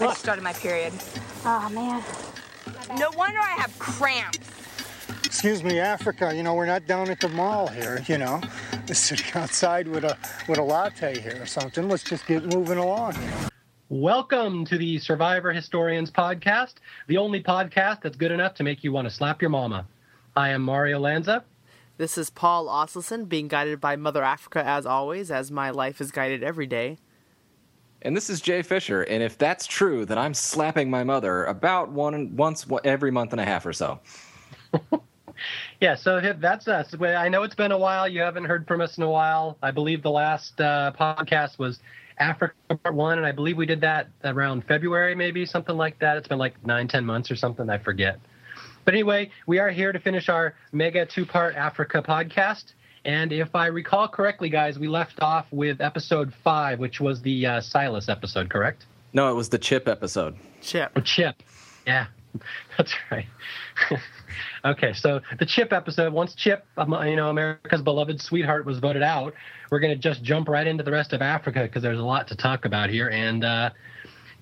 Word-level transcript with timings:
I 0.00 0.04
just 0.04 0.20
started 0.20 0.42
my 0.42 0.52
period. 0.52 0.92
Oh, 1.44 1.68
man. 1.70 2.04
No 3.00 3.10
wonder 3.16 3.40
I 3.40 3.50
have 3.58 3.76
cramps. 3.80 4.38
Excuse 5.24 5.64
me, 5.64 5.80
Africa. 5.80 6.32
You 6.32 6.44
know 6.44 6.54
we're 6.54 6.66
not 6.66 6.86
down 6.86 7.10
at 7.10 7.18
the 7.18 7.28
mall 7.28 7.66
here. 7.66 8.04
You 8.06 8.18
know, 8.18 8.40
we're 8.86 8.94
sitting 8.94 9.26
outside 9.34 9.88
with 9.88 10.04
a 10.04 10.16
with 10.48 10.58
a 10.58 10.62
latte 10.62 11.18
here 11.20 11.42
or 11.42 11.46
something. 11.46 11.88
Let's 11.88 12.04
just 12.04 12.28
get 12.28 12.44
moving 12.44 12.78
along. 12.78 13.16
Welcome 13.88 14.64
to 14.66 14.78
the 14.78 15.00
Survivor 15.00 15.52
Historians 15.52 16.12
podcast, 16.12 16.74
the 17.08 17.16
only 17.16 17.42
podcast 17.42 18.02
that's 18.02 18.16
good 18.16 18.30
enough 18.30 18.54
to 18.54 18.62
make 18.62 18.84
you 18.84 18.92
want 18.92 19.08
to 19.08 19.10
slap 19.10 19.42
your 19.42 19.50
mama. 19.50 19.84
I 20.36 20.50
am 20.50 20.62
Mario 20.62 21.00
Lanza. 21.00 21.44
This 21.96 22.16
is 22.16 22.30
Paul 22.30 22.68
Asleson, 22.68 23.28
being 23.28 23.48
guided 23.48 23.80
by 23.80 23.96
Mother 23.96 24.22
Africa 24.22 24.64
as 24.64 24.86
always, 24.86 25.32
as 25.32 25.50
my 25.50 25.70
life 25.70 26.00
is 26.00 26.12
guided 26.12 26.44
every 26.44 26.66
day. 26.68 26.98
And 28.02 28.16
this 28.16 28.30
is 28.30 28.40
Jay 28.40 28.62
Fischer, 28.62 29.02
and 29.02 29.22
if 29.22 29.36
that's 29.38 29.66
true, 29.66 30.04
then 30.04 30.18
I'm 30.18 30.34
slapping 30.34 30.88
my 30.88 31.02
mother 31.02 31.44
about 31.44 31.90
one 31.90 32.36
once 32.36 32.64
every 32.84 33.10
month 33.10 33.32
and 33.32 33.40
a 33.40 33.44
half 33.44 33.66
or 33.66 33.72
so. 33.72 34.00
Yeah, 35.80 35.94
so 35.94 36.20
that's 36.38 36.66
us. 36.68 36.94
I 37.00 37.28
know 37.28 37.44
it's 37.44 37.54
been 37.54 37.72
a 37.72 37.78
while. 37.78 38.08
You 38.08 38.20
haven't 38.20 38.44
heard 38.44 38.66
from 38.66 38.80
us 38.80 38.98
in 38.98 39.04
a 39.04 39.10
while. 39.10 39.56
I 39.62 39.70
believe 39.70 40.02
the 40.02 40.10
last 40.10 40.60
uh, 40.60 40.92
podcast 40.98 41.58
was 41.58 41.78
Africa 42.18 42.54
Part 42.82 42.94
One, 42.94 43.18
and 43.18 43.26
I 43.26 43.32
believe 43.32 43.56
we 43.56 43.66
did 43.66 43.80
that 43.82 44.08
around 44.24 44.64
February, 44.64 45.14
maybe 45.14 45.46
something 45.46 45.76
like 45.76 45.98
that. 46.00 46.16
It's 46.16 46.28
been 46.28 46.38
like 46.38 46.54
nine, 46.66 46.88
ten 46.88 47.04
months 47.04 47.30
or 47.30 47.36
something. 47.36 47.70
I 47.70 47.78
forget. 47.78 48.18
But 48.84 48.94
anyway, 48.94 49.30
we 49.46 49.58
are 49.58 49.70
here 49.70 49.92
to 49.92 50.00
finish 50.00 50.28
our 50.28 50.54
mega 50.72 51.06
two-part 51.06 51.54
Africa 51.54 52.02
podcast. 52.02 52.72
And 53.08 53.32
if 53.32 53.54
I 53.54 53.68
recall 53.68 54.06
correctly, 54.06 54.50
guys, 54.50 54.78
we 54.78 54.86
left 54.86 55.22
off 55.22 55.46
with 55.50 55.80
episode 55.80 56.30
five, 56.44 56.78
which 56.78 57.00
was 57.00 57.22
the 57.22 57.46
uh, 57.46 57.60
Silas 57.62 58.06
episode, 58.06 58.50
correct? 58.50 58.84
No, 59.14 59.30
it 59.30 59.34
was 59.34 59.48
the 59.48 59.56
Chip 59.56 59.88
episode. 59.88 60.36
Chip. 60.60 60.92
Oh, 60.94 61.00
Chip. 61.00 61.42
Yeah, 61.86 62.08
that's 62.76 62.94
right. 63.10 63.24
okay, 64.66 64.92
so 64.92 65.22
the 65.38 65.46
Chip 65.46 65.72
episode. 65.72 66.12
Once 66.12 66.34
Chip, 66.34 66.66
um, 66.76 66.92
you 67.08 67.16
know, 67.16 67.30
America's 67.30 67.80
beloved 67.80 68.20
sweetheart, 68.20 68.66
was 68.66 68.78
voted 68.78 69.02
out, 69.02 69.32
we're 69.70 69.80
going 69.80 69.94
to 69.94 69.98
just 69.98 70.22
jump 70.22 70.46
right 70.46 70.66
into 70.66 70.84
the 70.84 70.92
rest 70.92 71.14
of 71.14 71.22
Africa 71.22 71.62
because 71.62 71.82
there's 71.82 71.98
a 71.98 72.04
lot 72.04 72.28
to 72.28 72.36
talk 72.36 72.66
about 72.66 72.90
here. 72.90 73.08
And 73.08 73.42
uh, 73.42 73.70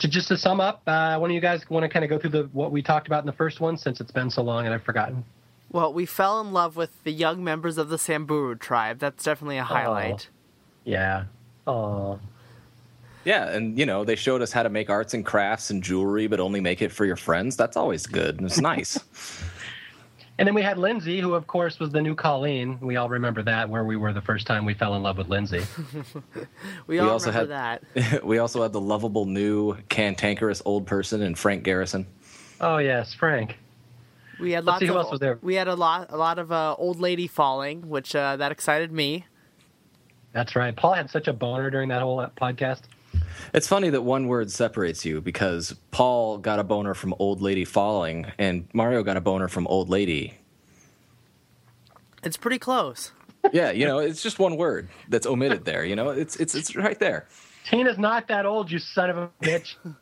to 0.00 0.08
just 0.08 0.26
to 0.26 0.36
sum 0.36 0.60
up, 0.60 0.82
uh, 0.88 1.18
one 1.18 1.30
of 1.30 1.34
you 1.36 1.40
guys 1.40 1.62
want 1.70 1.84
to 1.84 1.88
kind 1.88 2.04
of 2.04 2.08
go 2.08 2.18
through 2.18 2.30
the 2.30 2.50
what 2.52 2.72
we 2.72 2.82
talked 2.82 3.06
about 3.06 3.20
in 3.22 3.26
the 3.26 3.32
first 3.32 3.60
one, 3.60 3.76
since 3.76 4.00
it's 4.00 4.10
been 4.10 4.28
so 4.28 4.42
long 4.42 4.64
and 4.64 4.74
I've 4.74 4.82
forgotten. 4.82 5.24
Well, 5.70 5.92
we 5.92 6.06
fell 6.06 6.40
in 6.40 6.52
love 6.52 6.76
with 6.76 7.02
the 7.04 7.12
young 7.12 7.42
members 7.42 7.76
of 7.78 7.88
the 7.88 7.98
Samburu 7.98 8.54
tribe. 8.56 8.98
That's 8.98 9.24
definitely 9.24 9.58
a 9.58 9.64
highlight. 9.64 10.28
Yeah. 10.84 11.24
Oh. 11.66 12.20
Yeah, 13.24 13.48
and 13.50 13.76
you 13.76 13.86
know 13.86 14.04
they 14.04 14.14
showed 14.14 14.40
us 14.40 14.52
how 14.52 14.62
to 14.62 14.68
make 14.68 14.88
arts 14.88 15.12
and 15.12 15.26
crafts 15.26 15.70
and 15.70 15.82
jewelry, 15.82 16.28
but 16.28 16.38
only 16.38 16.60
make 16.60 16.80
it 16.80 16.92
for 16.92 17.04
your 17.04 17.16
friends. 17.16 17.56
That's 17.56 17.76
always 17.76 18.06
good. 18.06 18.40
It's 18.40 18.60
nice. 18.60 18.98
And 20.38 20.46
then 20.46 20.54
we 20.54 20.60
had 20.60 20.76
Lindsay, 20.76 21.20
who 21.20 21.32
of 21.32 21.46
course 21.46 21.78
was 21.78 21.90
the 21.90 22.02
new 22.02 22.14
Colleen. 22.14 22.78
We 22.80 22.96
all 22.96 23.08
remember 23.08 23.42
that, 23.44 23.70
where 23.70 23.84
we 23.84 23.96
were 23.96 24.12
the 24.12 24.20
first 24.20 24.46
time 24.46 24.66
we 24.66 24.74
fell 24.74 24.94
in 24.94 25.02
love 25.02 25.16
with 25.16 25.28
Lindsay. 25.28 25.64
we 26.86 26.98
all 26.98 27.08
also 27.10 27.30
remember 27.30 27.54
had- 27.54 27.80
that. 27.94 28.24
we 28.24 28.36
also 28.38 28.62
had 28.62 28.72
the 28.72 28.80
lovable 28.80 29.24
new 29.24 29.76
cantankerous 29.88 30.60
old 30.66 30.86
person 30.86 31.22
in 31.22 31.34
Frank 31.34 31.62
Garrison. 31.64 32.06
oh 32.60 32.76
yes, 32.78 33.14
Frank. 33.14 33.56
We 34.38 34.52
had 34.52 34.64
Let's 34.64 34.74
lots 34.74 34.80
see 34.80 34.86
who 34.86 34.92
of 34.92 34.98
else 34.98 35.10
was 35.10 35.20
there. 35.20 35.38
we 35.42 35.54
had 35.54 35.68
a 35.68 35.74
lot 35.74 36.08
a 36.10 36.16
lot 36.16 36.38
of 36.38 36.52
uh, 36.52 36.74
old 36.78 37.00
lady 37.00 37.26
falling, 37.26 37.88
which 37.88 38.14
uh, 38.14 38.36
that 38.36 38.52
excited 38.52 38.92
me. 38.92 39.24
That's 40.32 40.54
right. 40.54 40.76
Paul 40.76 40.92
had 40.92 41.10
such 41.10 41.28
a 41.28 41.32
boner 41.32 41.70
during 41.70 41.88
that 41.88 42.02
whole 42.02 42.26
podcast. 42.40 42.82
It's 43.54 43.66
funny 43.66 43.88
that 43.90 44.02
one 44.02 44.26
word 44.28 44.50
separates 44.50 45.04
you 45.04 45.20
because 45.22 45.74
Paul 45.90 46.36
got 46.38 46.58
a 46.58 46.64
boner 46.64 46.92
from 46.92 47.14
old 47.18 47.40
lady 47.40 47.64
falling, 47.64 48.26
and 48.36 48.68
Mario 48.74 49.02
got 49.02 49.16
a 49.16 49.20
boner 49.22 49.48
from 49.48 49.66
old 49.68 49.88
lady. 49.88 50.34
It's 52.22 52.36
pretty 52.36 52.58
close. 52.58 53.12
Yeah, 53.52 53.70
you 53.70 53.86
know, 53.86 53.98
it's 53.98 54.22
just 54.22 54.38
one 54.38 54.56
word 54.56 54.88
that's 55.08 55.26
omitted 55.26 55.64
there. 55.64 55.84
You 55.84 55.96
know, 55.96 56.10
it's 56.10 56.36
it's 56.36 56.54
it's 56.54 56.74
right 56.76 56.98
there. 56.98 57.26
Tina's 57.64 57.98
not 57.98 58.28
that 58.28 58.44
old, 58.44 58.70
you 58.70 58.78
son 58.78 59.10
of 59.10 59.16
a 59.16 59.30
bitch. 59.40 59.76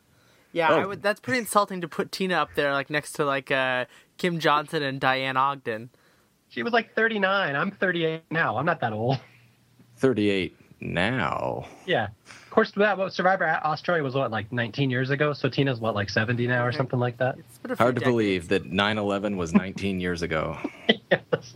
Yeah, 0.55 0.69
Oh. 0.71 0.79
I 0.79 0.85
would, 0.85 1.01
that's 1.03 1.19
pretty 1.19 1.39
insulting 1.39 1.81
to 1.81 1.87
put 1.89 2.11
Tina 2.13 2.35
up 2.35 2.49
there, 2.55 2.71
like 2.71 2.89
next 2.89 3.11
to 3.13 3.25
like 3.25 3.51
uh, 3.51 3.85
Kim 4.17 4.39
Johnson 4.39 4.81
and 4.83 5.01
Diane 5.01 5.35
Ogden. 5.35 5.89
she 6.47 6.63
was 6.63 6.71
like 6.71 6.95
39. 6.95 7.55
I'm 7.55 7.71
38 7.71 8.21
now. 8.31 8.55
I'm 8.57 8.65
not 8.65 8.79
that 8.79 8.93
old. 8.93 9.19
Thirty-eight 9.97 10.55
now. 10.81 11.65
Yeah. 11.85 12.07
Of 12.27 12.49
course, 12.49 12.71
that 12.77 12.97
what 12.97 13.13
Survivor 13.13 13.45
Australia 13.47 14.03
was 14.03 14.13
what 14.15 14.31
like 14.31 14.51
19 14.51 14.89
years 14.89 15.09
ago. 15.09 15.33
So 15.33 15.49
Tina's 15.49 15.79
what 15.79 15.93
like 15.95 16.09
70 16.09 16.47
now 16.47 16.65
or 16.65 16.71
something 16.71 16.99
like 16.99 17.17
that. 17.17 17.37
It's 17.39 17.57
been 17.59 17.71
a 17.71 17.75
few 17.75 17.83
Hard 17.83 17.95
to 17.95 17.99
decades. 17.99 18.11
believe 18.13 18.47
that 18.49 18.63
9/11 18.71 19.35
was 19.37 19.53
19 19.53 19.99
years 19.99 20.21
ago. 20.21 20.57
yes. 21.11 21.53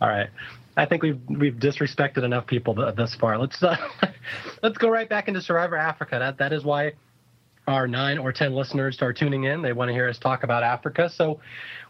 All 0.00 0.08
right. 0.08 0.28
I 0.76 0.84
think 0.84 1.02
we've 1.02 1.20
we've 1.28 1.54
disrespected 1.54 2.24
enough 2.24 2.46
people 2.46 2.74
th- 2.74 2.94
thus 2.94 3.14
far. 3.14 3.38
Let's 3.38 3.62
uh, 3.62 3.76
let's 4.62 4.76
go 4.78 4.88
right 4.90 5.08
back 5.08 5.28
into 5.28 5.40
Survivor 5.40 5.76
Africa. 5.76 6.18
That 6.18 6.36
that 6.38 6.52
is 6.52 6.62
why 6.64 6.92
our 7.66 7.86
nine 7.86 8.18
or 8.18 8.32
ten 8.32 8.54
listeners 8.54 9.00
are 9.02 9.12
tuning 9.12 9.44
in. 9.44 9.62
They 9.62 9.72
want 9.72 9.88
to 9.88 9.92
hear 9.92 10.08
us 10.08 10.18
talk 10.18 10.42
about 10.42 10.62
Africa. 10.62 11.10
So 11.10 11.40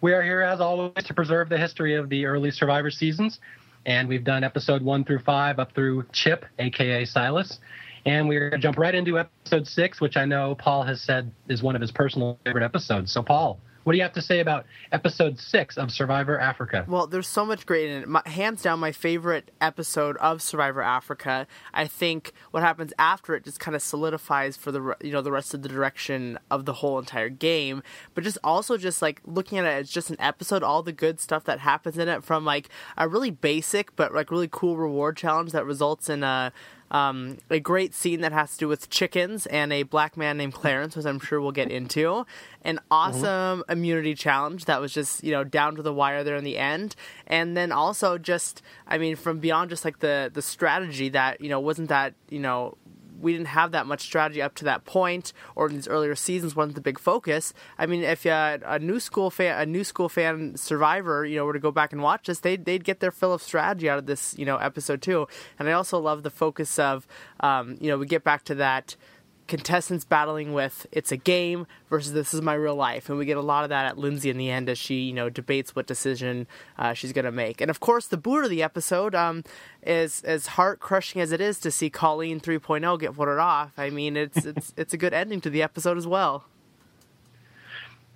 we 0.01 0.13
are 0.13 0.23
here 0.23 0.43
as 0.43 0.61
always 0.61 1.05
to 1.05 1.15
preserve 1.15 1.49
the 1.49 1.59
history 1.59 1.95
of 1.95 2.09
the 2.09 2.27
early 2.27 2.51
Survivor 2.51 2.91
seasons, 2.91 3.41
and 3.85 4.09
we've 4.09 4.25
done 4.25 4.45
episode 4.45 4.83
one 4.83 5.05
through 5.05 5.21
five 5.21 5.59
up 5.59 5.75
through 5.75 6.05
Chip, 6.13 6.45
aka 6.59 7.05
Silas. 7.05 7.59
And 8.07 8.29
we're 8.29 8.51
going 8.51 8.61
to 8.61 8.65
jump 8.65 8.79
right 8.79 8.95
into 8.95 9.19
episode 9.19 9.67
six, 9.67 10.01
which 10.01 10.17
I 10.17 10.25
know 10.25 10.55
Paul 10.55 10.85
has 10.85 11.01
said 11.01 11.33
is 11.49 11.61
one 11.61 11.75
of 11.75 11.81
his 11.81 11.91
personal 11.91 12.39
favorite 12.45 12.65
episodes. 12.65 13.13
So, 13.13 13.21
Paul, 13.21 13.59
what 13.87 13.93
do 13.93 13.99
you 13.99 14.03
have 14.03 14.15
to 14.15 14.21
say 14.21 14.41
about 14.41 14.67
episode 14.91 15.39
six 15.39 15.79
of 15.79 15.93
Survivor 15.93 16.41
Africa? 16.41 16.85
Well, 16.89 17.07
there's 17.07 17.29
so 17.29 17.47
much 17.47 17.67
great 17.67 17.89
in 17.89 18.03
it. 18.03 18.09
My, 18.09 18.21
hands 18.27 18.61
down, 18.61 18.81
my 18.81 18.91
favorite 18.91 19.53
episode 19.61 20.17
of 20.17 20.43
Survivor 20.43 20.83
Africa. 20.83 21.47
I 21.73 21.87
think 21.87 22.33
what 22.51 22.65
happens 22.65 22.93
after 22.99 23.37
it 23.37 23.45
just 23.45 23.61
kind 23.61 23.77
of 23.77 23.83
solidifies 23.83 24.57
for 24.57 24.73
the 24.73 24.97
you 25.01 25.13
know 25.13 25.23
the 25.23 25.31
rest 25.31 25.55
of 25.55 25.63
the 25.63 25.69
direction 25.69 26.37
of 26.51 26.65
the 26.65 26.73
whole 26.73 26.99
entire 26.99 27.29
game. 27.29 27.85
But 28.13 28.25
just 28.25 28.39
also 28.43 28.77
just 28.77 29.03
like 29.03 29.21
looking 29.25 29.57
at 29.59 29.67
it 29.67 29.69
as 29.69 29.89
just 29.89 30.11
an 30.11 30.17
episode, 30.19 30.65
all 30.65 30.83
the 30.83 30.91
good 30.91 31.21
stuff 31.21 31.45
that 31.45 31.61
happens 31.61 31.97
in 31.97 32.09
it, 32.09 32.25
from 32.25 32.45
like 32.45 32.69
a 32.97 33.07
really 33.07 33.31
basic 33.31 33.95
but 33.95 34.13
like 34.13 34.33
really 34.33 34.49
cool 34.51 34.77
reward 34.77 35.17
challenge 35.17 35.53
that 35.53 35.65
results 35.65 36.11
in 36.11 36.25
a 36.25 36.53
um, 36.91 37.39
a 37.51 37.61
great 37.61 37.95
scene 37.95 38.21
that 38.21 38.33
has 38.33 38.53
to 38.53 38.59
do 38.59 38.69
with 38.69 38.91
chickens 38.91 39.47
and 39.47 39.73
a 39.73 39.83
black 39.83 40.17
man 40.17 40.37
named 40.37 40.55
Clarence, 40.55 40.97
which 40.97 41.07
I'm 41.07 41.19
sure 41.19 41.41
we'll 41.41 41.53
get 41.53 41.71
into. 41.71 42.25
An 42.63 42.81
awesome 42.91 43.65
immunity 43.69 44.15
challenge 44.15 44.65
that 44.67 44.81
was 44.81 44.93
just 44.93 45.23
you 45.23 45.33
know 45.33 45.45
down 45.45 45.77
to 45.77 45.83
the 45.83 45.93
wire 45.93 46.25
there 46.25 46.37
in 46.37 46.45
the 46.45 46.59
end, 46.59 46.95
and 47.27 47.57
then 47.57 47.73
also 47.73 48.19
just 48.19 48.63
I 48.87 48.99
mean 48.99 49.17
from 49.17 49.39
beyond 49.39 49.71
just 49.71 49.85
like 49.85 50.01
the 50.01 50.31
the 50.33 50.43
strategy 50.43 51.09
that 51.11 51.41
you 51.41 51.49
know 51.49 51.61
wasn't 51.61 51.89
that 51.89 52.15
you 52.29 52.41
know 52.41 52.77
we 53.21 53.32
didn't 53.32 53.49
have 53.49 53.72
that 53.72 53.87
much 53.87 54.00
strategy 54.00 54.43
up 54.43 54.54
to 54.56 54.65
that 54.65 54.84
point, 54.84 55.32
or 55.54 55.69
in 55.69 55.75
these 55.75 55.88
earlier 55.88 56.15
seasons 56.15 56.54
wasn't 56.54 56.75
the 56.75 56.81
big 56.81 56.99
focus. 56.99 57.53
I 57.78 57.87
mean, 57.87 58.03
if 58.03 58.27
uh, 58.27 58.59
a 58.65 58.78
new 58.78 59.00
school 59.00 59.31
fan, 59.31 59.60
a 59.60 59.66
new 59.66 59.84
school 59.84 60.09
fan 60.09 60.56
survivor, 60.56 61.25
you 61.25 61.37
know, 61.37 61.44
were 61.44 61.53
to 61.53 61.59
go 61.59 61.71
back 61.71 61.93
and 61.93 62.03
watch 62.03 62.27
this, 62.27 62.41
they'd 62.41 62.65
they'd 62.65 62.84
get 62.84 63.00
their 63.00 63.10
fill 63.10 63.32
of 63.32 63.43
strategy 63.43 63.88
out 63.88 63.99
of 63.99 64.06
this, 64.06 64.34
you 64.38 64.44
know, 64.44 64.56
episode 64.56 65.03
two. 65.03 65.27
And 65.59 65.69
I 65.69 65.72
also 65.72 65.99
love 65.99 66.22
the 66.22 66.31
focus 66.31 66.78
of, 66.78 67.06
um, 67.41 67.77
you 67.81 67.88
know, 67.88 67.99
we 67.99 68.06
get 68.06 68.25
back 68.25 68.44
to 68.44 68.54
that 68.56 68.97
contestants 69.47 70.05
battling 70.05 70.53
with 70.53 70.87
it's 70.93 71.12
a 71.12 71.17
game 71.17 71.67
versus 71.89 72.12
this 72.12 72.34
is 72.34 72.43
my 72.43 72.55
real 72.55 72.75
life. 72.75 73.09
And 73.09 73.19
we 73.19 73.27
get 73.27 73.37
a 73.37 73.43
lot 73.43 73.65
of 73.65 73.71
that 73.71 73.87
at 73.87 73.99
lindsay 73.99 74.31
in 74.31 74.39
the 74.39 74.51
end 74.51 74.69
as 74.69 74.79
she 74.79 75.01
you 75.01 75.12
know 75.12 75.29
debates 75.29 75.75
what 75.75 75.87
decision 75.87 76.47
uh, 76.79 76.93
she's 76.93 77.12
going 77.12 77.25
to 77.25 77.33
make. 77.33 77.61
And 77.61 77.71
of 77.71 77.81
course 77.81 78.07
the 78.07 78.17
boot 78.17 78.45
of 78.45 78.51
the 78.51 78.62
episode 78.62 79.15
um, 79.15 79.45
is 79.83 80.23
as 80.25 80.47
heart 80.49 80.81
crushing 80.81 81.21
as 81.21 81.33
it 81.33 81.41
is 81.41 81.59
to 81.61 81.71
see 81.71 81.91
colleen 81.91 82.41
3.0 82.41 82.99
get 82.99 83.12
voted 83.12 83.39
off 83.39 83.73
i 83.79 83.91
mean 83.91 84.17
it's 84.17 84.45
it's 84.45 84.75
it's 84.77 84.93
a 84.93 84.97
good 84.97 85.12
ending 85.12 85.41
to 85.41 85.51
the 85.51 85.63
episode 85.63 85.97
as 85.97 86.07
well 86.07 86.45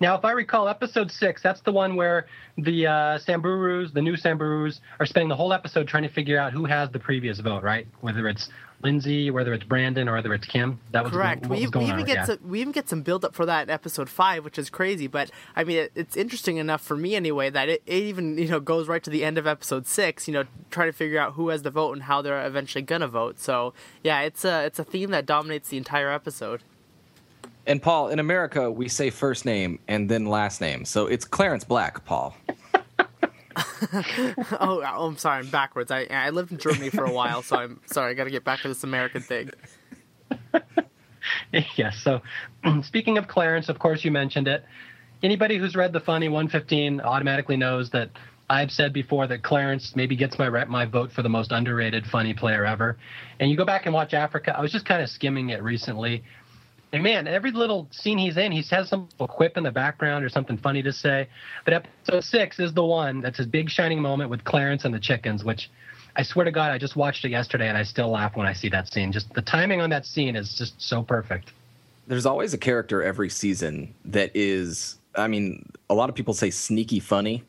Now, 0.01 0.17
if 0.17 0.25
I 0.25 0.31
recall, 0.31 0.67
episode 0.67 1.11
six, 1.11 1.43
that's 1.43 1.61
the 1.61 1.71
one 1.71 1.95
where 1.95 2.25
the 2.57 2.87
uh, 2.87 3.19
Samburus, 3.19 3.93
the 3.93 4.01
new 4.01 4.17
Samburus, 4.17 4.79
are 4.99 5.05
spending 5.05 5.29
the 5.29 5.35
whole 5.35 5.53
episode 5.53 5.87
trying 5.87 6.01
to 6.03 6.09
figure 6.09 6.39
out 6.39 6.53
who 6.53 6.65
has 6.65 6.89
the 6.89 6.97
previous 6.97 7.39
vote, 7.39 7.61
right? 7.61 7.85
Whether 7.99 8.27
it's 8.27 8.49
Lindsay, 8.81 9.29
whether 9.29 9.53
it's 9.53 9.63
Brandon, 9.63 10.09
or 10.09 10.13
whether 10.13 10.33
it's 10.33 10.47
Kim. 10.47 10.79
That 10.91 11.03
was 11.03 11.13
Correct. 11.13 11.43
What 11.45 11.59
we, 11.59 11.67
was 11.67 11.75
we 11.75 11.83
even 11.83 11.99
on. 11.99 12.05
get 12.05 12.15
yeah. 12.15 12.25
some, 12.25 12.39
we 12.43 12.61
even 12.61 12.71
get 12.71 12.89
some 12.89 13.03
build 13.03 13.23
up 13.23 13.35
for 13.35 13.45
that 13.45 13.67
in 13.67 13.69
episode 13.69 14.09
five, 14.09 14.43
which 14.43 14.57
is 14.57 14.71
crazy. 14.71 15.05
But 15.05 15.29
I 15.55 15.63
mean, 15.63 15.77
it, 15.77 15.91
it's 15.93 16.17
interesting 16.17 16.57
enough 16.57 16.81
for 16.81 16.97
me 16.97 17.15
anyway 17.15 17.51
that 17.51 17.69
it, 17.69 17.83
it 17.85 18.01
even 18.01 18.39
you 18.39 18.47
know 18.47 18.59
goes 18.59 18.87
right 18.87 19.03
to 19.03 19.11
the 19.11 19.23
end 19.23 19.37
of 19.37 19.45
episode 19.45 19.85
six. 19.85 20.27
You 20.27 20.33
know, 20.33 20.45
trying 20.71 20.87
to 20.87 20.93
figure 20.93 21.19
out 21.19 21.33
who 21.33 21.49
has 21.49 21.61
the 21.61 21.69
vote 21.69 21.93
and 21.93 22.03
how 22.03 22.23
they're 22.23 22.43
eventually 22.43 22.81
gonna 22.81 23.07
vote. 23.07 23.39
So 23.39 23.75
yeah, 24.03 24.21
it's 24.21 24.43
a 24.43 24.65
it's 24.65 24.79
a 24.79 24.83
theme 24.83 25.11
that 25.11 25.27
dominates 25.27 25.69
the 25.69 25.77
entire 25.77 26.11
episode. 26.11 26.63
And 27.67 27.81
Paul, 27.81 28.09
in 28.09 28.19
America, 28.19 28.71
we 28.71 28.87
say 28.87 29.09
first 29.09 29.45
name 29.45 29.79
and 29.87 30.09
then 30.09 30.25
last 30.25 30.61
name. 30.61 30.85
So 30.85 31.07
it's 31.07 31.25
Clarence 31.25 31.63
Black, 31.63 32.03
Paul. 32.05 32.35
oh, 33.93 34.35
oh, 34.59 35.07
I'm 35.07 35.17
sorry, 35.17 35.39
I'm 35.39 35.49
backwards. 35.49 35.91
I 35.91 36.07
I 36.09 36.29
lived 36.29 36.51
in 36.51 36.57
Germany 36.57 36.89
for 36.89 37.03
a 37.03 37.11
while, 37.11 37.41
so 37.43 37.57
I'm 37.57 37.81
sorry. 37.85 38.11
I 38.11 38.13
got 38.13 38.23
to 38.23 38.31
get 38.31 38.43
back 38.43 38.61
to 38.61 38.67
this 38.67 38.83
American 38.83 39.21
thing. 39.21 39.51
yes. 41.75 41.97
So, 41.97 42.21
speaking 42.83 43.17
of 43.17 43.27
Clarence, 43.27 43.69
of 43.69 43.79
course, 43.79 44.03
you 44.03 44.11
mentioned 44.11 44.47
it. 44.47 44.63
Anybody 45.23 45.57
who's 45.57 45.75
read 45.75 45.93
the 45.93 45.99
Funny 45.99 46.29
115 46.29 47.01
automatically 47.01 47.57
knows 47.57 47.91
that 47.91 48.09
I've 48.49 48.71
said 48.71 48.91
before 48.91 49.27
that 49.27 49.43
Clarence 49.43 49.95
maybe 49.95 50.15
gets 50.15 50.37
my 50.37 50.49
my 50.65 50.85
vote 50.85 51.11
for 51.11 51.21
the 51.21 51.29
most 51.29 51.51
underrated 51.51 52.05
funny 52.05 52.33
player 52.33 52.65
ever. 52.65 52.97
And 53.39 53.49
you 53.49 53.55
go 53.55 53.65
back 53.65 53.85
and 53.85 53.93
watch 53.93 54.13
Africa. 54.13 54.55
I 54.57 54.61
was 54.61 54.71
just 54.71 54.85
kind 54.85 55.01
of 55.01 55.09
skimming 55.09 55.49
it 55.49 55.63
recently. 55.63 56.23
And 56.93 57.03
man, 57.03 57.27
every 57.27 57.51
little 57.51 57.87
scene 57.91 58.17
he's 58.17 58.35
in, 58.37 58.51
he 58.51 58.61
has 58.63 58.89
some 58.89 59.07
quip 59.17 59.55
in 59.55 59.63
the 59.63 59.71
background 59.71 60.25
or 60.25 60.29
something 60.29 60.57
funny 60.57 60.83
to 60.83 60.91
say. 60.91 61.27
But 61.63 61.73
episode 61.73 62.23
six 62.23 62.59
is 62.59 62.73
the 62.73 62.83
one 62.83 63.21
that's 63.21 63.37
his 63.37 63.47
big 63.47 63.69
shining 63.69 64.01
moment 64.01 64.29
with 64.29 64.43
Clarence 64.43 64.83
and 64.83 64.93
the 64.93 64.99
chickens, 64.99 65.43
which 65.43 65.69
I 66.15 66.23
swear 66.23 66.43
to 66.43 66.51
God, 66.51 66.71
I 66.71 66.77
just 66.77 66.97
watched 66.97 67.23
it 67.23 67.29
yesterday 67.29 67.69
and 67.69 67.77
I 67.77 67.83
still 67.83 68.09
laugh 68.09 68.35
when 68.35 68.45
I 68.45 68.53
see 68.53 68.67
that 68.69 68.91
scene. 68.91 69.13
Just 69.13 69.33
the 69.33 69.41
timing 69.41 69.79
on 69.79 69.89
that 69.91 70.05
scene 70.05 70.35
is 70.35 70.55
just 70.55 70.81
so 70.81 71.01
perfect. 71.01 71.53
There's 72.07 72.25
always 72.25 72.53
a 72.53 72.57
character 72.57 73.01
every 73.01 73.29
season 73.29 73.93
that 74.03 74.31
is, 74.33 74.97
I 75.15 75.27
mean, 75.27 75.71
a 75.89 75.93
lot 75.93 76.09
of 76.09 76.15
people 76.15 76.33
say 76.33 76.49
sneaky 76.49 76.99
funny 76.99 77.43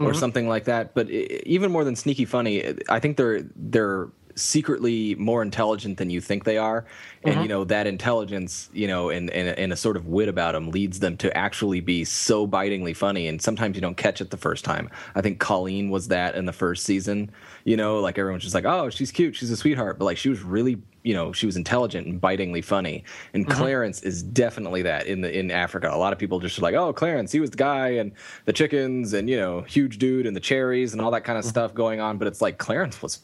or 0.00 0.06
mm-hmm. 0.06 0.18
something 0.18 0.48
like 0.48 0.64
that, 0.64 0.94
but 0.94 1.08
even 1.10 1.70
more 1.70 1.84
than 1.84 1.94
sneaky 1.94 2.24
funny, 2.24 2.74
I 2.88 2.98
think 2.98 3.16
they're 3.16 3.44
they're 3.54 4.08
secretly 4.40 5.14
more 5.16 5.42
intelligent 5.42 5.98
than 5.98 6.10
you 6.10 6.20
think 6.20 6.44
they 6.44 6.58
are. 6.58 6.84
And 7.24 7.34
mm-hmm. 7.34 7.42
you 7.42 7.48
know 7.48 7.64
that 7.64 7.86
intelligence 7.86 8.70
you 8.72 8.86
know 8.86 9.10
and, 9.10 9.30
and, 9.30 9.58
and 9.58 9.72
a 9.72 9.76
sort 9.76 9.96
of 9.96 10.06
wit 10.06 10.28
about 10.28 10.52
them 10.52 10.70
leads 10.70 11.00
them 11.00 11.16
to 11.18 11.36
actually 11.36 11.80
be 11.80 12.04
so 12.04 12.46
bitingly 12.46 12.94
funny. 12.94 13.28
And 13.28 13.40
sometimes 13.42 13.76
you 13.76 13.80
don't 13.80 13.96
catch 13.96 14.20
it 14.20 14.30
the 14.30 14.36
first 14.36 14.64
time. 14.64 14.90
I 15.14 15.20
think 15.20 15.40
colleen 15.40 15.90
was 15.90 16.08
that 16.08 16.34
in 16.34 16.46
the 16.46 16.52
first 16.52 16.84
season 16.84 17.30
you 17.64 17.76
know 17.76 18.00
like 18.00 18.18
everyone's 18.18 18.42
just 18.42 18.54
like 18.54 18.64
oh 18.64 18.90
she's 18.90 19.10
cute. 19.10 19.36
She's 19.36 19.50
a 19.50 19.56
sweetheart. 19.56 19.98
But 19.98 20.04
like 20.04 20.18
she 20.18 20.28
was 20.28 20.42
really 20.42 20.80
you 21.02 21.14
know 21.14 21.32
she 21.32 21.46
was 21.46 21.56
intelligent 21.56 22.06
and 22.06 22.20
bitingly 22.20 22.62
funny. 22.62 23.04
And 23.32 23.46
mm-hmm. 23.46 23.58
clarence 23.58 24.02
is 24.02 24.22
definitely 24.22 24.82
that 24.82 25.06
in 25.06 25.20
the 25.20 25.38
in 25.38 25.50
africa. 25.50 25.90
A 25.92 25.96
lot 25.96 26.12
of 26.12 26.18
people 26.18 26.38
just 26.38 26.58
are 26.58 26.62
like 26.62 26.74
oh 26.74 26.92
clarence 26.92 27.32
he 27.32 27.40
was 27.40 27.50
the 27.50 27.56
guy 27.56 27.88
and 27.88 28.12
the 28.44 28.52
chickens 28.52 29.12
and 29.12 29.28
you 29.28 29.36
know 29.36 29.62
huge 29.62 29.98
dude 29.98 30.26
and 30.26 30.36
the 30.36 30.40
cherries 30.40 30.92
and 30.92 31.00
all 31.00 31.10
that 31.10 31.24
kind 31.24 31.38
of 31.38 31.44
mm-hmm. 31.44 31.50
stuff 31.50 31.74
going 31.74 32.00
on. 32.00 32.18
But 32.18 32.28
it's 32.28 32.40
like 32.40 32.58
clarence 32.58 33.00
was 33.02 33.20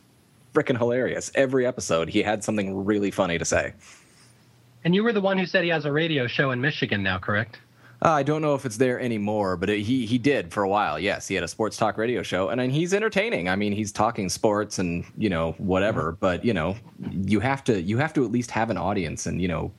freaking 0.54 0.78
hilarious. 0.78 1.30
Every 1.34 1.66
episode, 1.66 2.08
he 2.08 2.22
had 2.22 2.42
something 2.42 2.84
really 2.84 3.10
funny 3.10 3.36
to 3.38 3.44
say. 3.44 3.74
And 4.84 4.94
you 4.94 5.02
were 5.02 5.12
the 5.12 5.20
one 5.20 5.36
who 5.38 5.46
said 5.46 5.64
he 5.64 5.70
has 5.70 5.84
a 5.84 5.92
radio 5.92 6.26
show 6.26 6.50
in 6.50 6.60
Michigan 6.60 7.02
now, 7.02 7.18
correct? 7.18 7.58
Uh, 8.02 8.10
I 8.10 8.22
don't 8.22 8.42
know 8.42 8.54
if 8.54 8.66
it's 8.66 8.76
there 8.76 9.00
anymore, 9.00 9.56
but 9.56 9.70
it, 9.70 9.80
he 9.80 10.04
he 10.04 10.18
did 10.18 10.52
for 10.52 10.62
a 10.62 10.68
while. 10.68 10.98
Yes, 10.98 11.26
he 11.26 11.34
had 11.34 11.42
a 11.42 11.48
sports 11.48 11.76
talk 11.76 11.96
radio 11.96 12.22
show, 12.22 12.50
and, 12.50 12.60
and 12.60 12.70
he's 12.70 12.92
entertaining. 12.92 13.48
I 13.48 13.56
mean, 13.56 13.72
he's 13.72 13.92
talking 13.92 14.28
sports 14.28 14.78
and 14.78 15.04
you 15.16 15.30
know 15.30 15.52
whatever. 15.58 16.12
Mm-hmm. 16.12 16.20
But 16.20 16.44
you 16.44 16.52
know, 16.52 16.76
you 17.10 17.40
have 17.40 17.64
to 17.64 17.80
you 17.80 17.96
have 17.98 18.12
to 18.14 18.24
at 18.24 18.30
least 18.30 18.50
have 18.50 18.68
an 18.68 18.76
audience 18.76 19.24
and 19.24 19.40
you 19.40 19.48
know 19.48 19.72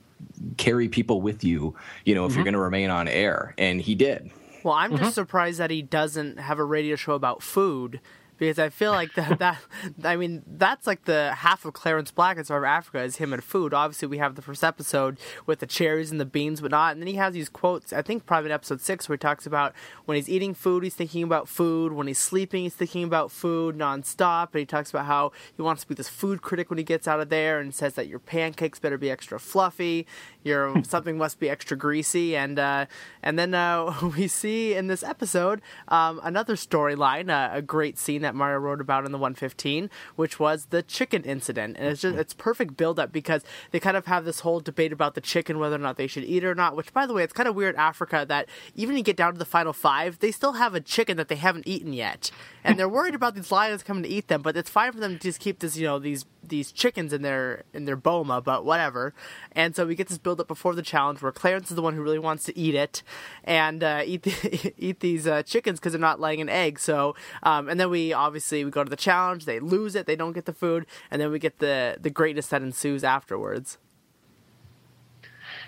carry 0.56 0.88
people 0.88 1.20
with 1.20 1.44
you. 1.44 1.76
You 2.04 2.16
know, 2.16 2.24
if 2.24 2.30
mm-hmm. 2.30 2.38
you're 2.38 2.44
going 2.44 2.54
to 2.54 2.60
remain 2.60 2.90
on 2.90 3.06
air, 3.06 3.54
and 3.58 3.80
he 3.80 3.94
did. 3.94 4.30
Well, 4.64 4.74
I'm 4.74 4.92
mm-hmm. 4.92 5.04
just 5.04 5.14
surprised 5.14 5.60
that 5.60 5.70
he 5.70 5.82
doesn't 5.82 6.40
have 6.40 6.58
a 6.58 6.64
radio 6.64 6.96
show 6.96 7.12
about 7.12 7.42
food 7.42 8.00
because 8.38 8.58
I 8.58 8.68
feel 8.68 8.92
like 8.92 9.14
that 9.14 9.38
that 9.38 9.58
I 10.04 10.16
mean 10.16 10.42
that's 10.46 10.86
like 10.86 11.04
the 11.04 11.34
half 11.34 11.64
of 11.64 11.72
Clarence 11.72 12.10
Black 12.10 12.36
in 12.36 12.44
Survivor 12.44 12.66
Africa 12.66 13.02
is 13.02 13.16
him 13.16 13.32
and 13.32 13.42
food. 13.42 13.72
Obviously, 13.72 14.08
we 14.08 14.18
have 14.18 14.34
the 14.34 14.42
first 14.42 14.62
episode 14.62 15.18
with 15.46 15.60
the 15.60 15.66
cherries 15.66 16.10
and 16.10 16.20
the 16.20 16.26
beans, 16.26 16.60
but 16.60 16.70
not. 16.70 16.92
And 16.92 17.00
then 17.00 17.06
he 17.06 17.14
has 17.14 17.34
these 17.34 17.48
quotes. 17.48 17.92
I 17.92 18.02
think 18.02 18.26
probably 18.26 18.50
in 18.50 18.54
episode 18.54 18.80
six 18.80 19.08
where 19.08 19.14
he 19.14 19.18
talks 19.18 19.46
about 19.46 19.74
when 20.04 20.16
he's 20.16 20.28
eating 20.28 20.54
food, 20.54 20.84
he's 20.84 20.94
thinking 20.94 21.22
about 21.22 21.48
food. 21.48 21.92
When 21.92 22.06
he's 22.06 22.18
sleeping, 22.18 22.64
he's 22.64 22.74
thinking 22.74 23.04
about 23.04 23.30
food 23.30 23.76
nonstop. 23.76 24.48
And 24.52 24.60
he 24.60 24.66
talks 24.66 24.90
about 24.90 25.06
how 25.06 25.32
he 25.56 25.62
wants 25.62 25.82
to 25.82 25.88
be 25.88 25.94
this 25.94 26.08
food 26.08 26.42
critic 26.42 26.70
when 26.70 26.78
he 26.78 26.84
gets 26.84 27.08
out 27.08 27.20
of 27.20 27.28
there, 27.28 27.58
and 27.60 27.74
says 27.74 27.94
that 27.94 28.08
your 28.08 28.18
pancakes 28.18 28.78
better 28.78 28.98
be 28.98 29.10
extra 29.10 29.40
fluffy, 29.40 30.06
your 30.44 30.82
something 30.84 31.16
must 31.16 31.38
be 31.38 31.48
extra 31.48 31.76
greasy, 31.76 32.36
and 32.36 32.58
uh, 32.58 32.86
and 33.22 33.38
then 33.38 33.54
uh, 33.54 33.94
we 34.16 34.28
see 34.28 34.74
in 34.74 34.88
this 34.88 35.02
episode 35.02 35.60
um, 35.88 36.20
another 36.22 36.54
storyline, 36.54 37.30
uh, 37.30 37.56
a 37.56 37.62
great 37.62 37.98
scene 37.98 38.25
that 38.26 38.34
Mario 38.34 38.58
wrote 38.58 38.80
about 38.80 39.06
in 39.06 39.12
the 39.12 39.18
115, 39.18 39.88
which 40.16 40.38
was 40.38 40.66
the 40.66 40.82
chicken 40.82 41.22
incident. 41.22 41.76
And 41.78 41.88
it's 41.88 42.02
just 42.02 42.16
it's 42.16 42.34
perfect 42.34 42.76
build 42.76 42.98
up 42.98 43.12
because 43.12 43.42
they 43.70 43.80
kind 43.80 43.96
of 43.96 44.06
have 44.06 44.24
this 44.24 44.40
whole 44.40 44.60
debate 44.60 44.92
about 44.92 45.14
the 45.14 45.20
chicken, 45.20 45.58
whether 45.58 45.76
or 45.76 45.80
not 45.80 45.96
they 45.96 46.06
should 46.06 46.24
eat 46.24 46.44
it 46.44 46.46
or 46.46 46.54
not. 46.54 46.76
Which, 46.76 46.92
by 46.92 47.06
the 47.06 47.14
way, 47.14 47.22
it's 47.22 47.32
kind 47.32 47.48
of 47.48 47.54
weird 47.54 47.76
Africa 47.76 48.26
that 48.28 48.48
even 48.74 48.96
you 48.96 49.02
get 49.02 49.16
down 49.16 49.32
to 49.32 49.38
the 49.38 49.44
final 49.44 49.72
five, 49.72 50.18
they 50.18 50.32
still 50.32 50.54
have 50.54 50.74
a 50.74 50.80
chicken 50.80 51.16
that 51.16 51.28
they 51.28 51.36
haven't 51.36 51.66
eaten 51.66 51.92
yet, 51.92 52.30
and 52.64 52.78
they're 52.78 52.88
worried 52.88 53.14
about 53.14 53.34
these 53.34 53.52
lions 53.52 53.82
coming 53.82 54.02
to 54.02 54.08
eat 54.08 54.28
them. 54.28 54.42
But 54.42 54.56
it's 54.56 54.70
fine 54.70 54.92
for 54.92 55.00
them 55.00 55.12
to 55.14 55.18
just 55.18 55.40
keep 55.40 55.60
this, 55.60 55.76
you 55.76 55.86
know, 55.86 55.98
these 55.98 56.24
these 56.48 56.72
chickens 56.72 57.12
in 57.12 57.22
their 57.22 57.64
in 57.72 57.84
their 57.84 57.96
boma, 57.96 58.40
but 58.40 58.64
whatever. 58.64 59.14
And 59.52 59.74
so 59.74 59.86
we 59.86 59.94
get 59.94 60.08
this 60.08 60.18
build 60.18 60.40
up 60.40 60.48
before 60.48 60.74
the 60.74 60.82
challenge 60.82 61.22
where 61.22 61.32
Clarence 61.32 61.70
is 61.70 61.76
the 61.76 61.82
one 61.82 61.94
who 61.94 62.02
really 62.02 62.18
wants 62.18 62.44
to 62.44 62.58
eat 62.58 62.74
it 62.74 63.02
and 63.44 63.82
uh, 63.82 64.02
eat 64.06 64.22
the, 64.22 64.74
eat 64.78 65.00
these 65.00 65.26
uh, 65.26 65.42
chickens 65.42 65.78
because 65.78 65.92
they're 65.92 66.00
not 66.00 66.20
laying 66.20 66.40
an 66.40 66.48
egg. 66.48 66.78
So 66.78 67.14
um, 67.42 67.68
and 67.68 67.78
then 67.78 67.90
we 67.90 68.12
obviously 68.12 68.64
we 68.64 68.70
go 68.70 68.84
to 68.84 68.90
the 68.90 68.96
challenge, 68.96 69.44
they 69.44 69.60
lose 69.60 69.94
it, 69.94 70.06
they 70.06 70.16
don't 70.16 70.32
get 70.32 70.44
the 70.44 70.52
food, 70.52 70.86
and 71.10 71.20
then 71.20 71.30
we 71.30 71.38
get 71.38 71.58
the 71.58 71.96
the 72.00 72.10
greatness 72.10 72.48
that 72.48 72.62
ensues 72.62 73.04
afterwards. 73.04 73.78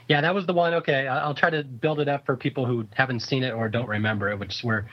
Yeah, 0.08 0.22
that 0.22 0.34
was 0.34 0.46
the 0.46 0.54
one. 0.54 0.72
Okay, 0.74 1.06
I'll 1.06 1.34
try 1.34 1.50
to 1.50 1.62
build 1.62 2.00
it 2.00 2.08
up 2.08 2.24
for 2.24 2.34
people 2.36 2.64
who 2.64 2.86
haven't 2.94 3.20
seen 3.20 3.44
it 3.44 3.52
or 3.52 3.68
don't 3.68 3.88
remember 3.88 4.30
it, 4.30 4.38
which 4.38 4.60
where 4.62 4.86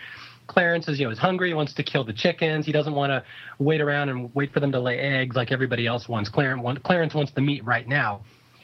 Clarence 0.47 0.87
is, 0.87 0.99
you 0.99 1.05
know, 1.05 1.11
is 1.11 1.17
hungry, 1.17 1.53
wants 1.53 1.73
to 1.73 1.83
kill 1.83 2.03
the 2.03 2.13
chickens. 2.13 2.65
He 2.65 2.71
doesn't 2.71 2.93
want 2.93 3.11
to 3.11 3.23
wait 3.59 3.81
around 3.81 4.09
and 4.09 4.33
wait 4.35 4.53
for 4.53 4.59
them 4.59 4.71
to 4.71 4.79
lay 4.79 4.99
eggs 4.99 5.35
like 5.35 5.51
everybody 5.51 5.87
else 5.87 6.07
wants. 6.07 6.29
Clarence, 6.29 6.61
want, 6.61 6.83
Clarence 6.83 7.13
wants 7.13 7.31
the 7.31 7.41
meat 7.41 7.63
right 7.65 7.87
now. 7.87 8.21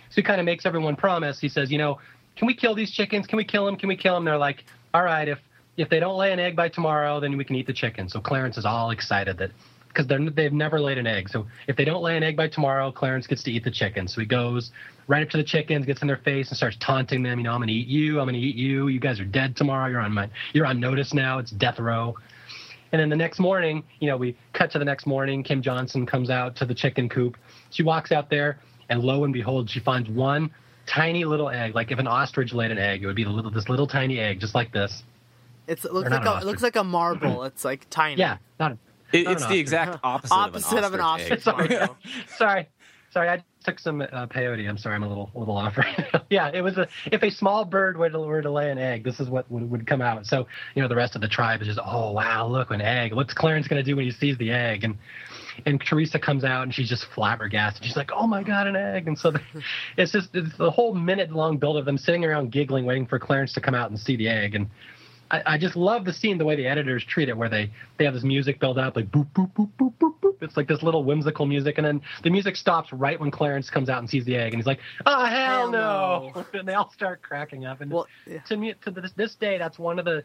So 0.09 0.15
he 0.15 0.23
kind 0.23 0.39
of 0.39 0.45
makes 0.45 0.65
everyone 0.65 0.95
promise. 0.95 1.39
He 1.39 1.49
says, 1.49 1.71
you 1.71 1.77
know, 1.77 1.99
can 2.35 2.47
we 2.47 2.53
kill 2.53 2.75
these 2.75 2.91
chickens? 2.91 3.27
Can 3.27 3.37
we 3.37 3.43
kill 3.43 3.65
them? 3.65 3.77
Can 3.77 3.89
we 3.89 3.95
kill 3.95 4.13
them? 4.13 4.25
They're 4.25 4.37
like, 4.37 4.65
all 4.93 5.03
right, 5.03 5.27
if 5.27 5.39
if 5.77 5.89
they 5.89 5.99
don't 5.99 6.17
lay 6.17 6.33
an 6.33 6.39
egg 6.39 6.55
by 6.55 6.67
tomorrow, 6.69 7.19
then 7.19 7.37
we 7.37 7.45
can 7.45 7.55
eat 7.55 7.65
the 7.65 7.73
chicken. 7.73 8.09
So 8.09 8.19
Clarence 8.19 8.57
is 8.57 8.65
all 8.65 8.91
excited 8.91 9.37
that 9.37 9.51
because 9.93 10.07
they've 10.07 10.53
never 10.53 10.79
laid 10.79 10.97
an 10.97 11.07
egg. 11.07 11.29
So 11.29 11.47
if 11.67 11.75
they 11.75 11.85
don't 11.85 12.01
lay 12.01 12.17
an 12.17 12.23
egg 12.23 12.37
by 12.37 12.47
tomorrow, 12.47 12.91
Clarence 12.91 13.27
gets 13.27 13.43
to 13.43 13.51
eat 13.51 13.63
the 13.63 13.71
chicken. 13.71 14.07
So 14.07 14.21
he 14.21 14.27
goes 14.27 14.71
right 15.07 15.21
up 15.21 15.29
to 15.29 15.37
the 15.37 15.43
chickens, 15.43 15.85
gets 15.85 16.01
in 16.01 16.07
their 16.07 16.17
face, 16.17 16.49
and 16.49 16.57
starts 16.57 16.77
taunting 16.79 17.23
them. 17.23 17.39
You 17.39 17.43
know, 17.43 17.53
I'm 17.53 17.59
gonna 17.59 17.71
eat 17.71 17.87
you. 17.87 18.19
I'm 18.19 18.27
gonna 18.27 18.37
eat 18.37 18.55
you. 18.55 18.87
You 18.87 18.99
guys 18.99 19.19
are 19.19 19.25
dead 19.25 19.55
tomorrow. 19.55 19.89
You're 19.89 19.99
on 19.99 20.13
my. 20.13 20.29
You're 20.53 20.65
on 20.65 20.79
notice 20.79 21.13
now. 21.13 21.39
It's 21.39 21.51
death 21.51 21.79
row. 21.79 22.15
And 22.91 22.99
then 22.99 23.09
the 23.09 23.15
next 23.15 23.39
morning, 23.39 23.83
you 23.99 24.07
know, 24.07 24.17
we 24.17 24.35
cut 24.53 24.71
to 24.71 24.79
the 24.79 24.85
next 24.85 25.05
morning. 25.05 25.43
Kim 25.43 25.61
Johnson 25.61 26.05
comes 26.05 26.29
out 26.29 26.55
to 26.57 26.65
the 26.65 26.73
chicken 26.73 27.07
coop. 27.07 27.37
She 27.69 27.83
walks 27.83 28.11
out 28.11 28.29
there, 28.29 28.59
and 28.89 29.01
lo 29.01 29.23
and 29.23 29.33
behold, 29.33 29.69
she 29.69 29.79
finds 29.79 30.09
one 30.09 30.51
tiny 30.87 31.23
little 31.23 31.49
egg. 31.49 31.73
Like 31.73 31.91
if 31.91 31.99
an 31.99 32.07
ostrich 32.07 32.53
laid 32.53 32.71
an 32.71 32.77
egg, 32.77 33.03
it 33.03 33.07
would 33.07 33.15
be 33.15 33.23
the 33.23 33.29
little, 33.29 33.51
this 33.51 33.69
little 33.69 33.87
tiny 33.87 34.19
egg, 34.19 34.39
just 34.39 34.55
like 34.55 34.73
this. 34.73 35.03
It's, 35.67 35.85
it 35.85 35.93
looks 35.93 36.09
like 36.09 36.25
a, 36.25 36.37
it 36.39 36.45
looks 36.45 36.63
like 36.63 36.75
a 36.75 36.83
marble. 36.83 37.43
it's 37.43 37.63
like 37.63 37.89
tiny. 37.89 38.19
Yeah, 38.19 38.37
not. 38.59 38.73
A, 38.73 38.77
it, 39.13 39.27
it's 39.27 39.45
the 39.45 39.59
exact 39.59 39.99
opposite, 40.03 40.33
opposite 40.35 40.83
of 40.83 40.93
an 40.93 40.99
ostrich. 40.99 41.47
Of 41.47 41.59
an 41.59 41.61
ostrich 41.61 41.79
sorry, 41.79 41.89
sorry, 42.37 42.69
sorry. 43.11 43.29
I 43.29 43.43
took 43.63 43.79
some 43.79 44.01
uh, 44.01 44.27
peyote. 44.27 44.67
I'm 44.67 44.77
sorry, 44.77 44.95
I'm 44.95 45.03
a 45.03 45.07
little 45.07 45.31
little 45.33 45.57
off 45.57 45.77
right 45.77 46.11
now. 46.13 46.21
yeah, 46.29 46.51
it 46.53 46.61
was 46.61 46.77
a 46.77 46.87
if 47.11 47.23
a 47.23 47.29
small 47.29 47.65
bird 47.65 47.97
were 47.97 48.09
to, 48.09 48.19
were 48.19 48.41
to 48.41 48.51
lay 48.51 48.71
an 48.71 48.77
egg, 48.77 49.03
this 49.03 49.19
is 49.19 49.29
what 49.29 49.49
would, 49.51 49.69
would 49.69 49.87
come 49.87 50.01
out. 50.01 50.25
So 50.25 50.47
you 50.75 50.81
know 50.81 50.87
the 50.87 50.95
rest 50.95 51.15
of 51.15 51.21
the 51.21 51.27
tribe 51.27 51.61
is 51.61 51.67
just 51.67 51.79
oh 51.83 52.11
wow, 52.11 52.47
look 52.47 52.71
an 52.71 52.81
egg. 52.81 53.13
What's 53.13 53.33
Clarence 53.33 53.67
gonna 53.67 53.83
do 53.83 53.95
when 53.95 54.05
he 54.05 54.11
sees 54.11 54.37
the 54.37 54.51
egg? 54.51 54.83
And 54.83 54.97
and 55.65 55.81
Teresa 55.81 56.19
comes 56.19 56.43
out 56.43 56.63
and 56.63 56.73
she's 56.73 56.89
just 56.89 57.05
flabbergasted. 57.13 57.83
She's 57.85 57.97
like, 57.97 58.11
"Oh 58.13 58.27
my 58.27 58.43
god, 58.43 58.67
an 58.67 58.75
egg!" 58.75 59.07
And 59.07 59.17
so 59.17 59.31
the, 59.31 59.41
it's 59.97 60.11
just 60.11 60.29
it's 60.33 60.57
the 60.57 60.71
whole 60.71 60.93
minute 60.93 61.31
long 61.31 61.57
build 61.57 61.77
of 61.77 61.85
them 61.85 61.97
sitting 61.97 62.25
around 62.25 62.51
giggling, 62.51 62.85
waiting 62.85 63.05
for 63.05 63.19
Clarence 63.19 63.53
to 63.53 63.61
come 63.61 63.75
out 63.75 63.89
and 63.89 63.99
see 63.99 64.15
the 64.15 64.27
egg. 64.27 64.55
And 64.55 64.69
I, 65.31 65.53
I, 65.53 65.57
just 65.57 65.77
love 65.77 66.03
the 66.03 66.11
scene, 66.11 66.37
the 66.37 66.45
way 66.45 66.57
the 66.57 66.67
editors 66.67 67.05
treat 67.05 67.29
it, 67.29 67.37
where 67.37 67.47
they 67.47 67.71
they 67.97 68.05
have 68.05 68.13
this 68.13 68.23
music 68.23 68.59
build 68.59 68.77
up, 68.77 68.97
like 68.97 69.09
boop 69.11 69.27
boop 69.31 69.51
boop 69.53 69.69
boop 69.79 69.93
boop 69.99 70.13
boop. 70.21 70.35
It's 70.41 70.57
like 70.57 70.67
this 70.67 70.83
little 70.83 71.05
whimsical 71.05 71.45
music, 71.45 71.77
and 71.77 71.87
then 71.87 72.01
the 72.23 72.29
music 72.29 72.57
stops 72.57 72.91
right 72.91 73.19
when 73.19 73.31
Clarence 73.31 73.69
comes 73.69 73.89
out 73.89 73.99
and 73.99 74.09
sees 74.09 74.25
the 74.25 74.35
egg, 74.35 74.53
and 74.53 74.61
he's 74.61 74.67
like, 74.67 74.79
"Oh 75.05 75.25
hell, 75.25 75.71
hell 75.71 75.71
no!" 75.71 76.31
no. 76.35 76.45
and 76.59 76.67
they 76.67 76.73
all 76.73 76.91
start 76.91 77.21
cracking 77.21 77.65
up. 77.65 77.79
And 77.79 77.91
well, 77.91 78.07
yeah. 78.27 78.39
to 78.39 78.57
me, 78.57 78.73
to 78.83 78.91
this, 78.91 79.11
this 79.15 79.35
day, 79.35 79.57
that's 79.57 79.79
one 79.79 79.99
of 79.99 80.05
the 80.05 80.23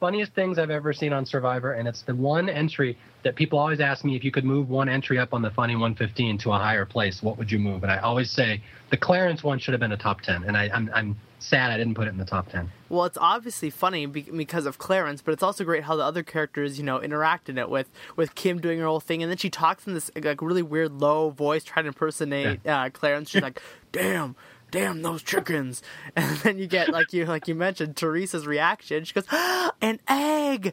funniest 0.00 0.34
things 0.34 0.58
I've 0.58 0.70
ever 0.70 0.92
seen 0.92 1.12
on 1.12 1.26
Survivor, 1.26 1.74
and 1.74 1.86
it's 1.86 2.02
the 2.02 2.14
one 2.14 2.48
entry 2.48 2.96
that 3.24 3.36
people 3.36 3.58
always 3.58 3.80
ask 3.80 4.04
me 4.04 4.16
if 4.16 4.24
you 4.24 4.30
could 4.30 4.44
move 4.44 4.68
one 4.68 4.88
entry 4.88 5.18
up 5.18 5.32
on 5.34 5.42
the 5.42 5.50
Funny 5.50 5.74
115 5.74 6.38
to 6.38 6.52
a 6.52 6.58
higher 6.58 6.84
place, 6.84 7.22
what 7.22 7.38
would 7.38 7.50
you 7.50 7.58
move? 7.58 7.82
And 7.82 7.92
I 7.92 7.98
always 7.98 8.30
say 8.30 8.62
the 8.90 8.96
Clarence 8.96 9.42
one 9.42 9.58
should 9.58 9.72
have 9.72 9.80
been 9.80 9.92
a 9.92 9.96
top 9.96 10.20
10, 10.22 10.44
and 10.44 10.56
I, 10.56 10.70
I'm, 10.72 10.90
I'm 10.94 11.16
sad 11.42 11.70
I 11.70 11.76
didn't 11.76 11.94
put 11.94 12.06
it 12.06 12.10
in 12.10 12.18
the 12.18 12.24
top 12.24 12.50
10. 12.50 12.70
Well, 12.88 13.04
it's 13.04 13.18
obviously 13.20 13.70
funny 13.70 14.06
because 14.06 14.66
of 14.66 14.78
Clarence, 14.78 15.22
but 15.22 15.32
it's 15.32 15.42
also 15.42 15.64
great 15.64 15.84
how 15.84 15.96
the 15.96 16.04
other 16.04 16.22
characters, 16.22 16.78
you 16.78 16.84
know, 16.84 17.00
interact 17.00 17.48
in 17.48 17.58
it 17.58 17.68
with 17.68 17.90
with 18.16 18.34
Kim 18.34 18.60
doing 18.60 18.78
her 18.78 18.86
whole 18.86 19.00
thing, 19.00 19.22
and 19.22 19.30
then 19.30 19.38
she 19.38 19.50
talks 19.50 19.86
in 19.86 19.94
this 19.94 20.10
like 20.22 20.42
really 20.42 20.62
weird 20.62 20.92
low 20.92 21.30
voice 21.30 21.64
trying 21.64 21.84
to 21.84 21.88
impersonate 21.88 22.60
yeah. 22.64 22.82
uh, 22.82 22.90
Clarence. 22.90 23.30
She's 23.30 23.42
like, 23.42 23.60
"Damn, 23.92 24.36
damn 24.72 25.02
those 25.02 25.22
chickens 25.22 25.82
and 26.16 26.36
then 26.38 26.58
you 26.58 26.66
get 26.66 26.88
like 26.88 27.12
you 27.12 27.26
like 27.26 27.46
you 27.46 27.54
mentioned 27.54 27.94
teresa's 27.94 28.46
reaction 28.46 29.04
she 29.04 29.12
goes 29.12 29.26
ah, 29.30 29.70
an 29.82 30.00
egg 30.08 30.72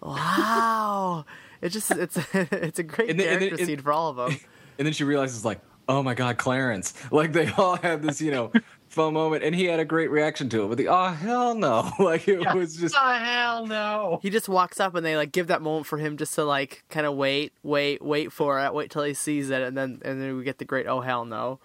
wow 0.00 1.24
it's 1.60 1.74
just 1.74 1.90
it's 1.92 2.16
it's 2.34 2.78
a 2.78 2.82
great 2.82 3.10
and 3.10 3.20
then, 3.20 3.26
character 3.26 3.48
and 3.48 3.58
then, 3.58 3.66
scene 3.66 3.78
for 3.78 3.92
all 3.92 4.08
of 4.08 4.16
them 4.16 4.40
and 4.78 4.86
then 4.86 4.92
she 4.92 5.04
realizes 5.04 5.44
like 5.44 5.60
oh 5.86 6.02
my 6.02 6.14
god 6.14 6.38
clarence 6.38 6.94
like 7.12 7.32
they 7.32 7.48
all 7.52 7.76
have 7.76 8.00
this 8.00 8.22
you 8.22 8.30
know 8.30 8.50
fun 8.96 9.14
moment, 9.14 9.44
and 9.44 9.54
he 9.54 9.66
had 9.66 9.78
a 9.78 9.84
great 9.84 10.10
reaction 10.10 10.48
to 10.48 10.64
it. 10.64 10.68
But 10.68 10.78
the 10.78 10.88
oh 10.88 11.06
hell 11.08 11.54
no, 11.54 11.90
like 12.00 12.26
it 12.26 12.40
Yeah. 12.42 12.54
was 12.54 12.76
just 12.76 12.96
Oh 12.98 13.12
hell 13.12 13.66
no! 13.66 14.18
He 14.22 14.30
just 14.30 14.48
walks 14.48 14.80
up 14.80 14.94
and 14.96 15.06
they 15.06 15.16
like 15.16 15.30
give 15.30 15.46
that 15.46 15.62
moment 15.62 15.86
for 15.86 15.98
him 15.98 16.16
just 16.16 16.34
to 16.34 16.44
like 16.44 16.82
kind 16.90 17.06
of 17.06 17.14
wait, 17.14 17.52
wait, 17.62 18.02
wait 18.02 18.32
for 18.32 18.58
it, 18.64 18.74
wait 18.74 18.90
till 18.90 19.04
he 19.04 19.14
sees 19.14 19.50
it, 19.50 19.62
and 19.62 19.76
then 19.76 20.00
and 20.04 20.20
then 20.20 20.36
we 20.36 20.42
get 20.42 20.58
the 20.58 20.64
great 20.64 20.86
oh 20.88 21.00
hell 21.00 21.24
no. 21.24 21.60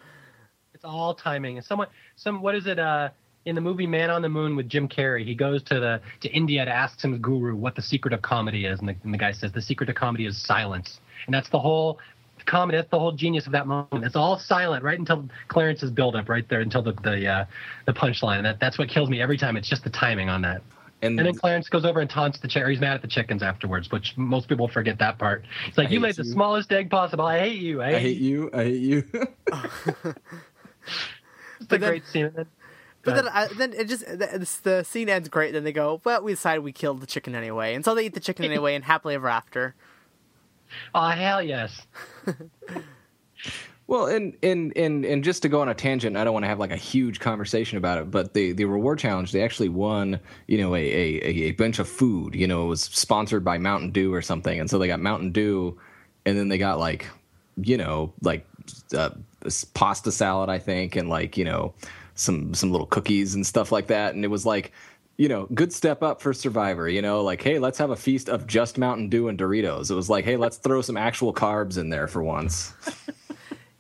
It's 0.76 0.86
all 0.86 1.14
timing. 1.16 1.58
And 1.58 1.66
someone, 1.66 1.88
some 2.16 2.42
what 2.42 2.56
is 2.56 2.68
it? 2.68 2.78
Uh, 2.80 3.10
in 3.46 3.56
the 3.56 3.62
movie 3.62 3.88
Man 3.88 4.12
on 4.12 4.22
the 4.22 4.30
Moon 4.30 4.56
with 4.56 4.70
Jim 4.70 4.88
Carrey, 4.88 5.26
he 5.26 5.34
goes 5.34 5.64
to 5.64 5.80
the 5.80 6.00
to 6.20 6.30
India 6.30 6.64
to 6.64 6.72
ask 6.72 7.00
some 7.00 7.18
guru 7.20 7.56
what 7.56 7.76
the 7.76 7.82
secret 7.82 8.14
of 8.14 8.22
comedy 8.22 8.66
is, 8.66 8.80
and 8.80 8.90
the, 8.90 8.96
and 9.04 9.14
the 9.14 9.18
guy 9.18 9.32
says 9.32 9.52
the 9.52 9.62
secret 9.62 9.90
of 9.90 9.96
comedy 9.96 10.26
is 10.28 10.38
silence, 10.38 11.00
and 11.26 11.34
that's 11.34 11.50
the 11.50 11.58
whole 11.60 11.98
comedy. 12.45 12.77
That's 12.77 12.89
the 12.89 13.00
whole 13.00 13.12
genius 13.12 13.45
of 13.45 13.51
that 13.53 13.67
moment. 13.67 14.03
It's 14.05 14.15
all 14.15 14.38
silent 14.39 14.83
right 14.83 14.98
until 15.00 15.27
Clarence's 15.48 15.91
build 15.91 16.15
up, 16.15 16.29
right 16.29 16.48
there 16.50 16.62
until 16.62 16.81
the 16.81 16.93
the 16.93 17.27
uh, 17.27 17.45
the 17.86 17.93
punchline. 17.93 18.43
That 18.43 18.60
that's 18.60 18.77
what 18.77 18.89
kills 18.89 19.10
me 19.10 19.21
every 19.21 19.38
time. 19.38 19.57
It's 19.57 19.69
just 19.69 19.83
the 19.83 19.89
timing 19.89 20.29
on 20.29 20.41
that. 20.43 20.62
and, 21.01 21.17
And 21.19 21.27
then 21.27 21.33
Clarence 21.36 21.67
goes 21.69 21.83
over 21.86 22.00
and 22.00 22.10
taunts 22.10 22.39
the 22.39 22.48
chick. 22.48 22.65
He's 22.67 22.79
mad 22.79 22.93
at 22.95 23.01
the 23.01 23.07
chickens 23.07 23.41
afterwards, 23.43 23.89
which 23.91 24.13
most 24.17 24.48
people 24.48 24.67
forget 24.67 25.00
that 25.00 25.17
part. 25.17 25.43
It's 25.67 25.77
like 25.77 25.89
you 25.89 26.00
hate 26.00 26.01
made 26.07 26.15
the 26.15 26.25
smallest 26.25 26.71
egg 26.71 26.89
possible. 26.89 27.25
I 27.25 27.39
hate 27.39 27.60
you. 27.60 27.81
I 27.81 27.91
hate, 27.91 27.95
I 27.95 28.00
hate 28.00 28.17
you. 28.17 28.50
I 28.53 28.63
hate 28.63 28.81
you. 28.81 29.03
It's 31.60 31.71
a 31.71 31.77
then- 31.77 31.89
great 31.89 32.05
scene. 32.07 32.31
And 32.36 32.48
But 33.03 33.15
then, 33.15 33.27
I, 33.29 33.48
then 33.57 33.74
it 33.74 33.88
just 33.88 34.05
the, 34.05 34.48
the 34.63 34.83
scene 34.83 35.10
ends 35.10 35.29
great. 35.29 35.53
Then 35.53 35.63
they 35.63 35.71
go, 35.71 36.01
"Well, 36.03 36.24
we 36.24 36.33
decided 36.33 36.63
we 36.63 36.71
killed 36.71 37.01
the 37.01 37.07
chicken 37.07 37.33
anyway," 37.36 37.74
and 37.75 37.83
so 37.86 37.93
they 37.95 38.05
eat 38.05 38.13
the 38.13 38.19
chicken 38.19 38.45
anyway, 38.51 38.75
and 38.75 38.83
happily 38.83 39.15
ever 39.15 39.27
after. 39.29 39.75
Oh 40.94 41.10
hell 41.10 41.42
yes. 41.42 41.82
Well, 43.92 44.06
and 44.06 44.38
and 44.42 44.72
and 44.78 45.04
and 45.04 45.22
just 45.22 45.42
to 45.42 45.50
go 45.50 45.60
on 45.60 45.68
a 45.68 45.74
tangent, 45.74 46.16
I 46.16 46.24
don't 46.24 46.32
want 46.32 46.46
to 46.46 46.48
have 46.48 46.60
like 46.60 46.72
a 46.72 46.78
huge 46.78 47.20
conversation 47.20 47.78
about 47.78 47.98
it, 47.98 48.10
but 48.10 48.34
the 48.34 48.54
the 48.54 48.63
reward 48.63 49.00
challenge, 49.00 49.34
they 49.34 49.44
actually 49.44 49.68
won, 49.68 50.18
you 50.48 50.60
know, 50.60 50.74
a 50.75 50.80
a, 50.80 51.28
a 51.48 51.51
bunch 51.51 51.78
of 51.78 51.90
food. 51.90 52.34
You 52.34 52.48
know, 52.48 52.63
it 52.63 52.68
was 52.68 52.84
sponsored 52.84 53.44
by 53.44 53.58
Mountain 53.58 53.92
Dew 53.92 54.13
or 54.13 54.22
something, 54.22 54.62
and 54.62 54.70
so 54.70 54.80
they 54.80 54.88
got 54.88 55.01
Mountain 55.01 55.34
Dew, 55.34 55.78
and 56.25 56.38
then 56.38 56.48
they 56.48 56.58
got 56.58 56.80
like, 56.80 57.06
you 57.58 57.75
know, 57.75 58.13
like 58.22 58.48
uh, 58.96 59.10
pasta 59.74 60.10
salad, 60.10 60.50
I 60.50 60.58
think, 60.58 60.96
and 60.96 61.10
like 61.10 61.36
you 61.36 61.44
know, 61.44 61.74
some 62.16 62.54
some 62.54 62.72
little 62.72 62.88
cookies 62.88 63.36
and 63.36 63.46
stuff 63.46 63.74
like 63.74 63.88
that, 63.88 64.16
and 64.16 64.24
it 64.24 64.30
was 64.30 64.46
like. 64.46 64.72
You 65.22 65.30
know, 65.30 65.48
good 65.54 65.72
step 65.72 66.01
up 66.01 66.20
for 66.20 66.34
Survivor. 66.34 66.90
You 66.90 67.04
know, 67.04 67.22
like, 67.22 67.44
hey, 67.44 67.60
let's 67.60 67.78
have 67.78 67.92
a 67.92 67.96
feast 67.96 68.28
of 68.28 68.48
just 68.48 68.80
Mountain 68.80 69.10
Dew 69.10 69.28
and 69.28 69.38
Doritos. 69.38 69.92
It 69.92 69.94
was 69.94 70.10
like, 70.10 70.25
hey, 70.25 70.36
let's 70.36 70.58
throw 70.58 70.82
some 70.82 70.98
actual 70.98 71.32
carbs 71.32 71.78
in 71.78 71.92
there 71.92 72.08
for 72.08 72.24
once. 72.24 72.74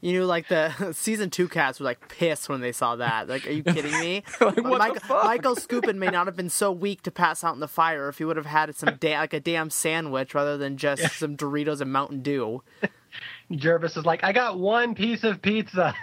You 0.03 0.19
know, 0.19 0.25
like 0.25 0.47
the 0.47 0.91
season 0.93 1.29
two 1.29 1.47
cats 1.47 1.79
were 1.79 1.83
like 1.83 2.09
pissed 2.09 2.49
when 2.49 2.59
they 2.59 2.71
saw 2.71 2.95
that. 2.95 3.29
Like, 3.29 3.45
are 3.45 3.51
you 3.51 3.61
kidding 3.75 3.91
me? 3.99 4.23
Like, 4.39 4.55
what 4.55 4.55
the 4.55 4.61
Michael, 4.63 4.99
fuck? 4.99 5.23
Michael 5.25 5.55
Skupin 5.55 5.97
may 5.97 6.07
not 6.07 6.25
have 6.25 6.35
been 6.35 6.49
so 6.49 6.71
weak 6.71 7.03
to 7.03 7.11
pass 7.11 7.43
out 7.43 7.53
in 7.53 7.59
the 7.59 7.67
fire 7.67 8.09
if 8.09 8.17
he 8.17 8.25
would 8.25 8.35
have 8.35 8.47
had 8.47 8.75
some 8.75 8.95
da- 8.95 9.19
like 9.19 9.33
a 9.33 9.39
damn 9.39 9.69
sandwich 9.69 10.33
rather 10.33 10.57
than 10.57 10.75
just 10.75 11.19
some 11.19 11.37
Doritos 11.37 11.81
and 11.81 11.93
Mountain 11.93 12.23
Dew. 12.23 12.63
Gervase 13.51 13.95
is 13.95 14.03
like, 14.03 14.23
I 14.23 14.33
got 14.33 14.57
one 14.57 14.95
piece 14.95 15.23
of 15.23 15.39
pizza. 15.39 15.93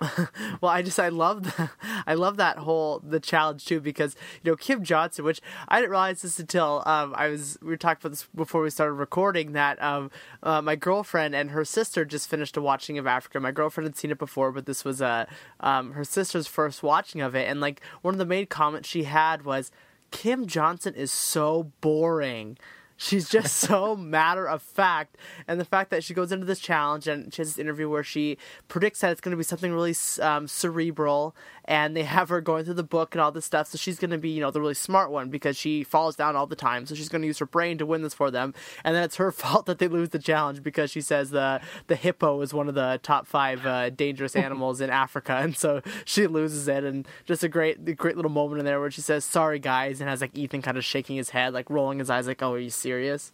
Well, 0.60 0.70
I 0.70 0.82
just 0.82 0.98
I 0.98 1.08
love 1.08 1.44
the, 1.44 1.70
I 2.06 2.14
love 2.14 2.36
that 2.36 2.58
whole 2.58 3.00
the 3.00 3.20
challenge 3.20 3.64
too 3.64 3.80
because 3.80 4.16
you 4.42 4.50
know 4.50 4.56
Kim 4.56 4.84
Johnson, 4.84 5.24
which 5.24 5.40
I 5.68 5.80
didn't 5.80 5.90
realize 5.90 6.22
this 6.22 6.38
until 6.38 6.82
um, 6.86 7.14
I 7.16 7.28
was 7.28 7.58
we 7.62 7.68
were 7.68 7.76
talking 7.76 8.00
about 8.02 8.10
this 8.10 8.26
before 8.34 8.62
we 8.62 8.70
started 8.70 8.94
recording 8.94 9.52
that 9.52 9.82
um, 9.82 10.10
uh, 10.42 10.60
my 10.60 10.76
girlfriend 10.76 11.34
and 11.34 11.50
her 11.50 11.64
sister 11.64 12.04
just 12.04 12.28
finished 12.28 12.56
a 12.56 12.62
watching 12.62 12.98
of 12.98 13.06
Africa. 13.06 13.40
My 13.40 13.52
girlfriend 13.52 13.86
had 13.86 13.96
seen 13.96 14.10
it 14.10 14.18
before, 14.18 14.52
but 14.52 14.66
this 14.66 14.84
was 14.84 15.00
uh, 15.00 15.26
um, 15.60 15.92
her 15.92 16.04
sister's 16.04 16.46
first 16.46 16.82
watching 16.82 17.20
of 17.20 17.34
it, 17.34 17.48
and 17.48 17.60
like 17.60 17.80
one 18.02 18.14
of 18.14 18.18
the 18.18 18.26
main 18.26 18.46
comments 18.46 18.88
she 18.88 19.04
had 19.04 19.44
was, 19.44 19.70
"Kim 20.10 20.46
Johnson 20.46 20.94
is 20.94 21.10
so 21.10 21.72
boring." 21.80 22.58
She's 23.02 23.30
just 23.30 23.56
so 23.56 23.96
matter 23.96 24.46
of 24.46 24.60
fact, 24.60 25.16
and 25.48 25.58
the 25.58 25.64
fact 25.64 25.88
that 25.88 26.04
she 26.04 26.12
goes 26.12 26.32
into 26.32 26.44
this 26.44 26.60
challenge 26.60 27.08
and 27.08 27.32
she 27.32 27.40
has 27.40 27.48
this 27.48 27.58
interview 27.58 27.88
where 27.88 28.04
she 28.04 28.36
predicts 28.68 29.00
that 29.00 29.10
it's 29.10 29.22
going 29.22 29.30
to 29.30 29.38
be 29.38 29.42
something 29.42 29.72
really 29.72 29.94
um, 30.20 30.46
cerebral, 30.46 31.34
and 31.70 31.96
they 31.96 32.02
have 32.16 32.28
her 32.28 32.40
going 32.42 32.64
through 32.64 32.74
the 32.74 32.82
book 32.82 33.14
and 33.14 33.22
all 33.22 33.32
this 33.32 33.46
stuff. 33.46 33.68
So 33.68 33.78
she's 33.78 33.98
going 33.98 34.10
to 34.10 34.18
be, 34.18 34.28
you 34.28 34.40
know, 34.40 34.50
the 34.50 34.60
really 34.60 34.74
smart 34.74 35.10
one 35.10 35.30
because 35.30 35.56
she 35.56 35.84
falls 35.84 36.16
down 36.16 36.36
all 36.36 36.46
the 36.46 36.56
time. 36.56 36.84
So 36.84 36.94
she's 36.94 37.08
going 37.08 37.22
to 37.22 37.28
use 37.28 37.38
her 37.38 37.46
brain 37.46 37.78
to 37.78 37.86
win 37.86 38.02
this 38.02 38.12
for 38.12 38.30
them, 38.30 38.52
and 38.84 38.94
then 38.94 39.04
it's 39.04 39.16
her 39.16 39.32
fault 39.40 39.66
that 39.66 39.78
they 39.78 39.88
lose 39.88 40.10
the 40.10 40.18
challenge 40.18 40.62
because 40.62 40.90
she 40.90 41.00
says 41.00 41.30
the 41.30 41.60
the 41.86 41.96
hippo 41.96 42.40
is 42.42 42.52
one 42.52 42.68
of 42.68 42.74
the 42.74 42.98
top 43.02 43.26
five 43.26 43.64
uh, 43.64 43.88
dangerous 43.90 44.36
animals 44.50 44.80
in 44.80 44.90
Africa, 44.90 45.34
and 45.40 45.56
so 45.56 45.80
she 46.04 46.26
loses 46.26 46.68
it. 46.68 46.84
And 46.84 47.06
just 47.24 47.44
a 47.44 47.48
great, 47.48 47.96
great 47.96 48.16
little 48.16 48.30
moment 48.30 48.58
in 48.58 48.66
there 48.66 48.80
where 48.80 48.90
she 48.90 49.00
says, 49.00 49.24
"Sorry, 49.24 49.60
guys," 49.60 50.00
and 50.00 50.10
has 50.10 50.20
like 50.20 50.36
Ethan 50.36 50.62
kind 50.62 50.76
of 50.76 50.84
shaking 50.84 51.16
his 51.16 51.30
head, 51.30 51.54
like 51.54 51.70
rolling 51.70 52.00
his 52.00 52.10
eyes, 52.10 52.26
like, 52.26 52.42
"Oh, 52.42 52.54
are 52.54 52.58
you 52.58 52.70
serious?" 52.70 53.32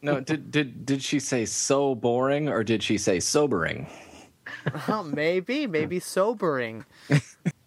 No, 0.00 0.20
did 0.20 0.50
did 0.50 0.86
did 0.86 1.02
she 1.02 1.18
say 1.18 1.44
so 1.44 1.94
boring 1.94 2.48
or 2.48 2.62
did 2.62 2.82
she 2.82 2.98
say 2.98 3.20
sobering? 3.20 3.88
Oh, 4.88 5.02
maybe, 5.02 5.66
maybe 5.66 6.00
sobering. 6.00 6.84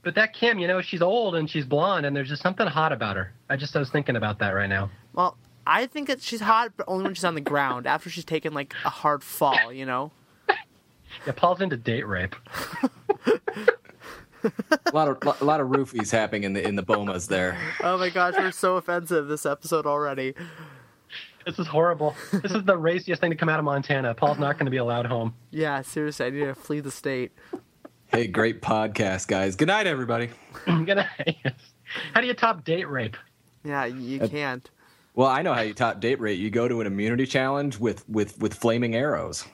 But 0.06 0.14
that 0.16 0.34
Kim, 0.34 0.60
you 0.60 0.68
know, 0.68 0.82
she's 0.82 1.02
old 1.02 1.34
and 1.34 1.50
she's 1.50 1.66
blonde, 1.66 2.06
and 2.06 2.16
there's 2.16 2.30
just 2.30 2.44
something 2.44 2.68
hot 2.68 2.92
about 2.94 3.16
her. 3.16 3.34
I 3.50 3.56
just 3.56 3.76
I 3.76 3.80
was 3.80 3.90
thinking 3.90 4.16
about 4.16 4.38
that 4.38 4.52
right 4.52 4.70
now. 4.70 4.92
Well, 5.14 5.36
I 5.66 5.88
think 5.88 6.08
that 6.10 6.22
she's 6.22 6.42
hot, 6.42 6.74
but 6.78 6.86
only 6.88 7.06
when 7.06 7.16
she's 7.16 7.26
on 7.26 7.34
the 7.34 7.42
ground. 7.42 7.88
After 7.88 8.12
she's 8.12 8.24
taken 8.24 8.54
like 8.54 8.76
a 8.86 8.92
hard 8.92 9.24
fall, 9.24 9.74
you 9.74 9.84
know. 9.84 10.12
Yeah, 11.26 11.34
Paul's 11.36 11.60
into 11.60 11.76
date 11.76 12.08
rape. 12.08 12.36
A 14.44 14.92
lot 14.94 15.08
of 15.08 15.42
a 15.42 15.44
lot 15.44 15.60
of 15.60 15.70
roofies 15.70 16.12
happening 16.12 16.44
in 16.44 16.54
the 16.54 16.62
in 16.68 16.76
the 16.76 16.84
bomas 16.84 17.28
there. 17.28 17.58
Oh 17.82 17.98
my 17.98 18.12
gosh, 18.12 18.36
we're 18.38 18.52
so 18.52 18.78
offensive 18.78 19.28
this 19.28 19.44
episode 19.44 19.88
already. 19.88 20.36
This 21.48 21.58
is 21.58 21.66
horrible. 21.66 22.16
This 22.32 22.52
is 22.52 22.64
the 22.64 22.78
raciest 22.78 23.22
thing 23.22 23.32
to 23.32 23.36
come 23.38 23.50
out 23.50 23.58
of 23.58 23.66
Montana. 23.66 24.14
Paul's 24.14 24.38
not 24.38 24.58
going 24.60 24.66
to 24.66 24.72
be 24.72 24.78
allowed 24.78 25.08
home. 25.08 25.34
Yeah, 25.50 25.82
seriously, 25.82 26.28
I 26.28 26.30
need 26.30 26.46
to 26.46 26.54
flee 26.54 26.80
the 26.80 26.92
state. 26.92 27.32
Hey, 28.08 28.28
great 28.28 28.62
podcast, 28.62 29.28
guys. 29.28 29.56
Good 29.56 29.68
night, 29.68 29.88
everybody. 29.88 30.30
I'm 30.68 30.86
gonna. 30.86 31.10
How 32.14 32.22
do 32.22 32.28
you 32.28 32.34
top 32.34 32.64
date 32.64 32.88
rape? 32.90 33.18
Yeah, 33.64 33.86
you 33.86 34.22
Uh, 34.22 34.28
can't. 34.28 34.70
Well, 35.16 35.30
I 35.30 35.42
know 35.42 35.54
how 35.54 35.62
you 35.62 35.74
top 35.74 36.00
date 36.00 36.20
rape. 36.20 36.40
You 36.40 36.50
go 36.50 36.68
to 36.68 36.82
an 36.82 36.88
immunity 36.88 37.26
challenge 37.26 37.78
with 37.80 38.08
with 38.10 38.40
with 38.40 38.54
flaming 38.54 38.96
arrows. 38.96 39.46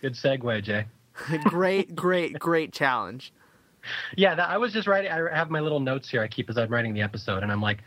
Good 0.00 0.14
segue, 0.14 0.62
Jay. 0.62 0.86
great, 1.44 1.94
great, 1.94 2.38
great 2.38 2.72
challenge. 2.72 3.32
Yeah, 4.16 4.34
that, 4.34 4.48
I 4.48 4.58
was 4.58 4.72
just 4.72 4.86
writing. 4.86 5.10
I 5.10 5.34
have 5.34 5.50
my 5.50 5.60
little 5.60 5.80
notes 5.80 6.08
here 6.08 6.22
I 6.22 6.28
keep 6.28 6.50
as 6.50 6.58
I'm 6.58 6.68
writing 6.70 6.92
the 6.94 7.02
episode, 7.02 7.42
and 7.42 7.50
I'm 7.52 7.62
like, 7.62 7.78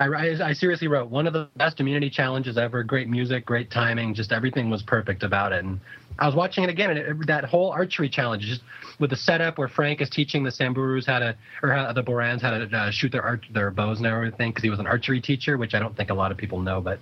I, 0.00 0.06
I, 0.06 0.48
I 0.48 0.52
seriously 0.52 0.88
wrote 0.88 1.08
one 1.08 1.26
of 1.26 1.32
the 1.32 1.48
best 1.56 1.80
immunity 1.80 2.10
challenges 2.10 2.58
ever. 2.58 2.82
Great 2.82 3.08
music, 3.08 3.46
great 3.46 3.70
timing, 3.70 4.14
just 4.14 4.32
everything 4.32 4.68
was 4.70 4.82
perfect 4.82 5.22
about 5.22 5.52
it. 5.52 5.64
And 5.64 5.80
I 6.18 6.26
was 6.26 6.34
watching 6.34 6.64
it 6.64 6.70
again, 6.70 6.90
and 6.90 6.98
it, 6.98 7.26
that 7.26 7.44
whole 7.44 7.70
archery 7.70 8.08
challenge, 8.08 8.44
just 8.44 8.62
with 8.98 9.10
the 9.10 9.16
setup 9.16 9.58
where 9.58 9.68
Frank 9.68 10.00
is 10.00 10.10
teaching 10.10 10.44
the 10.44 10.50
Samburus 10.50 11.06
how 11.06 11.18
to, 11.18 11.36
or 11.62 11.72
how, 11.72 11.92
the 11.92 12.02
Borans 12.02 12.40
how 12.40 12.50
to 12.50 12.76
uh, 12.76 12.90
shoot 12.90 13.12
their 13.12 13.22
arch, 13.22 13.44
their 13.52 13.70
bows 13.70 13.98
and 13.98 14.06
everything, 14.06 14.50
because 14.50 14.62
he 14.62 14.70
was 14.70 14.78
an 14.78 14.86
archery 14.86 15.20
teacher, 15.20 15.56
which 15.56 15.74
I 15.74 15.78
don't 15.78 15.96
think 15.96 16.10
a 16.10 16.14
lot 16.14 16.30
of 16.30 16.38
people 16.38 16.60
know, 16.60 16.80
but 16.80 16.98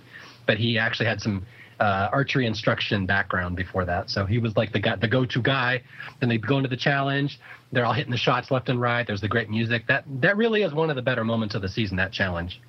but 0.47 0.57
he 0.57 0.77
actually 0.77 1.05
had 1.05 1.21
some 1.21 1.45
uh, 1.79 2.09
archery 2.11 2.45
instruction 2.45 3.05
background 3.05 3.55
before 3.55 3.85
that. 3.85 4.09
So 4.09 4.25
he 4.25 4.37
was 4.37 4.55
like 4.55 4.71
the 4.71 4.79
guy, 4.79 4.95
the 4.95 5.07
go-to 5.07 5.41
guy. 5.41 5.81
Then 6.19 6.29
they 6.29 6.37
go 6.37 6.57
into 6.57 6.69
the 6.69 6.77
challenge. 6.77 7.39
They're 7.71 7.85
all 7.85 7.93
hitting 7.93 8.11
the 8.11 8.17
shots 8.17 8.51
left 8.51 8.69
and 8.69 8.79
right. 8.79 9.05
There's 9.05 9.21
the 9.21 9.27
great 9.27 9.49
music. 9.49 9.87
That 9.87 10.03
that 10.21 10.37
really 10.37 10.61
is 10.63 10.73
one 10.73 10.89
of 10.89 10.95
the 10.95 11.01
better 11.01 11.23
moments 11.23 11.55
of 11.55 11.61
the 11.61 11.69
season. 11.69 11.97
That 11.97 12.11
challenge. 12.11 12.61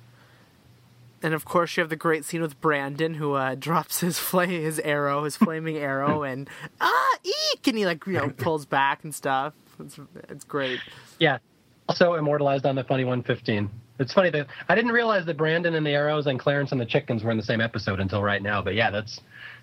And 1.23 1.33
of 1.33 1.45
course, 1.45 1.75
you 1.75 1.81
have 1.81 1.89
the 1.89 1.95
great 1.95 2.25
scene 2.25 2.41
with 2.41 2.59
Brandon, 2.59 3.15
who 3.15 3.33
uh, 3.33 3.55
drops 3.59 4.01
his 4.01 4.19
flame, 4.19 4.49
his 4.49 4.79
arrow, 4.79 5.23
his 5.23 5.37
flaming 5.37 5.77
arrow, 5.77 6.23
and 6.23 6.49
ah, 6.81 7.17
eek, 7.23 7.67
and 7.67 7.77
he 7.77 7.85
like 7.85 8.05
you 8.05 8.13
know 8.13 8.29
pulls 8.29 8.65
back 8.65 9.03
and 9.03 9.15
stuff. 9.15 9.53
It's 9.79 9.99
it's 10.29 10.43
great. 10.43 10.79
Yeah. 11.19 11.39
Also 11.89 12.13
immortalized 12.13 12.65
on 12.65 12.75
the 12.75 12.83
funny 12.83 13.03
115. 13.03 13.69
It's 13.99 14.13
funny 14.13 14.29
that 14.31 14.47
I 14.69 14.75
didn't 14.75 14.91
realize 14.91 15.25
that 15.25 15.37
Brandon 15.37 15.75
and 15.75 15.85
the 15.85 15.91
arrows 15.91 16.27
and 16.27 16.39
Clarence 16.39 16.71
and 16.71 16.79
the 16.79 16.85
chickens 16.85 17.23
were 17.23 17.31
in 17.31 17.37
the 17.37 17.43
same 17.43 17.61
episode 17.61 17.99
until 17.99 18.23
right 18.23 18.41
now. 18.41 18.61
But 18.61 18.75
yeah, 18.75 18.89
that's 18.89 19.19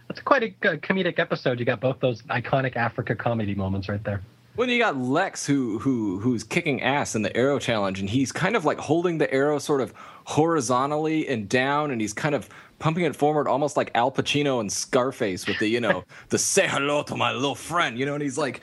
that's 0.09 0.21
quite 0.21 0.43
a 0.43 0.69
uh, 0.69 0.77
comedic 0.77 1.19
episode. 1.19 1.59
You 1.59 1.65
got 1.65 1.81
both 1.81 2.01
those 2.01 2.23
iconic 2.23 2.77
Africa 2.77 3.15
comedy 3.15 3.55
moments 3.55 3.89
right 3.89 4.03
there. 4.05 4.23
When 4.61 4.69
you 4.69 4.79
got 4.79 4.99
Lex 4.99 5.47
who 5.47 5.79
who 5.79 6.19
who's 6.19 6.45
kicking 6.45 6.83
ass 6.83 7.15
in 7.15 7.23
the 7.23 7.35
arrow 7.35 7.59
challenge, 7.59 7.99
and 7.99 8.11
he's 8.11 8.31
kind 8.31 8.55
of 8.55 8.67
like 8.67 8.77
holding 8.77 9.17
the 9.17 9.33
arrow 9.33 9.59
sort 9.59 9.81
of 9.81 9.95
horizontally 10.25 11.27
and 11.29 11.49
down, 11.49 11.91
and 11.91 11.99
he's 11.99 12.13
kind 12.13 12.35
of 12.35 12.47
pumping 12.79 13.05
it 13.05 13.17
forward, 13.17 13.49
almost 13.49 13.79
like 13.79 13.91
Al 13.95 14.13
Pacino 14.13 14.61
and 14.61 14.71
Scarface 14.71 15.47
with 15.47 15.59
the 15.61 15.67
you 15.67 15.81
know 15.81 16.05
the 16.29 16.37
say 16.37 16.69
hello 16.69 17.03
to 17.05 17.17
my 17.17 17.33
little 17.33 17.55
friend, 17.55 17.99
you 17.99 18.05
know, 18.05 18.13
and 18.13 18.23
he's 18.23 18.37
like, 18.37 18.61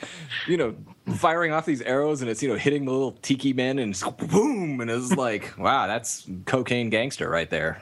you 0.47 0.55
know, 0.55 0.75
firing 1.15 1.51
off 1.51 1.65
these 1.65 1.81
arrows, 1.81 2.21
and 2.21 2.29
it's 2.29 2.43
you 2.43 2.49
know 2.49 2.57
hitting 2.57 2.85
the 2.85 2.91
little 2.91 3.13
tiki 3.23 3.51
men, 3.51 3.79
and 3.79 3.95
it's 3.95 4.03
boom, 4.03 4.79
and 4.81 4.91
it's 4.91 5.13
like, 5.13 5.51
wow, 5.57 5.87
that's 5.87 6.29
cocaine 6.45 6.91
gangster 6.91 7.27
right 7.27 7.49
there. 7.49 7.81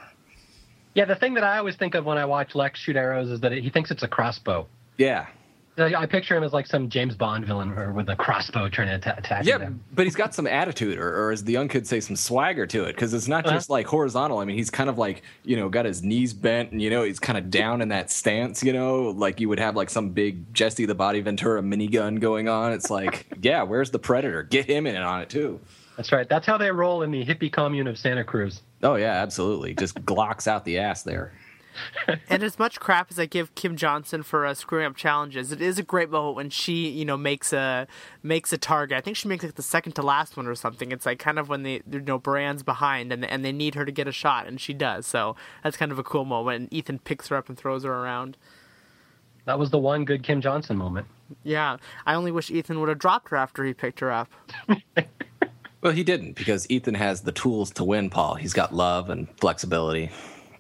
Yeah, 0.94 1.04
the 1.04 1.16
thing 1.16 1.34
that 1.34 1.44
I 1.44 1.58
always 1.58 1.76
think 1.76 1.96
of 1.96 2.06
when 2.06 2.18
I 2.18 2.24
watch 2.24 2.56
Lex 2.56 2.80
shoot 2.80 2.96
arrows 2.96 3.30
is 3.30 3.42
that 3.42 3.52
he 3.52 3.70
thinks 3.70 3.92
it's 3.92 4.04
a 4.04 4.08
crossbow. 4.08 4.68
Yeah, 4.96 5.28
I 5.78 6.06
picture 6.06 6.38
him 6.38 6.44
as 6.44 6.54
like 6.54 6.68
some 6.68 6.90
James 6.90 7.16
Bond 7.16 7.46
villain 7.46 7.72
or 7.78 7.92
with 7.92 8.08
a 8.10 8.16
crossbow 8.16 8.70
trying 8.70 8.88
to 8.88 8.94
atta- 8.94 9.18
attack 9.20 9.46
Yeah, 9.46 9.58
them. 9.58 9.82
but 9.94 10.06
he's 10.06 10.16
got 10.16 10.34
some 10.34 10.48
attitude, 10.48 10.98
or, 10.98 11.26
or 11.26 11.32
as 11.32 11.44
the 11.44 11.52
young 11.52 11.68
kids 11.68 11.90
say, 11.90 12.00
some 12.00 12.16
swagger 12.16 12.66
to 12.68 12.84
it. 12.86 12.94
Because 12.96 13.14
it's 13.14 13.28
not 13.28 13.46
Uh-huh. 13.46 13.56
just 13.56 13.70
like 13.70 13.86
horizontal. 13.86 14.38
I 14.40 14.46
mean, 14.46 14.56
he's 14.56 14.70
kind 14.70 14.90
of 14.90 14.98
like 14.98 15.22
you 15.44 15.56
know 15.58 15.68
got 15.68 15.84
his 15.86 16.02
knees 16.02 16.34
bent, 16.34 16.72
and 16.72 16.82
you 16.82 16.90
know 16.90 17.04
he's 17.04 17.20
kind 17.20 17.38
of 17.38 17.50
down 17.50 17.82
in 17.82 17.90
that 17.90 18.10
stance. 18.10 18.64
You 18.64 18.72
know, 18.74 19.10
like 19.10 19.40
you 19.40 19.50
would 19.50 19.60
have 19.60 19.76
like 19.76 19.90
some 19.90 20.10
big 20.12 20.54
Jesse 20.54 20.86
the 20.86 20.96
Body 20.96 21.20
Ventura 21.22 21.62
minigun 21.62 22.20
going 22.20 22.48
on. 22.48 22.72
It's 22.72 22.90
like, 22.90 23.26
yeah, 23.42 23.64
where's 23.64 23.92
the 23.92 24.00
Predator? 24.00 24.44
Get 24.44 24.66
him 24.66 24.88
in 24.88 24.96
on 24.98 25.22
it 25.22 25.30
too. 25.30 25.60
That's 25.98 26.12
right. 26.12 26.28
That's 26.28 26.46
how 26.46 26.58
they 26.58 26.72
roll 26.72 27.04
in 27.04 27.12
the 27.12 27.26
hippie 27.26 27.52
commune 27.52 27.88
of 27.88 27.98
Santa 27.98 28.24
Cruz. 28.24 28.62
Oh 28.84 28.96
yeah, 28.96 29.14
absolutely. 29.22 29.74
Just 29.74 29.96
glocks 30.06 30.48
out 30.48 30.64
the 30.66 30.78
ass 30.78 31.04
there. 31.04 31.34
and 32.30 32.44
as 32.44 32.60
much 32.60 32.80
crap 32.80 33.12
as 33.12 33.20
I 33.20 33.26
give 33.26 33.56
Kim 33.56 33.76
Johnson 33.76 34.24
for 34.24 34.46
uh, 34.46 34.54
screwing 34.54 34.86
up 34.86 34.96
challenges, 34.96 35.52
it 35.52 35.62
is 35.62 35.80
a 35.80 35.84
great 35.84 36.10
moment 36.10 36.36
when 36.36 36.50
she, 36.50 36.90
you 36.90 37.06
know, 37.06 37.18
makes 37.18 37.54
a 37.54 37.88
makes 38.24 38.54
a 38.54 38.58
target. 38.58 38.98
I 38.98 39.02
think 39.02 39.18
she 39.18 39.28
makes 39.28 39.44
like 39.44 39.56
the 39.56 39.62
second 39.62 39.94
to 39.94 40.02
last 40.02 40.38
one 40.38 40.48
or 40.48 40.56
something. 40.56 40.92
It's 40.92 41.06
like 41.06 41.20
kind 41.20 41.40
of 41.40 41.50
when 41.50 41.64
they 41.64 41.82
there's 41.86 42.06
no 42.06 42.18
brands 42.18 42.64
behind 42.64 43.12
and 43.12 43.26
and 43.26 43.44
they 43.44 43.52
need 43.52 43.76
her 43.76 43.86
to 43.86 43.92
get 43.92 44.08
a 44.08 44.12
shot, 44.12 44.48
and 44.48 44.60
she 44.60 44.74
does. 44.74 45.06
So 45.06 45.36
that's 45.64 45.78
kind 45.78 45.92
of 45.92 46.00
a 46.00 46.04
cool 46.04 46.26
moment. 46.26 46.62
And 46.62 46.74
Ethan 46.74 47.00
picks 47.00 47.28
her 47.30 47.36
up 47.36 47.50
and 47.50 47.58
throws 47.58 47.84
her 47.84 47.94
around. 47.94 48.38
That 49.46 49.60
was 49.60 49.70
the 49.70 49.78
one 49.78 50.06
good 50.06 50.24
Kim 50.24 50.42
Johnson 50.42 50.78
moment. 50.78 51.08
Yeah, 51.44 51.78
I 52.06 52.16
only 52.16 52.32
wish 52.32 52.50
Ethan 52.50 52.80
would 52.80 52.90
have 52.90 53.00
dropped 53.00 53.30
her 53.30 53.38
after 53.38 53.64
he 53.64 53.74
picked 53.74 54.00
her 54.00 54.12
up. 54.12 54.30
Well, 55.82 55.94
he 55.94 56.04
didn't 56.04 56.34
because 56.34 56.66
Ethan 56.72 56.96
has 56.96 57.22
the 57.22 57.32
tools 57.32 57.70
to 57.74 57.84
win. 57.84 58.10
Paul. 58.10 58.34
He's 58.34 58.54
got 58.54 58.74
love 58.74 59.12
and 59.12 59.28
flexibility 59.40 60.10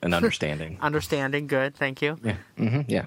and 0.01 0.13
understanding. 0.13 0.77
Understanding, 0.81 1.47
good, 1.47 1.75
thank 1.75 2.01
you. 2.01 2.17
yeah. 2.23 2.37
hmm 2.57 2.81
Yeah. 2.87 3.05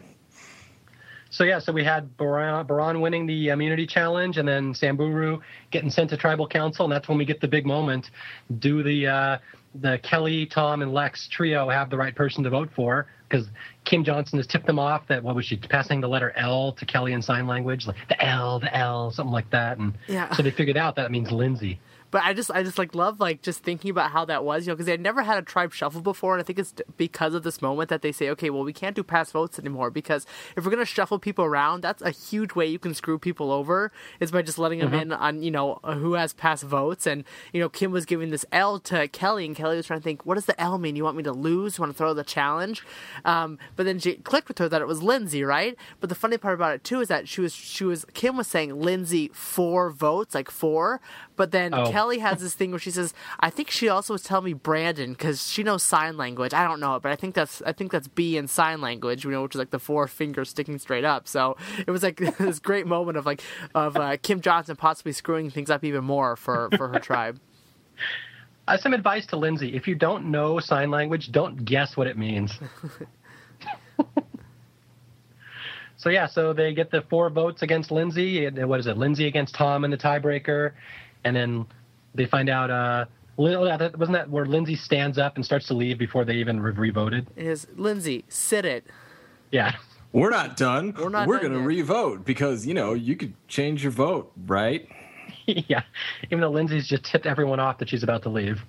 So 1.31 1.45
yeah, 1.45 1.59
so 1.59 1.73
we 1.73 1.85
had 1.85 2.17
Boran, 2.17 2.67
Boran 2.67 3.03
winning 3.03 3.27
the 3.27 3.49
immunity 3.49 3.87
challenge, 3.87 4.39
and 4.39 4.49
then 4.49 4.75
Samburu 4.75 5.41
getting 5.71 5.91
sent 5.91 6.09
to 6.11 6.17
tribal 6.17 6.49
council, 6.49 6.87
and 6.87 6.93
that's 6.93 7.07
when 7.07 7.19
we 7.19 7.27
get 7.27 7.41
the 7.43 7.49
big 7.49 7.67
moment. 7.67 8.11
Do 8.61 8.83
the 8.83 9.07
uh, 9.07 9.39
the 9.75 9.99
Kelly, 10.03 10.47
Tom, 10.47 10.81
and 10.81 10.95
Lex 10.95 11.29
trio 11.29 11.69
have 11.69 11.91
the 11.91 11.99
right 11.99 12.15
person 12.17 12.43
to 12.45 12.51
vote 12.51 12.71
for? 12.75 13.09
Because 13.29 13.47
Kim 13.85 14.05
Johnson 14.05 14.39
has 14.39 14.47
tipped 14.47 14.65
them 14.67 14.79
off 14.79 15.07
that 15.09 15.23
what 15.23 15.35
was 15.37 15.45
she 15.45 15.59
passing 15.59 16.01
the 16.01 16.09
letter 16.09 16.33
L 16.35 16.73
to 16.73 16.87
Kelly 16.87 17.13
in 17.13 17.21
sign 17.21 17.47
language, 17.47 17.87
like 17.87 17.97
the 18.09 18.25
L, 18.25 18.59
the 18.59 18.75
L, 18.75 19.11
something 19.11 19.31
like 19.33 19.51
that, 19.51 19.77
and 19.77 19.93
Yeah. 20.07 20.33
so 20.35 20.43
they 20.43 20.51
figured 20.51 20.79
out 20.79 20.97
that 20.97 21.11
means 21.11 21.31
Lindsay. 21.31 21.79
But 22.11 22.23
I 22.25 22.33
just, 22.33 22.51
I 22.51 22.63
just 22.63 22.79
like 22.79 22.95
love 22.95 23.21
like 23.21 23.43
just 23.43 23.63
thinking 23.63 23.91
about 23.91 24.11
how 24.13 24.25
that 24.25 24.43
was, 24.45 24.67
you 24.67 24.71
know, 24.71 24.77
because 24.77 24.87
they 24.87 24.93
had 24.93 25.01
never 25.01 25.23
had 25.23 25.37
a 25.39 25.43
tribe 25.43 25.73
shuffle 25.75 26.01
before, 26.01 26.35
and 26.35 26.41
I 26.41 26.45
think 26.45 26.59
it's 26.59 26.73
because 26.97 27.35
of 27.35 27.43
this 27.43 27.61
moment 27.61 27.91
that 27.91 28.01
they 28.03 28.13
say, 28.13 28.31
okay, 28.31 28.51
well, 28.51 28.65
we 28.65 28.73
can't 28.73 28.97
do 28.97 29.03
pass 29.03 29.31
votes 29.31 29.59
anymore 29.59 29.91
because 29.91 30.25
if 30.57 30.65
we're 30.65 30.71
gonna 30.71 30.85
shuffle 30.87 31.19
people 31.19 31.45
around, 31.45 31.83
that's 31.83 32.01
a 32.03 32.11
huge 32.11 32.55
way 32.55 32.67
you 32.67 32.79
can 32.79 32.95
screw 32.95 33.19
people 33.19 33.53
over 33.53 33.93
is 34.21 34.31
by 34.31 34.41
just 34.43 34.59
letting 34.59 34.79
them 34.79 34.95
in 34.95 35.13
on, 35.13 35.43
you 35.43 35.51
know, 35.51 35.81
who 35.85 36.15
has 36.15 36.33
pass 36.33 36.63
votes, 36.63 37.07
and 37.07 37.25
you 37.53 37.61
know, 37.61 37.69
Kim 37.69 37.91
was 37.93 38.07
giving 38.07 38.31
this 38.31 38.45
L 38.53 38.79
to 38.81 39.07
Kelly, 39.09 39.45
and 39.45 39.55
Kelly 39.55 39.77
was 39.77 39.87
trying 39.87 40.01
to 40.01 40.05
think, 40.05 40.25
what 40.25 40.35
does 40.37 40.47
the 40.47 40.59
L 40.61 40.79
mean? 40.79 40.97
You 40.97 41.05
want 41.05 41.17
me 41.17 41.23
to 41.25 41.33
lose? 41.33 41.77
You 41.79 41.83
want 41.83 41.93
to 41.93 41.99
throw 41.99 42.15
the 42.15 42.25
challenge? 42.25 42.83
Um, 43.25 43.59
but 43.77 43.85
then 43.85 43.99
she 43.99 44.15
clicked 44.15 44.49
with 44.49 44.59
her 44.59 44.69
that 44.69 44.81
it 44.81 44.87
was 44.89 45.03
Lindsay, 45.03 45.43
right? 45.45 45.77
But 46.01 46.09
the 46.09 46.15
funny 46.15 46.39
part 46.39 46.55
about 46.55 46.75
it 46.75 46.85
too 46.85 47.01
is 47.01 47.09
that 47.09 47.29
she 47.29 47.41
was, 47.41 47.53
she 47.53 47.85
was, 47.85 48.05
Kim 48.15 48.37
was 48.37 48.47
saying 48.47 48.81
Lindsay 48.81 49.31
four 49.35 49.91
votes, 49.91 50.35
like 50.35 50.51
four, 50.51 51.01
but 51.37 51.51
then 51.51 51.75
Oh. 51.75 51.91
Kelly 51.91 51.98
has 52.19 52.41
this 52.41 52.55
thing 52.55 52.71
where 52.71 52.79
she 52.79 52.91
says, 52.91 53.13
"I 53.41 53.51
think 53.51 53.71
she 53.71 53.89
also 53.89 54.15
was 54.15 54.23
telling 54.23 54.45
me 54.45 54.53
Brandon 54.53 55.13
because 55.13 55.51
she 55.51 55.63
knows 55.63 55.83
sign 55.83 56.17
language. 56.17 56.55
I 56.55 56.65
don't 56.65 56.81
know 56.81 56.97
it, 56.97 57.03
but 57.03 57.13
I 57.13 57.17
think 57.17 57.35
that's 57.35 57.63
I 57.63 57.73
think 57.73 57.93
that's 57.93 58.09
B 58.09 58.37
in 58.37 58.49
sign 58.49 58.81
language, 58.81 59.25
you 59.25 59.31
know, 59.31 59.43
which 59.43 59.55
is 59.55 59.59
like 59.59 59.71
the 59.71 59.79
four 59.79 60.07
fingers 60.09 60.51
sticking 60.51 60.79
straight 60.79 61.05
up. 61.05 61.27
So 61.29 61.57
it 61.87 61.91
was 61.91 62.03
like 62.03 62.17
this 62.39 62.59
great 62.59 62.87
moment 62.87 63.19
of 63.19 63.27
like 63.27 63.43
of 63.75 63.97
uh, 63.97 64.17
Kim 64.23 64.41
Johnson 64.41 64.77
possibly 64.77 65.13
screwing 65.13 65.51
things 65.51 65.71
up 65.71 65.85
even 65.85 66.05
more 66.05 66.37
for 66.37 66.69
for 66.77 66.89
her 66.89 66.99
tribe. 66.99 67.41
Uh, 68.69 68.77
some 68.77 68.93
advice 68.93 69.25
to 69.25 69.37
Lindsay: 69.37 69.75
If 69.75 69.89
you 69.89 69.95
don't 69.95 70.31
know 70.31 70.61
sign 70.61 70.91
language, 70.91 71.33
don't 71.33 71.65
guess 71.65 71.97
what 71.97 72.07
it 72.07 72.19
means. 72.19 72.53
so 75.97 76.11
yeah, 76.11 76.27
so 76.27 76.53
they 76.53 76.75
get 76.75 76.91
the 76.91 77.01
four 77.09 77.31
votes 77.31 77.63
against 77.63 77.91
Lindsay. 77.91 78.47
What 78.47 78.79
is 78.79 78.87
it? 78.87 78.99
Lindsay 78.99 79.27
against 79.27 79.55
Tom 79.55 79.87
in 79.87 79.91
the 79.91 79.97
tiebreaker, 79.97 80.73
and 81.25 81.35
then 81.35 81.65
they 82.19 82.27
find 82.27 82.51
out. 82.51 82.71
Uh, 82.71 83.07
Lin- 83.39 83.55
oh, 83.55 83.65
yeah, 83.65 83.77
that- 83.77 83.97
wasn't 83.99 84.15
that 84.19 84.29
where 84.29 84.45
Lindsay 84.45 84.75
stands 84.75 85.17
up 85.17 85.37
and 85.37 85.45
starts 85.45 85.67
to 85.69 85.75
leave 85.75 85.97
before 85.97 86.25
they 86.25 86.35
even 86.35 86.61
re- 86.61 86.73
re-voted? 86.73 87.29
It 87.37 87.47
is 87.47 87.67
Lindsay, 87.77 88.25
sit 88.29 88.65
it. 88.67 88.85
Yeah. 89.53 89.77
We're 90.13 90.31
not 90.31 90.57
done. 90.57 90.95
We're 90.99 91.09
not 91.09 91.29
We're 91.29 91.37
done 91.39 91.53
gonna 91.53 91.59
yet. 91.61 91.67
re-vote 91.67 92.25
because 92.25 92.67
you 92.67 92.75
know 92.75 92.95
you 92.95 93.15
could 93.15 93.35
change 93.47 93.83
your 93.85 93.93
vote, 93.93 94.33
right? 94.47 94.89
yeah. 95.47 95.83
Even 96.25 96.41
though 96.41 96.51
Lindsay's 96.51 96.89
just 96.89 97.05
tipped 97.05 97.27
everyone 97.27 97.61
off 97.61 97.79
that 97.79 97.89
she's 97.91 98.03
about 98.03 98.23
to 98.25 98.29
leave. 98.29 98.61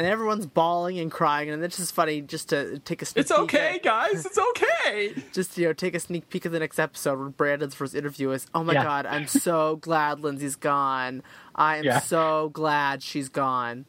And 0.00 0.06
everyone's 0.08 0.46
bawling 0.46 0.98
and 0.98 1.10
crying, 1.12 1.50
and 1.50 1.62
it's 1.62 1.76
just 1.76 1.94
funny 1.94 2.22
just 2.22 2.48
to 2.48 2.78
take 2.78 3.02
a 3.02 3.04
sneak 3.04 3.26
peek. 3.26 3.30
It's 3.30 3.30
peek 3.32 3.40
okay, 3.42 3.74
at- 3.74 3.82
guys. 3.82 4.24
It's 4.24 4.38
okay. 4.38 5.12
just 5.34 5.58
you 5.58 5.66
know 5.66 5.74
take 5.74 5.94
a 5.94 6.00
sneak 6.00 6.30
peek 6.30 6.46
of 6.46 6.52
the 6.52 6.58
next 6.58 6.78
episode 6.78 7.18
where 7.18 7.28
Brandon's 7.28 7.74
first 7.74 7.94
interview 7.94 8.30
is 8.30 8.46
oh 8.54 8.64
my 8.64 8.72
Yeah. 8.72 8.82
god 8.82 9.04
I'm 9.04 9.26
so 9.26 9.76
glad 9.82 10.20
Lindsay's 10.20 10.56
gone 10.56 11.22
I 11.54 11.76
am 11.76 11.84
Yeah. 11.84 12.00
so 12.00 12.48
glad 12.54 13.02
she's 13.02 13.28
gone 13.28 13.84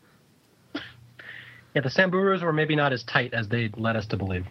Yeah, 0.76 1.80
the 1.82 1.89
Samburus 1.89 2.41
were 2.41 2.52
maybe 2.52 2.76
not 2.76 2.91
as 2.91 3.04
tight 3.04 3.34
as 3.34 3.47
they 3.47 3.69
led 3.78 3.95
us 3.95 4.06
to 4.08 4.17
believe. 4.17 4.45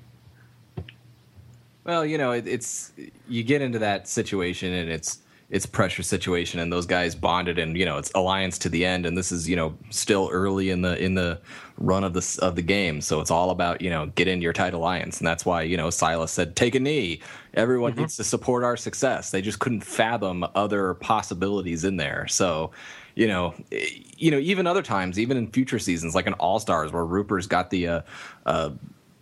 Well, 1.84 2.06
you 2.06 2.16
know, 2.16 2.32
it, 2.32 2.48
it's 2.48 2.92
you 3.28 3.42
get 3.42 3.60
into 3.60 3.80
that 3.80 4.08
situation 4.08 4.72
and 4.72 4.90
it's 4.90 5.18
it's 5.50 5.64
a 5.64 5.68
pressure 5.68 6.04
situation, 6.04 6.60
and 6.60 6.72
those 6.72 6.86
guys 6.86 7.14
bonded, 7.16 7.58
and 7.58 7.76
you 7.76 7.84
know, 7.84 7.98
it's 7.98 8.12
alliance 8.14 8.56
to 8.58 8.68
the 8.68 8.84
end, 8.84 9.04
and 9.04 9.18
this 9.18 9.32
is 9.32 9.48
you 9.48 9.56
know 9.56 9.76
still 9.90 10.28
early 10.32 10.70
in 10.70 10.82
the 10.82 11.02
in 11.02 11.14
the 11.14 11.40
run 11.76 12.04
of 12.04 12.12
the 12.12 12.38
of 12.40 12.54
the 12.54 12.62
game, 12.62 13.00
so 13.00 13.20
it's 13.20 13.32
all 13.32 13.50
about 13.50 13.80
you 13.80 13.90
know 13.90 14.06
get 14.14 14.28
into 14.28 14.44
your 14.44 14.52
tight 14.52 14.74
alliance, 14.74 15.18
and 15.18 15.26
that's 15.26 15.44
why 15.44 15.62
you 15.62 15.76
know 15.76 15.90
Silas 15.90 16.30
said 16.30 16.54
take 16.54 16.76
a 16.76 16.80
knee. 16.80 17.20
Everyone 17.54 17.96
needs 17.96 18.16
to 18.16 18.24
support 18.24 18.62
our 18.62 18.76
success. 18.76 19.32
They 19.32 19.42
just 19.42 19.58
couldn't 19.58 19.80
fathom 19.82 20.46
other 20.54 20.94
possibilities 20.94 21.84
in 21.84 21.96
there, 21.96 22.26
so. 22.28 22.70
You 23.16 23.26
know, 23.26 23.54
eh, 23.72 23.86
you 24.16 24.30
know, 24.30 24.38
even 24.38 24.68
other 24.68 24.82
times, 24.82 25.18
even 25.18 25.36
in 25.36 25.50
future 25.50 25.80
seasons, 25.80 26.14
like 26.14 26.28
in 26.28 26.32
All 26.34 26.60
Stars, 26.60 26.92
where 26.92 27.04
Rupert's 27.04 27.48
got 27.48 27.68
the 27.68 27.88
uh, 27.88 28.00
uh, 28.46 28.70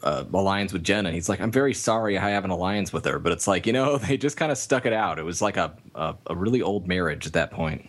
uh, 0.03 0.25
alliance 0.33 0.73
with 0.73 0.85
Jenna. 0.85 1.11
He's 1.13 1.29
like, 1.29 1.41
I'm 1.41 1.51
very 1.51 1.75
sorry 1.75 2.19
I 2.19 2.31
have 2.31 2.45
an 2.45 2.51
alliance 2.51 2.93
with 2.93 3.05
her, 3.05 3.19
but 3.19 3.33
it's 3.33 3.47
like 3.47 3.67
you 3.67 3.73
know 3.73 3.99
they 3.99 4.17
just 4.17 4.37
kind 4.37 4.53
of 4.53 4.59
stuck 4.59 4.87
it 4.87 4.93
out. 4.93 5.19
It 5.19 5.25
was 5.25 5.43
like 5.43 5.57
a, 5.57 5.73
a 5.95 6.15
a 6.29 6.37
really 6.37 6.63
old 6.63 6.87
marriage 6.87 7.27
at 7.27 7.33
that 7.35 7.51
point. 7.51 7.89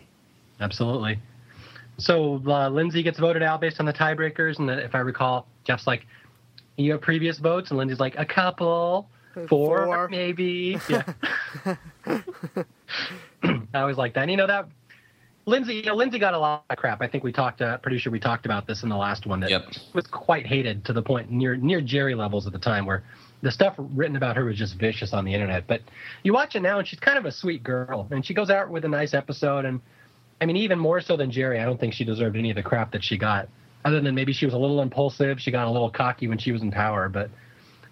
Absolutely. 0.60 1.18
So 1.98 2.42
uh, 2.46 2.68
Lindsay 2.70 3.02
gets 3.02 3.18
voted 3.18 3.42
out 3.42 3.60
based 3.60 3.78
on 3.80 3.86
the 3.86 3.92
tiebreakers, 3.92 4.58
and 4.58 4.70
if 4.70 4.94
I 4.94 4.98
recall, 4.98 5.46
Jeff's 5.64 5.86
like, 5.86 6.06
"You 6.76 6.92
have 6.92 7.00
previous 7.00 7.38
votes," 7.38 7.70
and 7.70 7.78
Lindsay's 7.78 8.00
like, 8.00 8.18
"A 8.18 8.24
couple, 8.24 9.08
four, 9.48 9.84
Four. 9.84 10.08
maybe." 10.08 10.78
Yeah. 10.88 11.02
I 13.74 13.84
was 13.84 13.96
like 13.98 14.14
that. 14.14 14.22
And 14.22 14.30
you 14.30 14.36
know 14.36 14.46
that 14.46 14.66
Lindsay, 15.50 15.74
you 15.74 15.82
know, 15.82 15.94
Lindsay 15.94 16.18
got 16.18 16.32
a 16.32 16.38
lot 16.38 16.64
of 16.70 16.76
crap. 16.78 17.02
I 17.02 17.08
think 17.08 17.24
we 17.24 17.32
talked. 17.32 17.60
Uh, 17.60 17.76
pretty 17.78 17.98
sure 17.98 18.10
we 18.12 18.20
talked 18.20 18.46
about 18.46 18.66
this 18.66 18.82
in 18.82 18.88
the 18.88 18.96
last 18.96 19.26
one. 19.26 19.40
That 19.40 19.50
Yep. 19.50 19.64
was 19.92 20.06
quite 20.06 20.46
hated 20.46 20.84
to 20.86 20.92
the 20.92 21.02
point 21.02 21.30
near 21.30 21.56
near 21.56 21.80
Jerry 21.80 22.14
levels 22.14 22.46
at 22.46 22.52
the 22.52 22.58
time, 22.58 22.86
where 22.86 23.02
the 23.42 23.50
stuff 23.50 23.74
written 23.76 24.16
about 24.16 24.36
her 24.36 24.44
was 24.44 24.56
just 24.56 24.78
vicious 24.78 25.12
on 25.12 25.24
the 25.24 25.34
internet. 25.34 25.66
But 25.66 25.82
you 26.22 26.32
watch 26.32 26.54
it 26.56 26.60
now, 26.60 26.78
and 26.78 26.86
she's 26.86 27.00
kind 27.00 27.18
of 27.18 27.26
a 27.26 27.32
sweet 27.32 27.62
girl, 27.62 28.06
and 28.10 28.24
she 28.24 28.32
goes 28.32 28.48
out 28.50 28.70
with 28.70 28.84
a 28.84 28.88
nice 28.88 29.12
episode. 29.12 29.64
And 29.64 29.80
I 30.40 30.46
mean, 30.46 30.56
even 30.56 30.78
more 30.78 31.00
so 31.00 31.16
than 31.16 31.30
Jerry, 31.30 31.60
I 31.60 31.64
don't 31.64 31.78
think 31.78 31.92
she 31.92 32.04
deserved 32.04 32.36
any 32.36 32.50
of 32.50 32.56
the 32.56 32.62
crap 32.62 32.92
that 32.92 33.02
she 33.04 33.18
got. 33.18 33.48
Other 33.84 34.00
than 34.00 34.14
maybe 34.14 34.32
she 34.32 34.44
was 34.44 34.54
a 34.54 34.58
little 34.58 34.80
impulsive, 34.82 35.40
she 35.40 35.50
got 35.50 35.66
a 35.66 35.70
little 35.70 35.90
cocky 35.90 36.28
when 36.28 36.38
she 36.38 36.52
was 36.52 36.62
in 36.62 36.70
power. 36.70 37.08
But 37.08 37.30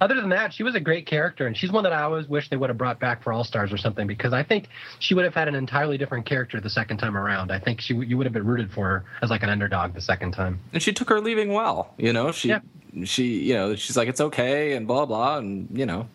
other 0.01 0.15
than 0.15 0.29
that, 0.31 0.53
she 0.53 0.63
was 0.63 0.75
a 0.75 0.81
great 0.81 1.07
character, 1.07 1.47
and 1.47 1.57
she's 1.57 1.73
one 1.73 1.83
that 1.85 1.93
I 1.93 2.03
always 2.03 2.29
wish 2.29 2.49
they 2.51 2.57
would 2.57 2.71
have 2.71 2.79
brought 2.79 3.01
back 3.01 3.23
for 3.23 3.33
All 3.33 3.45
Stars 3.45 3.73
or 3.73 3.77
something 3.77 4.07
because 4.07 4.33
I 4.33 4.43
think 4.43 4.69
she 5.01 5.15
would 5.15 5.25
have 5.25 5.35
had 5.35 5.49
an 5.49 5.55
entirely 5.55 5.99
different 5.99 6.25
character 6.27 6.61
the 6.61 6.71
second 6.71 6.99
time 6.99 7.17
around. 7.17 7.51
I 7.51 7.59
think 7.59 7.81
she 7.81 7.95
you 7.95 8.17
would 8.17 8.27
have 8.27 8.33
been 8.33 8.47
rooted 8.47 8.71
for 8.71 8.87
her 8.87 9.05
as 9.23 9.31
like 9.31 9.43
an 9.43 9.49
underdog 9.49 9.95
the 9.95 10.01
second 10.01 10.33
time. 10.33 10.61
And 10.73 10.83
she 10.83 10.93
took 10.93 11.09
her 11.09 11.21
leaving 11.21 11.53
well. 11.53 11.93
You 11.99 12.13
know, 12.13 12.31
she 12.33 12.49
Yeah. 12.51 12.61
she 13.05 13.39
you 13.43 13.55
know 13.55 13.75
she's 13.75 13.97
like 13.97 14.09
it's 14.09 14.21
okay 14.21 14.75
and 14.75 14.87
blah 14.87 15.05
blah 15.07 15.39
and 15.39 15.69
you 15.77 15.87
know, 15.87 16.09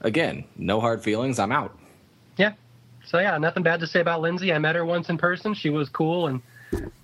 again, 0.00 0.44
no 0.56 0.80
hard 0.80 1.02
feelings. 1.02 1.38
I'm 1.38 1.52
out. 1.52 1.76
Yeah. 2.36 2.52
So 3.04 3.18
yeah, 3.18 3.36
nothing 3.38 3.62
bad 3.62 3.80
to 3.80 3.86
say 3.86 4.00
about 4.00 4.20
Lindsay. 4.20 4.52
I 4.52 4.58
met 4.58 4.74
her 4.76 4.84
once 4.84 5.08
in 5.10 5.18
person. 5.18 5.54
She 5.54 5.70
was 5.70 5.88
cool, 5.88 6.26
and 6.26 6.40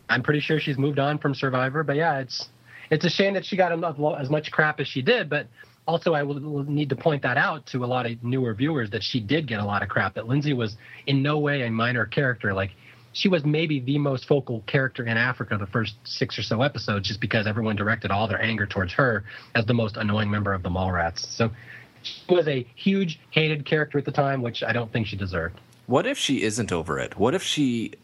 I'm 0.08 0.22
pretty 0.22 0.40
sure 0.40 0.58
she's 0.58 0.76
moved 0.78 0.98
on 0.98 1.18
from 1.18 1.34
Survivor. 1.34 1.82
But 1.84 1.96
yeah, 1.96 2.18
it's 2.18 2.48
it's 2.90 3.04
a 3.04 3.10
shame 3.10 3.34
that 3.34 3.44
she 3.44 3.56
got 3.56 3.70
enough, 3.72 3.96
as 4.18 4.28
much 4.28 4.50
crap 4.50 4.80
as 4.80 4.88
she 4.88 5.00
did. 5.02 5.28
But 5.30 5.46
also, 5.86 6.14
I 6.14 6.22
will 6.22 6.64
need 6.64 6.88
to 6.90 6.96
point 6.96 7.22
that 7.22 7.36
out 7.36 7.66
to 7.66 7.84
a 7.84 7.86
lot 7.86 8.06
of 8.06 8.22
newer 8.22 8.54
viewers 8.54 8.90
that 8.90 9.02
she 9.02 9.20
did 9.20 9.46
get 9.46 9.58
a 9.60 9.64
lot 9.64 9.82
of 9.82 9.88
crap. 9.88 10.14
That 10.14 10.28
Lindsay 10.28 10.52
was 10.52 10.76
in 11.06 11.22
no 11.22 11.38
way 11.38 11.62
a 11.62 11.70
minor 11.70 12.06
character. 12.06 12.54
Like 12.54 12.70
she 13.12 13.28
was 13.28 13.44
maybe 13.44 13.80
the 13.80 13.98
most 13.98 14.26
focal 14.26 14.62
character 14.66 15.04
in 15.04 15.16
Africa 15.16 15.56
the 15.58 15.66
first 15.66 15.96
six 16.04 16.38
or 16.38 16.42
so 16.42 16.62
episodes, 16.62 17.08
just 17.08 17.20
because 17.20 17.46
everyone 17.46 17.76
directed 17.76 18.10
all 18.10 18.28
their 18.28 18.40
anger 18.40 18.66
towards 18.66 18.92
her 18.92 19.24
as 19.54 19.66
the 19.66 19.74
most 19.74 19.96
annoying 19.96 20.30
member 20.30 20.52
of 20.52 20.62
the 20.62 20.70
Mallrats. 20.70 21.26
So 21.26 21.50
She 22.02 22.34
was 22.34 22.46
a 22.46 22.66
huge 22.74 23.20
hated 23.30 23.64
character 23.64 23.98
at 23.98 24.04
the 24.04 24.12
time, 24.12 24.40
which 24.40 24.62
I 24.62 24.72
don't 24.72 24.92
think 24.92 25.06
she 25.08 25.16
deserved. 25.16 25.60
What 25.86 26.06
if 26.06 26.16
she 26.16 26.42
isn't 26.42 26.70
over 26.70 27.00
it? 27.00 27.18
What 27.18 27.34
if 27.34 27.42
she 27.42 27.94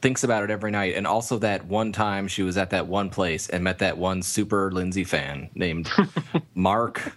thinks 0.00 0.24
about 0.24 0.42
it 0.42 0.50
every 0.50 0.70
night? 0.70 0.94
And 0.94 1.06
also 1.06 1.38
that 1.38 1.66
one 1.66 1.92
time 1.92 2.28
she 2.28 2.42
was 2.42 2.56
at 2.56 2.70
that 2.70 2.86
one 2.86 3.10
place 3.10 3.48
and 3.48 3.62
met 3.62 3.78
that 3.80 3.98
one 3.98 4.22
super 4.22 4.72
Lindsay 4.72 5.04
fan 5.04 5.50
named 5.54 5.90
Mark 6.54 7.12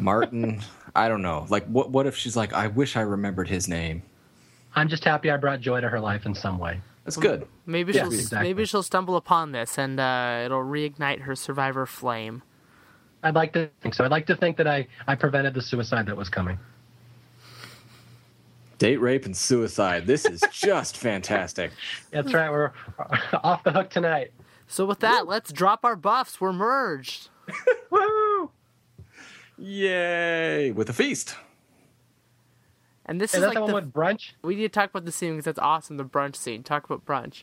Martin. 0.00 0.62
I 0.94 1.08
don't 1.08 1.22
know. 1.22 1.46
Like, 1.48 1.66
what? 1.66 1.90
What 1.90 2.06
if 2.06 2.16
she's 2.16 2.36
like, 2.36 2.52
I 2.52 2.66
wish 2.68 2.96
I 2.96 3.02
remembered 3.02 3.48
his 3.48 3.68
name. 3.68 4.02
I'm 4.74 4.88
just 4.88 5.04
happy 5.04 5.30
I 5.30 5.36
brought 5.36 5.60
joy 5.60 5.80
to 5.80 5.88
her 5.88 6.00
life 6.00 6.26
in 6.26 6.34
some 6.34 6.58
way. 6.58 6.80
That's 7.04 7.16
good. 7.16 7.46
Maybe 7.64 7.92
Yeah, 7.92 8.02
she'll 8.02 8.12
exactly. 8.12 8.48
maybe 8.48 8.64
she'll 8.66 8.82
stumble 8.82 9.16
upon 9.16 9.52
this 9.52 9.78
and 9.78 9.98
uh, 9.98 10.42
it'll 10.44 10.62
reignite 10.62 11.20
her 11.22 11.34
survivor 11.34 11.86
flame. 11.86 12.42
I'd 13.22 13.34
like 13.34 13.52
to 13.54 13.70
think 13.80 13.94
so. 13.94 14.04
I'd 14.04 14.10
like 14.10 14.26
to 14.26 14.36
think 14.36 14.58
that 14.58 14.66
I, 14.66 14.86
I 15.06 15.14
prevented 15.14 15.54
the 15.54 15.62
suicide 15.62 16.06
that 16.06 16.16
was 16.16 16.28
coming. 16.28 16.58
Date 18.78 18.98
rape 18.98 19.24
and 19.24 19.36
suicide. 19.36 20.06
This 20.06 20.24
is 20.24 20.42
just 20.52 20.96
fantastic. 20.98 21.72
That's 22.10 22.32
right. 22.32 22.50
We're 22.50 22.72
off 23.42 23.64
the 23.64 23.72
hook 23.72 23.90
tonight. 23.90 24.32
So 24.68 24.84
with 24.84 25.00
that, 25.00 25.26
let's 25.26 25.50
drop 25.52 25.84
our 25.84 25.96
buffs. 25.96 26.40
We're 26.40 26.52
merged. 26.52 27.30
Woo! 27.90 28.50
Yay! 29.58 30.70
With 30.70 30.88
a 30.88 30.92
feast. 30.92 31.36
And 33.06 33.20
this 33.20 33.32
Is 33.32 33.36
is 33.36 33.40
that 33.40 33.48
like 33.48 33.54
the 33.56 33.60
one 33.62 33.70
the 33.70 33.74
with 33.74 33.92
brunch? 33.92 34.32
we 34.42 34.54
need 34.54 34.62
to 34.62 34.68
talk 34.68 34.90
about 34.90 35.04
the 35.04 35.12
scene 35.12 35.32
because 35.32 35.46
that's 35.46 35.58
awesome. 35.58 35.96
The 35.96 36.04
brunch 36.04 36.36
scene. 36.36 36.62
Talk 36.62 36.84
about 36.84 37.04
brunch. 37.06 37.42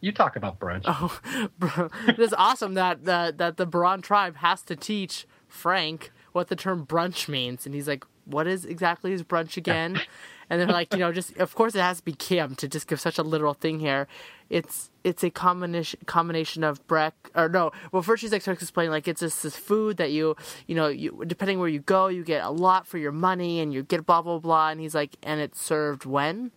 You 0.00 0.12
talk 0.12 0.36
about 0.36 0.58
brunch. 0.58 0.84
Oh, 0.86 1.18
bro, 1.58 1.88
it 2.06 2.18
is 2.18 2.34
awesome 2.36 2.74
that 2.74 3.04
that 3.04 3.38
that 3.38 3.56
the 3.56 3.66
Boran 3.66 4.02
tribe 4.02 4.36
has 4.36 4.62
to 4.62 4.76
teach 4.76 5.26
Frank 5.48 6.12
what 6.32 6.48
the 6.48 6.56
term 6.56 6.84
brunch 6.86 7.28
means, 7.28 7.64
and 7.64 7.74
he's 7.74 7.88
like, 7.88 8.04
"What 8.24 8.46
is 8.46 8.64
exactly 8.64 9.12
is 9.12 9.22
brunch 9.22 9.56
again?" 9.56 10.00
and 10.48 10.60
they're 10.60 10.68
like, 10.68 10.92
you 10.92 10.98
know, 11.00 11.12
just 11.12 11.36
of 11.38 11.54
course 11.54 11.74
it 11.74 11.80
has 11.80 11.98
to 11.98 12.04
be 12.04 12.12
Kim 12.12 12.54
to 12.56 12.68
just 12.68 12.86
give 12.86 13.00
such 13.00 13.18
a 13.18 13.22
literal 13.22 13.54
thing 13.54 13.80
here. 13.80 14.06
It's 14.48 14.90
it's 15.02 15.24
a 15.24 15.30
combination 15.30 16.00
combination 16.06 16.62
of 16.62 16.86
breck 16.86 17.14
or 17.34 17.48
no. 17.48 17.72
Well, 17.92 18.02
first 18.02 18.20
she's 18.20 18.32
like 18.32 18.42
starts 18.42 18.62
explaining 18.62 18.92
like 18.92 19.08
it's 19.08 19.20
just 19.20 19.42
this 19.42 19.56
food 19.56 19.96
that 19.96 20.12
you 20.12 20.36
you 20.66 20.74
know 20.74 20.88
you 20.88 21.24
depending 21.26 21.58
where 21.58 21.68
you 21.68 21.80
go 21.80 22.06
you 22.08 22.22
get 22.24 22.44
a 22.44 22.50
lot 22.50 22.86
for 22.86 22.98
your 22.98 23.12
money 23.12 23.60
and 23.60 23.72
you 23.74 23.82
get 23.82 24.06
blah 24.06 24.22
blah 24.22 24.38
blah, 24.38 24.68
and 24.70 24.80
he's 24.80 24.94
like, 24.94 25.16
and 25.22 25.40
it's 25.40 25.60
served 25.60 26.04
when, 26.04 26.52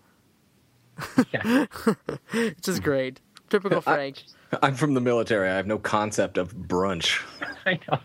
Yeah. 1.33 1.65
which 2.31 2.67
is 2.67 2.79
great. 2.79 3.21
Typical 3.49 3.81
Frank. 3.81 4.21
I'm 4.61 4.75
from 4.75 4.93
the 4.93 5.01
military. 5.01 5.49
I 5.49 5.55
have 5.55 5.65
no 5.67 5.79
concept 5.79 6.37
of 6.37 6.55
brunch. 6.55 7.21
I 7.65 7.79
know. 7.89 7.99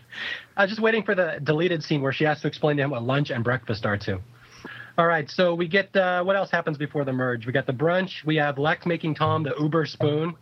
I 0.57 0.63
was 0.63 0.71
just 0.71 0.81
waiting 0.81 1.03
for 1.03 1.13
the 1.15 1.39
deleted 1.43 1.83
scene 1.83 2.01
where 2.01 2.11
she 2.11 2.23
has 2.23 2.41
to 2.41 2.47
explain 2.47 2.77
to 2.77 2.83
him 2.83 2.89
what 2.91 3.03
lunch 3.03 3.29
and 3.29 3.43
breakfast 3.43 3.85
are 3.85 3.97
too. 3.97 4.21
All 4.97 5.07
right, 5.07 5.29
so 5.29 5.53
we 5.53 5.67
get 5.67 5.93
uh, 5.95 6.23
what 6.23 6.35
else 6.37 6.49
happens 6.49 6.77
before 6.77 7.03
the 7.03 7.11
merge? 7.11 7.45
We 7.45 7.51
got 7.51 7.65
the 7.65 7.73
brunch. 7.73 8.23
We 8.23 8.37
have 8.37 8.57
Lex 8.57 8.85
making 8.85 9.15
Tom 9.15 9.43
the 9.43 9.53
Uber 9.59 9.85
spoon. 9.85 10.35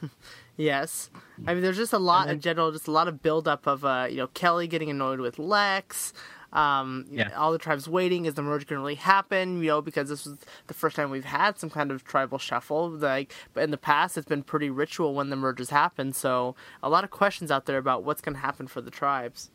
Yes, 0.58 1.08
I 1.46 1.54
mean 1.54 1.62
there's 1.62 1.78
just 1.78 1.94
a 1.94 1.98
lot 1.98 2.28
in 2.28 2.40
general, 2.40 2.70
just 2.72 2.86
a 2.86 2.90
lot 2.90 3.08
of 3.08 3.22
buildup 3.22 3.66
of 3.66 3.86
uh, 3.86 4.06
you 4.10 4.18
know 4.18 4.26
Kelly 4.28 4.66
getting 4.66 4.90
annoyed 4.90 5.18
with 5.18 5.38
Lex. 5.38 6.12
Um, 6.52 7.06
Yeah. 7.10 7.30
all 7.34 7.52
the 7.52 7.58
tribes 7.58 7.88
waiting 7.88 8.26
is 8.26 8.34
the 8.34 8.42
merge 8.42 8.66
going 8.66 8.76
to 8.78 8.82
really 8.82 8.96
happen? 8.96 9.62
You 9.62 9.68
know, 9.68 9.80
because 9.80 10.10
this 10.10 10.26
was 10.26 10.36
the 10.66 10.74
first 10.74 10.94
time 10.96 11.10
we've 11.10 11.24
had 11.24 11.58
some 11.58 11.70
kind 11.70 11.90
of 11.90 12.04
tribal 12.04 12.36
shuffle. 12.38 12.90
Like, 12.90 13.32
but 13.54 13.62
in 13.64 13.70
the 13.70 13.78
past, 13.78 14.18
it's 14.18 14.26
been 14.28 14.42
pretty 14.42 14.68
ritual 14.68 15.14
when 15.14 15.30
the 15.30 15.36
merges 15.36 15.70
happen. 15.70 16.12
So 16.12 16.54
a 16.82 16.90
lot 16.90 17.02
of 17.02 17.10
questions 17.10 17.50
out 17.50 17.64
there 17.64 17.78
about 17.78 18.04
what's 18.04 18.20
going 18.20 18.34
to 18.34 18.40
happen 18.42 18.66
for 18.66 18.82
the 18.82 18.90
tribes. 18.90 19.50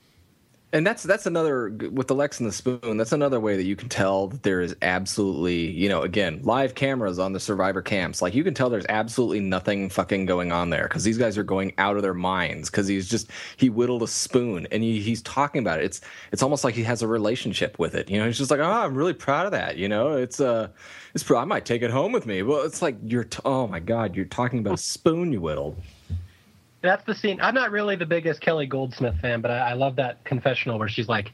And 0.74 0.86
that's 0.86 1.04
that's 1.04 1.26
another 1.26 1.70
with 1.70 2.08
the 2.08 2.16
Lex 2.16 2.42
and 2.42 2.50
the 2.50 2.54
spoon. 2.54 2.98
That's 2.98 3.14
another 3.14 3.40
way 3.40 3.56
that 3.56 3.64
you 3.64 3.78
can 3.78 3.88
tell 3.88 4.28
that 4.28 4.44
there 4.44 4.60
is 4.60 4.76
absolutely, 4.82 5.72
you 5.72 5.88
know, 5.88 6.02
again, 6.02 6.42
live 6.44 6.76
cameras 6.76 7.20
on 7.20 7.32
the 7.32 7.40
survivor 7.40 7.82
camps. 7.82 8.22
Like 8.22 8.36
you 8.36 8.44
can 8.44 8.54
tell 8.54 8.70
there's 8.70 8.86
absolutely 8.90 9.40
nothing 9.40 9.90
fucking 9.90 10.26
going 10.26 10.52
on 10.52 10.70
there 10.70 10.84
because 10.84 11.06
these 11.06 11.18
guys 11.18 11.38
are 11.38 11.44
going 11.44 11.72
out 11.78 11.96
of 11.96 12.02
their 12.02 12.14
minds 12.14 12.70
because 12.70 12.86
he's 12.86 13.08
just 13.08 13.32
he 13.56 13.70
whittled 13.70 14.04
a 14.04 14.08
spoon 14.08 14.68
and 14.70 14.84
he, 14.84 15.00
he's 15.00 15.22
talking 15.22 15.62
about 15.62 15.80
it. 15.80 15.86
It's 15.86 16.02
it's 16.34 16.44
almost 16.44 16.66
like 16.66 16.76
he 16.76 16.84
has 16.84 17.02
a 17.02 17.08
relationship 17.08 17.80
with 17.80 17.96
it. 17.96 18.10
You 18.10 18.20
know, 18.20 18.26
he's 18.26 18.38
just 18.38 18.52
like, 18.52 18.60
oh, 18.60 18.70
I'm 18.70 18.96
really 18.96 19.14
proud 19.14 19.46
of 19.46 19.54
that. 19.54 19.78
You 19.78 19.88
know, 19.88 20.18
it's 20.18 20.42
uh, 20.42 20.68
it's 21.16 21.32
I 21.32 21.46
might 21.46 21.64
take 21.64 21.82
it 21.82 21.92
home 21.92 22.12
with 22.12 22.26
me. 22.26 22.44
Well, 22.44 22.64
it's 22.64 22.82
like 22.82 22.98
you're 23.06 23.24
t- 23.24 23.40
oh 23.46 23.68
my 23.68 23.80
god, 23.80 24.18
you're 24.18 24.26
talking 24.26 24.60
about 24.60 24.74
a 24.74 24.78
spoon 24.78 25.32
you 25.32 25.40
whittled. 25.40 25.82
That's 26.88 27.04
the 27.04 27.16
scene. 27.16 27.42
I'm 27.42 27.54
not 27.54 27.72
really 27.72 27.98
the 27.98 28.06
biggest 28.06 28.40
Kelly 28.40 28.66
Goldsmith 28.66 29.20
fan, 29.20 29.42
but 29.42 29.52
I, 29.52 29.72
I 29.72 29.74
love 29.74 29.98
that 29.98 30.24
confessional 30.24 30.80
where 30.80 30.88
she's 30.88 31.10
like, 31.10 31.34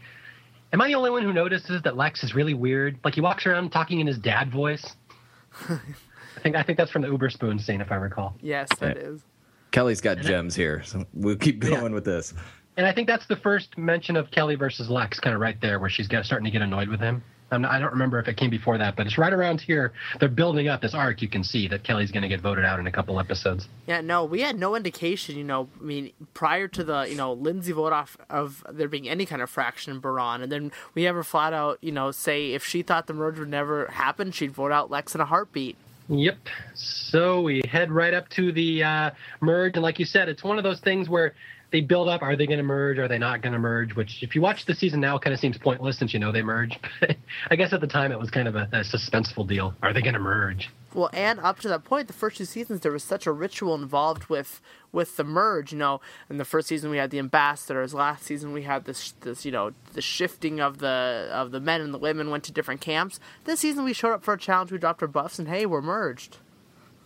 "Am 0.73 0.81
I 0.81 0.87
the 0.87 0.95
only 0.95 1.11
one 1.11 1.21
who 1.21 1.31
notices 1.31 1.79
that 1.83 1.95
Lex 1.95 2.23
is 2.23 2.33
really 2.33 2.55
weird? 2.55 2.97
Like 3.03 3.13
he 3.13 3.21
walks 3.21 3.45
around 3.45 3.69
talking 3.69 3.99
in 3.99 4.07
his 4.07 4.17
dad 4.17 4.51
voice." 4.51 4.95
I 5.69 6.39
think 6.41 6.55
I 6.55 6.63
think 6.63 6.79
that's 6.79 6.89
from 6.89 7.03
the 7.03 7.07
Uber 7.07 7.29
spoon 7.29 7.59
scene, 7.59 7.81
if 7.81 7.91
I 7.91 7.97
recall. 7.97 8.35
Yes, 8.41 8.67
that 8.79 8.97
is. 8.97 9.21
Kelly's 9.69 10.01
got 10.01 10.17
gems 10.17 10.55
here, 10.55 10.81
so 10.83 11.05
we'll 11.13 11.35
keep 11.35 11.59
going 11.59 11.93
with 11.93 12.05
this. 12.05 12.33
And 12.75 12.87
I 12.87 12.91
think 12.91 13.07
that's 13.07 13.27
the 13.27 13.35
first 13.35 13.77
mention 13.77 14.15
of 14.15 14.31
Kelly 14.31 14.55
versus 14.55 14.89
Lex, 14.89 15.19
kind 15.19 15.35
of 15.35 15.39
right 15.39 15.61
there, 15.61 15.77
where 15.77 15.89
she's 15.91 16.07
starting 16.07 16.45
to 16.45 16.51
get 16.51 16.63
annoyed 16.63 16.89
with 16.89 16.99
him. 16.99 17.23
I'm 17.53 17.65
I 17.65 17.79
don't 17.79 17.91
remember 17.91 18.19
if 18.19 18.27
it 18.27 18.37
came 18.37 18.49
before 18.49 18.77
that, 18.77 18.95
but 18.95 19.05
it's 19.05 19.17
right 19.17 19.33
around 19.33 19.61
here. 19.61 19.93
They're 20.19 20.29
building 20.29 20.67
up 20.67 20.81
this 20.81 20.93
arc. 20.93 21.21
You 21.21 21.27
can 21.27 21.43
see 21.43 21.67
that 21.69 21.83
Kelly's 21.83 22.11
going 22.11 22.23
to 22.23 22.27
get 22.27 22.41
voted 22.41 22.65
out 22.65 22.79
in 22.79 22.87
a 22.87 22.91
couple 22.91 23.19
episodes. 23.19 23.67
Yeah, 23.87 24.01
no, 24.01 24.25
we 24.25 24.41
had 24.41 24.57
no 24.57 24.75
indication, 24.75 25.37
you 25.37 25.43
know, 25.43 25.69
I 25.79 25.83
mean, 25.83 26.11
prior 26.33 26.67
to 26.69 26.83
the, 26.83 27.03
you 27.03 27.15
know, 27.15 27.33
Lindsay 27.33 27.71
vote 27.71 27.93
off 27.93 28.17
of 28.29 28.63
there 28.69 28.87
being 28.87 29.07
any 29.09 29.25
kind 29.25 29.41
of 29.41 29.49
fraction 29.49 29.93
in 29.93 30.01
Boran, 30.01 30.41
and 30.41 30.51
then 30.51 30.71
we 30.93 31.03
have 31.03 31.15
her 31.15 31.23
flat 31.23 31.53
out, 31.53 31.77
you 31.81 31.91
know, 31.91 32.11
say 32.11 32.53
if 32.53 32.65
she 32.65 32.81
thought 32.81 33.07
the 33.07 33.13
merge 33.13 33.39
would 33.39 33.49
never 33.49 33.87
happen, 33.87 34.31
she'd 34.31 34.51
vote 34.51 34.71
out 34.71 34.89
Lex 34.89 35.15
in 35.15 35.21
a 35.21 35.25
heartbeat. 35.25 35.77
Yep. 36.09 36.37
So 36.73 37.41
we 37.41 37.61
head 37.69 37.91
right 37.91 38.13
up 38.13 38.27
to 38.29 38.51
the 38.51 38.83
uh, 38.83 39.11
merge, 39.39 39.75
and 39.75 39.83
like 39.83 39.99
you 39.99 40.05
said, 40.05 40.27
it's 40.27 40.43
one 40.43 40.57
of 40.57 40.63
those 40.63 40.79
things 40.79 41.07
where 41.07 41.33
they 41.73 41.81
build 41.81 42.07
up. 42.07 42.21
Are 42.21 42.35
they 42.35 42.45
going 42.45 42.59
to 42.59 42.63
merge? 42.63 42.99
Are 42.99 43.07
they 43.07 43.17
not 43.17 43.41
going 43.41 43.51
to 43.53 43.57
merge? 43.59 43.95
Which, 43.95 44.21
if 44.21 44.35
you 44.35 44.41
watch 44.41 44.65
the 44.67 44.75
season 44.75 44.99
now, 44.99 45.17
kind 45.17 45.33
of 45.33 45.39
seems 45.39 45.57
pointless 45.57 45.97
since 45.97 46.13
you 46.13 46.19
know 46.19 46.31
they 46.31 46.43
merge. 46.43 46.79
I 47.49 47.55
guess 47.55 47.73
at 47.73 47.81
the 47.81 47.87
time 47.87 48.11
it 48.11 48.19
was 48.19 48.29
kind 48.29 48.47
of 48.47 48.55
a, 48.55 48.69
a 48.71 48.81
suspenseful 48.81 49.47
deal. 49.47 49.73
Are 49.81 49.91
they 49.91 50.03
going 50.03 50.13
to 50.13 50.19
merge? 50.19 50.69
Well, 50.93 51.09
and 51.13 51.39
up 51.39 51.59
to 51.61 51.67
that 51.69 51.83
point, 51.83 52.05
the 52.05 52.13
first 52.13 52.37
two 52.37 52.45
seasons 52.45 52.81
there 52.81 52.91
was 52.91 53.03
such 53.03 53.25
a 53.25 53.31
ritual 53.31 53.73
involved 53.73 54.27
with 54.27 54.61
with 54.91 55.17
the 55.17 55.23
merge. 55.23 55.71
You 55.71 55.79
know, 55.79 55.99
in 56.29 56.37
the 56.37 56.45
first 56.45 56.67
season 56.67 56.91
we 56.91 56.97
had 56.97 57.09
the 57.09 57.17
ambassadors. 57.17 57.95
Last 57.95 58.23
season 58.25 58.53
we 58.53 58.61
had 58.61 58.85
this 58.85 59.13
this 59.21 59.43
you 59.43 59.51
know 59.51 59.71
the 59.93 60.01
shifting 60.01 60.59
of 60.61 60.77
the 60.77 61.27
of 61.33 61.49
the 61.49 61.59
men 61.59 61.81
and 61.81 61.91
the 61.91 61.97
women 61.97 62.29
went 62.29 62.43
to 62.43 62.51
different 62.51 62.81
camps. 62.81 63.19
This 63.45 63.59
season 63.61 63.83
we 63.83 63.93
showed 63.93 64.13
up 64.13 64.23
for 64.23 64.35
a 64.35 64.37
challenge. 64.39 64.71
We 64.71 64.77
dropped 64.77 65.01
our 65.01 65.07
buffs, 65.07 65.39
and 65.39 65.47
hey, 65.47 65.65
we're 65.65 65.81
merged. 65.81 66.37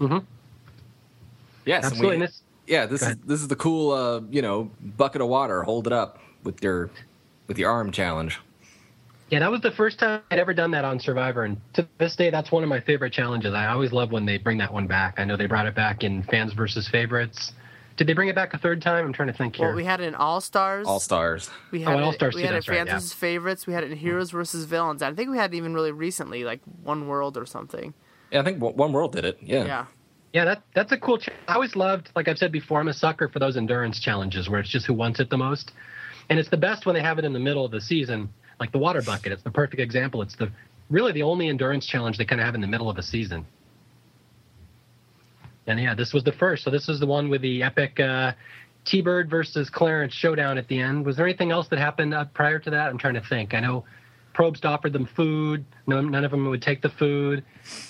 Mm-hmm. 0.01 0.17
Yes, 1.65 1.83
and 1.85 1.93
Absolutely. 1.93 2.07
we- 2.09 2.13
And 2.15 2.23
this, 2.23 2.41
Yeah, 2.67 2.85
this 2.85 3.01
is 3.01 3.15
this 3.25 3.41
is 3.41 3.47
the 3.47 3.55
cool, 3.55 3.91
uh, 3.91 4.21
you 4.29 4.41
know, 4.41 4.69
bucket 4.81 5.21
of 5.21 5.29
water. 5.29 5.63
Hold 5.63 5.87
it 5.87 5.93
up 5.93 6.19
with 6.43 6.61
your 6.61 6.89
with 7.47 7.57
your 7.57 7.71
arm 7.71 7.91
challenge. 7.91 8.39
Yeah, 9.29 9.39
that 9.39 9.51
was 9.51 9.59
the 9.61 9.71
first 9.71 9.99
time 9.99 10.21
I'd 10.31 10.39
ever 10.39 10.53
done 10.53 10.71
that 10.71 10.85
on 10.85 10.99
Survivor, 10.99 11.43
and 11.43 11.57
to 11.73 11.85
this 11.97 12.15
day, 12.15 12.29
that's 12.29 12.49
one 12.51 12.63
of 12.63 12.69
my 12.69 12.79
favorite 12.79 13.11
challenges. 13.11 13.53
I 13.53 13.67
always 13.67 13.91
love 13.91 14.11
when 14.11 14.25
they 14.25 14.37
bring 14.37 14.57
that 14.59 14.71
one 14.71 14.87
back. 14.87 15.15
I 15.17 15.25
know 15.25 15.35
they 15.35 15.47
brought 15.47 15.65
it 15.65 15.75
back 15.75 16.03
in 16.03 16.23
Fans 16.23 16.53
versus 16.53 16.87
Favorites. 16.87 17.51
Did 17.97 18.07
they 18.07 18.13
bring 18.13 18.29
it 18.29 18.35
back 18.35 18.53
a 18.53 18.57
third 18.57 18.81
time? 18.81 19.05
I'm 19.05 19.11
trying 19.11 19.27
to 19.27 19.33
think 19.33 19.55
here. 19.55 19.67
Well, 19.67 19.75
we 19.75 19.83
had 19.83 19.99
it 19.99 20.05
in 20.05 20.15
All 20.15 20.39
Stars. 20.39 20.87
All 20.87 20.99
stars. 20.99 21.49
We 21.71 21.79
Oh, 21.83 21.85
had 21.85 21.93
and 21.93 22.01
it, 22.01 22.05
All-Stars 22.05 22.35
we 22.35 22.43
had 22.43 22.51
it 22.51 22.53
that's 22.53 22.69
right, 22.69 22.77
fans 22.77 22.87
yeah. 22.87 22.93
versus 22.93 23.13
favorites. 23.13 23.65
We 23.67 23.73
had 23.73 23.83
it 23.83 23.91
in 23.91 23.97
Heroes 23.97 24.31
versus 24.31 24.65
Villains. 24.65 25.01
I 25.01 25.11
think 25.13 25.31
we 25.31 25.37
had 25.37 25.53
it 25.53 25.57
even 25.57 25.73
really 25.73 25.91
recently, 25.91 26.43
like 26.43 26.61
One 26.83 27.07
World 27.07 27.37
or 27.37 27.45
something. 27.45 27.93
Yeah, 28.31 28.41
I 28.41 28.43
think 28.43 28.61
One 28.61 28.75
One 28.75 28.93
World 28.93 29.13
did 29.13 29.25
it. 29.25 29.39
Yeah. 29.41 29.65
Yeah. 29.65 29.85
Yeah, 30.33 30.45
that 30.45 30.63
that's 30.75 30.91
a 30.91 30.97
cool. 30.97 31.19
I 31.47 31.55
always 31.55 31.75
loved, 31.75 32.09
like 32.15 32.27
I've 32.27 32.37
said 32.37 32.51
before, 32.51 32.79
I'm 32.79 32.87
a 32.87 32.93
sucker 32.93 33.27
for 33.27 33.39
those 33.39 33.57
endurance 33.57 33.99
challenges 33.99 34.49
where 34.49 34.59
it's 34.59 34.69
just 34.69 34.85
who 34.85 34.93
wants 34.93 35.19
it 35.19 35.29
the 35.29 35.37
most, 35.37 35.71
and 36.29 36.37
it's 36.37 36.49
the 36.49 36.57
best 36.57 36.85
when 36.85 36.95
they 36.95 37.01
have 37.01 37.17
it 37.19 37.25
in 37.25 37.33
the 37.33 37.39
middle 37.39 37.65
of 37.65 37.71
the 37.71 37.81
season, 37.81 38.29
like 38.59 38.71
the 38.71 38.77
water 38.77 39.01
bucket. 39.01 39.31
It's 39.31 39.43
the 39.43 39.51
perfect 39.51 39.81
example. 39.81 40.21
It's 40.21 40.35
the 40.35 40.51
really 40.89 41.11
the 41.11 41.23
only 41.23 41.49
endurance 41.49 41.85
challenge 41.85 42.17
they 42.17 42.25
kind 42.25 42.41
of 42.41 42.45
have 42.45 42.55
in 42.55 42.61
the 42.61 42.67
middle 42.67 42.89
of 42.89 42.97
a 42.97 43.03
season. 43.03 43.45
And 45.65 45.79
yeah, 45.79 45.95
this 45.95 46.13
was 46.13 46.23
the 46.23 46.31
first. 46.31 46.63
So 46.63 46.71
this 46.71 46.87
is 46.87 46.99
the 46.99 47.05
one 47.05 47.29
with 47.29 47.41
the 47.41 47.63
epic 47.63 47.99
uh, 47.99 48.31
T-Bird 48.85 49.29
versus 49.29 49.69
Clarence 49.69 50.13
showdown 50.13 50.57
at 50.57 50.67
the 50.69 50.79
end. 50.79 51.05
Was 51.05 51.17
there 51.17 51.25
anything 51.25 51.51
else 51.51 51.67
that 51.69 51.79
happened 51.79 52.13
uh, 52.13 52.25
prior 52.33 52.57
to 52.59 52.69
that? 52.69 52.87
I'm 52.87 52.97
trying 52.97 53.15
to 53.15 53.21
think. 53.21 53.53
I 53.53 53.59
know 53.59 53.83
Probst 54.37 54.65
offered 54.65 54.93
them 54.93 55.05
food. 55.07 55.65
No, 55.87 55.99
none 55.99 56.23
of 56.23 56.29
them 56.31 56.47
would 56.49 56.61
take 56.61 56.81
the 56.83 56.89
food. 56.89 57.43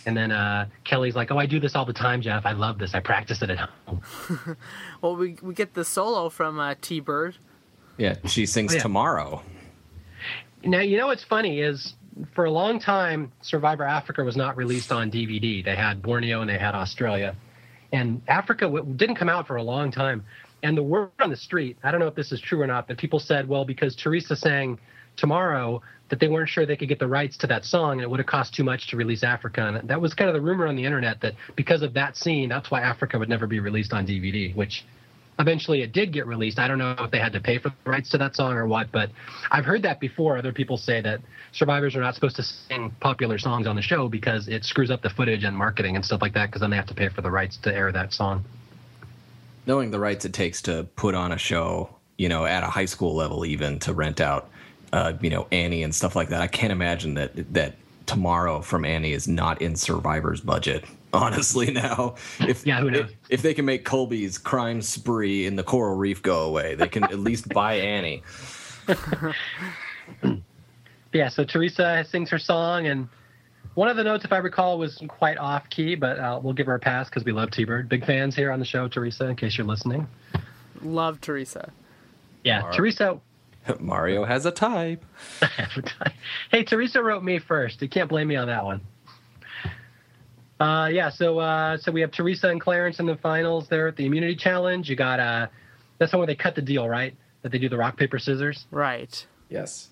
And 0.06 0.16
then 0.16 0.32
uh, 0.32 0.68
Kelly's 0.86 1.16
like, 1.16 1.30
"Oh, 1.30 1.38
I 1.38 1.46
do 1.46 1.60
this 1.60 1.76
all 1.76 1.86
the 1.86 1.92
time, 1.94 2.22
Jeff. 2.22 2.46
I 2.46 2.54
love 2.54 2.78
this. 2.80 2.96
I 2.96 3.02
practice 3.02 3.42
it 3.42 3.50
at 3.50 3.58
home." 3.60 4.02
Well, 5.02 5.16
we 5.18 5.38
we 5.42 5.54
get 5.54 5.74
the 5.74 5.84
solo 5.84 6.30
from 6.30 6.60
uh, 6.60 6.76
T 6.82 7.02
Bird. 7.02 7.38
Yeah, 7.98 8.16
she 8.26 8.46
sings 8.46 8.72
Oh, 8.72 8.76
yeah. 8.76 8.82
tomorrow. 8.82 9.42
Now, 10.64 10.80
you 10.80 10.98
know 10.98 11.08
what's 11.08 11.24
funny 11.24 11.60
is 11.60 11.96
for 12.34 12.46
a 12.46 12.52
long 12.52 12.80
time, 12.80 13.32
Survivor 13.42 13.84
Africa 13.84 14.24
was 14.24 14.36
not 14.38 14.56
released 14.58 14.92
on 14.92 15.12
DVD. 15.12 15.64
They 15.64 15.76
had 15.76 16.02
Borneo 16.02 16.42
and 16.42 16.50
they 16.50 16.58
had 16.58 16.76
Australia. 16.76 17.36
And 17.92 18.22
Africa 18.28 18.66
w- 18.66 18.86
didn't 18.96 19.16
come 19.16 19.30
out 19.30 19.48
for 19.48 19.56
a 19.58 19.64
long 19.64 19.92
time. 19.92 20.26
And 20.64 20.76
the 20.78 20.84
word 20.84 21.12
on 21.20 21.30
the 21.30 21.36
street, 21.38 21.78
I 21.84 21.92
don't 21.92 22.00
know 22.00 22.08
if 22.08 22.16
this 22.16 22.32
is 22.32 22.42
true 22.42 22.62
or 22.62 22.68
not, 22.68 22.88
but 22.88 22.98
people 22.98 23.20
said, 23.20 23.48
well, 23.48 23.66
because 23.66 23.96
Teresa 23.96 24.36
sang 24.36 24.80
tomorrow, 25.18 25.82
that 26.10 26.20
they 26.20 26.28
weren't 26.28 26.50
sure 26.50 26.66
they 26.66 26.78
could 26.78 26.88
get 26.88 27.00
the 27.00 27.08
rights 27.08 27.38
to 27.38 27.48
that 27.48 27.66
song 27.66 27.94
and 27.94 28.02
it 28.02 28.10
would 28.10 28.20
have 28.20 28.28
cost 28.28 28.54
too 28.54 28.64
much 28.64 28.88
to 28.88 28.98
release 28.98 29.24
Africa. 29.24 29.68
And 29.68 29.90
that 29.90 30.00
was 30.00 30.14
kind 30.14 30.30
of 30.30 30.34
the 30.34 30.42
rumor 30.42 30.68
on 30.68 30.76
the 30.76 30.86
internet 30.86 31.20
that 31.22 31.34
because 31.56 31.82
of 31.82 31.94
that 31.94 32.16
scene, 32.16 32.50
that's 32.50 32.72
why 32.72 32.82
Africa 32.82 33.20
would 33.20 33.30
never 33.30 33.48
be 33.48 33.60
released 33.60 33.92
on 33.92 34.08
DVD, 34.08 34.56
which 34.56 34.86
eventually 35.40 35.82
it 35.82 35.92
did 35.92 36.14
get 36.14 36.26
released. 36.26 36.60
I 36.60 36.68
don't 36.68 36.78
know 36.78 36.96
if 37.00 37.12
they 37.12 37.20
had 37.20 37.34
to 37.34 37.40
pay 37.40 37.58
for 37.58 37.70
the 37.70 37.90
rights 37.90 38.10
to 38.12 38.18
that 38.20 38.36
song 38.36 38.54
or 38.54 38.68
what, 38.68 38.92
but 38.92 39.10
I've 39.52 39.66
heard 39.66 39.84
that 39.84 40.00
before. 40.00 40.38
Other 40.38 40.54
people 40.54 40.78
say 40.78 41.02
that 41.02 41.20
survivors 41.52 41.96
are 41.96 42.02
not 42.02 42.16
supposed 42.16 42.38
to 42.38 42.44
sing 42.44 42.96
popular 43.00 43.38
songs 43.38 43.68
on 43.68 43.76
the 43.76 43.82
show 43.82 44.08
because 44.08 44.48
it 44.48 44.64
screws 44.64 44.90
up 44.90 45.02
the 45.02 45.10
footage 45.10 45.44
and 45.44 45.56
marketing 45.56 45.96
and 45.96 46.06
stuff 46.06 46.22
like 46.22 46.34
that 46.34 46.48
because 46.48 46.62
then 46.62 46.70
they 46.70 46.78
have 46.78 46.88
to 46.88 46.96
pay 46.96 47.10
for 47.10 47.22
the 47.22 47.32
rights 47.32 47.58
to 47.58 47.74
air 47.74 47.92
that 47.92 48.14
song. 48.14 48.46
Knowing 49.66 49.92
the 49.92 50.00
rights 50.00 50.24
it 50.24 50.34
takes 50.34 50.62
to 50.62 50.88
put 50.96 51.14
on 51.14 51.32
a 51.32 51.38
show, 51.38 51.90
you 52.18 52.30
know, 52.30 52.46
at 52.46 52.64
a 52.64 52.68
high 52.68 52.86
school 52.86 53.14
level, 53.14 53.46
even 53.46 53.80
to 53.80 53.94
rent 53.94 54.22
out, 54.22 54.50
uh, 54.94 55.14
you 55.22 55.30
know, 55.30 55.48
Annie 55.52 55.84
and 55.84 55.94
stuff 55.94 56.16
like 56.16 56.30
that, 56.30 56.42
I 56.42 56.48
can't 56.48 56.72
imagine 56.72 57.16
that 57.16 57.54
that 57.54 57.76
tomorrow 58.06 58.62
from 58.62 58.86
Annie 58.86 59.14
is 59.14 59.28
not 59.28 59.62
in 59.62 59.76
Survivor's 59.76 60.42
budget. 60.42 60.86
Honestly, 61.14 61.72
now 61.72 62.16
if 62.42 62.66
yeah, 62.66 62.82
who 62.82 62.92
knows? 62.92 63.10
If, 63.10 63.16
if 63.30 63.42
they 63.42 63.54
can 63.54 63.64
make 63.66 63.86
Colby's 63.86 64.38
crime 64.38 64.82
spree 64.82 65.46
in 65.46 65.56
the 65.56 65.64
coral 65.64 65.96
reef 65.96 66.22
go 66.22 66.42
away, 66.42 66.76
they 66.76 66.90
can 66.90 67.06
at 67.06 67.20
least 67.20 67.48
buy 67.50 67.76
Annie. 67.76 68.24
yeah, 71.14 71.30
so 71.30 71.46
Teresa 71.46 72.06
sings 72.10 72.30
her 72.30 72.38
song, 72.38 72.88
and 72.88 73.08
one 73.76 73.88
of 73.88 73.96
the 73.96 74.04
notes, 74.04 74.26
if 74.26 74.34
I 74.34 74.38
recall, 74.38 74.78
was 74.78 75.02
quite 75.08 75.38
off 75.38 75.70
key, 75.70 75.96
but 75.96 76.20
uh, 76.20 76.40
we'll 76.44 76.54
give 76.54 76.66
her 76.66 76.76
a 76.76 76.80
pass 76.80 77.10
because 77.10 77.24
we 77.24 77.32
love 77.32 77.52
T 77.52 77.64
Bird. 77.64 77.88
Big 77.88 78.06
fans 78.06 78.36
here 78.36 78.52
on 78.52 78.60
the 78.60 78.66
show, 78.66 78.88
Teresa, 78.88 79.28
in 79.28 79.36
case 79.36 79.58
you're 79.58 79.68
listening. 79.68 80.08
Love 80.82 81.22
Teresa. 81.22 81.72
Yeah, 82.44 82.62
Mar- 82.62 82.72
Teresa. 82.74 83.20
Mario 83.80 84.24
has 84.26 84.46
a 84.46 84.52
type. 84.52 85.04
hey, 86.52 86.64
Teresa 86.64 87.02
wrote 87.02 87.24
me 87.24 87.40
first. 87.40 87.82
You 87.82 87.90
can't 87.90 88.10
blame 88.10 88.28
me 88.28 88.36
on 88.36 88.48
that 88.48 88.66
one. 88.66 88.82
Uh, 90.60 90.90
yeah, 90.92 91.10
so 91.10 91.38
uh, 91.40 91.78
so 91.78 91.92
we 91.92 92.02
have 92.02 92.12
Teresa 92.12 92.50
and 92.50 92.60
Clarence 92.60 93.00
in 93.00 93.06
the 93.06 93.18
finals 93.18 93.68
there 93.68 93.88
at 93.88 93.96
the 93.96 94.06
Immunity 94.06 94.36
Challenge. 94.36 94.90
You 94.90 94.96
got 94.96 95.20
uh, 95.20 95.48
that's 96.00 96.12
the 96.12 96.18
one 96.18 96.22
where 96.22 96.28
they 96.28 96.36
cut 96.36 96.56
the 96.56 96.62
deal, 96.62 96.90
right? 96.90 97.16
That 97.44 97.52
they 97.52 97.60
do 97.60 97.70
the 97.70 97.78
rock 97.78 97.98
paper 97.98 98.18
scissors. 98.18 98.66
Right. 98.72 99.26
Yes. 99.50 99.90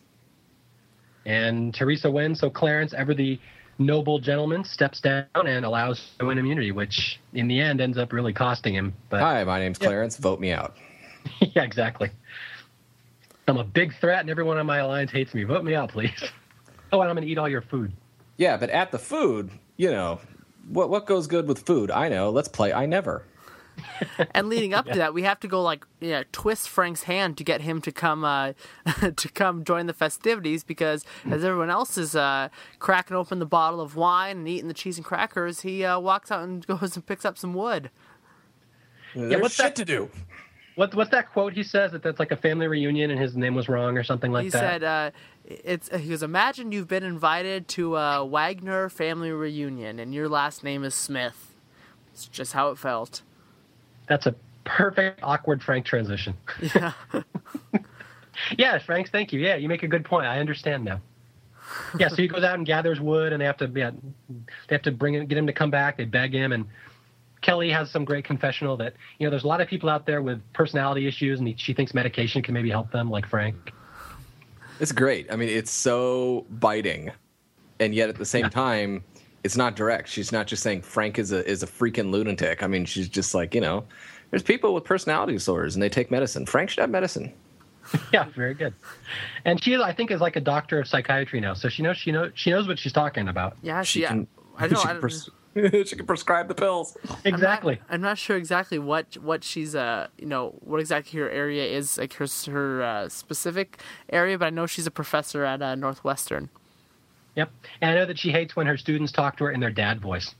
And 1.26 1.74
Teresa 1.74 2.10
wins, 2.10 2.40
so 2.40 2.50
Clarence, 2.50 2.94
ever 2.94 3.14
the 3.14 3.40
noble 3.78 4.20
gentleman, 4.20 4.64
steps 4.64 5.02
down 5.02 5.26
and 5.36 5.66
allows 5.66 6.14
to 6.20 6.26
win 6.26 6.38
immunity, 6.38 6.72
which 6.72 7.20
in 7.34 7.48
the 7.48 7.60
end 7.60 7.82
ends 7.82 7.98
up 7.98 8.14
really 8.14 8.34
costing 8.34 8.74
him. 8.74 8.94
But 9.10 9.22
hi, 9.22 9.44
my 9.44 9.60
name's 9.60 9.78
Clarence. 9.78 10.18
Yeah. 10.18 10.24
Vote 10.24 10.40
me 10.40 10.52
out. 10.52 10.76
yeah, 11.40 11.64
exactly. 11.64 12.12
I'm 13.48 13.58
a 13.58 13.64
big 13.64 13.96
threat, 13.96 14.22
and 14.22 14.30
everyone 14.30 14.58
on 14.58 14.66
my 14.66 14.80
alliance 14.80 15.12
hates 15.12 15.34
me. 15.34 15.44
Vote 15.44 15.64
me 15.64 15.76
out, 15.76 15.90
please. 15.90 16.24
Oh, 16.94 17.02
and 17.02 17.10
I'm 17.10 17.16
going 17.16 17.26
to 17.26 17.32
eat 17.32 17.40
all 17.40 17.50
your 17.50 17.64
food. 17.64 17.92
Yeah, 18.38 18.58
but 18.58 18.70
at 18.70 18.92
the 18.92 19.00
food, 19.00 19.50
you 19.76 19.90
know, 19.90 20.22
what 20.70 20.90
what 20.90 21.08
goes 21.08 21.28
good 21.28 21.48
with 21.48 21.60
food? 21.66 21.92
I 21.92 22.08
know. 22.10 22.30
Let's 22.30 22.48
play 22.48 22.72
I 22.72 22.86
never. 22.86 23.24
and 24.34 24.48
leading 24.48 24.74
up 24.74 24.86
yeah. 24.86 24.94
to 24.94 25.00
that, 25.00 25.14
we 25.14 25.24
have 25.24 25.40
to 25.42 25.48
go 25.48 25.62
like 25.62 25.86
yeah, 26.00 26.24
twist 26.32 26.70
Frank's 26.70 27.04
hand 27.04 27.38
to 27.38 27.44
get 27.44 27.62
him 27.62 27.82
to 27.82 27.92
come 27.92 28.24
uh, 28.24 28.54
to 29.16 29.30
come 29.30 29.64
join 29.64 29.88
the 29.88 29.94
festivities 29.94 30.64
because 30.64 31.04
as 31.26 31.44
everyone 31.44 31.70
else 31.70 31.98
is 31.98 32.16
uh, 32.16 32.50
cracking 32.80 33.18
open 33.18 33.40
the 33.40 33.46
bottle 33.46 33.82
of 33.82 33.96
wine 33.96 34.38
and 34.38 34.48
eating 34.48 34.68
the 34.68 34.74
cheese 34.74 34.98
and 34.98 35.06
crackers, 35.06 35.62
he 35.62 35.84
uh, 35.84 36.00
walks 36.00 36.32
out 36.32 36.44
and 36.44 36.66
goes 36.68 36.96
and 36.96 37.06
picks 37.06 37.26
up 37.26 37.38
some 37.38 37.54
wood. 37.54 37.90
There's 39.14 39.32
yeah, 39.32 39.38
what's 39.38 39.56
shit 39.56 39.76
that? 39.76 39.76
to 39.78 39.86
do. 39.86 40.10
What, 40.76 40.94
what's 40.94 41.12
that 41.12 41.32
quote 41.32 41.54
he 41.54 41.64
says 41.64 41.94
that 41.94 42.04
that's 42.04 42.20
like 42.20 42.32
a 42.32 42.38
family 42.38 42.68
reunion 42.68 43.10
and 43.10 43.20
his 43.20 43.36
name 43.36 43.56
was 43.56 43.70
wrong 43.70 43.98
or 43.98 44.04
something 44.04 44.32
like 44.32 44.44
he 44.44 44.50
that? 44.50 44.58
He 44.58 44.70
said, 44.70 44.84
uh, 44.84 45.12
"It's." 45.46 45.90
He 45.96 46.10
goes, 46.10 46.22
"Imagine 46.22 46.72
you've 46.72 46.88
been 46.88 47.04
invited 47.04 47.68
to 47.70 47.96
a 47.96 48.26
Wagner 48.26 48.90
family 48.90 49.32
reunion 49.32 50.00
and 50.00 50.14
your 50.14 50.28
last 50.28 50.64
name 50.64 50.84
is 50.84 50.94
Smith." 50.94 51.56
It's 52.12 52.28
just 52.28 52.54
how 52.54 52.70
it 52.72 52.78
felt. 52.78 53.22
That's 54.08 54.26
a 54.26 54.36
perfect 54.66 55.22
awkward 55.24 55.64
Frank 55.64 55.86
transition. 55.86 56.36
Yeah. 56.76 56.92
yeah, 58.58 58.78
Frank. 58.80 59.12
Thank 59.12 59.32
you. 59.32 59.40
Yeah, 59.40 59.56
you 59.56 59.70
make 59.70 59.84
a 59.84 59.88
good 59.88 60.04
point. 60.04 60.26
I 60.26 60.40
understand 60.40 60.84
now. 60.84 61.02
Yeah, 61.98 62.10
so 62.10 62.18
he 62.18 62.28
goes 62.28 62.44
out 62.44 62.56
and 62.56 62.66
gathers 62.66 63.00
wood, 63.00 63.34
and 63.34 63.42
they 63.42 63.46
have 63.46 63.58
to 63.58 63.72
yeah, 63.74 63.92
they 64.68 64.76
have 64.76 64.84
to 64.84 64.92
bring 64.92 65.16
him, 65.16 65.26
get 65.26 65.38
him 65.38 65.48
to 65.48 65.54
come 65.54 65.72
back. 65.72 65.98
They 65.98 66.06
beg 66.06 66.34
him, 66.34 66.52
and 66.52 66.66
Kelly 67.46 67.70
has 67.70 67.92
some 67.92 68.04
great 68.06 68.26
confessional 68.26 68.76
that 68.78 68.96
you 69.20 69.28
know 69.28 69.30
there's 69.30 69.44
a 69.44 69.48
lot 69.48 69.62
of 69.62 69.68
people 69.68 69.88
out 69.88 70.08
there 70.08 70.24
with 70.24 70.42
personality 70.54 71.08
issues, 71.08 71.40
and 71.40 71.60
she 71.60 71.74
thinks 71.74 71.94
medication 71.94 72.42
can 72.42 72.56
maybe 72.56 72.72
help 72.72 72.92
them, 72.92 73.12
like 73.12 73.28
Frank. 73.28 73.72
It's 74.80 74.92
great. 74.92 75.32
I 75.32 75.36
mean, 75.36 75.50
it's 75.50 75.70
so 75.70 76.48
biting, 76.50 77.12
and 77.80 77.94
yet 77.94 78.10
at 78.10 78.16
the 78.16 78.26
same 78.26 78.46
yeah. 78.46 78.50
time, 78.50 79.04
it's 79.44 79.56
not 79.56 79.76
direct. 79.76 80.10
She's 80.10 80.32
not 80.32 80.48
just 80.48 80.64
saying 80.64 80.82
Frank 80.82 81.20
is 81.20 81.32
a 81.32 81.48
is 81.48 81.62
a 81.62 81.68
freaking 81.68 82.10
lunatic. 82.10 82.64
I 82.64 82.68
mean, 82.68 82.84
she's 82.84 83.08
just 83.08 83.36
like 83.36 83.54
you 83.54 83.62
know, 83.62 83.86
there's 84.32 84.42
people 84.42 84.74
with 84.74 84.84
personality 84.84 85.34
disorders 85.34 85.76
and 85.76 85.84
they 85.84 85.90
take 85.90 86.10
medicine. 86.10 86.48
Frank 86.48 86.72
should 86.72 86.82
have 86.82 86.90
medicine. 86.90 87.32
yeah, 88.12 88.24
very 88.36 88.56
good. 88.56 88.74
And 89.46 89.64
she, 89.64 89.76
I 89.76 89.94
think, 89.94 90.10
is 90.10 90.20
like 90.20 90.36
a 90.36 90.42
doctor 90.42 90.80
of 90.80 90.88
psychiatry 90.88 91.40
now, 91.40 91.54
so 91.54 91.70
she 91.70 91.84
knows 91.84 91.98
she 91.98 92.12
knows 92.12 92.32
she 92.34 92.50
knows 92.50 92.68
what 92.68 92.80
she's 92.80 92.94
talking 92.94 93.28
about. 93.28 93.56
Yeah, 93.62 93.84
she, 93.84 94.00
she 94.00 94.08
can. 94.08 94.26
I 94.58 94.66
know. 94.66 94.80
She 94.80 94.88
can, 94.88 95.00
pres- 95.00 95.30
she 95.86 95.96
can 95.96 96.06
prescribe 96.06 96.50
the 96.50 96.56
pills. 96.56 96.98
Exactly. 97.24 97.74
I'm 97.74 97.80
not, 97.80 97.94
I'm 97.94 98.02
not, 98.02 98.18
sure 98.18 98.36
exactly 98.36 98.78
what 98.78 99.18
what 99.18 99.44
she's 99.44 99.74
uh 99.76 100.08
you 100.18 100.26
know 100.26 100.56
what 100.60 100.80
exactly 100.80 101.20
her 101.20 101.30
area 101.30 101.66
is 101.66 101.98
like 101.98 102.14
her 102.14 102.28
her 102.48 102.84
uh, 102.84 103.10
specific 103.10 103.80
area, 104.10 104.38
but 104.38 104.46
I 104.46 104.50
know 104.50 104.66
she's 104.66 104.88
a 104.88 104.92
professor 104.92 105.46
at 105.46 105.62
uh, 105.62 105.76
Northwestern. 105.76 106.50
Yep. 107.36 107.52
And 107.82 107.92
I 107.92 107.96
know 107.96 108.06
that 108.06 108.20
she 108.20 108.32
hates 108.32 108.56
when 108.56 108.68
her 108.68 108.78
students 108.78 109.12
talk 109.12 109.38
to 109.38 109.46
her 109.46 109.52
in 109.52 109.60
their 109.60 109.72
dad 109.72 110.02
voice. 110.02 110.36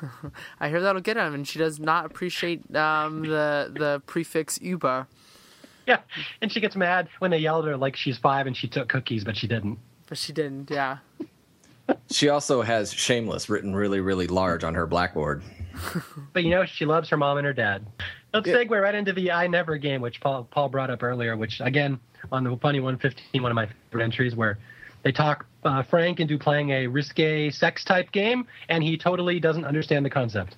I 0.60 0.68
hear 0.68 0.80
that'll 0.80 1.00
get 1.00 1.16
him, 1.16 1.34
and 1.34 1.46
she 1.46 1.58
does 1.58 1.80
not 1.80 2.06
appreciate 2.06 2.74
um, 2.76 3.22
the 3.22 3.72
the 3.74 4.02
prefix 4.06 4.60
Uber. 4.60 5.08
Yeah, 5.86 5.98
and 6.40 6.52
she 6.52 6.60
gets 6.60 6.76
mad 6.76 7.08
when 7.18 7.32
they 7.32 7.38
yell 7.38 7.58
at 7.58 7.64
her 7.64 7.76
like 7.76 7.96
she's 7.96 8.18
five 8.18 8.46
and 8.46 8.56
she 8.56 8.68
took 8.68 8.88
cookies, 8.88 9.24
but 9.24 9.36
she 9.36 9.48
didn't. 9.48 9.78
But 10.08 10.18
she 10.18 10.32
didn't, 10.32 10.70
yeah. 10.70 10.98
She 12.10 12.28
also 12.28 12.62
has 12.62 12.92
"shameless" 12.92 13.48
written 13.48 13.74
really, 13.74 14.00
really 14.00 14.26
large 14.26 14.64
on 14.64 14.74
her 14.74 14.86
blackboard. 14.86 15.42
but 16.32 16.44
you 16.44 16.50
know, 16.50 16.64
she 16.64 16.84
loves 16.84 17.08
her 17.08 17.16
mom 17.16 17.38
and 17.38 17.46
her 17.46 17.52
dad. 17.52 17.86
Let's 18.32 18.46
yeah. 18.46 18.54
segue 18.54 18.82
right 18.82 18.94
into 18.94 19.12
the 19.12 19.32
"I 19.32 19.46
Never" 19.46 19.76
game, 19.76 20.00
which 20.00 20.20
Paul 20.20 20.44
Paul 20.50 20.68
brought 20.68 20.90
up 20.90 21.02
earlier. 21.02 21.36
Which 21.36 21.60
again, 21.60 21.98
on 22.30 22.44
the 22.44 22.56
Funny 22.56 22.80
115, 22.80 23.42
one 23.42 23.50
of 23.50 23.56
my 23.56 23.68
favorite 23.90 24.04
entries, 24.04 24.34
where 24.36 24.58
they 25.02 25.12
talk 25.12 25.46
uh, 25.64 25.82
Frank 25.82 26.20
into 26.20 26.38
playing 26.38 26.70
a 26.70 26.86
risque 26.86 27.50
sex 27.50 27.84
type 27.84 28.12
game, 28.12 28.46
and 28.68 28.82
he 28.82 28.96
totally 28.96 29.40
doesn't 29.40 29.64
understand 29.64 30.04
the 30.04 30.10
concept. 30.10 30.56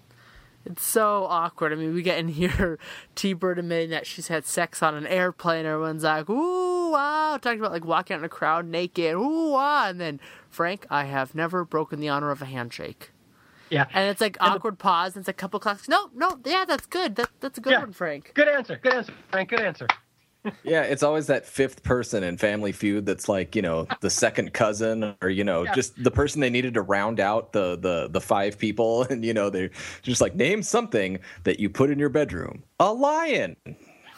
It's 0.67 0.83
so 0.83 1.27
awkward. 1.29 1.73
I 1.73 1.77
mean, 1.77 1.93
we 1.95 2.03
get 2.03 2.19
in 2.19 2.29
here, 2.29 2.79
T 3.15 3.33
Bird 3.35 3.59
admitting 3.59 3.91
that 3.91 4.07
she's 4.07 4.29
had 4.29 4.47
sex 4.47 4.83
on 4.83 4.95
an 4.95 5.07
airplane. 5.07 5.67
Everyone's 5.67 6.05
like, 6.05 6.29
ooh, 6.31 6.84
wow. 6.91 7.39
Talking 7.41 7.61
about 7.61 7.73
like 7.73 7.85
walking 7.85 8.15
out 8.15 8.21
in 8.21 8.25
a 8.25 8.29
crowd 8.29 8.67
naked, 8.67 9.15
ooh, 9.15 9.51
wow. 9.51 9.89
And 9.89 10.01
then, 10.01 10.21
Frank, 10.49 10.87
I 10.91 11.05
have 11.05 11.35
never 11.35 11.65
broken 11.65 12.01
the 12.01 12.09
honor 12.09 12.31
of 12.31 12.43
a 12.43 12.47
handshake. 12.47 13.11
Yeah. 13.71 13.87
And 13.93 14.09
it's 14.11 14.21
like 14.21 14.37
and 14.41 14.53
awkward 14.53 14.75
the, 14.75 14.83
pause, 14.83 15.17
and 15.17 15.23
it's 15.23 15.29
a 15.29 15.33
couple 15.33 15.59
clocks. 15.59 15.89
No, 15.89 16.11
no, 16.15 16.39
yeah, 16.45 16.65
that's 16.67 16.87
good. 16.87 17.17
That, 17.17 17.31
that's 17.41 17.59
a 17.59 17.61
good 17.61 17.73
yeah. 17.73 17.81
one, 17.81 17.93
Frank. 17.93 18.33
Good 18.35 18.49
answer. 18.49 18.79
Good 18.83 18.95
answer, 18.95 19.15
Frank. 19.31 19.51
Good 19.51 19.61
answer 19.61 19.87
yeah, 20.63 20.83
it's 20.83 21.03
always 21.03 21.27
that 21.27 21.47
fifth 21.47 21.83
person 21.83 22.23
in 22.23 22.37
Family 22.37 22.73
Feud 22.73 23.07
that's 23.07 23.29
like, 23.29 23.57
you 23.57 23.63
know, 23.63 23.87
the 24.01 24.11
second 24.11 24.53
cousin 24.53 25.15
or, 25.23 25.31
you 25.31 25.45
know, 25.45 25.63
yeah. 25.63 25.75
just 25.75 26.03
the 26.03 26.11
person 26.11 26.41
they 26.41 26.51
needed 26.51 26.75
to 26.75 26.83
round 26.83 27.19
out 27.19 27.53
the 27.53 27.77
the 27.77 28.09
the 28.11 28.21
five 28.21 28.59
people 28.59 29.03
and 29.11 29.25
you 29.25 29.33
know, 29.33 29.51
they're 29.51 29.71
just 30.03 30.21
like 30.21 30.35
name 30.35 30.63
something 30.63 31.19
that 31.45 31.61
you 31.61 31.71
put 31.71 31.91
in 31.91 31.99
your 31.99 32.09
bedroom. 32.09 32.63
A 32.79 32.93
lion. 32.93 33.57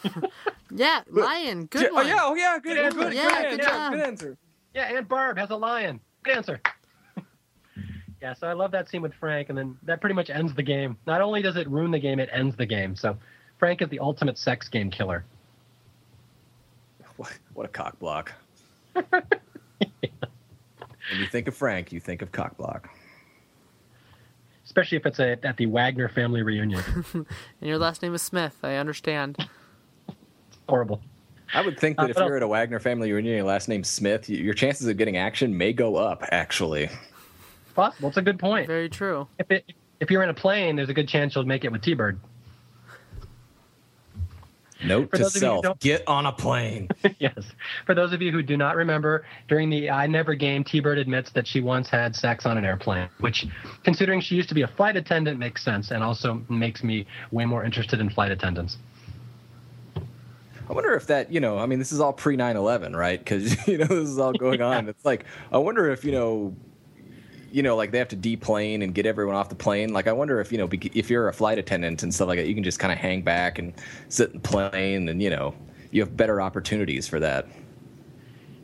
yeah, 0.71 1.01
lion. 1.09 1.65
Good 1.65 1.83
yeah, 1.83 1.87
oh, 1.91 1.95
one. 1.95 2.05
Oh, 2.05 2.09
yeah, 2.09 2.19
oh, 2.23 2.35
yeah, 2.35 2.59
good, 2.59 2.75
good, 2.75 2.77
answer. 2.77 2.99
Good, 2.99 3.13
yeah, 3.13 3.41
good, 3.41 3.49
good, 3.49 3.67
yeah, 3.67 3.89
good 3.89 3.99
answer. 3.99 4.37
Yeah, 4.73 4.97
and 4.97 5.07
Barb 5.07 5.37
has 5.37 5.49
a 5.49 5.55
lion. 5.55 5.99
Good 6.23 6.37
answer. 6.37 6.61
yeah, 8.21 8.33
so 8.33 8.47
I 8.47 8.53
love 8.53 8.71
that 8.71 8.89
scene 8.89 9.01
with 9.01 9.13
Frank, 9.15 9.49
and 9.49 9.57
then 9.57 9.77
that 9.83 10.01
pretty 10.01 10.15
much 10.15 10.29
ends 10.29 10.53
the 10.53 10.63
game. 10.63 10.97
Not 11.07 11.21
only 11.21 11.41
does 11.41 11.55
it 11.55 11.69
ruin 11.69 11.91
the 11.91 11.99
game, 11.99 12.19
it 12.19 12.29
ends 12.31 12.55
the 12.55 12.65
game. 12.65 12.95
So 12.95 13.17
Frank 13.57 13.81
is 13.81 13.89
the 13.89 13.99
ultimate 13.99 14.37
sex 14.37 14.67
game 14.67 14.91
killer. 14.91 15.25
What, 17.17 17.33
what 17.53 17.65
a 17.65 17.69
cock 17.69 17.97
block. 17.99 18.31
yeah. 18.95 19.19
When 21.11 21.19
you 21.19 21.27
think 21.27 21.47
of 21.47 21.55
Frank, 21.55 21.91
you 21.91 21.99
think 21.99 22.21
of 22.21 22.31
cock 22.31 22.57
block. 22.57 22.89
Especially 24.65 24.97
if 24.97 25.05
it's 25.05 25.19
a, 25.19 25.43
at 25.43 25.57
the 25.57 25.65
Wagner 25.65 26.09
family 26.09 26.43
reunion. 26.43 26.83
and 27.13 27.25
your 27.61 27.77
last 27.77 28.03
name 28.03 28.13
is 28.13 28.21
Smith. 28.21 28.57
I 28.61 28.75
understand. 28.75 29.47
Horrible. 30.67 31.01
I 31.53 31.61
would 31.61 31.79
think 31.79 31.97
that 31.97 32.07
uh, 32.07 32.09
if 32.09 32.17
you're 32.17 32.35
at 32.35 32.43
a 32.43 32.47
Wagner 32.47 32.79
family 32.79 33.11
reunion, 33.11 33.35
your 33.37 33.45
last 33.45 33.69
name's 33.69 33.89
Smith, 33.89 34.29
your 34.29 34.53
chances 34.53 34.87
of 34.87 34.97
getting 34.97 35.17
action 35.17 35.57
may 35.57 35.71
go 35.73 35.95
up. 35.95 36.23
Actually, 36.31 36.89
possible. 37.73 38.09
It's 38.09 38.17
a 38.17 38.21
good 38.21 38.39
point. 38.39 38.67
Very 38.67 38.89
true. 38.89 39.27
If 39.39 39.49
it, 39.51 39.71
if 39.99 40.11
you're 40.11 40.23
in 40.23 40.29
a 40.29 40.33
plane, 40.33 40.75
there's 40.75 40.89
a 40.89 40.93
good 40.93 41.07
chance 41.07 41.35
you'll 41.35 41.45
make 41.45 41.63
it 41.63 41.71
with 41.71 41.81
T-Bird. 41.81 42.19
Note 44.85 45.09
For 45.09 45.17
to 45.17 45.23
those 45.23 45.35
of 45.35 45.41
you 45.41 45.47
who 45.47 45.53
self: 45.53 45.63
don't- 45.63 45.79
get 45.79 46.07
on 46.07 46.25
a 46.27 46.31
plane. 46.31 46.89
yes. 47.19 47.33
For 47.85 47.95
those 47.95 48.13
of 48.13 48.21
you 48.21 48.31
who 48.31 48.43
do 48.43 48.57
not 48.57 48.75
remember, 48.75 49.25
during 49.47 49.69
the 49.69 49.89
I 49.89 50.05
Never 50.05 50.35
game, 50.35 50.63
T 50.63 50.79
Bird 50.81 50.99
admits 50.99 51.31
that 51.31 51.47
she 51.47 51.61
once 51.61 51.89
had 51.89 52.15
sex 52.15 52.45
on 52.45 52.57
an 52.57 52.65
airplane, 52.65 53.09
which, 53.19 53.47
considering 53.83 54.21
she 54.21 54.35
used 54.35 54.49
to 54.49 54.55
be 54.55 54.61
a 54.61 54.67
flight 54.67 54.95
attendant, 54.95 55.39
makes 55.39 55.63
sense 55.63 55.89
and 55.91 56.03
also 56.03 56.43
makes 56.49 56.83
me 56.83 57.07
way 57.31 57.45
more 57.45 57.63
interested 57.63 57.99
in 57.99 58.09
flight 58.09 58.31
attendants. 58.31 58.77
I 60.69 60.73
wonder 60.73 60.93
if 60.95 61.07
that, 61.07 61.31
you 61.31 61.39
know, 61.39 61.57
I 61.57 61.65
mean, 61.65 61.79
this 61.79 61.91
is 61.91 61.99
all 61.99 62.13
pre 62.13 62.35
9 62.35 62.55
11, 62.57 62.95
right? 62.95 63.19
Because, 63.19 63.67
you 63.67 63.77
know, 63.77 63.85
this 63.85 64.09
is 64.09 64.19
all 64.19 64.33
going 64.33 64.61
on. 64.61 64.89
It's 64.89 65.05
like, 65.05 65.25
I 65.51 65.57
wonder 65.57 65.89
if, 65.91 66.03
you 66.03 66.11
know, 66.11 66.55
you 67.51 67.63
know, 67.63 67.75
like 67.77 67.91
they 67.91 67.97
have 67.97 68.09
to 68.09 68.15
deplane 68.15 68.81
and 68.81 68.93
get 68.93 69.05
everyone 69.05 69.35
off 69.35 69.49
the 69.49 69.55
plane. 69.55 69.93
Like, 69.93 70.07
I 70.07 70.11
wonder 70.11 70.41
if, 70.41 70.51
you 70.51 70.57
know, 70.57 70.67
if 70.71 71.09
you're 71.09 71.29
a 71.29 71.33
flight 71.33 71.57
attendant 71.57 72.03
and 72.03 72.13
stuff 72.13 72.27
like 72.27 72.37
that, 72.39 72.47
you 72.47 72.53
can 72.53 72.63
just 72.63 72.79
kind 72.79 72.91
of 72.91 72.99
hang 72.99 73.21
back 73.21 73.57
and 73.59 73.73
sit 74.09 74.31
in 74.31 74.41
the 74.41 74.47
plane 74.47 75.07
and, 75.09 75.21
you 75.21 75.29
know, 75.29 75.55
you 75.91 76.01
have 76.01 76.17
better 76.17 76.41
opportunities 76.41 77.07
for 77.07 77.19
that. 77.21 77.47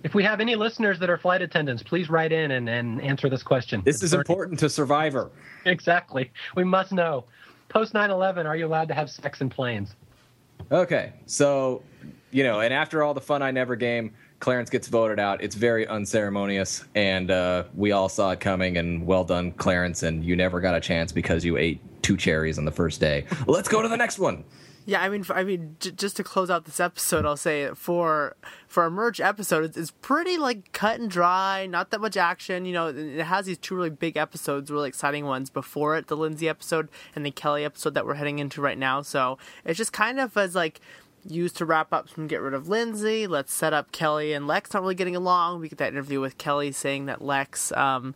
If 0.03 0.13
we 0.13 0.23
have 0.23 0.41
any 0.41 0.55
listeners 0.55 0.99
that 0.99 1.09
are 1.09 1.17
flight 1.17 1.41
attendants, 1.41 1.81
please 1.81 2.09
write 2.09 2.33
in 2.33 2.51
and, 2.51 2.67
and 2.67 3.01
answer 3.01 3.29
this 3.29 3.41
question. 3.41 3.81
This 3.85 3.95
It's 3.95 4.03
is 4.03 4.11
burning- 4.11 4.21
important 4.21 4.59
to 4.59 4.69
Survivor. 4.69 5.31
Exactly. 5.65 6.29
We 6.57 6.65
must 6.65 6.91
know. 6.91 7.23
Post 7.69 7.93
9 7.93 8.09
11, 8.11 8.45
are 8.45 8.57
you 8.57 8.67
allowed 8.67 8.89
to 8.89 8.93
have 8.93 9.09
sex 9.09 9.39
in 9.39 9.49
planes? 9.49 9.95
Okay, 10.71 11.13
so 11.25 11.81
you 12.33 12.43
know, 12.43 12.59
and 12.59 12.73
after 12.73 13.03
all 13.03 13.13
the 13.13 13.21
fun 13.21 13.41
I 13.41 13.51
never 13.51 13.75
game, 13.75 14.13
Clarence 14.39 14.69
gets 14.69 14.87
voted 14.87 15.19
out. 15.19 15.41
It's 15.41 15.55
very 15.55 15.87
unceremonious, 15.87 16.83
and 16.95 17.31
uh, 17.31 17.63
we 17.75 17.91
all 17.91 18.09
saw 18.09 18.31
it 18.31 18.39
coming. 18.39 18.77
And 18.77 19.05
well 19.05 19.23
done, 19.23 19.51
Clarence. 19.53 20.03
And 20.03 20.23
you 20.25 20.35
never 20.35 20.59
got 20.59 20.75
a 20.75 20.81
chance 20.81 21.11
because 21.11 21.45
you 21.45 21.57
ate 21.57 21.79
two 22.01 22.17
cherries 22.17 22.57
on 22.57 22.65
the 22.65 22.71
first 22.71 22.99
day. 22.99 23.25
Let's 23.47 23.69
go 23.69 23.81
to 23.81 23.87
the 23.87 23.97
next 23.97 24.19
one. 24.19 24.43
Yeah, 24.85 25.01
I 25.01 25.07
mean, 25.07 25.23
I 25.29 25.45
mean, 25.45 25.77
j- 25.79 25.91
just 25.91 26.17
to 26.17 26.25
close 26.25 26.49
out 26.49 26.65
this 26.65 26.81
episode, 26.81 27.25
I'll 27.25 27.37
say 27.37 27.69
for 27.73 28.35
for 28.67 28.85
a 28.85 28.91
merge 28.91 29.21
episode, 29.21 29.63
it's, 29.63 29.77
it's 29.77 29.91
pretty 29.91 30.37
like 30.37 30.73
cut 30.73 30.99
and 30.99 31.09
dry, 31.09 31.65
not 31.65 31.91
that 31.91 32.01
much 32.01 32.17
action. 32.17 32.65
You 32.65 32.73
know, 32.73 32.87
it 32.87 33.23
has 33.23 33.45
these 33.45 33.57
two 33.57 33.75
really 33.75 33.89
big 33.89 34.17
episodes, 34.17 34.69
really 34.69 34.89
exciting 34.89 35.25
ones 35.25 35.49
before 35.49 35.95
it, 35.95 36.07
the 36.07 36.17
Lindsey 36.17 36.49
episode 36.49 36.89
and 37.15 37.25
the 37.25 37.31
Kelly 37.31 37.63
episode 37.63 37.93
that 37.93 38.05
we're 38.05 38.15
heading 38.15 38.39
into 38.39 38.59
right 38.59 38.77
now. 38.77 39.01
So 39.01 39.37
it's 39.63 39.77
just 39.77 39.93
kind 39.93 40.19
of 40.19 40.35
as 40.35 40.53
like 40.53 40.81
used 41.27 41.57
to 41.57 41.65
wrap 41.65 41.93
up 41.93 42.07
and 42.17 42.29
get 42.29 42.41
rid 42.41 42.53
of 42.53 42.67
Lindsey. 42.67 43.27
Let's 43.27 43.53
set 43.53 43.73
up 43.73 43.91
Kelly 43.91 44.33
and 44.33 44.47
Lex 44.47 44.73
not 44.73 44.81
really 44.81 44.95
getting 44.95 45.15
along. 45.15 45.59
We 45.59 45.69
get 45.69 45.77
that 45.79 45.93
interview 45.93 46.19
with 46.19 46.37
Kelly 46.37 46.71
saying 46.71 47.05
that 47.05 47.21
Lex, 47.21 47.71
um, 47.73 48.15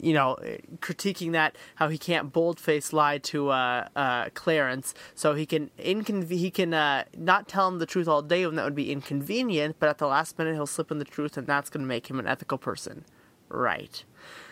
you 0.00 0.12
know, 0.12 0.36
critiquing 0.78 1.32
that 1.32 1.56
how 1.76 1.88
he 1.88 1.98
can't 1.98 2.32
boldface 2.32 2.92
lie 2.92 3.18
to 3.18 3.48
uh, 3.50 3.88
uh, 3.96 4.28
Clarence, 4.34 4.94
so 5.14 5.34
he 5.34 5.44
can 5.44 5.70
inconve- 5.78 6.30
he 6.30 6.50
can 6.50 6.72
uh, 6.72 7.04
not 7.16 7.48
tell 7.48 7.66
him 7.68 7.78
the 7.78 7.86
truth 7.86 8.06
all 8.06 8.22
day 8.22 8.46
when 8.46 8.54
that 8.56 8.64
would 8.64 8.76
be 8.76 8.92
inconvenient, 8.92 9.76
but 9.80 9.88
at 9.88 9.98
the 9.98 10.06
last 10.06 10.38
minute 10.38 10.54
he'll 10.54 10.66
slip 10.66 10.90
in 10.90 10.98
the 10.98 11.04
truth, 11.04 11.36
and 11.36 11.46
that's 11.46 11.68
going 11.68 11.82
to 11.82 11.88
make 11.88 12.08
him 12.08 12.20
an 12.20 12.26
ethical 12.26 12.58
person, 12.58 13.04
right? 13.48 14.04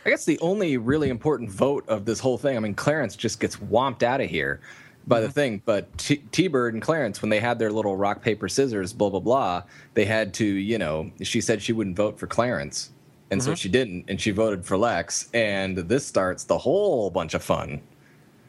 I 0.05 0.11
guess 0.11 0.25
the 0.25 0.38
only 0.40 0.77
really 0.79 1.09
important 1.11 1.51
vote 1.51 1.88
of 1.88 2.05
this 2.05 2.21
whole 2.21 2.38
thing. 2.38 2.57
I 2.57 2.61
mean, 2.61 2.75
Clarence 2.75 3.14
just 3.14 3.40
gets 3.40 3.57
whomped 3.57 4.03
out 4.03 4.21
of 4.21 4.31
here 4.31 4.61
by 5.07 5.21
the 5.21 5.31
thing, 5.31 5.62
but 5.64 5.97
T- 5.99 6.23
T-Bird 6.33 6.75
and 6.75 6.83
Clarence, 6.83 7.23
when 7.23 7.31
they 7.31 7.40
had 7.40 7.59
their 7.59 7.71
little 7.71 7.97
rock 7.97 8.23
paper 8.23 8.49
scissors, 8.49 8.92
blah 8.92 9.11
blah 9.11 9.21
blah, 9.21 9.62
they 9.95 10.05
had 10.05 10.35
to, 10.35 10.45
you 10.45 10.79
know, 10.79 11.11
she 11.23 11.40
said 11.40 11.62
she 11.62 11.73
wouldn't 11.73 11.97
vote 11.97 12.19
for 12.19 12.27
Clarence, 12.27 12.90
and 13.31 13.42
so 13.42 13.51
mm-hmm. 13.51 13.57
she 13.57 13.69
didn't, 13.69 14.05
and 14.09 14.21
she 14.21 14.31
voted 14.31 14.64
for 14.64 14.77
Lex, 14.77 15.29
and 15.33 15.79
this 15.79 16.07
starts 16.07 16.45
the 16.45 16.59
whole 16.59 17.11
bunch 17.11 17.35
of 17.35 17.42
fun. 17.42 17.81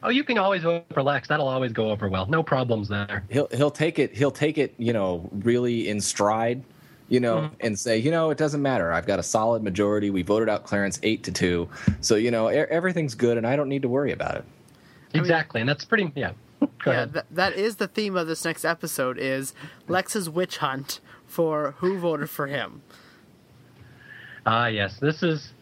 Oh, 0.02 0.10
you 0.10 0.24
can 0.24 0.38
always 0.38 0.62
vote 0.62 0.84
for 0.92 1.02
Lex. 1.02 1.28
That'll 1.28 1.48
always 1.48 1.72
go 1.72 1.90
over 1.90 2.08
well. 2.08 2.26
No 2.26 2.42
problems 2.42 2.88
there. 2.88 3.24
He'll 3.30 3.48
he'll 3.52 3.70
take 3.70 3.98
it 3.98 4.16
he'll 4.16 4.30
take 4.30 4.58
it, 4.58 4.74
you 4.78 4.92
know, 4.92 5.28
really 5.32 5.88
in 5.88 6.00
stride. 6.00 6.62
You 7.10 7.20
know, 7.20 7.36
mm-hmm. 7.36 7.54
and 7.60 7.78
say, 7.78 7.96
you 7.96 8.10
know, 8.10 8.28
it 8.28 8.36
doesn't 8.36 8.60
matter. 8.60 8.92
I've 8.92 9.06
got 9.06 9.18
a 9.18 9.22
solid 9.22 9.62
majority. 9.62 10.10
We 10.10 10.20
voted 10.20 10.50
out 10.50 10.64
Clarence 10.64 11.00
eight 11.02 11.22
to 11.22 11.32
two, 11.32 11.66
so 12.02 12.16
you 12.16 12.30
know 12.30 12.48
everything's 12.48 13.14
good, 13.14 13.38
and 13.38 13.46
I 13.46 13.56
don't 13.56 13.70
need 13.70 13.80
to 13.80 13.88
worry 13.88 14.12
about 14.12 14.34
it. 14.34 14.44
Exactly. 15.14 15.60
And 15.60 15.68
that's 15.68 15.84
pretty, 15.84 16.12
yeah. 16.14 16.32
Go 16.60 16.68
yeah, 16.86 16.92
ahead. 16.92 17.12
that, 17.12 17.26
that 17.30 17.52
is 17.54 17.76
the 17.76 17.88
theme 17.88 18.16
of 18.16 18.26
this 18.26 18.44
next 18.44 18.64
episode 18.64 19.18
is 19.18 19.54
Lex's 19.86 20.28
witch 20.28 20.58
hunt 20.58 21.00
for 21.26 21.72
who 21.78 21.98
voted 21.98 22.30
for 22.30 22.46
him. 22.46 22.82
Ah, 24.46 24.66
yes. 24.66 24.98
This 25.00 25.22
is. 25.22 25.52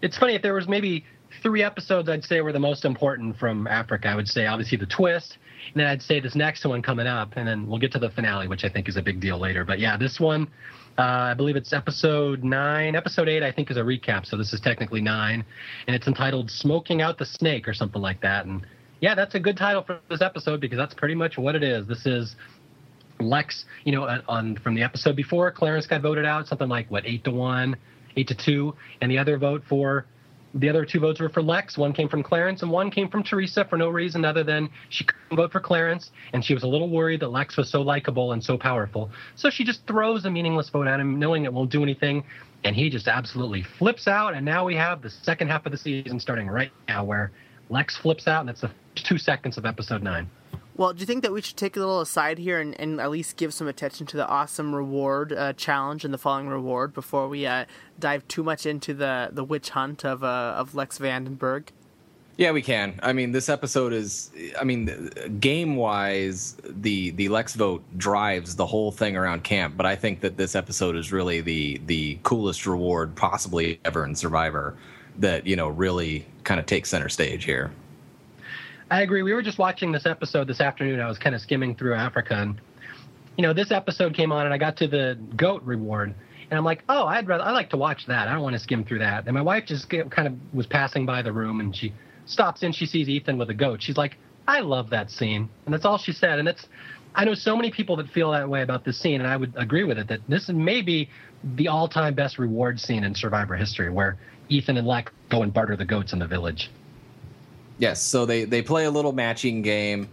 It's 0.00 0.16
funny 0.16 0.34
if 0.34 0.42
there 0.42 0.54
was 0.54 0.68
maybe 0.68 1.04
three 1.42 1.62
episodes 1.62 2.08
I'd 2.08 2.24
say 2.24 2.40
were 2.40 2.52
the 2.52 2.60
most 2.60 2.84
important 2.84 3.36
from 3.36 3.66
Africa. 3.66 4.08
I 4.08 4.14
would 4.14 4.28
say 4.28 4.46
obviously 4.46 4.78
the 4.78 4.86
twist, 4.86 5.38
and 5.72 5.80
then 5.80 5.86
I'd 5.86 6.02
say 6.02 6.20
this 6.20 6.34
next 6.34 6.64
one 6.64 6.82
coming 6.82 7.06
up, 7.06 7.32
and 7.36 7.46
then 7.46 7.66
we'll 7.66 7.78
get 7.80 7.92
to 7.92 7.98
the 7.98 8.10
finale, 8.10 8.48
which 8.48 8.64
I 8.64 8.68
think 8.68 8.88
is 8.88 8.96
a 8.96 9.02
big 9.02 9.20
deal 9.20 9.38
later. 9.38 9.64
But 9.64 9.80
yeah, 9.80 9.96
this 9.96 10.20
one, 10.20 10.48
uh, 10.98 11.02
I 11.02 11.34
believe 11.34 11.56
it's 11.56 11.72
episode 11.72 12.44
nine. 12.44 12.94
Episode 12.94 13.28
eight, 13.28 13.42
I 13.42 13.52
think, 13.52 13.70
is 13.70 13.76
a 13.76 13.82
recap, 13.82 14.26
so 14.26 14.36
this 14.36 14.52
is 14.52 14.60
technically 14.60 15.00
nine, 15.00 15.44
and 15.86 15.96
it's 15.96 16.06
entitled 16.06 16.50
"Smoking 16.50 17.02
Out 17.02 17.18
the 17.18 17.26
Snake" 17.26 17.66
or 17.68 17.74
something 17.74 18.00
like 18.00 18.20
that. 18.20 18.46
And 18.46 18.64
yeah, 19.00 19.14
that's 19.14 19.34
a 19.34 19.40
good 19.40 19.56
title 19.56 19.82
for 19.82 20.00
this 20.08 20.22
episode 20.22 20.60
because 20.60 20.78
that's 20.78 20.94
pretty 20.94 21.14
much 21.14 21.38
what 21.38 21.54
it 21.54 21.62
is. 21.62 21.86
This 21.86 22.06
is 22.06 22.36
Lex, 23.20 23.64
you 23.84 23.92
know, 23.92 24.20
on- 24.28 24.56
from 24.56 24.74
the 24.74 24.82
episode 24.82 25.16
before, 25.16 25.50
Clarence 25.50 25.86
got 25.86 26.02
voted 26.02 26.24
out, 26.24 26.46
something 26.46 26.68
like 26.68 26.90
what 26.90 27.06
eight 27.06 27.24
to 27.24 27.30
one, 27.30 27.76
eight 28.16 28.28
to 28.28 28.34
two, 28.34 28.74
and 29.00 29.10
the 29.10 29.18
other 29.18 29.38
vote 29.38 29.62
for 29.68 30.06
the 30.54 30.68
other 30.68 30.84
two 30.84 30.98
votes 30.98 31.20
were 31.20 31.28
for 31.28 31.42
Lex. 31.42 31.76
One 31.76 31.92
came 31.92 32.08
from 32.08 32.22
Clarence, 32.22 32.62
and 32.62 32.70
one 32.70 32.90
came 32.90 33.08
from 33.08 33.22
Teresa 33.22 33.66
for 33.66 33.76
no 33.76 33.90
reason 33.90 34.24
other 34.24 34.42
than 34.42 34.70
she 34.88 35.04
couldn't 35.04 35.36
vote 35.36 35.52
for 35.52 35.60
Clarence, 35.60 36.10
and 36.32 36.42
she 36.42 36.54
was 36.54 36.62
a 36.62 36.66
little 36.66 36.88
worried 36.88 37.20
that 37.20 37.28
Lex 37.28 37.56
was 37.56 37.70
so 37.70 37.82
likable 37.82 38.32
and 38.32 38.42
so 38.42 38.56
powerful. 38.56 39.10
So 39.36 39.50
she 39.50 39.62
just 39.62 39.86
throws 39.86 40.24
a 40.24 40.30
meaningless 40.30 40.70
vote 40.70 40.86
at 40.86 41.00
him, 41.00 41.18
knowing 41.18 41.44
it 41.44 41.52
won't 41.52 41.70
do 41.70 41.82
anything, 41.82 42.24
and 42.64 42.74
he 42.74 42.88
just 42.88 43.08
absolutely 43.08 43.62
flips 43.78 44.08
out. 44.08 44.34
And 44.34 44.44
now 44.44 44.64
we 44.64 44.74
have 44.74 45.02
the 45.02 45.10
second 45.10 45.48
half 45.48 45.66
of 45.66 45.72
the 45.72 45.78
season 45.78 46.18
starting 46.18 46.48
right 46.48 46.72
now, 46.88 47.04
where 47.04 47.30
Lex 47.68 47.98
flips 47.98 48.26
out, 48.26 48.40
and 48.40 48.48
that's 48.48 48.62
the 48.62 48.70
two 49.02 49.18
seconds 49.18 49.58
of 49.58 49.66
episode 49.66 50.02
nine. 50.02 50.30
Well, 50.76 50.92
do 50.92 51.00
you 51.00 51.06
think 51.06 51.24
that 51.24 51.32
we 51.32 51.42
should 51.42 51.56
take 51.56 51.76
a 51.76 51.80
little 51.80 52.00
aside 52.00 52.38
here 52.38 52.60
and, 52.60 52.78
and 52.80 53.00
at 53.00 53.10
least 53.10 53.36
give 53.36 53.52
some 53.52 53.66
attention 53.66 54.06
to 54.06 54.16
the 54.16 54.26
awesome 54.28 54.72
reward 54.72 55.32
uh, 55.32 55.52
challenge 55.54 56.04
and 56.04 56.14
the 56.14 56.18
following 56.18 56.48
reward 56.48 56.94
before 56.94 57.28
we 57.28 57.46
uh, 57.46 57.64
dive 57.98 58.26
too 58.28 58.44
much 58.44 58.64
into 58.64 58.94
the, 58.94 59.30
the 59.32 59.42
witch 59.42 59.70
hunt 59.70 60.04
of 60.04 60.22
uh, 60.22 60.54
of 60.56 60.76
Lex 60.76 60.98
van 60.98 61.24
den 61.24 61.36
Berghe? 61.36 61.70
Yeah, 62.36 62.52
we 62.52 62.62
can. 62.62 63.00
I 63.02 63.12
mean, 63.12 63.32
this 63.32 63.48
episode 63.48 63.92
is. 63.92 64.30
I 64.58 64.62
mean, 64.62 65.10
game 65.40 65.74
wise, 65.74 66.56
the 66.62 67.10
the 67.10 67.28
Lex 67.28 67.54
vote 67.54 67.82
drives 67.96 68.54
the 68.54 68.64
whole 68.64 68.92
thing 68.92 69.16
around 69.16 69.42
camp. 69.42 69.76
But 69.76 69.86
I 69.86 69.96
think 69.96 70.20
that 70.20 70.36
this 70.36 70.54
episode 70.54 70.94
is 70.94 71.10
really 71.10 71.40
the 71.40 71.80
the 71.86 72.20
coolest 72.22 72.64
reward 72.64 73.16
possibly 73.16 73.80
ever 73.84 74.04
in 74.04 74.14
Survivor. 74.14 74.76
That 75.18 75.48
you 75.48 75.56
know 75.56 75.66
really 75.66 76.26
kind 76.44 76.60
of 76.60 76.66
takes 76.66 76.90
center 76.90 77.08
stage 77.08 77.42
here. 77.42 77.72
I 78.90 79.02
agree. 79.02 79.22
We 79.22 79.34
were 79.34 79.42
just 79.42 79.58
watching 79.58 79.92
this 79.92 80.06
episode 80.06 80.48
this 80.48 80.60
afternoon. 80.60 81.00
I 81.00 81.08
was 81.08 81.18
kind 81.18 81.34
of 81.34 81.42
skimming 81.42 81.74
through 81.74 81.94
Africa, 81.94 82.34
and 82.34 82.60
you 83.36 83.42
know, 83.42 83.52
this 83.52 83.70
episode 83.70 84.14
came 84.14 84.32
on, 84.32 84.46
and 84.46 84.54
I 84.54 84.58
got 84.58 84.78
to 84.78 84.88
the 84.88 85.18
goat 85.36 85.62
reward, 85.62 86.14
and 86.50 86.58
I'm 86.58 86.64
like, 86.64 86.82
oh, 86.88 87.04
I'd 87.04 87.28
rather 87.28 87.44
I 87.44 87.52
like 87.52 87.70
to 87.70 87.76
watch 87.76 88.06
that. 88.06 88.28
I 88.28 88.32
don't 88.32 88.42
want 88.42 88.54
to 88.54 88.60
skim 88.60 88.84
through 88.84 89.00
that. 89.00 89.26
And 89.26 89.34
my 89.34 89.42
wife 89.42 89.66
just 89.66 89.90
kind 89.90 90.26
of 90.26 90.34
was 90.54 90.66
passing 90.66 91.04
by 91.04 91.22
the 91.22 91.32
room, 91.32 91.60
and 91.60 91.76
she 91.76 91.92
stops 92.24 92.62
in. 92.62 92.72
She 92.72 92.86
sees 92.86 93.08
Ethan 93.08 93.36
with 93.36 93.50
a 93.50 93.54
goat. 93.54 93.82
She's 93.82 93.98
like, 93.98 94.16
I 94.46 94.60
love 94.60 94.90
that 94.90 95.10
scene, 95.10 95.50
and 95.66 95.74
that's 95.74 95.84
all 95.84 95.98
she 95.98 96.12
said. 96.12 96.38
And 96.38 96.48
it's, 96.48 96.66
I 97.14 97.26
know 97.26 97.34
so 97.34 97.54
many 97.56 97.70
people 97.70 97.96
that 97.96 98.08
feel 98.08 98.30
that 98.32 98.48
way 98.48 98.62
about 98.62 98.86
this 98.86 98.98
scene, 98.98 99.20
and 99.20 99.28
I 99.28 99.36
would 99.36 99.52
agree 99.56 99.84
with 99.84 99.98
it 99.98 100.08
that 100.08 100.20
this 100.28 100.44
is 100.44 100.54
maybe 100.54 101.10
the 101.44 101.68
all-time 101.68 102.14
best 102.14 102.38
reward 102.38 102.80
scene 102.80 103.04
in 103.04 103.14
Survivor 103.14 103.54
history, 103.54 103.90
where 103.90 104.16
Ethan 104.48 104.78
and 104.78 104.86
Lex 104.86 105.12
go 105.30 105.42
and 105.42 105.52
barter 105.52 105.76
the 105.76 105.84
goats 105.84 106.14
in 106.14 106.18
the 106.18 106.26
village. 106.26 106.70
Yes, 107.78 108.02
so 108.02 108.26
they 108.26 108.44
they 108.44 108.62
play 108.62 108.84
a 108.84 108.90
little 108.90 109.12
matching 109.12 109.62
game, 109.62 110.08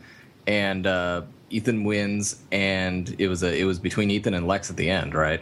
and 0.47 0.85
uh, 0.85 1.23
Ethan 1.49 1.83
wins, 1.83 2.41
and 2.51 3.15
it 3.19 3.27
was 3.27 3.43
a 3.43 3.55
it 3.59 3.63
was 3.65 3.79
between 3.79 4.11
Ethan 4.11 4.33
and 4.33 4.47
Lex 4.47 4.69
at 4.69 4.77
the 4.77 4.89
end, 4.89 5.13
right? 5.15 5.41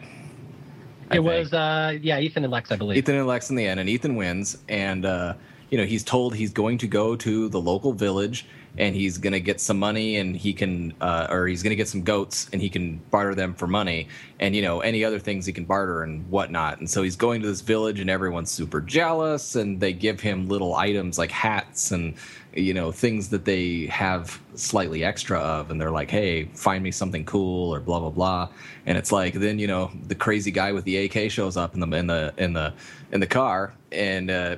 I 1.10 1.16
It 1.18 1.18
think. 1.18 1.26
was, 1.26 1.54
uh, 1.54 1.98
yeah, 2.02 2.20
Ethan 2.20 2.44
and 2.44 2.52
Lex, 2.52 2.72
I 2.72 2.76
believe. 2.78 2.98
Ethan 2.98 3.16
and 3.16 3.28
Lex 3.28 3.50
in 3.50 3.56
the 3.56 3.68
end, 3.68 3.80
and 3.80 3.90
Ethan 3.90 4.16
wins, 4.16 4.58
and 4.70 5.06
uh, 5.06 5.34
you 5.70 5.78
know 5.78 5.86
he's 5.86 6.04
told 6.04 6.34
he's 6.36 6.52
going 6.52 6.78
to 6.80 6.88
go 6.88 7.16
to 7.18 7.50
the 7.50 7.60
local 7.60 7.92
village 7.94 8.46
and 8.78 8.96
he's 8.96 9.18
going 9.18 9.34
to 9.34 9.40
get 9.40 9.62
some 9.62 9.78
money 9.78 10.18
and 10.18 10.36
he 10.36 10.54
can, 10.54 10.94
uh, 11.02 11.28
or 11.30 11.48
he's 11.48 11.62
going 11.62 11.72
to 11.72 11.76
get 11.76 11.88
some 11.88 12.02
goats 12.02 12.48
and 12.52 12.62
he 12.62 12.70
can 12.70 12.98
barter 13.12 13.36
them 13.36 13.54
for 13.54 13.68
money, 13.68 14.08
and 14.40 14.56
you 14.56 14.62
know 14.62 14.82
any 14.82 15.04
other 15.04 15.20
things 15.20 15.46
he 15.46 15.54
can 15.54 15.66
barter 15.66 16.04
and 16.04 16.30
whatnot. 16.30 16.80
And 16.80 16.90
so 16.90 17.04
he's 17.04 17.16
going 17.16 17.42
to 17.42 17.48
this 17.48 17.62
village 17.62 18.00
and 18.00 18.10
everyone's 18.10 18.52
super 18.52 18.82
jealous, 18.82 19.56
and 19.56 19.80
they 19.80 19.94
give 19.94 20.20
him 20.20 20.48
little 20.48 20.76
items 20.76 21.18
like 21.18 21.32
hats 21.32 21.92
and 21.92 22.16
you 22.56 22.74
know 22.74 22.92
things 22.92 23.30
that 23.30 23.46
they 23.46 23.88
have 23.88 24.40
slightly 24.56 25.04
extra 25.04 25.40
of 25.40 25.72
and 25.72 25.82
they're 25.82 25.92
like 25.92 26.12
hey 26.12 26.46
find 26.54 26.84
me 26.84 26.92
something 26.92 27.26
cool 27.26 27.74
or 27.74 27.80
blah 27.80 28.00
blah 28.00 28.10
blah 28.10 28.48
and 28.86 28.98
it's 28.98 29.12
like 29.12 29.34
then 29.34 29.58
you 29.58 29.68
know 29.68 29.92
the 30.08 30.16
crazy 30.16 30.52
guy 30.52 30.72
with 30.72 30.84
the 30.86 31.06
AK 31.06 31.32
shows 31.32 31.58
up 31.58 31.74
in 31.74 31.80
the 31.80 31.98
in 31.98 32.08
the 32.08 32.34
in 32.38 32.54
the 32.54 32.74
in 33.12 33.20
the 33.20 33.28
car 33.28 33.74
and 33.92 34.30
uh 34.30 34.56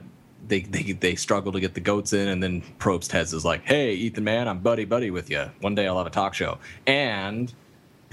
they, 0.48 0.62
they 0.62 0.91
they 0.91 1.16
struggle 1.16 1.52
to 1.52 1.60
get 1.60 1.74
the 1.74 1.80
goats 1.80 2.14
in 2.14 2.28
and 2.28 2.41
then 2.41 2.62
Probst 2.80 3.12
heads 3.12 3.34
is 3.34 3.46
like 3.46 3.64
hey 3.64 3.93
Ethan 3.93 4.24
man 4.24 4.48
I'm 4.48 4.60
buddy 4.60 4.86
buddy 4.86 5.12
with 5.12 5.30
you 5.30 5.50
one 5.62 5.76
day 5.76 5.88
I'll 5.88 5.98
have 5.98 6.08
a 6.08 6.12
talk 6.12 6.34
show 6.34 6.58
and 6.86 7.54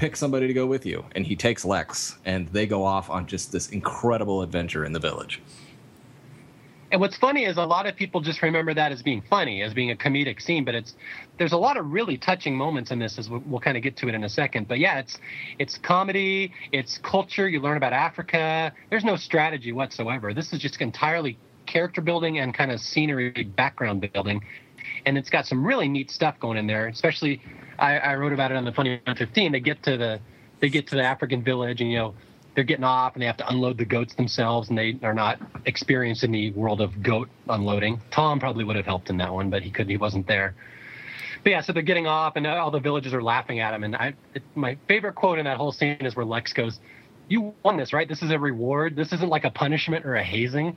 pick 0.02 0.16
somebody 0.16 0.48
to 0.48 0.52
go 0.52 0.66
with 0.66 0.84
you. 0.84 1.04
And 1.14 1.24
he 1.24 1.36
takes 1.36 1.64
Lex, 1.64 2.18
and 2.24 2.48
they 2.48 2.66
go 2.66 2.84
off 2.84 3.08
on 3.08 3.26
just 3.26 3.52
this 3.52 3.68
incredible 3.68 4.42
adventure 4.42 4.84
in 4.84 4.92
the 4.92 4.98
village. 4.98 5.40
And 6.90 7.00
what's 7.00 7.16
funny 7.16 7.44
is 7.44 7.56
a 7.56 7.64
lot 7.64 7.86
of 7.86 7.94
people 7.94 8.20
just 8.20 8.42
remember 8.42 8.74
that 8.74 8.90
as 8.90 9.00
being 9.00 9.22
funny, 9.30 9.62
as 9.62 9.72
being 9.72 9.92
a 9.92 9.94
comedic 9.94 10.42
scene, 10.42 10.64
but 10.64 10.74
it's 10.74 10.94
there's 11.38 11.52
a 11.52 11.56
lot 11.56 11.76
of 11.76 11.92
really 11.92 12.18
touching 12.18 12.56
moments 12.56 12.90
in 12.90 12.98
this 12.98 13.16
as 13.16 13.30
we'll, 13.30 13.44
we'll 13.46 13.60
kind 13.60 13.76
of 13.76 13.82
get 13.84 13.96
to 13.98 14.08
it 14.08 14.14
in 14.14 14.24
a 14.24 14.28
second. 14.28 14.66
But 14.66 14.80
yeah, 14.80 14.98
it's 14.98 15.18
it's 15.60 15.78
comedy, 15.78 16.52
it's 16.72 16.98
culture, 16.98 17.48
you 17.48 17.60
learn 17.60 17.76
about 17.76 17.92
Africa. 17.92 18.72
There's 18.90 19.04
no 19.04 19.14
strategy 19.14 19.70
whatsoever. 19.70 20.34
This 20.34 20.52
is 20.52 20.58
just 20.58 20.80
entirely 20.80 21.38
character 21.72 22.00
building 22.00 22.38
and 22.38 22.52
kind 22.54 22.70
of 22.70 22.80
scenery 22.80 23.30
background 23.56 24.08
building. 24.12 24.44
And 25.06 25.16
it's 25.16 25.30
got 25.30 25.46
some 25.46 25.66
really 25.66 25.88
neat 25.88 26.10
stuff 26.10 26.38
going 26.38 26.58
in 26.58 26.66
there, 26.66 26.86
especially 26.88 27.40
I, 27.78 27.98
I 27.98 28.14
wrote 28.16 28.32
about 28.32 28.50
it 28.50 28.56
on 28.56 28.64
the 28.64 28.72
Funny 28.72 29.00
15. 29.06 29.52
They 29.52 29.60
get 29.60 29.82
to 29.84 29.96
the 29.96 30.20
they 30.60 30.68
get 30.68 30.86
to 30.88 30.94
the 30.94 31.02
African 31.02 31.42
village 31.42 31.80
and 31.80 31.90
you 31.90 31.98
know 31.98 32.14
they're 32.54 32.62
getting 32.64 32.84
off 32.84 33.14
and 33.14 33.22
they 33.22 33.26
have 33.26 33.38
to 33.38 33.48
unload 33.48 33.78
the 33.78 33.84
goats 33.84 34.14
themselves 34.14 34.68
and 34.68 34.76
they 34.76 34.98
are 35.02 35.14
not 35.14 35.40
experienced 35.64 36.22
in 36.22 36.30
the 36.30 36.52
world 36.52 36.80
of 36.80 37.02
goat 37.02 37.28
unloading. 37.48 38.00
Tom 38.10 38.38
probably 38.38 38.62
would 38.64 38.76
have 38.76 38.84
helped 38.84 39.08
in 39.08 39.16
that 39.16 39.32
one, 39.32 39.48
but 39.48 39.62
he 39.62 39.70
couldn't. 39.70 39.90
He 39.90 39.96
wasn't 39.96 40.26
there. 40.26 40.54
But 41.42 41.50
yeah, 41.50 41.60
so 41.62 41.72
they're 41.72 41.82
getting 41.82 42.06
off 42.06 42.36
and 42.36 42.46
all 42.46 42.70
the 42.70 42.78
villagers 42.78 43.14
are 43.14 43.22
laughing 43.22 43.60
at 43.60 43.74
him. 43.74 43.82
And 43.82 43.96
I, 43.96 44.14
it, 44.34 44.42
my 44.54 44.76
favorite 44.86 45.14
quote 45.14 45.38
in 45.38 45.46
that 45.46 45.56
whole 45.56 45.72
scene 45.72 45.96
is 46.00 46.14
where 46.14 46.26
Lex 46.26 46.52
goes, 46.52 46.78
"You 47.28 47.54
won 47.64 47.76
this, 47.78 47.92
right? 47.92 48.08
This 48.08 48.22
is 48.22 48.30
a 48.30 48.38
reward. 48.38 48.94
This 48.94 49.12
isn't 49.12 49.28
like 49.28 49.44
a 49.44 49.50
punishment 49.50 50.04
or 50.04 50.14
a 50.14 50.22
hazing." 50.22 50.76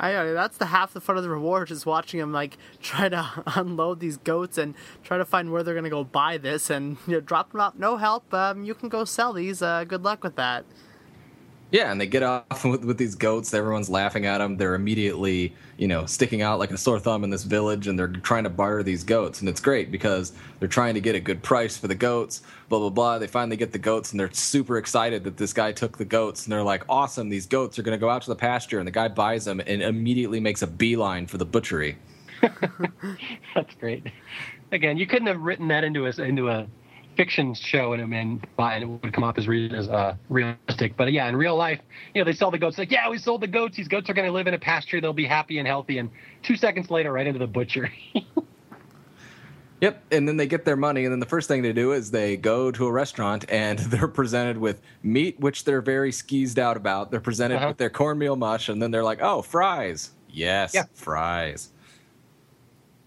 I 0.00 0.12
know 0.12 0.32
that's 0.32 0.56
the 0.56 0.66
half 0.66 0.94
the 0.94 1.00
fun 1.00 1.18
of 1.18 1.22
the 1.22 1.28
reward 1.28 1.70
is 1.70 1.84
watching 1.84 2.20
them 2.20 2.32
like 2.32 2.56
try 2.80 3.10
to 3.10 3.42
unload 3.54 4.00
these 4.00 4.16
goats 4.16 4.56
and 4.56 4.74
try 5.04 5.18
to 5.18 5.26
find 5.26 5.52
where 5.52 5.62
they're 5.62 5.74
gonna 5.74 5.90
go 5.90 6.04
buy 6.04 6.38
this 6.38 6.70
and 6.70 6.96
you 7.06 7.12
know 7.14 7.20
drop 7.20 7.52
them 7.52 7.60
off. 7.60 7.74
No 7.76 7.98
help. 7.98 8.32
Um, 8.32 8.64
you 8.64 8.74
can 8.74 8.88
go 8.88 9.04
sell 9.04 9.34
these. 9.34 9.60
Uh, 9.60 9.84
good 9.84 10.02
luck 10.02 10.24
with 10.24 10.36
that. 10.36 10.64
Yeah, 11.72 11.92
and 11.92 12.00
they 12.00 12.06
get 12.06 12.22
off 12.22 12.64
with, 12.64 12.84
with 12.84 12.98
these 12.98 13.14
goats. 13.14 13.54
Everyone's 13.54 13.88
laughing 13.88 14.26
at 14.26 14.38
them. 14.38 14.56
They're 14.56 14.74
immediately, 14.74 15.54
you 15.76 15.86
know, 15.86 16.06
sticking 16.06 16.42
out 16.42 16.58
like 16.58 16.70
a 16.70 16.76
sore 16.76 16.98
thumb 16.98 17.24
in 17.24 17.30
this 17.30 17.44
village, 17.44 17.86
and 17.86 17.98
they're 17.98 18.08
trying 18.08 18.44
to 18.44 18.50
barter 18.50 18.82
these 18.82 19.04
goats. 19.04 19.40
And 19.40 19.48
it's 19.48 19.60
great 19.60 19.90
because 19.90 20.32
they're 20.58 20.68
trying 20.68 20.94
to 20.94 21.00
get 21.00 21.14
a 21.14 21.20
good 21.20 21.42
price 21.42 21.76
for 21.76 21.88
the 21.88 21.94
goats. 21.94 22.42
Blah 22.68 22.80
blah 22.80 22.90
blah. 22.90 23.18
They 23.18 23.26
finally 23.26 23.56
get 23.56 23.72
the 23.72 23.78
goats, 23.78 24.10
and 24.10 24.20
they're 24.20 24.32
super 24.32 24.78
excited 24.78 25.24
that 25.24 25.36
this 25.36 25.52
guy 25.52 25.72
took 25.72 25.98
the 25.98 26.04
goats. 26.04 26.44
And 26.44 26.52
they're 26.52 26.62
like, 26.62 26.84
"Awesome! 26.88 27.28
These 27.28 27.46
goats 27.46 27.78
are 27.78 27.82
going 27.82 27.96
to 27.96 28.00
go 28.00 28.10
out 28.10 28.22
to 28.22 28.30
the 28.30 28.36
pasture." 28.36 28.78
And 28.78 28.86
the 28.86 28.92
guy 28.92 29.08
buys 29.08 29.44
them 29.44 29.60
and 29.60 29.82
immediately 29.82 30.40
makes 30.40 30.62
a 30.62 30.66
beeline 30.66 31.26
for 31.26 31.38
the 31.38 31.46
butchery. 31.46 31.98
That's 33.54 33.74
great. 33.78 34.06
Again, 34.72 34.96
you 34.96 35.06
couldn't 35.06 35.28
have 35.28 35.40
written 35.40 35.68
that 35.68 35.84
into 35.84 36.06
a 36.06 36.10
into 36.22 36.48
a 36.48 36.66
fiction 37.20 37.52
show 37.52 37.92
and, 37.92 38.14
and, 38.14 38.46
and 38.56 38.82
it 38.82 38.86
would 38.86 39.12
come 39.12 39.22
off 39.22 39.36
as, 39.36 39.46
re- 39.46 39.70
as 39.76 39.90
uh, 39.90 40.16
realistic. 40.30 40.96
But 40.96 41.12
yeah, 41.12 41.28
in 41.28 41.36
real 41.36 41.54
life, 41.54 41.78
you 42.14 42.22
know, 42.22 42.24
they 42.24 42.32
sell 42.32 42.50
the 42.50 42.56
goats. 42.56 42.78
Like, 42.78 42.90
yeah, 42.90 43.10
we 43.10 43.18
sold 43.18 43.42
the 43.42 43.46
goats. 43.46 43.76
These 43.76 43.88
goats 43.88 44.08
are 44.08 44.14
going 44.14 44.26
to 44.26 44.32
live 44.32 44.46
in 44.46 44.54
a 44.54 44.58
pasture. 44.58 45.02
They'll 45.02 45.12
be 45.12 45.26
happy 45.26 45.58
and 45.58 45.68
healthy. 45.68 45.98
And 45.98 46.08
two 46.42 46.56
seconds 46.56 46.90
later, 46.90 47.12
right 47.12 47.26
into 47.26 47.38
the 47.38 47.46
butcher. 47.46 47.92
Yep, 49.82 50.04
and 50.12 50.28
then 50.28 50.36
they 50.36 50.46
get 50.46 50.66
their 50.66 50.76
money, 50.76 51.06
and 51.06 51.12
then 51.12 51.20
the 51.20 51.26
first 51.26 51.48
thing 51.48 51.62
they 51.62 51.72
do 51.72 51.92
is 51.92 52.10
they 52.10 52.36
go 52.36 52.70
to 52.70 52.86
a 52.86 52.92
restaurant 52.92 53.46
and 53.48 53.78
they're 53.90 54.08
presented 54.08 54.58
with 54.58 54.82
meat, 55.02 55.40
which 55.40 55.64
they're 55.64 55.80
very 55.80 56.12
skeezed 56.12 56.58
out 56.58 56.76
about. 56.76 57.10
They're 57.10 57.18
presented 57.18 57.56
uh-huh. 57.56 57.68
with 57.68 57.76
their 57.78 57.88
cornmeal 57.88 58.36
mush, 58.36 58.68
and 58.68 58.82
then 58.82 58.90
they're 58.90 59.02
like, 59.02 59.20
"Oh, 59.22 59.40
fries! 59.40 60.10
Yes, 60.28 60.74
yeah. 60.74 60.84
fries." 60.92 61.70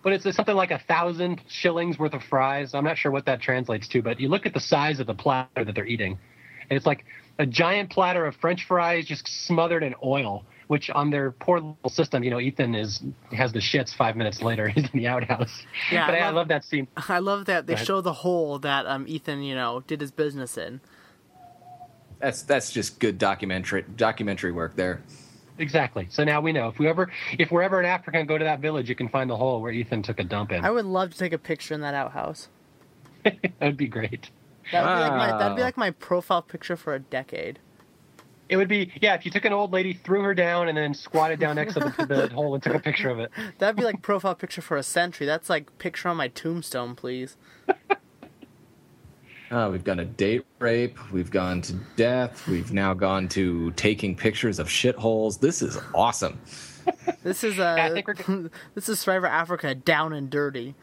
But 0.03 0.13
it's 0.13 0.35
something 0.35 0.55
like 0.55 0.71
a 0.71 0.79
thousand 0.79 1.41
shillings 1.47 1.97
worth 1.97 2.13
of 2.13 2.21
fries. 2.23 2.73
I'm 2.73 2.83
not 2.83 2.97
sure 2.97 3.11
what 3.11 3.25
that 3.25 3.41
translates 3.41 3.87
to, 3.89 4.01
but 4.01 4.19
you 4.19 4.27
look 4.27 4.45
at 4.45 4.53
the 4.53 4.59
size 4.59 4.99
of 4.99 5.07
the 5.07 5.13
platter 5.13 5.63
that 5.63 5.73
they're 5.73 5.87
eating, 5.87 6.19
and 6.69 6.77
it's 6.77 6.85
like 6.85 7.05
a 7.39 7.45
giant 7.45 7.89
platter 7.89 8.25
of 8.25 8.35
French 8.35 8.65
fries 8.67 9.05
just 9.05 9.27
smothered 9.27 9.83
in 9.83 9.95
oil. 10.03 10.45
Which 10.67 10.89
on 10.89 11.11
their 11.11 11.31
poor 11.31 11.59
little 11.59 11.89
system, 11.89 12.23
you 12.23 12.31
know, 12.31 12.39
Ethan 12.39 12.73
is 12.73 13.03
has 13.33 13.51
the 13.51 13.59
shits 13.59 13.93
five 13.93 14.15
minutes 14.15 14.41
later. 14.41 14.67
He's 14.69 14.85
in 14.85 14.99
the 14.99 15.07
outhouse. 15.07 15.63
Yeah, 15.91 16.07
but 16.07 16.15
I, 16.15 16.19
love, 16.19 16.33
I 16.33 16.37
love 16.37 16.47
that 16.47 16.63
scene. 16.63 16.87
I 16.95 17.19
love 17.19 17.45
that 17.45 17.67
they 17.67 17.75
show 17.75 17.99
the 17.99 18.13
hole 18.13 18.59
that 18.59 18.85
um, 18.87 19.05
Ethan, 19.07 19.43
you 19.43 19.55
know, 19.55 19.83
did 19.87 19.99
his 19.99 20.11
business 20.11 20.57
in. 20.57 20.79
That's 22.19 22.43
that's 22.43 22.71
just 22.71 22.99
good 22.99 23.17
documentary 23.17 23.83
documentary 23.95 24.53
work 24.53 24.77
there. 24.77 25.01
Exactly. 25.57 26.07
So 26.09 26.23
now 26.23 26.41
we 26.41 26.51
know 26.51 26.67
if 26.67 26.79
we 26.79 26.87
ever 26.87 27.11
if 27.37 27.51
we're 27.51 27.61
ever 27.61 27.79
in 27.79 27.85
Africa 27.85 28.17
and 28.17 28.27
go 28.27 28.37
to 28.37 28.43
that 28.43 28.59
village, 28.59 28.89
you 28.89 28.95
can 28.95 29.09
find 29.09 29.29
the 29.29 29.37
hole 29.37 29.61
where 29.61 29.71
Ethan 29.71 30.01
took 30.01 30.19
a 30.19 30.23
dump 30.23 30.51
in. 30.51 30.63
I 30.63 30.71
would 30.71 30.85
love 30.85 31.11
to 31.11 31.17
take 31.17 31.33
a 31.33 31.37
picture 31.37 31.73
in 31.73 31.81
that 31.81 31.93
outhouse. 31.93 32.49
that 33.23 33.53
would 33.61 33.77
be 33.77 33.87
great. 33.87 34.29
That 34.71 34.85
would, 34.85 34.95
be 34.95 34.99
like 35.01 35.11
my, 35.11 35.37
that'd 35.37 35.55
be 35.55 35.61
ah. 35.61 35.65
like 35.65 35.77
my 35.77 35.91
profile 35.91 36.41
picture 36.41 36.75
for 36.75 36.95
a 36.95 36.99
decade. 36.99 37.59
It 38.49 38.57
would 38.57 38.67
be 38.67 38.91
yeah. 39.01 39.15
If 39.15 39.25
you 39.25 39.31
took 39.31 39.45
an 39.45 39.53
old 39.53 39.71
lady, 39.71 39.93
threw 39.93 40.21
her 40.21 40.33
down, 40.33 40.67
and 40.67 40.77
then 40.77 40.93
squatted 40.93 41.39
down 41.39 41.55
next 41.55 41.75
to 41.75 41.79
the, 41.79 42.05
the 42.05 42.27
hole 42.33 42.53
and 42.53 42.61
took 42.61 42.75
a 42.75 42.79
picture 42.79 43.09
of 43.09 43.19
it. 43.19 43.31
That'd 43.59 43.75
be 43.75 43.83
like 43.83 44.01
profile 44.01 44.35
picture 44.35 44.61
for 44.61 44.77
a 44.77 44.83
century. 44.83 45.25
That's 45.25 45.49
like 45.49 45.77
picture 45.77 46.09
on 46.09 46.17
my 46.17 46.27
tombstone, 46.27 46.95
please. 46.95 47.37
Uh, 49.53 49.69
we've 49.69 49.83
gone 49.83 49.97
to 49.97 50.05
date 50.05 50.43
rape. 50.57 50.97
We've 51.11 51.29
gone 51.29 51.61
to 51.61 51.73
death. 51.95 52.47
We've 52.47 52.73
now 52.73 52.95
gone 52.95 53.27
to 53.29 53.69
taking 53.71 54.15
pictures 54.15 54.57
of 54.57 54.67
shitholes. 54.67 55.39
This 55.39 55.61
is 55.61 55.77
awesome. 55.93 56.39
This 57.23 57.45
is 57.45 57.59
uh, 57.59 57.93
yeah, 57.95 58.13
this 58.75 58.89
is 58.89 58.99
Survivor 58.99 59.27
Africa 59.27 59.73
down 59.73 60.11
and 60.11 60.29
dirty. 60.29 60.75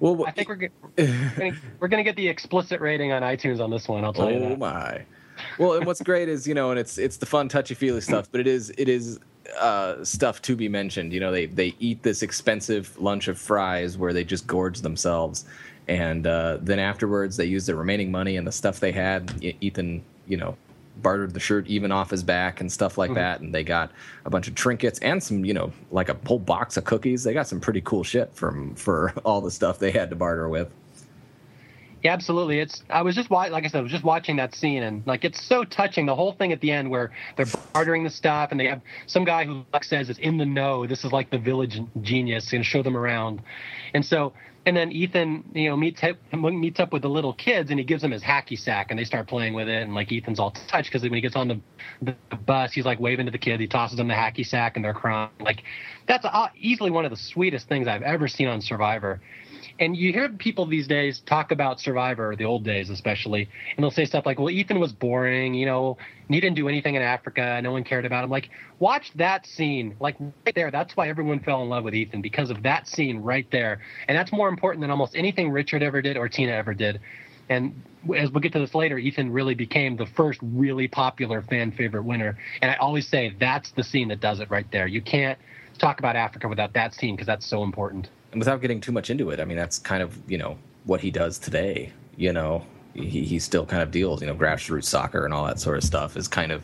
Well, 0.00 0.26
I 0.26 0.32
think 0.32 0.48
we're 0.48 0.70
we're 1.78 1.86
gonna 1.86 2.02
get 2.02 2.16
the 2.16 2.26
explicit 2.26 2.80
rating 2.80 3.12
on 3.12 3.22
iTunes 3.22 3.60
on 3.60 3.70
this 3.70 3.86
one. 3.86 4.04
I'll 4.04 4.12
tell 4.12 4.26
oh 4.26 4.30
you. 4.30 4.42
Oh 4.42 4.56
my! 4.56 5.04
Well, 5.56 5.74
and 5.74 5.86
what's 5.86 6.02
great 6.02 6.28
is 6.28 6.48
you 6.48 6.54
know, 6.54 6.70
and 6.70 6.80
it's 6.80 6.98
it's 6.98 7.18
the 7.18 7.26
fun 7.26 7.48
touchy 7.48 7.74
feely 7.74 8.00
stuff, 8.00 8.28
but 8.32 8.40
it 8.40 8.48
is 8.48 8.72
it 8.76 8.88
is 8.88 9.20
uh, 9.60 10.04
stuff 10.04 10.42
to 10.42 10.56
be 10.56 10.68
mentioned. 10.68 11.12
You 11.12 11.20
know, 11.20 11.30
they 11.30 11.46
they 11.46 11.76
eat 11.78 12.02
this 12.02 12.22
expensive 12.22 12.98
lunch 13.00 13.28
of 13.28 13.38
fries 13.38 13.96
where 13.96 14.12
they 14.12 14.24
just 14.24 14.48
gorge 14.48 14.80
themselves, 14.80 15.44
and 15.88 16.26
uh, 16.26 16.58
then 16.60 16.78
afterwards 16.78 17.36
they 17.36 17.44
used 17.44 17.68
the 17.68 17.74
remaining 17.74 18.10
money 18.10 18.36
and 18.36 18.46
the 18.46 18.52
stuff 18.52 18.80
they 18.80 18.92
had. 18.92 19.32
Ethan, 19.60 20.04
you 20.26 20.36
know, 20.36 20.56
bartered 21.02 21.34
the 21.34 21.40
shirt 21.40 21.66
even 21.66 21.92
off 21.92 22.10
his 22.10 22.22
back 22.22 22.60
and 22.60 22.70
stuff 22.70 22.98
like 22.98 23.10
mm-hmm. 23.10 23.18
that, 23.18 23.40
and 23.40 23.54
they 23.54 23.62
got 23.62 23.90
a 24.24 24.30
bunch 24.30 24.48
of 24.48 24.54
trinkets 24.54 24.98
and 25.00 25.22
some, 25.22 25.44
you 25.44 25.54
know, 25.54 25.72
like 25.90 26.08
a 26.08 26.16
whole 26.26 26.38
box 26.38 26.76
of 26.76 26.84
cookies. 26.84 27.24
They 27.24 27.34
got 27.34 27.46
some 27.46 27.60
pretty 27.60 27.80
cool 27.82 28.04
shit 28.04 28.34
from 28.34 28.74
for 28.74 29.12
all 29.24 29.40
the 29.40 29.50
stuff 29.50 29.78
they 29.78 29.90
had 29.90 30.10
to 30.10 30.16
barter 30.16 30.48
with. 30.48 30.70
Yeah, 32.06 32.12
absolutely. 32.12 32.60
It's 32.60 32.84
I 32.88 33.02
was 33.02 33.16
just 33.16 33.32
like 33.32 33.52
I 33.52 33.66
said, 33.66 33.78
I 33.78 33.80
was 33.80 33.90
just 33.90 34.04
watching 34.04 34.36
that 34.36 34.54
scene 34.54 34.84
and 34.84 35.04
like 35.06 35.24
it's 35.24 35.42
so 35.42 35.64
touching. 35.64 36.06
The 36.06 36.14
whole 36.14 36.32
thing 36.32 36.52
at 36.52 36.60
the 36.60 36.70
end 36.70 36.88
where 36.88 37.10
they're 37.36 37.46
bartering 37.72 38.04
the 38.04 38.10
stuff 38.10 38.52
and 38.52 38.60
they 38.60 38.66
have 38.66 38.80
some 39.06 39.24
guy 39.24 39.44
who 39.44 39.64
like 39.72 39.82
says 39.82 40.08
is 40.08 40.18
in 40.18 40.36
the 40.36 40.46
know. 40.46 40.86
This 40.86 41.04
is 41.04 41.10
like 41.10 41.30
the 41.30 41.38
village 41.38 41.80
genius, 42.02 42.50
going 42.50 42.62
to 42.62 42.68
show 42.68 42.82
them 42.82 42.96
around, 42.96 43.42
and 43.96 44.04
so 44.04 44.32
and 44.66 44.76
then 44.76 44.90
Ethan, 44.90 45.44
you 45.54 45.68
know, 45.70 45.76
meets 45.76 46.02
meets 46.32 46.80
up 46.80 46.92
with 46.92 47.02
the 47.02 47.08
little 47.08 47.32
kids, 47.32 47.70
and 47.70 47.78
he 47.78 47.84
gives 47.84 48.02
them 48.02 48.10
his 48.10 48.22
hacky 48.22 48.58
sack, 48.58 48.90
and 48.90 48.98
they 48.98 49.04
start 49.04 49.28
playing 49.28 49.54
with 49.54 49.68
it. 49.68 49.82
And 49.82 49.94
like 49.94 50.10
Ethan's 50.10 50.40
all 50.40 50.50
touched 50.50 50.88
because 50.90 51.02
when 51.02 51.14
he 51.14 51.20
gets 51.20 51.36
on 51.36 51.46
the, 51.46 51.60
the 52.02 52.36
bus, 52.44 52.72
he's 52.72 52.84
like 52.84 52.98
waving 52.98 53.26
to 53.26 53.32
the 53.32 53.38
kids. 53.38 53.60
He 53.60 53.68
tosses 53.68 53.96
them 53.96 54.08
the 54.08 54.14
hacky 54.14 54.44
sack, 54.44 54.74
and 54.74 54.84
they're 54.84 54.92
crying. 54.92 55.30
Like 55.38 55.62
that's 56.08 56.26
easily 56.58 56.90
one 56.90 57.04
of 57.04 57.12
the 57.12 57.16
sweetest 57.16 57.68
things 57.68 57.86
I've 57.86 58.02
ever 58.02 58.26
seen 58.26 58.48
on 58.48 58.60
Survivor. 58.60 59.20
And 59.78 59.96
you 59.96 60.12
hear 60.12 60.28
people 60.30 60.64
these 60.64 60.86
days 60.86 61.20
talk 61.26 61.50
about 61.50 61.80
Survivor, 61.80 62.34
the 62.34 62.44
old 62.44 62.64
days 62.64 62.88
especially, 62.88 63.48
and 63.76 63.84
they'll 63.84 63.90
say 63.90 64.06
stuff 64.06 64.24
like, 64.24 64.38
"Well, 64.38 64.50
Ethan 64.50 64.80
was 64.80 64.92
boring. 64.92 65.52
You 65.54 65.66
know, 65.66 65.98
he 66.28 66.40
didn't 66.40 66.56
do 66.56 66.68
anything 66.68 66.94
in 66.94 67.02
Africa. 67.02 67.60
No 67.62 67.72
one 67.72 67.84
cared 67.84 68.06
about 68.06 68.24
him." 68.24 68.30
Like, 68.30 68.48
watch 68.78 69.12
that 69.16 69.46
scene, 69.46 69.94
like 70.00 70.16
right 70.20 70.54
there. 70.54 70.70
That's 70.70 70.96
why 70.96 71.08
everyone 71.08 71.40
fell 71.40 71.62
in 71.62 71.68
love 71.68 71.84
with 71.84 71.94
Ethan 71.94 72.22
because 72.22 72.50
of 72.50 72.62
that 72.62 72.88
scene 72.88 73.18
right 73.18 73.46
there, 73.50 73.80
and 74.08 74.16
that's 74.16 74.32
more 74.32 74.48
important 74.48 74.80
than 74.80 74.90
almost 74.90 75.14
anything 75.14 75.50
Richard 75.50 75.82
ever 75.82 76.00
did 76.00 76.16
or 76.16 76.28
Tina 76.28 76.52
ever 76.52 76.72
did. 76.72 77.00
And 77.48 77.80
as 78.16 78.30
we'll 78.30 78.40
get 78.40 78.52
to 78.54 78.58
this 78.58 78.74
later, 78.74 78.98
Ethan 78.98 79.30
really 79.30 79.54
became 79.54 79.96
the 79.96 80.06
first 80.06 80.40
really 80.42 80.88
popular 80.88 81.42
fan 81.42 81.70
favorite 81.70 82.04
winner. 82.04 82.38
And 82.62 82.70
I 82.70 82.74
always 82.76 83.06
say 83.06 83.34
that's 83.38 83.70
the 83.72 83.84
scene 83.84 84.08
that 84.08 84.20
does 84.20 84.40
it 84.40 84.50
right 84.50 84.66
there. 84.72 84.86
You 84.86 85.00
can't 85.00 85.38
talk 85.78 85.98
about 85.98 86.16
Africa 86.16 86.48
without 86.48 86.72
that 86.72 86.94
scene 86.94 87.14
because 87.14 87.26
that's 87.26 87.46
so 87.46 87.62
important 87.62 88.08
and 88.36 88.40
without 88.42 88.60
getting 88.60 88.82
too 88.82 88.92
much 88.92 89.08
into 89.08 89.30
it, 89.30 89.40
I 89.40 89.46
mean, 89.46 89.56
that's 89.56 89.78
kind 89.78 90.02
of 90.02 90.14
you 90.30 90.36
know 90.36 90.58
what 90.84 91.00
he 91.00 91.10
does 91.10 91.38
today. 91.38 91.90
You 92.16 92.34
know, 92.34 92.66
he 92.92 93.24
he 93.24 93.38
still 93.38 93.64
kind 93.64 93.82
of 93.82 93.90
deals, 93.90 94.20
you 94.20 94.26
know, 94.26 94.34
grassroots 94.34 94.84
soccer 94.84 95.24
and 95.24 95.32
all 95.32 95.46
that 95.46 95.58
sort 95.58 95.78
of 95.78 95.84
stuff 95.84 96.18
is 96.18 96.28
kind 96.28 96.52
of 96.52 96.62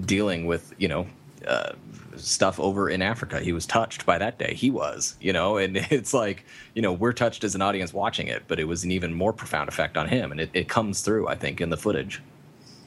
dealing 0.00 0.46
with 0.46 0.72
you 0.78 0.86
know. 0.86 1.06
Uh, 1.46 1.72
stuff 2.16 2.58
over 2.58 2.90
in 2.90 3.00
Africa. 3.00 3.38
He 3.38 3.52
was 3.52 3.64
touched 3.64 4.04
by 4.04 4.18
that 4.18 4.40
day. 4.40 4.52
He 4.54 4.70
was, 4.70 5.14
you 5.20 5.32
know, 5.32 5.56
and 5.56 5.76
it's 5.90 6.12
like, 6.12 6.44
you 6.74 6.82
know, 6.82 6.92
we're 6.92 7.12
touched 7.12 7.44
as 7.44 7.54
an 7.54 7.62
audience 7.62 7.94
watching 7.94 8.26
it, 8.26 8.42
but 8.48 8.58
it 8.58 8.64
was 8.64 8.82
an 8.82 8.90
even 8.90 9.14
more 9.14 9.32
profound 9.32 9.68
effect 9.68 9.96
on 9.96 10.08
him. 10.08 10.32
And 10.32 10.40
it, 10.40 10.50
it 10.52 10.68
comes 10.68 11.00
through, 11.00 11.28
I 11.28 11.36
think, 11.36 11.60
in 11.60 11.70
the 11.70 11.76
footage. 11.76 12.20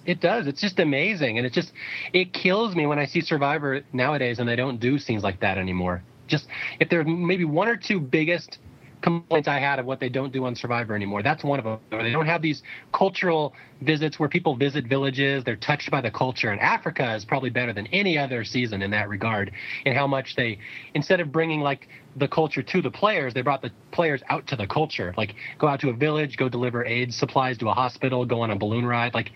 It 0.05 0.19
does. 0.19 0.47
It's 0.47 0.59
just 0.59 0.81
amazing. 0.81 1.37
And 1.37 1.47
it 1.47 1.53
just, 1.53 1.71
it 2.11 2.33
kills 2.33 2.75
me 2.75 2.85
when 2.85 2.99
I 2.99 3.05
see 3.05 3.21
Survivor 3.21 3.81
nowadays 3.93 4.39
and 4.39 4.49
they 4.49 4.57
don't 4.57 4.81
do 4.81 4.99
scenes 4.99 5.23
like 5.23 5.39
that 5.39 5.57
anymore 5.57 6.03
just 6.31 6.47
if 6.79 6.89
there's 6.89 7.05
maybe 7.07 7.45
one 7.45 7.67
or 7.67 7.77
two 7.77 7.99
biggest 7.99 8.57
complaints 9.01 9.47
I 9.47 9.59
had 9.59 9.79
of 9.79 9.85
what 9.85 9.99
they 9.99 10.09
don't 10.09 10.31
do 10.31 10.45
on 10.45 10.55
Survivor 10.55 10.95
anymore. 10.95 11.23
That's 11.23 11.43
one 11.43 11.59
of 11.59 11.65
them. 11.65 11.79
They 11.89 12.11
don't 12.11 12.25
have 12.25 12.41
these 12.41 12.61
cultural 12.93 13.53
visits 13.81 14.19
where 14.19 14.29
people 14.29 14.55
visit 14.55 14.85
villages. 14.85 15.43
They're 15.43 15.55
touched 15.55 15.91
by 15.91 16.01
the 16.01 16.11
culture. 16.11 16.51
And 16.51 16.61
Africa 16.61 17.15
is 17.15 17.25
probably 17.25 17.49
better 17.49 17.73
than 17.73 17.87
any 17.87 18.17
other 18.17 18.43
season 18.43 18.81
in 18.81 18.91
that 18.91 19.09
regard. 19.09 19.51
In 19.85 19.95
how 19.95 20.07
much 20.07 20.35
they, 20.35 20.59
instead 20.93 21.19
of 21.19 21.31
bringing 21.31 21.61
like 21.61 21.87
the 22.15 22.27
culture 22.27 22.61
to 22.61 22.81
the 22.81 22.91
players, 22.91 23.33
they 23.33 23.41
brought 23.41 23.61
the 23.61 23.71
players 23.91 24.21
out 24.29 24.47
to 24.47 24.55
the 24.55 24.67
culture. 24.67 25.13
Like 25.17 25.35
go 25.57 25.67
out 25.67 25.79
to 25.81 25.89
a 25.89 25.93
village, 25.93 26.37
go 26.37 26.47
deliver 26.47 26.85
aid 26.85 27.13
supplies 27.13 27.57
to 27.59 27.69
a 27.69 27.73
hospital, 27.73 28.25
go 28.25 28.41
on 28.41 28.51
a 28.51 28.55
balloon 28.55 28.85
ride. 28.85 29.13
Like 29.13 29.31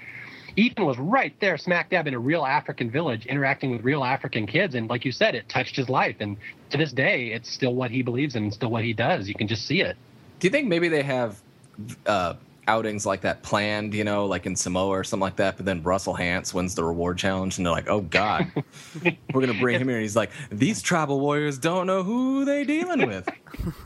Ethan 0.57 0.85
was 0.85 0.97
right 0.97 1.33
there, 1.39 1.57
smack 1.57 1.89
dab 1.89 2.07
in 2.07 2.13
a 2.13 2.19
real 2.19 2.45
African 2.45 2.89
village, 2.89 3.25
interacting 3.25 3.71
with 3.71 3.83
real 3.83 4.03
African 4.03 4.47
kids, 4.47 4.75
and 4.75 4.89
like 4.89 5.03
you 5.03 5.11
said, 5.11 5.35
it 5.35 5.49
touched 5.49 5.75
his 5.75 5.89
life. 5.89 6.15
And 6.19 6.37
to 6.69 6.77
this 6.77 6.91
day, 6.91 7.27
it's 7.27 7.51
still 7.51 7.73
what 7.73 7.91
he 7.91 8.01
believes 8.01 8.35
in, 8.35 8.43
and 8.43 8.53
still 8.53 8.69
what 8.69 8.83
he 8.83 8.93
does. 8.93 9.27
You 9.27 9.35
can 9.35 9.47
just 9.47 9.65
see 9.65 9.81
it. 9.81 9.97
Do 10.39 10.47
you 10.47 10.51
think 10.51 10.67
maybe 10.67 10.87
they 10.87 11.03
have 11.03 11.41
uh, 12.05 12.35
outings 12.67 13.05
like 13.05 13.21
that 13.21 13.43
planned? 13.43 13.93
You 13.93 14.05
know, 14.05 14.25
like 14.27 14.45
in 14.45 14.55
Samoa 14.55 14.89
or 14.89 15.03
something 15.03 15.21
like 15.21 15.35
that. 15.37 15.57
But 15.57 15.65
then 15.65 15.83
Russell 15.83 16.15
Hantz 16.15 16.53
wins 16.53 16.75
the 16.75 16.83
reward 16.83 17.17
challenge, 17.17 17.57
and 17.57 17.65
they're 17.65 17.73
like, 17.73 17.89
"Oh 17.89 18.01
God, 18.01 18.49
we're 19.33 19.41
gonna 19.41 19.59
bring 19.59 19.79
him 19.79 19.87
here." 19.87 19.97
And 19.97 20.03
he's 20.03 20.15
like, 20.15 20.31
"These 20.51 20.81
tribal 20.81 21.19
warriors 21.19 21.57
don't 21.57 21.87
know 21.87 22.03
who 22.03 22.45
they're 22.45 22.65
dealing 22.65 23.07
with." 23.07 23.27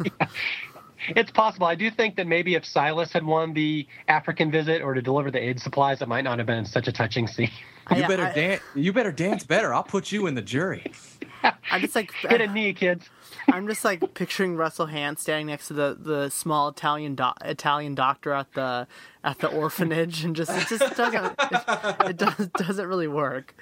yeah 0.04 0.28
it's 1.10 1.32
possible. 1.32 1.68
I 1.68 1.76
do 1.76 1.90
think 1.90 2.16
that 2.18 2.28
maybe 2.28 2.56
if 2.56 2.66
Silas 2.66 3.12
had 3.12 3.26
won 3.26 3.54
the 3.54 3.88
African 4.08 4.52
visit 4.52 4.82
or 4.82 4.94
to 4.94 5.02
deliver 5.02 5.32
the 5.32 5.40
aid 5.40 5.60
supplies, 5.60 6.02
it 6.02 6.08
might 6.08 6.24
not 6.24 6.38
have 6.40 6.48
been 6.48 6.66
such 6.66 6.88
a 6.88 6.92
touching 6.92 7.28
scene. 7.28 7.52
You 7.96 8.08
better 8.08 8.32
dance. 8.36 8.62
You 8.76 8.94
better 8.94 9.12
dance 9.12 9.44
better. 9.44 9.74
I'll 9.74 9.84
put 9.84 10.12
you 10.12 10.28
in 10.28 10.36
the 10.36 10.42
jury. 10.42 10.92
I'm 11.72 11.82
just 11.82 11.96
like 11.96 12.12
hit 12.22 12.42
a 12.42 12.48
knee, 12.48 12.74
kids. 12.74 13.10
I'm 13.52 13.68
just 13.68 13.84
like 13.84 14.14
picturing 14.14 14.56
Russell 14.58 14.88
Hantz 14.88 15.20
standing 15.20 15.48
next 15.48 15.68
to 15.70 15.74
the, 15.74 15.98
the 16.00 16.30
small 16.30 16.70
Italian 16.70 17.16
do- 17.16 17.32
Italian 17.42 17.96
doctor 17.96 18.34
at 18.34 18.54
the 18.54 18.88
at 19.24 19.40
the 19.40 19.48
orphanage, 19.48 20.24
and 20.24 20.36
just 20.36 20.52
it 20.52 20.68
just 20.68 20.96
doesn't 20.96 21.36
it, 21.40 22.10
it 22.10 22.18
does, 22.18 22.48
doesn't 22.50 22.88
really 22.88 23.08
work. 23.08 23.56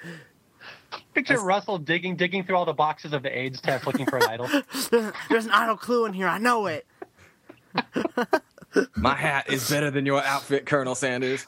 Picture 1.14 1.34
That's... 1.34 1.44
Russell 1.44 1.78
digging 1.78 2.16
digging 2.16 2.44
through 2.44 2.56
all 2.56 2.64
the 2.64 2.72
boxes 2.72 3.12
of 3.12 3.22
the 3.22 3.36
AIDS 3.36 3.60
test 3.60 3.86
looking 3.86 4.06
for 4.06 4.16
an 4.16 4.24
idol. 4.24 4.48
there's, 4.90 5.12
there's 5.30 5.46
an 5.46 5.52
idol 5.52 5.76
clue 5.76 6.06
in 6.06 6.12
here. 6.12 6.28
I 6.28 6.38
know 6.38 6.66
it. 6.66 6.86
My 8.96 9.14
hat 9.14 9.50
is 9.50 9.68
better 9.68 9.90
than 9.90 10.06
your 10.06 10.22
outfit, 10.22 10.66
Colonel 10.66 10.94
Sanders. 10.94 11.46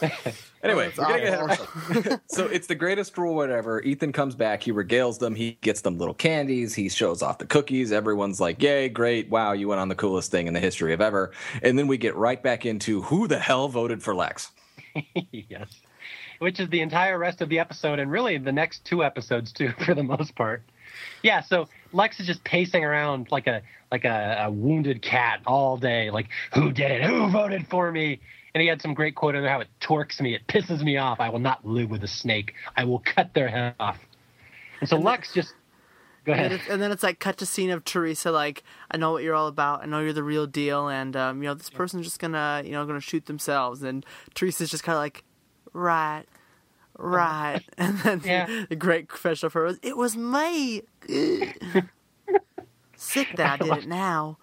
anyway, 0.62 0.92
oh, 0.98 1.08
we're 1.08 1.18
getting 1.18 2.18
so 2.26 2.46
it's 2.46 2.66
the 2.66 2.74
greatest 2.74 3.16
rule, 3.16 3.34
whatever. 3.34 3.80
Ethan 3.82 4.12
comes 4.12 4.34
back, 4.34 4.62
he 4.62 4.72
regales 4.72 5.18
them, 5.18 5.34
he 5.34 5.58
gets 5.60 5.80
them 5.80 5.98
little 5.98 6.14
candies, 6.14 6.74
he 6.74 6.88
shows 6.88 7.22
off 7.22 7.38
the 7.38 7.46
cookies. 7.46 7.92
Everyone's 7.92 8.40
like, 8.40 8.62
"Yay, 8.62 8.88
great! 8.88 9.30
Wow, 9.30 9.52
you 9.52 9.68
went 9.68 9.80
on 9.80 9.88
the 9.88 9.94
coolest 9.94 10.30
thing 10.30 10.46
in 10.46 10.54
the 10.54 10.60
history 10.60 10.92
of 10.92 11.00
ever." 11.00 11.32
And 11.62 11.78
then 11.78 11.86
we 11.86 11.96
get 11.96 12.16
right 12.16 12.42
back 12.42 12.66
into 12.66 13.02
who 13.02 13.28
the 13.28 13.38
hell 13.38 13.68
voted 13.68 14.02
for 14.02 14.14
Lex. 14.14 14.50
yes, 15.32 15.80
which 16.38 16.60
is 16.60 16.68
the 16.68 16.80
entire 16.80 17.18
rest 17.18 17.40
of 17.40 17.48
the 17.48 17.58
episode, 17.58 17.98
and 17.98 18.10
really 18.10 18.38
the 18.38 18.52
next 18.52 18.84
two 18.84 19.04
episodes 19.04 19.52
too, 19.52 19.72
for 19.84 19.94
the 19.94 20.02
most 20.02 20.34
part. 20.34 20.62
Yeah, 21.22 21.40
so 21.40 21.68
Lex 21.92 22.20
is 22.20 22.26
just 22.26 22.42
pacing 22.44 22.84
around 22.84 23.28
like 23.30 23.46
a 23.46 23.62
like 23.90 24.04
a, 24.04 24.44
a, 24.46 24.50
wounded 24.50 25.02
cat 25.02 25.40
all 25.46 25.76
day. 25.76 26.10
Like, 26.10 26.28
who 26.54 26.72
did 26.72 26.90
it? 26.90 27.02
Who 27.04 27.30
voted 27.30 27.66
for 27.68 27.90
me? 27.90 28.20
And 28.54 28.62
he 28.62 28.68
had 28.68 28.80
some 28.82 28.94
great 28.94 29.14
quote 29.14 29.36
on 29.36 29.44
how 29.44 29.60
it 29.60 29.68
torques 29.80 30.20
me, 30.20 30.34
it 30.34 30.46
pisses 30.46 30.82
me 30.82 30.96
off. 30.96 31.20
I 31.20 31.28
will 31.28 31.38
not 31.38 31.64
live 31.66 31.90
with 31.90 32.02
a 32.04 32.08
snake. 32.08 32.54
I 32.76 32.84
will 32.84 33.02
cut 33.04 33.34
their 33.34 33.48
head 33.48 33.74
off. 33.78 33.98
And 34.80 34.88
so 34.88 34.96
and 34.96 35.04
Lex 35.04 35.32
then, 35.32 35.42
just 35.42 35.54
go 36.24 36.32
ahead. 36.32 36.52
And 36.52 36.60
then, 36.60 36.72
and 36.72 36.82
then, 36.82 36.90
it's 36.90 37.02
like 37.02 37.18
cut 37.18 37.36
to 37.38 37.46
scene 37.46 37.70
of 37.70 37.84
Teresa 37.84 38.30
like, 38.30 38.64
I 38.90 38.96
know 38.96 39.12
what 39.12 39.22
you're 39.22 39.34
all 39.34 39.46
about. 39.46 39.82
I 39.82 39.86
know 39.86 40.00
you're 40.00 40.12
the 40.12 40.22
real 40.22 40.46
deal. 40.46 40.88
And 40.88 41.16
um, 41.16 41.42
you 41.42 41.48
know 41.48 41.54
this 41.54 41.70
person's 41.70 42.04
just 42.04 42.18
gonna 42.18 42.62
you 42.64 42.72
know 42.72 42.84
gonna 42.86 43.00
shoot 43.00 43.26
themselves. 43.26 43.82
And 43.82 44.04
Teresa's 44.34 44.70
just 44.70 44.82
kind 44.82 44.96
of 44.96 45.00
like, 45.00 45.22
right. 45.72 46.24
Right, 46.98 47.62
and 47.78 47.98
then 47.98 48.22
yeah. 48.24 48.64
the 48.68 48.76
great 48.76 49.08
professional 49.08 49.50
for 49.50 49.64
was, 49.64 49.78
it 49.82 49.96
was 49.96 50.16
me. 50.16 50.82
Sick 52.96 53.28
that 53.36 53.60
I 53.60 53.64
did 53.64 53.76
it 53.76 53.88
now. 53.88 54.38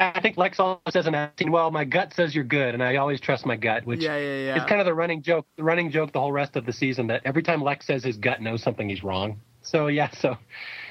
I 0.00 0.20
think 0.20 0.36
Lex 0.36 0.60
always 0.60 0.80
says 0.90 1.06
in 1.06 1.14
acting, 1.14 1.50
"Well, 1.50 1.70
my 1.70 1.84
gut 1.84 2.14
says 2.14 2.34
you're 2.34 2.44
good, 2.44 2.74
and 2.74 2.82
I 2.82 2.96
always 2.96 3.20
trust 3.20 3.44
my 3.44 3.56
gut," 3.56 3.84
which 3.84 4.00
yeah, 4.00 4.16
yeah, 4.16 4.38
yeah. 4.38 4.56
is 4.56 4.64
kind 4.68 4.80
of 4.80 4.86
the 4.86 4.94
running 4.94 5.22
joke. 5.22 5.46
The 5.56 5.64
running 5.64 5.90
joke 5.90 6.12
the 6.12 6.20
whole 6.20 6.30
rest 6.30 6.54
of 6.54 6.66
the 6.66 6.72
season 6.72 7.08
that 7.08 7.22
every 7.24 7.42
time 7.42 7.62
Lex 7.62 7.86
says 7.86 8.04
his 8.04 8.16
gut 8.16 8.40
knows 8.40 8.62
something, 8.62 8.88
he's 8.88 9.02
wrong. 9.02 9.40
So 9.62 9.88
yeah, 9.88 10.10
so 10.10 10.38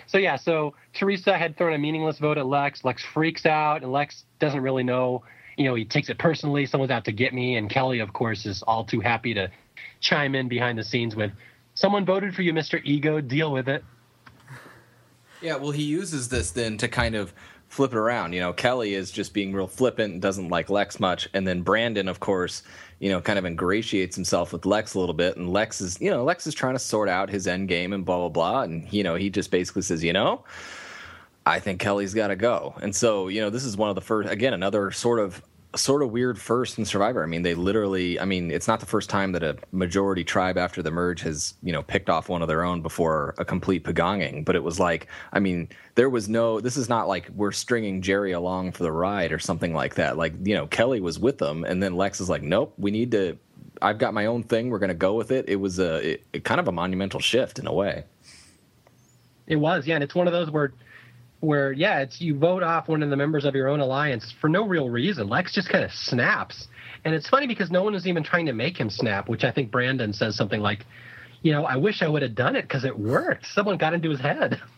so 0.08 0.18
yeah, 0.18 0.36
so 0.36 0.74
Teresa 0.94 1.38
had 1.38 1.58
thrown 1.58 1.74
a 1.74 1.78
meaningless 1.78 2.18
vote 2.18 2.38
at 2.38 2.48
Lex. 2.48 2.84
Lex 2.84 3.04
freaks 3.04 3.46
out, 3.46 3.84
and 3.84 3.92
Lex 3.92 4.26
doesn't 4.40 4.62
really 4.62 4.84
know. 4.84 5.24
You 5.58 5.66
know, 5.66 5.76
he 5.76 5.86
takes 5.86 6.10
it 6.10 6.18
personally. 6.18 6.66
Someone's 6.66 6.92
out 6.92 7.06
to 7.06 7.12
get 7.12 7.34
me, 7.34 7.56
and 7.56 7.70
Kelly, 7.70 8.00
of 8.00 8.14
course, 8.14 8.46
is 8.46 8.62
all 8.64 8.84
too 8.84 9.00
happy 9.00 9.34
to 9.34 9.50
chime 10.00 10.36
in 10.36 10.48
behind 10.48 10.78
the 10.78 10.84
scenes 10.84 11.16
with, 11.16 11.32
"Someone 11.74 12.06
voted 12.06 12.36
for 12.36 12.42
you, 12.42 12.54
Mister 12.54 12.78
Ego. 12.84 13.22
Deal 13.22 13.52
with 13.52 13.68
it." 13.68 13.84
Yeah, 15.42 15.58
well, 15.58 15.72
he 15.72 15.84
uses 15.84 16.30
this 16.30 16.52
then 16.52 16.78
to 16.78 16.88
kind 16.88 17.16
of 17.16 17.34
flip 17.70 17.92
it 17.92 17.98
around. 17.98 18.34
You 18.34 18.40
know, 18.40 18.54
Kelly 18.54 18.94
is 18.94 19.12
just 19.12 19.34
being 19.34 19.54
real 19.54 19.68
flippant 19.68 20.14
and 20.14 20.22
doesn't 20.22 20.50
like 20.50 20.70
Lex 20.70 21.00
much. 21.00 21.28
And 21.34 21.46
then 21.46 21.62
Brandon, 21.62 22.08
of 22.08 22.20
course, 22.20 22.64
you 23.00 23.10
know, 23.10 23.22
kind 23.22 23.38
of 23.38 23.46
ingratiates 23.46 24.16
himself 24.16 24.54
with 24.54 24.66
Lex 24.66 24.94
a 24.94 25.00
little 25.00 25.14
bit. 25.14 25.38
And 25.38 25.52
Lex 25.52 25.82
is, 25.82 26.00
you 26.02 26.10
know, 26.10 26.24
Lex 26.24 26.48
is 26.48 26.56
trying 26.56 26.76
to 26.76 26.80
sort 26.80 27.10
out 27.10 27.30
his 27.30 27.46
end 27.46 27.68
game 27.68 27.94
and 27.94 28.06
blah, 28.06 28.18
blah, 28.18 28.30
blah. 28.30 28.62
And, 28.64 28.92
you 28.92 29.04
know, 29.04 29.16
he 29.16 29.30
just 29.30 29.52
basically 29.52 29.82
says, 29.84 30.04
you 30.04 30.14
know, 30.14 30.44
I 31.46 31.60
think 31.60 31.80
Kelly's 31.80 32.14
got 32.14 32.28
to 32.30 32.36
go. 32.36 32.74
And 32.82 32.96
so, 32.96 33.28
you 33.28 33.42
know, 33.42 33.50
this 33.50 33.64
is 33.64 33.78
one 33.78 33.90
of 33.90 33.96
the 33.96 34.02
first, 34.02 34.30
again, 34.30 34.54
another 34.54 34.92
sort 34.92 35.20
of 35.20 35.44
sort 35.78 36.04
of 36.04 36.12
weird 36.12 36.40
first 36.40 36.78
in 36.78 36.86
Survivor. 36.86 37.24
I 37.24 37.26
mean, 37.28 37.44
they 37.44 37.56
literally. 37.56 38.20
I 38.20 38.26
mean, 38.26 38.52
it's 38.52 38.68
not 38.68 38.80
the 38.80 38.86
first 38.86 39.10
time 39.10 39.32
that 39.34 39.44
a 39.44 39.58
majority 39.72 40.24
tribe 40.24 40.58
after 40.58 40.82
the 40.82 40.92
merge 40.92 41.22
has 41.22 41.54
you 41.64 41.72
know 41.72 41.84
picked 41.84 42.10
off 42.10 42.30
one 42.30 42.42
of 42.42 42.48
their 42.48 42.64
own 42.64 42.82
before 42.82 43.36
a 43.38 43.46
complete 43.46 43.84
pagonging. 43.84 44.44
But 44.44 44.56
it 44.56 44.64
was 44.64 44.80
like, 44.80 45.08
I 45.34 45.40
mean, 45.40 45.70
there 45.96 46.10
was 46.10 46.28
no. 46.28 46.60
This 46.60 46.78
is 46.78 46.90
not 46.90 47.08
like 47.08 47.30
we're 47.30 47.52
stringing 47.52 48.02
Jerry 48.02 48.32
along 48.32 48.74
for 48.74 48.84
the 48.84 48.92
ride 48.92 49.32
or 49.32 49.40
something 49.40 49.74
like 49.74 49.96
that. 49.96 50.18
Like 50.18 50.34
you 50.44 50.56
know, 50.56 50.68
Kelly 50.68 51.00
was 51.00 51.20
with 51.20 51.38
them, 51.38 51.64
and 51.64 51.82
then 51.82 51.96
Lex 51.96 52.20
is 52.20 52.30
like, 52.30 52.42
nope, 52.42 52.74
we 52.78 52.92
need 52.92 53.12
to. 53.12 53.38
I've 53.82 54.00
got 54.00 54.14
my 54.14 54.26
own 54.26 54.44
thing. 54.44 54.70
We're 54.70 54.80
going 54.80 54.90
to 54.90 54.96
go 54.96 55.14
with 55.14 55.32
it. 55.32 55.46
It 55.48 55.58
was 55.58 55.80
a 55.80 56.20
it, 56.34 56.44
kind 56.44 56.60
of 56.60 56.68
a 56.68 56.72
monumental 56.72 57.20
shift 57.20 57.60
in 57.60 57.68
a 57.68 57.74
way. 57.74 58.04
It 59.46 59.56
was, 59.56 59.88
yeah, 59.88 59.96
and 59.96 60.04
it's 60.04 60.14
one 60.14 60.28
of 60.28 60.34
those 60.34 60.52
where 60.52 60.74
where 61.40 61.72
yeah, 61.72 62.00
it's 62.00 62.20
you 62.20 62.38
vote 62.38 62.64
off 62.64 62.88
one 62.88 63.04
of 63.04 63.10
the 63.10 63.16
members 63.16 63.46
of 63.46 63.56
your 63.56 63.68
own 63.68 63.80
alliance 63.80 64.34
for 64.42 64.50
no 64.50 64.66
real 64.68 64.90
reason. 64.90 65.30
Lex 65.30 65.54
just 65.54 65.70
kind 65.70 65.84
of 65.84 65.92
snaps, 65.92 66.68
and 67.06 67.14
it's 67.14 67.30
funny 67.30 67.48
because 67.48 67.70
no 67.72 67.84
one 67.84 67.96
is 67.96 68.08
even 68.08 68.24
trying 68.24 68.46
to 68.48 68.54
make 68.54 68.78
him 68.78 68.90
snap. 68.90 69.30
Which 69.30 69.44
I 69.44 69.52
think 69.52 69.72
Brandon 69.72 70.14
says 70.14 70.36
something 70.36 70.62
like, 70.62 70.86
"You 71.42 71.52
know, 71.52 71.66
I 71.66 71.78
wish 71.78 72.02
I 72.02 72.08
would 72.08 72.22
have 72.22 72.36
done 72.36 72.56
it 72.56 72.64
because 72.64 72.86
it 72.86 72.98
worked. 72.98 73.46
Someone 73.46 73.78
got 73.78 73.94
into 73.94 74.10
his 74.10 74.20
head." 74.20 74.60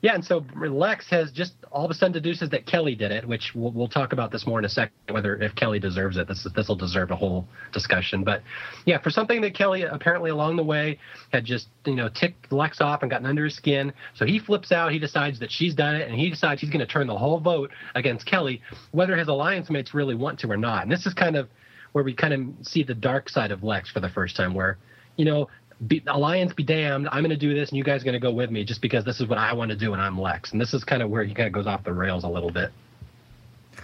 Yeah, 0.00 0.14
and 0.14 0.24
so 0.24 0.44
Lex 0.56 1.10
has 1.10 1.32
just 1.32 1.54
all 1.72 1.84
of 1.84 1.90
a 1.90 1.94
sudden 1.94 2.12
deduces 2.12 2.50
that 2.50 2.66
Kelly 2.66 2.94
did 2.94 3.10
it, 3.10 3.26
which 3.26 3.50
we'll, 3.54 3.72
we'll 3.72 3.88
talk 3.88 4.12
about 4.12 4.30
this 4.30 4.46
more 4.46 4.60
in 4.60 4.64
a 4.64 4.68
second, 4.68 4.92
whether 5.10 5.34
if 5.42 5.56
Kelly 5.56 5.80
deserves 5.80 6.16
it. 6.16 6.28
This 6.28 6.46
this 6.54 6.68
will 6.68 6.76
deserve 6.76 7.10
a 7.10 7.16
whole 7.16 7.48
discussion. 7.72 8.22
But 8.22 8.42
yeah, 8.86 8.98
for 8.98 9.10
something 9.10 9.40
that 9.40 9.56
Kelly 9.56 9.82
apparently 9.82 10.30
along 10.30 10.54
the 10.54 10.62
way 10.62 11.00
had 11.32 11.44
just 11.44 11.66
you 11.84 11.96
know 11.96 12.08
ticked 12.08 12.52
Lex 12.52 12.80
off 12.80 13.02
and 13.02 13.10
gotten 13.10 13.26
under 13.26 13.44
his 13.44 13.56
skin, 13.56 13.92
so 14.14 14.24
he 14.24 14.38
flips 14.38 14.70
out. 14.70 14.92
He 14.92 15.00
decides 15.00 15.40
that 15.40 15.50
she's 15.50 15.74
done 15.74 15.96
it, 15.96 16.08
and 16.08 16.16
he 16.16 16.30
decides 16.30 16.60
he's 16.60 16.70
going 16.70 16.80
to 16.80 16.86
turn 16.86 17.08
the 17.08 17.18
whole 17.18 17.40
vote 17.40 17.72
against 17.96 18.24
Kelly, 18.24 18.62
whether 18.92 19.16
his 19.16 19.26
alliance 19.26 19.68
mates 19.68 19.94
really 19.94 20.14
want 20.14 20.38
to 20.40 20.50
or 20.50 20.56
not. 20.56 20.84
And 20.84 20.92
this 20.92 21.06
is 21.06 21.14
kind 21.14 21.34
of 21.34 21.48
where 21.90 22.04
we 22.04 22.14
kind 22.14 22.34
of 22.34 22.66
see 22.66 22.84
the 22.84 22.94
dark 22.94 23.28
side 23.28 23.50
of 23.50 23.64
Lex 23.64 23.90
for 23.90 23.98
the 23.98 24.10
first 24.10 24.36
time, 24.36 24.54
where 24.54 24.78
you 25.16 25.24
know 25.24 25.48
be, 25.86 26.02
alliance 26.06 26.52
be 26.52 26.62
damned. 26.62 27.08
I'm 27.12 27.22
going 27.22 27.30
to 27.30 27.36
do 27.36 27.54
this, 27.54 27.68
and 27.68 27.78
you 27.78 27.84
guys 27.84 28.02
are 28.02 28.04
going 28.04 28.14
to 28.14 28.20
go 28.20 28.32
with 28.32 28.50
me 28.50 28.64
just 28.64 28.80
because 28.82 29.04
this 29.04 29.20
is 29.20 29.26
what 29.26 29.38
I 29.38 29.52
want 29.52 29.70
to 29.70 29.76
do, 29.76 29.92
and 29.92 30.02
I'm 30.02 30.20
Lex. 30.20 30.52
And 30.52 30.60
this 30.60 30.74
is 30.74 30.84
kind 30.84 31.02
of 31.02 31.10
where 31.10 31.24
he 31.24 31.34
kind 31.34 31.46
of 31.46 31.52
goes 31.52 31.66
off 31.66 31.84
the 31.84 31.92
rails 31.92 32.24
a 32.24 32.28
little 32.28 32.50
bit. 32.50 32.72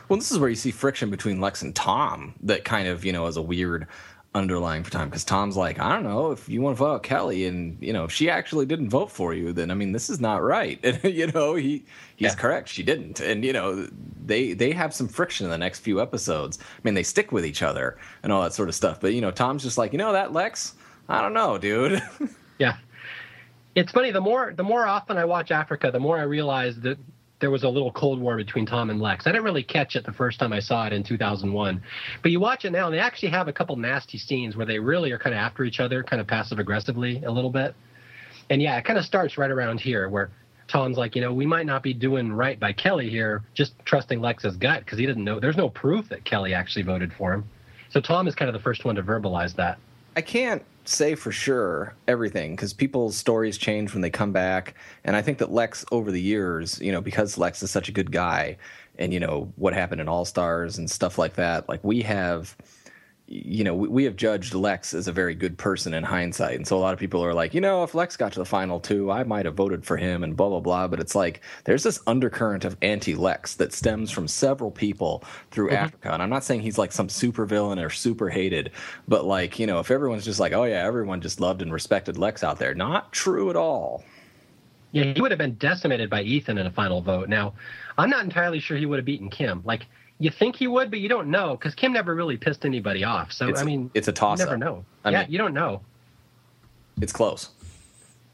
Well, 0.09 0.19
this 0.19 0.31
is 0.31 0.39
where 0.39 0.51
you 0.51 0.57
see 0.57 0.71
friction 0.71 1.11
between 1.11 1.41
Lex 1.41 1.63
and 1.63 1.75
Tom 1.75 2.35
that 2.43 2.65
kind 2.65 2.89
of, 2.89 3.05
you 3.05 3.13
know, 3.13 3.27
is 3.27 3.37
a 3.37 3.43
weird 3.43 3.87
underlying 4.35 4.83
for 4.83 4.91
Tom 4.91 5.09
because 5.09 5.25
Tom's 5.25 5.57
like, 5.57 5.79
I 5.79 5.95
don't 5.95 6.03
know 6.03 6.33
if 6.33 6.49
you 6.49 6.61
want 6.61 6.77
to 6.77 6.79
vote 6.79 7.03
Kelly, 7.05 7.47
and 7.47 7.79
you 7.81 7.93
know, 7.93 8.05
if 8.05 8.13
she 8.13 8.29
actually 8.29 8.67
didn't 8.67 8.91
vote 8.91 9.11
for 9.11 9.33
you, 9.33 9.53
then 9.53 9.71
I 9.71 9.75
mean, 9.75 9.93
this 9.93 10.11
is 10.11 10.21
not 10.21 10.43
right. 10.43 10.79
And 10.85 11.03
you 11.05 11.29
know, 11.29 11.55
he 11.55 11.85
he's 12.17 12.33
yeah. 12.33 12.35
correct, 12.35 12.69
she 12.69 12.83
didn't, 12.83 13.21
and 13.21 13.45
you 13.45 13.53
know, 13.53 13.89
they 14.25 14.53
they 14.53 14.73
have 14.73 14.93
some 14.93 15.09
friction 15.09 15.45
in 15.45 15.51
the 15.51 15.59
next 15.59 15.81
few 15.81 16.01
episodes. 16.01 16.59
I 16.61 16.81
mean, 16.83 16.95
they 16.95 17.03
stick 17.03 17.33
with 17.33 17.47
each 17.47 17.63
other 17.63 17.97
and 18.23 18.33
all 18.33 18.43
that 18.43 18.53
sort 18.53 18.69
of 18.69 18.75
stuff. 18.75 19.01
But 19.01 19.15
you 19.15 19.21
know, 19.21 19.31
Tom's 19.31 19.63
just 19.63 19.79
like, 19.79 19.93
you 19.93 19.99
know, 19.99 20.13
that 20.13 20.33
Lex 20.33 20.75
I 21.09 21.23
don't 21.23 21.35
know, 21.35 21.59
dude. 21.59 22.03
yeah, 22.59 22.77
it's 23.75 23.93
funny. 23.93 24.11
The 24.11 24.21
more 24.21 24.53
the 24.57 24.63
more 24.63 24.87
often 24.87 25.17
I 25.17 25.25
watch 25.25 25.51
Africa, 25.51 25.91
the 25.91 26.01
more 26.01 26.19
I 26.19 26.23
realize 26.23 26.81
that 26.81 26.99
there 27.41 27.51
was 27.51 27.63
a 27.63 27.69
little 27.69 27.93
cold 27.93 28.21
war 28.21 28.37
between 28.37 28.65
Tom 28.65 28.89
and 28.91 29.01
Lex. 29.01 29.27
I 29.27 29.31
didn't 29.33 29.45
really 29.45 29.63
catch 29.63 29.97
it 29.97 30.07
the 30.07 30.13
first 30.13 30.39
time 30.39 30.53
I 30.53 30.61
saw 30.61 30.87
it 30.87 30.93
in 30.93 31.03
2001, 31.03 31.83
but 32.23 32.31
you 32.31 32.41
watch 32.41 32.65
it 32.65 32.71
now, 32.71 32.87
and 32.87 32.95
they 32.95 33.01
actually 33.01 33.31
have 33.31 33.49
a 33.49 33.53
couple 33.53 33.77
nasty 33.77 34.17
scenes 34.17 34.57
where 34.57 34.65
they 34.65 34.79
really 34.79 35.13
are 35.13 35.19
kind 35.19 35.35
of 35.35 35.39
after 35.39 35.65
each 35.65 35.81
other, 35.81 36.03
kind 36.03 36.21
of 36.21 36.27
passive 36.27 36.59
aggressively 36.59 37.23
a 37.25 37.31
little 37.31 37.51
bit. 37.51 37.75
And 38.49 38.63
yeah, 38.63 38.79
it 38.79 38.85
kind 38.85 38.99
of 38.99 39.05
starts 39.05 39.37
right 39.37 39.51
around 39.51 39.81
here 39.81 40.09
where 40.09 40.31
Tom's 40.69 40.97
like, 40.97 41.15
you 41.15 41.21
know, 41.21 41.33
we 41.33 41.47
might 41.47 41.67
not 41.67 41.83
be 41.83 41.93
doing 41.93 42.33
right 42.33 42.59
by 42.59 42.73
Kelly 42.73 43.11
here, 43.11 43.43
just 43.53 43.73
trusting 43.85 44.21
Lex's 44.21 44.57
gut 44.57 44.85
because 44.85 44.99
he 44.99 45.07
didn't 45.07 45.25
know. 45.25 45.41
There's 45.41 45.57
no 45.57 45.69
proof 45.69 46.09
that 46.09 46.25
Kelly 46.25 46.55
actually 46.55 46.83
voted 46.83 47.13
for 47.13 47.33
him. 47.35 47.45
So 47.91 48.01
Tom 48.01 48.27
is 48.27 48.35
kind 48.35 48.49
of 48.49 48.55
the 48.55 48.63
first 48.63 48.85
one 48.85 48.95
to 48.95 49.03
verbalize 49.03 49.55
that. 49.57 49.79
I 50.17 50.23
can't 50.23 50.63
say 50.89 51.15
for 51.15 51.33
sure 51.33 51.95
everything 52.07 52.55
because 52.55 52.73
people's 52.73 53.17
stories 53.17 53.59
change 53.59 53.93
when 53.93 54.03
they 54.03 54.11
come 54.11 54.33
back, 54.33 54.75
and 55.05 55.17
I 55.17 55.23
think 55.23 55.39
that 55.39 55.53
Lex 55.53 55.85
over 55.93 56.11
the 56.11 56.21
years, 56.21 56.81
you 56.81 56.93
know, 56.93 57.01
because 57.01 57.39
Lex 57.39 57.63
is 57.63 57.71
such 57.71 57.89
a 57.89 57.93
good 57.93 58.13
guy, 58.13 58.57
and 58.99 59.13
you 59.13 59.21
know 59.21 59.53
what 59.57 59.75
happened 59.75 60.01
in 60.01 60.09
All 60.09 60.25
Stars 60.25 60.79
and 60.79 60.91
stuff 60.91 61.19
like 61.19 61.35
that, 61.35 61.69
like 61.69 61.83
we 61.83 62.03
have 62.03 62.57
you 63.35 63.65
know, 63.65 63.75
we, 63.75 63.89
we 63.89 64.05
have 64.05 64.15
judged 64.15 64.55
Lex 64.55 64.95
as 64.95 65.09
a 65.09 65.13
very 65.13 65.35
good 65.35 65.59
person 65.59 65.93
in 65.93 66.05
hindsight. 66.05 66.55
And 66.55 66.67
so 66.67 66.77
a 66.77 66.79
lot 66.79 66.93
of 66.93 67.01
people 67.01 67.25
are 67.25 67.35
like, 67.35 67.53
you 67.53 67.61
know, 67.61 67.83
if 67.83 67.93
Lex 67.93 68.17
got 68.17 68.33
to 68.33 68.39
the 68.39 68.45
final 68.45 68.79
two, 68.79 69.11
I 69.11 69.25
might 69.25 69.45
have 69.45 69.55
voted 69.57 69.85
for 69.85 69.97
him 69.97 70.23
and 70.23 70.37
blah, 70.37 70.49
blah, 70.49 70.61
blah. 70.61 70.87
But 70.87 71.01
it's 71.01 71.17
like 71.17 71.41
there's 71.65 71.83
this 71.83 72.01
undercurrent 72.07 72.65
of 72.65 72.77
anti 72.81 73.17
Lex 73.17 73.57
that 73.57 73.73
stems 73.73 74.13
from 74.13 74.29
several 74.29 74.71
people 74.71 75.25
through 75.51 75.69
mm-hmm. 75.69 75.85
Africa. 75.85 76.13
And 76.13 76.23
I'm 76.23 76.31
not 76.31 76.45
saying 76.45 76.61
he's 76.61 76.79
like 76.79 76.93
some 76.93 77.09
super 77.09 77.45
villain 77.45 77.81
or 77.81 77.91
super 77.91 78.29
hated, 78.29 78.71
but 79.09 79.25
like, 79.25 79.59
you 79.59 79.67
know, 79.67 79.81
if 79.81 79.91
everyone's 79.91 80.25
just 80.25 80.39
like, 80.39 80.53
oh, 80.53 80.65
yeah, 80.65 80.87
everyone 80.87 81.21
just 81.21 81.41
loved 81.41 81.61
and 81.61 81.73
respected 81.73 82.17
Lex 82.17 82.45
out 82.45 82.61
there, 82.61 82.75
not 82.75 83.13
true 83.13 83.51
at 83.51 83.57
all. 83.57 84.05
Yeah, 84.93 85.13
he 85.13 85.21
would 85.21 85.33
have 85.33 85.39
been 85.39 85.57
decimated 85.57 86.09
by 86.09 86.23
Ethan 86.23 86.57
in 86.57 86.69
a 86.69 86.71
final 86.71 87.01
vote. 87.01 87.29
Now, 87.29 87.55
I'm 87.99 88.11
not 88.11 88.23
entirely 88.23 88.61
sure 88.61 88.77
he 88.77 88.87
would 88.87 89.01
have 89.01 89.05
beaten 89.05 89.29
Kim. 89.29 89.61
Like, 89.65 89.87
you 90.19 90.31
think 90.31 90.57
he 90.57 90.67
would, 90.67 90.91
but 90.91 91.01
you 91.01 91.09
don't 91.09 91.31
know 91.31 91.57
because 91.57 91.75
Kim 91.75 91.93
never 91.93 92.15
really 92.15 92.37
pissed 92.37 92.65
anybody 92.65 93.05
off. 93.05 93.33
So 93.33 93.49
it's, 93.49 93.61
I 93.61 93.65
mean, 93.65 93.91
it's 93.95 94.09
a 94.09 94.13
toss. 94.13 94.39
You 94.39 94.45
never 94.47 94.57
know. 94.57 94.85
I 95.05 95.11
yeah, 95.11 95.23
mean, 95.23 95.33
you 95.33 95.39
don't 95.39 95.55
know. 95.55 95.81
It's 97.01 97.13
close. 97.13 97.51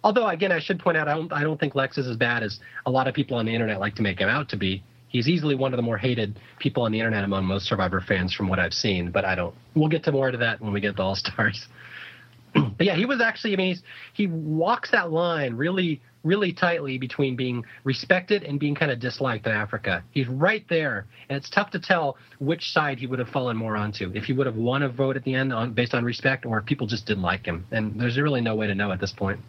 Although 0.02 0.28
again, 0.28 0.52
I 0.52 0.60
should 0.60 0.78
point 0.78 0.96
out, 0.96 1.08
I 1.08 1.14
don't, 1.14 1.32
I 1.32 1.42
don't 1.42 1.58
think 1.58 1.74
Lex 1.74 1.98
is 1.98 2.06
as 2.06 2.16
bad 2.16 2.42
as 2.42 2.60
a 2.86 2.90
lot 2.90 3.08
of 3.08 3.14
people 3.14 3.36
on 3.36 3.46
the 3.46 3.54
internet 3.54 3.80
like 3.80 3.94
to 3.96 4.02
make 4.02 4.18
him 4.18 4.28
out 4.28 4.48
to 4.50 4.56
be. 4.56 4.82
He's 5.08 5.28
easily 5.28 5.56
one 5.56 5.72
of 5.72 5.76
the 5.76 5.82
more 5.82 5.98
hated 5.98 6.38
people 6.58 6.84
on 6.84 6.92
the 6.92 6.98
internet 6.98 7.24
among 7.24 7.44
most 7.44 7.66
Survivor 7.66 8.00
fans, 8.00 8.32
from 8.32 8.48
what 8.48 8.60
I've 8.60 8.72
seen. 8.72 9.10
But 9.10 9.24
I 9.24 9.34
don't. 9.34 9.54
We'll 9.74 9.88
get 9.88 10.04
to 10.04 10.12
more 10.12 10.30
to 10.30 10.38
that 10.38 10.60
when 10.60 10.72
we 10.72 10.80
get 10.80 10.96
to 10.96 11.02
All 11.02 11.16
Stars. 11.16 11.66
but 12.54 12.86
yeah, 12.86 12.94
he 12.94 13.06
was 13.06 13.20
actually. 13.20 13.54
I 13.54 13.56
mean, 13.56 13.68
he's, 13.68 13.82
he 14.12 14.26
walks 14.28 14.92
that 14.92 15.10
line 15.10 15.56
really 15.56 16.00
really 16.22 16.52
tightly 16.52 16.98
between 16.98 17.36
being 17.36 17.64
respected 17.84 18.42
and 18.42 18.60
being 18.60 18.74
kind 18.74 18.90
of 18.90 19.00
disliked 19.00 19.46
in 19.46 19.52
Africa. 19.52 20.02
He's 20.10 20.28
right 20.28 20.64
there, 20.68 21.06
and 21.28 21.36
it's 21.36 21.48
tough 21.48 21.70
to 21.70 21.78
tell 21.78 22.16
which 22.38 22.72
side 22.72 22.98
he 22.98 23.06
would 23.06 23.18
have 23.18 23.28
fallen 23.28 23.56
more 23.56 23.76
onto. 23.76 24.10
If 24.14 24.24
he 24.24 24.32
would 24.32 24.46
have 24.46 24.56
won 24.56 24.82
a 24.82 24.88
vote 24.88 25.16
at 25.16 25.24
the 25.24 25.34
end 25.34 25.52
on, 25.52 25.72
based 25.72 25.94
on 25.94 26.04
respect, 26.04 26.44
or 26.44 26.58
if 26.58 26.66
people 26.66 26.86
just 26.86 27.06
didn't 27.06 27.22
like 27.22 27.46
him. 27.46 27.66
And 27.70 27.98
there's 27.98 28.18
really 28.18 28.40
no 28.40 28.54
way 28.54 28.66
to 28.66 28.74
know 28.74 28.92
at 28.92 29.00
this 29.00 29.12
point. 29.12 29.40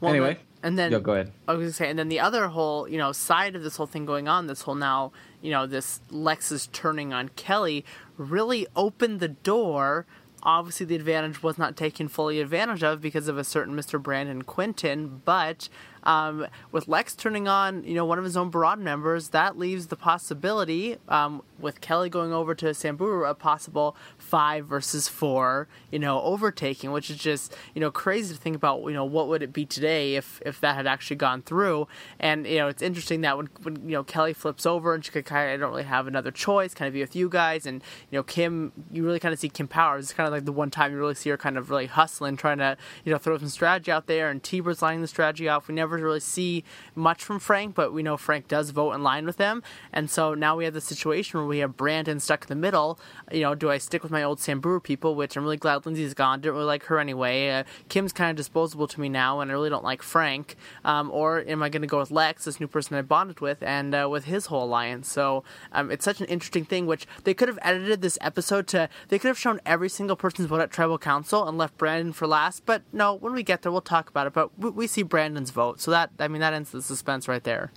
Well, 0.00 0.12
anyway, 0.12 0.38
and 0.62 0.78
then 0.78 0.92
Yo, 0.92 1.00
go 1.00 1.12
ahead. 1.12 1.32
I 1.48 1.54
was 1.54 1.62
gonna 1.62 1.72
say, 1.72 1.90
and 1.90 1.98
then 1.98 2.08
the 2.08 2.20
other 2.20 2.48
whole, 2.48 2.88
you 2.88 2.98
know, 2.98 3.12
side 3.12 3.56
of 3.56 3.62
this 3.62 3.76
whole 3.76 3.86
thing 3.86 4.06
going 4.06 4.28
on, 4.28 4.46
this 4.46 4.62
whole 4.62 4.74
now, 4.74 5.12
you 5.40 5.50
know, 5.50 5.66
this 5.66 6.00
Lex's 6.10 6.68
turning 6.72 7.12
on 7.12 7.30
Kelly 7.30 7.84
really 8.16 8.66
opened 8.76 9.20
the 9.20 9.28
door 9.28 10.06
obviously 10.44 10.86
the 10.86 10.96
advantage 10.96 11.42
was 11.42 11.58
not 11.58 11.76
taken 11.76 12.08
fully 12.08 12.40
advantage 12.40 12.82
of 12.82 13.00
because 13.00 13.28
of 13.28 13.38
a 13.38 13.44
certain 13.44 13.74
Mr. 13.74 14.02
Brandon 14.02 14.42
Quinton, 14.42 15.22
but 15.24 15.68
um, 16.04 16.46
with 16.70 16.88
Lex 16.88 17.14
turning 17.14 17.48
on, 17.48 17.84
you 17.84 17.94
know, 17.94 18.04
one 18.04 18.18
of 18.18 18.24
his 18.24 18.36
own 18.36 18.50
Boran 18.50 18.80
members, 18.80 19.30
that 19.30 19.58
leaves 19.58 19.88
the 19.88 19.96
possibility, 19.96 20.96
um, 21.08 21.42
with 21.58 21.80
Kelly 21.80 22.08
going 22.08 22.32
over 22.32 22.54
to 22.54 22.72
Samburu, 22.74 23.24
a 23.24 23.34
possible 23.34 23.96
five 24.18 24.66
versus 24.66 25.08
four, 25.08 25.68
you 25.90 25.98
know, 25.98 26.20
overtaking, 26.22 26.92
which 26.92 27.10
is 27.10 27.16
just, 27.16 27.56
you 27.74 27.80
know, 27.80 27.90
crazy 27.90 28.34
to 28.34 28.40
think 28.40 28.56
about, 28.56 28.82
you 28.82 28.92
know, 28.92 29.04
what 29.04 29.28
would 29.28 29.42
it 29.42 29.52
be 29.52 29.64
today 29.64 30.16
if, 30.16 30.42
if 30.44 30.60
that 30.60 30.76
had 30.76 30.86
actually 30.86 31.16
gone 31.16 31.42
through. 31.42 31.88
And, 32.20 32.46
you 32.46 32.58
know, 32.58 32.68
it's 32.68 32.82
interesting 32.82 33.22
that 33.22 33.36
when, 33.36 33.48
when 33.62 33.76
you 33.88 33.92
know, 33.92 34.04
Kelly 34.04 34.32
flips 34.32 34.66
over 34.66 34.94
and 34.94 35.04
she 35.04 35.10
could 35.10 35.24
kind 35.24 35.48
of, 35.48 35.54
I 35.54 35.56
don't 35.56 35.70
really 35.70 35.84
have 35.84 36.06
another 36.06 36.30
choice, 36.30 36.74
kind 36.74 36.86
of 36.86 36.94
be 36.94 37.00
with 37.00 37.16
you 37.16 37.28
guys. 37.28 37.66
And, 37.66 37.82
you 38.10 38.18
know, 38.18 38.22
Kim, 38.22 38.72
you 38.92 39.04
really 39.04 39.20
kind 39.20 39.32
of 39.32 39.38
see 39.38 39.48
Kim 39.48 39.68
Powers. 39.68 40.04
It's 40.04 40.12
kind 40.12 40.26
of 40.26 40.32
like 40.32 40.44
the 40.44 40.52
one 40.52 40.70
time 40.70 40.92
you 40.92 40.98
really 40.98 41.14
see 41.14 41.30
her 41.30 41.36
kind 41.36 41.56
of 41.56 41.70
really 41.70 41.86
hustling, 41.86 42.36
trying 42.36 42.58
to, 42.58 42.76
you 43.04 43.12
know, 43.12 43.18
throw 43.18 43.38
some 43.38 43.48
strategy 43.48 43.90
out 43.90 44.06
there. 44.06 44.28
And 44.28 44.42
Tiber's 44.42 44.82
lining 44.82 45.00
the 45.00 45.08
strategy 45.08 45.48
off. 45.48 45.68
We 45.68 45.74
never 45.74 45.93
never 45.96 46.06
really 46.06 46.20
see 46.20 46.64
much 46.94 47.24
from 47.24 47.38
Frank, 47.38 47.74
but 47.74 47.92
we 47.92 48.02
know 48.02 48.16
Frank 48.16 48.48
does 48.48 48.70
vote 48.70 48.92
in 48.92 49.02
line 49.02 49.26
with 49.26 49.36
them. 49.36 49.62
And 49.92 50.10
so 50.10 50.34
now 50.34 50.56
we 50.56 50.64
have 50.64 50.74
the 50.74 50.80
situation 50.80 51.38
where 51.38 51.46
we 51.46 51.58
have 51.58 51.76
Brandon 51.76 52.20
stuck 52.20 52.42
in 52.42 52.48
the 52.48 52.54
middle. 52.54 52.98
You 53.32 53.42
know, 53.42 53.54
do 53.54 53.70
I 53.70 53.78
stick 53.78 54.02
with 54.02 54.12
my 54.12 54.22
old 54.22 54.40
Samburu 54.40 54.80
people, 54.80 55.14
which 55.14 55.36
I'm 55.36 55.44
really 55.44 55.56
glad 55.56 55.86
Lindsey's 55.86 56.14
gone. 56.14 56.40
Didn't 56.40 56.54
really 56.54 56.66
like 56.66 56.84
her 56.84 56.98
anyway. 56.98 57.50
Uh, 57.50 57.64
Kim's 57.88 58.12
kind 58.12 58.30
of 58.30 58.36
disposable 58.36 58.86
to 58.88 59.00
me 59.00 59.08
now, 59.08 59.40
and 59.40 59.50
I 59.50 59.54
really 59.54 59.70
don't 59.70 59.84
like 59.84 60.02
Frank. 60.02 60.56
Um, 60.84 61.10
or 61.10 61.40
am 61.46 61.62
I 61.62 61.68
going 61.68 61.82
to 61.82 61.88
go 61.88 61.98
with 61.98 62.10
Lex, 62.10 62.44
this 62.44 62.60
new 62.60 62.66
person 62.66 62.96
I 62.96 63.02
bonded 63.02 63.40
with, 63.40 63.62
and 63.62 63.94
uh, 63.94 64.08
with 64.10 64.24
his 64.24 64.46
whole 64.46 64.64
alliance? 64.64 65.10
So 65.10 65.44
um, 65.72 65.90
it's 65.90 66.04
such 66.04 66.20
an 66.20 66.26
interesting 66.26 66.64
thing, 66.64 66.86
which 66.86 67.06
they 67.24 67.34
could 67.34 67.48
have 67.48 67.58
edited 67.62 68.02
this 68.02 68.18
episode 68.20 68.66
to, 68.68 68.88
they 69.08 69.18
could 69.18 69.28
have 69.28 69.38
shown 69.38 69.60
every 69.66 69.88
single 69.88 70.16
person's 70.16 70.48
vote 70.48 70.60
at 70.60 70.70
Tribal 70.70 70.98
Council 70.98 71.46
and 71.46 71.58
left 71.58 71.76
Brandon 71.78 72.12
for 72.12 72.26
last. 72.26 72.64
But 72.66 72.82
no, 72.92 73.14
when 73.14 73.32
we 73.32 73.42
get 73.42 73.62
there, 73.62 73.72
we'll 73.72 73.80
talk 73.80 74.08
about 74.08 74.26
it. 74.26 74.32
But 74.32 74.58
we, 74.58 74.70
we 74.70 74.86
see 74.86 75.02
Brandon's 75.02 75.50
vote. 75.50 75.80
So 75.84 75.90
that 75.90 76.12
I 76.18 76.28
mean 76.28 76.40
that 76.40 76.54
ends 76.54 76.70
the 76.70 76.80
suspense 76.80 77.28
right 77.28 77.44
there. 77.44 77.70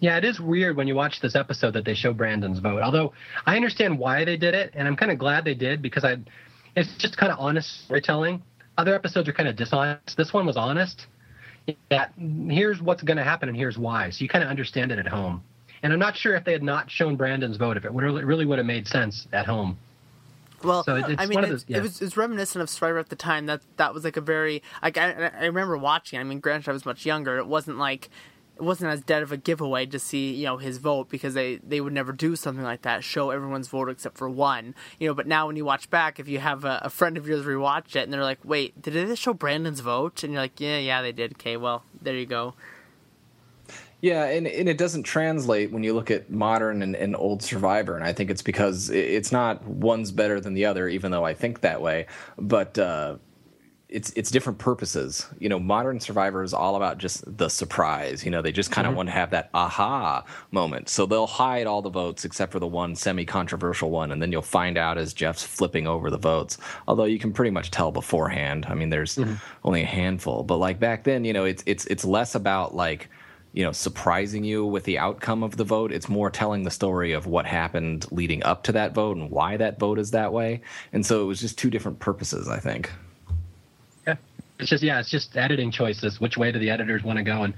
Yeah, 0.00 0.18
it 0.18 0.24
is 0.24 0.38
weird 0.38 0.76
when 0.76 0.86
you 0.86 0.94
watch 0.94 1.22
this 1.22 1.34
episode 1.34 1.72
that 1.72 1.86
they 1.86 1.94
show 1.94 2.12
Brandon's 2.12 2.58
vote. 2.58 2.82
Although 2.82 3.14
I 3.46 3.56
understand 3.56 3.98
why 3.98 4.26
they 4.26 4.36
did 4.36 4.52
it, 4.52 4.72
and 4.74 4.86
I'm 4.86 4.94
kind 4.94 5.10
of 5.10 5.18
glad 5.18 5.46
they 5.46 5.54
did 5.54 5.80
because 5.80 6.04
I, 6.04 6.18
it's 6.76 6.94
just 6.98 7.16
kind 7.16 7.32
of 7.32 7.38
honest 7.38 7.84
storytelling. 7.84 8.42
Other 8.76 8.94
episodes 8.94 9.30
are 9.30 9.32
kind 9.32 9.48
of 9.48 9.56
dishonest. 9.56 10.14
This 10.18 10.34
one 10.34 10.44
was 10.44 10.58
honest. 10.58 11.06
That 11.88 12.12
here's 12.18 12.82
what's 12.82 13.02
going 13.02 13.16
to 13.16 13.24
happen 13.24 13.48
and 13.48 13.56
here's 13.56 13.78
why, 13.78 14.10
so 14.10 14.22
you 14.22 14.28
kind 14.28 14.44
of 14.44 14.50
understand 14.50 14.92
it 14.92 14.98
at 14.98 15.08
home. 15.08 15.42
And 15.82 15.90
I'm 15.90 15.98
not 15.98 16.16
sure 16.16 16.34
if 16.34 16.44
they 16.44 16.52
had 16.52 16.62
not 16.62 16.90
shown 16.90 17.16
Brandon's 17.16 17.56
vote, 17.56 17.78
if 17.78 17.86
it 17.86 17.94
would 17.94 18.04
really, 18.04 18.24
really 18.24 18.44
would 18.44 18.58
have 18.58 18.66
made 18.66 18.86
sense 18.86 19.26
at 19.32 19.46
home. 19.46 19.78
Well, 20.62 20.84
so 20.84 20.96
I 20.96 21.26
mean, 21.26 21.40
those, 21.42 21.64
yeah. 21.68 21.78
it 21.78 21.82
was 21.82 22.02
it's 22.02 22.16
reminiscent 22.16 22.62
of 22.62 22.70
Survivor 22.70 22.98
at 22.98 23.08
the 23.08 23.16
time. 23.16 23.46
That 23.46 23.62
that 23.76 23.94
was 23.94 24.04
like 24.04 24.16
a 24.16 24.20
very 24.20 24.62
like 24.82 24.96
I, 24.96 25.30
I 25.38 25.44
remember 25.46 25.76
watching. 25.76 26.18
I 26.18 26.24
mean, 26.24 26.40
granted, 26.40 26.68
I 26.68 26.72
was 26.72 26.84
much 26.84 27.06
younger. 27.06 27.38
It 27.38 27.46
wasn't 27.46 27.78
like 27.78 28.10
it 28.58 28.62
wasn't 28.62 28.90
as 28.90 29.02
dead 29.02 29.22
of 29.22 29.30
a 29.30 29.36
giveaway 29.36 29.86
to 29.86 29.98
see 29.98 30.34
you 30.34 30.44
know 30.44 30.56
his 30.56 30.78
vote 30.78 31.08
because 31.08 31.34
they 31.34 31.56
they 31.56 31.80
would 31.80 31.92
never 31.92 32.12
do 32.12 32.34
something 32.34 32.64
like 32.64 32.82
that 32.82 33.04
show 33.04 33.30
everyone's 33.30 33.68
vote 33.68 33.88
except 33.88 34.18
for 34.18 34.28
one 34.28 34.74
you 34.98 35.06
know 35.06 35.14
but 35.14 35.26
now 35.26 35.46
when 35.46 35.56
you 35.56 35.64
watch 35.64 35.88
back 35.90 36.18
if 36.18 36.28
you 36.28 36.40
have 36.40 36.64
a, 36.64 36.80
a 36.82 36.90
friend 36.90 37.16
of 37.16 37.28
yours 37.28 37.44
rewatch 37.46 37.94
it 37.94 38.02
and 38.02 38.12
they're 38.12 38.22
like 38.22 38.44
wait 38.44 38.80
did 38.82 38.94
they 38.94 39.14
show 39.14 39.32
brandon's 39.32 39.80
vote 39.80 40.24
and 40.24 40.32
you're 40.32 40.42
like 40.42 40.58
yeah 40.60 40.78
yeah 40.78 41.00
they 41.00 41.12
did 41.12 41.32
okay 41.34 41.56
well 41.56 41.84
there 42.02 42.16
you 42.16 42.26
go 42.26 42.54
yeah, 44.00 44.24
and, 44.26 44.46
and 44.46 44.68
it 44.68 44.78
doesn't 44.78 45.02
translate 45.02 45.72
when 45.72 45.82
you 45.82 45.92
look 45.92 46.10
at 46.10 46.30
modern 46.30 46.82
and, 46.82 46.94
and 46.94 47.16
old 47.16 47.42
Survivor, 47.42 47.96
and 47.96 48.04
I 48.04 48.12
think 48.12 48.30
it's 48.30 48.42
because 48.42 48.90
it's 48.90 49.32
not 49.32 49.64
one's 49.64 50.12
better 50.12 50.40
than 50.40 50.54
the 50.54 50.66
other, 50.66 50.88
even 50.88 51.10
though 51.10 51.24
I 51.24 51.34
think 51.34 51.62
that 51.62 51.82
way. 51.82 52.06
But 52.38 52.78
uh, 52.78 53.16
it's 53.88 54.10
it's 54.10 54.30
different 54.30 54.58
purposes. 54.58 55.26
You 55.40 55.48
know, 55.48 55.58
modern 55.58 55.98
Survivor 55.98 56.44
is 56.44 56.54
all 56.54 56.76
about 56.76 56.98
just 56.98 57.24
the 57.38 57.48
surprise. 57.48 58.24
You 58.24 58.30
know, 58.30 58.40
they 58.40 58.52
just 58.52 58.70
kind 58.70 58.86
of 58.86 58.90
mm-hmm. 58.90 58.98
want 58.98 59.08
to 59.08 59.14
have 59.14 59.30
that 59.30 59.50
aha 59.52 60.24
moment. 60.52 60.88
So 60.88 61.04
they'll 61.04 61.26
hide 61.26 61.66
all 61.66 61.82
the 61.82 61.90
votes 61.90 62.24
except 62.24 62.52
for 62.52 62.60
the 62.60 62.66
one 62.68 62.94
semi-controversial 62.94 63.90
one, 63.90 64.12
and 64.12 64.22
then 64.22 64.30
you'll 64.30 64.42
find 64.42 64.78
out 64.78 64.98
as 64.98 65.12
Jeff's 65.12 65.42
flipping 65.42 65.88
over 65.88 66.10
the 66.10 66.18
votes. 66.18 66.58
Although 66.86 67.04
you 67.04 67.18
can 67.18 67.32
pretty 67.32 67.50
much 67.50 67.72
tell 67.72 67.90
beforehand. 67.90 68.66
I 68.68 68.74
mean, 68.74 68.90
there's 68.90 69.16
mm-hmm. 69.16 69.34
only 69.64 69.82
a 69.82 69.86
handful. 69.86 70.44
But 70.44 70.58
like 70.58 70.78
back 70.78 71.04
then, 71.04 71.24
you 71.24 71.32
know, 71.32 71.44
it's 71.44 71.62
it's 71.66 71.86
it's 71.86 72.04
less 72.04 72.34
about 72.34 72.76
like 72.76 73.08
you 73.52 73.64
know 73.64 73.72
surprising 73.72 74.44
you 74.44 74.64
with 74.64 74.84
the 74.84 74.98
outcome 74.98 75.42
of 75.42 75.56
the 75.56 75.64
vote. 75.64 75.92
It's 75.92 76.08
more 76.08 76.30
telling 76.30 76.62
the 76.62 76.70
story 76.70 77.12
of 77.12 77.26
what 77.26 77.46
happened 77.46 78.06
leading 78.10 78.42
up 78.44 78.62
to 78.64 78.72
that 78.72 78.92
vote 78.92 79.16
and 79.16 79.30
why 79.30 79.56
that 79.56 79.78
vote 79.78 79.98
is 79.98 80.10
that 80.12 80.32
way. 80.32 80.60
And 80.92 81.04
so 81.04 81.22
it 81.22 81.26
was 81.26 81.40
just 81.40 81.58
two 81.58 81.70
different 81.70 81.98
purposes 81.98 82.48
i 82.48 82.58
think. 82.58 82.90
Yeah. 84.06 84.16
It's 84.58 84.70
just 84.70 84.82
yeah 84.82 85.00
it's 85.00 85.10
just 85.10 85.36
editing 85.36 85.70
choices 85.70 86.20
which 86.20 86.36
way 86.36 86.52
do 86.52 86.58
the 86.58 86.70
editors 86.70 87.02
want 87.02 87.18
to 87.18 87.24
go? 87.24 87.42
And 87.42 87.54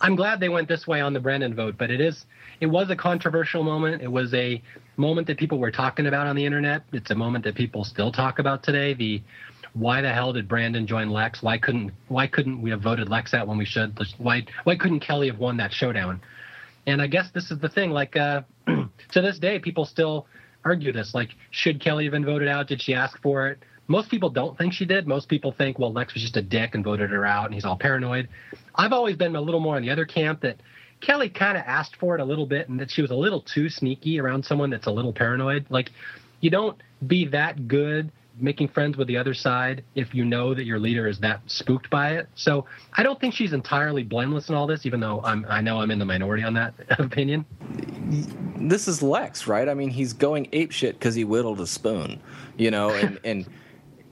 i'm 0.00 0.14
glad 0.14 0.38
they 0.38 0.48
went 0.48 0.68
this 0.68 0.86
way 0.86 1.00
on 1.00 1.12
the 1.12 1.18
brandon 1.18 1.54
vote 1.54 1.74
but 1.76 1.90
it 1.90 2.00
is 2.00 2.24
it 2.60 2.66
was 2.66 2.90
a 2.90 2.96
controversial 2.96 3.62
moment. 3.62 4.02
It 4.02 4.10
was 4.10 4.34
a 4.34 4.60
moment 4.96 5.26
that 5.28 5.38
people 5.38 5.58
were 5.58 5.70
talking 5.70 6.06
about 6.06 6.26
on 6.26 6.34
the 6.34 6.44
internet. 6.44 6.82
It's 6.92 7.10
a 7.10 7.14
moment 7.14 7.44
that 7.44 7.54
people 7.54 7.84
still 7.84 8.10
talk 8.10 8.38
about 8.38 8.62
today. 8.62 8.94
The 8.94 9.22
why 9.78 10.00
the 10.00 10.12
hell 10.12 10.32
did 10.32 10.48
Brandon 10.48 10.86
join 10.86 11.10
Lex? 11.10 11.42
Why 11.42 11.58
couldn't 11.58 11.92
why 12.08 12.26
couldn't 12.26 12.60
we 12.60 12.70
have 12.70 12.80
voted 12.80 13.08
Lex 13.08 13.32
out 13.32 13.46
when 13.46 13.58
we 13.58 13.64
should? 13.64 13.98
Why 14.18 14.44
why 14.64 14.76
couldn't 14.76 15.00
Kelly 15.00 15.28
have 15.28 15.38
won 15.38 15.56
that 15.58 15.72
showdown? 15.72 16.20
And 16.86 17.00
I 17.00 17.06
guess 17.06 17.30
this 17.32 17.50
is 17.50 17.58
the 17.58 17.68
thing. 17.68 17.90
Like 17.90 18.16
uh, 18.16 18.42
to 18.66 19.20
this 19.20 19.38
day, 19.38 19.58
people 19.58 19.84
still 19.84 20.26
argue 20.64 20.92
this. 20.92 21.14
Like, 21.14 21.30
should 21.50 21.80
Kelly 21.80 22.04
have 22.04 22.12
been 22.12 22.24
voted 22.24 22.48
out? 22.48 22.66
Did 22.66 22.82
she 22.82 22.94
ask 22.94 23.20
for 23.22 23.48
it? 23.48 23.58
Most 23.86 24.10
people 24.10 24.28
don't 24.28 24.56
think 24.58 24.72
she 24.72 24.84
did. 24.84 25.06
Most 25.06 25.28
people 25.28 25.52
think, 25.52 25.78
well, 25.78 25.92
Lex 25.92 26.12
was 26.12 26.22
just 26.22 26.36
a 26.36 26.42
dick 26.42 26.74
and 26.74 26.84
voted 26.84 27.10
her 27.10 27.24
out, 27.24 27.46
and 27.46 27.54
he's 27.54 27.64
all 27.64 27.76
paranoid. 27.76 28.28
I've 28.74 28.92
always 28.92 29.16
been 29.16 29.34
a 29.34 29.40
little 29.40 29.60
more 29.60 29.76
on 29.76 29.82
the 29.82 29.90
other 29.90 30.04
camp 30.04 30.42
that 30.42 30.60
Kelly 31.00 31.30
kind 31.30 31.56
of 31.56 31.64
asked 31.66 31.96
for 31.96 32.14
it 32.14 32.20
a 32.20 32.24
little 32.24 32.44
bit, 32.44 32.68
and 32.68 32.78
that 32.80 32.90
she 32.90 33.00
was 33.00 33.10
a 33.10 33.14
little 33.14 33.40
too 33.40 33.70
sneaky 33.70 34.20
around 34.20 34.44
someone 34.44 34.68
that's 34.68 34.86
a 34.86 34.90
little 34.90 35.12
paranoid. 35.12 35.66
Like, 35.70 35.90
you 36.40 36.50
don't 36.50 36.80
be 37.06 37.26
that 37.28 37.66
good 37.66 38.12
making 38.40 38.68
friends 38.68 38.96
with 38.96 39.08
the 39.08 39.16
other 39.16 39.34
side 39.34 39.84
if 39.94 40.14
you 40.14 40.24
know 40.24 40.54
that 40.54 40.64
your 40.64 40.78
leader 40.78 41.06
is 41.06 41.18
that 41.20 41.40
spooked 41.46 41.90
by 41.90 42.12
it. 42.12 42.28
So 42.34 42.66
I 42.94 43.02
don't 43.02 43.20
think 43.20 43.34
she's 43.34 43.52
entirely 43.52 44.02
blameless 44.02 44.48
in 44.48 44.54
all 44.54 44.66
this, 44.66 44.86
even 44.86 45.00
though 45.00 45.20
I'm, 45.24 45.46
I 45.48 45.60
know 45.60 45.80
I'm 45.80 45.90
in 45.90 45.98
the 45.98 46.04
minority 46.04 46.42
on 46.42 46.54
that 46.54 46.74
opinion. 46.98 47.44
This 48.56 48.88
is 48.88 49.02
Lex, 49.02 49.46
right? 49.46 49.68
I 49.68 49.74
mean, 49.74 49.90
he's 49.90 50.12
going 50.12 50.48
ape 50.52 50.72
shit 50.72 50.98
because 50.98 51.14
he 51.14 51.24
whittled 51.24 51.60
a 51.60 51.66
spoon, 51.66 52.20
you 52.56 52.70
know, 52.70 52.90
and 52.90 53.18
and 53.24 53.46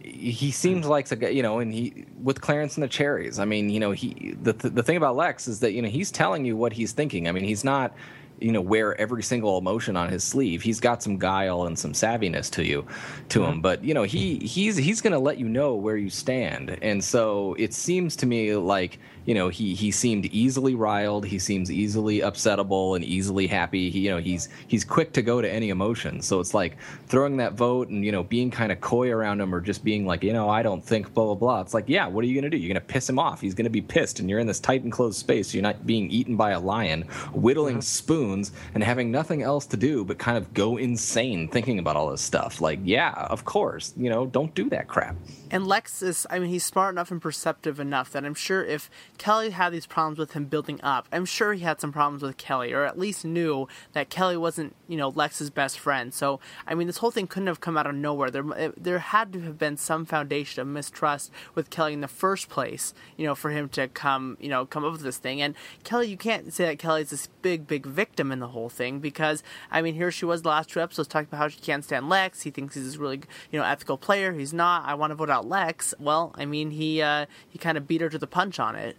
he 0.01 0.51
seems 0.53 0.87
like 0.87 1.11
a 1.11 1.17
guy, 1.17 1.29
you 1.29 1.43
know, 1.43 1.59
and 1.59 1.73
he 1.73 2.07
with 2.23 2.41
Clarence 2.41 2.77
and 2.77 2.85
the 2.85 2.89
cherries. 2.89 3.39
I 3.39 3.45
mean, 3.45 3.71
you 3.71 3.81
know, 3.81 3.91
he 3.91 4.37
the 4.41 4.53
the 4.53 4.83
thing 4.83 4.97
about 4.97 5.17
Lex 5.17 5.49
is 5.49 5.61
that 5.61 5.73
you 5.73 5.83
know 5.83 5.89
he's 5.89 6.11
telling 6.11 6.45
you 6.45 6.57
what 6.57 6.73
he's 6.73 6.93
thinking. 6.93 7.29
I 7.29 7.33
mean, 7.33 7.45
he's 7.45 7.65
not 7.65 7.95
you 8.41 8.53
know 8.53 8.61
wear 8.61 8.99
every 9.01 9.23
single 9.23 9.59
emotion 9.59 9.97
on 9.97 10.09
his 10.09 10.25
sleeve. 10.25 10.63
He's 10.63 10.81
got 10.81 11.03
some 11.03 11.19
guile 11.19 11.65
and 11.65 11.79
some 11.79 11.93
savviness 11.93 12.51
to 12.53 12.65
you, 12.65 12.87
to 13.31 13.41
mm-hmm. 13.41 13.53
him. 13.53 13.61
But 13.61 13.85
you 13.85 13.95
know 13.95 14.03
he 14.03 14.39
he's 14.39 14.77
he's 14.77 15.01
going 15.01 15.13
to 15.13 15.19
let 15.19 15.39
you 15.39 15.49
know 15.49 15.75
where 15.75 15.97
you 15.97 16.11
stand. 16.11 16.79
And 16.83 17.03
so 17.03 17.55
it 17.59 17.73
seems 17.75 18.17
to 18.17 18.27
me 18.27 18.55
like 18.55 18.99
you 19.27 19.35
know 19.35 19.49
he 19.49 19.75
he 19.75 19.91
seemed 19.91 20.27
easily 20.27 20.75
riled. 20.75 21.27
He 21.27 21.39
seems 21.39 21.71
easily 21.71 22.21
upsettable 22.21 22.97
and 22.97 23.05
easily 23.05 23.47
happy. 23.47 23.91
He, 23.91 24.01
you 24.01 24.11
know 24.11 24.19
he's 24.19 24.49
he's 24.69 24.85
quick 24.85 25.13
to 25.15 25.23
go 25.23 25.43
to 25.43 25.53
any 25.53 25.69
emotion. 25.71 26.23
So 26.23 26.41
it's 26.41 26.55
like 26.55 26.79
throwing 27.09 27.37
that 27.39 27.55
vote 27.55 27.89
and 27.89 28.05
you 28.05 28.13
know 28.13 28.23
being 28.23 28.51
kind 28.51 28.73
of 28.73 28.81
coy 28.81 29.11
around 29.11 29.41
him 29.41 29.55
or 29.55 29.61
just 29.61 29.85
being 29.85 30.07
like 30.07 30.23
you 30.23 30.33
know 30.33 30.49
I 30.49 30.63
don't 30.63 30.83
think 30.83 31.13
blah 31.13 31.25
blah 31.25 31.35
blah. 31.35 31.61
It's 31.61 31.75
like 31.75 31.89
yeah, 31.89 32.07
what 32.07 32.25
are 32.25 32.29
you 32.29 32.35
going 32.35 32.51
to 32.51 32.57
do? 32.57 32.57
You're 32.57 32.73
going 32.73 32.87
to 32.87 32.93
piss 32.93 33.09
him 33.09 33.19
off. 33.19 33.41
He's 33.41 33.55
going 33.55 33.65
to 33.65 33.71
be 33.71 33.83
pissed, 33.83 34.21
and 34.21 34.31
you're 34.31 34.39
in 34.39 34.47
this 34.47 34.61
tight 34.61 34.85
enclosed 34.85 35.19
space. 35.19 35.53
you're 35.53 35.63
not 35.63 35.87
being 35.87 36.11
eaten 36.11 36.37
by 36.37 36.53
a 36.53 36.61
lion, 36.61 37.03
whittling 37.33 37.77
mm-hmm. 37.77 37.81
spoons 37.81 38.53
and 38.75 38.83
having 38.83 39.11
nothing 39.11 39.43
else 39.43 39.67
to 39.67 39.77
do 39.77 40.05
but 40.05 40.19
kind 40.19 40.39
of 40.39 40.55
go 40.55 40.77
insane 40.77 41.49
thinking 41.49 41.79
about 41.79 41.97
all 41.97 42.11
this 42.11 42.23
stuff. 42.23 42.61
Like 42.61 42.79
yeah, 42.85 43.13
of 43.13 43.45
course, 43.45 43.93
you 43.97 44.09
know 44.09 44.27
don't 44.27 44.55
do 44.55 44.71
that 44.71 44.87
crap. 44.87 45.17
And 45.51 45.67
Lex 45.67 46.03
is, 46.03 46.27
I 46.29 46.39
mean, 46.39 46.49
he's 46.51 46.65
smart 46.65 46.93
enough 46.93 47.11
and 47.11 47.23
perceptive 47.23 47.79
enough 47.79 48.11
that 48.13 48.25
I'm 48.25 48.35
sure 48.35 48.65
if 48.65 48.91
Kelly 49.19 49.51
had 49.51 49.73
these 49.73 49.87
problems 49.87 50.19
with 50.19 50.33
him 50.33 50.47
building 50.47 50.81
up, 50.83 51.09
I'm 51.13 51.25
sure 51.25 51.53
he 51.53 51.61
had 51.61 51.81
some 51.81 51.93
problems 51.93 52.23
with 52.23 52.37
Kelly, 52.37 52.73
or 52.73 52.85
at 52.85 52.99
least 52.99 53.25
knew 53.25 53.69
that 53.93 54.11
Kelly 54.11 54.37
wasn't, 54.37 54.75
you 54.89 54.97
know, 54.97 55.09
Lex's 55.09 55.51
best 55.51 55.79
friend. 55.79 56.13
So, 56.13 56.41
I 56.67 56.75
mean, 56.75 56.87
this 56.87 56.99
whole 56.99 57.11
thing 57.11 57.27
couldn't 57.27 57.47
have 57.47 57.61
come 57.61 57.77
out 57.77 57.87
of 57.87 57.95
nowhere. 57.95 58.31
There, 58.31 58.73
there 58.77 58.99
had 58.99 59.33
to 59.33 59.41
have 59.41 59.59
been 59.59 59.77
some 59.77 60.05
foundation 60.05 60.61
of 60.61 60.69
mistrust 60.69 61.31
with 61.55 61.71
Kelly 61.71 61.93
in 61.93 62.01
the 62.01 62.09
first 62.09 62.49
place, 62.49 62.95
you 63.17 63.27
know, 63.27 63.35
for 63.35 63.51
him 63.51 63.69
to 63.71 63.89
come, 63.89 64.37
you 64.41 64.49
know, 64.49 64.67
come 64.67 64.85
up 64.85 64.93
with 64.93 65.03
this 65.03 65.19
thing. 65.19 65.41
And 65.41 65.55
Kelly, 65.85 66.09
you 66.09 66.17
can't 66.17 66.53
say 66.53 66.67
that 66.67 66.79
Kelly's 66.79 67.11
this 67.11 67.29
big, 67.43 67.67
big 67.67 67.87
victim 67.87 68.33
in 68.33 68.41
the 68.41 68.49
whole 68.49 68.69
thing 68.69 69.01
because, 69.01 69.43
I 69.71 69.83
mean, 69.83 69.95
here 69.95 70.11
she 70.11 70.25
was 70.25 70.43
the 70.43 70.49
last 70.49 70.71
two 70.71 70.81
episodes 70.81 71.09
talking 71.09 71.29
about 71.29 71.39
how 71.39 71.49
she 71.49 71.61
can't 71.61 71.85
stand 71.85 72.09
Lex. 72.09 72.43
He 72.43 72.51
thinks 72.51 72.75
he's 72.75 72.85
this 72.85 72.97
really, 72.97 73.21
you 73.51 73.59
know, 73.59 73.65
ethical 73.65 73.99
player. 73.99 74.33
He's 74.33 74.53
not. 74.53 74.85
I 74.87 74.95
want 74.95 75.11
to 75.11 75.15
vote 75.15 75.31
out 75.31 75.47
Lex, 75.49 75.95
well, 75.99 76.33
I 76.37 76.45
mean, 76.45 76.71
he 76.71 77.03
uh, 77.03 77.27
he 77.49 77.59
kind 77.59 77.77
of 77.79 77.87
beat 77.87 78.01
her 78.01 78.09
to 78.09 78.19
the 78.19 78.27
punch 78.27 78.59
on 78.59 78.77
it. 78.77 78.97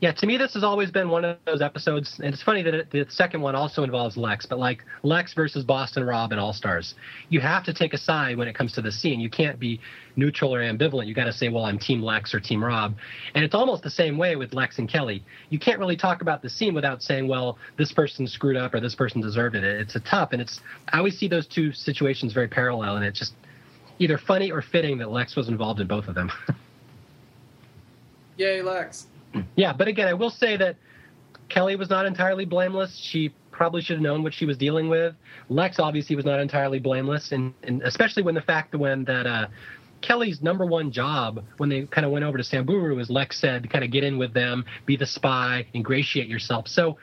Yeah, 0.00 0.12
to 0.12 0.26
me, 0.26 0.38
this 0.38 0.54
has 0.54 0.64
always 0.64 0.90
been 0.90 1.10
one 1.10 1.26
of 1.26 1.36
those 1.44 1.60
episodes, 1.60 2.20
and 2.24 2.32
it's 2.32 2.42
funny 2.42 2.62
that 2.62 2.72
it, 2.72 2.90
the 2.90 3.04
second 3.10 3.42
one 3.42 3.54
also 3.54 3.82
involves 3.82 4.16
Lex, 4.16 4.46
but 4.46 4.58
like 4.58 4.82
Lex 5.02 5.34
versus 5.34 5.62
Boston 5.62 6.04
Rob 6.04 6.32
and 6.32 6.40
All 6.40 6.54
Stars, 6.54 6.94
you 7.28 7.38
have 7.40 7.64
to 7.64 7.74
take 7.74 7.92
a 7.92 7.98
side 7.98 8.38
when 8.38 8.48
it 8.48 8.54
comes 8.54 8.72
to 8.72 8.80
the 8.80 8.90
scene. 8.90 9.20
You 9.20 9.28
can't 9.28 9.60
be 9.60 9.78
neutral 10.16 10.54
or 10.54 10.60
ambivalent. 10.60 11.06
You 11.06 11.12
got 11.12 11.24
to 11.24 11.34
say, 11.34 11.50
well, 11.50 11.66
I'm 11.66 11.78
Team 11.78 12.00
Lex 12.02 12.32
or 12.32 12.40
Team 12.40 12.64
Rob, 12.64 12.94
and 13.34 13.44
it's 13.44 13.54
almost 13.54 13.82
the 13.82 13.90
same 13.90 14.16
way 14.16 14.36
with 14.36 14.54
Lex 14.54 14.78
and 14.78 14.88
Kelly. 14.88 15.22
You 15.50 15.58
can't 15.58 15.78
really 15.78 15.98
talk 15.98 16.22
about 16.22 16.40
the 16.40 16.48
scene 16.48 16.72
without 16.72 17.02
saying, 17.02 17.28
well, 17.28 17.58
this 17.76 17.92
person 17.92 18.26
screwed 18.26 18.56
up 18.56 18.72
or 18.72 18.80
this 18.80 18.94
person 18.94 19.20
deserved 19.20 19.54
it. 19.54 19.64
It's 19.64 19.96
a 19.96 20.00
tough, 20.00 20.30
and 20.32 20.40
it's 20.40 20.60
I 20.94 20.96
always 20.96 21.18
see 21.18 21.28
those 21.28 21.46
two 21.46 21.72
situations 21.72 22.32
very 22.32 22.48
parallel, 22.48 22.96
and 22.96 23.04
it's 23.04 23.18
just 23.18 23.34
either 23.98 24.16
funny 24.16 24.50
or 24.50 24.62
fitting 24.62 24.96
that 24.96 25.10
Lex 25.10 25.36
was 25.36 25.48
involved 25.48 25.78
in 25.78 25.86
both 25.86 26.08
of 26.08 26.14
them. 26.14 26.32
Yay, 28.38 28.62
Lex. 28.62 29.06
Yeah, 29.56 29.72
but 29.72 29.88
again, 29.88 30.08
I 30.08 30.14
will 30.14 30.30
say 30.30 30.56
that 30.56 30.76
Kelly 31.48 31.76
was 31.76 31.90
not 31.90 32.06
entirely 32.06 32.44
blameless. 32.44 32.96
She 32.96 33.32
probably 33.50 33.82
should 33.82 33.96
have 33.96 34.02
known 34.02 34.22
what 34.22 34.32
she 34.32 34.46
was 34.46 34.56
dealing 34.56 34.88
with. 34.88 35.14
Lex 35.48 35.78
obviously 35.78 36.16
was 36.16 36.24
not 36.24 36.40
entirely 36.40 36.78
blameless, 36.78 37.32
and, 37.32 37.52
and 37.62 37.82
especially 37.82 38.22
when 38.22 38.34
the 38.34 38.40
fact 38.40 38.74
when 38.74 39.04
that 39.04 39.26
uh, 39.26 39.48
Kelly's 40.00 40.40
number 40.40 40.64
one 40.64 40.90
job 40.90 41.44
when 41.58 41.68
they 41.68 41.82
kind 41.82 42.06
of 42.06 42.10
went 42.10 42.24
over 42.24 42.38
to 42.38 42.44
Samburu, 42.44 42.98
as 43.00 43.10
Lex 43.10 43.38
said, 43.38 43.70
kind 43.70 43.84
of 43.84 43.90
get 43.90 44.02
in 44.04 44.18
with 44.18 44.32
them, 44.32 44.64
be 44.86 44.96
the 44.96 45.06
spy, 45.06 45.66
ingratiate 45.74 46.28
yourself. 46.28 46.68
So 46.68 46.96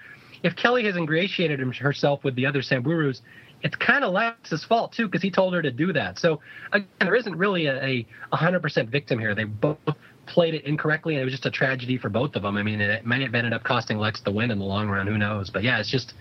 if 0.44 0.56
Kelly 0.56 0.84
has 0.86 0.96
ingratiated 0.96 1.60
herself 1.76 2.24
with 2.24 2.36
the 2.36 2.46
other 2.46 2.62
Samburus, 2.62 3.22
it's 3.68 3.76
kind 3.76 4.06
of 4.06 4.14
Lex's 4.14 4.64
fault 4.64 4.94
too 4.94 5.08
because 5.08 5.22
he 5.22 5.30
told 5.30 5.54
her 5.54 5.62
to 5.62 5.72
do 5.72 5.92
that. 5.92 6.18
So 6.18 6.40
again, 6.72 6.88
there 7.02 7.16
isn't 7.16 7.36
really 7.36 7.66
a, 7.66 8.06
a 8.32 8.38
100% 8.38 8.88
victim 8.88 9.20
here. 9.20 9.36
They 9.36 9.44
both 9.44 9.78
played 10.26 10.54
it 10.54 10.64
incorrectly, 10.64 11.16
and 11.16 11.22
it 11.22 11.26
was 11.26 11.34
just 11.34 11.46
a 11.46 11.52
tragedy 11.52 11.98
for 11.98 12.08
both 12.08 12.38
of 12.38 12.44
them. 12.44 12.56
I 12.56 12.64
mean, 12.64 12.80
it 12.80 13.06
might 13.06 13.22
have 13.22 13.36
ended 13.36 13.52
up 13.52 13.64
costing 13.64 13.98
Lex 13.98 14.22
the 14.22 14.32
win 14.32 14.52
in 14.52 14.60
the 14.60 14.66
long 14.66 14.88
run. 14.88 15.06
Who 15.06 15.18
knows? 15.18 15.50
But 15.50 15.64
yeah, 15.64 15.80
it's 15.80 15.90
just 15.90 16.14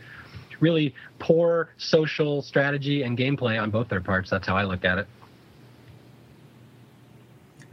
really 0.59 0.93
poor 1.21 1.71
social 1.77 2.43
strategy 2.43 3.05
and 3.05 3.17
gameplay 3.17 3.63
on 3.63 3.71
both 3.71 3.89
their 3.89 4.01
parts. 4.01 4.29
That's 4.29 4.49
how 4.49 4.57
I 4.57 4.65
look 4.65 4.85
at 4.85 4.99
it. 4.99 5.07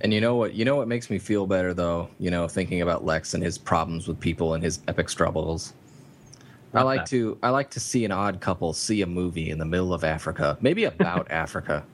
And 0.01 0.13
you 0.13 0.21
know 0.21 0.35
what? 0.35 0.53
You 0.53 0.65
know 0.65 0.75
what 0.75 0.87
makes 0.87 1.09
me 1.09 1.17
feel 1.17 1.47
better 1.47 1.73
though. 1.73 2.09
You 2.19 2.29
know, 2.29 2.47
thinking 2.47 2.83
about 2.83 3.05
Lex 3.05 3.33
and 3.33 3.41
his 3.41 3.57
problems 3.57 4.07
with 4.07 4.19
people 4.19 4.53
and 4.53 4.63
his 4.63 4.81
epic 4.87 5.09
struggles 5.09 5.73
I 6.73 6.81
like 6.83 7.01
that. 7.01 7.07
to 7.07 7.37
I 7.43 7.49
like 7.49 7.71
to 7.71 7.79
see 7.79 8.03
an 8.05 8.11
odd 8.11 8.41
couple 8.41 8.73
see 8.73 9.01
a 9.01 9.07
movie 9.07 9.49
in 9.49 9.59
the 9.59 9.65
middle 9.65 9.93
of 9.93 10.03
Africa, 10.03 10.57
maybe 10.61 10.85
about 10.85 11.29
Africa. 11.31 11.85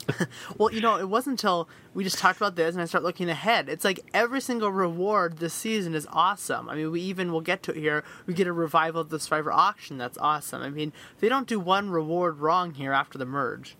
well, 0.58 0.72
you 0.72 0.80
know, 0.80 0.98
it 0.98 1.08
wasn't 1.08 1.34
until 1.34 1.68
we 1.94 2.04
just 2.04 2.18
talked 2.18 2.36
about 2.38 2.56
this 2.56 2.74
and 2.74 2.82
I 2.82 2.86
start 2.86 3.04
looking 3.04 3.28
ahead. 3.28 3.68
It's 3.68 3.84
like 3.84 4.00
every 4.14 4.40
single 4.40 4.70
reward 4.70 5.38
this 5.38 5.52
season 5.52 5.94
is 5.94 6.06
awesome. 6.10 6.68
I 6.68 6.76
mean, 6.76 6.90
we 6.90 7.00
even 7.02 7.32
will 7.32 7.40
get 7.40 7.62
to 7.64 7.72
it 7.72 7.76
here. 7.76 8.04
We 8.26 8.34
get 8.34 8.46
a 8.46 8.52
revival 8.52 9.00
of 9.02 9.10
the 9.10 9.20
Survivor 9.20 9.52
auction. 9.52 9.98
That's 9.98 10.16
awesome. 10.18 10.62
I 10.62 10.70
mean, 10.70 10.92
they 11.20 11.28
don't 11.28 11.46
do 11.46 11.60
one 11.60 11.90
reward 11.90 12.38
wrong 12.38 12.74
here 12.74 12.92
after 12.92 13.18
the 13.18 13.26
merge. 13.26 13.76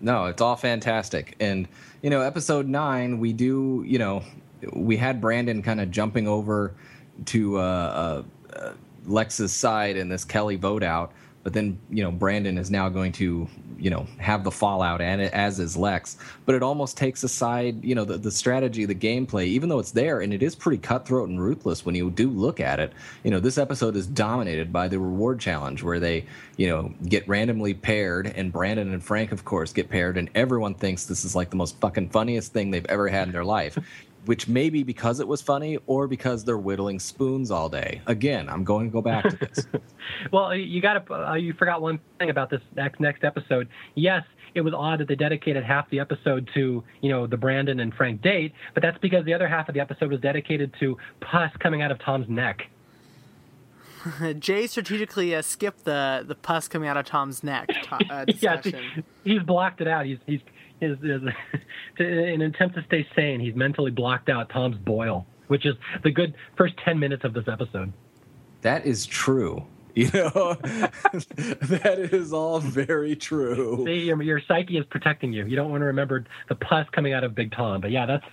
No, 0.00 0.26
it's 0.26 0.42
all 0.42 0.56
fantastic. 0.56 1.36
And 1.38 1.68
you 2.02 2.10
know, 2.10 2.20
episode 2.20 2.66
nine, 2.66 3.18
we 3.20 3.32
do. 3.32 3.84
You 3.86 3.98
know, 4.00 4.24
we 4.72 4.96
had 4.96 5.20
Brandon 5.20 5.62
kind 5.62 5.80
of 5.80 5.90
jumping 5.90 6.26
over 6.26 6.74
to. 7.26 7.58
Uh, 7.58 7.62
uh, 7.62 8.22
uh 8.54 8.72
Lex's 9.06 9.52
side 9.52 9.96
in 9.96 10.08
this 10.08 10.24
Kelly 10.24 10.56
vote 10.56 10.82
out. 10.82 11.12
But 11.42 11.54
then, 11.54 11.78
you 11.90 12.04
know, 12.04 12.12
Brandon 12.12 12.56
is 12.56 12.70
now 12.70 12.88
going 12.88 13.10
to, 13.12 13.48
you 13.76 13.90
know, 13.90 14.06
have 14.18 14.44
the 14.44 14.50
fallout, 14.52 15.00
and 15.00 15.20
as 15.20 15.58
is 15.58 15.76
Lex. 15.76 16.16
But 16.46 16.54
it 16.54 16.62
almost 16.62 16.96
takes 16.96 17.24
aside, 17.24 17.84
you 17.84 17.96
know, 17.96 18.04
the, 18.04 18.16
the 18.16 18.30
strategy, 18.30 18.84
the 18.84 18.94
gameplay, 18.94 19.46
even 19.46 19.68
though 19.68 19.80
it's 19.80 19.90
there, 19.90 20.20
and 20.20 20.32
it 20.32 20.40
is 20.40 20.54
pretty 20.54 20.78
cutthroat 20.78 21.28
and 21.28 21.42
ruthless 21.42 21.84
when 21.84 21.96
you 21.96 22.10
do 22.10 22.30
look 22.30 22.60
at 22.60 22.78
it. 22.78 22.92
You 23.24 23.32
know, 23.32 23.40
this 23.40 23.58
episode 23.58 23.96
is 23.96 24.06
dominated 24.06 24.72
by 24.72 24.86
the 24.86 25.00
reward 25.00 25.40
challenge, 25.40 25.82
where 25.82 25.98
they, 25.98 26.26
you 26.58 26.68
know, 26.68 26.94
get 27.08 27.26
randomly 27.26 27.74
paired, 27.74 28.32
and 28.36 28.52
Brandon 28.52 28.92
and 28.92 29.02
Frank, 29.02 29.32
of 29.32 29.44
course, 29.44 29.72
get 29.72 29.90
paired, 29.90 30.16
and 30.16 30.30
everyone 30.36 30.74
thinks 30.74 31.06
this 31.06 31.24
is 31.24 31.34
like 31.34 31.50
the 31.50 31.56
most 31.56 31.76
fucking 31.80 32.10
funniest 32.10 32.52
thing 32.52 32.70
they've 32.70 32.86
ever 32.86 33.08
had 33.08 33.26
in 33.26 33.32
their 33.32 33.44
life 33.44 33.76
which 34.26 34.48
may 34.48 34.70
be 34.70 34.82
because 34.82 35.20
it 35.20 35.26
was 35.26 35.42
funny 35.42 35.78
or 35.86 36.06
because 36.06 36.44
they're 36.44 36.58
whittling 36.58 36.98
spoons 36.98 37.50
all 37.50 37.68
day. 37.68 38.00
Again, 38.06 38.48
I'm 38.48 38.64
going 38.64 38.88
to 38.88 38.92
go 38.92 39.02
back 39.02 39.24
to 39.28 39.36
this. 39.36 39.66
well, 40.32 40.54
you 40.54 40.80
got 40.80 41.06
to 41.06 41.14
uh, 41.14 41.34
you 41.34 41.52
forgot 41.54 41.82
one 41.82 42.00
thing 42.18 42.30
about 42.30 42.50
this 42.50 42.60
next 42.76 43.00
next 43.00 43.24
episode. 43.24 43.68
Yes, 43.94 44.22
it 44.54 44.60
was 44.60 44.74
odd 44.74 45.00
that 45.00 45.08
they 45.08 45.14
dedicated 45.14 45.64
half 45.64 45.88
the 45.90 46.00
episode 46.00 46.48
to 46.54 46.84
you 47.00 47.10
know 47.10 47.26
the 47.26 47.36
Brandon 47.36 47.80
and 47.80 47.92
Frank 47.94 48.22
date, 48.22 48.52
but 48.74 48.82
that's 48.82 48.98
because 48.98 49.24
the 49.24 49.34
other 49.34 49.48
half 49.48 49.68
of 49.68 49.74
the 49.74 49.80
episode 49.80 50.10
was 50.10 50.20
dedicated 50.20 50.74
to 50.80 50.96
pus 51.20 51.50
coming 51.58 51.82
out 51.82 51.90
of 51.90 51.98
Tom's 51.98 52.28
neck. 52.28 52.68
Jay 54.38 54.66
strategically 54.66 55.34
uh, 55.34 55.42
skipped 55.42 55.84
the 55.84 56.24
the 56.26 56.34
pus 56.34 56.68
coming 56.68 56.88
out 56.88 56.96
of 56.96 57.06
Tom's 57.06 57.42
neck. 57.42 57.68
Uh, 57.90 58.24
yeah, 58.40 58.60
he's 59.24 59.42
blocked 59.42 59.80
it 59.80 59.88
out. 59.88 60.06
He's 60.06 60.18
he's 60.26 60.40
is, 60.82 60.98
is 61.02 61.22
to, 61.98 62.04
in 62.04 62.42
an 62.42 62.54
attempt 62.54 62.76
to 62.76 62.84
stay 62.84 63.06
sane, 63.14 63.40
he's 63.40 63.54
mentally 63.54 63.90
blocked 63.90 64.28
out 64.28 64.50
Tom's 64.50 64.76
boil, 64.76 65.26
which 65.48 65.66
is 65.66 65.74
the 66.02 66.10
good 66.10 66.34
first 66.56 66.74
ten 66.84 66.98
minutes 66.98 67.24
of 67.24 67.34
this 67.34 67.44
episode. 67.48 67.92
That 68.62 68.86
is 68.86 69.06
true. 69.06 69.66
You 69.94 70.10
know, 70.14 70.54
that 70.62 72.08
is 72.12 72.32
all 72.32 72.60
very 72.60 73.14
true. 73.14 73.84
See, 73.84 74.06
your, 74.06 74.22
your 74.22 74.40
psyche 74.48 74.78
is 74.78 74.86
protecting 74.86 75.34
you. 75.34 75.44
You 75.44 75.54
don't 75.54 75.70
want 75.70 75.82
to 75.82 75.84
remember 75.84 76.24
the 76.48 76.54
pus 76.54 76.86
coming 76.92 77.12
out 77.12 77.24
of 77.24 77.34
Big 77.34 77.52
Tom. 77.52 77.82
But 77.82 77.90
yeah, 77.90 78.06
that's 78.06 78.24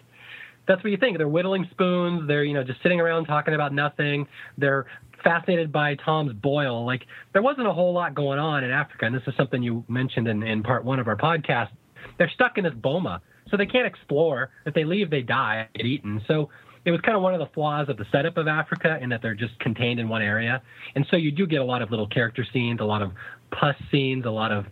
that's 0.70 0.82
what 0.82 0.92
you 0.92 0.96
think. 0.96 1.18
They're 1.18 1.28
whittling 1.28 1.68
spoons. 1.72 2.30
They're 2.30 2.46
you 2.46 2.54
know 2.54 2.64
just 2.64 2.82
sitting 2.82 3.02
around 3.02 3.26
talking 3.26 3.56
about 3.56 3.74
nothing. 3.74 4.26
They're 4.58 4.86
fascinated 5.22 5.70
by 5.70 5.96
Tom's 5.96 6.32
boil. 6.32 6.86
Like 6.86 7.06
there 7.34 7.42
wasn't 7.42 7.68
a 7.68 7.74
whole 7.74 7.92
lot 7.92 8.16
going 8.16 8.40
on 8.40 8.64
in 8.64 8.72
Africa, 8.72 9.06
and 9.06 9.14
this 9.14 9.24
is 9.28 9.34
something 9.36 9.62
you 9.62 9.84
mentioned 9.90 10.30
in, 10.30 10.44
in 10.44 10.64
part 10.64 10.86
one 10.86 11.00
of 11.00 11.10
our 11.10 11.18
podcast 11.18 11.72
they're 12.18 12.32
stuck 12.34 12.58
in 12.58 12.64
this 12.64 12.74
boma, 12.74 13.22
so 13.50 13.58
they 13.58 13.66
can't 13.66 13.88
explore. 13.88 14.52
If 14.66 14.74
they 14.74 14.84
leave, 14.84 15.10
they 15.10 15.22
die, 15.22 15.68
get 15.76 15.86
eaten. 15.86 16.22
So 16.28 16.50
it 16.86 16.92
was 16.92 17.02
kind 17.02 17.16
of 17.16 17.24
one 17.24 17.34
of 17.34 17.40
the 17.40 17.54
flaws 17.54 17.90
of 17.90 17.98
the 17.98 18.06
setup 18.12 18.38
of 18.38 18.48
Africa 18.48 18.98
in 19.02 19.10
that 19.10 19.22
they're 19.22 19.36
just 19.36 19.58
contained 19.60 20.00
in 20.00 20.08
one 20.10 20.22
area. 20.22 20.62
And 20.96 21.06
so 21.10 21.18
you 21.18 21.32
do 21.32 21.46
get 21.46 21.62
a 21.62 21.66
lot 21.66 21.82
of 21.82 21.92
little 21.92 22.08
character 22.08 22.46
scenes, 22.54 22.80
a 22.80 22.86
lot 22.86 23.02
of 23.02 23.12
pus 23.52 23.76
scenes, 23.92 24.26
a 24.26 24.32
lot 24.32 24.52
of 24.52 24.66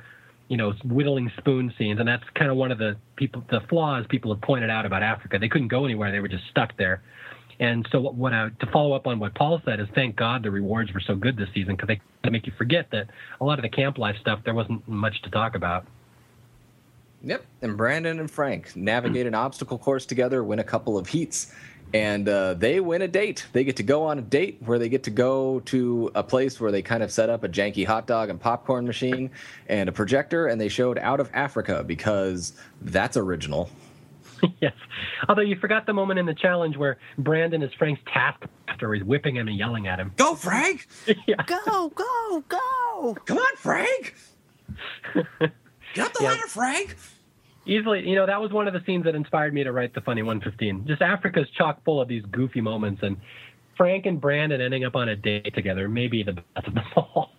you 0.47 0.55
know, 0.55 0.73
whittling 0.85 1.31
spoon 1.37 1.73
scenes, 1.77 1.99
and 1.99 2.07
that's 2.07 2.23
kind 2.35 2.49
of 2.49 2.55
one 2.55 2.71
of 2.71 2.77
the 2.77 2.95
people, 3.17 3.43
the 3.49 3.59
flaws 3.69 4.05
people 4.09 4.33
have 4.33 4.41
pointed 4.41 4.69
out 4.69 4.85
about 4.85 5.03
Africa. 5.03 5.37
They 5.39 5.49
couldn't 5.49 5.67
go 5.67 5.85
anywhere; 5.85 6.11
they 6.11 6.19
were 6.19 6.29
just 6.29 6.45
stuck 6.49 6.77
there. 6.77 7.01
And 7.59 7.87
so, 7.91 7.99
what, 7.99 8.15
what 8.15 8.33
I, 8.33 8.49
to 8.59 8.71
follow 8.71 8.93
up 8.93 9.07
on 9.07 9.19
what 9.19 9.35
Paul 9.35 9.61
said 9.65 9.79
is, 9.79 9.87
thank 9.93 10.15
God 10.15 10.43
the 10.43 10.51
rewards 10.51 10.93
were 10.93 11.01
so 11.05 11.15
good 11.15 11.37
this 11.37 11.49
season 11.53 11.75
because 11.75 11.97
they 12.23 12.29
make 12.29 12.45
you 12.45 12.53
forget 12.57 12.87
that 12.91 13.07
a 13.41 13.45
lot 13.45 13.59
of 13.59 13.63
the 13.63 13.69
camp 13.69 13.97
life 13.97 14.15
stuff 14.21 14.39
there 14.45 14.53
wasn't 14.53 14.87
much 14.87 15.21
to 15.23 15.29
talk 15.29 15.55
about. 15.55 15.85
Yep, 17.23 17.45
and 17.61 17.77
Brandon 17.77 18.19
and 18.19 18.29
Frank 18.29 18.75
navigate 18.75 19.25
an 19.25 19.33
obstacle 19.33 19.77
course 19.77 20.05
together, 20.05 20.43
win 20.43 20.59
a 20.59 20.63
couple 20.63 20.97
of 20.97 21.07
heats, 21.07 21.53
and 21.93 22.27
uh, 22.29 22.53
they 22.53 22.79
win 22.79 23.01
a 23.01 23.07
date. 23.07 23.47
They 23.53 23.63
get 23.63 23.77
to 23.77 23.83
go 23.83 24.05
on 24.05 24.19
a 24.19 24.21
date 24.21 24.57
where 24.63 24.77
they 24.77 24.89
get 24.89 25.03
to 25.03 25.09
go 25.09 25.61
to 25.61 26.11
a 26.15 26.23
place 26.23 26.59
where 26.59 26.71
they 26.71 26.81
kind 26.81 27.01
of 27.01 27.11
set 27.11 27.29
up 27.29 27.43
a 27.43 27.49
janky 27.49 27.85
hot 27.85 28.07
dog 28.07 28.29
and 28.29 28.39
popcorn 28.39 28.85
machine 28.85 29.31
and 29.67 29.89
a 29.89 29.91
projector, 29.91 30.47
and 30.47 30.59
they 30.59 30.69
showed 30.69 30.97
Out 30.99 31.19
of 31.19 31.29
Africa 31.33 31.83
because 31.83 32.53
that's 32.81 33.17
original. 33.17 33.69
yes. 34.61 34.73
Although 35.27 35.41
you 35.41 35.55
forgot 35.55 35.85
the 35.85 35.93
moment 35.93 36.19
in 36.19 36.25
the 36.25 36.35
challenge 36.35 36.77
where 36.77 36.97
Brandon 37.17 37.63
is 37.63 37.73
Frank's 37.73 38.01
taskmaster. 38.13 38.93
He's 38.93 39.03
whipping 39.03 39.35
him 39.37 39.47
and 39.47 39.57
yelling 39.57 39.87
at 39.87 39.99
him. 39.99 40.11
Go, 40.17 40.35
Frank! 40.35 40.87
yeah. 41.27 41.43
Go, 41.45 41.89
go, 41.89 42.43
go! 42.47 43.17
Come 43.25 43.37
on, 43.37 43.55
Frank! 43.57 44.15
Get 45.97 46.05
up 46.07 46.13
the 46.13 46.23
Yeah. 46.23 46.29
ladder, 46.29 46.47
Frank! 46.47 46.95
Easily, 47.65 48.07
you 48.07 48.15
know, 48.15 48.25
that 48.25 48.39
was 48.39 48.51
one 48.51 48.67
of 48.67 48.73
the 48.73 48.81
scenes 48.85 49.03
that 49.03 49.15
inspired 49.15 49.53
me 49.53 49.63
to 49.63 49.71
write 49.73 49.93
the 49.93 49.99
funny 50.01 50.21
115. 50.23 50.85
Just 50.87 51.01
Africa's 51.01 51.49
chock 51.57 51.83
full 51.83 51.99
of 51.99 52.07
these 52.07 52.23
goofy 52.31 52.61
moments, 52.61 53.03
and 53.03 53.17
Frank 53.75 54.05
and 54.05 54.21
Brandon 54.21 54.61
ending 54.61 54.85
up 54.85 54.95
on 54.95 55.09
a 55.09 55.15
date 55.15 55.53
together 55.53 55.89
may 55.89 56.07
be 56.07 56.23
the 56.23 56.33
best 56.33 56.67
of 56.67 56.73
them 56.75 56.85
all. 56.95 57.31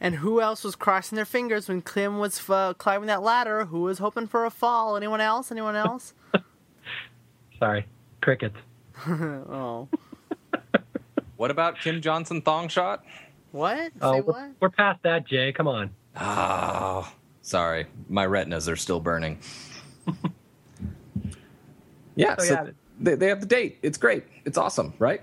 And 0.00 0.14
who 0.16 0.40
else 0.40 0.64
was 0.64 0.74
crossing 0.76 1.16
their 1.16 1.24
fingers 1.24 1.68
when 1.68 1.82
Kim 1.82 2.18
was 2.18 2.48
uh, 2.50 2.74
climbing 2.74 3.06
that 3.08 3.22
ladder? 3.22 3.64
Who 3.66 3.82
was 3.82 3.98
hoping 3.98 4.26
for 4.26 4.44
a 4.44 4.50
fall? 4.50 4.96
Anyone 4.96 5.20
else? 5.20 5.50
Anyone 5.50 5.74
else? 5.76 6.14
Sorry, 7.58 7.86
crickets. 8.20 8.56
oh, 9.08 9.88
What 11.36 11.50
about 11.50 11.78
Kim 11.80 12.00
Johnson 12.00 12.42
thong 12.42 12.68
shot? 12.68 13.04
what? 13.52 13.92
Oh, 14.00 14.12
Say 14.12 14.20
we're, 14.20 14.32
what? 14.32 14.50
we're 14.60 14.70
past 14.70 15.02
that, 15.04 15.26
Jay. 15.26 15.52
Come 15.52 15.66
on. 15.68 15.90
Oh, 16.20 17.10
sorry. 17.48 17.86
My 18.08 18.24
retinas 18.24 18.68
are 18.68 18.76
still 18.76 19.00
burning. 19.00 19.38
yeah, 22.16 22.36
So, 22.38 22.44
so 22.44 22.52
yeah. 22.54 22.70
They, 23.00 23.14
they 23.14 23.28
have 23.28 23.40
the 23.40 23.46
date. 23.46 23.78
It's 23.82 23.98
great. 23.98 24.24
It's 24.44 24.58
awesome, 24.58 24.92
right? 24.98 25.22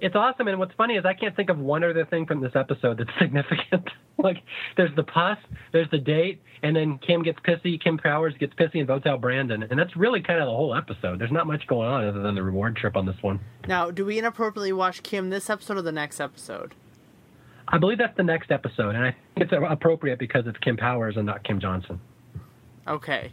It's 0.00 0.16
awesome, 0.16 0.48
and 0.48 0.58
what's 0.58 0.72
funny 0.74 0.94
is 0.94 1.04
I 1.04 1.12
can't 1.12 1.36
think 1.36 1.50
of 1.50 1.58
one 1.58 1.84
other 1.84 2.06
thing 2.06 2.24
from 2.24 2.40
this 2.40 2.56
episode 2.56 2.98
that's 2.98 3.10
significant. 3.18 3.86
like, 4.18 4.38
there's 4.76 4.94
the 4.96 5.02
pus, 5.02 5.36
there's 5.72 5.90
the 5.90 5.98
date, 5.98 6.40
and 6.62 6.74
then 6.74 6.98
Kim 6.98 7.22
gets 7.22 7.38
pissy. 7.40 7.80
Kim 7.80 7.98
Powers 7.98 8.34
gets 8.40 8.54
pissy 8.54 8.78
and 8.78 8.86
votes 8.86 9.06
out 9.06 9.20
Brandon, 9.20 9.62
and 9.62 9.78
that's 9.78 9.94
really 9.96 10.22
kind 10.22 10.40
of 10.40 10.46
the 10.46 10.52
whole 10.52 10.74
episode. 10.74 11.18
There's 11.18 11.30
not 11.30 11.46
much 11.46 11.66
going 11.66 11.86
on 11.86 12.04
other 12.04 12.22
than 12.22 12.34
the 12.34 12.42
reward 12.42 12.76
trip 12.76 12.96
on 12.96 13.04
this 13.04 13.16
one. 13.20 13.40
Now, 13.68 13.90
do 13.90 14.04
we 14.06 14.18
inappropriately 14.18 14.72
watch 14.72 15.02
Kim 15.02 15.28
this 15.28 15.50
episode 15.50 15.76
or 15.76 15.82
the 15.82 15.92
next 15.92 16.18
episode? 16.18 16.74
I 17.72 17.78
believe 17.78 17.98
that's 17.98 18.16
the 18.16 18.22
next 18.24 18.50
episode, 18.50 18.94
and 18.96 19.04
I 19.04 19.14
think 19.36 19.50
it's 19.50 19.52
appropriate 19.68 20.18
because 20.18 20.44
it's 20.46 20.58
Kim 20.58 20.76
Powers 20.76 21.16
and 21.16 21.24
not 21.26 21.44
Kim 21.44 21.60
Johnson. 21.60 22.00
Okay. 22.88 23.32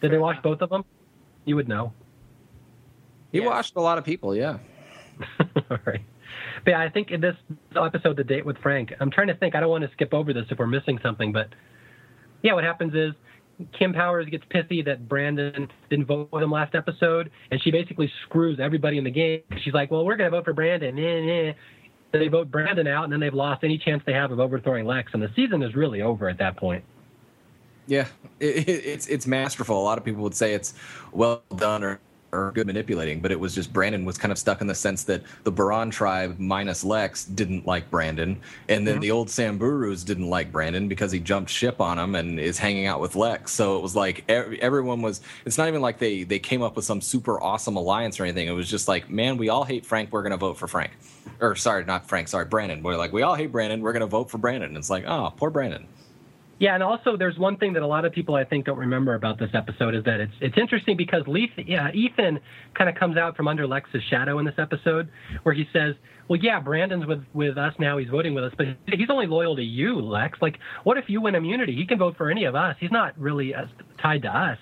Did 0.00 0.10
they 0.10 0.14
Fair 0.14 0.20
watch 0.20 0.34
enough. 0.34 0.42
both 0.44 0.60
of 0.62 0.70
them? 0.70 0.84
You 1.44 1.56
would 1.56 1.68
know. 1.68 1.92
He 3.30 3.38
Yes. 3.38 3.46
washed 3.46 3.76
a 3.76 3.80
lot 3.80 3.98
of 3.98 4.04
people, 4.04 4.34
yeah. 4.34 4.58
All 5.70 5.78
right. 5.84 6.00
But 6.64 6.70
yeah, 6.72 6.80
I 6.80 6.88
think 6.88 7.10
in 7.10 7.20
this 7.20 7.36
episode, 7.76 8.16
the 8.16 8.24
date 8.24 8.44
with 8.44 8.58
Frank, 8.58 8.92
I'm 9.00 9.10
trying 9.10 9.28
to 9.28 9.34
think. 9.34 9.54
I 9.54 9.60
don't 9.60 9.70
want 9.70 9.84
to 9.84 9.90
skip 9.92 10.12
over 10.12 10.32
this 10.32 10.46
if 10.50 10.58
we're 10.58 10.66
missing 10.66 10.98
something, 11.02 11.32
but 11.32 11.48
yeah, 12.42 12.54
what 12.54 12.64
happens 12.64 12.94
is 12.94 13.12
Kim 13.78 13.92
Powers 13.92 14.26
gets 14.28 14.44
pissy 14.46 14.84
that 14.84 15.08
Brandon 15.08 15.68
didn't 15.90 16.06
vote 16.06 16.28
with 16.32 16.42
him 16.42 16.50
last 16.50 16.74
episode, 16.74 17.30
and 17.50 17.60
she 17.62 17.70
basically 17.70 18.10
screws 18.24 18.58
everybody 18.60 18.98
in 18.98 19.04
the 19.04 19.10
game. 19.10 19.42
She's 19.62 19.74
like, 19.74 19.90
"Well, 19.90 20.04
we're 20.04 20.16
going 20.16 20.30
to 20.30 20.36
vote 20.36 20.44
for 20.44 20.52
Brandon." 20.52 20.94
Nah, 20.94 21.46
nah. 21.48 21.52
They 22.12 22.28
vote 22.28 22.50
Brandon 22.50 22.86
out, 22.86 23.04
and 23.04 23.12
then 23.12 23.20
they've 23.20 23.34
lost 23.34 23.64
any 23.64 23.76
chance 23.78 24.02
they 24.06 24.14
have 24.14 24.30
of 24.30 24.40
overthrowing 24.40 24.86
Lex, 24.86 25.12
and 25.12 25.22
the 25.22 25.30
season 25.36 25.62
is 25.62 25.74
really 25.74 26.00
over 26.00 26.28
at 26.28 26.38
that 26.38 26.56
point. 26.56 26.82
Yeah, 27.86 28.06
it, 28.40 28.68
it, 28.68 28.84
it's 28.84 29.06
it's 29.06 29.26
masterful. 29.26 29.80
A 29.80 29.82
lot 29.82 29.98
of 29.98 30.04
people 30.04 30.22
would 30.22 30.34
say 30.34 30.54
it's 30.54 30.74
well 31.12 31.42
done 31.56 31.82
or, 31.82 32.00
or 32.32 32.52
good 32.52 32.66
manipulating, 32.66 33.20
but 33.20 33.32
it 33.32 33.40
was 33.40 33.54
just 33.54 33.72
Brandon 33.72 34.04
was 34.04 34.18
kind 34.18 34.32
of 34.32 34.38
stuck 34.38 34.60
in 34.60 34.66
the 34.66 34.74
sense 34.74 35.04
that 35.04 35.22
the 35.44 35.52
Boran 35.52 35.90
tribe 35.90 36.38
minus 36.38 36.84
Lex 36.84 37.24
didn't 37.24 37.66
like 37.66 37.90
Brandon, 37.90 38.38
and 38.68 38.86
then 38.86 38.94
mm-hmm. 38.94 39.02
the 39.02 39.10
old 39.10 39.28
Samburus 39.28 40.04
didn't 40.04 40.28
like 40.28 40.52
Brandon 40.52 40.88
because 40.88 41.10
he 41.10 41.20
jumped 41.20 41.50
ship 41.50 41.80
on 41.80 41.98
him 41.98 42.14
and 42.14 42.38
is 42.38 42.58
hanging 42.58 42.86
out 42.86 43.00
with 43.00 43.16
Lex. 43.16 43.52
So 43.52 43.76
it 43.76 43.82
was 43.82 43.96
like 43.96 44.24
ev- 44.28 44.54
everyone 44.60 45.02
was. 45.02 45.20
It's 45.46 45.58
not 45.58 45.68
even 45.68 45.80
like 45.80 45.98
they 45.98 46.24
they 46.24 46.38
came 46.38 46.62
up 46.62 46.76
with 46.76 46.84
some 46.84 47.00
super 47.00 47.40
awesome 47.42 47.76
alliance 47.76 48.20
or 48.20 48.24
anything. 48.24 48.48
It 48.48 48.52
was 48.52 48.68
just 48.68 48.88
like, 48.88 49.08
man, 49.08 49.36
we 49.36 49.48
all 49.48 49.64
hate 49.64 49.86
Frank. 49.86 50.12
We're 50.12 50.22
gonna 50.22 50.36
vote 50.36 50.58
for 50.58 50.66
Frank. 50.66 50.92
Or 51.40 51.54
sorry, 51.54 51.84
not 51.84 52.08
Frank. 52.08 52.28
Sorry, 52.28 52.44
Brandon. 52.44 52.82
We're 52.82 52.96
like, 52.96 53.12
we 53.12 53.22
all 53.22 53.34
hate 53.34 53.52
Brandon. 53.52 53.80
We're 53.80 53.92
gonna 53.92 54.06
vote 54.06 54.30
for 54.30 54.38
Brandon. 54.38 54.70
And 54.70 54.76
it's 54.76 54.90
like, 54.90 55.04
oh, 55.06 55.32
poor 55.36 55.50
Brandon. 55.50 55.86
Yeah, 56.60 56.74
and 56.74 56.82
also 56.82 57.16
there's 57.16 57.38
one 57.38 57.56
thing 57.56 57.72
that 57.74 57.82
a 57.82 57.86
lot 57.86 58.04
of 58.04 58.12
people 58.12 58.34
I 58.34 58.44
think 58.44 58.66
don't 58.66 58.78
remember 58.78 59.14
about 59.14 59.38
this 59.38 59.50
episode 59.54 59.94
is 59.94 60.02
that 60.04 60.18
it's 60.20 60.32
it's 60.40 60.58
interesting 60.58 60.96
because 60.96 61.22
Leaf, 61.28 61.50
yeah, 61.56 61.92
Ethan 61.92 62.40
kind 62.74 62.90
of 62.90 62.96
comes 62.96 63.16
out 63.16 63.36
from 63.36 63.46
under 63.46 63.66
Lex's 63.66 64.02
shadow 64.10 64.40
in 64.40 64.44
this 64.44 64.56
episode 64.58 65.08
where 65.44 65.54
he 65.54 65.66
says, 65.72 65.94
"Well, 66.28 66.40
yeah, 66.40 66.58
Brandon's 66.58 67.06
with 67.06 67.24
with 67.32 67.56
us 67.56 67.74
now. 67.78 67.96
He's 67.98 68.08
voting 68.08 68.34
with 68.34 68.44
us, 68.44 68.52
but 68.56 68.66
he's 68.86 69.08
only 69.08 69.26
loyal 69.28 69.54
to 69.54 69.62
you, 69.62 70.00
Lex. 70.00 70.38
Like, 70.42 70.58
what 70.82 70.98
if 70.98 71.04
you 71.06 71.20
win 71.20 71.36
immunity? 71.36 71.76
He 71.76 71.86
can 71.86 71.98
vote 71.98 72.16
for 72.16 72.28
any 72.28 72.44
of 72.44 72.56
us. 72.56 72.74
He's 72.80 72.90
not 72.90 73.16
really 73.18 73.54
uh, 73.54 73.66
tied 74.02 74.22
to 74.22 74.28
us." 74.28 74.58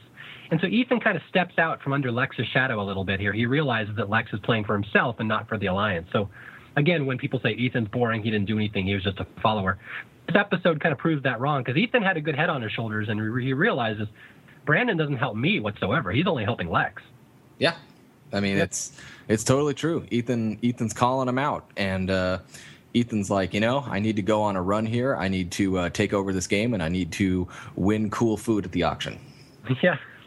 And 0.50 0.60
so 0.60 0.66
Ethan 0.66 1.00
kind 1.00 1.16
of 1.16 1.22
steps 1.28 1.58
out 1.58 1.82
from 1.82 1.92
under 1.92 2.12
Lex's 2.12 2.46
shadow 2.52 2.80
a 2.80 2.84
little 2.84 3.04
bit 3.04 3.20
here. 3.20 3.32
He 3.32 3.46
realizes 3.46 3.96
that 3.96 4.10
Lex 4.10 4.32
is 4.32 4.40
playing 4.44 4.64
for 4.64 4.74
himself 4.74 5.16
and 5.18 5.28
not 5.28 5.48
for 5.48 5.58
the 5.58 5.66
alliance. 5.66 6.08
So 6.12 6.28
again, 6.76 7.06
when 7.06 7.18
people 7.18 7.40
say 7.42 7.56
Ethan's 7.58 7.88
boring, 7.88 8.22
he 8.22 8.30
didn't 8.30 8.46
do 8.46 8.56
anything. 8.56 8.86
He 8.86 8.94
was 8.94 9.02
just 9.02 9.18
a 9.18 9.26
follower 9.42 9.78
this 10.26 10.36
episode 10.36 10.80
kind 10.80 10.92
of 10.92 10.98
proves 10.98 11.22
that 11.22 11.40
wrong 11.40 11.62
because 11.62 11.76
Ethan 11.76 12.02
had 12.02 12.16
a 12.16 12.20
good 12.20 12.36
head 12.36 12.48
on 12.48 12.62
his 12.62 12.72
shoulders 12.72 13.08
and 13.08 13.20
he 13.40 13.52
realizes 13.52 14.08
Brandon 14.64 14.96
doesn't 14.96 15.16
help 15.16 15.36
me 15.36 15.60
whatsoever. 15.60 16.10
He's 16.12 16.26
only 16.26 16.44
helping 16.44 16.70
Lex. 16.70 17.02
Yeah, 17.58 17.74
I 18.32 18.40
mean 18.40 18.58
it's 18.58 18.92
it's 19.28 19.44
totally 19.44 19.74
true. 19.74 20.06
Ethan 20.10 20.58
Ethan's 20.62 20.92
calling 20.92 21.28
him 21.28 21.38
out, 21.38 21.70
and 21.76 22.10
uh, 22.10 22.38
Ethan's 22.94 23.30
like, 23.30 23.54
you 23.54 23.60
know, 23.60 23.84
I 23.86 23.98
need 23.98 24.16
to 24.16 24.22
go 24.22 24.42
on 24.42 24.56
a 24.56 24.62
run 24.62 24.86
here. 24.86 25.16
I 25.16 25.28
need 25.28 25.52
to 25.52 25.78
uh, 25.78 25.90
take 25.90 26.12
over 26.12 26.32
this 26.32 26.46
game, 26.46 26.74
and 26.74 26.82
I 26.82 26.88
need 26.88 27.12
to 27.12 27.48
win 27.76 28.10
cool 28.10 28.36
food 28.36 28.64
at 28.64 28.72
the 28.72 28.82
auction. 28.82 29.18
yeah. 29.82 29.96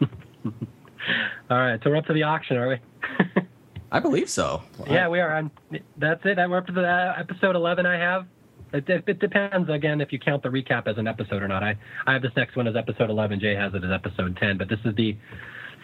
All 1.50 1.58
right, 1.58 1.80
so 1.82 1.90
we're 1.90 1.96
up 1.96 2.06
to 2.06 2.12
the 2.12 2.22
auction, 2.22 2.56
are 2.56 2.68
we? 2.68 2.78
I 3.92 3.98
believe 3.98 4.30
so. 4.30 4.62
yeah, 4.88 5.08
we 5.08 5.18
are. 5.18 5.34
I'm, 5.34 5.50
that's 5.96 6.24
it. 6.24 6.36
We're 6.36 6.58
up 6.58 6.66
to 6.66 6.72
the 6.72 6.86
uh, 6.86 7.14
episode 7.18 7.56
11. 7.56 7.86
I 7.86 7.98
have. 7.98 8.26
It, 8.72 8.88
it, 8.88 9.04
it 9.06 9.18
depends 9.18 9.68
again 9.68 10.00
if 10.00 10.12
you 10.12 10.18
count 10.18 10.42
the 10.42 10.48
recap 10.48 10.86
as 10.86 10.96
an 10.98 11.08
episode 11.08 11.42
or 11.42 11.48
not. 11.48 11.62
I 11.62 11.76
I 12.06 12.12
have 12.12 12.22
this 12.22 12.32
next 12.36 12.56
one 12.56 12.66
as 12.66 12.76
episode 12.76 13.10
11. 13.10 13.40
Jay 13.40 13.54
has 13.54 13.74
it 13.74 13.84
as 13.84 13.90
episode 13.90 14.36
10. 14.36 14.58
But 14.58 14.68
this 14.68 14.78
is 14.84 14.94
the 14.94 15.16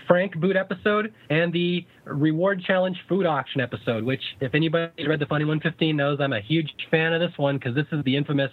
Frank 0.06 0.38
boot 0.38 0.56
episode 0.56 1.12
and 1.30 1.52
the 1.52 1.84
reward 2.04 2.62
challenge 2.64 2.96
food 3.08 3.26
auction 3.26 3.60
episode. 3.60 4.04
Which, 4.04 4.22
if 4.40 4.54
anybody 4.54 5.06
read 5.06 5.18
the 5.18 5.26
Funny 5.26 5.44
115 5.44 5.96
knows, 5.96 6.20
I'm 6.20 6.32
a 6.32 6.40
huge 6.40 6.72
fan 6.90 7.12
of 7.12 7.20
this 7.20 7.36
one 7.38 7.58
because 7.58 7.74
this 7.74 7.86
is 7.92 8.04
the 8.04 8.16
infamous 8.16 8.52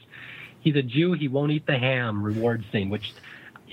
"He's 0.62 0.76
a 0.76 0.82
Jew, 0.82 1.14
he 1.14 1.28
won't 1.28 1.52
eat 1.52 1.66
the 1.68 1.78
ham" 1.78 2.24
reward 2.24 2.66
scene. 2.72 2.90
Which 2.90 3.14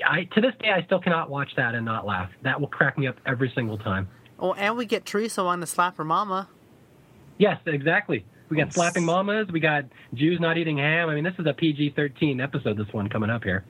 I 0.07 0.25
to 0.25 0.41
this 0.41 0.55
day 0.61 0.71
I 0.71 0.83
still 0.85 1.01
cannot 1.01 1.31
watch 1.31 1.51
that 1.57 1.75
and 1.75 1.85
not 1.85 2.07
laugh. 2.07 2.31
That 2.43 2.61
will 2.61 2.69
crack 2.69 2.99
me 2.99 3.07
up 3.07 3.17
every 3.27 3.51
single 3.55 3.79
time. 3.79 4.09
Oh, 4.39 4.55
and 4.55 4.77
we 4.77 4.87
get 4.87 5.05
Teresa 5.05 5.45
wanting 5.45 5.63
to 5.63 5.67
slap 5.67 5.97
her 5.97 6.05
mama. 6.05 6.49
Yes, 7.39 7.59
exactly. 7.67 8.25
We 8.51 8.57
got 8.57 8.73
slapping 8.73 9.05
mamas. 9.05 9.49
We 9.49 9.61
got 9.61 9.85
Jews 10.13 10.41
not 10.41 10.59
eating 10.59 10.79
ham. 10.79 11.09
I 11.09 11.15
mean, 11.15 11.25
this 11.25 11.35
is 11.39 11.47
a 11.47 11.55
PG-13 11.55 12.43
episode. 12.43 12.77
This 12.77 12.93
one 12.93 13.09
coming 13.09 13.31
up 13.31 13.45
here. 13.45 13.65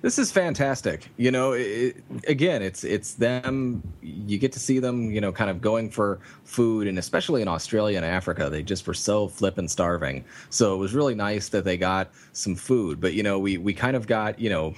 This 0.00 0.18
is 0.18 0.30
fantastic. 0.30 1.10
You 1.16 1.32
know, 1.32 1.52
it, 1.52 1.96
again, 2.28 2.62
it's 2.62 2.84
it's 2.84 3.14
them. 3.14 3.82
You 4.00 4.38
get 4.38 4.52
to 4.52 4.60
see 4.60 4.78
them. 4.78 5.10
You 5.10 5.20
know, 5.20 5.32
kind 5.32 5.50
of 5.50 5.60
going 5.60 5.90
for 5.90 6.20
food, 6.44 6.86
and 6.86 6.98
especially 6.98 7.42
in 7.42 7.48
Australia 7.48 7.96
and 7.96 8.06
Africa, 8.06 8.48
they 8.48 8.62
just 8.62 8.86
were 8.86 8.94
so 8.94 9.26
flippin' 9.26 9.66
starving. 9.66 10.24
So 10.50 10.72
it 10.74 10.78
was 10.78 10.94
really 10.94 11.16
nice 11.16 11.48
that 11.48 11.64
they 11.64 11.76
got 11.76 12.10
some 12.32 12.54
food. 12.54 13.00
But 13.00 13.14
you 13.14 13.24
know, 13.24 13.40
we 13.40 13.58
we 13.58 13.74
kind 13.74 13.96
of 13.96 14.06
got 14.06 14.38
you 14.38 14.48
know 14.48 14.74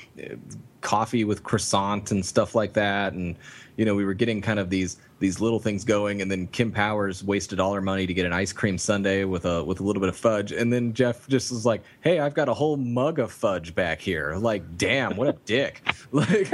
coffee 0.81 1.25
with 1.25 1.43
croissant 1.43 2.11
and 2.11 2.25
stuff 2.25 2.55
like 2.55 2.73
that, 2.73 3.13
and 3.13 3.37
you 3.81 3.87
know, 3.87 3.95
we 3.95 4.05
were 4.05 4.13
getting 4.13 4.43
kind 4.43 4.59
of 4.59 4.69
these 4.69 4.99
these 5.21 5.41
little 5.41 5.59
things 5.59 5.85
going, 5.85 6.21
and 6.21 6.31
then 6.31 6.47
Kim 6.49 6.71
Powers 6.71 7.25
wasted 7.25 7.59
all 7.59 7.73
her 7.73 7.81
money 7.81 8.07
to 8.07 8.13
get 8.13 8.27
an 8.27 8.33
ice 8.35 8.53
cream 8.53 8.77
sundae 8.77 9.25
with 9.25 9.47
a 9.47 9.65
with 9.65 9.81
a 9.81 9.83
little 9.83 10.01
bit 10.01 10.11
of 10.11 10.17
fudge, 10.19 10.53
and 10.53 10.71
then 10.71 10.93
Jeff 10.93 11.27
just 11.29 11.51
was 11.51 11.65
like, 11.65 11.83
"Hey, 12.03 12.19
I've 12.19 12.35
got 12.35 12.51
a 12.51 12.53
whole 12.53 12.77
mug 12.77 13.19
of 13.19 13.33
fudge 13.33 13.75
back 13.75 14.03
here." 14.03 14.37
Like, 14.37 14.77
damn, 14.77 15.17
what 15.17 15.29
a 15.29 15.33
dick! 15.47 15.81
Like, 16.13 16.51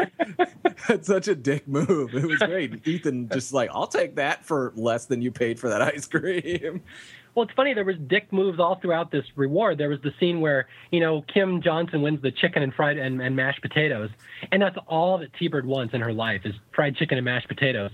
that's 0.86 1.06
such 1.06 1.28
a 1.28 1.34
dick 1.34 1.66
move. 1.66 2.14
It 2.14 2.26
was 2.26 2.38
great. 2.40 2.86
Ethan 2.86 3.30
just 3.30 3.54
like, 3.54 3.70
"I'll 3.72 3.86
take 3.86 4.16
that 4.16 4.44
for 4.44 4.72
less 4.76 5.06
than 5.06 5.22
you 5.22 5.32
paid 5.32 5.58
for 5.58 5.70
that 5.70 5.82
ice 5.82 6.06
cream." 6.06 6.82
Well, 7.36 7.44
it's 7.44 7.52
funny. 7.54 7.74
There 7.74 7.84
was 7.84 7.96
dick 8.06 8.32
moves 8.32 8.58
all 8.58 8.76
throughout 8.80 9.10
this 9.10 9.24
reward. 9.36 9.76
There 9.76 9.90
was 9.90 10.00
the 10.02 10.12
scene 10.18 10.40
where 10.40 10.68
you 10.90 11.00
know 11.00 11.22
Kim 11.32 11.60
Johnson 11.60 12.00
wins 12.00 12.22
the 12.22 12.32
chicken 12.32 12.62
and 12.62 12.72
fried 12.72 12.96
and, 12.96 13.20
and 13.20 13.36
mashed 13.36 13.60
potatoes, 13.60 14.08
and 14.50 14.62
that's 14.62 14.78
all 14.88 15.18
that 15.18 15.34
T-Bird 15.34 15.66
wants 15.66 15.92
in 15.92 16.00
her 16.00 16.14
life 16.14 16.40
is 16.46 16.54
fried 16.74 16.96
chicken 16.96 17.18
and 17.18 17.26
mashed 17.26 17.46
potatoes. 17.46 17.90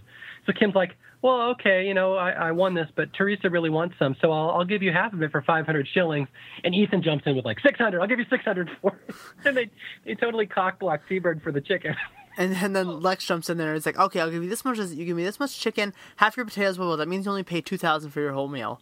So 0.46 0.52
Kim's 0.52 0.76
like, 0.76 0.96
well, 1.22 1.50
okay, 1.50 1.86
you 1.86 1.94
know, 1.94 2.14
I, 2.14 2.30
I 2.30 2.52
won 2.52 2.74
this, 2.74 2.86
but 2.94 3.12
Teresa 3.14 3.50
really 3.50 3.70
wants 3.70 3.96
some, 3.98 4.16
so 4.20 4.30
I'll, 4.30 4.50
I'll 4.50 4.64
give 4.64 4.82
you 4.82 4.92
half 4.92 5.12
of 5.12 5.22
it 5.22 5.32
for 5.32 5.42
500 5.42 5.88
shillings. 5.92 6.28
And 6.62 6.74
Ethan 6.74 7.02
jumps 7.02 7.24
in 7.26 7.34
with 7.34 7.44
like 7.44 7.58
600. 7.60 8.00
I'll 8.00 8.08
give 8.08 8.20
you 8.20 8.26
600 8.30 8.70
for 8.80 9.00
it. 9.08 9.14
and 9.44 9.56
they 9.56 9.70
they 10.04 10.14
totally 10.14 10.46
cockblock 10.46 11.00
T-Bird 11.08 11.42
for 11.42 11.50
the 11.50 11.60
chicken. 11.60 11.96
And, 12.34 12.56
and 12.56 12.74
then 12.74 13.02
Lex 13.02 13.26
jumps 13.26 13.50
in 13.50 13.58
there 13.58 13.68
and 13.68 13.76
it's 13.76 13.84
like, 13.84 13.98
okay, 13.98 14.18
I'll 14.18 14.30
give 14.30 14.42
you 14.42 14.48
this 14.48 14.64
much. 14.64 14.78
You 14.78 15.04
give 15.04 15.14
me 15.14 15.22
this 15.22 15.38
much 15.38 15.60
chicken, 15.60 15.92
half 16.16 16.34
your 16.34 16.46
potatoes. 16.46 16.78
Well, 16.78 16.96
that 16.96 17.06
means 17.06 17.26
you 17.26 17.30
only 17.30 17.42
pay 17.42 17.60
two 17.60 17.76
thousand 17.76 18.08
for 18.08 18.22
your 18.22 18.32
whole 18.32 18.48
meal. 18.48 18.80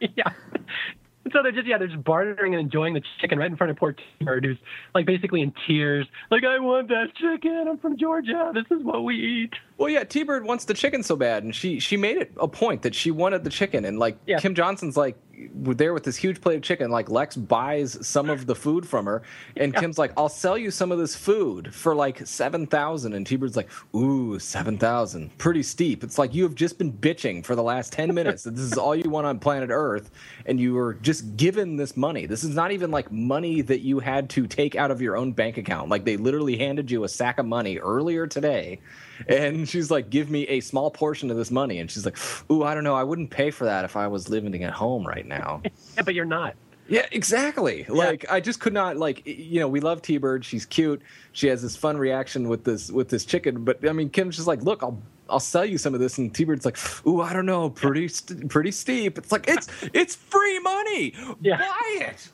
yeah. 0.16 0.32
So 1.32 1.42
they're 1.42 1.52
just 1.52 1.66
yeah 1.66 1.78
they're 1.78 1.86
just 1.86 2.02
bartering 2.02 2.54
and 2.54 2.60
enjoying 2.60 2.94
the 2.94 3.02
chicken 3.20 3.38
right 3.38 3.48
in 3.50 3.56
front 3.56 3.70
of 3.70 3.76
poor 3.76 3.94
T-Bird 4.18 4.44
who's 4.44 4.56
like 4.94 5.06
basically 5.06 5.42
in 5.42 5.52
tears 5.66 6.06
like 6.30 6.44
I 6.44 6.58
want 6.58 6.88
that 6.88 7.14
chicken 7.14 7.66
I'm 7.68 7.78
from 7.78 7.98
Georgia 7.98 8.50
this 8.54 8.64
is 8.70 8.82
what 8.82 9.04
we 9.04 9.14
eat 9.16 9.52
Well, 9.76 9.90
yeah, 9.90 10.02
T 10.02 10.22
Bird 10.24 10.44
wants 10.44 10.64
the 10.64 10.74
chicken 10.74 11.02
so 11.02 11.14
bad, 11.16 11.44
and 11.44 11.54
she 11.54 11.78
she 11.78 11.96
made 11.96 12.16
it 12.16 12.32
a 12.40 12.48
point 12.48 12.82
that 12.82 12.94
she 12.94 13.10
wanted 13.10 13.44
the 13.44 13.50
chicken, 13.50 13.84
and 13.84 13.98
like 13.98 14.18
Yeah. 14.26 14.40
Kim 14.40 14.54
Johnson's 14.54 14.96
like 14.96 15.16
there 15.60 15.92
with 15.92 16.04
this 16.04 16.16
huge 16.16 16.40
plate 16.40 16.56
of 16.56 16.62
chicken. 16.62 16.90
Like 16.90 17.10
Lex 17.10 17.36
buys 17.36 18.06
some 18.06 18.30
of 18.30 18.46
the 18.46 18.54
food 18.54 18.86
from 18.86 19.06
her, 19.06 19.22
and 19.56 19.74
Kim's 19.76 19.98
like, 19.98 20.12
"I'll 20.16 20.28
sell 20.28 20.58
you 20.58 20.70
some 20.70 20.92
of 20.92 20.98
this 20.98 21.14
food 21.14 21.74
for 21.74 21.94
like 21.94 22.26
seven 22.26 22.66
thousand. 22.66 23.14
And 23.14 23.26
T 23.26 23.36
Bird's 23.36 23.56
like, 23.56 23.70
"Ooh, 23.94 24.38
seven 24.38 24.78
thousand, 24.78 25.36
pretty 25.38 25.62
steep." 25.62 26.04
It's 26.04 26.18
like 26.18 26.34
you 26.34 26.42
have 26.44 26.54
just 26.54 26.78
been 26.78 26.92
bitching 26.92 27.44
for 27.44 27.54
the 27.54 27.62
last 27.62 27.92
ten 27.92 28.14
minutes 28.14 28.44
that 28.44 28.56
this 28.56 28.64
is 28.64 28.78
all 28.78 28.94
you 28.94 29.10
want 29.10 29.26
on 29.26 29.38
planet 29.38 29.70
Earth, 29.72 30.10
and 30.46 30.58
you 30.60 30.74
were 30.74 30.94
just 30.94 31.36
given 31.36 31.76
this 31.76 31.96
money. 31.96 32.26
This 32.26 32.44
is 32.44 32.54
not 32.54 32.72
even 32.72 32.90
like 32.90 33.10
money 33.12 33.60
that 33.62 33.80
you 33.80 34.00
had 34.00 34.30
to 34.30 34.46
take 34.46 34.76
out 34.76 34.90
of 34.90 35.00
your 35.00 35.16
own 35.16 35.32
bank 35.32 35.58
account. 35.58 35.88
Like 35.88 36.04
they 36.04 36.16
literally 36.16 36.56
handed 36.56 36.90
you 36.90 37.04
a 37.04 37.08
sack 37.08 37.38
of 37.38 37.46
money 37.46 37.78
earlier 37.78 38.26
today. 38.26 38.80
And 39.28 39.68
she's 39.68 39.90
like, 39.90 40.10
"Give 40.10 40.30
me 40.30 40.44
a 40.48 40.60
small 40.60 40.90
portion 40.90 41.30
of 41.30 41.36
this 41.36 41.50
money." 41.50 41.78
And 41.78 41.90
she's 41.90 42.04
like, 42.04 42.18
"Ooh, 42.50 42.62
I 42.62 42.74
don't 42.74 42.84
know. 42.84 42.94
I 42.94 43.04
wouldn't 43.04 43.30
pay 43.30 43.50
for 43.50 43.64
that 43.64 43.84
if 43.84 43.96
I 43.96 44.06
was 44.06 44.28
living 44.28 44.62
at 44.64 44.72
home 44.72 45.06
right 45.06 45.26
now." 45.26 45.62
yeah 45.96 46.02
but 46.02 46.14
you're 46.14 46.24
not 46.24 46.54
yeah, 46.90 47.06
exactly. 47.12 47.84
Like 47.88 48.26
I 48.30 48.40
just 48.40 48.58
could 48.58 48.72
not 48.72 48.96
like 48.96 49.22
you 49.24 49.60
know 49.60 49.68
we 49.68 49.78
love 49.78 50.02
T 50.02 50.18
Bird. 50.18 50.44
She's 50.44 50.66
cute. 50.66 51.00
She 51.30 51.46
has 51.46 51.62
this 51.62 51.76
fun 51.76 51.96
reaction 51.96 52.48
with 52.48 52.64
this 52.64 52.90
with 52.90 53.08
this 53.08 53.24
chicken. 53.24 53.64
But 53.64 53.88
I 53.88 53.92
mean, 53.92 54.10
Kim's 54.10 54.34
just 54.36 54.48
like, 54.48 54.62
"Look, 54.62 54.82
I'll." 54.82 55.00
I'll 55.28 55.38
sell 55.38 55.64
you 55.64 55.78
some 55.78 55.94
of 55.94 56.00
this, 56.00 56.18
and 56.18 56.34
T 56.34 56.42
Bird's 56.42 56.64
like, 56.64 56.76
"Ooh, 57.06 57.20
I 57.20 57.32
don't 57.32 57.46
know, 57.46 57.70
pretty, 57.70 58.08
st- 58.08 58.48
pretty 58.48 58.72
steep." 58.72 59.16
It's 59.16 59.30
like 59.30 59.46
it's 59.46 59.68
it's 59.92 60.16
free 60.16 60.58
money. 60.58 61.14
Yeah. 61.40 61.58
Buy 61.58 62.08
it. 62.10 62.28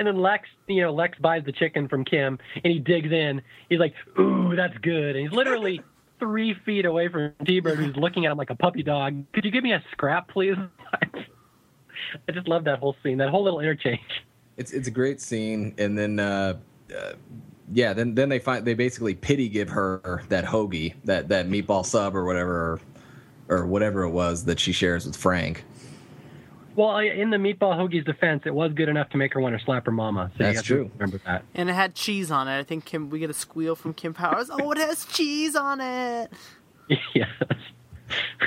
And 0.00 0.08
then 0.08 0.20
Lex 0.20 0.48
you 0.66 0.82
know 0.82 0.92
Lex 0.92 1.16
buys 1.18 1.44
the 1.44 1.52
chicken 1.52 1.86
from 1.86 2.04
Kim 2.04 2.38
and 2.56 2.72
he 2.72 2.80
digs 2.80 3.12
in. 3.12 3.40
He's 3.68 3.78
like 3.78 3.94
ooh 4.18 4.56
that's 4.56 4.76
good. 4.78 5.14
And 5.14 5.28
he's 5.28 5.36
literally 5.36 5.80
three 6.18 6.54
feet 6.66 6.84
away 6.84 7.08
from 7.08 7.32
T-Bird 7.46 7.78
who's 7.78 7.96
looking 7.96 8.26
at 8.26 8.32
him 8.32 8.38
like 8.38 8.50
a 8.50 8.56
puppy 8.56 8.82
dog. 8.82 9.24
Could 9.32 9.44
you 9.44 9.52
give 9.52 9.62
me 9.62 9.72
a 9.72 9.84
scrap 9.92 10.28
please? 10.28 10.56
I 12.28 12.32
just 12.32 12.48
love 12.48 12.64
that 12.64 12.80
whole 12.80 12.96
scene 13.02 13.18
that 13.18 13.28
whole 13.28 13.44
little 13.44 13.60
interchange. 13.60 14.00
It's 14.56 14.72
it's 14.72 14.88
a 14.88 14.90
great 14.90 15.20
scene, 15.20 15.74
and 15.78 15.96
then 15.96 16.18
uh, 16.18 16.58
uh, 16.94 17.12
yeah, 17.72 17.92
then 17.92 18.14
then 18.14 18.28
they 18.28 18.38
find 18.38 18.64
they 18.64 18.74
basically 18.74 19.14
pity 19.14 19.48
give 19.48 19.68
her 19.68 20.22
that 20.28 20.44
hoagie, 20.44 20.94
that 21.04 21.28
that 21.28 21.48
meatball 21.48 21.84
sub 21.84 22.16
or 22.16 22.24
whatever, 22.24 22.80
or, 23.48 23.60
or 23.60 23.66
whatever 23.66 24.02
it 24.02 24.10
was 24.10 24.44
that 24.44 24.58
she 24.58 24.72
shares 24.72 25.06
with 25.06 25.16
Frank. 25.16 25.64
Well, 26.76 26.88
I- 26.90 27.04
in 27.04 27.30
the 27.30 27.36
meatball 27.36 27.74
hoagie's 27.76 28.04
defense, 28.04 28.42
it 28.46 28.54
was 28.54 28.72
good 28.72 28.88
enough 28.88 29.10
to 29.10 29.16
make 29.16 29.34
her 29.34 29.40
want 29.40 29.58
to 29.58 29.64
slap 29.64 29.86
her 29.86 29.92
mama. 29.92 30.30
So 30.36 30.44
you 30.44 30.52
That's 30.52 30.56
have 30.58 30.64
to 30.66 30.74
true. 30.74 30.90
Remember 30.94 31.20
that. 31.26 31.44
And 31.54 31.68
it 31.68 31.72
had 31.74 31.94
cheese 31.94 32.30
on 32.30 32.48
it. 32.48 32.58
I 32.58 32.62
think 32.62 32.84
Kim, 32.84 33.10
we 33.10 33.18
get 33.18 33.28
a 33.30 33.34
squeal 33.34 33.74
from 33.74 33.92
Kim 33.94 34.14
Powers. 34.14 34.50
Oh, 34.52 34.70
it 34.70 34.78
has 34.78 35.04
cheese 35.06 35.56
on 35.56 35.80
it. 35.80 36.30
yes. 37.14 37.28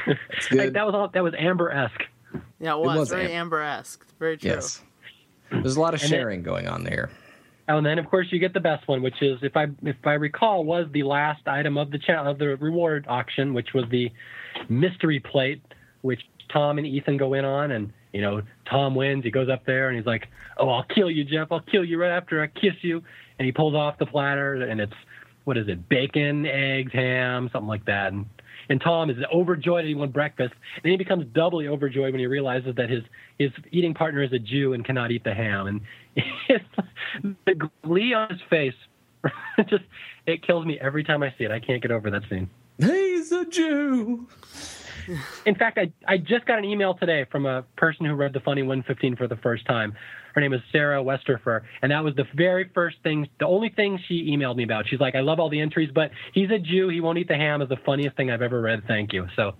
good. 0.06 0.18
Like, 0.52 0.74
that 0.74 0.86
was 0.86 0.96
all. 0.96 1.08
That 1.10 1.24
was 1.24 1.34
Amber 1.38 1.72
esque. 1.72 2.04
Yeah, 2.60 2.74
it 2.76 2.80
was, 2.80 2.98
was 2.98 3.10
very 3.10 3.26
Am- 3.26 3.42
Amber-esque. 3.42 4.06
Very 4.20 4.38
true. 4.38 4.52
Yes, 4.52 4.82
there's 5.52 5.76
a 5.76 5.82
lot 5.82 5.94
of 5.94 6.02
And 6.02 6.12
then- 6.12 6.20
sharing 6.20 6.44
going 6.44 6.68
on 6.68 6.84
there. 6.84 7.10
Oh, 7.70 7.78
and 7.78 7.86
then 7.86 7.98
of 8.00 8.10
course 8.10 8.28
you 8.32 8.40
get 8.40 8.54
the 8.54 8.60
best 8.60 8.88
one, 8.90 9.02
which 9.02 9.22
is 9.22 9.40
if 9.42 9.56
I 9.56 9.68
if 9.84 9.96
I 10.06 10.14
recall 10.14 10.66
was 10.66 10.88
the 10.92 11.04
last 11.04 11.48
item 11.48 11.78
of 11.78 11.92
the 11.92 12.00
cha- 12.00 12.24
of 12.30 12.38
the 12.40 12.58
reward 12.58 13.06
auction, 13.08 13.54
which 13.54 13.74
was 13.74 13.86
the 13.90 14.12
mystery 14.68 15.20
plate, 15.22 15.62
which 16.02 16.22
Tom 16.52 16.78
and 16.78 16.86
Ethan 16.86 17.16
go 17.18 17.34
in 17.34 17.46
on, 17.46 17.72
and 17.72 17.94
you 18.14 18.22
know 18.22 18.42
Tom 18.70 18.96
wins. 18.96 19.24
He 19.24 19.32
goes 19.32 19.50
up 19.50 19.66
there 19.66 19.90
and 19.90 19.98
he's 19.98 20.06
like, 20.06 20.28
"Oh, 20.58 20.70
I'll 20.70 20.84
kill 20.84 21.12
you, 21.12 21.26
Jeff. 21.26 21.52
I'll 21.52 21.60
kill 21.60 21.84
you 21.84 22.00
right 22.00 22.12
after 22.12 22.42
I 22.42 22.48
kiss 22.48 22.76
you." 22.82 23.04
And 23.38 23.46
he 23.46 23.52
pulls 23.52 23.76
off 23.76 23.98
the 23.98 24.06
platter, 24.06 24.54
and 24.64 24.80
it's 24.80 24.94
what 25.44 25.58
is 25.58 25.68
it? 25.68 25.90
Bacon, 25.90 26.46
eggs, 26.46 26.94
ham, 26.94 27.50
something 27.52 27.68
like 27.68 27.86
that. 27.86 28.14
And 28.14 28.26
and 28.70 28.80
Tom 28.80 29.10
is 29.10 29.18
overjoyed 29.34 29.84
that 29.84 29.88
he 29.88 29.96
won 29.96 30.10
breakfast, 30.10 30.54
and 30.84 30.92
he 30.92 30.98
becomes 30.98 31.26
doubly 31.34 31.68
overjoyed 31.68 32.14
when 32.14 32.20
he 32.20 32.28
realizes 32.28 32.76
that 32.76 32.90
his 32.90 33.04
his 33.38 33.52
eating 33.72 33.94
partner 33.94 34.24
is 34.24 34.32
a 34.32 34.40
Jew 34.40 34.74
and 34.74 34.86
cannot 34.86 35.12
eat 35.12 35.24
the 35.24 35.34
ham. 35.34 35.68
And 35.68 35.82
it's, 36.48 36.66
the 37.46 37.70
glee 37.84 38.14
on 38.14 38.30
his 38.30 38.42
face 38.50 38.76
just 39.68 39.84
it 40.26 40.46
kills 40.46 40.66
me 40.66 40.80
every 40.80 41.04
time 41.04 41.24
I 41.24 41.34
see 41.38 41.44
it. 41.44 41.52
I 41.52 41.60
can't 41.60 41.82
get 41.82 41.92
over 41.92 42.10
that 42.12 42.24
scene. 42.30 42.50
He's 42.80 43.32
a 43.32 43.46
Jew. 43.46 44.28
In 45.46 45.56
fact, 45.56 45.78
I 45.78 45.92
I 46.08 46.18
just 46.18 46.46
got 46.46 46.60
an 46.60 46.66
email 46.66 46.94
today 46.94 47.26
from 47.32 47.46
a 47.46 47.64
person 47.78 48.06
who 48.06 48.14
read 48.14 48.34
the 48.34 48.40
Funny 48.40 48.62
115 48.62 49.16
for 49.16 49.28
the 49.28 49.38
first 49.38 49.66
time. 49.66 49.96
Her 50.34 50.42
name 50.42 50.54
is 50.54 50.62
Sarah 50.72 51.04
Westerfer, 51.04 51.62
and 51.82 51.92
that 51.92 52.04
was 52.04 52.16
the 52.16 52.26
very 52.34 52.70
first 52.74 52.98
thing, 53.04 53.28
the 53.40 53.46
only 53.46 53.70
thing 53.70 54.00
she 54.08 54.36
emailed 54.36 54.56
me 54.56 54.64
about. 54.64 54.88
She's 54.88 55.00
like, 55.00 55.16
"I 55.16 55.22
love 55.22 55.40
all 55.40 55.50
the 55.50 55.60
entries, 55.60 55.92
but 55.94 56.12
he's 56.34 56.50
a 56.50 56.60
Jew. 56.60 56.90
He 56.90 57.02
won't 57.02 57.18
eat 57.18 57.28
the 57.28 57.38
ham." 57.38 57.62
Is 57.62 57.70
the 57.70 57.78
funniest 57.86 58.18
thing 58.18 58.32
I've 58.32 58.42
ever 58.42 58.60
read. 58.62 58.84
Thank 58.88 59.14
you. 59.14 59.28
So, 59.36 59.54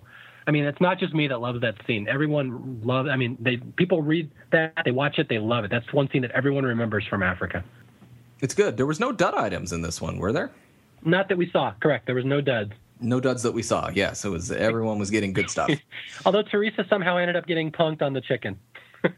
I 0.46 0.50
mean, 0.50 0.64
it's 0.64 0.80
not 0.80 0.98
just 0.98 1.14
me 1.14 1.28
that 1.28 1.40
loves 1.40 1.60
that 1.60 1.76
scene. 1.86 2.08
Everyone 2.08 2.80
loves. 2.82 3.08
I 3.08 3.16
mean, 3.16 3.36
they 3.40 3.56
people 3.56 4.02
read 4.02 4.30
that, 4.50 4.74
they 4.84 4.90
watch 4.90 5.18
it, 5.18 5.28
they 5.28 5.38
love 5.38 5.64
it. 5.64 5.70
That's 5.70 5.90
one 5.92 6.08
scene 6.10 6.22
that 6.22 6.32
everyone 6.32 6.64
remembers 6.64 7.06
from 7.08 7.22
Africa. 7.22 7.64
It's 8.40 8.54
good. 8.54 8.76
There 8.76 8.86
was 8.86 9.00
no 9.00 9.12
dud 9.12 9.34
items 9.34 9.72
in 9.72 9.82
this 9.82 10.00
one, 10.00 10.18
were 10.18 10.32
there? 10.32 10.50
Not 11.04 11.28
that 11.28 11.38
we 11.38 11.50
saw. 11.50 11.72
Correct. 11.80 12.06
There 12.06 12.14
was 12.14 12.24
no 12.24 12.40
duds. 12.40 12.72
No 13.00 13.20
duds 13.20 13.42
that 13.42 13.52
we 13.52 13.62
saw. 13.62 13.90
Yes, 13.92 14.24
it 14.24 14.28
was. 14.28 14.50
Everyone 14.50 14.98
was 14.98 15.10
getting 15.10 15.32
good 15.32 15.50
stuff. 15.50 15.70
Although 16.26 16.42
Teresa 16.42 16.86
somehow 16.88 17.16
ended 17.16 17.36
up 17.36 17.46
getting 17.46 17.72
punked 17.72 18.02
on 18.02 18.12
the 18.12 18.20
chicken. 18.20 18.58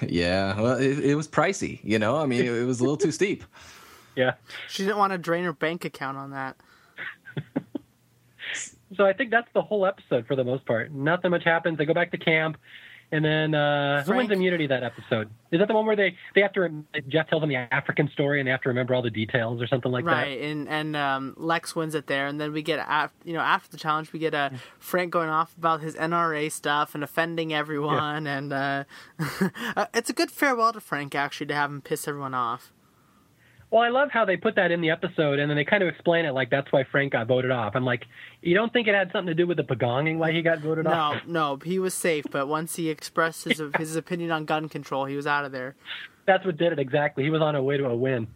yeah, 0.00 0.60
well, 0.60 0.78
it, 0.78 0.98
it 0.98 1.14
was 1.14 1.28
pricey. 1.28 1.80
You 1.82 1.98
know, 1.98 2.16
I 2.16 2.26
mean, 2.26 2.40
it, 2.40 2.52
it 2.52 2.64
was 2.64 2.80
a 2.80 2.82
little 2.82 2.96
too 2.96 3.12
steep. 3.12 3.44
Yeah. 4.16 4.34
She 4.68 4.82
didn't 4.82 4.98
want 4.98 5.12
to 5.12 5.18
drain 5.18 5.44
her 5.44 5.52
bank 5.52 5.84
account 5.84 6.16
on 6.16 6.32
that. 6.32 6.56
So 8.96 9.04
I 9.04 9.12
think 9.12 9.30
that's 9.30 9.48
the 9.54 9.62
whole 9.62 9.86
episode 9.86 10.26
for 10.26 10.34
the 10.34 10.44
most 10.44 10.64
part. 10.66 10.92
Nothing 10.92 11.30
much 11.30 11.44
happens. 11.44 11.78
They 11.78 11.84
go 11.84 11.94
back 11.94 12.10
to 12.12 12.18
camp, 12.18 12.56
and 13.10 13.24
then 13.24 13.54
uh, 13.54 14.02
who 14.04 14.14
wins 14.14 14.30
immunity 14.30 14.66
that 14.66 14.82
episode? 14.82 15.30
Is 15.50 15.60
that 15.60 15.68
the 15.68 15.74
one 15.74 15.86
where 15.86 15.96
they 15.96 16.14
they 16.34 16.42
have 16.42 16.52
to 16.54 16.84
Jeff 17.08 17.28
tells 17.28 17.40
them 17.40 17.48
the 17.48 17.56
African 17.56 18.10
story 18.12 18.40
and 18.40 18.46
they 18.46 18.50
have 18.50 18.60
to 18.62 18.68
remember 18.68 18.94
all 18.94 19.02
the 19.02 19.10
details 19.10 19.62
or 19.62 19.66
something 19.66 19.90
like 19.90 20.04
that? 20.04 20.10
right, 20.10 20.40
and 20.40 20.68
and 20.68 20.94
um, 20.94 21.34
Lex 21.36 21.74
wins 21.74 21.94
it 21.94 22.06
there, 22.06 22.26
and 22.26 22.40
then 22.40 22.52
we 22.52 22.62
get 22.62 22.84
af- 22.86 23.14
you 23.24 23.32
know 23.32 23.40
after 23.40 23.70
the 23.70 23.78
challenge 23.78 24.12
we 24.12 24.18
get 24.18 24.34
uh, 24.34 24.50
Frank 24.78 25.10
going 25.10 25.30
off 25.30 25.56
about 25.56 25.80
his 25.80 25.94
NRA 25.94 26.52
stuff 26.52 26.94
and 26.94 27.02
offending 27.02 27.54
everyone, 27.54 28.26
and 28.26 28.52
uh, 28.52 28.84
uh, 29.76 29.86
it's 29.94 30.10
a 30.10 30.14
good 30.14 30.30
farewell 30.30 30.72
to 30.72 30.80
Frank 30.80 31.14
actually 31.14 31.46
to 31.46 31.54
have 31.54 31.70
him 31.70 31.80
piss 31.80 32.06
everyone 32.06 32.34
off. 32.34 32.72
That? 33.70 33.74
Well, 33.76 33.84
I 33.84 33.88
love 33.90 34.10
how 34.10 34.24
they 34.24 34.36
put 34.36 34.56
that 34.56 34.70
in 34.70 34.80
the 34.80 34.90
episode, 34.90 35.38
and 35.38 35.50
then 35.50 35.56
they 35.56 35.64
kind 35.64 35.82
of 35.82 35.88
explain 35.88 36.24
it 36.24 36.32
like 36.32 36.50
that's 36.50 36.70
why 36.72 36.84
Frank 36.84 37.12
got 37.12 37.26
voted 37.26 37.50
off. 37.50 37.74
I'm 37.76 37.84
like, 37.84 38.04
you 38.42 38.54
don't 38.54 38.72
think 38.72 38.88
it 38.88 38.94
had 38.94 39.10
something 39.12 39.28
to 39.28 39.34
do 39.34 39.46
with 39.46 39.56
the 39.56 39.64
pagonging 39.64 40.18
why 40.18 40.32
he 40.32 40.42
got 40.42 40.58
voted 40.60 40.84
No, 40.84 40.90
off? 40.92 41.16
no, 41.26 41.54
no, 41.54 41.58
he 41.64 41.78
was 41.78 41.94
safe, 41.94 42.24
but 42.30 42.48
once 42.48 42.76
he 42.76 42.88
expressed 42.90 43.44
his 43.44 43.60
his 43.78 43.96
opinion 43.96 44.30
on 44.30 44.44
gun 44.44 44.68
control, 44.68 45.04
he 45.04 45.16
was 45.16 45.26
out 45.26 45.44
of 45.44 45.52
there. 45.52 45.74
That's 46.26 46.44
what 46.44 46.56
did 46.56 46.72
it 46.72 46.78
exactly. 46.78 47.24
He 47.24 47.30
was 47.30 47.40
on 47.42 47.54
a 47.54 47.62
way 47.62 47.76
to 47.78 47.86
a 47.86 47.96
win. 47.96 48.26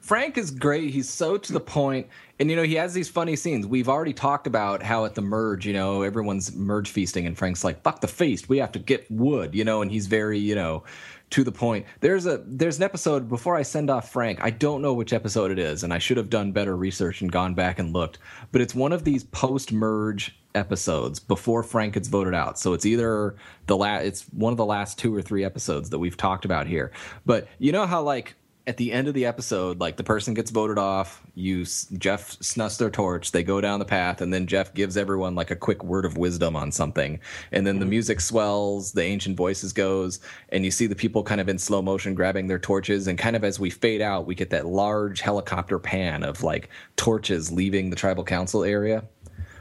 Frank 0.00 0.36
is 0.36 0.50
great. 0.50 0.90
He's 0.90 1.08
so 1.08 1.36
to 1.36 1.52
the 1.52 1.60
point, 1.60 2.08
and 2.40 2.50
you 2.50 2.56
know 2.56 2.64
he 2.64 2.74
has 2.74 2.92
these 2.92 3.08
funny 3.08 3.36
scenes. 3.36 3.68
We've 3.68 3.88
already 3.88 4.12
talked 4.12 4.48
about 4.48 4.82
how 4.82 5.04
at 5.04 5.14
the 5.14 5.22
merge, 5.22 5.64
you 5.64 5.72
know, 5.72 6.02
everyone's 6.02 6.56
merge 6.56 6.90
feasting, 6.90 7.24
and 7.24 7.38
Frank's 7.38 7.62
like, 7.62 7.82
"Fuck 7.82 8.00
the 8.00 8.08
feast, 8.08 8.48
we 8.48 8.58
have 8.58 8.72
to 8.72 8.80
get 8.80 9.08
wood," 9.12 9.54
you 9.54 9.62
know, 9.64 9.80
and 9.80 9.92
he's 9.92 10.08
very, 10.08 10.40
you 10.40 10.56
know, 10.56 10.82
to 11.32 11.44
the 11.44 11.52
point. 11.52 11.86
There's 12.00 12.26
a 12.26 12.42
there's 12.46 12.76
an 12.76 12.84
episode 12.84 13.28
before 13.28 13.56
I 13.56 13.62
send 13.62 13.90
off 13.90 14.10
Frank. 14.10 14.38
I 14.42 14.50
don't 14.50 14.82
know 14.82 14.94
which 14.94 15.12
episode 15.12 15.50
it 15.50 15.58
is, 15.58 15.82
and 15.82 15.92
I 15.92 15.98
should 15.98 16.16
have 16.16 16.30
done 16.30 16.52
better 16.52 16.76
research 16.76 17.20
and 17.20 17.32
gone 17.32 17.54
back 17.54 17.78
and 17.78 17.92
looked. 17.92 18.18
But 18.52 18.60
it's 18.60 18.74
one 18.74 18.92
of 18.92 19.04
these 19.04 19.24
post 19.24 19.72
merge 19.72 20.38
episodes 20.54 21.18
before 21.18 21.62
Frank 21.62 21.94
gets 21.94 22.08
voted 22.08 22.34
out. 22.34 22.58
So 22.58 22.74
it's 22.74 22.84
either 22.84 23.36
the 23.66 23.76
last, 23.76 24.04
it's 24.04 24.22
one 24.28 24.52
of 24.52 24.58
the 24.58 24.66
last 24.66 24.98
two 24.98 25.14
or 25.14 25.22
three 25.22 25.44
episodes 25.44 25.90
that 25.90 25.98
we've 25.98 26.16
talked 26.16 26.44
about 26.44 26.66
here. 26.66 26.92
But 27.24 27.48
you 27.58 27.72
know 27.72 27.86
how 27.86 28.02
like 28.02 28.36
at 28.66 28.76
the 28.76 28.92
end 28.92 29.08
of 29.08 29.14
the 29.14 29.26
episode, 29.26 29.80
like 29.80 29.96
the 29.96 30.04
person 30.04 30.34
gets 30.34 30.50
voted 30.50 30.78
off, 30.78 31.22
you 31.34 31.64
Jeff 31.98 32.40
snuffs 32.40 32.76
their 32.76 32.90
torch, 32.90 33.32
they 33.32 33.42
go 33.42 33.60
down 33.60 33.80
the 33.80 33.84
path, 33.84 34.20
and 34.20 34.32
then 34.32 34.46
Jeff 34.46 34.72
gives 34.72 34.96
everyone 34.96 35.34
like 35.34 35.50
a 35.50 35.56
quick 35.56 35.82
word 35.82 36.04
of 36.04 36.16
wisdom 36.16 36.54
on 36.54 36.70
something, 36.70 37.18
and 37.50 37.66
then 37.66 37.80
the 37.80 37.86
music 37.86 38.20
swells, 38.20 38.92
the 38.92 39.02
ancient 39.02 39.36
voices 39.36 39.72
goes, 39.72 40.20
and 40.50 40.64
you 40.64 40.70
see 40.70 40.86
the 40.86 40.94
people 40.94 41.24
kind 41.24 41.40
of 41.40 41.48
in 41.48 41.58
slow 41.58 41.82
motion 41.82 42.14
grabbing 42.14 42.46
their 42.46 42.58
torches, 42.58 43.08
and 43.08 43.18
kind 43.18 43.34
of 43.34 43.42
as 43.42 43.58
we 43.58 43.68
fade 43.68 44.00
out, 44.00 44.26
we 44.26 44.34
get 44.34 44.50
that 44.50 44.66
large 44.66 45.20
helicopter 45.20 45.80
pan 45.80 46.22
of 46.22 46.42
like 46.44 46.68
torches 46.96 47.50
leaving 47.50 47.90
the 47.90 47.96
tribal 47.96 48.22
council 48.22 48.62
area. 48.62 49.02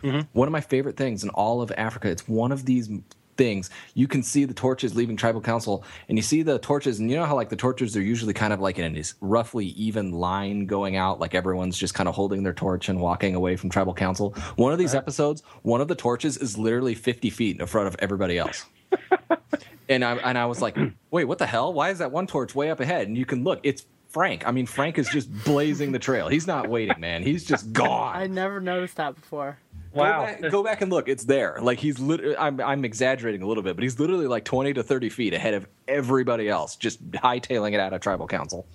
Mm-hmm. 0.04 0.22
One 0.34 0.48
of 0.48 0.52
my 0.52 0.62
favorite 0.62 0.98
things 0.98 1.24
in 1.24 1.30
all 1.30 1.62
of 1.62 1.72
Africa. 1.78 2.10
It's 2.10 2.28
one 2.28 2.52
of 2.52 2.66
these 2.66 2.90
things, 3.38 3.70
you 3.94 4.08
can 4.08 4.24
see 4.24 4.46
the 4.46 4.54
torches 4.54 4.96
leaving 4.96 5.18
tribal 5.18 5.42
council, 5.42 5.84
and 6.10 6.18
you 6.18 6.22
see 6.22 6.44
the 6.44 6.60
torches, 6.60 7.00
and 7.00 7.10
you 7.10 7.18
know 7.18 7.26
how 7.26 7.36
like 7.36 7.50
the 7.50 7.56
torches 7.56 7.96
are 7.96 8.02
usually 8.02 8.34
kind 8.34 8.54
of 8.54 8.60
like 8.60 8.80
in 8.80 8.98
a 8.98 9.04
roughly 9.22 9.68
even 9.68 10.12
line 10.12 10.66
going 10.66 10.96
out, 10.96 11.20
like 11.20 11.36
everyone's 11.36 11.78
just 11.78 11.94
kind 11.94 12.08
of 12.10 12.16
holding 12.16 12.44
their 12.44 12.54
torch 12.54 12.90
and 12.90 13.00
walking 13.00 13.36
away 13.36 13.56
from 13.56 13.70
tribal 13.70 13.94
council. 13.94 14.32
One 14.56 14.74
of 14.74 14.80
these 14.80 14.94
uh-huh. 14.94 15.00
episodes, 15.00 15.44
one 15.64 15.82
of 15.82 15.88
the 15.88 15.96
torches 15.96 16.38
is 16.38 16.58
literally 16.58 16.96
50 16.96 17.30
feet 17.30 17.60
in 17.60 17.66
front 17.68 17.88
of 17.88 17.96
everybody 18.00 18.38
else. 18.38 18.66
and 19.90 20.04
I 20.04 20.16
and 20.18 20.38
I 20.38 20.46
was 20.46 20.62
like, 20.62 20.78
wait, 21.12 21.26
what 21.26 21.38
the 21.38 21.46
hell? 21.46 21.74
Why 21.74 21.90
is 21.90 22.00
that 22.00 22.12
one 22.12 22.28
torch 22.28 22.56
way 22.56 22.70
up 22.72 22.80
ahead? 22.80 23.08
And 23.08 23.18
you 23.18 23.26
can 23.26 23.44
look, 23.44 23.60
it's 23.64 23.86
Frank. 24.12 24.48
I 24.48 24.52
mean, 24.52 24.66
Frank 24.66 24.98
is 24.98 25.08
just 25.10 25.32
blazing 25.44 25.92
the 25.92 26.00
trail. 26.00 26.28
He's 26.28 26.48
not 26.48 26.70
waiting, 26.70 27.00
man. 27.00 27.24
He's 27.24 27.46
just 27.46 27.72
gone. 27.72 28.16
I 28.16 28.28
never 28.28 28.60
noticed 28.60 28.98
that 28.98 29.16
before. 29.16 29.58
Wow. 29.94 30.26
Go 30.26 30.26
back, 30.26 30.52
go 30.52 30.64
back, 30.64 30.82
and 30.82 30.92
look. 30.92 31.08
It's 31.08 31.24
there. 31.24 31.60
Like 31.62 31.80
he's 31.80 32.00
literally, 32.00 32.36
I'm, 32.38 32.60
I'm 32.60 32.86
exaggerating 32.86 33.42
a 33.42 33.48
little 33.48 33.64
bit, 33.64 33.76
but 33.76 33.84
he's 33.84 34.00
literally 34.00 34.28
like 34.28 34.46
20 34.46 34.74
to 34.74 34.84
30 34.84 35.10
feet 35.10 35.34
ahead 35.34 35.54
of 35.54 35.68
everybody 35.88 36.50
else, 36.50 36.76
just 36.76 37.10
hightailing 37.12 37.74
it 37.74 37.80
out 37.80 37.94
of 37.94 38.02
tribal 38.02 38.28
council. 38.28 38.68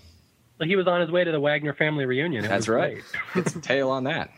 Well, 0.58 0.68
he 0.68 0.76
was 0.76 0.86
on 0.86 1.00
his 1.00 1.10
way 1.10 1.24
to 1.24 1.32
the 1.32 1.40
Wagner 1.40 1.74
family 1.74 2.06
reunion. 2.06 2.44
It 2.44 2.48
That's 2.48 2.68
right. 2.68 3.02
It's 3.34 3.54
a 3.56 3.60
tail 3.60 3.90
on 3.90 4.04
that. 4.04 4.30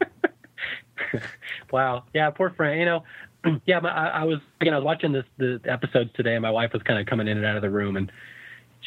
wow. 1.70 2.04
Yeah, 2.14 2.30
poor 2.30 2.50
Frank. 2.50 2.78
You 2.78 2.86
know, 2.86 3.04
yeah, 3.66 3.80
my, 3.80 3.90
I, 3.90 4.06
I 4.06 4.24
was 4.24 4.38
again. 4.60 4.72
I 4.74 4.78
was 4.78 4.84
watching 4.84 5.12
this 5.12 5.24
the 5.36 5.60
episodes 5.66 6.10
today, 6.14 6.34
and 6.34 6.42
my 6.42 6.50
wife 6.50 6.72
was 6.72 6.82
kind 6.82 6.98
of 6.98 7.06
coming 7.06 7.28
in 7.28 7.36
and 7.36 7.46
out 7.46 7.56
of 7.56 7.62
the 7.62 7.70
room, 7.70 7.96
and 7.96 8.10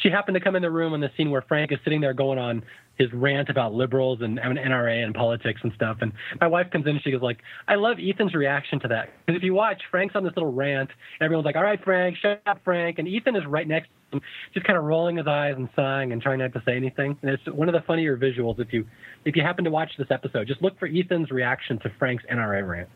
she 0.02 0.10
happened 0.10 0.34
to 0.34 0.40
come 0.40 0.56
in 0.56 0.62
the 0.62 0.70
room 0.70 0.94
in 0.94 1.00
the 1.00 1.10
scene 1.16 1.30
where 1.30 1.42
Frank 1.42 1.72
is 1.72 1.78
sitting 1.84 2.00
there 2.00 2.14
going 2.14 2.38
on 2.38 2.62
his 2.98 3.12
rant 3.12 3.48
about 3.48 3.72
liberals 3.72 4.20
and, 4.20 4.38
and 4.38 4.58
NRA 4.58 5.02
and 5.02 5.14
politics 5.14 5.60
and 5.62 5.72
stuff. 5.74 5.98
And 6.00 6.12
my 6.40 6.46
wife 6.46 6.66
comes 6.70 6.86
in 6.86 6.92
and 6.92 7.02
she 7.02 7.10
goes 7.10 7.22
like, 7.22 7.38
"I 7.66 7.76
love 7.76 7.96
Ethan's 7.98 8.34
reaction 8.34 8.78
to 8.80 8.88
that 8.88 9.10
because 9.24 9.38
if 9.38 9.42
you 9.42 9.54
watch, 9.54 9.82
Frank's 9.90 10.14
on 10.16 10.24
this 10.24 10.34
little 10.36 10.52
rant, 10.52 10.90
and 11.18 11.24
everyone's 11.24 11.46
like, 11.46 11.56
"All 11.56 11.62
right, 11.62 11.82
Frank, 11.82 12.16
shut 12.16 12.42
up, 12.46 12.60
Frank," 12.64 12.98
and 12.98 13.08
Ethan 13.08 13.36
is 13.36 13.46
right 13.46 13.66
next 13.66 13.88
to 14.10 14.18
him, 14.18 14.22
just 14.52 14.66
kind 14.66 14.78
of 14.78 14.84
rolling 14.84 15.16
his 15.16 15.26
eyes 15.26 15.54
and 15.56 15.68
sighing 15.74 16.12
and 16.12 16.20
trying 16.20 16.40
not 16.40 16.52
to 16.52 16.62
say 16.66 16.76
anything. 16.76 17.16
And 17.22 17.30
it's 17.30 17.46
one 17.46 17.68
of 17.68 17.74
the 17.74 17.82
funnier 17.82 18.16
visuals 18.16 18.60
if 18.60 18.72
you 18.72 18.86
if 19.24 19.36
you 19.36 19.42
happen 19.42 19.64
to 19.64 19.70
watch 19.70 19.92
this 19.98 20.10
episode. 20.10 20.46
Just 20.46 20.62
look 20.62 20.78
for 20.78 20.86
Ethan's 20.86 21.30
reaction 21.30 21.78
to 21.80 21.90
Frank's 21.98 22.24
NRA 22.30 22.66
rant. 22.66 22.88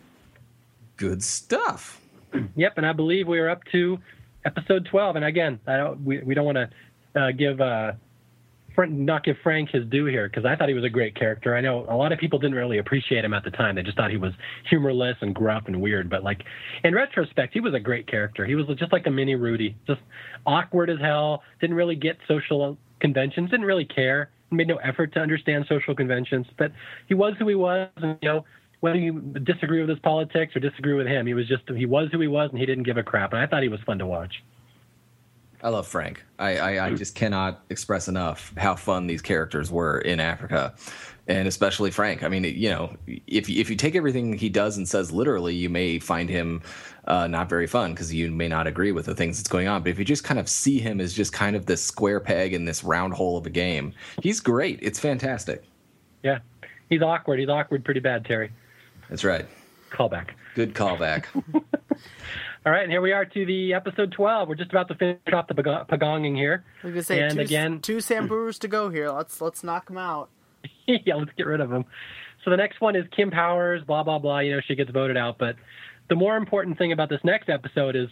Good 0.96 1.22
stuff. 1.22 2.00
yep, 2.56 2.74
and 2.76 2.86
I 2.86 2.92
believe 2.92 3.26
we 3.26 3.38
are 3.38 3.48
up 3.48 3.64
to 3.72 3.98
episode 4.44 4.86
12. 4.90 5.16
And 5.16 5.24
again, 5.24 5.60
I 5.66 5.76
don't, 5.76 6.04
we, 6.04 6.20
we 6.20 6.34
don't 6.34 6.44
want 6.44 6.56
to 6.56 6.68
uh, 7.14 7.30
give 7.32 7.60
uh, 7.60 7.92
not 8.76 9.24
give 9.24 9.36
Frank 9.42 9.70
his 9.70 9.86
due 9.86 10.06
here 10.06 10.28
because 10.28 10.44
I 10.44 10.56
thought 10.56 10.68
he 10.68 10.74
was 10.74 10.84
a 10.84 10.90
great 10.90 11.14
character. 11.14 11.56
I 11.56 11.60
know 11.60 11.86
a 11.88 11.96
lot 11.96 12.12
of 12.12 12.18
people 12.18 12.38
didn't 12.38 12.56
really 12.56 12.78
appreciate 12.78 13.24
him 13.24 13.32
at 13.32 13.44
the 13.44 13.50
time; 13.50 13.76
they 13.76 13.82
just 13.82 13.96
thought 13.96 14.10
he 14.10 14.16
was 14.16 14.32
humorless 14.68 15.16
and 15.20 15.34
gruff 15.34 15.64
and 15.66 15.80
weird. 15.80 16.10
But 16.10 16.24
like 16.24 16.42
in 16.82 16.94
retrospect, 16.94 17.54
he 17.54 17.60
was 17.60 17.74
a 17.74 17.80
great 17.80 18.06
character. 18.06 18.44
He 18.44 18.54
was 18.54 18.66
just 18.78 18.92
like 18.92 19.06
a 19.06 19.10
mini 19.10 19.34
Rudy, 19.34 19.76
just 19.86 20.00
awkward 20.46 20.90
as 20.90 20.98
hell. 21.00 21.42
Didn't 21.60 21.76
really 21.76 21.96
get 21.96 22.16
social 22.26 22.76
conventions. 23.00 23.50
Didn't 23.50 23.66
really 23.66 23.86
care. 23.86 24.30
Made 24.50 24.68
no 24.68 24.76
effort 24.76 25.12
to 25.14 25.20
understand 25.20 25.66
social 25.68 25.94
conventions. 25.94 26.46
But 26.58 26.72
he 27.08 27.14
was 27.14 27.34
who 27.38 27.48
he 27.48 27.54
was, 27.54 27.88
and 27.96 28.18
you 28.22 28.28
know 28.28 28.44
whether 28.80 28.98
you 28.98 29.18
disagree 29.42 29.80
with 29.80 29.88
his 29.88 29.98
politics 30.00 30.54
or 30.54 30.60
disagree 30.60 30.92
with 30.92 31.06
him, 31.06 31.26
he 31.26 31.32
was 31.32 31.48
just 31.48 31.62
he 31.74 31.86
was 31.86 32.08
who 32.12 32.20
he 32.20 32.28
was, 32.28 32.50
and 32.50 32.58
he 32.58 32.66
didn't 32.66 32.84
give 32.84 32.96
a 32.96 33.02
crap. 33.02 33.32
And 33.32 33.40
I 33.40 33.46
thought 33.46 33.62
he 33.62 33.68
was 33.68 33.80
fun 33.86 33.98
to 33.98 34.06
watch. 34.06 34.34
I 35.64 35.70
love 35.70 35.86
Frank. 35.88 36.22
I, 36.38 36.58
I, 36.58 36.86
I, 36.86 36.94
just 36.94 37.14
cannot 37.14 37.64
express 37.70 38.06
enough 38.06 38.52
how 38.58 38.76
fun 38.76 39.06
these 39.06 39.22
characters 39.22 39.70
were 39.72 39.98
in 40.00 40.20
Africa, 40.20 40.74
and 41.26 41.48
especially 41.48 41.90
Frank. 41.90 42.22
I 42.22 42.28
mean, 42.28 42.44
you 42.44 42.68
know, 42.68 42.94
if 43.06 43.48
if 43.48 43.70
you 43.70 43.76
take 43.76 43.96
everything 43.96 44.34
he 44.36 44.50
does 44.50 44.76
and 44.76 44.86
says 44.86 45.10
literally, 45.10 45.54
you 45.54 45.70
may 45.70 45.98
find 45.98 46.28
him 46.28 46.60
uh, 47.06 47.26
not 47.28 47.48
very 47.48 47.66
fun 47.66 47.92
because 47.92 48.12
you 48.12 48.30
may 48.30 48.46
not 48.46 48.66
agree 48.66 48.92
with 48.92 49.06
the 49.06 49.14
things 49.14 49.38
that's 49.38 49.48
going 49.48 49.66
on. 49.66 49.82
But 49.82 49.88
if 49.88 49.98
you 49.98 50.04
just 50.04 50.22
kind 50.22 50.38
of 50.38 50.50
see 50.50 50.78
him 50.78 51.00
as 51.00 51.14
just 51.14 51.32
kind 51.32 51.56
of 51.56 51.64
this 51.64 51.82
square 51.82 52.20
peg 52.20 52.52
in 52.52 52.66
this 52.66 52.84
round 52.84 53.14
hole 53.14 53.38
of 53.38 53.46
a 53.46 53.50
game, 53.50 53.94
he's 54.22 54.40
great. 54.40 54.78
It's 54.82 55.00
fantastic. 55.00 55.64
Yeah, 56.22 56.40
he's 56.90 57.00
awkward. 57.00 57.38
He's 57.38 57.48
awkward 57.48 57.86
pretty 57.86 58.00
bad, 58.00 58.26
Terry. 58.26 58.52
That's 59.08 59.24
right. 59.24 59.46
Callback. 59.90 60.30
Good 60.54 60.74
callback. 60.74 61.24
All 62.66 62.72
right, 62.72 62.82
and 62.82 62.90
here 62.90 63.02
we 63.02 63.12
are 63.12 63.26
to 63.26 63.44
the 63.44 63.74
episode 63.74 64.12
12. 64.12 64.48
We're 64.48 64.54
just 64.54 64.70
about 64.70 64.88
to 64.88 64.94
finish 64.94 65.18
off 65.34 65.48
the 65.48 65.54
pagonging 65.54 66.34
here. 66.34 66.64
Say, 67.02 67.20
and 67.20 67.34
two, 67.34 67.40
again, 67.40 67.80
two 67.80 67.98
Samburus 67.98 68.58
to 68.60 68.68
go 68.68 68.88
here. 68.88 69.10
Let's 69.10 69.42
let's 69.42 69.62
knock 69.62 69.88
them 69.88 69.98
out. 69.98 70.30
yeah, 70.86 71.16
let's 71.16 71.32
get 71.36 71.46
rid 71.46 71.60
of 71.60 71.68
them. 71.68 71.84
So 72.42 72.50
the 72.50 72.56
next 72.56 72.80
one 72.80 72.96
is 72.96 73.04
Kim 73.14 73.30
Powers. 73.30 73.82
Blah 73.86 74.02
blah 74.02 74.18
blah. 74.18 74.38
You 74.38 74.54
know, 74.54 74.62
she 74.66 74.76
gets 74.76 74.90
voted 74.90 75.18
out. 75.18 75.36
But 75.36 75.56
the 76.08 76.14
more 76.14 76.38
important 76.38 76.78
thing 76.78 76.90
about 76.90 77.10
this 77.10 77.20
next 77.22 77.50
episode 77.50 77.96
is 77.96 78.08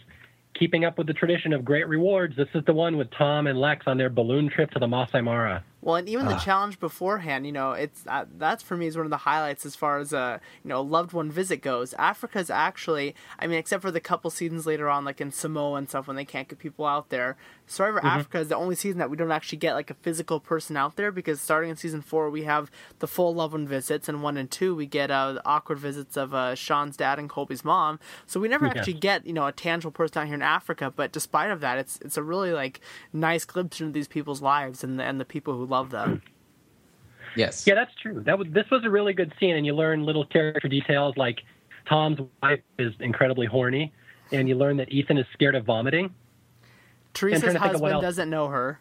keeping 0.53 0.85
up 0.85 0.99
with 0.99 1.07
the 1.07 1.13
tradition 1.13 1.51
of 1.51 1.65
great 1.65 1.87
rewards. 1.87 2.35
This 2.37 2.49
is 2.53 2.63
the 2.65 2.73
one 2.73 2.95
with 2.95 3.09
Tom 3.17 3.47
and 3.47 3.59
Lex 3.59 3.87
on 3.87 3.97
their 3.97 4.11
balloon 4.11 4.51
trip 4.51 4.69
to 4.71 4.79
the 4.79 4.87
Masai 4.87 5.21
Mara. 5.21 5.63
Well, 5.83 5.97
and 5.97 6.07
even 6.07 6.27
the 6.27 6.35
ah. 6.35 6.39
challenge 6.39 6.79
beforehand, 6.79 7.45
you 7.45 7.51
know, 7.51 7.73
it's 7.73 8.03
uh, 8.07 8.23
that's 8.37 8.63
for 8.63 8.77
me 8.77 8.87
is 8.87 8.95
one 8.95 9.05
of 9.05 9.09
the 9.09 9.17
highlights 9.17 9.65
as 9.65 9.75
far 9.75 9.99
as 9.99 10.13
a 10.13 10.39
you 10.63 10.69
know 10.69 10.81
loved 10.81 11.11
one 11.11 11.29
visit 11.29 11.57
goes. 11.57 11.93
Africa's 11.95 12.49
actually, 12.49 13.15
I 13.37 13.47
mean, 13.47 13.57
except 13.57 13.81
for 13.81 13.91
the 13.91 13.99
couple 13.99 14.31
seasons 14.31 14.65
later 14.65 14.87
on, 14.87 15.03
like 15.03 15.19
in 15.19 15.33
Samoa 15.33 15.75
and 15.75 15.89
stuff, 15.89 16.07
when 16.07 16.15
they 16.15 16.23
can't 16.23 16.47
get 16.47 16.57
people 16.57 16.85
out 16.85 17.09
there. 17.09 17.35
Survivor 17.65 17.97
mm-hmm. 17.97 18.07
Africa 18.07 18.39
is 18.39 18.47
the 18.47 18.55
only 18.55 18.75
season 18.75 18.99
that 18.99 19.09
we 19.09 19.17
don't 19.17 19.31
actually 19.31 19.57
get 19.57 19.73
like 19.73 19.89
a 19.89 19.93
physical 19.95 20.39
person 20.39 20.77
out 20.77 20.95
there 20.95 21.11
because 21.11 21.41
starting 21.41 21.69
in 21.69 21.75
season 21.75 22.01
four 22.01 22.29
we 22.29 22.43
have 22.43 22.71
the 22.99 23.07
full 23.07 23.35
loved 23.35 23.51
one 23.51 23.67
visits, 23.67 24.07
and 24.07 24.23
one 24.23 24.37
and 24.37 24.49
two 24.49 24.73
we 24.73 24.85
get 24.85 25.11
uh, 25.11 25.33
the 25.33 25.45
awkward 25.45 25.79
visits 25.79 26.15
of 26.15 26.33
uh, 26.33 26.55
Sean's 26.55 26.95
dad 26.95 27.19
and 27.19 27.29
Colby's 27.29 27.65
mom. 27.65 27.99
So 28.25 28.39
we 28.39 28.47
never 28.47 28.67
actually 28.67 28.93
get 28.93 29.25
you 29.25 29.33
know 29.33 29.47
a 29.47 29.51
tangible 29.51 29.91
person 29.91 30.21
out 30.21 30.27
here 30.27 30.35
in 30.35 30.41
Africa. 30.41 30.93
But 30.95 31.11
despite 31.11 31.51
of 31.51 31.59
that, 31.59 31.77
it's 31.77 31.99
it's 31.99 32.15
a 32.15 32.23
really 32.23 32.53
like 32.53 32.79
nice 33.11 33.43
glimpse 33.43 33.81
into 33.81 33.91
these 33.91 34.07
people's 34.07 34.41
lives 34.41 34.81
and 34.81 34.97
the, 34.97 35.03
and 35.03 35.19
the 35.19 35.25
people 35.25 35.57
who 35.57 35.72
love 35.73 35.89
them. 35.89 36.21
Yes. 37.35 37.65
Yeah, 37.65 37.73
that's 37.73 37.93
true. 37.95 38.21
That 38.25 38.37
was 38.37 38.47
this 38.51 38.65
was 38.71 38.83
a 38.85 38.89
really 38.89 39.13
good 39.13 39.33
scene, 39.39 39.55
and 39.55 39.65
you 39.65 39.73
learn 39.73 40.05
little 40.05 40.25
character 40.25 40.67
details 40.67 41.17
like 41.17 41.39
Tom's 41.89 42.19
wife 42.41 42.61
is 42.77 42.93
incredibly 42.99 43.47
horny, 43.47 43.91
and 44.31 44.47
you 44.47 44.55
learn 44.55 44.77
that 44.77 44.91
Ethan 44.91 45.17
is 45.17 45.25
scared 45.33 45.55
of 45.55 45.65
vomiting. 45.65 46.13
Teresa's 47.15 47.55
husband 47.55 48.01
doesn't 48.01 48.29
know 48.29 48.47
her. 48.47 48.79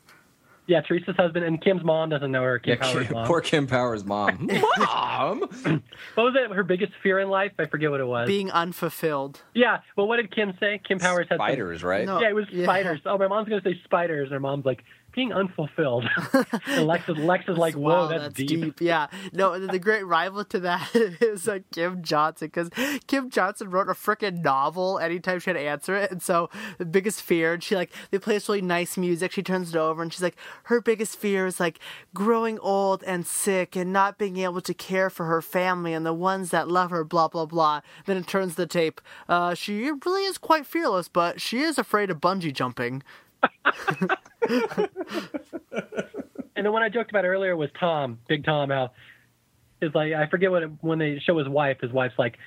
Yeah, 0.66 0.80
Teresa's 0.80 1.16
husband 1.16 1.45
and 1.45 1.61
Kim's 1.61 1.82
mom 1.82 2.11
doesn't 2.11 2.30
know 2.30 2.43
her. 2.43 2.59
Kim 2.59 2.78
yeah, 2.78 2.93
Powers' 2.93 3.07
Kim, 3.07 3.14
mom. 3.14 3.26
Poor 3.26 3.40
Kim 3.40 3.66
Powers' 3.66 4.05
mom. 4.05 4.49
mom. 4.78 5.40
what 6.14 6.22
was 6.22 6.34
it? 6.36 6.55
Her 6.55 6.62
biggest 6.62 6.93
fear 7.03 7.18
in 7.18 7.28
life? 7.28 7.53
I 7.59 7.66
forget 7.66 7.90
what 7.90 8.01
it 8.01 8.07
was. 8.07 8.28
Being 8.28 8.51
unfulfilled. 8.51 9.43
Yeah. 9.55 9.80
Well, 9.97 10.07
what 10.07 10.16
did 10.16 10.32
Kim 10.32 10.55
say? 10.61 10.80
Kim 10.86 11.01
Powers 11.01 11.26
had 11.28 11.38
spiders, 11.38 11.80
some... 11.80 11.88
right? 11.88 12.07
No, 12.07 12.20
yeah, 12.20 12.28
it 12.28 12.34
was 12.34 12.47
yeah. 12.53 12.64
spiders. 12.64 13.01
Oh, 13.05 13.18
my 13.18 13.26
mom's 13.26 13.49
gonna 13.49 13.62
say 13.62 13.80
spiders, 13.84 14.26
and 14.26 14.34
her 14.34 14.40
mom's 14.40 14.64
like, 14.64 14.84
being 15.13 15.33
unfulfilled. 15.33 16.09
and 16.66 16.86
Lex 16.86 17.09
is, 17.09 17.16
Lex 17.19 17.49
is 17.49 17.57
like, 17.57 17.74
whoa, 17.74 17.89
wow, 17.89 18.07
that's, 18.09 18.23
that's 18.23 18.35
deep. 18.35 18.49
deep. 18.49 18.81
Yeah. 18.81 19.09
No, 19.32 19.59
the 19.59 19.78
great 19.78 20.05
rival 20.05 20.45
to 20.47 20.61
that 20.61 20.91
is 20.95 21.49
uh, 21.49 21.59
Kim 21.73 22.03
Johnson 22.03 22.49
because 22.49 22.70
Kim 23.07 23.31
Johnson 23.31 23.70
wrote 23.70 23.89
a 23.89 23.93
freaking 23.93 24.43
novel 24.43 24.99
anytime 24.99 25.41
she 25.41 25.51
had 25.51 25.57
to 25.57 25.61
answer 25.61 25.95
it. 25.97 26.11
And 26.11 26.23
so 26.23 26.51
the 26.78 26.85
biggest 26.85 27.23
fear, 27.23 27.55
and 27.55 27.62
she 27.62 27.77
like, 27.77 27.93
they 28.11 28.19
play 28.19 28.35
this 28.35 28.49
really 28.49 28.62
nice 28.62 28.97
music. 28.97 29.32
She 29.32 29.43
turns 29.43 29.70
it 29.70 29.77
over 29.77 30.03
and 30.03 30.12
she's 30.12 30.23
like, 30.23 30.36
her 30.65 30.81
biggest 30.81 31.16
fear 31.19 31.47
is 31.47 31.61
like 31.61 31.78
growing 32.15 32.59
old 32.61 33.03
and 33.05 33.27
sick 33.27 33.77
and 33.77 33.93
not 33.93 34.19
being 34.19 34.39
able 34.39 34.61
to 34.62 34.74
care 34.74 35.11
for 35.11 35.27
her 35.27 35.43
family 35.43 35.93
and 35.93 36.07
the 36.07 36.15
ones 36.15 36.51
that 36.51 36.69
love 36.69 36.91
her, 36.91 37.05
blah, 37.05 37.28
blah, 37.28 37.47
blah. 37.47 37.81
Then 38.07 38.16
it 38.16 38.27
turns 38.27 38.55
the 38.55 38.66
tape. 38.66 39.01
Uh, 39.28 39.55
she 39.55 39.91
really 39.91 40.24
is 40.24 40.39
quite 40.39 40.66
fearless, 40.66 41.09
but 41.09 41.41
she 41.41 41.61
is 41.61 41.78
afraid 41.78 42.11
of 42.11 42.20
bungee 42.20 42.53
jumping. 42.53 43.03
and 46.56 46.66
the 46.66 46.73
one 46.73 46.82
I 46.82 46.89
joked 46.89 47.10
about 47.10 47.24
earlier 47.24 47.56
was 47.56 47.70
Tom, 47.78 48.19
Big 48.28 48.44
Tom. 48.44 48.70
How 48.70 48.90
is 49.82 49.94
like 49.94 50.12
I 50.12 50.27
forget 50.28 50.51
what 50.51 50.62
it, 50.62 50.70
when 50.81 50.98
they 50.98 51.20
show 51.24 51.39
his 51.39 51.48
wife. 51.48 51.78
His 51.81 51.93
wife's 51.93 52.19
like, 52.19 52.39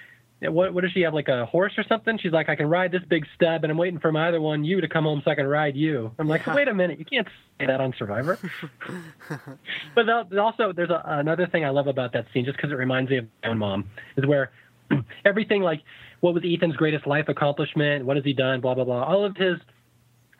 what 0.42 0.74
what 0.74 0.82
does 0.82 0.92
she 0.92 1.02
have 1.02 1.14
like 1.14 1.28
a 1.28 1.46
horse 1.46 1.74
or 1.78 1.84
something? 1.88 2.18
She's 2.18 2.32
like, 2.32 2.50
I 2.50 2.56
can 2.56 2.68
ride 2.68 2.92
this 2.92 3.04
big 3.08 3.26
stub, 3.36 3.64
and 3.64 3.72
I'm 3.72 3.78
waiting 3.78 4.00
for 4.00 4.12
my 4.12 4.28
other 4.28 4.42
one, 4.42 4.64
you, 4.64 4.82
to 4.82 4.88
come 4.88 5.04
home 5.04 5.22
so 5.24 5.32
I 5.32 5.36
can 5.36 5.48
ride 5.48 5.76
you. 5.76 6.12
I'm 6.18 6.28
like, 6.28 6.46
wait 6.48 6.68
a 6.68 6.74
minute, 6.74 7.00
you 7.00 7.06
can't 7.06 7.28
say 7.60 7.68
that 7.68 7.82
on 7.82 7.94
Survivor. 7.98 8.40
but 9.96 10.10
also, 10.38 10.74
there's 10.74 10.90
a, 10.90 11.02
another 11.06 11.48
thing 11.48 11.64
I 11.66 11.70
love 11.70 11.88
about 11.88 12.14
that 12.14 12.26
scene, 12.34 12.46
just 12.46 12.58
because 12.58 12.72
it 12.72 12.76
reminds 12.76 13.10
me 13.12 13.18
of 13.18 13.28
my 13.44 13.50
own 13.50 13.58
mom, 13.58 13.90
is 14.18 14.26
where 14.26 14.52
everything 15.26 15.62
like 15.62 15.82
what 16.22 16.34
was 16.34 16.44
Ethan's 16.46 16.76
greatest 16.76 17.06
life 17.06 17.28
accomplishment, 17.28 18.06
what 18.06 18.18
has 18.18 18.26
he 18.26 18.34
done, 18.34 18.62
blah 18.62 18.74
blah 18.74 18.86
blah, 18.86 19.04
all 19.04 19.26
of 19.26 19.36
his 19.38 19.58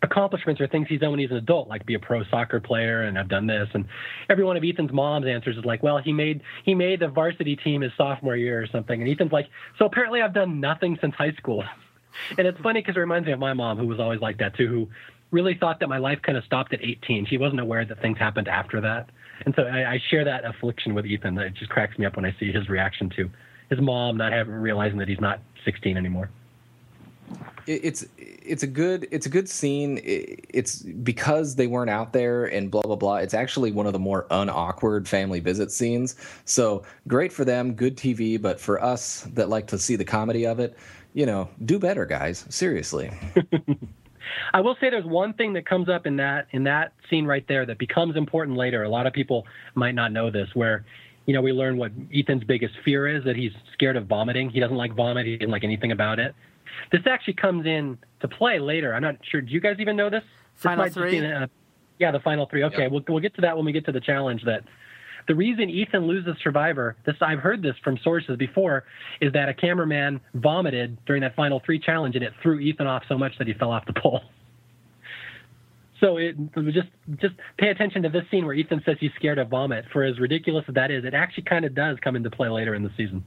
accomplishments 0.06 0.62
or 0.62 0.68
things 0.68 0.88
he's 0.88 1.00
done 1.00 1.12
when 1.12 1.20
he's 1.20 1.32
an 1.32 1.38
adult, 1.38 1.68
like 1.68 1.86
be 1.86 1.96
a 1.96 2.00
pro 2.00 2.24
soccer 2.26 2.60
player 2.60 3.04
and 3.04 3.20
I've 3.20 3.28
done 3.28 3.48
this. 3.48 3.68
And 3.74 3.86
every 4.30 4.44
one 4.44 4.56
of 4.56 4.64
Ethan's 4.64 4.92
mom's 4.92 5.28
answers 5.28 5.58
is 5.58 5.66
like, 5.66 5.84
well, 5.84 5.98
he 5.98 6.14
made 6.14 6.42
he 6.64 6.74
made 6.74 7.02
the 7.02 7.08
varsity 7.08 7.56
team 7.56 7.82
his 7.82 7.92
sophomore 7.98 8.36
year 8.36 8.62
or 8.62 8.68
something. 8.68 9.02
And 9.02 9.10
Ethan's 9.10 9.32
like, 9.32 9.48
so 9.78 9.86
apparently 9.86 10.22
I've 10.22 10.34
done 10.34 10.60
nothing 10.60 10.98
since 11.02 11.14
high 11.16 11.34
school. 11.34 11.64
and 12.38 12.48
it's 12.48 12.60
funny 12.60 12.82
because 12.82 12.96
it 12.96 13.00
reminds 13.00 13.26
me 13.26 13.34
of 13.34 13.40
my 13.40 13.54
mom, 13.54 13.78
who 13.78 13.88
was 13.88 14.00
always 14.00 14.22
like 14.22 14.38
that 14.38 14.56
too, 14.56 14.68
who 14.68 14.90
really 15.32 15.56
thought 15.56 15.80
that 15.82 15.90
my 15.90 15.98
life 15.98 16.20
kind 16.22 16.38
of 16.38 16.44
stopped 16.46 16.74
at 16.74 16.82
18. 16.82 17.26
She 17.26 17.38
wasn't 17.38 17.60
aware 17.60 17.84
that 17.84 18.02
things 18.02 18.18
happened 18.18 18.48
after 18.48 18.80
that. 18.82 19.10
And 19.46 19.54
so 19.56 19.64
I, 19.64 19.94
I 19.94 20.02
share 20.10 20.24
that 20.24 20.46
affliction 20.46 20.94
with 20.94 21.06
Ethan. 21.06 21.38
It 21.38 21.56
just 21.56 21.70
cracks 21.70 21.98
me 21.98 22.06
up 22.06 22.16
when 22.16 22.26
I 22.26 22.34
see 22.40 22.52
his 22.52 22.70
reaction 22.70 23.10
to 23.18 23.30
his 23.70 23.82
mom 23.82 24.18
not 24.18 24.32
having 24.32 24.54
realizing 24.54 25.00
that 25.00 25.08
he's 25.08 25.20
not 25.20 25.42
16 25.66 25.98
anymore. 25.98 26.30
It's 27.68 28.06
it's 28.18 28.62
a 28.62 28.68
good 28.68 29.08
it's 29.12 29.26
a 29.26 29.30
good 29.30 29.50
scene. 29.50 30.00
It's 30.04 30.84
because 30.84 31.56
they 31.56 31.66
weren't 31.66 31.90
out 31.90 32.14
there 32.14 32.46
and 32.46 32.70
blah 32.70 32.84
blah 32.84 32.96
blah. 32.96 33.16
It's 33.18 33.34
actually 33.34 33.72
one 33.72 33.88
of 33.88 33.94
the 33.94 34.00
more 34.00 34.28
unawkward 34.30 35.08
family 35.08 35.40
visit 35.40 35.72
scenes. 35.72 36.16
So 36.46 36.84
great 37.08 37.34
for 37.34 37.44
them, 37.44 37.74
good 37.74 37.98
TV. 37.98 38.40
But 38.40 38.60
for 38.60 38.84
us 38.84 39.22
that 39.34 39.50
like 39.50 39.66
to 39.68 39.80
see 39.80 39.96
the 39.96 40.06
comedy 40.06 40.46
of 40.46 40.60
it, 40.60 40.78
you 41.14 41.26
know, 41.26 41.50
do 41.66 41.80
better, 41.80 42.06
guys. 42.06 42.46
Seriously. 42.50 43.12
I 44.54 44.62
will 44.62 44.76
say 44.80 44.90
there's 44.90 45.06
one 45.06 45.34
thing 45.34 45.54
that 45.54 45.66
comes 45.66 45.90
up 45.90 46.06
in 46.06 46.18
that 46.18 46.48
in 46.52 46.64
that 46.66 46.94
scene 47.10 47.26
right 47.26 47.46
there 47.48 47.66
that 47.66 47.78
becomes 47.78 48.16
important 48.16 48.58
later. 48.58 48.84
A 48.84 48.90
lot 48.90 49.08
of 49.08 49.14
people 49.14 49.46
might 49.76 49.96
not 49.96 50.12
know 50.12 50.30
this, 50.30 50.50
where 50.54 50.86
you 51.26 51.34
know 51.34 51.42
we 51.42 51.52
learn 51.52 51.78
what 51.78 51.92
Ethan's 52.14 52.44
biggest 52.44 52.76
fear 52.84 53.08
is 53.08 53.24
that 53.24 53.36
he's 53.36 53.52
scared 53.74 53.98
of 53.98 54.08
vomiting. 54.08 54.50
He 54.50 54.60
doesn't 54.60 54.78
like 54.78 54.94
vomit. 54.94 55.26
He 55.26 55.38
doesn't 55.38 55.52
like 55.52 55.64
anything 55.64 55.92
about 55.92 56.20
it. 56.20 56.36
This 56.92 57.02
actually 57.06 57.34
comes 57.36 57.66
in 57.66 57.98
to 58.22 58.28
play 58.28 58.60
later. 58.60 58.94
I'm 58.94 59.02
not 59.02 59.16
sure. 59.30 59.42
Do 59.42 59.52
you 59.52 59.60
guys 59.60 59.78
even 59.80 59.96
know 59.96 60.10
this? 60.10 60.24
Final 60.56 60.86
this 60.86 60.94
three. 60.94 61.20
A, 61.20 61.44
uh, 61.44 61.48
yeah, 62.00 62.12
the 62.12 62.20
final 62.20 62.48
three. 62.48 62.64
Okay, 62.64 62.84
yep. 62.84 62.92
we'll 62.92 63.04
we'll 63.08 63.20
get 63.20 63.36
to 63.36 63.42
that 63.42 63.56
when 63.56 63.66
we 63.66 63.72
get 63.72 63.86
to 63.86 63.92
the 63.92 64.02
challenge. 64.02 64.44
That 64.46 64.64
the 65.28 65.36
reason 65.36 65.70
Ethan 65.70 66.06
loses 66.08 66.36
Survivor, 66.44 66.96
this 67.06 67.16
I've 67.22 67.40
heard 67.40 67.62
this 67.62 67.76
from 67.84 67.98
sources 68.04 68.38
before, 68.38 68.84
is 69.22 69.34
that 69.34 69.50
a 69.50 69.54
cameraman 69.54 70.22
vomited 70.34 70.98
during 71.06 71.22
that 71.22 71.36
final 71.36 71.62
three 71.66 71.80
challenge, 71.80 72.16
and 72.16 72.24
it 72.24 72.34
threw 72.42 72.60
Ethan 72.60 72.88
off 72.88 73.04
so 73.08 73.18
much 73.18 73.38
that 73.38 73.48
he 73.48 73.54
fell 73.54 73.72
off 73.72 73.86
the 73.86 73.94
pole. 73.94 74.22
So 76.02 76.18
it 76.18 76.36
just 76.74 76.90
just 77.22 77.36
pay 77.58 77.70
attention 77.70 78.04
to 78.04 78.10
this 78.10 78.24
scene 78.30 78.46
where 78.46 78.54
Ethan 78.54 78.84
says 78.86 78.98
he's 79.00 79.12
scared 79.16 79.40
of 79.40 79.50
vomit. 79.50 79.86
For 79.94 80.04
as 80.04 80.20
ridiculous 80.20 80.66
as 80.68 80.76
that 80.76 80.92
is, 80.92 81.06
it 81.06 81.14
actually 81.14 81.44
kind 81.44 81.66
of 81.66 81.74
does 81.74 81.98
come 82.02 82.16
into 82.16 82.30
play 82.30 82.50
later 82.50 82.76
in 82.76 82.84
the 82.84 82.92
season. 82.98 83.24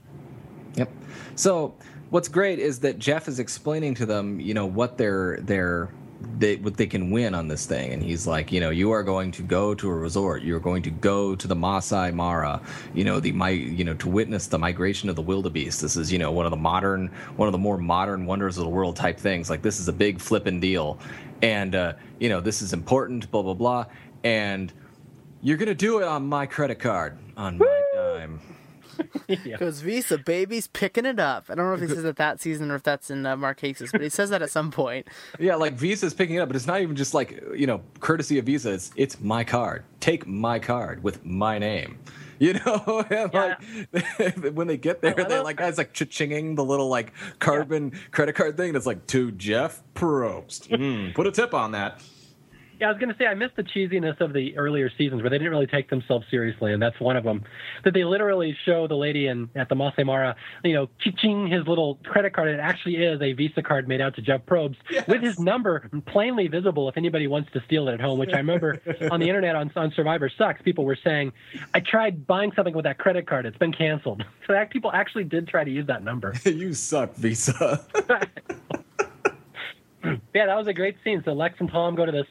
Yep. 0.74 0.90
So 1.34 1.74
what's 2.10 2.28
great 2.28 2.58
is 2.58 2.80
that 2.80 2.98
Jeff 2.98 3.28
is 3.28 3.38
explaining 3.38 3.94
to 3.94 4.06
them, 4.06 4.40
you 4.40 4.54
know, 4.54 4.66
what 4.66 4.98
their 4.98 5.38
their 5.40 5.90
they 6.38 6.56
what 6.56 6.76
they 6.76 6.86
can 6.86 7.10
win 7.10 7.34
on 7.34 7.48
this 7.48 7.66
thing. 7.66 7.92
And 7.92 8.02
he's 8.02 8.26
like 8.26 8.50
you 8.50 8.60
know 8.60 8.70
you 8.70 8.90
are 8.90 9.02
going 9.02 9.30
to 9.32 9.42
go 9.42 9.74
to 9.74 9.88
a 9.88 9.94
resort. 9.94 10.42
You're 10.42 10.60
going 10.60 10.82
to 10.82 10.90
go 10.90 11.34
to 11.36 11.48
the 11.48 11.54
Masai 11.54 12.10
Mara 12.10 12.60
you 12.94 13.04
know 13.04 13.20
the 13.20 13.32
my 13.32 13.50
you 13.50 13.84
know 13.84 13.94
to 13.94 14.08
witness 14.08 14.46
the 14.46 14.58
migration 14.58 15.08
of 15.08 15.16
the 15.16 15.22
wildebeest. 15.22 15.80
This 15.80 15.96
is 15.96 16.12
you 16.12 16.18
know 16.18 16.32
one 16.32 16.46
of 16.46 16.50
the 16.50 16.56
modern 16.56 17.08
one 17.36 17.46
of 17.48 17.52
the 17.52 17.58
more 17.58 17.78
modern 17.78 18.26
wonders 18.26 18.58
of 18.58 18.64
the 18.64 18.70
world 18.70 18.96
type 18.96 19.18
things. 19.18 19.48
Like 19.48 19.62
this 19.62 19.78
is 19.78 19.88
a 19.88 19.92
big 19.92 20.20
flipping 20.20 20.60
deal. 20.60 20.98
And 21.42 21.74
uh, 21.74 21.92
you 22.18 22.28
know 22.28 22.40
this 22.40 22.62
is 22.62 22.72
important 22.72 23.30
blah 23.30 23.42
blah 23.42 23.54
blah. 23.54 23.86
And 24.24 24.72
you're 25.40 25.56
gonna 25.56 25.74
do 25.74 26.00
it 26.00 26.04
on 26.04 26.26
my 26.26 26.46
credit 26.46 26.80
card 26.80 27.16
on 27.36 27.58
my 27.58 27.82
dime 27.94 28.40
because 29.26 29.80
Visa 29.80 30.18
baby's 30.18 30.66
picking 30.66 31.06
it 31.06 31.18
up. 31.18 31.46
I 31.48 31.54
don't 31.54 31.66
know 31.66 31.74
if 31.74 31.80
he 31.80 31.88
says 31.88 32.04
it 32.04 32.16
that 32.16 32.40
season 32.40 32.70
or 32.70 32.76
if 32.76 32.82
that's 32.82 33.10
in 33.10 33.24
uh, 33.26 33.36
Marquesas, 33.36 33.92
but 33.92 34.00
he 34.00 34.08
says 34.08 34.30
that 34.30 34.42
at 34.42 34.50
some 34.50 34.70
point. 34.70 35.06
Yeah, 35.38 35.54
like 35.54 35.74
Visa's 35.74 36.14
picking 36.14 36.36
it 36.36 36.40
up, 36.40 36.48
but 36.48 36.56
it's 36.56 36.66
not 36.66 36.80
even 36.80 36.96
just 36.96 37.14
like 37.14 37.42
you 37.54 37.66
know 37.66 37.80
courtesy 38.00 38.38
of 38.38 38.46
Visa. 38.46 38.72
It's 38.72 38.90
it's 38.96 39.20
my 39.20 39.44
card. 39.44 39.84
Take 40.00 40.26
my 40.26 40.58
card 40.58 41.02
with 41.02 41.24
my 41.24 41.58
name. 41.58 41.98
You 42.40 42.52
know, 42.52 43.04
yeah. 43.10 43.26
like 43.32 44.54
when 44.54 44.68
they 44.68 44.76
get 44.76 45.02
there, 45.02 45.12
they 45.12 45.40
like 45.40 45.56
guys 45.56 45.76
like 45.76 45.92
chinging 45.92 46.54
the 46.54 46.64
little 46.64 46.88
like 46.88 47.12
carbon 47.40 47.90
yeah. 47.92 47.98
credit 48.12 48.34
card 48.36 48.56
thing. 48.56 48.68
And 48.68 48.76
it's 48.76 48.86
like 48.86 49.04
to 49.08 49.32
Jeff 49.32 49.82
Probst. 49.96 50.68
Mm, 50.68 51.16
put 51.16 51.26
a 51.26 51.32
tip 51.32 51.52
on 51.52 51.72
that. 51.72 52.00
Yeah, 52.80 52.86
I 52.86 52.90
was 52.92 53.00
going 53.00 53.12
to 53.12 53.18
say 53.18 53.26
I 53.26 53.34
missed 53.34 53.56
the 53.56 53.64
cheesiness 53.64 54.20
of 54.20 54.32
the 54.32 54.56
earlier 54.56 54.88
seasons 54.96 55.20
where 55.20 55.30
they 55.30 55.38
didn't 55.38 55.50
really 55.50 55.66
take 55.66 55.90
themselves 55.90 56.26
seriously, 56.30 56.72
and 56.72 56.80
that's 56.80 56.98
one 57.00 57.16
of 57.16 57.24
them. 57.24 57.42
That 57.82 57.92
they 57.92 58.04
literally 58.04 58.56
show 58.64 58.86
the 58.86 58.94
lady 58.94 59.26
in 59.26 59.50
at 59.56 59.68
the 59.68 59.74
Masai 59.74 60.04
Mara, 60.04 60.36
you 60.62 60.74
know, 60.74 60.88
ching 61.16 61.48
his 61.48 61.66
little 61.66 61.96
credit 62.04 62.34
card. 62.34 62.48
It 62.48 62.60
actually 62.60 62.96
is 62.96 63.20
a 63.20 63.32
Visa 63.32 63.62
card 63.62 63.88
made 63.88 64.00
out 64.00 64.14
to 64.14 64.22
Jeff 64.22 64.42
Probst 64.46 64.76
yes. 64.90 65.08
with 65.08 65.22
his 65.22 65.40
number 65.40 65.90
plainly 66.06 66.46
visible 66.46 66.88
if 66.88 66.96
anybody 66.96 67.26
wants 67.26 67.50
to 67.52 67.62
steal 67.66 67.88
it 67.88 67.94
at 67.94 68.00
home. 68.00 68.16
Which 68.16 68.32
I 68.32 68.36
remember 68.36 68.80
on 69.10 69.18
the 69.18 69.26
internet 69.26 69.56
on, 69.56 69.72
on 69.74 69.92
Survivor 69.96 70.30
Sucks, 70.38 70.62
people 70.62 70.84
were 70.84 70.98
saying, 71.02 71.32
"I 71.74 71.80
tried 71.80 72.28
buying 72.28 72.52
something 72.54 72.74
with 72.74 72.84
that 72.84 72.98
credit 72.98 73.26
card. 73.26 73.44
It's 73.44 73.58
been 73.58 73.72
canceled." 73.72 74.24
So 74.46 74.54
that, 74.54 74.70
people 74.70 74.90
actually 74.92 75.24
did 75.24 75.46
try 75.46 75.62
to 75.62 75.70
use 75.70 75.86
that 75.88 76.02
number. 76.02 76.32
you 76.46 76.72
suck, 76.72 77.14
Visa. 77.16 77.84
yeah, 80.02 80.46
that 80.46 80.56
was 80.56 80.66
a 80.68 80.72
great 80.72 80.96
scene. 81.04 81.22
So 81.22 81.34
Lex 81.34 81.56
and 81.58 81.70
Tom 81.70 81.94
go 81.94 82.06
to 82.06 82.12
this 82.12 82.26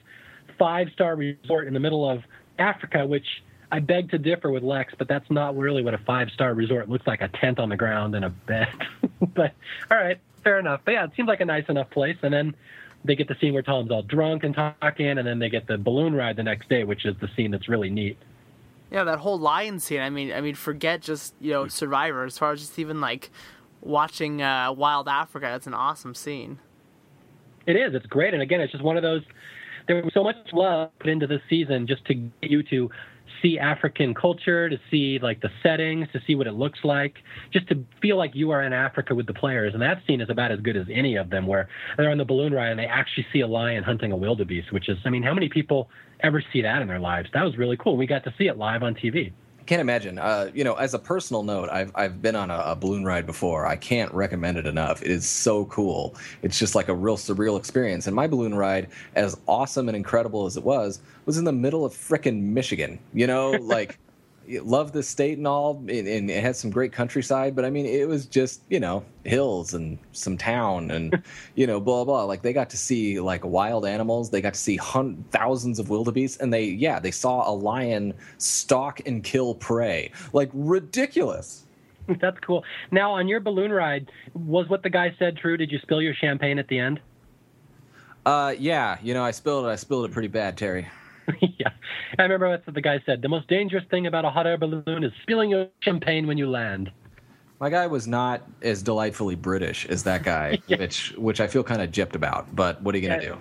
five 0.58 0.88
star 0.94 1.16
resort 1.16 1.68
in 1.68 1.74
the 1.74 1.80
middle 1.80 2.10
of 2.10 2.24
Africa, 2.60 3.06
which 3.06 3.26
I 3.72 3.80
beg 3.80 4.12
to 4.12 4.18
differ 4.18 4.50
with 4.50 4.64
Lex, 4.64 4.94
but 4.98 5.08
that's 5.08 5.30
not 5.30 5.58
really 5.58 5.84
what 5.84 5.94
a 5.94 6.00
five 6.00 6.30
star 6.34 6.54
resort 6.54 6.90
looks 6.90 7.06
like 7.06 7.22
a 7.22 7.28
tent 7.28 7.60
on 7.60 7.70
the 7.70 7.78
ground 7.78 8.16
and 8.16 8.26
a 8.26 8.30
bed. 8.30 8.70
but 9.34 9.54
all 9.92 9.98
right, 9.98 10.20
fair 10.44 10.60
enough. 10.60 10.82
But 10.86 10.92
yeah, 10.92 11.04
it 11.06 11.12
seems 11.16 11.28
like 11.28 11.42
a 11.42 11.46
nice 11.46 11.66
enough 11.68 11.90
place. 11.90 12.18
And 12.22 12.34
then 12.34 12.56
they 13.04 13.16
get 13.16 13.28
the 13.28 13.36
scene 13.40 13.54
where 13.54 13.64
Tom's 13.64 13.92
all 13.92 14.04
drunk 14.04 14.44
and 14.44 14.56
talking, 14.56 15.18
and 15.18 15.28
then 15.28 15.40
they 15.40 15.50
get 15.50 15.68
the 15.68 15.78
balloon 15.78 16.14
ride 16.14 16.36
the 16.36 16.44
next 16.44 16.70
day, 16.70 16.84
which 16.84 17.06
is 17.06 17.16
the 17.20 17.28
scene 17.36 17.52
that's 17.52 17.68
really 17.68 17.90
neat. 17.90 18.18
Yeah, 18.92 19.04
that 19.04 19.20
whole 19.20 19.38
lion 19.38 19.80
scene. 19.80 20.00
I 20.00 20.10
mean, 20.10 20.32
I 20.32 20.40
mean, 20.40 20.56
forget 20.56 21.02
just 21.02 21.34
you 21.42 21.52
know 21.52 21.68
Survivor. 21.68 22.24
As 22.24 22.38
far 22.38 22.54
as 22.54 22.62
just 22.62 22.80
even 22.80 23.02
like 23.02 23.30
watching 23.82 24.42
uh, 24.42 24.72
Wild 24.72 25.10
Africa, 25.10 25.48
that's 25.48 25.68
an 25.68 25.74
awesome 25.74 26.16
scene. 26.16 26.60
It 27.66 27.76
is. 27.76 27.94
It's 27.94 28.06
great, 28.06 28.34
and 28.34 28.42
again, 28.42 28.62
it's 28.62 28.72
just 28.72 28.84
one 28.84 28.96
of 28.96 29.04
those 29.04 29.24
there 29.88 30.04
was 30.04 30.14
so 30.14 30.24
much 30.24 30.36
love 30.54 30.90
put 31.00 31.10
into 31.10 31.28
this 31.28 31.42
season 31.50 31.88
just 31.88 32.06
to 32.06 32.14
get 32.14 32.52
you 32.52 32.64
to 32.64 32.90
see 33.42 33.60
African 33.60 34.14
culture, 34.14 34.70
to 34.70 34.78
see 34.90 35.20
like 35.22 35.42
the 35.42 35.50
settings, 35.62 36.08
to 36.14 36.20
see 36.26 36.36
what 36.36 36.48
it 36.48 36.54
looks 36.54 36.80
like, 36.84 37.16
just 37.52 37.68
to 37.70 37.84
feel 38.02 38.18
like 38.18 38.32
you 38.34 38.52
are 38.52 38.64
in 38.64 38.74
Africa 38.74 39.14
with 39.14 39.28
the 39.28 39.34
players. 39.34 39.74
And 39.74 39.82
that 39.82 40.02
scene 40.08 40.22
is 40.22 40.30
about 40.30 40.52
as 40.52 40.60
good 40.60 40.78
as 40.78 40.88
any 40.92 41.16
of 41.16 41.30
them, 41.30 41.46
where 41.46 41.70
they're 41.98 42.10
on 42.10 42.18
the 42.18 42.26
balloon 42.26 42.54
ride 42.54 42.72
and 42.72 42.80
they 42.80 42.86
actually 42.86 43.26
see 43.32 43.42
a 43.42 43.48
lion 43.48 43.84
hunting 43.84 44.12
a 44.12 44.16
wildebeest, 44.16 44.72
which 44.72 44.90
is, 44.90 44.98
I 45.06 45.10
mean, 45.10 45.24
how 45.24 45.34
many 45.34 45.50
people 45.50 45.90
ever 46.22 46.44
see 46.54 46.62
that 46.62 46.82
in 46.82 46.88
their 46.88 47.00
lives? 47.00 47.30
That 47.34 47.44
was 47.44 47.58
really 47.58 47.78
cool. 47.78 47.98
We 47.98 48.08
got 48.08 48.24
to 48.24 48.34
see 48.38 48.48
it 48.48 48.58
live 48.58 48.84
on 48.84 48.96
TV 48.96 49.34
can't 49.68 49.82
imagine. 49.82 50.18
Uh, 50.18 50.50
you 50.54 50.64
know, 50.64 50.76
as 50.76 50.94
a 50.94 51.00
personal 51.00 51.44
note, 51.44 51.70
I've 51.70 51.92
I've 51.94 52.22
been 52.22 52.36
on 52.36 52.50
a, 52.50 52.58
a, 52.58 52.76
balloon 52.76 53.04
ride 53.04 53.26
before. 53.26 53.68
I 53.68 53.76
can't 53.76 54.12
recommend 54.14 54.58
it 54.58 54.66
enough. 54.66 55.04
It 55.04 55.12
is 55.12 55.28
so 55.28 55.66
cool. 55.66 56.16
It's 56.42 56.58
just 56.58 56.74
like 56.74 56.88
a 56.88 56.96
real 56.96 57.18
surreal 57.18 57.60
experience. 57.60 58.08
And 58.08 58.16
my 58.16 58.28
balloon 58.28 58.56
ride, 58.56 58.88
as 59.16 59.38
awesome 59.46 59.90
and 59.90 59.96
incredible 59.96 60.46
as 60.46 60.58
it 60.58 60.64
was, 60.64 61.02
was 61.26 61.38
in 61.38 61.44
the 61.44 61.52
middle 61.52 61.86
of 61.86 61.94
frickin' 61.94 62.42
Michigan. 62.42 62.98
You 63.14 63.28
know, 63.28 63.52
like 63.52 64.00
love 64.48 64.92
the 64.92 65.04
state 65.04 65.38
and 65.38 65.48
all, 65.48 65.78
and, 65.88 66.08
and, 66.08 66.30
it 66.30 66.42
had 66.42 66.56
some 66.56 66.72
great 66.72 66.92
countryside. 66.92 67.56
But 67.56 67.66
I 67.66 67.70
mean, 67.70 67.86
it 67.86 68.08
was 68.08 68.26
just 68.26 68.62
you 68.70 68.80
know 68.80 69.04
hills 69.24 69.74
and 69.74 69.98
some 70.12 70.38
town 70.38 70.92
and 70.92 71.22
you 71.56 71.68
know 71.68 71.80
blah 71.80 72.04
blah. 72.04 72.24
Like 72.24 72.42
they 72.42 72.54
got 72.54 72.70
to 72.72 72.78
see 72.78 73.20
like 73.20 73.46
wild 73.46 73.86
animals. 73.86 74.30
They 74.30 74.42
got 74.42 74.54
to 74.54 74.60
see 74.60 74.78
hun- 74.78 75.24
thousands 75.32 75.80
of 75.80 75.90
wildebeest, 75.90 76.42
and 76.42 76.54
they 76.54 76.66
yeah 76.66 77.00
they 77.00 77.12
saw 77.12 77.50
a 77.50 77.54
lion 77.54 78.14
stalk 78.38 79.02
and 79.06 79.24
kill 79.24 79.56
prey. 79.56 80.12
Like 80.34 80.50
ridiculous. 80.54 81.66
That's 82.22 82.40
cool. 82.40 82.64
Now 82.92 83.12
on 83.12 83.28
your 83.28 83.40
balloon 83.40 83.72
ride, 83.72 84.12
was 84.34 84.70
what 84.70 84.84
the 84.84 84.90
guy 84.90 85.14
said 85.20 85.38
true? 85.38 85.58
Did 85.58 85.72
you 85.72 85.80
spill 85.80 86.02
your 86.02 86.14
champagne 86.14 86.60
at 86.60 86.68
the 86.68 86.80
end? 86.80 87.00
Uh, 88.26 88.54
yeah. 88.58 88.98
You 89.02 89.14
know, 89.14 89.24
I 89.24 89.32
spilled 89.32 89.66
it. 89.66 89.70
I 89.70 89.76
spilled 89.76 90.06
it 90.06 90.12
pretty 90.12 90.28
bad, 90.28 90.58
Terry. 90.58 90.88
yeah, 91.42 91.70
I 92.18 92.24
remember 92.24 92.50
what 92.50 92.66
the 92.66 92.82
guy 92.82 93.02
said. 93.06 93.22
The 93.22 93.30
most 93.30 93.48
dangerous 93.48 93.84
thing 93.90 94.08
about 94.08 94.26
a 94.26 94.30
hot 94.30 94.48
air 94.48 94.58
balloon 94.58 95.04
is 95.04 95.12
spilling 95.24 95.50
your 95.50 95.68
champagne 95.82 96.28
when 96.28 96.38
you 96.38 96.50
land. 96.50 96.92
My 97.60 97.70
guy 97.70 97.88
was 97.88 98.08
not 98.08 98.44
as 98.62 98.84
delightfully 98.84 99.36
British 99.36 99.86
as 99.88 100.04
that 100.04 100.24
guy, 100.24 100.60
yeah. 100.68 100.78
which 100.78 101.14
which 101.18 101.42
I 101.42 101.48
feel 101.48 101.64
kind 101.64 101.82
of 101.82 101.92
gypped 101.92 102.16
about. 102.16 102.56
But 102.56 102.82
what 102.82 102.94
are 102.96 102.98
you 102.98 103.08
gonna 103.08 103.22
yeah. 103.22 103.30
do? 103.30 103.38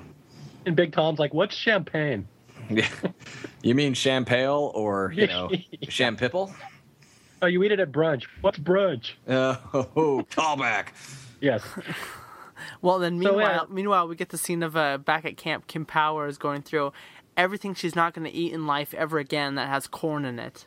And 0.64 0.74
Big 0.74 0.92
Tom's 0.92 1.18
like, 1.18 1.34
"What's 1.34 1.54
champagne?" 1.54 2.26
you 3.62 3.74
mean 3.74 3.94
champagne 3.94 4.48
or 4.48 5.12
you 5.14 5.26
know 5.26 5.50
champipple? 5.88 6.52
Oh, 7.42 7.46
you 7.46 7.62
eat 7.62 7.72
it 7.72 7.80
at 7.80 7.92
brunch. 7.92 8.24
What's 8.40 8.58
brunch? 8.58 9.12
Uh, 9.28 9.56
oh, 9.74 10.26
callback. 10.30 10.88
yes. 11.40 11.62
Well, 12.80 12.98
then 12.98 13.18
meanwhile, 13.18 13.60
so, 13.60 13.64
uh, 13.64 13.66
meanwhile, 13.68 14.08
we 14.08 14.16
get 14.16 14.30
the 14.30 14.38
scene 14.38 14.62
of 14.62 14.76
uh, 14.76 14.98
back 14.98 15.24
at 15.24 15.36
camp. 15.36 15.66
Kim 15.66 15.84
Powers 15.84 16.38
going 16.38 16.62
through 16.62 16.92
everything 17.36 17.74
she's 17.74 17.94
not 17.94 18.14
going 18.14 18.24
to 18.24 18.32
eat 18.36 18.52
in 18.52 18.66
life 18.66 18.94
ever 18.94 19.18
again 19.18 19.54
that 19.56 19.68
has 19.68 19.86
corn 19.86 20.24
in 20.24 20.38
it. 20.38 20.66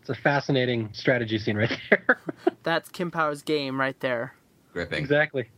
It's 0.00 0.10
a 0.10 0.14
fascinating 0.14 0.90
strategy 0.92 1.38
scene 1.38 1.56
right 1.56 1.78
there. 1.90 2.18
That's 2.64 2.88
Kim 2.88 3.10
Power's 3.10 3.42
game 3.42 3.78
right 3.78 3.98
there. 4.00 4.34
Gripping. 4.72 4.98
Exactly. 4.98 5.48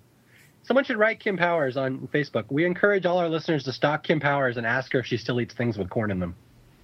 Someone 0.65 0.85
should 0.85 0.99
write 0.99 1.21
Kim 1.21 1.37
Powers 1.37 1.77
on 1.77 2.09
Facebook. 2.12 2.45
We 2.51 2.65
encourage 2.65 3.07
all 3.07 3.19
our 3.19 3.29
listeners 3.29 3.65
to 3.65 3.73
stalk 3.73 4.03
Kim 4.03 4.21
Powers 4.21 4.57
and 4.57 4.66
ask 4.66 4.93
her 4.93 4.99
if 4.99 5.07
she 5.07 5.16
still 5.16 5.41
eats 5.41 5.55
things 5.55 5.79
with 5.79 5.89
corn 5.91 6.11
in 6.11 6.19
them. 6.21 6.35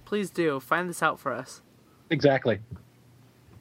Please 0.05 0.29
do 0.29 0.59
find 0.59 0.89
this 0.89 1.01
out 1.03 1.19
for 1.19 1.31
us. 1.31 1.61
Exactly. 2.09 2.59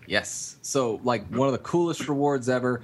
Yes. 0.06 0.56
So 0.62 1.00
like 1.04 1.26
one 1.28 1.48
of 1.48 1.52
the 1.52 1.58
coolest 1.58 2.08
rewards 2.08 2.48
ever, 2.48 2.82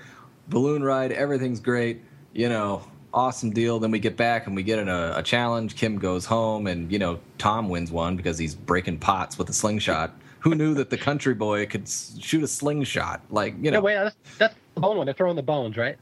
balloon 0.49 0.83
ride. 0.83 1.13
Everything's 1.13 1.61
great. 1.61 2.03
You 2.33 2.49
know, 2.49 2.85
awesome 3.17 3.51
deal. 3.51 3.81
Then 3.81 3.91
we 3.91 3.99
get 3.99 4.17
back 4.17 4.47
and 4.47 4.55
we 4.55 4.63
get 4.63 4.79
in 4.79 4.89
a, 4.89 5.15
a 5.17 5.23
challenge. 5.23 5.75
Kim 5.75 5.99
goes 5.99 6.25
home, 6.27 6.69
and 6.69 6.93
you 6.93 6.99
know 7.01 7.19
Tom 7.39 7.69
wins 7.69 7.91
one 7.91 8.17
because 8.17 8.39
he's 8.39 8.55
breaking 8.55 8.99
pots 8.99 9.39
with 9.39 9.49
a 9.49 9.53
slingshot. 9.53 10.15
Who 10.41 10.55
knew 10.55 10.75
that 10.75 10.91
the 10.91 10.99
country 10.99 11.35
boy 11.35 11.67
could 11.67 11.89
shoot 11.89 12.45
a 12.45 12.47
slingshot? 12.47 13.23
Like 13.31 13.55
you 13.61 13.73
know, 13.73 13.79
No, 13.79 13.85
wait, 13.85 13.95
that's, 13.95 14.17
that's 14.39 14.55
the 14.75 14.81
bone 14.81 14.99
one. 14.99 15.07
They're 15.07 15.15
throwing 15.15 15.37
the 15.37 15.43
bones, 15.43 15.77
right? 15.77 15.97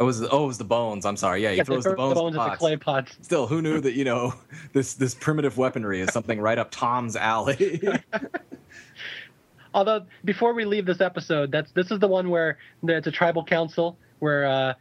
it 0.00 0.02
was 0.02 0.22
oh, 0.22 0.44
it 0.44 0.46
was 0.46 0.56
the 0.56 0.64
bones. 0.64 1.04
I'm 1.04 1.16
sorry. 1.18 1.42
Yeah, 1.42 1.50
he 1.50 1.58
Yeah, 1.58 1.64
throws 1.64 1.84
the 1.84 1.92
bones. 1.92 2.14
the 2.14 2.20
bones 2.20 2.36
at 2.36 2.50
the 2.52 2.56
clay 2.56 2.76
pots. 2.76 3.18
Still, 3.20 3.46
who 3.46 3.60
knew 3.60 3.80
that 3.80 3.92
you 3.92 4.04
know 4.04 4.34
this 4.72 4.94
this 4.94 5.14
primitive 5.14 5.58
weaponry 5.58 6.00
is 6.00 6.10
something 6.10 6.40
right 6.40 6.58
up 6.58 6.70
Tom's 6.70 7.16
alley? 7.16 7.80
Although 9.74 10.06
before 10.24 10.54
we 10.54 10.64
leave 10.64 10.86
this 10.86 11.00
episode, 11.00 11.52
that's 11.52 11.70
this 11.72 11.90
is 11.90 12.00
the 12.00 12.08
one 12.08 12.30
where 12.30 12.58
it's 12.82 13.06
a 13.06 13.12
tribal 13.12 13.44
council 13.44 13.98
where 14.18 14.46
uh, 14.46 14.74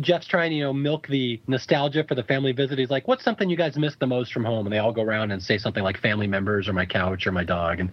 Jeff's 0.00 0.26
trying 0.26 0.50
to 0.50 0.56
you 0.56 0.62
know 0.62 0.72
milk 0.72 1.06
the 1.08 1.40
nostalgia 1.46 2.04
for 2.04 2.14
the 2.14 2.22
family 2.22 2.52
visit. 2.52 2.78
He's 2.78 2.90
like, 2.90 3.06
"What's 3.08 3.24
something 3.24 3.50
you 3.50 3.56
guys 3.56 3.76
miss 3.76 3.96
the 3.96 4.06
most 4.06 4.32
from 4.32 4.44
home?" 4.44 4.66
And 4.66 4.72
they 4.72 4.78
all 4.78 4.92
go 4.92 5.02
around 5.02 5.30
and 5.30 5.42
say 5.42 5.58
something 5.58 5.82
like 5.82 6.00
family 6.00 6.26
members 6.26 6.68
or 6.68 6.72
my 6.72 6.86
couch 6.86 7.26
or 7.26 7.32
my 7.32 7.44
dog. 7.44 7.80
And 7.80 7.90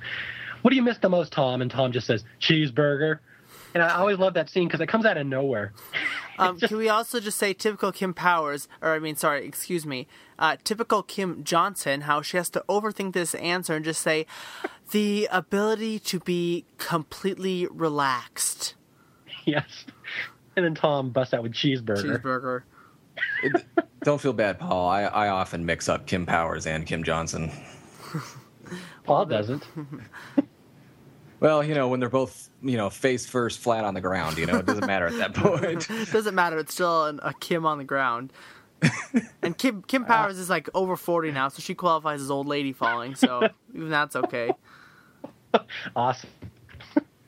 what 0.61 0.71
do 0.71 0.75
you 0.75 0.83
miss 0.83 0.97
the 0.97 1.09
most, 1.09 1.31
Tom? 1.31 1.61
And 1.61 1.69
Tom 1.69 1.91
just 1.91 2.07
says 2.07 2.23
cheeseburger. 2.41 3.19
And 3.73 3.83
I 3.83 3.95
always 3.95 4.17
love 4.17 4.33
that 4.33 4.49
scene 4.49 4.67
because 4.67 4.81
it 4.81 4.87
comes 4.87 5.05
out 5.05 5.17
of 5.17 5.27
nowhere. 5.27 5.73
Um, 6.39 6.57
can 6.57 6.77
we 6.77 6.87
also 6.87 7.19
just 7.19 7.37
say 7.37 7.53
typical 7.53 7.91
Kim 7.91 8.13
Powers, 8.13 8.69
or 8.81 8.93
I 8.93 8.99
mean, 8.99 9.17
sorry, 9.17 9.45
excuse 9.45 9.85
me, 9.85 10.07
uh, 10.39 10.55
typical 10.63 11.03
Kim 11.03 11.43
Johnson, 11.43 12.01
how 12.01 12.21
she 12.21 12.37
has 12.37 12.49
to 12.51 12.63
overthink 12.69 13.11
this 13.11 13.35
answer 13.35 13.75
and 13.75 13.83
just 13.83 14.01
say 14.01 14.25
the 14.91 15.27
ability 15.33 15.99
to 15.99 16.19
be 16.21 16.63
completely 16.77 17.67
relaxed. 17.69 18.75
yes. 19.45 19.83
And 20.59 20.65
then 20.65 20.75
Tom 20.75 21.11
busts 21.11 21.33
out 21.33 21.41
with 21.41 21.53
cheeseburger. 21.53 22.21
Cheeseburger. 22.21 22.63
It- 23.43 23.65
don't 24.03 24.19
feel 24.19 24.33
bad, 24.33 24.59
Paul. 24.59 24.89
I, 24.89 25.03
I 25.03 25.29
often 25.29 25.65
mix 25.65 25.87
up 25.87 26.05
Kim 26.05 26.25
Powers 26.25 26.67
and 26.67 26.85
Kim 26.85 27.01
Johnson. 27.01 27.49
Paul 29.05 29.25
doesn't. 29.25 29.63
Well, 31.39 31.63
you 31.63 31.73
know, 31.73 31.87
when 31.87 32.01
they're 32.01 32.09
both, 32.09 32.49
you 32.61 32.75
know, 32.75 32.89
face 32.89 33.25
first, 33.25 33.59
flat 33.59 33.85
on 33.85 33.93
the 33.93 34.01
ground, 34.01 34.37
you 34.37 34.45
know, 34.45 34.57
it 34.57 34.65
doesn't 34.65 34.85
matter 34.85 35.07
at 35.07 35.17
that 35.19 35.33
point. 35.33 35.87
Doesn't 36.11 36.35
matter. 36.35 36.57
It's 36.59 36.73
still 36.73 37.05
an, 37.05 37.21
a 37.23 37.33
Kim 37.33 37.65
on 37.65 37.77
the 37.77 37.85
ground. 37.85 38.33
and 39.41 39.57
Kim 39.57 39.81
Kim 39.83 40.03
Powers 40.03 40.37
is 40.37 40.49
like 40.49 40.67
over 40.73 40.97
forty 40.97 41.31
now, 41.31 41.47
so 41.47 41.61
she 41.61 41.75
qualifies 41.75 42.19
as 42.21 42.29
old 42.29 42.45
lady 42.45 42.73
falling. 42.73 43.15
So 43.15 43.47
even 43.73 43.89
that's 43.89 44.17
okay. 44.17 44.51
Awesome. 45.95 46.29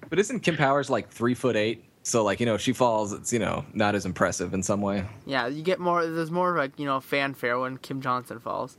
But 0.10 0.20
isn't 0.20 0.42
Kim 0.42 0.58
Powers 0.58 0.90
like 0.90 1.10
three 1.10 1.34
foot 1.34 1.56
eight? 1.56 1.86
So, 2.04 2.24
like, 2.24 2.40
you 2.40 2.46
know, 2.48 2.56
if 2.56 2.62
she 2.62 2.74
falls, 2.74 3.14
it's, 3.14 3.32
you 3.32 3.38
know, 3.40 3.64
not 3.74 3.94
as 3.94 4.06
impressive 4.08 4.54
in 4.56 4.64
some 4.64 4.82
way. 4.82 5.06
Yeah, 5.26 5.46
you 5.48 5.62
get 5.62 5.80
more. 5.80 6.06
There's 6.06 6.32
more 6.32 6.58
of 6.58 6.64
a 6.64 6.72
you 6.78 6.86
know 6.86 7.00
fanfare 7.00 7.60
when 7.60 7.78
Kim 7.78 8.02
Johnson 8.02 8.40
falls. 8.40 8.78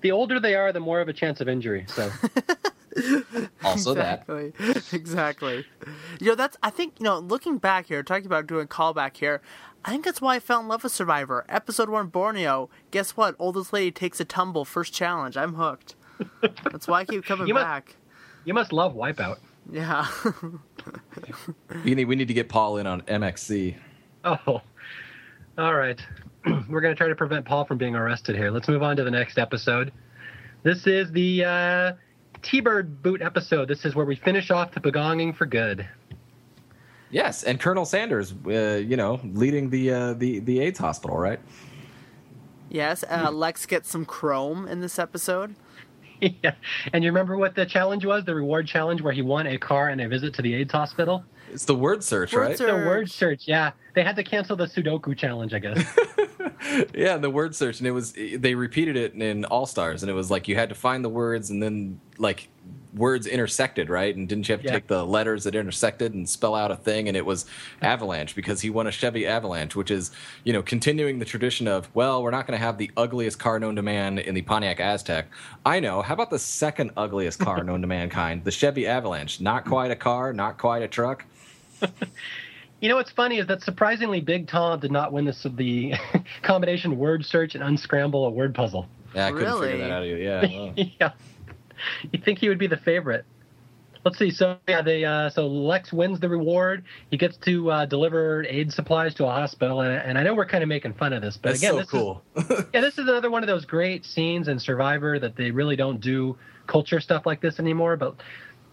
The 0.00 0.10
older 0.10 0.40
they 0.40 0.56
are, 0.56 0.72
the 0.72 0.80
more 0.80 1.00
of 1.00 1.08
a 1.08 1.12
chance 1.12 1.40
of 1.40 1.48
injury. 1.48 1.84
So 1.88 2.10
Also, 3.64 3.94
that. 3.94 4.24
exactly. 4.28 4.52
exactly. 4.98 5.64
You 6.20 6.26
know, 6.28 6.34
that's 6.34 6.56
I 6.62 6.70
think 6.70 6.94
you 6.98 7.04
know, 7.04 7.18
looking 7.20 7.58
back 7.58 7.86
here, 7.86 8.02
talking 8.02 8.26
about 8.26 8.46
doing 8.48 8.66
callback 8.66 9.16
here, 9.16 9.40
I 9.84 9.90
think 9.92 10.04
that's 10.04 10.20
why 10.20 10.34
I 10.36 10.40
fell 10.40 10.60
in 10.60 10.68
love 10.68 10.82
with 10.82 10.92
Survivor. 10.92 11.44
Episode 11.48 11.88
one, 11.88 12.08
Borneo. 12.08 12.68
Guess 12.90 13.12
what? 13.16 13.36
Oldest 13.38 13.72
lady 13.72 13.92
takes 13.92 14.20
a 14.20 14.24
tumble. 14.24 14.64
First 14.64 14.92
challenge. 14.92 15.36
I'm 15.36 15.54
hooked. 15.54 15.94
That's 16.70 16.86
why 16.88 17.00
I 17.00 17.04
keep 17.04 17.24
coming 17.24 17.46
You 17.46 17.54
must- 17.54 17.64
back. 17.64 17.96
you 18.44 18.54
must 18.54 18.72
love 18.72 18.94
Wipeout. 18.94 19.38
Yeah. 19.70 20.06
We 21.84 21.94
need, 21.94 22.04
we 22.06 22.16
need 22.16 22.28
to 22.28 22.34
get 22.34 22.48
Paul 22.48 22.78
in 22.78 22.86
on 22.86 23.02
MXC. 23.02 23.76
Oh, 24.24 24.60
all 25.58 25.74
right. 25.74 26.00
We're 26.68 26.80
going 26.80 26.94
to 26.94 26.98
try 26.98 27.08
to 27.08 27.14
prevent 27.14 27.44
Paul 27.44 27.64
from 27.64 27.78
being 27.78 27.94
arrested 27.94 28.36
here. 28.36 28.50
Let's 28.50 28.68
move 28.68 28.82
on 28.82 28.96
to 28.96 29.04
the 29.04 29.10
next 29.10 29.38
episode. 29.38 29.92
This 30.64 30.86
is 30.86 31.10
the 31.12 31.44
uh, 31.44 31.92
T-Bird 32.42 33.02
boot 33.02 33.22
episode. 33.22 33.68
This 33.68 33.84
is 33.84 33.94
where 33.94 34.06
we 34.06 34.16
finish 34.16 34.50
off 34.50 34.72
the 34.72 34.80
pagonging 34.80 35.34
for 35.36 35.46
good. 35.46 35.88
Yes, 37.10 37.42
and 37.44 37.60
Colonel 37.60 37.84
Sanders, 37.84 38.32
uh, 38.46 38.82
you 38.84 38.96
know, 38.96 39.20
leading 39.24 39.70
the, 39.70 39.92
uh, 39.92 40.12
the, 40.14 40.38
the 40.40 40.60
AIDS 40.60 40.78
hospital, 40.78 41.16
right? 41.16 41.40
yes. 42.70 43.04
Uh, 43.08 43.30
Lex 43.30 43.66
gets 43.66 43.90
some 43.90 44.04
chrome 44.04 44.66
in 44.66 44.80
this 44.80 44.98
episode. 44.98 45.54
yeah. 46.42 46.54
And 46.92 47.02
you 47.02 47.10
remember 47.10 47.36
what 47.36 47.54
the 47.54 47.66
challenge 47.66 48.04
was? 48.04 48.24
The 48.24 48.34
reward 48.34 48.66
challenge 48.66 49.02
where 49.02 49.12
he 49.12 49.22
won 49.22 49.46
a 49.46 49.58
car 49.58 49.88
and 49.88 50.00
a 50.00 50.08
visit 50.08 50.34
to 50.34 50.42
the 50.42 50.54
AIDS 50.54 50.72
hospital? 50.72 51.24
It's 51.52 51.64
the 51.64 51.74
word 51.74 52.02
search, 52.02 52.32
Word 52.32 52.40
right? 52.40 52.58
search. 52.58 52.68
The 52.68 52.86
word 52.86 53.10
search. 53.10 53.48
Yeah. 53.48 53.72
They 53.94 54.02
had 54.02 54.16
to 54.16 54.24
cancel 54.24 54.56
the 54.56 54.66
Sudoku 54.66 55.16
challenge, 55.16 55.52
I 55.54 55.58
guess. 55.58 55.98
Yeah, 56.94 57.16
the 57.18 57.28
word 57.28 57.54
search, 57.56 57.80
and 57.80 57.88
it 57.88 57.90
was 57.90 58.12
they 58.12 58.54
repeated 58.54 58.96
it 58.96 59.14
in 59.14 59.44
All 59.46 59.66
Stars, 59.66 60.02
and 60.02 60.08
it 60.08 60.14
was 60.14 60.30
like 60.30 60.46
you 60.46 60.54
had 60.54 60.68
to 60.68 60.74
find 60.76 61.04
the 61.04 61.08
words, 61.08 61.50
and 61.50 61.60
then 61.62 62.00
like 62.18 62.48
words 62.94 63.26
intersected, 63.26 63.90
right? 63.90 64.14
And 64.14 64.28
didn't 64.28 64.48
you 64.48 64.52
have 64.52 64.62
to 64.62 64.68
Yeah. 64.68 64.74
take 64.74 64.86
the 64.86 65.04
letters 65.04 65.44
that 65.44 65.54
intersected 65.56 66.14
and 66.14 66.26
spell 66.28 66.54
out 66.54 66.70
a 66.70 66.76
thing? 66.76 67.08
And 67.08 67.16
it 67.16 67.26
was 67.26 67.46
Avalanche 67.82 68.36
because 68.36 68.60
he 68.60 68.70
won 68.70 68.86
a 68.86 68.92
Chevy 68.92 69.26
Avalanche, 69.26 69.74
which 69.74 69.90
is 69.90 70.12
you 70.44 70.52
know 70.52 70.62
continuing 70.62 71.18
the 71.18 71.24
tradition 71.24 71.66
of 71.66 71.90
well, 71.94 72.22
we're 72.22 72.30
not 72.30 72.46
going 72.46 72.58
to 72.58 72.64
have 72.64 72.78
the 72.78 72.90
ugliest 72.96 73.38
car 73.40 73.58
known 73.58 73.74
to 73.76 73.82
man 73.82 74.18
in 74.18 74.34
the 74.34 74.42
Pontiac 74.42 74.78
Aztek. 74.78 75.24
I 75.66 75.80
know. 75.80 76.00
How 76.00 76.14
about 76.14 76.30
the 76.30 76.38
second 76.38 76.92
ugliest 76.96 77.40
car 77.40 77.64
known 77.64 77.80
to 77.80 77.88
mankind, 77.88 78.44
the 78.44 78.52
Chevy 78.52 78.86
Avalanche? 78.86 79.40
Not 79.40 79.64
quite 79.64 79.90
a 79.90 79.96
car, 79.96 80.32
not 80.32 80.58
quite 80.58 80.82
a 80.82 80.88
truck. 80.88 81.24
You 82.82 82.88
know 82.88 82.96
what's 82.96 83.12
funny 83.12 83.38
is 83.38 83.46
that 83.46 83.62
surprisingly 83.62 84.20
Big 84.20 84.48
Tom 84.48 84.80
did 84.80 84.90
not 84.90 85.12
win 85.12 85.24
this 85.24 85.46
the 85.54 85.94
combination 86.42 86.98
word 86.98 87.24
search 87.24 87.54
and 87.54 87.62
unscramble 87.62 88.26
a 88.26 88.30
word 88.30 88.56
puzzle. 88.56 88.88
Yeah, 89.14 89.28
I 89.28 89.30
couldn't 89.30 89.46
Really? 89.46 89.68
figure 89.68 89.86
that 89.86 89.92
out 89.92 90.04
either. 90.04 90.18
Yeah. 90.18 90.40
well. 90.52 90.74
yeah. 90.98 91.12
You'd 92.10 92.24
think 92.24 92.40
he 92.40 92.48
would 92.48 92.58
be 92.58 92.66
the 92.66 92.76
favorite. 92.76 93.24
Let's 94.04 94.18
see. 94.18 94.32
So 94.32 94.58
yeah, 94.66 94.82
they 94.82 95.04
uh, 95.04 95.30
so 95.30 95.46
Lex 95.46 95.92
wins 95.92 96.18
the 96.18 96.28
reward. 96.28 96.82
He 97.08 97.16
gets 97.16 97.36
to 97.44 97.70
uh, 97.70 97.86
deliver 97.86 98.44
aid 98.48 98.72
supplies 98.72 99.14
to 99.14 99.26
a 99.26 99.30
hospital, 99.30 99.82
and, 99.82 99.92
and 99.94 100.18
I 100.18 100.24
know 100.24 100.34
we're 100.34 100.44
kind 100.44 100.64
of 100.64 100.68
making 100.68 100.94
fun 100.94 101.12
of 101.12 101.22
this, 101.22 101.38
but 101.40 101.50
That's 101.50 101.60
again, 101.60 101.72
so 101.74 101.78
this 101.78 101.88
cool. 101.88 102.22
is 102.34 102.64
yeah, 102.74 102.80
this 102.80 102.94
is 102.98 103.06
another 103.06 103.30
one 103.30 103.44
of 103.44 103.46
those 103.46 103.64
great 103.64 104.04
scenes 104.04 104.48
in 104.48 104.58
Survivor 104.58 105.20
that 105.20 105.36
they 105.36 105.52
really 105.52 105.76
don't 105.76 106.00
do 106.00 106.36
culture 106.66 106.98
stuff 106.98 107.26
like 107.26 107.40
this 107.40 107.60
anymore. 107.60 107.96
But 107.96 108.16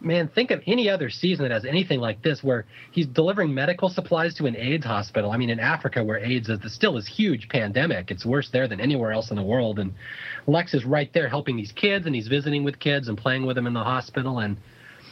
man, 0.01 0.27
think 0.27 0.51
of 0.51 0.61
any 0.65 0.89
other 0.89 1.09
season 1.09 1.43
that 1.43 1.51
has 1.51 1.65
anything 1.65 1.99
like 1.99 2.21
this, 2.21 2.43
where 2.43 2.65
he's 2.91 3.07
delivering 3.07 3.53
medical 3.53 3.89
supplies 3.89 4.33
to 4.35 4.45
an 4.45 4.55
AIDS 4.55 4.85
hospital. 4.85 5.31
I 5.31 5.37
mean, 5.37 5.49
in 5.49 5.59
Africa, 5.59 6.03
where 6.03 6.17
AIDS 6.17 6.49
is 6.49 6.59
still 6.73 6.93
this 6.93 7.07
huge 7.07 7.49
pandemic, 7.49 8.11
it's 8.11 8.25
worse 8.25 8.49
there 8.49 8.67
than 8.67 8.79
anywhere 8.79 9.11
else 9.11 9.29
in 9.29 9.35
the 9.35 9.43
world. 9.43 9.79
And 9.79 9.93
Lex 10.47 10.73
is 10.73 10.85
right 10.85 11.11
there 11.13 11.27
helping 11.27 11.57
these 11.57 11.71
kids, 11.71 12.05
and 12.05 12.15
he's 12.15 12.27
visiting 12.27 12.63
with 12.63 12.79
kids 12.79 13.07
and 13.07 13.17
playing 13.17 13.45
with 13.45 13.55
them 13.55 13.67
in 13.67 13.73
the 13.73 13.83
hospital. 13.83 14.39
And 14.39 14.57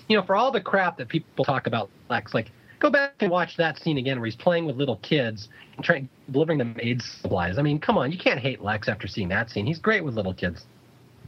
you 0.07 0.15
know, 0.15 0.23
for 0.23 0.35
all 0.35 0.51
the 0.51 0.61
crap 0.61 0.97
that 0.97 1.09
people 1.09 1.43
talk 1.43 1.68
about 1.68 1.89
Lex, 2.09 2.34
like 2.34 2.51
go 2.80 2.89
back 2.89 3.14
and 3.19 3.31
watch 3.31 3.57
that 3.57 3.77
scene 3.80 3.97
again 3.97 4.19
where 4.19 4.26
he's 4.26 4.35
playing 4.35 4.65
with 4.65 4.76
little 4.77 4.97
kids 4.97 5.49
and 5.76 5.85
trying 5.85 6.09
delivering 6.31 6.59
them 6.59 6.76
AIDS 6.80 7.05
supplies. 7.22 7.57
I 7.57 7.61
mean, 7.61 7.80
come 7.80 7.97
on, 7.97 8.11
you 8.11 8.18
can't 8.18 8.39
hate 8.39 8.61
Lex 8.61 8.88
after 8.88 9.07
seeing 9.07 9.30
that 9.30 9.49
scene. 9.49 9.65
He's 9.65 9.80
great 9.80 10.03
with 10.03 10.15
little 10.15 10.34
kids. 10.34 10.65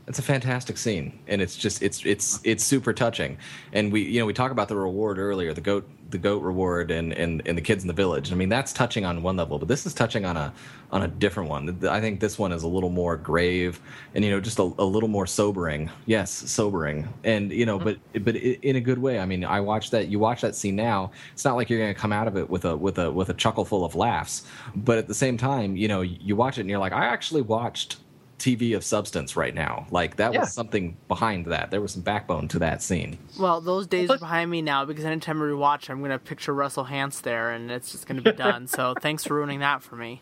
It's 0.10 0.18
a 0.18 0.24
fantastic 0.24 0.80
scene, 0.80 1.20
and 1.28 1.40
it's 1.40 1.56
just 1.56 1.84
it's 1.84 2.04
it's 2.04 2.40
it's 2.44 2.64
super 2.64 2.94
touching. 2.94 3.38
And 3.74 3.92
we 3.92 4.02
you 4.02 4.20
know 4.20 4.26
we 4.26 4.34
talk 4.34 4.52
about 4.52 4.68
the 4.68 4.76
reward 4.76 5.20
earlier, 5.20 5.54
the 5.54 5.62
goat 5.62 5.88
the 6.10 6.18
goat 6.18 6.42
reward, 6.42 6.90
and 6.90 7.14
and 7.14 7.44
and 7.46 7.56
the 7.56 7.62
kids 7.62 7.84
in 7.84 7.88
the 7.88 7.94
village. 7.94 8.32
I 8.32 8.36
mean 8.36 8.50
that's 8.50 8.74
touching 8.74 9.06
on 9.06 9.22
one 9.22 9.38
level, 9.38 9.60
but 9.60 9.68
this 9.68 9.86
is 9.86 9.94
touching 9.94 10.26
on 10.26 10.36
a 10.36 10.52
on 10.92 11.04
a 11.04 11.08
different 11.08 11.48
one. 11.48 11.86
I 11.88 12.02
think 12.02 12.22
this 12.22 12.40
one 12.40 12.52
is 12.52 12.64
a 12.64 12.68
little 12.68 12.90
more 12.90 13.18
grave, 13.18 13.80
and 14.16 14.26
you 14.26 14.32
know 14.32 14.40
just 14.40 14.58
a, 14.58 14.64
a 14.64 14.84
little 14.84 15.10
more 15.10 15.28
sobering. 15.28 15.92
Yes, 16.08 16.32
sobering, 16.32 17.08
and 17.24 17.52
you 17.52 17.68
know, 17.68 17.78
but 17.78 17.98
mm-hmm. 18.14 18.24
but 18.24 18.36
in 18.36 18.78
a 18.78 18.82
good 18.82 18.98
way. 18.98 19.20
I 19.20 19.28
mean, 19.28 19.46
I 19.46 19.60
watched 19.60 19.92
that. 19.92 20.08
You 20.08 20.18
watch 20.18 20.42
that 20.42 20.56
scene 20.56 20.76
now. 20.76 21.12
It's 21.34 21.46
not 21.46 21.56
like 21.56 21.70
you're 21.70 21.78
going 21.78 21.94
to 21.94 22.00
come 22.00 22.12
out 22.12 22.28
of 22.28 22.36
it 22.36 22.50
with 22.50 22.66
a 22.66 22.76
with 22.76 22.98
a 22.98 23.12
with 23.12 23.30
a 23.30 23.36
chuckle 23.36 23.64
full 23.64 23.86
of 23.86 23.94
laughs, 23.94 24.48
but 24.76 24.98
at 24.98 25.08
the 25.08 25.14
same 25.14 25.38
time, 25.38 25.76
you 25.76 25.88
know, 25.88 26.02
you 26.02 26.36
watch 26.36 26.58
it 26.58 26.62
and 26.62 26.70
you're 26.72 26.80
like, 26.80 26.94
I 26.94 27.06
actually 27.06 27.44
watched 27.44 27.98
TV 28.40 28.76
of 28.76 28.84
substance 28.84 29.36
right 29.36 29.54
now. 29.54 29.86
Like 29.92 30.16
that 30.16 30.34
Yeah. 30.34 30.40
was 30.42 30.54
something 30.54 30.98
behind 31.08 31.46
that. 31.48 31.70
There 31.72 31.82
was 31.82 31.92
some 31.92 32.02
backbone 32.02 32.48
to 32.50 32.60
that 32.60 32.82
scene. 32.82 33.18
Well, 33.40 33.62
those 33.62 33.86
days 33.88 34.10
Well, 34.10 34.16
are 34.18 34.20
behind 34.20 34.50
me 34.50 34.62
now 34.62 34.86
because 34.86 35.06
anytime 35.06 35.42
I 35.42 35.46
rewatch, 35.46 35.90
I'm 35.90 36.02
gonna 36.02 36.18
picture 36.20 36.54
Russell 36.54 36.86
Hantz 36.86 37.22
there, 37.22 37.52
and 37.52 37.70
it's 37.70 37.92
just 37.92 38.08
gonna 38.08 38.22
be 38.22 38.32
done. 38.32 38.68
so 38.68 38.94
thanks 39.02 39.24
for 39.24 39.36
ruining 39.36 39.60
that 39.60 39.84
for 39.84 39.96
me. 39.96 40.22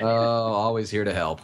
Oh, 0.00 0.06
always 0.06 0.90
here 0.90 1.04
to 1.04 1.12
help. 1.12 1.40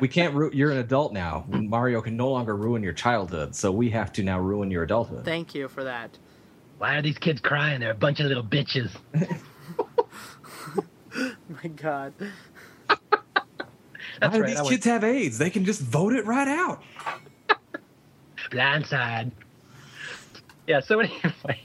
We 0.00 0.08
can't. 0.08 0.34
Ru- 0.34 0.50
you're 0.52 0.72
an 0.72 0.78
adult 0.78 1.12
now. 1.12 1.44
Mario 1.48 2.00
can 2.00 2.16
no 2.16 2.28
longer 2.30 2.56
ruin 2.56 2.82
your 2.82 2.92
childhood, 2.92 3.54
so 3.54 3.70
we 3.70 3.90
have 3.90 4.12
to 4.14 4.24
now 4.24 4.40
ruin 4.40 4.70
your 4.70 4.82
adulthood. 4.82 5.24
Thank 5.24 5.54
you 5.54 5.68
for 5.68 5.84
that. 5.84 6.18
Why 6.78 6.96
are 6.96 7.02
these 7.02 7.18
kids 7.18 7.40
crying? 7.40 7.78
They're 7.80 7.92
a 7.92 7.94
bunch 7.94 8.18
of 8.18 8.26
little 8.26 8.42
bitches. 8.42 8.90
my 11.62 11.68
God. 11.76 12.12
Why 14.18 14.28
That's 14.28 14.36
do 14.36 14.44
these 14.44 14.56
I 14.58 14.62
went 14.62 14.70
kids 14.70 14.84
have 14.86 15.04
AIDS? 15.04 15.38
They 15.38 15.50
can 15.50 15.64
just 15.64 15.80
vote 15.80 16.14
it 16.14 16.24
right 16.26 16.48
out. 16.48 16.82
blindside. 18.50 19.32
Yeah. 20.66 20.80
So 20.80 21.00
anyway, 21.00 21.60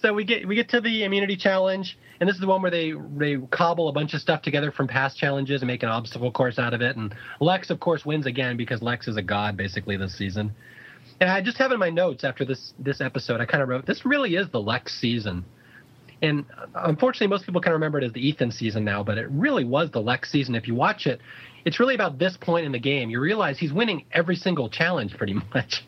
so 0.00 0.12
we 0.14 0.24
get 0.24 0.46
we 0.46 0.54
get 0.54 0.68
to 0.70 0.80
the 0.80 1.04
immunity 1.04 1.36
challenge, 1.36 1.98
and 2.20 2.28
this 2.28 2.34
is 2.34 2.40
the 2.40 2.46
one 2.46 2.62
where 2.62 2.70
they 2.70 2.92
they 3.16 3.36
cobble 3.50 3.88
a 3.88 3.92
bunch 3.92 4.14
of 4.14 4.20
stuff 4.20 4.42
together 4.42 4.72
from 4.72 4.88
past 4.88 5.18
challenges 5.18 5.62
and 5.62 5.66
make 5.66 5.82
an 5.82 5.88
obstacle 5.88 6.30
course 6.30 6.58
out 6.58 6.74
of 6.74 6.80
it. 6.80 6.96
And 6.96 7.14
Lex, 7.40 7.70
of 7.70 7.80
course, 7.80 8.04
wins 8.04 8.26
again 8.26 8.56
because 8.56 8.82
Lex 8.82 9.08
is 9.08 9.16
a 9.16 9.22
god 9.22 9.56
basically 9.56 9.96
this 9.96 10.16
season. 10.16 10.54
And 11.20 11.30
I 11.30 11.40
just 11.40 11.56
have 11.58 11.72
in 11.72 11.78
my 11.78 11.90
notes 11.90 12.24
after 12.24 12.44
this 12.44 12.74
this 12.78 13.00
episode, 13.00 13.40
I 13.40 13.44
kind 13.44 13.62
of 13.62 13.68
wrote 13.68 13.86
this 13.86 14.04
really 14.04 14.36
is 14.36 14.48
the 14.50 14.60
Lex 14.60 14.98
season. 14.98 15.44
And 16.20 16.44
uh, 16.56 16.66
unfortunately, 16.84 17.26
most 17.26 17.44
people 17.44 17.60
kind 17.60 17.74
of 17.74 17.80
remember 17.80 17.98
it 17.98 18.04
as 18.04 18.12
the 18.12 18.26
Ethan 18.26 18.52
season 18.52 18.84
now, 18.84 19.02
but 19.02 19.18
it 19.18 19.28
really 19.30 19.64
was 19.64 19.90
the 19.90 20.00
Lex 20.00 20.30
season. 20.30 20.54
If 20.54 20.68
you 20.68 20.74
watch 20.74 21.06
it, 21.06 21.20
it's 21.64 21.80
really 21.80 21.94
about 21.94 22.18
this 22.18 22.36
point 22.36 22.66
in 22.66 22.72
the 22.72 22.78
game. 22.78 23.10
You 23.10 23.20
realize 23.20 23.58
he's 23.58 23.72
winning 23.72 24.04
every 24.12 24.36
single 24.36 24.68
challenge 24.68 25.16
pretty 25.16 25.34
much. 25.54 25.84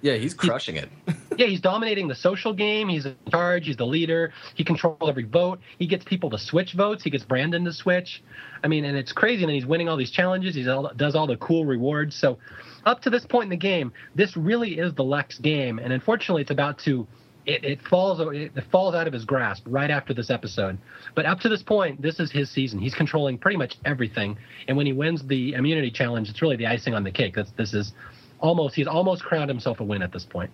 Yeah, 0.00 0.14
he's 0.14 0.34
crushing 0.34 0.76
it. 0.76 0.88
Yeah, 1.36 1.46
he's 1.46 1.60
dominating 1.60 2.08
the 2.08 2.14
social 2.14 2.52
game. 2.52 2.88
He's 2.88 3.06
in 3.06 3.16
charge. 3.30 3.66
He's 3.66 3.76
the 3.76 3.86
leader. 3.86 4.32
He 4.54 4.64
controls 4.64 5.08
every 5.08 5.24
vote. 5.24 5.60
He 5.78 5.86
gets 5.86 6.04
people 6.04 6.30
to 6.30 6.38
switch 6.38 6.72
votes. 6.72 7.02
He 7.02 7.10
gets 7.10 7.24
Brandon 7.24 7.64
to 7.64 7.72
switch. 7.72 8.22
I 8.62 8.68
mean, 8.68 8.84
and 8.84 8.96
it's 8.96 9.12
crazy. 9.12 9.42
And 9.44 9.52
he's 9.52 9.66
winning 9.66 9.88
all 9.88 9.96
these 9.96 10.10
challenges. 10.10 10.54
He 10.54 10.62
does 10.64 11.14
all 11.14 11.26
the 11.26 11.36
cool 11.36 11.64
rewards. 11.64 12.16
So, 12.16 12.38
up 12.84 13.02
to 13.02 13.10
this 13.10 13.24
point 13.24 13.44
in 13.44 13.50
the 13.50 13.56
game, 13.56 13.92
this 14.14 14.36
really 14.36 14.78
is 14.78 14.94
the 14.94 15.04
Lex 15.04 15.38
game. 15.38 15.78
And 15.78 15.92
unfortunately, 15.92 16.42
it's 16.42 16.50
about 16.50 16.78
to. 16.80 17.06
It, 17.48 17.64
it 17.64 17.82
falls 17.88 18.20
it 18.20 18.52
falls 18.70 18.94
out 18.94 19.06
of 19.06 19.14
his 19.14 19.24
grasp 19.24 19.64
right 19.66 19.90
after 19.90 20.12
this 20.12 20.28
episode. 20.28 20.76
But 21.14 21.24
up 21.24 21.40
to 21.40 21.48
this 21.48 21.62
point, 21.62 22.02
this 22.02 22.20
is 22.20 22.30
his 22.30 22.50
season. 22.50 22.78
He's 22.78 22.94
controlling 22.94 23.38
pretty 23.38 23.56
much 23.56 23.78
everything. 23.86 24.36
And 24.68 24.76
when 24.76 24.84
he 24.84 24.92
wins 24.92 25.26
the 25.26 25.54
immunity 25.54 25.90
challenge, 25.90 26.28
it's 26.28 26.42
really 26.42 26.56
the 26.56 26.66
icing 26.66 26.92
on 26.92 27.04
the 27.04 27.10
cake. 27.10 27.34
That's 27.34 27.50
this 27.52 27.72
is 27.72 27.94
almost 28.40 28.74
he's 28.74 28.86
almost 28.86 29.24
crowned 29.24 29.48
himself 29.48 29.80
a 29.80 29.84
win 29.84 30.02
at 30.02 30.12
this 30.12 30.26
point. 30.26 30.50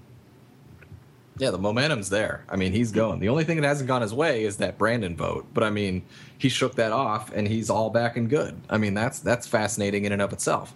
Yeah, 1.36 1.50
the 1.50 1.58
momentum's 1.58 2.10
there. 2.10 2.44
I 2.48 2.54
mean, 2.54 2.72
he's 2.72 2.92
going. 2.92 3.18
The 3.18 3.28
only 3.28 3.42
thing 3.42 3.60
that 3.60 3.66
hasn't 3.66 3.88
gone 3.88 4.02
his 4.02 4.14
way 4.14 4.44
is 4.44 4.58
that 4.58 4.78
Brandon 4.78 5.16
vote. 5.16 5.46
But 5.52 5.64
I 5.64 5.70
mean, 5.70 6.04
he 6.38 6.48
shook 6.48 6.76
that 6.76 6.92
off, 6.92 7.32
and 7.32 7.48
he's 7.48 7.70
all 7.70 7.90
back 7.90 8.16
and 8.16 8.30
good. 8.30 8.60
I 8.70 8.78
mean, 8.78 8.94
that's 8.94 9.18
that's 9.18 9.48
fascinating 9.48 10.04
in 10.04 10.12
and 10.12 10.22
of 10.22 10.32
itself. 10.32 10.72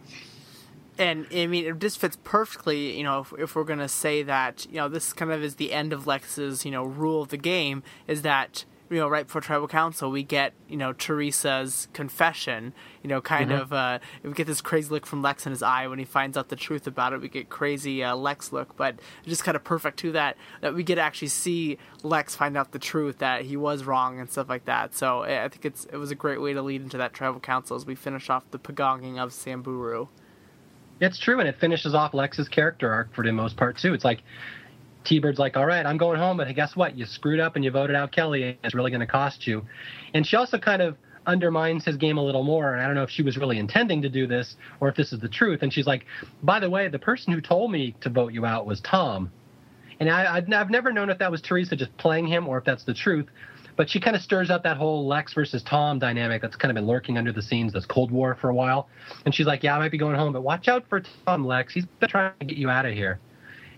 And 0.99 1.27
I 1.33 1.47
mean, 1.47 1.65
it 1.66 1.79
just 1.79 1.99
fits 1.99 2.16
perfectly. 2.25 2.97
You 2.99 3.05
know, 3.05 3.20
if, 3.20 3.33
if 3.39 3.55
we're 3.55 3.65
gonna 3.65 3.89
say 3.89 4.23
that, 4.25 4.66
you 4.70 4.77
know, 4.77 4.89
this 4.89 5.12
kind 5.12 5.31
of 5.31 5.43
is 5.43 5.57
the 5.57 5.73
end 5.73 5.93
of 5.93 6.07
Lex's, 6.07 6.65
you 6.65 6.70
know, 6.70 6.85
rule 6.85 7.23
of 7.23 7.29
the 7.29 7.37
game 7.37 7.83
is 8.07 8.23
that 8.23 8.65
you 8.91 8.97
know, 8.97 9.07
right 9.07 9.27
before 9.27 9.43
tribal 9.43 9.69
council, 9.69 10.11
we 10.11 10.23
get 10.23 10.55
you 10.66 10.79
know 10.79 10.95
Teresa's 10.95 11.89
confession. 11.93 12.73
You 13.03 13.09
know, 13.11 13.20
kind 13.20 13.51
Mhm. 13.51 13.61
of 13.61 13.73
uh, 13.73 13.99
we 14.23 14.33
get 14.33 14.47
this 14.47 14.62
crazy 14.62 14.89
look 14.89 15.05
from 15.05 15.20
Lex 15.20 15.45
in 15.45 15.51
his 15.53 15.62
eye 15.62 15.87
when 15.87 15.99
he 15.99 16.07
finds 16.07 16.39
out 16.39 16.49
the 16.49 16.57
truth 16.57 16.87
about 16.87 17.12
it. 17.12 17.20
We 17.20 17.29
get 17.29 17.51
crazy 17.51 18.03
uh, 18.03 18.16
Lex 18.16 18.51
look, 18.51 18.77
but 18.79 18.95
it's 19.20 19.29
just 19.29 19.45
kind 19.45 19.57
of 19.57 19.62
perfect 19.62 19.99
to 20.01 20.12
that 20.12 20.39
that 20.62 20.75
we 20.75 20.83
get 20.85 20.95
to 20.95 21.03
actually 21.03 21.29
see 21.29 21.77
Lex 22.03 22.35
find 22.35 22.57
out 22.57 22.73
the 22.73 22.79
truth 22.79 23.19
that 23.19 23.43
he 23.43 23.59
was 23.59 23.85
wrong 23.85 24.19
and 24.19 24.31
stuff 24.31 24.49
like 24.49 24.65
that. 24.65 24.95
So 24.95 25.23
I 25.23 25.45
I 25.45 25.49
think 25.49 25.66
it's 25.66 25.85
it 25.93 25.97
was 25.99 26.11
a 26.11 26.15
great 26.16 26.41
way 26.41 26.55
to 26.55 26.62
lead 26.62 26.81
into 26.81 26.97
that 26.97 27.12
tribal 27.12 27.41
council 27.41 27.77
as 27.77 27.85
we 27.85 27.95
finish 27.95 28.31
off 28.31 28.51
the 28.53 28.59
pagonging 28.59 29.19
of 29.19 29.35
Samburu. 29.35 30.09
It's 31.01 31.19
true, 31.19 31.41
and 31.41 31.49
it 31.49 31.57
finishes 31.61 31.95
off 31.95 32.15
Lex's 32.15 32.49
character 32.49 32.93
arc 32.93 33.15
for 33.15 33.25
the 33.25 33.33
most 33.33 33.57
part 33.57 33.79
too. 33.79 33.95
It's 33.95 34.05
like 34.05 34.23
T-Bird's 35.05 35.39
like, 35.39 35.57
"All 35.57 35.66
right, 35.66 35.85
I'm 35.87 35.97
going 35.97 36.19
home, 36.19 36.37
but 36.37 36.53
guess 36.55 36.75
what? 36.75 36.99
You 36.99 37.07
screwed 37.07 37.41
up 37.41 37.57
and 37.57 37.65
you 37.65 37.70
voted 37.70 37.97
out 37.97 38.12
Kelly, 38.12 38.43
and 38.43 38.59
it's 38.65 38.75
really 38.75 38.91
going 38.91 39.01
to 39.01 39.07
cost 39.07 39.47
you." 39.47 39.65
And 40.15 40.27
she 40.27 40.37
also 40.37 40.59
kind 40.59 40.83
of 40.83 40.97
undermines 41.27 41.85
his 41.85 41.97
game 41.97 42.16
a 42.19 42.25
little 42.25 42.43
more. 42.43 42.73
And 42.73 42.83
I 42.83 42.87
don't 42.87 42.95
know 42.95 43.03
if 43.03 43.11
she 43.11 43.23
was 43.23 43.37
really 43.37 43.59
intending 43.59 44.03
to 44.03 44.09
do 44.09 44.27
this 44.27 44.57
or 44.81 44.89
if 44.89 44.97
this 44.97 45.12
is 45.12 45.20
the 45.20 45.29
truth. 45.29 45.62
And 45.62 45.73
she's 45.73 45.87
like, 45.87 46.05
"By 46.43 46.59
the 46.59 46.70
way, 46.70 46.89
the 46.89 46.99
person 46.99 47.33
who 47.33 47.41
told 47.41 47.70
me 47.70 47.95
to 48.01 48.09
vote 48.09 48.33
you 48.33 48.45
out 48.45 48.66
was 48.66 48.81
Tom." 48.81 49.31
And 50.01 50.09
I, 50.09 50.37
I've 50.37 50.70
never 50.70 50.93
known 50.93 51.11
if 51.11 51.19
that 51.19 51.31
was 51.31 51.43
Teresa 51.43 51.77
just 51.77 51.97
playing 51.97 52.27
him 52.27 52.49
or 52.49 52.59
if 52.59 52.65
that's 52.65 52.85
the 52.85 52.95
truth. 52.95 53.27
But 53.79 53.89
she 53.89 54.01
kind 54.01 54.17
of 54.17 54.23
stirs 54.23 54.51
up 54.51 54.65
that 54.65 54.77
whole 54.77 55.07
Lex 55.07 55.33
versus 55.35 55.63
Tom 55.63 56.01
dynamic 56.01 56.43
that's 56.43 56.57
kind 56.57 56.71
of 56.71 56.75
been 56.75 56.89
lurking 56.89 57.17
under 57.17 57.31
the 57.31 57.41
scenes, 57.41 57.73
this 57.73 57.87
Cold 57.87 58.11
War 58.11 58.35
for 58.35 58.51
a 58.51 58.55
while. 58.55 58.89
And 59.25 59.33
she's 59.33 59.47
like, 59.47 59.63
Yeah, 59.63 59.77
I 59.77 59.79
might 59.79 59.93
be 59.93 59.99
going 59.99 60.17
home, 60.17 60.33
but 60.33 60.43
watch 60.43 60.67
out 60.67 60.85
for 60.89 61.01
Tom, 61.25 61.47
Lex. 61.47 61.73
He's 61.73 61.87
been 61.87 62.09
trying 62.09 62.33
to 62.41 62.45
get 62.45 62.59
you 62.59 62.69
out 62.69 62.87
of 62.87 62.93
here. 62.93 63.21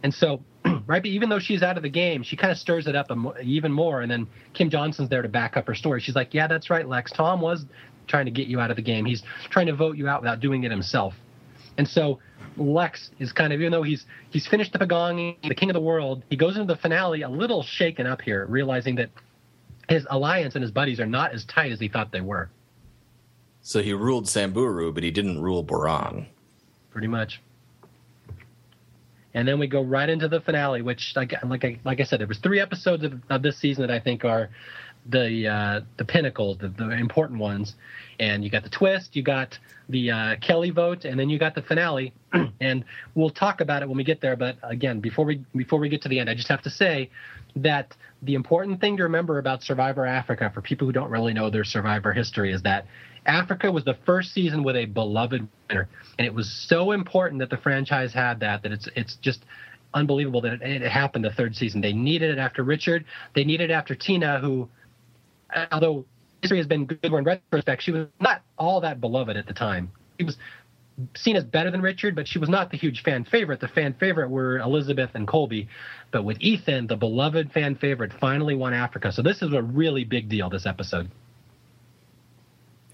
And 0.02 0.12
so, 0.12 0.40
right, 0.86 1.04
even 1.04 1.28
though 1.28 1.38
she's 1.38 1.62
out 1.62 1.76
of 1.76 1.82
the 1.82 1.90
game, 1.90 2.22
she 2.22 2.34
kind 2.34 2.50
of 2.50 2.56
stirs 2.56 2.86
it 2.86 2.96
up 2.96 3.10
even 3.42 3.70
more. 3.70 4.00
And 4.00 4.10
then 4.10 4.26
Kim 4.54 4.70
Johnson's 4.70 5.10
there 5.10 5.20
to 5.20 5.28
back 5.28 5.58
up 5.58 5.66
her 5.66 5.74
story. 5.74 6.00
She's 6.00 6.16
like, 6.16 6.32
Yeah, 6.32 6.46
that's 6.46 6.70
right, 6.70 6.88
Lex. 6.88 7.12
Tom 7.12 7.42
was 7.42 7.66
trying 8.08 8.24
to 8.24 8.32
get 8.32 8.46
you 8.46 8.58
out 8.58 8.70
of 8.70 8.76
the 8.76 8.82
game. 8.82 9.04
He's 9.04 9.22
trying 9.50 9.66
to 9.66 9.74
vote 9.74 9.98
you 9.98 10.08
out 10.08 10.22
without 10.22 10.40
doing 10.40 10.64
it 10.64 10.70
himself. 10.70 11.12
And 11.76 11.86
so 11.86 12.20
Lex 12.56 13.10
is 13.18 13.32
kind 13.32 13.52
of, 13.52 13.60
even 13.60 13.70
though 13.70 13.82
he's 13.82 14.06
he's 14.30 14.46
finished 14.46 14.72
the 14.72 14.78
Pagong, 14.78 15.36
the 15.46 15.54
king 15.54 15.68
of 15.68 15.74
the 15.74 15.80
world, 15.80 16.24
he 16.30 16.36
goes 16.36 16.56
into 16.56 16.72
the 16.72 16.80
finale 16.80 17.20
a 17.20 17.28
little 17.28 17.62
shaken 17.62 18.06
up 18.06 18.22
here, 18.22 18.46
realizing 18.46 18.94
that 18.94 19.10
his 19.90 20.06
alliance 20.08 20.54
and 20.54 20.62
his 20.62 20.70
buddies 20.70 21.00
are 21.00 21.06
not 21.06 21.32
as 21.32 21.44
tight 21.44 21.72
as 21.72 21.80
he 21.80 21.88
thought 21.88 22.12
they 22.12 22.20
were. 22.20 22.48
So 23.60 23.82
he 23.82 23.92
ruled 23.92 24.28
Samburu, 24.28 24.92
but 24.92 25.02
he 25.02 25.10
didn't 25.10 25.42
rule 25.42 25.64
Boran. 25.64 26.26
pretty 26.90 27.08
much. 27.08 27.42
And 29.34 29.46
then 29.46 29.58
we 29.58 29.66
go 29.66 29.82
right 29.82 30.08
into 30.08 30.28
the 30.28 30.40
finale, 30.40 30.82
which, 30.82 31.12
like, 31.14 31.34
like, 31.44 31.64
I, 31.64 31.78
like 31.84 32.00
I 32.00 32.04
said, 32.04 32.20
there 32.20 32.26
was 32.26 32.38
three 32.38 32.60
episodes 32.60 33.04
of, 33.04 33.20
of 33.28 33.42
this 33.42 33.58
season 33.58 33.86
that 33.86 33.90
I 33.90 34.00
think 34.00 34.24
are 34.24 34.48
the 35.06 35.48
uh, 35.48 35.80
the 35.96 36.04
pinnacles, 36.04 36.58
the, 36.58 36.68
the 36.68 36.90
important 36.90 37.38
ones. 37.38 37.74
And 38.18 38.44
you 38.44 38.50
got 38.50 38.64
the 38.64 38.70
twist, 38.70 39.16
you 39.16 39.22
got 39.22 39.58
the 39.88 40.10
uh, 40.10 40.36
Kelly 40.40 40.70
vote, 40.70 41.04
and 41.04 41.18
then 41.18 41.30
you 41.30 41.38
got 41.38 41.54
the 41.54 41.62
finale. 41.62 42.12
and 42.60 42.84
we'll 43.14 43.30
talk 43.30 43.60
about 43.60 43.82
it 43.82 43.88
when 43.88 43.96
we 43.96 44.04
get 44.04 44.20
there. 44.20 44.36
But 44.36 44.56
again, 44.62 45.00
before 45.00 45.24
we 45.24 45.44
before 45.54 45.78
we 45.78 45.88
get 45.88 46.02
to 46.02 46.08
the 46.08 46.18
end, 46.18 46.28
I 46.28 46.34
just 46.34 46.48
have 46.48 46.62
to 46.62 46.70
say 46.70 47.10
that 47.56 47.94
the 48.22 48.34
important 48.34 48.80
thing 48.80 48.96
to 48.96 49.04
remember 49.04 49.38
about 49.38 49.62
Survivor 49.62 50.06
Africa 50.06 50.50
for 50.54 50.60
people 50.60 50.86
who 50.86 50.92
don't 50.92 51.10
really 51.10 51.32
know 51.32 51.50
their 51.50 51.64
Survivor 51.64 52.12
history 52.12 52.52
is 52.52 52.62
that 52.62 52.86
Africa 53.26 53.70
was 53.70 53.84
the 53.84 53.96
first 54.06 54.32
season 54.32 54.62
with 54.62 54.76
a 54.76 54.86
beloved 54.86 55.46
winner, 55.68 55.88
and 56.18 56.26
it 56.26 56.34
was 56.34 56.50
so 56.68 56.92
important 56.92 57.40
that 57.40 57.50
the 57.50 57.58
franchise 57.58 58.12
had 58.12 58.40
that 58.40 58.62
that 58.62 58.72
it's 58.72 58.88
it's 58.96 59.16
just 59.16 59.44
unbelievable 59.92 60.40
that 60.40 60.54
it, 60.54 60.82
it 60.82 60.90
happened 60.90 61.24
the 61.24 61.32
third 61.32 61.54
season. 61.54 61.80
They 61.80 61.92
needed 61.92 62.30
it 62.30 62.38
after 62.38 62.62
Richard. 62.62 63.04
They 63.34 63.44
needed 63.44 63.70
it 63.70 63.72
after 63.72 63.94
Tina, 63.94 64.38
who, 64.38 64.68
although 65.72 66.04
history 66.42 66.58
has 66.58 66.66
been 66.66 66.86
good 66.86 67.04
in 67.04 67.24
retrospect, 67.24 67.82
she 67.82 67.92
was 67.92 68.06
not 68.20 68.42
all 68.58 68.80
that 68.80 69.00
beloved 69.00 69.36
at 69.36 69.46
the 69.46 69.54
time. 69.54 69.90
She 70.18 70.24
was 70.24 70.36
seen 71.16 71.36
as 71.36 71.44
better 71.44 71.70
than 71.70 71.82
Richard, 71.82 72.14
but 72.14 72.28
she 72.28 72.38
was 72.38 72.48
not 72.48 72.70
the 72.70 72.76
huge 72.76 73.02
fan 73.02 73.24
favorite. 73.24 73.60
The 73.60 73.68
fan 73.68 73.94
favorite 73.94 74.30
were 74.30 74.58
Elizabeth 74.58 75.10
and 75.14 75.26
Colby, 75.26 75.68
but 76.10 76.24
with 76.24 76.38
Ethan, 76.40 76.86
the 76.86 76.96
beloved 76.96 77.52
fan 77.52 77.74
favorite, 77.76 78.12
finally 78.12 78.54
won 78.54 78.72
Africa. 78.72 79.12
So 79.12 79.22
this 79.22 79.42
is 79.42 79.52
a 79.52 79.62
really 79.62 80.04
big 80.04 80.28
deal. 80.28 80.50
This 80.50 80.66
episode. 80.66 81.10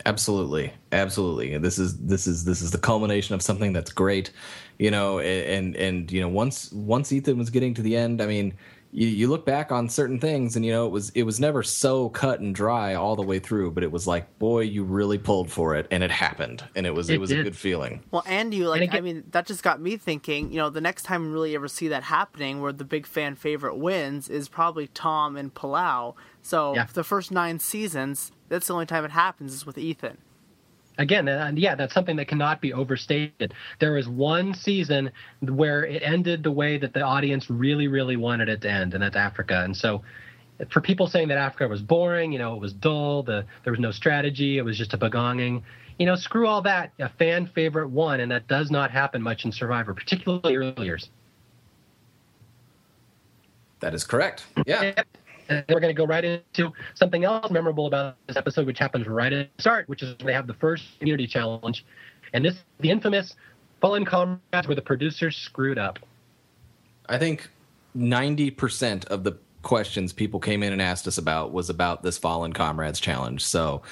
Absolutely, 0.04 0.72
absolutely. 0.92 1.58
This 1.58 1.78
is 1.78 1.98
this 1.98 2.28
is 2.28 2.44
this 2.44 2.62
is 2.62 2.70
the 2.70 2.78
culmination 2.78 3.34
of 3.34 3.42
something 3.42 3.72
that's 3.72 3.90
great, 3.90 4.30
you 4.78 4.90
know. 4.90 5.18
And 5.18 5.74
and 5.74 6.12
you 6.12 6.20
know, 6.20 6.28
once 6.28 6.70
once 6.70 7.10
Ethan 7.12 7.36
was 7.36 7.50
getting 7.50 7.74
to 7.74 7.82
the 7.82 7.96
end, 7.96 8.22
I 8.22 8.26
mean, 8.26 8.54
you, 8.92 9.08
you 9.08 9.28
look 9.28 9.44
back 9.44 9.70
on 9.72 9.88
certain 9.88 10.18
things, 10.18 10.56
and 10.56 10.64
you 10.64 10.72
know, 10.72 10.86
it 10.86 10.90
was 10.90 11.10
it 11.10 11.22
was 11.24 11.38
never 11.40 11.62
so 11.62 12.08
cut 12.10 12.40
and 12.40 12.54
dry 12.54 12.94
all 12.94 13.16
the 13.16 13.22
way 13.22 13.38
through, 13.38 13.72
but 13.72 13.82
it 13.82 13.90
was 13.92 14.06
like, 14.06 14.38
boy, 14.38 14.60
you 14.60 14.84
really 14.84 15.18
pulled 15.18 15.50
for 15.50 15.74
it, 15.74 15.86
and 15.90 16.02
it 16.02 16.10
happened, 16.10 16.64
and 16.74 16.86
it 16.86 16.94
was 16.94 17.10
it, 17.10 17.14
It 17.14 17.20
was 17.20 17.30
a 17.30 17.42
good 17.42 17.56
feeling. 17.56 18.02
Well, 18.10 18.22
and 18.26 18.52
you 18.54 18.68
like, 18.68 18.80
And 18.82 18.90
again- 18.90 18.98
I 18.98 19.00
mean, 19.02 19.24
that 19.32 19.46
just 19.46 19.62
got 19.62 19.80
me 19.80 19.96
thinking. 19.96 20.50
You 20.50 20.58
know, 20.58 20.70
the 20.70 20.80
next 20.80 21.02
time 21.02 21.26
we 21.26 21.32
really 21.32 21.54
ever 21.54 21.68
see 21.68 21.88
that 21.88 22.04
happening, 22.04 22.60
where 22.62 22.72
the 22.72 22.84
big 22.84 23.06
fan 23.06 23.34
favorite 23.34 23.76
wins, 23.76 24.28
is 24.28 24.48
probably 24.48 24.86
Tom 24.88 25.36
and 25.36 25.52
Palau. 25.52 26.14
So 26.42 26.74
Yeah. 26.74 26.86
the 26.92 27.04
first 27.04 27.30
nine 27.32 27.58
seasons, 27.58 28.32
that's 28.48 28.68
the 28.68 28.72
only 28.74 28.86
time 28.86 29.04
it 29.04 29.10
happens 29.10 29.52
is 29.52 29.66
with 29.66 29.76
Ethan. 29.78 30.18
Again, 30.98 31.28
and 31.28 31.58
yeah, 31.58 31.74
that's 31.74 31.92
something 31.92 32.16
that 32.16 32.26
cannot 32.26 32.62
be 32.62 32.72
overstated. 32.72 33.52
There 33.80 33.92
was 33.92 34.08
one 34.08 34.54
season 34.54 35.10
where 35.42 35.84
it 35.84 36.02
ended 36.02 36.42
the 36.42 36.50
way 36.50 36.78
that 36.78 36.94
the 36.94 37.02
audience 37.02 37.50
really, 37.50 37.86
really 37.86 38.16
wanted 38.16 38.48
it 38.48 38.62
to 38.62 38.70
end, 38.70 38.94
and 38.94 39.02
that's 39.02 39.16
Africa. 39.16 39.62
And 39.62 39.76
so, 39.76 40.02
for 40.70 40.80
people 40.80 41.06
saying 41.06 41.28
that 41.28 41.36
Africa 41.36 41.68
was 41.68 41.82
boring, 41.82 42.32
you 42.32 42.38
know, 42.38 42.54
it 42.54 42.60
was 42.60 42.72
dull, 42.72 43.22
the 43.22 43.44
there 43.64 43.72
was 43.72 43.80
no 43.80 43.90
strategy, 43.90 44.56
it 44.56 44.62
was 44.62 44.78
just 44.78 44.94
a 44.94 44.98
pagonging. 44.98 45.62
You 45.98 46.06
know, 46.06 46.14
screw 46.14 46.46
all 46.46 46.62
that. 46.62 46.92
A 46.98 47.10
fan 47.10 47.46
favorite 47.54 47.88
won, 47.88 48.20
and 48.20 48.30
that 48.30 48.48
does 48.48 48.70
not 48.70 48.90
happen 48.90 49.20
much 49.20 49.44
in 49.44 49.52
Survivor, 49.52 49.92
particularly 49.94 50.56
early 50.56 50.84
years. 50.84 51.10
That 53.80 53.94
is 53.94 54.04
correct. 54.04 54.46
Yeah. 54.66 55.02
And 55.48 55.64
we're 55.68 55.80
going 55.80 55.94
to 55.94 55.98
go 55.98 56.06
right 56.06 56.24
into 56.24 56.72
something 56.94 57.24
else 57.24 57.50
memorable 57.50 57.86
about 57.86 58.16
this 58.26 58.36
episode, 58.36 58.66
which 58.66 58.78
happens 58.78 59.06
right 59.06 59.32
at 59.32 59.48
the 59.56 59.62
start, 59.62 59.88
which 59.88 60.02
is 60.02 60.16
when 60.18 60.26
they 60.26 60.32
have 60.32 60.46
the 60.46 60.54
first 60.54 60.84
community 60.98 61.26
challenge. 61.26 61.84
And 62.32 62.44
this, 62.44 62.56
the 62.80 62.90
infamous 62.90 63.34
Fallen 63.80 64.04
Comrades, 64.04 64.66
where 64.66 64.74
the 64.74 64.82
producers 64.82 65.36
screwed 65.36 65.78
up. 65.78 65.98
I 67.08 67.18
think 67.18 67.48
ninety 67.94 68.50
percent 68.50 69.04
of 69.06 69.22
the 69.22 69.38
questions 69.62 70.12
people 70.12 70.40
came 70.40 70.62
in 70.62 70.72
and 70.72 70.82
asked 70.82 71.06
us 71.06 71.18
about 71.18 71.52
was 71.52 71.70
about 71.70 72.02
this 72.02 72.18
Fallen 72.18 72.52
Comrades 72.52 73.00
challenge. 73.00 73.44
So, 73.44 73.82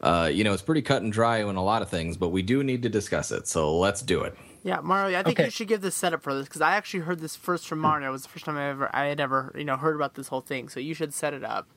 uh, 0.00 0.30
you 0.32 0.44
know, 0.44 0.52
it's 0.52 0.62
pretty 0.62 0.82
cut 0.82 1.02
and 1.02 1.12
dry 1.12 1.38
in 1.38 1.56
a 1.56 1.64
lot 1.64 1.82
of 1.82 1.88
things, 1.88 2.16
but 2.16 2.28
we 2.28 2.42
do 2.42 2.62
need 2.64 2.82
to 2.82 2.88
discuss 2.88 3.30
it. 3.30 3.46
So 3.46 3.76
let's 3.78 4.02
do 4.02 4.22
it. 4.22 4.36
Yeah, 4.64 4.80
Mario, 4.80 5.18
I 5.18 5.22
think 5.22 5.38
Okay. 5.38 5.44
you 5.44 5.50
should 5.50 5.68
give 5.68 5.82
the 5.82 5.90
setup 5.90 6.22
for 6.22 6.34
this 6.34 6.48
because 6.48 6.62
I 6.62 6.72
actually 6.74 7.00
heard 7.00 7.20
this 7.20 7.36
first 7.36 7.68
from 7.68 7.80
Mario. 7.80 8.08
It 8.08 8.12
was 8.12 8.22
the 8.22 8.30
first 8.30 8.46
time 8.46 8.56
I 8.56 8.70
ever 8.70 8.90
I 8.96 9.04
had 9.06 9.20
ever 9.20 9.52
you 9.56 9.64
know 9.64 9.76
heard 9.76 9.94
about 9.94 10.14
this 10.14 10.28
whole 10.28 10.40
thing. 10.40 10.70
So 10.70 10.80
you 10.80 10.94
should 10.94 11.12
set 11.12 11.34
it 11.34 11.44
up. 11.44 11.68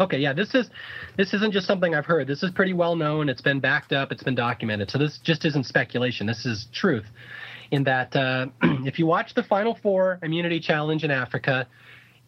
Okay, 0.00 0.18
yeah, 0.18 0.32
this 0.32 0.54
is 0.54 0.70
this 1.18 1.34
isn't 1.34 1.52
just 1.52 1.66
something 1.66 1.94
I've 1.94 2.06
heard. 2.06 2.26
This 2.26 2.42
is 2.42 2.50
pretty 2.50 2.72
well 2.72 2.96
known. 2.96 3.28
It's 3.28 3.42
been 3.42 3.60
backed 3.60 3.92
up. 3.92 4.10
It's 4.10 4.22
been 4.22 4.34
documented. 4.34 4.90
So 4.90 4.96
this 4.96 5.18
just 5.22 5.44
isn't 5.44 5.66
speculation. 5.66 6.26
This 6.26 6.46
is 6.46 6.66
truth. 6.72 7.06
In 7.70 7.84
that, 7.84 8.16
uh, 8.16 8.46
if 8.62 8.98
you 8.98 9.06
watch 9.06 9.34
the 9.34 9.42
Final 9.42 9.78
Four 9.82 10.18
Immunity 10.22 10.60
Challenge 10.60 11.04
in 11.04 11.10
Africa, 11.10 11.68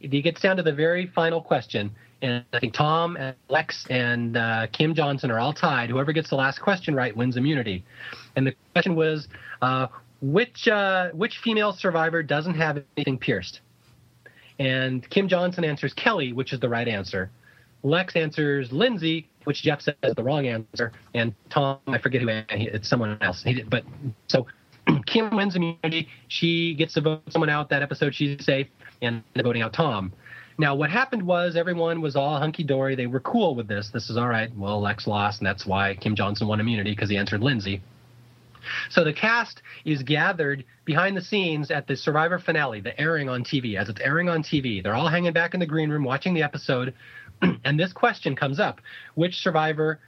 if 0.01 0.13
it 0.13 0.21
gets 0.21 0.43
down 0.43 0.59
to 0.59 0.63
the 0.63 0.73
very 0.75 1.07
final 1.07 1.41
question, 1.41 1.93
and 2.23 2.45
I 2.53 2.61
think 2.61 2.75
Tom 2.75 3.17
and 3.17 3.35
Lex 3.49 3.87
and 3.89 4.37
uh, 4.37 4.67
Kim 4.73 4.95
Johnson 4.95 5.31
are 5.31 5.39
all 5.39 5.53
tied. 5.53 5.91
Whoever 5.91 6.13
gets 6.13 6.31
the 6.31 6.37
last 6.37 6.61
question 6.61 6.95
right 6.95 7.17
wins 7.17 7.37
immunity. 7.37 7.85
And 8.37 8.47
the 8.47 8.55
question 8.73 8.95
was, 8.95 9.29
uh, 9.63 9.87
which 10.21 10.69
uh, 10.69 11.11
which 11.11 11.39
female 11.39 11.73
survivor 11.73 12.23
doesn't 12.23 12.55
have 12.55 12.83
anything 12.97 13.19
pierced? 13.19 13.61
And 14.59 15.09
Kim 15.09 15.29
Johnson 15.29 15.65
answers 15.65 15.95
Kelly, 15.95 16.33
which 16.33 16.53
is 16.53 16.61
the 16.61 16.69
right 16.69 16.87
answer. 16.87 17.31
Lex 17.83 18.15
answers 18.15 18.71
Lindsey, 18.73 19.27
which 19.45 19.63
Jeff 19.63 19.81
says 19.81 19.95
is 20.03 20.15
the 20.15 20.23
wrong 20.23 20.47
answer, 20.47 20.93
and 21.15 21.35
Tom, 21.49 21.79
I 21.87 21.97
forget 21.97 22.21
who, 22.21 22.45
it's 22.51 22.89
someone 22.89 23.17
else. 23.23 23.43
He 23.43 23.55
did, 23.55 23.71
but 23.71 23.85
so 24.29 24.47
Kim 25.07 25.35
wins 25.35 25.57
immunity. 25.57 26.09
She 26.29 26.75
gets 26.75 26.93
to 26.95 27.01
vote 27.01 27.23
someone 27.31 27.49
out 27.49 27.71
that 27.71 27.83
episode. 27.83 28.15
She's 28.15 28.45
safe, 28.45 28.67
and 29.01 29.23
voting 29.43 29.63
out 29.63 29.73
Tom. 29.73 30.13
Now, 30.61 30.75
what 30.75 30.91
happened 30.91 31.23
was 31.23 31.57
everyone 31.57 32.03
was 32.03 32.17
all 32.17 32.39
hunky 32.39 32.65
dory. 32.65 32.95
They 32.95 33.07
were 33.07 33.21
cool 33.21 33.55
with 33.55 33.67
this. 33.67 33.89
This 33.95 34.11
is 34.11 34.19
all 34.19 34.29
right. 34.29 34.55
Well, 34.55 34.79
Lex 34.79 35.07
lost, 35.07 35.41
and 35.41 35.47
that's 35.47 35.65
why 35.65 35.95
Kim 35.95 36.15
Johnson 36.15 36.49
won 36.49 36.61
immunity 36.61 36.91
because 36.91 37.09
he 37.09 37.17
answered 37.17 37.41
Lindsey. 37.41 37.81
So 38.91 39.03
the 39.03 39.15
cast 39.15 39.63
is 39.87 40.03
gathered 40.03 40.67
behind 40.85 41.17
the 41.17 41.23
scenes 41.23 41.71
at 41.71 41.87
the 41.87 41.97
Survivor 41.97 42.39
finale, 42.39 42.83
the 42.83 43.01
airing 43.01 43.31
on 43.31 43.43
TV. 43.43 43.79
As 43.79 43.89
it's 43.89 44.03
airing 44.03 44.29
on 44.29 44.43
TV, 44.43 44.83
they're 44.83 44.95
all 44.95 45.09
hanging 45.09 45.33
back 45.33 45.55
in 45.55 45.61
the 45.61 45.67
green 45.67 45.89
room 45.89 46.05
watching 46.05 46.35
the 46.35 46.43
episode, 46.43 46.93
and 47.65 47.81
this 47.81 47.95
question 47.95 48.37
comes 48.37 48.61
up: 48.61 48.83
Which 49.15 49.37
Survivor 49.37 49.99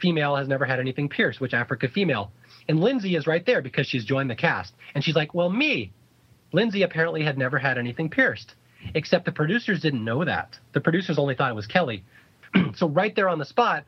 female 0.00 0.36
has 0.36 0.46
never 0.46 0.64
had 0.64 0.78
anything 0.78 1.08
pierced? 1.08 1.40
Which 1.40 1.54
Africa 1.54 1.88
female? 1.88 2.30
And 2.68 2.78
Lindsey 2.78 3.16
is 3.16 3.26
right 3.26 3.44
there 3.44 3.62
because 3.62 3.88
she's 3.88 4.04
joined 4.04 4.30
the 4.30 4.36
cast, 4.36 4.74
and 4.94 5.02
she's 5.02 5.16
like, 5.16 5.34
"Well, 5.34 5.50
me." 5.50 5.90
Lindsey 6.52 6.82
apparently 6.82 7.24
had 7.24 7.36
never 7.36 7.58
had 7.58 7.78
anything 7.78 8.08
pierced, 8.08 8.54
except 8.94 9.24
the 9.24 9.32
producers 9.32 9.80
didn't 9.80 10.04
know 10.04 10.24
that. 10.24 10.58
The 10.72 10.80
producers 10.80 11.18
only 11.18 11.34
thought 11.34 11.50
it 11.50 11.54
was 11.54 11.66
Kelly. 11.66 12.04
so 12.74 12.88
right 12.88 13.14
there 13.14 13.28
on 13.28 13.38
the 13.38 13.44
spot, 13.44 13.84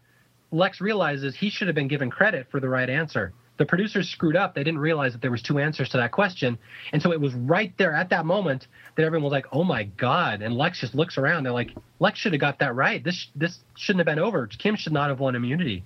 Lex 0.53 0.81
realizes 0.81 1.37
he 1.37 1.51
should 1.51 1.69
have 1.69 1.75
been 1.75 1.89
given 1.89 2.11
credit 2.11 2.47
for 2.51 2.61
the 2.61 2.69
right 2.69 2.91
answer. 2.91 3.33
The 3.57 3.67
producers 3.67 4.09
screwed 4.09 4.37
up. 4.37 4.55
They 4.55 4.65
didn't 4.65 4.81
realize 4.81 5.12
that 5.12 5.21
there 5.21 5.31
was 5.31 5.43
two 5.43 5.59
answers 5.59 5.91
to 5.91 5.99
that 5.99 6.12
question. 6.12 6.59
And 6.93 7.03
so 7.03 7.12
it 7.12 7.21
was 7.21 7.35
right 7.35 7.73
there 7.77 7.93
at 7.93 8.09
that 8.09 8.25
moment 8.25 8.67
that 8.97 9.05
everyone 9.05 9.25
was 9.25 9.33
like, 9.33 9.47
"Oh 9.53 9.65
my 9.65 9.85
god." 9.85 10.41
And 10.41 10.55
Lex 10.57 10.81
just 10.81 10.95
looks 10.95 11.19
around. 11.19 11.45
They're 11.45 11.53
like, 11.53 11.77
"Lex 11.99 12.19
should 12.19 12.33
have 12.33 12.41
got 12.41 12.59
that 12.61 12.75
right. 12.75 13.05
This 13.05 13.29
this 13.37 13.59
shouldn't 13.77 14.01
have 14.01 14.07
been 14.07 14.19
over. 14.19 14.47
Kim 14.47 14.77
should 14.77 14.95
not 14.95 15.11
have 15.11 15.21
won 15.21 15.35
immunity." 15.37 15.85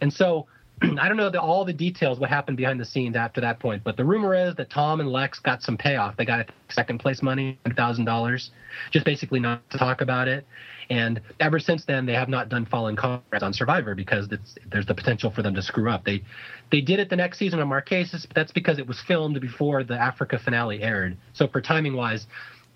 And 0.00 0.10
so 0.10 0.46
I 1.00 1.08
don't 1.08 1.16
know 1.16 1.30
the, 1.30 1.40
all 1.40 1.64
the 1.64 1.72
details 1.72 2.18
what 2.18 2.30
happened 2.30 2.56
behind 2.56 2.80
the 2.80 2.84
scenes 2.84 3.16
after 3.16 3.40
that 3.40 3.60
point, 3.60 3.84
but 3.84 3.96
the 3.96 4.04
rumor 4.04 4.34
is 4.34 4.54
that 4.56 4.70
Tom 4.70 5.00
and 5.00 5.10
Lex 5.10 5.38
got 5.38 5.62
some 5.62 5.76
payoff. 5.76 6.16
They 6.16 6.24
got 6.24 6.50
second 6.70 6.98
place 6.98 7.22
money, 7.22 7.58
thousand 7.76 8.04
dollars, 8.04 8.50
just 8.90 9.04
basically 9.04 9.40
not 9.40 9.68
to 9.70 9.78
talk 9.78 10.00
about 10.00 10.28
it. 10.28 10.46
And 10.90 11.20
ever 11.40 11.58
since 11.58 11.84
then, 11.84 12.06
they 12.06 12.14
have 12.14 12.28
not 12.28 12.48
done 12.48 12.66
Fallen 12.66 12.96
Comrades 12.96 13.42
on 13.42 13.52
Survivor 13.52 13.94
because 13.94 14.28
there's 14.70 14.86
the 14.86 14.94
potential 14.94 15.30
for 15.30 15.42
them 15.42 15.54
to 15.54 15.62
screw 15.62 15.90
up. 15.90 16.04
They 16.04 16.22
they 16.70 16.80
did 16.80 16.98
it 16.98 17.08
the 17.08 17.16
next 17.16 17.38
season 17.38 17.60
on 17.60 17.68
Marquesas, 17.68 18.26
but 18.26 18.34
that's 18.34 18.52
because 18.52 18.78
it 18.78 18.86
was 18.86 19.00
filmed 19.00 19.40
before 19.40 19.84
the 19.84 19.98
Africa 19.98 20.38
finale 20.38 20.82
aired. 20.82 21.16
So 21.32 21.46
for 21.46 21.60
timing 21.60 21.94
wise, 21.94 22.26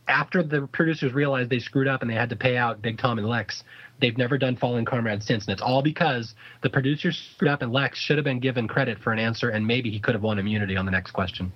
after 0.09 0.43
the 0.43 0.69
producers 0.69 1.13
realized 1.13 1.51
they 1.51 1.59
screwed 1.59 1.89
up 1.89 2.03
and 2.03 2.11
they 2.11 2.15
had 2.15 2.31
to 2.31 2.37
pay 2.37 2.57
out 2.57 2.81
Big 2.81 2.99
Tom 2.99 3.19
and 3.19 3.29
Lex, 3.29 3.65
they've 4.01 4.17
never 4.17 4.39
done 4.39 4.57
Fallen 4.57 4.85
Comrade 4.85 5.23
since. 5.23 5.47
And 5.47 5.53
it's 5.53 5.63
all 5.63 5.83
because 5.83 6.35
the 6.63 6.71
producers 6.71 7.17
screwed 7.35 7.51
up 7.51 7.63
and 7.63 7.73
Lex 7.73 7.99
should 7.99 8.19
have 8.19 8.25
been 8.25 8.41
given 8.41 8.69
credit 8.69 8.99
for 8.99 9.13
an 9.13 9.19
answer 9.19 9.51
and 9.51 9.67
maybe 9.67 9.91
he 9.91 9.99
could 9.99 10.15
have 10.15 10.23
won 10.23 10.39
immunity 10.39 10.77
on 10.77 10.85
the 10.85 10.93
next 10.93 11.13
question. 11.13 11.53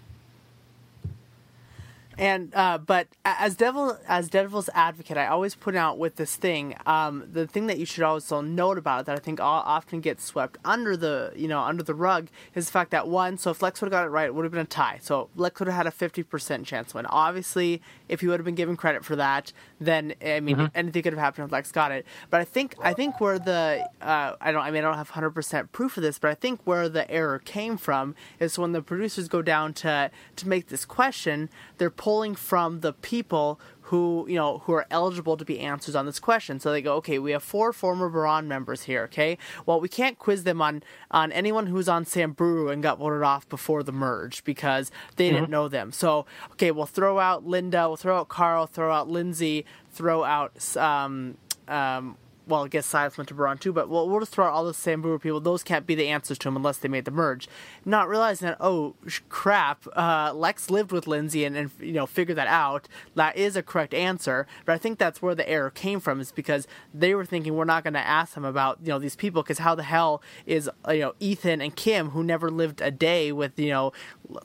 And 2.20 2.55
uh, 2.55 2.76
but 2.76 3.09
as 3.24 3.56
devil 3.56 3.98
as 4.06 4.28
devil's 4.28 4.68
advocate, 4.74 5.16
I 5.16 5.26
always 5.26 5.55
put 5.55 5.74
out 5.74 5.97
with 5.97 6.16
this 6.16 6.36
thing. 6.36 6.76
Um, 6.84 7.24
the 7.32 7.47
thing 7.47 7.66
that 7.68 7.78
you 7.78 7.86
should 7.86 8.05
also 8.05 8.42
note 8.42 8.76
about 8.76 9.01
it 9.01 9.06
that 9.06 9.16
I 9.16 9.20
think 9.20 9.40
all, 9.40 9.62
often 9.64 10.02
gets 10.02 10.22
swept 10.22 10.59
under 10.62 10.98
the 10.98 11.32
you 11.34 11.48
know 11.48 11.60
under 11.60 11.82
the 11.82 11.94
rug 11.94 12.28
is 12.55 12.66
the 12.66 12.72
fact 12.72 12.90
that 12.90 13.09
one. 13.09 13.38
So 13.38 13.51
if 13.51 13.62
Lex 13.62 13.80
would 13.80 13.86
have 13.86 13.92
got 13.92 14.05
it 14.05 14.10
right, 14.10 14.26
it 14.26 14.34
would 14.34 14.44
have 14.44 14.52
been 14.52 14.60
a 14.60 14.66
tie. 14.66 14.98
So 15.01 15.30
Lex 15.34 15.60
would 15.60 15.68
have 15.68 15.76
had 15.76 15.86
a 15.86 15.90
fifty 15.90 16.22
percent 16.22 16.66
chance 16.66 16.92
win. 16.92 17.06
Obviously, 17.06 17.80
if 18.06 18.20
he 18.20 18.26
would 18.26 18.38
have 18.38 18.44
been 18.44 18.55
given 18.55 18.76
credit 18.76 19.02
for 19.02 19.16
that, 19.16 19.55
then 19.80 20.12
I 20.22 20.40
mean 20.40 20.70
anything 20.74 21.02
could 21.02 21.14
have 21.14 21.20
happened 21.20 21.47
if 21.47 21.52
Lex 21.52 21.72
got 21.72 21.90
it. 21.90 22.05
But 22.28 22.42
I 22.42 22.44
think 22.44 22.74
I 22.82 22.92
think 22.92 23.18
where 23.18 23.38
the 23.38 23.88
uh, 24.02 24.34
I 24.38 24.52
don't 24.52 24.62
I 24.62 24.70
mean 24.70 24.84
I 24.84 24.88
don't 24.88 24.98
have 24.98 25.09
hundred 25.09 25.30
percent 25.30 25.72
proof 25.72 25.97
of 25.97 26.02
this, 26.02 26.18
but 26.18 26.30
I 26.30 26.34
think 26.34 26.60
where 26.64 26.90
the 26.90 27.10
error 27.10 27.38
came 27.38 27.78
from 27.78 28.14
is 28.38 28.59
when 28.59 28.72
the 28.72 28.82
producers 28.82 29.26
go 29.26 29.40
down 29.40 29.72
to 29.74 30.10
to 30.36 30.48
make 30.48 30.68
this 30.68 30.84
question, 30.84 31.48
they're 31.78 31.88
pulling 31.88 32.10
from 32.35 32.81
the 32.81 32.93
people 32.93 33.61
who 33.91 34.24
you 34.28 34.37
know 34.37 34.59
who 34.59 34.73
are 34.73 34.87
eligible 34.91 35.37
to 35.37 35.45
be 35.45 35.59
answers 35.59 35.97
on 35.97 36.07
this 36.07 36.20
question. 36.20 36.61
So 36.61 36.70
they 36.70 36.81
go, 36.81 36.95
okay, 36.97 37.19
we 37.19 37.32
have 37.32 37.43
four 37.43 37.73
former 37.73 38.09
Boran 38.09 38.47
members 38.47 38.85
here. 38.85 39.03
Okay, 39.05 39.37
well 39.66 39.81
we 39.81 39.89
can't 39.89 40.19
quiz 40.19 40.45
them 40.45 40.62
on 40.62 40.82
on 41.11 41.32
anyone 41.32 41.66
who's 41.66 41.89
on 41.89 42.05
Samburu 42.05 42.69
and 42.69 42.82
got 42.82 42.99
voted 42.99 43.23
off 43.23 43.49
before 43.49 43.82
the 43.82 43.93
merge 43.93 44.45
because 44.45 44.93
they 45.16 45.31
didn't 45.31 45.51
know 45.51 45.66
them. 45.66 45.91
So 45.93 46.24
okay, 46.53 46.70
we'll 46.70 46.87
throw 46.87 47.19
out 47.19 47.47
Linda, 47.47 47.89
we'll 47.89 47.97
throw 47.97 48.19
out 48.20 48.28
Carl, 48.28 48.66
throw 48.66 48.93
out 48.93 49.09
Lindsey, 49.09 49.65
throw 49.91 50.23
out 50.23 50.77
um 50.77 51.37
um 51.66 52.16
well, 52.51 52.64
I 52.64 52.68
guess 52.68 52.86
Silas 52.86 53.16
went 53.16 53.28
to 53.28 53.35
Boran 53.35 53.59
too, 53.59 53.72
but 53.72 53.89
we'll, 53.89 54.09
we'll 54.09 54.20
just 54.20 54.32
throw 54.32 54.47
out 54.47 54.52
all 54.52 54.64
the 54.64 54.74
Samburu 54.74 55.18
people. 55.18 55.40
Those 55.40 55.62
can't 55.62 55.86
be 55.86 55.94
the 55.94 56.09
answers 56.09 56.36
to 56.39 56.48
him 56.48 56.56
unless 56.56 56.78
they 56.78 56.89
made 56.89 57.05
the 57.05 57.10
merge. 57.10 57.48
Not 57.85 58.09
realizing 58.09 58.48
that, 58.48 58.56
oh, 58.60 58.97
sh- 59.06 59.20
crap, 59.28 59.86
uh, 59.97 60.32
Lex 60.35 60.68
lived 60.68 60.93
with 60.93 61.06
Lindsey 61.06 61.44
and, 61.44 61.56
and, 61.56 61.70
you 61.81 61.93
know, 61.93 62.06
figured 62.06 62.36
that 62.36 62.48
out. 62.48 62.89
That 63.14 63.36
is 63.36 63.56
a 63.56 63.62
correct 63.62 63.94
answer. 63.94 64.47
But 64.64 64.72
I 64.72 64.78
think 64.78 64.98
that's 64.98 65.22
where 65.22 65.35
the 65.35 65.48
error 65.48 65.70
came 65.70 66.01
from 66.01 66.20
is 66.20 66.32
because 66.32 66.66
they 66.93 67.14
were 67.14 67.24
thinking 67.24 67.55
we're 67.55 67.64
not 67.64 67.85
going 67.85 67.94
to 67.94 68.01
ask 68.01 68.35
them 68.35 68.44
about, 68.44 68.78
you 68.82 68.89
know, 68.89 68.98
these 68.98 69.16
people 69.16 69.43
because 69.43 69.59
how 69.59 69.74
the 69.74 69.85
hell 69.85 70.20
is, 70.44 70.68
uh, 70.86 70.93
you 70.93 71.01
know, 71.01 71.14
Ethan 71.20 71.60
and 71.60 71.77
Kim, 71.77 72.10
who 72.10 72.24
never 72.24 72.51
lived 72.51 72.81
a 72.81 72.90
day 72.90 73.31
with, 73.31 73.59
you 73.59 73.70
know, 73.70 73.93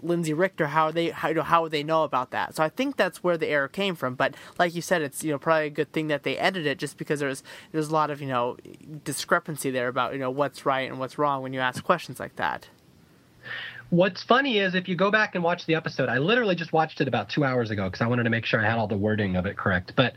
Lindsey 0.02 0.34
Richter, 0.34 0.68
how 0.68 0.91
they, 0.91 1.10
how, 1.10 1.30
you 1.30 1.36
know, 1.36 1.44
how 1.44 1.64
would 1.64 1.72
they 1.72 1.84
know 1.84 2.03
about 2.03 2.32
that? 2.32 2.56
So 2.56 2.64
I 2.64 2.69
think 2.69 2.98
that's 2.98 3.23
where 3.23 3.38
the 3.38 3.48
error 3.48 3.68
came 3.68 3.95
from. 3.95 4.15
But 4.15 4.36
like 4.60 4.76
you 4.76 4.82
said, 4.82 5.02
it's, 5.02 5.23
you 5.23 5.32
know, 5.32 5.40
probably 5.40 5.68
a 5.68 5.72
good 5.72 5.91
thing 5.91 6.07
that 6.07 6.23
they 6.23 6.38
edited 6.38 6.68
it 6.68 6.77
just 6.77 6.98
because 6.98 7.19
there's, 7.19 7.44
there's 7.72 7.91
lot 7.96 8.12
of, 8.12 8.22
you 8.22 8.28
know, 8.28 8.58
discrepancy 9.04 9.72
there 9.72 9.88
about, 9.88 10.14
you 10.14 10.20
know, 10.20 10.30
what's 10.30 10.66
right 10.66 10.90
and 10.90 11.00
what's 11.00 11.18
wrong 11.18 11.42
when 11.42 11.54
you 11.54 11.60
ask 11.60 11.84
questions 11.84 12.20
like 12.20 12.36
that. 12.36 12.68
What's 13.92 14.24
funny 14.24 14.58
is 14.58 14.74
if 14.74 14.88
you 14.88 14.96
go 14.96 15.12
back 15.12 15.36
and 15.36 15.44
watch 15.44 15.66
the 15.68 15.76
episode, 15.76 16.10
I 16.10 16.18
literally 16.18 16.56
just 16.56 16.74
watched 16.74 17.02
it 17.02 17.08
about 17.08 17.30
two 17.30 17.44
hours 17.44 17.70
ago 17.70 17.86
because 17.86 18.02
I 18.02 18.08
wanted 18.08 18.24
to 18.24 18.32
make 18.32 18.46
sure 18.46 18.60
I 18.60 18.68
had 18.68 18.80
all 18.80 18.88
the 18.88 18.98
wording 18.98 19.36
of 19.36 19.46
it 19.46 19.58
correct. 19.58 19.94
But 19.96 20.16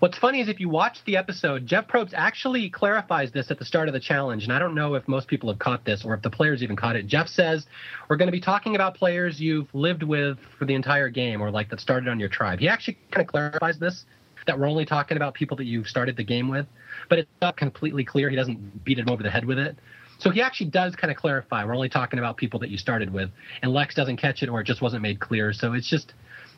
what's 0.00 0.18
funny 0.18 0.40
is 0.40 0.48
if 0.48 0.58
you 0.58 0.68
watch 0.68 0.98
the 1.04 1.16
episode, 1.16 1.64
Jeff 1.64 1.86
Probst 1.86 2.12
actually 2.12 2.68
clarifies 2.70 3.30
this 3.30 3.52
at 3.52 3.58
the 3.58 3.64
start 3.64 3.88
of 3.88 3.94
the 3.94 4.00
challenge. 4.00 4.44
And 4.44 4.52
I 4.52 4.58
don't 4.58 4.74
know 4.74 4.94
if 4.94 5.06
most 5.06 5.28
people 5.28 5.48
have 5.48 5.60
caught 5.60 5.84
this 5.84 6.04
or 6.04 6.12
if 6.14 6.22
the 6.22 6.30
players 6.30 6.62
even 6.62 6.74
caught 6.74 6.96
it. 6.96 7.06
Jeff 7.06 7.28
says, 7.28 7.66
We're 8.08 8.16
going 8.16 8.26
to 8.28 8.32
be 8.32 8.40
talking 8.40 8.74
about 8.74 8.96
players 8.96 9.40
you've 9.40 9.72
lived 9.72 10.02
with 10.02 10.38
for 10.58 10.64
the 10.64 10.74
entire 10.74 11.08
game 11.08 11.40
or 11.40 11.52
like 11.52 11.70
that 11.70 11.80
started 11.80 12.08
on 12.08 12.18
your 12.18 12.28
tribe. 12.28 12.58
He 12.58 12.68
actually 12.68 12.98
kind 13.12 13.24
of 13.24 13.30
clarifies 13.30 13.78
this 13.78 14.04
that 14.46 14.58
we're 14.58 14.68
only 14.68 14.84
talking 14.84 15.16
about 15.16 15.34
people 15.34 15.56
that 15.56 15.64
you 15.64 15.84
started 15.84 16.16
the 16.16 16.24
game 16.24 16.48
with, 16.48 16.66
but 17.08 17.18
it's 17.18 17.30
not 17.40 17.56
completely 17.56 18.04
clear. 18.04 18.28
He 18.30 18.36
doesn't 18.36 18.84
beat 18.84 18.98
him 18.98 19.08
over 19.08 19.22
the 19.22 19.30
head 19.30 19.44
with 19.44 19.58
it. 19.58 19.76
So 20.18 20.30
he 20.30 20.40
actually 20.40 20.70
does 20.70 20.94
kind 20.94 21.10
of 21.10 21.16
clarify. 21.16 21.64
We're 21.64 21.74
only 21.74 21.88
talking 21.88 22.18
about 22.18 22.36
people 22.36 22.60
that 22.60 22.70
you 22.70 22.78
started 22.78 23.12
with, 23.12 23.30
and 23.62 23.72
Lex 23.72 23.94
doesn't 23.94 24.16
catch 24.16 24.42
it, 24.42 24.48
or 24.48 24.60
it 24.60 24.64
just 24.64 24.80
wasn't 24.80 25.02
made 25.02 25.20
clear. 25.20 25.52
So 25.52 25.72
it's 25.72 25.88
just 25.88 26.14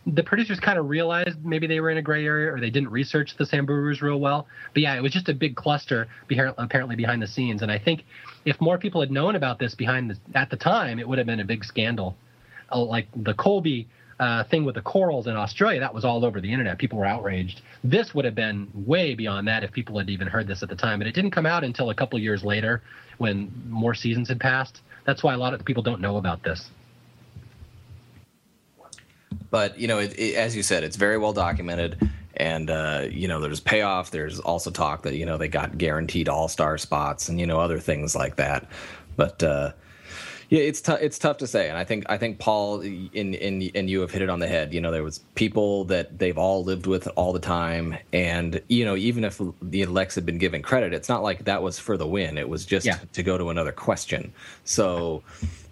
the 0.06 0.22
producers 0.22 0.60
kind 0.60 0.78
of 0.78 0.88
realized 0.88 1.44
maybe 1.44 1.66
they 1.66 1.80
were 1.80 1.90
in 1.90 1.96
a 1.96 2.02
gray 2.02 2.24
area, 2.24 2.52
or 2.52 2.60
they 2.60 2.70
didn't 2.70 2.90
research 2.90 3.36
the 3.36 3.44
Samburus 3.44 4.02
real 4.02 4.20
well. 4.20 4.46
But 4.72 4.82
yeah, 4.82 4.94
it 4.94 5.02
was 5.02 5.12
just 5.12 5.28
a 5.28 5.34
big 5.34 5.56
cluster 5.56 6.06
apparently 6.30 6.96
behind 6.96 7.22
the 7.22 7.26
scenes. 7.26 7.62
And 7.62 7.72
I 7.72 7.78
think 7.78 8.04
if 8.44 8.60
more 8.60 8.78
people 8.78 9.00
had 9.00 9.10
known 9.10 9.34
about 9.34 9.58
this 9.58 9.74
behind 9.74 10.10
the, 10.10 10.38
at 10.38 10.50
the 10.50 10.56
time, 10.56 10.98
it 10.98 11.08
would 11.08 11.18
have 11.18 11.26
been 11.26 11.40
a 11.40 11.44
big 11.44 11.64
scandal. 11.64 12.16
Uh, 12.70 12.80
like 12.80 13.06
the 13.16 13.34
Colby 13.34 13.88
uh, 14.18 14.44
thing 14.44 14.64
with 14.64 14.74
the 14.74 14.82
corals 14.82 15.26
in 15.26 15.36
Australia, 15.36 15.80
that 15.80 15.92
was 15.92 16.04
all 16.04 16.24
over 16.24 16.40
the 16.40 16.50
internet. 16.50 16.78
People 16.78 16.98
were 16.98 17.06
outraged. 17.06 17.60
This 17.84 18.14
would 18.14 18.24
have 18.24 18.34
been 18.34 18.68
way 18.74 19.14
beyond 19.14 19.46
that 19.48 19.62
if 19.62 19.72
people 19.72 19.98
had 19.98 20.08
even 20.08 20.26
heard 20.26 20.46
this 20.46 20.62
at 20.62 20.68
the 20.68 20.76
time. 20.76 20.98
But 20.98 21.06
it 21.06 21.14
didn't 21.14 21.32
come 21.32 21.46
out 21.46 21.64
until 21.64 21.90
a 21.90 21.94
couple 21.94 22.18
years 22.18 22.42
later 22.42 22.82
when 23.18 23.52
more 23.68 23.94
seasons 23.94 24.28
had 24.28 24.40
passed. 24.40 24.80
That's 25.04 25.22
why 25.22 25.34
a 25.34 25.38
lot 25.38 25.54
of 25.54 25.64
people 25.64 25.82
don't 25.82 26.00
know 26.00 26.16
about 26.16 26.42
this. 26.42 26.70
But 29.50 29.78
you 29.78 29.86
know, 29.86 29.98
it, 29.98 30.18
it, 30.18 30.34
as 30.36 30.56
you 30.56 30.62
said, 30.62 30.82
it's 30.82 30.96
very 30.96 31.18
well 31.18 31.32
documented, 31.32 32.10
and 32.36 32.70
uh, 32.70 33.06
you 33.10 33.28
know 33.28 33.40
there's 33.40 33.60
payoff. 33.60 34.10
There's 34.10 34.40
also 34.40 34.70
talk 34.70 35.02
that 35.02 35.14
you 35.14 35.26
know 35.26 35.36
they 35.36 35.48
got 35.48 35.78
guaranteed 35.78 36.28
All 36.28 36.48
Star 36.48 36.78
spots 36.78 37.28
and 37.28 37.38
you 37.38 37.46
know 37.46 37.60
other 37.60 37.78
things 37.78 38.16
like 38.16 38.36
that. 38.36 38.66
But 39.16 39.42
uh, 39.42 39.72
yeah, 40.48 40.60
it's 40.60 40.80
tough. 40.80 41.00
It's 41.00 41.18
tough 41.18 41.38
to 41.38 41.46
say, 41.46 41.68
and 41.68 41.76
I 41.76 41.82
think 41.82 42.06
I 42.08 42.16
think 42.16 42.38
Paul 42.38 42.80
in 42.80 43.08
in 43.12 43.70
and 43.74 43.90
you 43.90 44.00
have 44.00 44.12
hit 44.12 44.22
it 44.22 44.30
on 44.30 44.38
the 44.38 44.46
head. 44.46 44.72
You 44.72 44.80
know, 44.80 44.92
there 44.92 45.02
was 45.02 45.18
people 45.34 45.84
that 45.86 46.18
they've 46.18 46.38
all 46.38 46.62
lived 46.62 46.86
with 46.86 47.08
all 47.16 47.32
the 47.32 47.40
time, 47.40 47.96
and 48.12 48.60
you 48.68 48.84
know, 48.84 48.94
even 48.94 49.24
if 49.24 49.40
the 49.60 49.86
Lex 49.86 50.14
had 50.14 50.24
been 50.24 50.38
given 50.38 50.62
credit, 50.62 50.94
it's 50.94 51.08
not 51.08 51.24
like 51.24 51.44
that 51.44 51.62
was 51.62 51.78
for 51.78 51.96
the 51.96 52.06
win. 52.06 52.38
It 52.38 52.48
was 52.48 52.64
just 52.64 52.86
yeah. 52.86 52.98
to 53.12 53.22
go 53.24 53.36
to 53.36 53.50
another 53.50 53.72
question. 53.72 54.32
So 54.64 55.22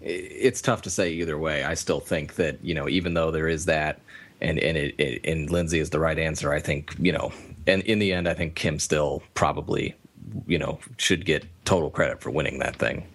it's 0.01 0.61
tough 0.61 0.81
to 0.83 0.89
say 0.89 1.09
either 1.11 1.37
way. 1.37 1.63
I 1.63 1.73
still 1.73 2.01
think 2.01 2.35
that 2.35 2.63
you 2.63 2.73
know, 2.73 2.89
even 2.89 3.13
though 3.13 3.31
there 3.31 3.47
is 3.47 3.65
that, 3.65 4.01
and 4.41 4.59
and 4.59 4.77
it, 4.77 4.95
it 4.97 5.21
and 5.25 5.49
Lindsey 5.49 5.79
is 5.79 5.91
the 5.91 5.99
right 6.01 6.19
answer. 6.19 6.51
I 6.51 6.59
think 6.59 6.93
you 6.99 7.13
know, 7.13 7.31
and 7.65 7.81
in 7.83 7.99
the 7.99 8.11
end, 8.11 8.27
I 8.27 8.33
think 8.33 8.55
Kim 8.55 8.79
still 8.79 9.23
probably 9.35 9.95
you 10.47 10.57
know 10.57 10.79
should 10.97 11.25
get 11.25 11.45
total 11.63 11.89
credit 11.89 12.19
for 12.19 12.29
winning 12.29 12.59
that 12.59 12.75
thing. 12.75 13.07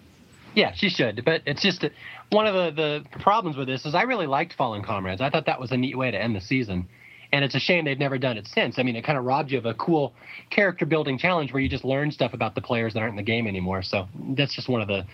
Yeah, 0.54 0.72
she 0.74 0.88
should. 0.88 1.24
But 1.24 1.42
it's 1.46 1.62
just 1.62 1.84
one 2.30 2.46
of 2.46 2.54
the, 2.54 3.04
the 3.10 3.18
problems 3.20 3.56
with 3.56 3.68
this 3.68 3.84
is 3.86 3.94
I 3.94 4.02
really 4.02 4.26
liked 4.26 4.54
Fallen 4.54 4.82
Comrades. 4.82 5.20
I 5.20 5.30
thought 5.30 5.46
that 5.46 5.60
was 5.60 5.70
a 5.72 5.76
neat 5.76 5.96
way 5.96 6.10
to 6.10 6.20
end 6.20 6.34
the 6.34 6.40
season. 6.40 6.88
And 7.32 7.44
it's 7.44 7.54
a 7.54 7.60
shame 7.60 7.84
they've 7.84 7.98
never 7.98 8.18
done 8.18 8.36
it 8.36 8.48
since. 8.48 8.78
I 8.78 8.82
mean, 8.82 8.96
it 8.96 9.04
kind 9.04 9.16
of 9.16 9.24
robbed 9.24 9.52
you 9.52 9.58
of 9.58 9.66
a 9.66 9.74
cool 9.74 10.12
character 10.50 10.84
building 10.84 11.16
challenge 11.16 11.52
where 11.52 11.62
you 11.62 11.68
just 11.68 11.84
learn 11.84 12.10
stuff 12.10 12.34
about 12.34 12.56
the 12.56 12.60
players 12.60 12.94
that 12.94 13.00
aren't 13.00 13.12
in 13.12 13.16
the 13.16 13.22
game 13.22 13.46
anymore. 13.46 13.82
So 13.82 14.08
that's 14.30 14.52
just 14.52 14.68
one 14.68 14.82
of 14.82 14.88
the 14.88 15.06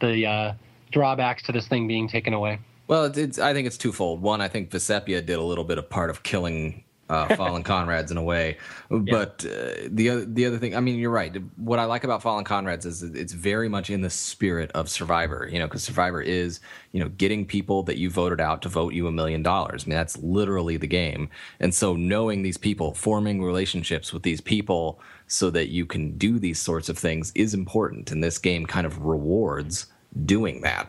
the 0.00 0.26
uh, 0.26 0.54
drawbacks 0.90 1.42
to 1.44 1.52
this 1.52 1.68
thing 1.68 1.86
being 1.86 2.08
taken 2.08 2.32
away. 2.32 2.58
Well, 2.88 3.04
it's, 3.04 3.18
it's, 3.18 3.38
I 3.38 3.52
think 3.52 3.68
it's 3.68 3.78
twofold. 3.78 4.20
One, 4.20 4.40
I 4.40 4.48
think 4.48 4.70
Vecepia 4.70 5.24
did 5.24 5.38
a 5.38 5.42
little 5.42 5.62
bit 5.62 5.78
of 5.78 5.88
part 5.88 6.10
of 6.10 6.24
killing 6.24 6.82
uh, 7.10 7.34
Fallen 7.36 7.62
Comrades 7.62 8.10
in 8.10 8.16
a 8.16 8.22
way. 8.22 8.56
But 8.90 9.44
uh, 9.46 9.88
the 9.88 10.10
other 10.10 10.24
the 10.24 10.46
other 10.46 10.58
thing, 10.58 10.74
I 10.74 10.80
mean, 10.80 10.98
you're 10.98 11.12
right. 11.12 11.32
What 11.56 11.78
I 11.78 11.84
like 11.84 12.02
about 12.02 12.22
Fallen 12.22 12.44
Comrades 12.44 12.84
is 12.84 13.04
it's 13.04 13.32
very 13.32 13.68
much 13.68 13.88
in 13.88 14.00
the 14.00 14.10
spirit 14.10 14.70
of 14.72 14.88
Survivor. 14.88 15.48
You 15.50 15.60
know, 15.60 15.68
because 15.68 15.84
Survivor 15.84 16.20
is 16.20 16.58
you 16.90 16.98
know 16.98 17.08
getting 17.10 17.46
people 17.46 17.84
that 17.84 17.98
you 17.98 18.10
voted 18.10 18.40
out 18.40 18.62
to 18.62 18.68
vote 18.68 18.92
you 18.92 19.06
a 19.06 19.12
million 19.12 19.44
dollars. 19.44 19.84
I 19.84 19.90
mean, 19.90 19.96
that's 19.96 20.18
literally 20.18 20.76
the 20.76 20.88
game. 20.88 21.30
And 21.60 21.72
so 21.72 21.94
knowing 21.94 22.42
these 22.42 22.58
people, 22.58 22.92
forming 22.94 23.40
relationships 23.42 24.12
with 24.12 24.24
these 24.24 24.40
people, 24.40 25.00
so 25.28 25.50
that 25.50 25.68
you 25.68 25.86
can 25.86 26.18
do 26.18 26.40
these 26.40 26.58
sorts 26.58 26.88
of 26.88 26.98
things 26.98 27.30
is 27.36 27.54
important. 27.54 28.10
And 28.10 28.24
this 28.24 28.38
game 28.38 28.66
kind 28.66 28.86
of 28.86 29.04
rewards 29.04 29.86
doing 30.26 30.62
that. 30.62 30.88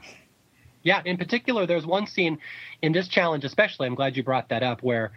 Yeah, 0.83 1.01
in 1.05 1.17
particular, 1.17 1.67
there's 1.67 1.85
one 1.85 2.07
scene 2.07 2.39
in 2.81 2.91
this 2.91 3.07
challenge, 3.07 3.45
especially. 3.45 3.85
I'm 3.85 3.93
glad 3.93 4.17
you 4.17 4.23
brought 4.23 4.49
that 4.49 4.63
up, 4.63 4.81
where 4.81 5.11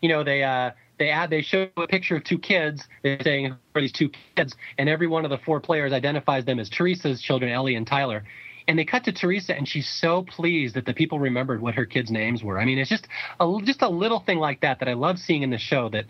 you 0.00 0.08
know, 0.08 0.24
they 0.24 0.42
uh, 0.42 0.70
they 0.98 1.10
add 1.10 1.30
they 1.30 1.42
show 1.42 1.68
a 1.76 1.86
picture 1.86 2.16
of 2.16 2.24
two 2.24 2.38
kids. 2.38 2.84
They're 3.02 3.20
saying 3.22 3.56
for 3.72 3.80
these 3.80 3.92
two 3.92 4.10
kids, 4.36 4.54
and 4.76 4.88
every 4.88 5.06
one 5.06 5.24
of 5.24 5.30
the 5.30 5.38
four 5.38 5.60
players 5.60 5.92
identifies 5.92 6.44
them 6.44 6.58
as 6.58 6.68
Teresa's 6.68 7.20
children, 7.20 7.50
Ellie 7.50 7.74
and 7.74 7.86
Tyler. 7.86 8.24
And 8.66 8.78
they 8.78 8.84
cut 8.84 9.04
to 9.04 9.12
Teresa, 9.12 9.56
and 9.56 9.66
she's 9.66 9.88
so 9.88 10.24
pleased 10.24 10.74
that 10.74 10.84
the 10.84 10.92
people 10.92 11.18
remembered 11.18 11.62
what 11.62 11.74
her 11.74 11.86
kids' 11.86 12.10
names 12.10 12.44
were. 12.44 12.60
I 12.60 12.66
mean, 12.66 12.78
it's 12.78 12.90
just 12.90 13.08
a 13.40 13.58
just 13.64 13.80
a 13.80 13.88
little 13.88 14.20
thing 14.20 14.38
like 14.38 14.60
that 14.60 14.80
that 14.80 14.88
I 14.88 14.92
love 14.92 15.18
seeing 15.18 15.42
in 15.42 15.50
the 15.50 15.58
show. 15.58 15.88
That 15.88 16.06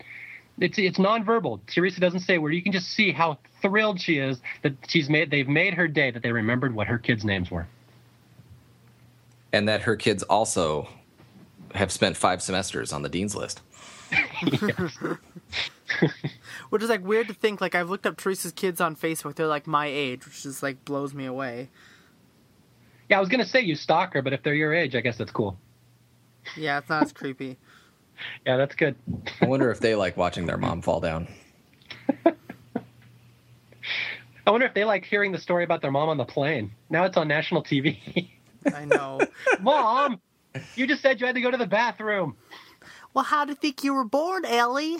it's 0.59 0.77
it's 0.77 0.97
nonverbal. 0.97 1.61
Teresa 1.67 2.01
doesn't 2.01 2.21
say 2.21 2.37
where 2.37 2.51
you 2.51 2.61
can 2.61 2.73
just 2.73 2.89
see 2.89 3.11
how 3.11 3.37
thrilled 3.61 4.01
she 4.01 4.17
is 4.17 4.39
that 4.63 4.73
she's 4.87 5.09
made 5.09 5.31
they've 5.31 5.47
made 5.47 5.73
her 5.75 5.87
day 5.87 6.11
that 6.11 6.23
they 6.23 6.31
remembered 6.31 6.75
what 6.75 6.87
her 6.87 6.97
kids' 6.97 7.23
names 7.23 7.49
were. 7.49 7.67
And 9.53 9.67
that 9.67 9.81
her 9.81 9.95
kids 9.95 10.21
also 10.23 10.89
have 11.75 11.91
spent 11.91 12.17
five 12.17 12.41
semesters 12.41 12.91
on 12.91 13.03
the 13.03 13.09
dean's 13.09 13.35
list. 13.35 13.61
which 16.69 16.83
is 16.83 16.89
like 16.89 17.05
weird 17.05 17.27
to 17.27 17.33
think. 17.33 17.61
Like 17.61 17.75
I've 17.75 17.89
looked 17.89 18.05
up 18.05 18.17
Teresa's 18.17 18.51
kids 18.51 18.81
on 18.81 18.95
Facebook; 18.95 19.35
they're 19.35 19.47
like 19.47 19.67
my 19.67 19.87
age, 19.87 20.25
which 20.25 20.43
just 20.43 20.63
like 20.63 20.83
blows 20.85 21.13
me 21.13 21.25
away. 21.25 21.69
Yeah, 23.09 23.17
I 23.17 23.19
was 23.19 23.29
gonna 23.29 23.45
say 23.45 23.61
you 23.61 23.75
stalk 23.75 24.13
her, 24.13 24.21
but 24.21 24.33
if 24.33 24.43
they're 24.43 24.53
your 24.53 24.73
age, 24.73 24.95
I 24.95 25.01
guess 25.01 25.17
that's 25.17 25.31
cool. 25.31 25.57
Yeah, 26.55 26.79
it's 26.79 26.89
not 26.89 27.03
as 27.03 27.13
creepy. 27.13 27.57
Yeah, 28.45 28.57
that's 28.57 28.75
good. 28.75 28.95
I 29.39 29.45
wonder 29.45 29.71
if 29.71 29.79
they 29.79 29.95
like 29.95 30.17
watching 30.17 30.45
their 30.45 30.57
mom 30.57 30.81
fall 30.81 30.99
down. 30.99 31.29
I 34.45 34.51
wonder 34.51 34.65
if 34.65 34.73
they 34.73 34.83
like 34.83 35.05
hearing 35.05 35.31
the 35.31 35.37
story 35.37 35.63
about 35.63 35.81
their 35.81 35.91
mom 35.91 36.09
on 36.09 36.17
the 36.17 36.25
plane. 36.25 36.71
Now 36.89 37.05
it's 37.05 37.15
on 37.15 37.29
national 37.29 37.63
TV. 37.63 38.29
I 38.75 38.83
know. 38.83 39.21
Mom, 39.61 40.19
you 40.75 40.85
just 40.85 41.01
said 41.01 41.21
you 41.21 41.27
had 41.27 41.35
to 41.35 41.41
go 41.41 41.49
to 41.49 41.55
the 41.55 41.65
bathroom. 41.65 42.35
Well, 43.13 43.25
how 43.25 43.45
do 43.45 43.51
you 43.51 43.55
think 43.55 43.83
you 43.83 43.93
were 43.93 44.05
born, 44.05 44.45
Ellie? 44.45 44.97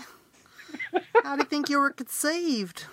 How 1.23 1.36
do 1.36 1.41
you 1.44 1.48
think 1.48 1.69
you 1.69 1.80
were 1.80 1.91
conceived? 1.91 2.86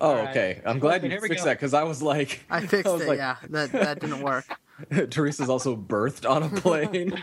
Oh, 0.00 0.18
okay. 0.28 0.60
I'm 0.66 0.78
glad 0.78 1.04
you 1.04 1.20
fixed 1.20 1.44
that 1.44 1.54
because 1.54 1.74
I 1.74 1.84
was 1.84 2.02
like, 2.02 2.44
I 2.50 2.60
fixed 2.66 2.92
I 2.92 2.96
it. 2.96 3.08
Like, 3.08 3.18
yeah, 3.18 3.36
that 3.50 3.72
that 3.72 4.00
didn't 4.00 4.22
work. 4.22 4.44
Teresa's 5.10 5.48
also 5.48 5.76
birthed 5.76 6.28
on 6.28 6.42
a 6.42 6.48
plane. 6.60 7.14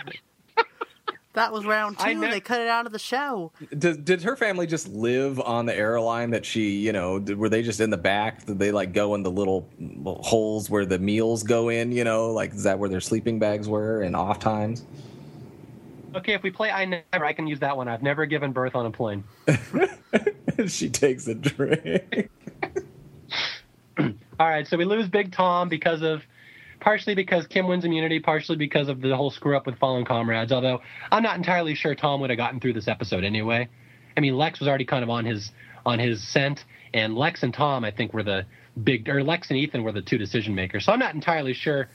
that 1.33 1.51
was 1.51 1.65
round 1.65 1.99
two. 1.99 2.21
They 2.21 2.39
cut 2.39 2.61
it 2.61 2.69
out 2.69 2.85
of 2.85 2.93
the 2.93 2.99
show. 2.99 3.51
Did, 3.77 4.05
did 4.05 4.23
her 4.23 4.37
family 4.37 4.65
just 4.65 4.87
live 4.87 5.41
on 5.41 5.65
the 5.65 5.75
airline 5.75 6.29
that 6.29 6.45
she, 6.45 6.77
you 6.77 6.93
know, 6.93 7.19
did, 7.19 7.37
were 7.37 7.49
they 7.49 7.61
just 7.61 7.81
in 7.81 7.89
the 7.89 7.97
back? 7.97 8.45
Did 8.45 8.59
they 8.59 8.71
like 8.71 8.93
go 8.93 9.15
in 9.15 9.23
the 9.23 9.31
little 9.31 9.67
holes 10.05 10.69
where 10.69 10.85
the 10.85 10.99
meals 10.99 11.43
go 11.43 11.67
in? 11.67 11.91
You 11.91 12.05
know, 12.05 12.31
like 12.31 12.53
is 12.53 12.63
that 12.63 12.79
where 12.79 12.89
their 12.89 13.01
sleeping 13.01 13.39
bags 13.39 13.67
were 13.67 14.01
and 14.01 14.15
off 14.15 14.39
times? 14.39 14.85
Okay, 16.15 16.33
if 16.33 16.43
we 16.43 16.51
play 16.51 16.71
I 16.71 16.85
Never, 16.85 17.25
I 17.25 17.33
can 17.33 17.47
use 17.47 17.59
that 17.59 17.77
one. 17.77 17.87
I've 17.87 18.01
never 18.01 18.25
given 18.25 18.51
birth 18.51 18.75
on 18.75 18.85
a 18.85 18.91
plane. 18.91 19.23
she 20.67 20.89
takes 20.89 21.27
a 21.27 21.35
drink. 21.35 22.29
All 23.99 24.47
right, 24.47 24.67
so 24.67 24.77
we 24.77 24.85
lose 24.85 25.07
Big 25.07 25.31
Tom 25.31 25.69
because 25.69 26.01
of 26.01 26.23
partially 26.79 27.13
because 27.13 27.45
Kim 27.47 27.67
wins 27.67 27.85
immunity, 27.85 28.19
partially 28.19 28.55
because 28.55 28.87
of 28.87 29.01
the 29.01 29.15
whole 29.15 29.29
screw 29.29 29.55
up 29.55 29.65
with 29.65 29.77
fallen 29.77 30.05
comrades. 30.05 30.51
Although 30.51 30.81
I'm 31.11 31.23
not 31.23 31.35
entirely 31.35 31.75
sure 31.75 31.93
Tom 31.93 32.21
would 32.21 32.29
have 32.29 32.37
gotten 32.37 32.59
through 32.59 32.73
this 32.73 32.87
episode 32.87 33.23
anyway. 33.23 33.67
I 34.17 34.21
mean, 34.21 34.37
Lex 34.37 34.59
was 34.59 34.67
already 34.67 34.85
kind 34.85 35.03
of 35.03 35.09
on 35.09 35.25
his 35.25 35.51
on 35.85 35.99
his 35.99 36.25
scent, 36.27 36.65
and 36.93 37.15
Lex 37.15 37.43
and 37.43 37.53
Tom, 37.53 37.83
I 37.83 37.91
think, 37.91 38.13
were 38.13 38.23
the 38.23 38.45
big 38.81 39.09
or 39.09 39.23
Lex 39.23 39.49
and 39.49 39.59
Ethan 39.59 39.83
were 39.83 39.91
the 39.91 40.01
two 40.01 40.17
decision 40.17 40.55
makers. 40.55 40.85
So 40.85 40.91
I'm 40.91 40.99
not 40.99 41.13
entirely 41.13 41.53
sure 41.53 41.89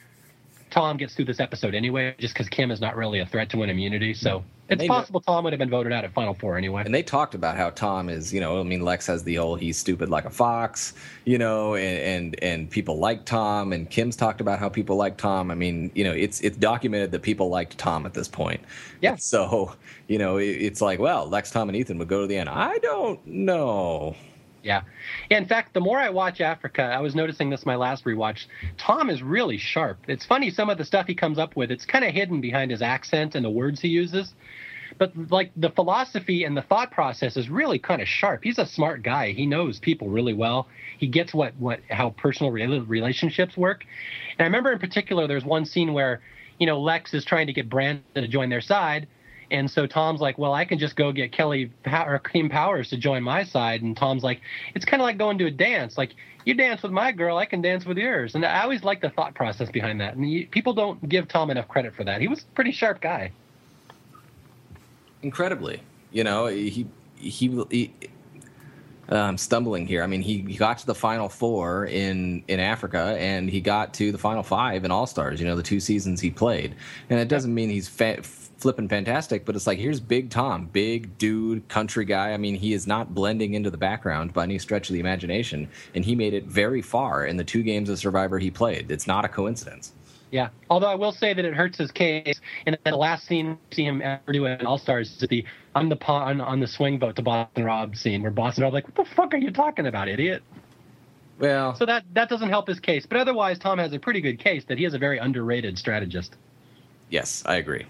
Tom 0.75 0.97
gets 0.97 1.15
through 1.15 1.27
this 1.27 1.39
episode 1.39 1.73
anyway, 1.73 2.17
just 2.19 2.35
because 2.35 2.49
Kim 2.49 2.73
is 2.73 2.81
not 2.81 2.97
really 2.97 3.21
a 3.21 3.27
threat 3.27 3.49
to 3.51 3.59
win 3.59 3.71
immunity. 3.71 4.13
So 4.13 4.41
mm-hmm. 4.41 4.47
it's 4.71 4.81
they 4.81 4.89
possible 4.89 5.21
Tom 5.21 5.45
would 5.45 5.53
have 5.53 5.61
been 5.61 5.71
voted 5.71 5.93
out 5.93 6.03
at 6.03 6.13
Final 6.13 6.35
Four 6.35 6.59
anyway. 6.59 6.83
And 6.85 6.93
they 6.93 7.03
talked 7.05 7.37
about 7.37 7.57
how 7.57 7.71
Tom 7.71 8.09
is, 8.09 8.35
you 8.35 8.41
know, 8.41 8.59
I 8.59 8.65
mean, 8.65 8.81
Lex 8.81 9.07
has 9.07 9.23
the 9.23 9.37
whole 9.37 9.55
"he's 9.55 9.79
stupid 9.79 10.11
like 10.11 10.25
a 10.25 10.31
fox," 10.31 10.95
you 11.27 11.39
know, 11.39 11.77
and 11.77 11.99
and 12.01 12.43
and 12.43 12.71
people 12.71 12.99
like 12.99 13.25
Tom, 13.25 13.73
and 13.73 13.89
Kim's 13.89 14.17
talked 14.17 14.41
about 14.41 14.59
how 14.59 14.69
people 14.69 14.97
like 14.97 15.17
Tom. 15.17 15.53
I 15.53 15.55
mean, 15.55 15.93
you 15.95 16.03
know, 16.03 16.13
it's 16.13 16.41
it's 16.41 16.57
documented 16.57 17.13
that 17.13 17.23
people 17.23 17.51
liked 17.51 17.79
Tom 17.79 18.05
at 18.05 18.15
this 18.15 18.27
point. 18.27 18.61
Yeah. 19.01 19.15
So 19.15 19.77
you 20.09 20.19
know, 20.19 20.39
it, 20.39 20.49
it's 20.49 20.81
like, 20.81 20.99
well, 20.99 21.29
Lex, 21.29 21.53
Tom, 21.53 21.69
and 21.69 21.77
Ethan 21.77 21.99
would 21.99 22.09
go 22.09 22.23
to 22.23 22.27
the 22.27 22.37
end. 22.37 22.49
I 22.49 22.79
don't 22.79 23.25
know. 23.25 24.17
Yeah. 24.65 24.81
In 25.28 25.45
fact, 25.45 25.74
the 25.74 25.81
more 25.81 25.99
I 25.99 26.09
watch 26.09 26.41
Africa, 26.41 26.82
I 26.82 27.01
was 27.01 27.15
noticing 27.15 27.51
this 27.51 27.66
my 27.66 27.77
last 27.77 28.07
rewatch. 28.07 28.47
Tom 28.78 29.11
is 29.11 29.23
really 29.23 29.59
sharp. 29.59 29.99
It's 30.09 30.24
funny 30.24 30.51
some 30.51 30.70
of 30.70 30.78
the 30.78 30.86
stuff 30.86 31.07
he 31.07 31.15
comes 31.15 31.39
up 31.39 31.55
with. 31.55 31.70
It's 31.70 31.85
kind 31.85 32.03
of 32.03 32.15
hidden 32.15 32.41
behind 32.41 32.70
his 32.70 32.81
accent 32.81 33.35
and 33.35 33.45
the 33.45 33.51
words 33.51 33.82
he 33.82 33.89
uses. 33.89 34.32
But 34.97 35.12
like 35.31 35.51
the 35.55 35.69
philosophy 35.69 36.45
and 36.45 36.57
the 36.57 36.62
thought 36.62 36.91
process 36.93 37.36
is 37.36 37.51
really 37.51 37.78
kind 37.78 38.01
of 38.01 38.09
sharp. 38.09 38.43
He's 38.43 38.59
a 38.59 38.65
smart 38.65 39.03
guy. 39.03 39.32
He 39.32 39.45
knows 39.45 39.78
people 39.81 40.09
really 40.09 40.35
well. 40.35 40.66
He 40.99 41.09
gets 41.09 41.35
what 41.35 41.55
what 41.59 41.81
how 41.91 42.11
personal 42.11 42.51
relationships 42.51 43.59
work. 43.59 43.85
And 44.39 44.41
I 44.41 44.45
remember 44.45 44.73
in 44.73 44.78
particular 44.78 45.27
there's 45.27 45.45
one 45.45 45.66
scene 45.66 45.93
where, 45.93 46.23
you 46.59 46.66
know, 46.66 46.81
Lex 46.81 47.12
is 47.12 47.24
trying 47.27 47.49
to 47.49 47.53
get 47.53 47.69
Brandon 47.69 48.03
to 48.15 48.28
join 48.28 48.49
their 48.49 48.62
side 48.62 49.09
and 49.51 49.71
so 49.71 49.87
Tom's 49.87 50.21
like, 50.21 50.39
well, 50.39 50.53
I 50.53 50.65
can 50.65 50.79
just 50.79 50.97
go 50.97 51.12
get 51.12 51.33
Kelly 51.33 51.71
or 51.87 52.19
Kim 52.19 52.49
Powers 52.49 52.91
to 52.91 52.97
join 52.97 53.23
my 53.23 53.45
side. 53.45 53.83
And 53.83 53.97
Tom's 53.97 54.23
like, 54.23 54.41
it's 54.75 54.85
kind 54.85 55.01
of 55.01 55.05
like 55.05 55.19
going 55.19 55.39
to 55.39 55.47
a 55.47 55.51
dance. 55.51 55.97
Like 55.99 56.15
you 56.45 56.55
dance 56.55 56.83
with 56.83 56.93
my 56.93 57.12
girl, 57.12 57.37
I 57.37 57.47
can 57.47 57.62
dance 57.62 57.85
with 57.85 57.99
yours. 57.99 58.35
And 58.35 58.45
I 58.45 58.62
always 58.62 58.85
like 58.85 59.01
the 59.01 59.11
thought 59.11 59.35
process 59.35 59.71
behind 59.71 60.01
that. 60.01 60.15
And 60.15 60.25
he, 60.25 60.45
people 60.45 60.73
don't 60.73 61.09
give 61.09 61.29
Tom 61.29 61.51
enough 61.51 61.69
credit 61.69 61.95
for 61.95 62.05
that. 62.05 62.21
He 62.21 62.29
was 62.29 62.41
a 62.41 62.55
pretty 62.55 62.73
sharp 62.73 63.01
guy. 63.01 63.33
Incredibly, 65.23 65.83
you 66.12 66.25
know, 66.25 66.47
he 66.47 66.87
he. 67.16 67.65
he 67.71 67.95
I'm 69.09 69.37
stumbling 69.37 69.87
here. 69.87 70.03
I 70.03 70.07
mean, 70.07 70.23
he, 70.23 70.39
he 70.39 70.57
got 70.57 70.79
to 70.79 70.87
the 70.87 70.95
final 70.95 71.29
four 71.29 71.87
in 71.87 72.43
in 72.49 72.59
Africa, 72.59 73.16
and 73.19 73.51
he 73.51 73.61
got 73.61 73.93
to 73.95 74.11
the 74.11 74.19
final 74.19 74.43
five 74.43 74.85
in 74.85 74.91
All 74.91 75.07
Stars. 75.07 75.41
You 75.41 75.47
know, 75.47 75.57
the 75.57 75.62
two 75.62 75.79
seasons 75.79 76.21
he 76.21 76.31
played, 76.31 76.75
and 77.11 77.21
it 77.21 77.29
doesn't 77.29 77.53
mean 77.55 77.69
he's 77.69 77.87
fa- 77.87 78.23
flipping 78.65 78.89
fantastic, 78.89 79.45
but 79.45 79.55
it's 79.55 79.66
like 79.66 79.78
here's 79.78 80.01
Big 80.01 80.31
Tom, 80.31 80.70
big 80.73 81.19
dude, 81.19 81.69
country 81.69 82.07
guy. 82.07 82.32
I 82.32 82.39
mean, 82.39 82.55
he 82.55 82.73
is 82.73 82.86
not 82.86 83.15
blending 83.15 83.53
into 83.53 83.70
the 83.70 83.77
background 83.77 84.32
by 84.32 84.45
any 84.45 84.59
stretch 84.59 84.89
of 84.89 84.95
the 84.95 85.01
imagination, 85.01 85.69
and 85.95 86.03
he 86.03 86.15
made 86.15 86.32
it 86.32 86.45
very 86.47 86.81
far 86.81 87.27
in 87.27 87.36
the 87.36 87.45
two 87.45 87.62
games 87.62 87.91
of 87.91 87.99
Survivor 87.99 88.39
he 88.39 88.51
played. 88.51 88.91
It's 88.91 89.07
not 89.07 89.23
a 89.23 89.28
coincidence. 89.28 89.93
Yeah. 90.31 90.49
Although 90.70 90.86
I 90.86 90.95
will 90.95 91.12
say 91.12 91.35
that 91.35 91.45
it 91.45 91.53
hurts 91.53 91.77
his 91.77 91.93
case. 91.93 92.41
And 92.65 92.78
the 92.86 92.97
last 92.97 93.27
scene 93.27 93.51
we 93.51 93.77
see 93.77 93.85
him 93.85 94.01
ever 94.01 94.32
do 94.32 94.47
in 94.47 94.65
All 94.65 94.78
Stars 94.78 95.12
is 95.12 95.28
the 95.28 95.45
on 95.74 95.91
the 95.91 95.97
pond 95.97 96.41
on 96.41 96.59
the 96.59 96.66
swing 96.66 96.99
boat 96.99 97.16
to 97.16 97.23
Boston 97.23 97.65
Rob 97.65 97.95
scene 97.97 98.23
where 98.23 98.31
Boston 98.31 98.65
Rob 98.65 98.73
like, 98.73 98.86
what 98.86 98.95
the 98.95 99.15
fuck 99.15 99.35
are 99.35 99.36
you 99.36 99.51
talking 99.51 99.86
about, 99.86 100.09
idiot? 100.09 100.43
Well, 101.39 101.74
So 101.74 101.85
that 101.85 102.05
that 102.15 102.31
doesn't 102.31 102.49
help 102.49 102.66
his 102.66 102.81
case. 102.81 103.05
But 103.05 103.19
otherwise, 103.19 103.59
Tom 103.59 103.77
has 103.78 103.93
a 103.93 103.99
pretty 103.99 104.23
good 104.23 104.39
case 104.39 104.65
that 104.69 104.78
he 104.78 104.86
is 104.86 104.95
a 104.95 104.99
very 104.99 105.19
underrated 105.19 105.78
strategist. 105.78 106.35
yes, 107.11 107.43
I 107.45 107.57
agree. 107.57 107.85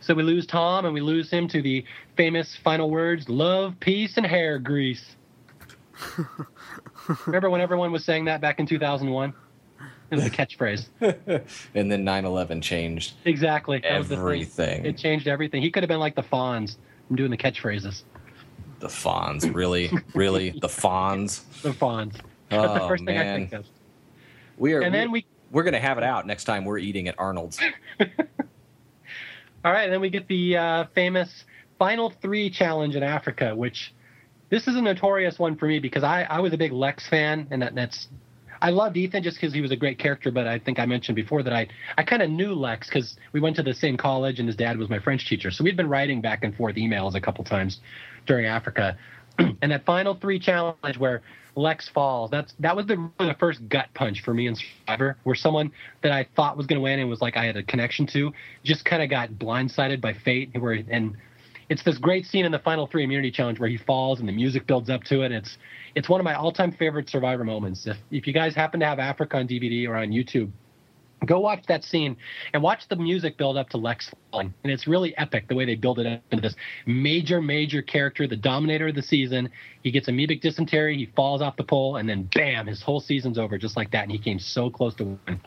So 0.00 0.14
we 0.14 0.22
lose 0.22 0.46
Tom 0.46 0.84
and 0.84 0.94
we 0.94 1.00
lose 1.00 1.30
him 1.30 1.48
to 1.48 1.60
the 1.62 1.84
famous 2.16 2.54
final 2.56 2.90
words: 2.90 3.28
"Love, 3.28 3.74
peace, 3.80 4.16
and 4.16 4.24
hair 4.26 4.58
grease." 4.58 5.16
Remember 7.26 7.50
when 7.50 7.60
everyone 7.60 7.92
was 7.92 8.04
saying 8.04 8.24
that 8.26 8.40
back 8.40 8.58
in 8.60 8.66
2001? 8.66 9.32
It 10.10 10.14
was 10.16 10.26
a 10.26 10.30
catchphrase. 10.30 10.88
And 11.74 11.90
then 11.90 12.04
9/11 12.04 12.62
changed 12.62 13.14
Exactly. 13.24 13.80
That 13.80 13.98
was 13.98 14.08
the 14.08 14.16
thing. 14.16 14.22
everything. 14.22 14.84
It 14.86 14.96
changed 14.98 15.26
everything. 15.28 15.62
He 15.62 15.70
could 15.70 15.82
have 15.82 15.88
been 15.88 16.00
like 16.00 16.14
the 16.14 16.22
Fonz. 16.22 16.76
I'm 17.10 17.16
doing 17.16 17.30
the 17.30 17.36
catchphrases. 17.36 18.02
The 18.80 18.88
Fonz, 18.88 19.52
really, 19.54 19.90
really, 20.14 20.50
the 20.50 20.68
Fonz. 20.68 21.42
The 21.62 21.70
Fonz. 21.70 22.12
That's 22.50 22.72
the 22.74 22.82
Oh 22.82 22.88
first 22.88 23.04
thing 23.04 23.16
I 23.18 23.24
man, 23.24 23.40
think 23.40 23.52
of. 23.54 23.66
we 24.58 24.74
are. 24.74 24.82
And 24.82 24.94
then 24.94 25.10
we, 25.10 25.26
we're 25.50 25.62
gonna 25.64 25.80
have 25.80 25.98
it 25.98 26.04
out 26.04 26.26
next 26.26 26.44
time 26.44 26.64
we're 26.64 26.78
eating 26.78 27.08
at 27.08 27.14
Arnold's. 27.18 27.58
All 29.64 29.72
right, 29.72 29.84
and 29.84 29.92
then 29.92 30.00
we 30.00 30.10
get 30.10 30.28
the 30.28 30.56
uh, 30.56 30.84
famous 30.94 31.44
final 31.78 32.12
three 32.22 32.50
challenge 32.50 32.96
in 32.96 33.02
Africa, 33.02 33.56
which 33.56 33.94
this 34.50 34.68
is 34.68 34.76
a 34.76 34.82
notorious 34.82 35.38
one 35.38 35.56
for 35.56 35.66
me 35.66 35.78
because 35.78 36.04
I, 36.04 36.24
I 36.24 36.40
was 36.40 36.52
a 36.52 36.58
big 36.58 36.72
Lex 36.72 37.08
fan, 37.08 37.48
and 37.50 37.62
that, 37.62 37.74
that's 37.74 38.08
I 38.60 38.70
loved 38.70 38.96
Ethan 38.96 39.22
just 39.22 39.36
because 39.38 39.52
he 39.52 39.60
was 39.60 39.70
a 39.70 39.76
great 39.76 39.98
character. 39.98 40.30
But 40.30 40.46
I 40.46 40.58
think 40.58 40.78
I 40.78 40.86
mentioned 40.86 41.16
before 41.16 41.42
that 41.42 41.52
I 41.52 41.68
I 41.96 42.02
kind 42.02 42.22
of 42.22 42.30
knew 42.30 42.54
Lex 42.54 42.88
because 42.88 43.16
we 43.32 43.40
went 43.40 43.56
to 43.56 43.62
the 43.62 43.74
same 43.74 43.96
college 43.96 44.38
and 44.38 44.46
his 44.46 44.56
dad 44.56 44.76
was 44.76 44.90
my 44.90 44.98
French 44.98 45.26
teacher, 45.28 45.50
so 45.50 45.64
we'd 45.64 45.76
been 45.76 45.88
writing 45.88 46.20
back 46.20 46.44
and 46.44 46.54
forth 46.54 46.76
emails 46.76 47.14
a 47.14 47.20
couple 47.20 47.42
times 47.44 47.80
during 48.26 48.46
Africa. 48.46 48.96
and 49.38 49.72
that 49.72 49.84
final 49.84 50.14
three 50.14 50.38
challenge 50.38 50.98
where 50.98 51.22
Lex 51.56 51.88
falls, 51.88 52.30
that's 52.30 52.54
that 52.58 52.74
was 52.76 52.86
the 52.86 53.10
the 53.18 53.36
first 53.38 53.68
gut 53.68 53.88
punch 53.94 54.22
for 54.22 54.34
me 54.34 54.46
in 54.46 54.56
Survivor, 54.56 55.16
where 55.22 55.34
someone 55.34 55.70
that 56.02 56.12
I 56.12 56.26
thought 56.36 56.56
was 56.56 56.66
going 56.66 56.78
to 56.78 56.82
win 56.82 56.98
and 56.98 57.08
was 57.08 57.20
like 57.20 57.36
I 57.36 57.44
had 57.44 57.56
a 57.56 57.62
connection 57.62 58.06
to, 58.08 58.32
just 58.64 58.84
kind 58.84 59.02
of 59.02 59.10
got 59.10 59.30
blindsided 59.32 60.00
by 60.00 60.12
fate. 60.12 60.50
Where 60.58 60.82
and 60.90 61.16
it's 61.68 61.82
this 61.82 61.98
great 61.98 62.26
scene 62.26 62.44
in 62.44 62.52
the 62.52 62.58
final 62.58 62.86
three 62.86 63.04
immunity 63.04 63.30
challenge 63.30 63.58
where 63.60 63.68
he 63.68 63.76
falls 63.76 64.20
and 64.20 64.28
the 64.28 64.32
music 64.32 64.66
builds 64.66 64.90
up 64.90 65.04
to 65.04 65.22
it. 65.22 65.32
It's 65.32 65.58
it's 65.94 66.08
one 66.08 66.20
of 66.20 66.24
my 66.24 66.34
all-time 66.34 66.72
favorite 66.72 67.08
Survivor 67.08 67.44
moments. 67.44 67.86
If 67.86 67.96
if 68.10 68.26
you 68.26 68.32
guys 68.32 68.54
happen 68.54 68.80
to 68.80 68.86
have 68.86 68.98
Africa 68.98 69.36
on 69.36 69.48
DVD 69.48 69.88
or 69.88 69.96
on 69.96 70.08
YouTube, 70.08 70.50
go 71.26 71.40
watch 71.40 71.64
that 71.68 71.84
scene 71.84 72.16
and 72.52 72.62
watch 72.62 72.88
the 72.88 72.96
music 72.96 73.36
build 73.36 73.56
up 73.56 73.68
to 73.70 73.76
Lex 73.76 74.10
falling. 74.30 74.54
And 74.62 74.72
it's 74.72 74.86
really 74.86 75.16
epic 75.16 75.48
the 75.48 75.54
way 75.54 75.64
they 75.64 75.74
build 75.74 75.98
it 75.98 76.06
up 76.06 76.22
into 76.30 76.42
this 76.42 76.56
major, 76.86 77.40
major 77.40 77.82
character, 77.82 78.26
the 78.26 78.36
dominator 78.36 78.88
of 78.88 78.94
the 78.94 79.02
season. 79.02 79.50
He 79.82 79.90
gets 79.90 80.08
amoebic 80.08 80.40
dysentery, 80.40 80.96
he 80.96 81.06
falls 81.16 81.42
off 81.42 81.56
the 81.56 81.64
pole, 81.64 81.96
and 81.96 82.08
then 82.08 82.28
bam, 82.34 82.66
his 82.66 82.82
whole 82.82 83.00
season's 83.00 83.38
over 83.38 83.58
just 83.58 83.76
like 83.76 83.90
that. 83.92 84.04
And 84.04 84.12
he 84.12 84.18
came 84.18 84.38
so 84.38 84.70
close 84.70 84.94
to 84.96 85.04
winning. 85.04 85.40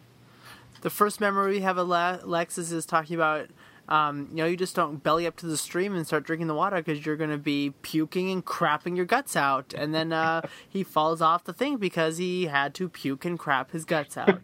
The 0.81 0.89
first 0.89 1.19
memory 1.19 1.53
we 1.53 1.61
have 1.61 1.77
of 1.77 1.87
Le- 1.87 2.21
Lexus 2.23 2.71
is 2.71 2.85
talking 2.85 3.15
about, 3.15 3.47
um, 3.89 4.27
you 4.31 4.37
know, 4.37 4.45
you 4.45 4.55
just 4.55 4.75
don't 4.75 5.01
belly 5.01 5.25
up 5.25 5.35
to 5.37 5.47
the 5.47 5.57
stream 5.57 5.95
and 5.95 6.05
start 6.05 6.23
drinking 6.23 6.47
the 6.47 6.53
water 6.53 6.77
because 6.77 7.05
you're 7.05 7.15
going 7.15 7.31
to 7.31 7.37
be 7.37 7.73
puking 7.81 8.29
and 8.29 8.45
crapping 8.45 8.95
your 8.95 9.05
guts 9.05 9.35
out. 9.35 9.73
And 9.75 9.93
then 9.93 10.13
uh, 10.13 10.41
he 10.69 10.83
falls 10.83 11.21
off 11.21 11.45
the 11.45 11.53
thing 11.53 11.77
because 11.77 12.17
he 12.17 12.45
had 12.45 12.73
to 12.75 12.89
puke 12.89 13.25
and 13.25 13.39
crap 13.39 13.71
his 13.71 13.85
guts 13.85 14.17
out. 14.17 14.41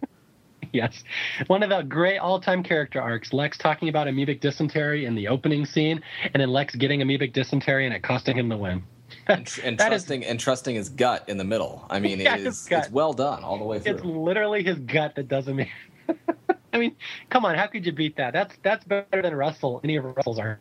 Yes. 0.83 1.03
One 1.47 1.61
of 1.61 1.69
the 1.69 1.83
great 1.83 2.17
all 2.17 2.39
time 2.39 2.63
character 2.63 2.99
arcs. 2.99 3.31
Lex 3.31 3.59
talking 3.59 3.89
about 3.89 4.07
amoebic 4.07 4.41
dysentery 4.41 5.05
in 5.05 5.13
the 5.13 5.27
opening 5.27 5.67
scene, 5.67 6.01
and 6.33 6.41
then 6.41 6.49
Lex 6.49 6.73
getting 6.75 6.99
amoebic 7.01 7.31
dysentery 7.31 7.85
and 7.85 7.93
it 7.93 8.01
costing 8.01 8.35
him 8.35 8.49
the 8.49 8.57
win. 8.57 8.83
and, 9.27 9.45
tr- 9.45 9.61
and 9.63 9.77
That 9.77 9.93
is- 9.93 10.01
trusting 10.03 10.25
and 10.25 10.39
trusting 10.39 10.75
his 10.75 10.89
gut 10.89 11.25
in 11.29 11.37
the 11.37 11.43
middle. 11.43 11.85
I 11.91 11.99
mean, 11.99 12.19
Yeah, 12.21 12.37
it 12.37 12.47
is 12.47 12.67
it's 12.71 12.89
well 12.89 13.13
done 13.13 13.43
all 13.43 13.59
the 13.59 13.65
way 13.65 13.79
through. 13.79 13.93
It's 13.93 14.03
literally 14.03 14.63
his 14.63 14.79
gut 14.79 15.13
that 15.15 15.27
doesn't 15.27 15.55
mean. 15.55 15.69
I 16.73 16.79
mean, 16.79 16.95
come 17.29 17.45
on, 17.45 17.53
how 17.55 17.67
could 17.67 17.85
you 17.85 17.91
beat 17.91 18.17
that? 18.17 18.33
That's 18.33 18.55
that's 18.63 18.83
better 18.83 19.21
than 19.21 19.35
Russell. 19.35 19.79
Any 19.83 19.97
of 19.97 20.05
Russell's 20.05 20.39
are. 20.39 20.59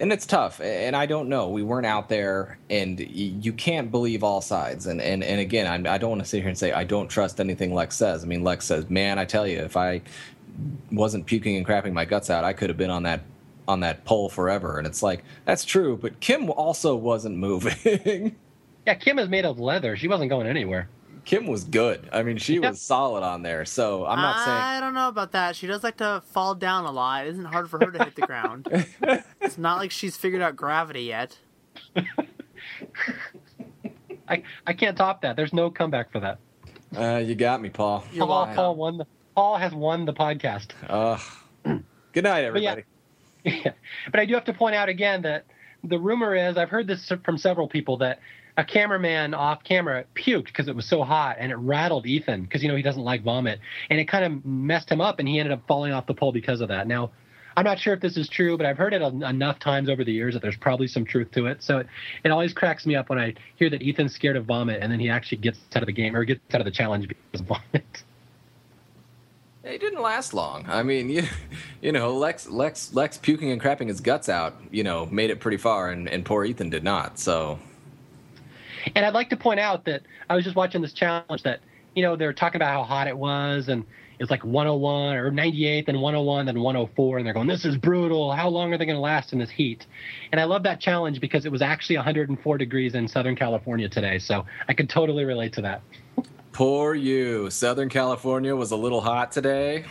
And 0.00 0.12
it's 0.12 0.24
tough, 0.24 0.62
and 0.62 0.96
I 0.96 1.04
don't 1.04 1.28
know. 1.28 1.50
We 1.50 1.62
weren't 1.62 1.84
out 1.84 2.08
there, 2.08 2.58
and 2.70 2.98
you 2.98 3.52
can't 3.52 3.90
believe 3.90 4.24
all 4.24 4.40
sides. 4.40 4.86
And 4.86 4.98
and 5.00 5.22
and 5.22 5.40
again, 5.40 5.66
I'm, 5.66 5.86
I 5.86 5.98
don't 5.98 6.08
want 6.08 6.22
to 6.22 6.28
sit 6.28 6.38
here 6.40 6.48
and 6.48 6.56
say 6.56 6.72
I 6.72 6.84
don't 6.84 7.08
trust 7.08 7.38
anything 7.38 7.74
Lex 7.74 7.96
says. 7.96 8.24
I 8.24 8.26
mean, 8.26 8.42
Lex 8.42 8.64
says, 8.64 8.88
"Man, 8.88 9.18
I 9.18 9.26
tell 9.26 9.46
you, 9.46 9.58
if 9.58 9.76
I 9.76 10.00
wasn't 10.90 11.26
puking 11.26 11.56
and 11.56 11.66
crapping 11.66 11.92
my 11.92 12.06
guts 12.06 12.30
out, 12.30 12.44
I 12.44 12.54
could 12.54 12.70
have 12.70 12.78
been 12.78 12.90
on 12.90 13.02
that 13.02 13.20
on 13.68 13.80
that 13.80 14.06
pole 14.06 14.30
forever." 14.30 14.78
And 14.78 14.86
it's 14.86 15.02
like 15.02 15.22
that's 15.44 15.66
true, 15.66 15.98
but 16.00 16.18
Kim 16.20 16.50
also 16.50 16.96
wasn't 16.96 17.36
moving. 17.36 18.36
yeah, 18.86 18.94
Kim 18.94 19.18
is 19.18 19.28
made 19.28 19.44
of 19.44 19.60
leather. 19.60 19.98
She 19.98 20.08
wasn't 20.08 20.30
going 20.30 20.46
anywhere. 20.46 20.88
Kim 21.30 21.46
was 21.46 21.62
good. 21.62 22.08
I 22.12 22.24
mean, 22.24 22.38
she 22.38 22.54
Yep. 22.54 22.70
was 22.72 22.80
solid 22.80 23.22
on 23.22 23.42
there. 23.42 23.64
So 23.64 24.04
I'm 24.04 24.18
not 24.20 24.44
saying. 24.44 24.56
I 24.56 24.80
don't 24.80 24.94
know 24.94 25.06
about 25.06 25.30
that. 25.30 25.54
She 25.54 25.68
does 25.68 25.84
like 25.84 25.98
to 25.98 26.24
fall 26.26 26.56
down 26.56 26.86
a 26.86 26.90
lot. 26.90 27.24
It 27.24 27.30
isn't 27.30 27.44
hard 27.44 27.70
for 27.70 27.78
her 27.78 27.92
to 27.92 28.02
hit 28.02 28.16
the 28.16 28.22
ground. 28.22 28.66
It's 29.40 29.56
not 29.56 29.78
like 29.78 29.92
she's 29.92 30.16
figured 30.16 30.42
out 30.42 30.56
gravity 30.56 31.02
yet. 31.02 31.38
I 34.28 34.42
I 34.66 34.72
can't 34.72 34.96
top 34.96 35.22
that. 35.22 35.36
There's 35.36 35.52
no 35.52 35.70
comeback 35.70 36.10
for 36.10 36.18
that. 36.18 36.38
Uh, 36.96 37.18
you 37.18 37.36
got 37.36 37.62
me, 37.62 37.68
Paul. 37.68 38.04
You're 38.12 38.26
Paul, 38.26 38.36
welcome. 38.36 38.54
Paul 38.56 38.74
won 38.74 38.98
the. 38.98 39.06
Paul 39.36 39.56
has 39.56 39.72
won 39.72 40.06
the 40.06 40.12
podcast. 40.12 40.70
Uh, 40.88 41.16
good 42.12 42.24
night, 42.24 42.50
But 42.52 42.62
yeah. 42.62 42.70
everybody. 42.72 42.84
Yeah. 43.44 43.72
But 44.10 44.18
I 44.18 44.26
do 44.26 44.34
have 44.34 44.44
to 44.46 44.52
point 44.52 44.74
out 44.74 44.88
again 44.88 45.22
that 45.22 45.44
the 45.84 45.98
rumor 46.00 46.34
is 46.34 46.56
I've 46.56 46.70
heard 46.70 46.88
this 46.88 47.10
from 47.24 47.38
several 47.38 47.68
people 47.68 47.98
that 47.98 48.18
a 48.60 48.64
cameraman 48.64 49.32
off 49.32 49.64
camera 49.64 50.04
puked 50.14 50.44
because 50.44 50.68
it 50.68 50.76
was 50.76 50.84
so 50.84 51.02
hot 51.02 51.36
and 51.38 51.50
it 51.50 51.56
rattled 51.56 52.04
Ethan 52.04 52.42
because 52.42 52.62
you 52.62 52.68
know 52.68 52.76
he 52.76 52.82
doesn't 52.82 53.02
like 53.02 53.22
vomit 53.22 53.58
and 53.88 53.98
it 53.98 54.04
kind 54.04 54.22
of 54.22 54.44
messed 54.44 54.90
him 54.90 55.00
up 55.00 55.18
and 55.18 55.26
he 55.26 55.38
ended 55.38 55.50
up 55.50 55.66
falling 55.66 55.92
off 55.92 56.06
the 56.06 56.12
pole 56.12 56.30
because 56.30 56.60
of 56.60 56.68
that. 56.68 56.86
Now, 56.86 57.10
I'm 57.56 57.64
not 57.64 57.78
sure 57.78 57.94
if 57.94 58.00
this 58.00 58.18
is 58.18 58.28
true, 58.28 58.58
but 58.58 58.66
I've 58.66 58.76
heard 58.76 58.92
it 58.92 59.00
enough 59.00 59.58
times 59.60 59.88
over 59.88 60.04
the 60.04 60.12
years 60.12 60.34
that 60.34 60.42
there's 60.42 60.58
probably 60.58 60.88
some 60.88 61.06
truth 61.06 61.30
to 61.32 61.46
it. 61.46 61.62
So 61.62 61.78
it, 61.78 61.86
it 62.22 62.30
always 62.30 62.52
cracks 62.52 62.84
me 62.84 62.96
up 62.96 63.08
when 63.08 63.18
I 63.18 63.32
hear 63.56 63.70
that 63.70 63.82
Ethan's 63.82 64.14
scared 64.14 64.36
of 64.36 64.44
vomit 64.44 64.82
and 64.82 64.92
then 64.92 65.00
he 65.00 65.08
actually 65.08 65.38
gets 65.38 65.58
out 65.74 65.82
of 65.82 65.86
the 65.86 65.92
game 65.92 66.14
or 66.14 66.22
gets 66.26 66.40
out 66.54 66.60
of 66.60 66.66
the 66.66 66.70
challenge 66.70 67.08
because 67.08 67.40
of 67.40 67.46
vomit. 67.46 68.04
It 69.62 69.78
didn't 69.78 70.00
last 70.00 70.32
long. 70.32 70.64
I 70.68 70.82
mean, 70.82 71.08
you, 71.10 71.24
you 71.82 71.92
know, 71.92 72.16
Lex, 72.16 72.48
Lex, 72.48 72.94
Lex 72.94 73.18
puking 73.18 73.50
and 73.50 73.60
crapping 73.60 73.88
his 73.88 74.00
guts 74.00 74.30
out, 74.30 74.58
you 74.70 74.82
know, 74.82 75.04
made 75.04 75.28
it 75.28 75.38
pretty 75.38 75.58
far, 75.58 75.90
and, 75.90 76.08
and 76.08 76.24
poor 76.24 76.46
Ethan 76.46 76.70
did 76.70 76.82
not. 76.82 77.18
So, 77.18 77.58
And 78.94 79.04
I'd 79.04 79.14
like 79.14 79.30
to 79.30 79.36
point 79.36 79.60
out 79.60 79.84
that 79.86 80.02
I 80.28 80.34
was 80.34 80.44
just 80.44 80.56
watching 80.56 80.82
this 80.82 80.92
challenge 80.92 81.42
that, 81.44 81.60
you 81.94 82.02
know, 82.02 82.16
they're 82.16 82.32
talking 82.32 82.56
about 82.60 82.72
how 82.72 82.82
hot 82.82 83.08
it 83.08 83.16
was 83.16 83.68
and 83.68 83.84
it's 84.20 84.30
like 84.30 84.44
101 84.44 85.16
or 85.16 85.30
98, 85.30 85.86
then 85.86 86.00
101, 86.00 86.46
then 86.46 86.60
104. 86.60 87.18
And 87.18 87.26
they're 87.26 87.32
going, 87.32 87.46
this 87.46 87.64
is 87.64 87.78
brutal. 87.78 88.32
How 88.32 88.50
long 88.50 88.72
are 88.72 88.76
they 88.78 88.84
going 88.84 88.96
to 88.96 89.00
last 89.00 89.32
in 89.32 89.38
this 89.38 89.48
heat? 89.48 89.86
And 90.30 90.38
I 90.38 90.44
love 90.44 90.62
that 90.64 90.78
challenge 90.78 91.20
because 91.20 91.46
it 91.46 91.52
was 91.52 91.62
actually 91.62 91.96
104 91.96 92.58
degrees 92.58 92.94
in 92.94 93.08
Southern 93.08 93.34
California 93.34 93.88
today. 93.88 94.18
So 94.18 94.44
I 94.68 94.74
could 94.74 94.90
totally 94.90 95.24
relate 95.24 95.54
to 95.54 95.62
that. 95.62 95.80
poor 96.52 96.94
you. 96.94 97.48
Southern 97.48 97.88
California 97.88 98.54
was 98.54 98.72
a 98.72 98.76
little 98.76 99.00
hot 99.00 99.32
today. 99.32 99.86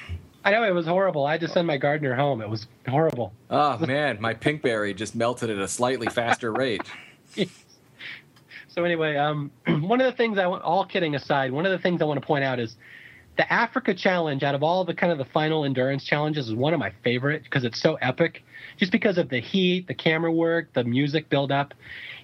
I 0.46 0.52
know 0.52 0.64
it 0.64 0.74
was 0.74 0.86
horrible. 0.86 1.26
I 1.26 1.34
had 1.34 1.42
to 1.42 1.48
send 1.48 1.66
my 1.66 1.78
gardener 1.78 2.16
home. 2.16 2.42
It 2.42 2.50
was 2.50 2.68
horrible. 2.88 3.34
Oh 3.50 3.78
man, 3.80 4.22
my 4.22 4.34
pinkberry 4.34 4.96
just 4.96 5.16
melted 5.16 5.50
at 5.50 5.58
a 5.58 5.68
slightly 5.68 6.08
faster 6.08 6.52
rate. 6.52 6.84
So 8.70 8.84
anyway, 8.84 9.18
um, 9.18 9.52
one 9.68 10.02
of 10.02 10.12
the 10.12 10.16
things 10.16 10.38
I 10.38 10.48
want, 10.48 10.64
all 10.64 10.86
kidding 10.86 11.16
aside, 11.16 11.52
one 11.52 11.66
of 11.66 11.72
the 11.72 11.80
things 11.80 12.02
I 12.02 12.06
want 12.06 12.20
to 12.20 12.26
point 12.26 12.44
out 12.44 12.60
is 12.60 12.76
the 13.38 13.52
Africa 13.52 13.94
challenge. 13.94 14.44
Out 14.44 14.54
of 14.54 14.64
all 14.64 14.84
the 14.86 14.94
kind 14.94 15.12
of 15.12 15.18
the 15.18 15.26
final 15.26 15.66
endurance 15.66 16.04
challenges, 16.04 16.50
is 16.50 16.56
one 16.56 16.74
of 16.74 16.80
my 16.80 16.92
favorite 17.04 17.44
because 17.44 17.64
it's 17.64 17.82
so 17.82 17.96
epic. 17.96 18.44
Just 18.78 18.92
because 18.92 19.18
of 19.18 19.30
the 19.30 19.40
heat, 19.40 19.88
the 19.88 19.94
camera 19.94 20.32
work, 20.32 20.74
the 20.74 20.84
music 20.84 21.30
build 21.30 21.52
up, 21.52 21.74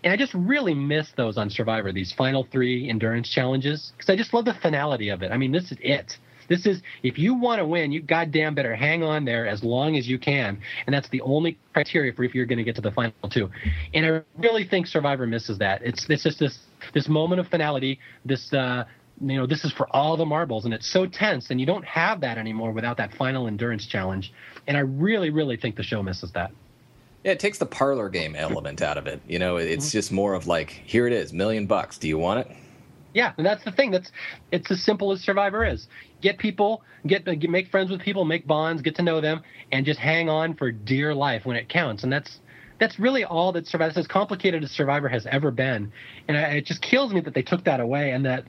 and 0.03 0.11
I 0.13 0.17
just 0.17 0.33
really 0.33 0.73
miss 0.73 1.11
those 1.15 1.37
on 1.37 1.49
Survivor. 1.49 1.91
These 1.91 2.11
final 2.11 2.47
three 2.51 2.89
endurance 2.89 3.29
challenges 3.29 3.93
because 3.95 4.09
I 4.09 4.15
just 4.15 4.33
love 4.33 4.45
the 4.45 4.53
finality 4.53 5.09
of 5.09 5.23
it. 5.23 5.31
I 5.31 5.37
mean, 5.37 5.51
this 5.51 5.71
is 5.71 5.77
it. 5.81 6.17
This 6.47 6.65
is 6.65 6.81
if 7.03 7.17
you 7.17 7.33
want 7.33 7.59
to 7.59 7.65
win, 7.65 7.91
you 7.91 8.01
goddamn 8.01 8.55
better 8.55 8.75
hang 8.75 9.03
on 9.03 9.25
there 9.25 9.47
as 9.47 9.63
long 9.63 9.97
as 9.97 10.07
you 10.07 10.17
can, 10.17 10.59
and 10.85 10.93
that's 10.93 11.09
the 11.09 11.21
only 11.21 11.57
criteria 11.73 12.13
for 12.13 12.23
if 12.23 12.35
you're 12.35 12.45
going 12.45 12.57
to 12.57 12.63
get 12.63 12.75
to 12.75 12.81
the 12.81 12.91
final 12.91 13.13
two. 13.29 13.49
And 13.93 14.05
I 14.05 14.21
really 14.37 14.65
think 14.65 14.87
Survivor 14.87 15.27
misses 15.27 15.57
that. 15.59 15.81
It's 15.83 16.09
it's 16.09 16.23
just 16.23 16.39
this 16.39 16.59
this 16.93 17.07
moment 17.07 17.39
of 17.39 17.47
finality. 17.47 17.99
This 18.23 18.53
uh, 18.53 18.85
you 19.21 19.37
know 19.37 19.45
this 19.45 19.65
is 19.65 19.71
for 19.71 19.87
all 19.95 20.17
the 20.17 20.25
marbles, 20.25 20.65
and 20.65 20.73
it's 20.73 20.87
so 20.87 21.05
tense, 21.05 21.49
and 21.49 21.59
you 21.59 21.65
don't 21.65 21.85
have 21.85 22.21
that 22.21 22.37
anymore 22.37 22.71
without 22.71 22.97
that 22.97 23.13
final 23.15 23.47
endurance 23.47 23.85
challenge. 23.85 24.33
And 24.67 24.77
I 24.77 24.81
really 24.81 25.29
really 25.29 25.57
think 25.57 25.75
the 25.75 25.83
show 25.83 26.03
misses 26.03 26.31
that. 26.31 26.51
Yeah, 27.23 27.31
it 27.31 27.39
takes 27.39 27.57
the 27.57 27.65
parlor 27.65 28.07
game 28.07 28.35
element 28.35 28.83
out 28.83 28.99
of 28.99 29.07
it. 29.07 29.19
You 29.27 29.39
know, 29.39 29.57
it's 29.57 29.91
just 29.91 30.11
more 30.11 30.35
of 30.35 30.45
like, 30.45 30.69
here 30.69 31.07
it 31.07 31.13
is, 31.13 31.33
million 31.33 31.65
bucks. 31.65 31.97
Do 31.97 32.07
you 32.07 32.19
want 32.19 32.41
it? 32.41 32.55
Yeah, 33.15 33.31
and 33.37 33.45
that's 33.45 33.63
the 33.63 33.71
thing. 33.71 33.91
That's 33.91 34.11
it's 34.51 34.69
as 34.69 34.83
simple 34.83 35.13
as 35.13 35.21
Survivor 35.21 35.65
is. 35.65 35.87
Get 36.21 36.37
people, 36.37 36.83
get, 37.07 37.25
uh, 37.25 37.33
get 37.35 37.49
make 37.49 37.69
friends 37.69 37.89
with 37.89 38.01
people, 38.01 38.25
make 38.25 38.45
bonds, 38.45 38.81
get 38.81 38.95
to 38.95 39.03
know 39.03 39.21
them, 39.21 39.41
and 39.71 39.85
just 39.85 40.01
hang 40.01 40.27
on 40.27 40.53
for 40.53 40.69
dear 40.69 41.15
life 41.15 41.45
when 41.45 41.55
it 41.55 41.69
counts. 41.69 42.03
And 42.03 42.11
that's 42.11 42.41
that's 42.77 42.99
really 42.99 43.23
all 43.23 43.53
that 43.53 43.67
Survivor. 43.67 43.93
That's 43.93 43.99
as 43.99 44.07
complicated 44.07 44.65
as 44.65 44.71
Survivor 44.71 45.07
has 45.07 45.25
ever 45.27 45.49
been. 45.49 45.93
And 46.27 46.37
I, 46.37 46.41
it 46.55 46.65
just 46.65 46.81
kills 46.81 47.13
me 47.13 47.21
that 47.21 47.33
they 47.33 47.41
took 47.41 47.63
that 47.63 47.79
away 47.79 48.11
and 48.11 48.25
that 48.25 48.43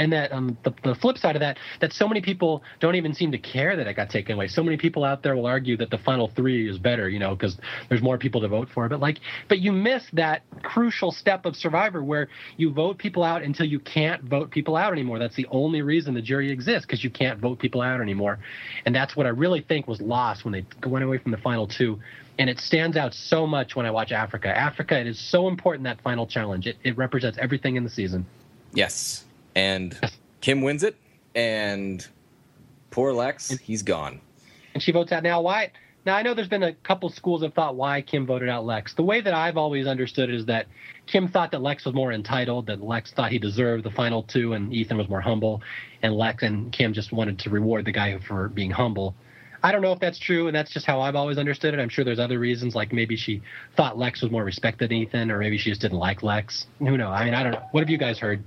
and 0.00 0.14
that 0.14 0.32
um, 0.32 0.56
the, 0.62 0.72
the 0.82 0.94
flip 0.94 1.18
side 1.18 1.36
of 1.36 1.40
that, 1.40 1.58
that 1.80 1.92
so 1.92 2.08
many 2.08 2.22
people 2.22 2.62
don't 2.80 2.94
even 2.94 3.12
seem 3.12 3.30
to 3.30 3.38
care 3.38 3.76
that 3.76 3.86
it 3.86 3.94
got 3.94 4.08
taken 4.08 4.34
away. 4.34 4.48
So 4.48 4.62
many 4.62 4.78
people 4.78 5.04
out 5.04 5.22
there 5.22 5.36
will 5.36 5.46
argue 5.46 5.76
that 5.76 5.90
the 5.90 5.98
final 5.98 6.28
three 6.28 6.70
is 6.70 6.78
better, 6.78 7.10
you 7.10 7.18
know, 7.18 7.34
because 7.34 7.58
there's 7.90 8.00
more 8.00 8.16
people 8.16 8.40
to 8.40 8.48
vote 8.48 8.70
for. 8.72 8.88
But 8.88 9.00
like, 9.00 9.18
but 9.50 9.58
you 9.58 9.72
miss 9.72 10.02
that 10.14 10.42
crucial 10.62 11.12
step 11.12 11.44
of 11.44 11.54
Survivor 11.54 12.02
where 12.02 12.28
you 12.56 12.72
vote 12.72 12.96
people 12.96 13.22
out 13.22 13.42
until 13.42 13.66
you 13.66 13.78
can't 13.78 14.22
vote 14.24 14.50
people 14.50 14.74
out 14.74 14.94
anymore. 14.94 15.18
That's 15.18 15.36
the 15.36 15.46
only 15.50 15.82
reason 15.82 16.14
the 16.14 16.22
jury 16.22 16.50
exists 16.50 16.86
because 16.86 17.04
you 17.04 17.10
can't 17.10 17.38
vote 17.38 17.58
people 17.58 17.82
out 17.82 18.00
anymore, 18.00 18.38
and 18.86 18.94
that's 18.94 19.14
what 19.14 19.26
I 19.26 19.30
really 19.30 19.60
think 19.60 19.86
was 19.86 20.00
lost 20.00 20.46
when 20.46 20.52
they 20.52 20.64
went 20.88 21.04
away 21.04 21.18
from 21.18 21.30
the 21.30 21.38
final 21.38 21.66
two. 21.66 22.00
And 22.38 22.48
it 22.48 22.58
stands 22.58 22.96
out 22.96 23.12
so 23.12 23.46
much 23.46 23.76
when 23.76 23.84
I 23.84 23.90
watch 23.90 24.12
Africa. 24.12 24.48
Africa, 24.48 24.98
it 24.98 25.06
is 25.06 25.18
so 25.18 25.46
important 25.46 25.84
that 25.84 26.00
final 26.00 26.26
challenge. 26.26 26.66
It, 26.66 26.78
it 26.82 26.96
represents 26.96 27.36
everything 27.38 27.76
in 27.76 27.84
the 27.84 27.90
season. 27.90 28.24
Yes, 28.72 29.24
and 29.54 29.98
Kim 30.40 30.62
wins 30.62 30.82
it, 30.82 30.96
and 31.34 32.06
poor 32.90 33.12
Lex, 33.12 33.50
he's 33.58 33.82
gone. 33.82 34.20
And 34.74 34.82
she 34.82 34.92
votes 34.92 35.12
out 35.12 35.22
now. 35.22 35.40
Why? 35.40 35.72
Now 36.06 36.16
I 36.16 36.22
know 36.22 36.32
there's 36.32 36.48
been 36.48 36.62
a 36.62 36.72
couple 36.72 37.10
schools 37.10 37.42
have 37.42 37.52
thought 37.52 37.76
why 37.76 38.00
Kim 38.00 38.26
voted 38.26 38.48
out 38.48 38.64
Lex. 38.64 38.94
The 38.94 39.02
way 39.02 39.20
that 39.20 39.34
I've 39.34 39.58
always 39.58 39.86
understood 39.86 40.30
it 40.30 40.34
is 40.34 40.46
that 40.46 40.66
Kim 41.06 41.28
thought 41.28 41.50
that 41.50 41.60
Lex 41.60 41.84
was 41.84 41.94
more 41.94 42.12
entitled, 42.12 42.66
that 42.66 42.82
Lex 42.82 43.12
thought 43.12 43.30
he 43.30 43.38
deserved 43.38 43.84
the 43.84 43.90
final 43.90 44.22
two, 44.22 44.54
and 44.54 44.72
Ethan 44.72 44.96
was 44.96 45.08
more 45.08 45.20
humble, 45.20 45.60
and 46.02 46.14
Lex 46.14 46.42
and 46.42 46.72
Kim 46.72 46.94
just 46.94 47.12
wanted 47.12 47.38
to 47.40 47.50
reward 47.50 47.84
the 47.84 47.92
guy 47.92 48.18
for 48.26 48.48
being 48.48 48.70
humble. 48.70 49.14
I 49.62 49.72
don't 49.72 49.82
know 49.82 49.92
if 49.92 50.00
that's 50.00 50.18
true, 50.18 50.46
and 50.46 50.56
that's 50.56 50.70
just 50.70 50.86
how 50.86 51.02
I've 51.02 51.16
always 51.16 51.36
understood 51.36 51.74
it. 51.74 51.80
I'm 51.80 51.90
sure 51.90 52.02
there's 52.02 52.18
other 52.18 52.38
reasons, 52.38 52.74
like 52.74 52.94
maybe 52.94 53.16
she 53.16 53.42
thought 53.76 53.98
Lex 53.98 54.22
was 54.22 54.30
more 54.30 54.42
respected 54.42 54.88
than 54.88 54.96
Ethan, 54.96 55.30
or 55.30 55.38
maybe 55.38 55.58
she 55.58 55.68
just 55.68 55.82
didn't 55.82 55.98
like 55.98 56.22
Lex. 56.22 56.66
Who 56.78 56.96
knows? 56.96 57.12
I 57.12 57.26
mean, 57.26 57.34
I 57.34 57.42
don't 57.42 57.52
know. 57.52 57.66
What 57.72 57.80
have 57.80 57.90
you 57.90 57.98
guys 57.98 58.18
heard? 58.18 58.42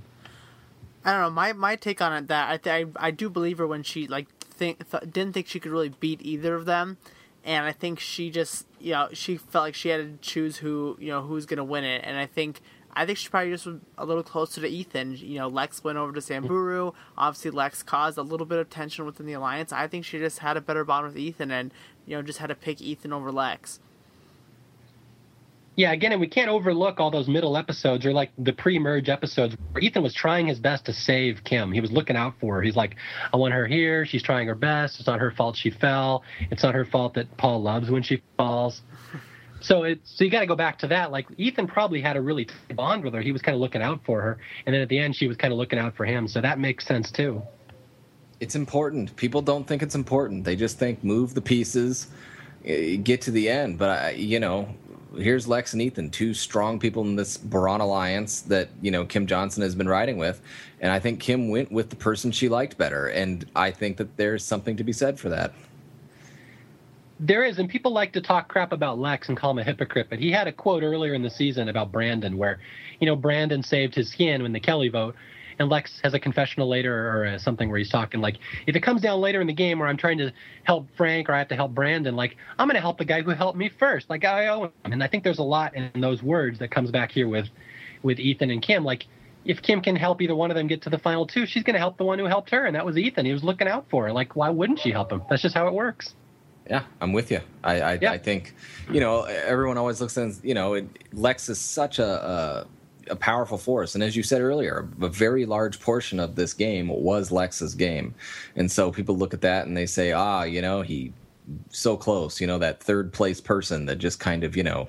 I 1.05 1.11
don't 1.11 1.21
know. 1.21 1.29
My 1.29 1.53
my 1.53 1.75
take 1.75 2.01
on 2.01 2.13
it 2.13 2.27
that 2.27 2.49
I 2.49 2.57
th- 2.57 2.87
I, 2.97 3.07
I 3.07 3.11
do 3.11 3.29
believe 3.29 3.57
her 3.57 3.67
when 3.67 3.83
she 3.83 4.07
like 4.07 4.27
think 4.39 4.89
th- 4.89 5.03
didn't 5.11 5.33
think 5.33 5.47
she 5.47 5.59
could 5.59 5.71
really 5.71 5.89
beat 5.89 6.21
either 6.21 6.55
of 6.55 6.65
them, 6.65 6.97
and 7.43 7.65
I 7.65 7.71
think 7.71 7.99
she 7.99 8.29
just 8.29 8.65
you 8.79 8.93
know 8.93 9.09
she 9.13 9.37
felt 9.37 9.63
like 9.63 9.75
she 9.75 9.89
had 9.89 10.21
to 10.21 10.27
choose 10.27 10.57
who 10.57 10.97
you 10.99 11.09
know 11.09 11.21
who's 11.21 11.45
gonna 11.45 11.63
win 11.63 11.83
it, 11.83 12.01
and 12.05 12.17
I 12.17 12.25
think 12.25 12.61
I 12.95 13.05
think 13.05 13.17
she 13.17 13.29
probably 13.29 13.51
just 13.51 13.65
was 13.65 13.77
a 13.97 14.05
little 14.05 14.23
closer 14.23 14.61
to 14.61 14.67
Ethan. 14.67 15.17
You 15.17 15.39
know, 15.39 15.47
Lex 15.47 15.83
went 15.83 15.97
over 15.97 16.13
to 16.13 16.21
Samburu. 16.21 16.91
Obviously, 17.17 17.51
Lex 17.51 17.83
caused 17.83 18.17
a 18.17 18.21
little 18.21 18.45
bit 18.45 18.59
of 18.59 18.69
tension 18.69 19.05
within 19.05 19.25
the 19.25 19.33
alliance. 19.33 19.73
I 19.73 19.87
think 19.87 20.05
she 20.05 20.19
just 20.19 20.39
had 20.39 20.57
a 20.57 20.61
better 20.61 20.85
bond 20.85 21.07
with 21.07 21.17
Ethan, 21.17 21.51
and 21.51 21.73
you 22.05 22.15
know 22.15 22.21
just 22.21 22.39
had 22.39 22.47
to 22.47 22.55
pick 22.55 22.81
Ethan 22.81 23.11
over 23.11 23.31
Lex. 23.31 23.79
Yeah, 25.75 25.91
again, 25.91 26.11
and 26.11 26.21
we 26.21 26.27
can't 26.27 26.49
overlook 26.49 26.99
all 26.99 27.09
those 27.09 27.27
middle 27.27 27.57
episodes 27.57 28.05
or 28.05 28.13
like 28.13 28.31
the 28.37 28.53
pre-merge 28.53 29.09
episodes 29.09 29.55
where 29.71 29.83
Ethan 29.83 30.03
was 30.03 30.13
trying 30.13 30.45
his 30.45 30.59
best 30.59 30.85
to 30.85 30.93
save 30.93 31.43
Kim. 31.43 31.71
He 31.71 31.81
was 31.81 31.91
looking 31.91 32.15
out 32.15 32.35
for 32.39 32.55
her. 32.55 32.61
He's 32.61 32.75
like, 32.75 32.95
I 33.33 33.37
want 33.37 33.55
her 33.55 33.65
here. 33.65 34.05
She's 34.05 34.21
trying 34.21 34.47
her 34.47 34.55
best. 34.55 34.99
It's 34.99 35.07
not 35.07 35.19
her 35.19 35.31
fault 35.31 35.55
she 35.55 35.71
fell. 35.71 36.23
It's 36.51 36.61
not 36.61 36.75
her 36.75 36.85
fault 36.85 37.15
that 37.15 37.37
Paul 37.37 37.63
loves 37.63 37.89
when 37.89 38.03
she 38.03 38.21
falls. 38.37 38.81
So 39.63 39.83
it's 39.83 40.17
so 40.17 40.25
you 40.25 40.29
got 40.29 40.41
to 40.41 40.45
go 40.45 40.57
back 40.57 40.79
to 40.79 40.87
that. 40.87 41.09
Like 41.09 41.25
Ethan 41.37 41.67
probably 41.67 42.01
had 42.01 42.17
a 42.17 42.21
really 42.21 42.43
tight 42.43 42.75
bond 42.75 43.03
with 43.03 43.13
her. 43.13 43.21
He 43.21 43.31
was 43.31 43.41
kind 43.41 43.55
of 43.55 43.61
looking 43.61 43.81
out 43.81 44.01
for 44.05 44.21
her, 44.21 44.37
and 44.65 44.75
then 44.75 44.81
at 44.81 44.89
the 44.89 44.99
end 44.99 45.15
she 45.15 45.25
was 45.25 45.37
kind 45.37 45.53
of 45.53 45.57
looking 45.57 45.79
out 45.79 45.95
for 45.95 46.05
him. 46.05 46.27
So 46.27 46.41
that 46.41 46.59
makes 46.59 46.85
sense 46.85 47.09
too. 47.09 47.41
It's 48.41 48.55
important. 48.55 49.15
People 49.15 49.41
don't 49.41 49.65
think 49.65 49.81
it's 49.81 49.95
important. 49.95 50.43
They 50.43 50.57
just 50.57 50.79
think 50.79 51.01
move 51.01 51.33
the 51.33 51.41
pieces, 51.41 52.07
eh, 52.65 52.97
get 52.97 53.21
to 53.21 53.31
the 53.31 53.47
end. 53.47 53.77
But 53.77 53.89
I, 53.89 54.09
you 54.11 54.41
know, 54.41 54.67
here's 55.17 55.47
Lex 55.47 55.73
and 55.73 55.81
Ethan, 55.81 56.09
two 56.09 56.33
strong 56.33 56.79
people 56.79 57.03
in 57.03 57.15
this 57.15 57.37
Boran 57.37 57.79
alliance 57.79 58.41
that 58.41 58.69
you 58.81 58.91
know 58.91 59.05
Kim 59.05 59.27
Johnson 59.27 59.63
has 59.63 59.75
been 59.75 59.89
riding 59.89 60.17
with, 60.17 60.41
and 60.79 60.91
I 60.91 60.99
think 60.99 61.19
Kim 61.19 61.49
went 61.49 61.71
with 61.71 61.89
the 61.89 61.95
person 61.95 62.31
she 62.31 62.49
liked 62.49 62.77
better, 62.77 63.07
and 63.07 63.45
I 63.55 63.71
think 63.71 63.97
that 63.97 64.17
there's 64.17 64.43
something 64.43 64.77
to 64.77 64.83
be 64.83 64.93
said 64.93 65.19
for 65.19 65.29
that. 65.29 65.53
There 67.19 67.43
is, 67.43 67.59
and 67.59 67.69
people 67.69 67.91
like 67.91 68.11
to 68.13 68.21
talk 68.21 68.49
crap 68.49 68.73
about 68.73 68.99
Lex 68.99 69.29
and 69.29 69.37
call 69.37 69.51
him 69.51 69.59
a 69.59 69.63
hypocrite, 69.63 70.07
but 70.09 70.19
he 70.19 70.31
had 70.31 70.47
a 70.47 70.51
quote 70.51 70.83
earlier 70.83 71.13
in 71.13 71.21
the 71.21 71.29
season 71.29 71.69
about 71.69 71.91
Brandon 71.91 72.37
where, 72.37 72.59
you 72.99 73.05
know, 73.05 73.15
Brandon 73.15 73.63
saved 73.63 73.95
his 73.95 74.09
skin 74.09 74.41
when 74.41 74.51
the 74.51 74.59
Kelly 74.59 74.89
vote, 74.89 75.15
and 75.63 75.71
Lex 75.71 75.99
has 76.03 76.13
a 76.13 76.19
confessional 76.19 76.69
later 76.69 77.09
or 77.09 77.25
uh, 77.25 77.37
something 77.39 77.69
where 77.69 77.79
he's 77.79 77.89
talking 77.89 78.21
like, 78.21 78.37
if 78.67 78.75
it 78.75 78.81
comes 78.81 79.01
down 79.01 79.19
later 79.19 79.41
in 79.41 79.47
the 79.47 79.53
game 79.53 79.79
where 79.79 79.87
I'm 79.87 79.97
trying 79.97 80.19
to 80.19 80.31
help 80.63 80.87
Frank 80.95 81.29
or 81.29 81.33
I 81.33 81.39
have 81.39 81.47
to 81.47 81.55
help 81.55 81.73
Brandon, 81.73 82.15
like 82.15 82.37
I'm 82.59 82.67
going 82.67 82.75
to 82.75 82.81
help 82.81 82.99
the 82.99 83.05
guy 83.05 83.21
who 83.21 83.31
helped 83.31 83.57
me 83.57 83.69
first, 83.69 84.09
like 84.09 84.23
I 84.23 84.47
owe 84.47 84.65
him. 84.65 84.71
And 84.85 85.03
I 85.03 85.07
think 85.07 85.23
there's 85.23 85.39
a 85.39 85.43
lot 85.43 85.75
in 85.75 85.99
those 85.99 86.21
words 86.21 86.59
that 86.59 86.69
comes 86.69 86.91
back 86.91 87.11
here 87.11 87.27
with, 87.27 87.47
with 88.03 88.19
Ethan 88.19 88.51
and 88.51 88.61
Kim. 88.61 88.83
Like, 88.83 89.07
if 89.45 89.61
Kim 89.61 89.81
can 89.81 89.95
help 89.95 90.21
either 90.21 90.35
one 90.35 90.51
of 90.51 90.55
them 90.55 90.67
get 90.67 90.81
to 90.83 90.89
the 90.89 90.97
final 90.97 91.27
two, 91.27 91.45
she's 91.45 91.63
going 91.63 91.73
to 91.73 91.79
help 91.79 91.97
the 91.97 92.05
one 92.05 92.17
who 92.17 92.25
helped 92.25 92.49
her, 92.51 92.65
and 92.65 92.75
that 92.75 92.85
was 92.85 92.97
Ethan. 92.97 93.25
He 93.25 93.33
was 93.33 93.43
looking 93.43 93.67
out 93.67 93.85
for 93.89 94.05
her. 94.05 94.13
Like, 94.13 94.37
why 94.37 94.49
wouldn't 94.49 94.79
she 94.79 94.91
help 94.91 95.11
him? 95.11 95.21
That's 95.29 95.41
just 95.41 95.53
how 95.53 95.67
it 95.67 95.73
works. 95.73 96.15
Yeah, 96.69 96.83
I'm 97.01 97.11
with 97.11 97.29
you. 97.29 97.41
I 97.61 97.81
I, 97.81 97.99
Yeah. 98.01 98.11
I 98.11 98.17
think, 98.17 98.55
you 98.89 99.01
know, 99.01 99.23
everyone 99.23 99.77
always 99.77 99.99
looks 99.99 100.17
at 100.17 100.43
you 100.45 100.53
know, 100.53 100.75
it, 100.75 100.87
Lex 101.11 101.49
is 101.49 101.59
such 101.59 101.99
a, 101.99 102.05
a 102.05 102.67
a 103.09 103.15
powerful 103.15 103.57
force, 103.57 103.95
and 103.95 104.03
as 104.03 104.15
you 104.15 104.23
said 104.23 104.41
earlier, 104.41 104.87
a 105.01 105.09
very 105.09 105.45
large 105.45 105.79
portion 105.79 106.19
of 106.19 106.35
this 106.35 106.53
game 106.53 106.87
was 106.87 107.31
Lex's 107.31 107.75
game, 107.75 108.13
and 108.55 108.71
so 108.71 108.91
people 108.91 109.17
look 109.17 109.33
at 109.33 109.41
that 109.41 109.67
and 109.67 109.75
they 109.75 109.85
say, 109.85 110.11
ah, 110.11 110.43
you 110.43 110.61
know, 110.61 110.81
he 110.81 111.13
so 111.69 111.97
close, 111.97 112.39
you 112.39 112.47
know, 112.47 112.57
that 112.59 112.81
third 112.81 113.11
place 113.11 113.41
person 113.41 113.85
that 113.85 113.97
just 113.97 114.19
kind 114.19 114.43
of, 114.43 114.55
you 114.55 114.63
know, 114.63 114.87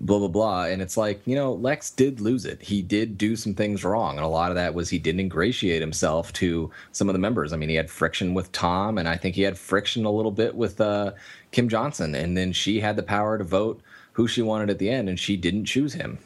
blah 0.00 0.18
blah 0.18 0.28
blah. 0.28 0.64
And 0.64 0.80
it's 0.82 0.96
like 0.96 1.20
you 1.26 1.34
know 1.34 1.52
lex 1.52 1.90
did 1.90 2.20
lose 2.20 2.44
it. 2.44 2.62
He 2.62 2.82
did 2.82 3.18
do 3.18 3.36
some 3.36 3.54
things 3.54 3.84
wrong. 3.84 4.16
And 4.16 4.24
a 4.24 4.28
lot 4.28 4.50
of 4.50 4.54
that 4.56 4.74
was 4.74 4.88
he 4.88 4.98
didn't 4.98 5.20
ingratiate 5.20 5.80
himself 5.80 6.32
to 6.34 6.70
some 6.92 7.08
of 7.08 7.12
the 7.12 7.18
members. 7.18 7.52
I 7.52 7.56
mean 7.56 7.68
he 7.68 7.74
had 7.74 7.90
friction 7.90 8.34
with 8.34 8.52
tom 8.52 8.98
and 8.98 9.08
i 9.08 9.16
think 9.16 9.34
he 9.34 9.42
had 9.42 9.58
friction 9.58 10.04
a 10.04 10.10
little 10.10 10.30
bit 10.30 10.54
with 10.54 10.80
uh, 10.80 11.12
kim 11.50 11.68
johnson. 11.68 12.14
And 12.14 12.36
then 12.36 12.52
she 12.52 12.80
had 12.80 12.96
the 12.96 13.02
power 13.02 13.38
to 13.38 13.44
vote 13.44 13.80
who 14.12 14.26
she 14.28 14.42
wanted 14.42 14.70
at 14.70 14.78
the 14.78 14.90
end 14.90 15.08
and 15.08 15.18
she 15.18 15.36
didn't 15.36 15.64
choose 15.64 15.94
him 15.94 16.18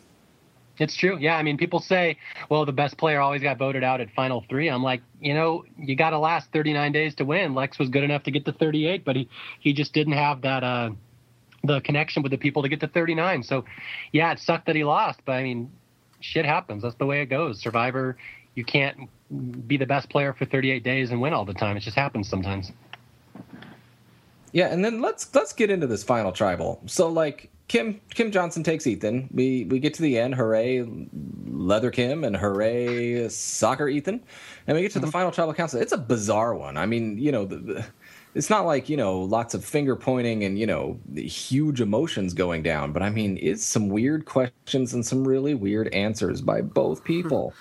It's 0.79 0.97
true. 0.97 1.19
Yeah, 1.19 1.37
I 1.37 1.43
mean, 1.43 1.59
people 1.59 1.81
say, 1.81 2.17
well, 2.49 2.65
the 2.65 2.73
best 2.73 2.97
player 2.97 3.21
always 3.21 3.43
got 3.43 3.59
voted 3.59 3.85
out 3.85 4.01
at 4.01 4.11
final 4.11 4.45
three. 4.49 4.69
I'm 4.69 4.83
like, 4.83 5.03
you 5.21 5.35
know, 5.35 5.65
you 5.77 5.95
got 5.95 6.11
to 6.11 6.19
last 6.19 6.51
39 6.53 6.93
days 6.93 7.15
to 7.17 7.25
win. 7.25 7.55
Lex 7.55 7.79
was 7.79 7.89
good 7.89 8.03
enough 8.03 8.23
to 8.25 8.31
get 8.31 8.45
to 8.47 8.53
38, 8.53 9.05
but 9.05 9.17
he 9.17 9.29
he 9.61 9.73
just 9.73 9.93
didn't 9.93 10.15
have 10.15 10.43
that 10.43 10.65
uh 10.65 10.91
the 11.65 11.81
connection 11.81 12.23
with 12.23 12.33
the 12.33 12.39
people 12.39 12.63
to 12.63 12.69
get 12.69 12.81
to 12.81 12.89
39. 12.89 13.43
So, 13.45 13.65
yeah, 14.13 14.33
it 14.33 14.41
sucked 14.41 14.67
that 14.67 14.75
he 14.75 14.83
lost, 14.83 15.21
but 15.25 15.33
I 15.33 15.43
mean, 15.45 15.71
shit 16.21 16.45
happens. 16.45 16.83
That's 16.83 16.97
the 16.97 17.07
way 17.07 17.23
it 17.23 17.27
goes. 17.27 17.61
Survivor, 17.61 18.17
you 18.55 18.65
can't 18.65 19.09
be 19.67 19.77
the 19.77 19.87
best 19.87 20.11
player 20.11 20.33
for 20.33 20.45
38 20.45 20.83
days 20.83 21.11
and 21.11 21.21
win 21.21 21.33
all 21.33 21.45
the 21.45 21.55
time. 21.55 21.77
It 21.77 21.81
just 21.81 21.97
happens 21.97 22.29
sometimes. 22.29 22.73
Yeah, 24.53 24.67
and 24.67 24.85
then 24.85 25.01
let's 25.01 25.35
let's 25.35 25.53
get 25.53 25.71
into 25.71 25.87
this 25.87 26.05
final 26.05 26.33
tribal. 26.33 26.83
So 26.87 27.09
like 27.09 27.51
Kim 27.73 28.03
Kim 28.13 28.31
Johnson 28.31 28.63
takes 28.63 28.87
Ethan. 28.87 29.31
We 29.33 29.65
we 29.65 29.79
get 29.79 29.95
to 29.95 30.03
the 30.03 30.19
end. 30.19 30.35
Hooray, 30.35 30.87
Leather 31.47 31.91
Kim, 31.91 32.23
and 32.23 32.37
hooray, 32.37 33.31
Soccer 33.31 33.89
Ethan. 33.89 34.23
And 34.67 34.77
we 34.77 34.83
get 34.83 34.93
to 34.93 34.99
the 34.99 35.07
mm-hmm. 35.07 35.13
final 35.13 35.31
tribal 35.31 35.55
council. 35.55 35.81
It's 35.81 35.93
a 35.93 35.97
bizarre 35.97 36.55
one. 36.55 36.77
I 36.77 36.85
mean, 36.85 37.17
you 37.17 37.33
know, 37.33 37.47
the, 37.47 37.57
the, 37.57 37.87
it's 38.35 38.51
not 38.51 38.67
like 38.67 38.91
you 38.91 38.99
know 38.99 39.21
lots 39.21 39.55
of 39.55 39.65
finger 39.65 39.97
pointing 39.97 40.45
and 40.45 40.59
you 40.59 40.67
know 40.67 41.01
huge 41.17 41.81
emotions 41.81 42.35
going 42.35 42.63
down. 42.63 42.93
But 42.93 43.03
I 43.03 43.09
mean, 43.09 43.39
it's 43.41 43.65
some 43.65 43.89
weird 43.89 44.27
questions 44.27 44.93
and 44.93 45.07
some 45.07 45.27
really 45.27 45.55
weird 45.55 45.89
answers 45.95 46.43
by 46.43 46.61
both 46.61 46.99
hmm. 46.99 47.07
people. 47.07 47.55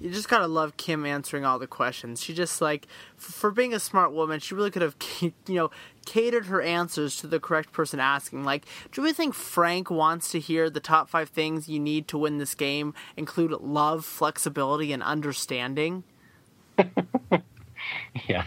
You 0.00 0.10
just 0.10 0.28
gotta 0.28 0.46
love 0.46 0.76
Kim 0.76 1.04
answering 1.04 1.44
all 1.44 1.58
the 1.58 1.66
questions. 1.66 2.22
She 2.22 2.32
just 2.32 2.60
like, 2.60 2.86
f- 3.16 3.24
for 3.24 3.50
being 3.50 3.74
a 3.74 3.80
smart 3.80 4.12
woman, 4.12 4.38
she 4.38 4.54
really 4.54 4.70
could 4.70 4.82
have, 4.82 4.94
you 5.20 5.32
know, 5.48 5.70
catered 6.06 6.46
her 6.46 6.62
answers 6.62 7.16
to 7.16 7.26
the 7.26 7.40
correct 7.40 7.72
person 7.72 7.98
asking. 7.98 8.44
Like, 8.44 8.64
do 8.92 9.02
we 9.02 9.12
think 9.12 9.34
Frank 9.34 9.90
wants 9.90 10.30
to 10.30 10.38
hear 10.40 10.70
the 10.70 10.78
top 10.80 11.08
five 11.08 11.30
things 11.30 11.68
you 11.68 11.80
need 11.80 12.06
to 12.08 12.18
win 12.18 12.38
this 12.38 12.54
game 12.54 12.94
include 13.16 13.50
love, 13.60 14.04
flexibility, 14.04 14.92
and 14.92 15.02
understanding? 15.02 16.04
Yeah. 18.28 18.44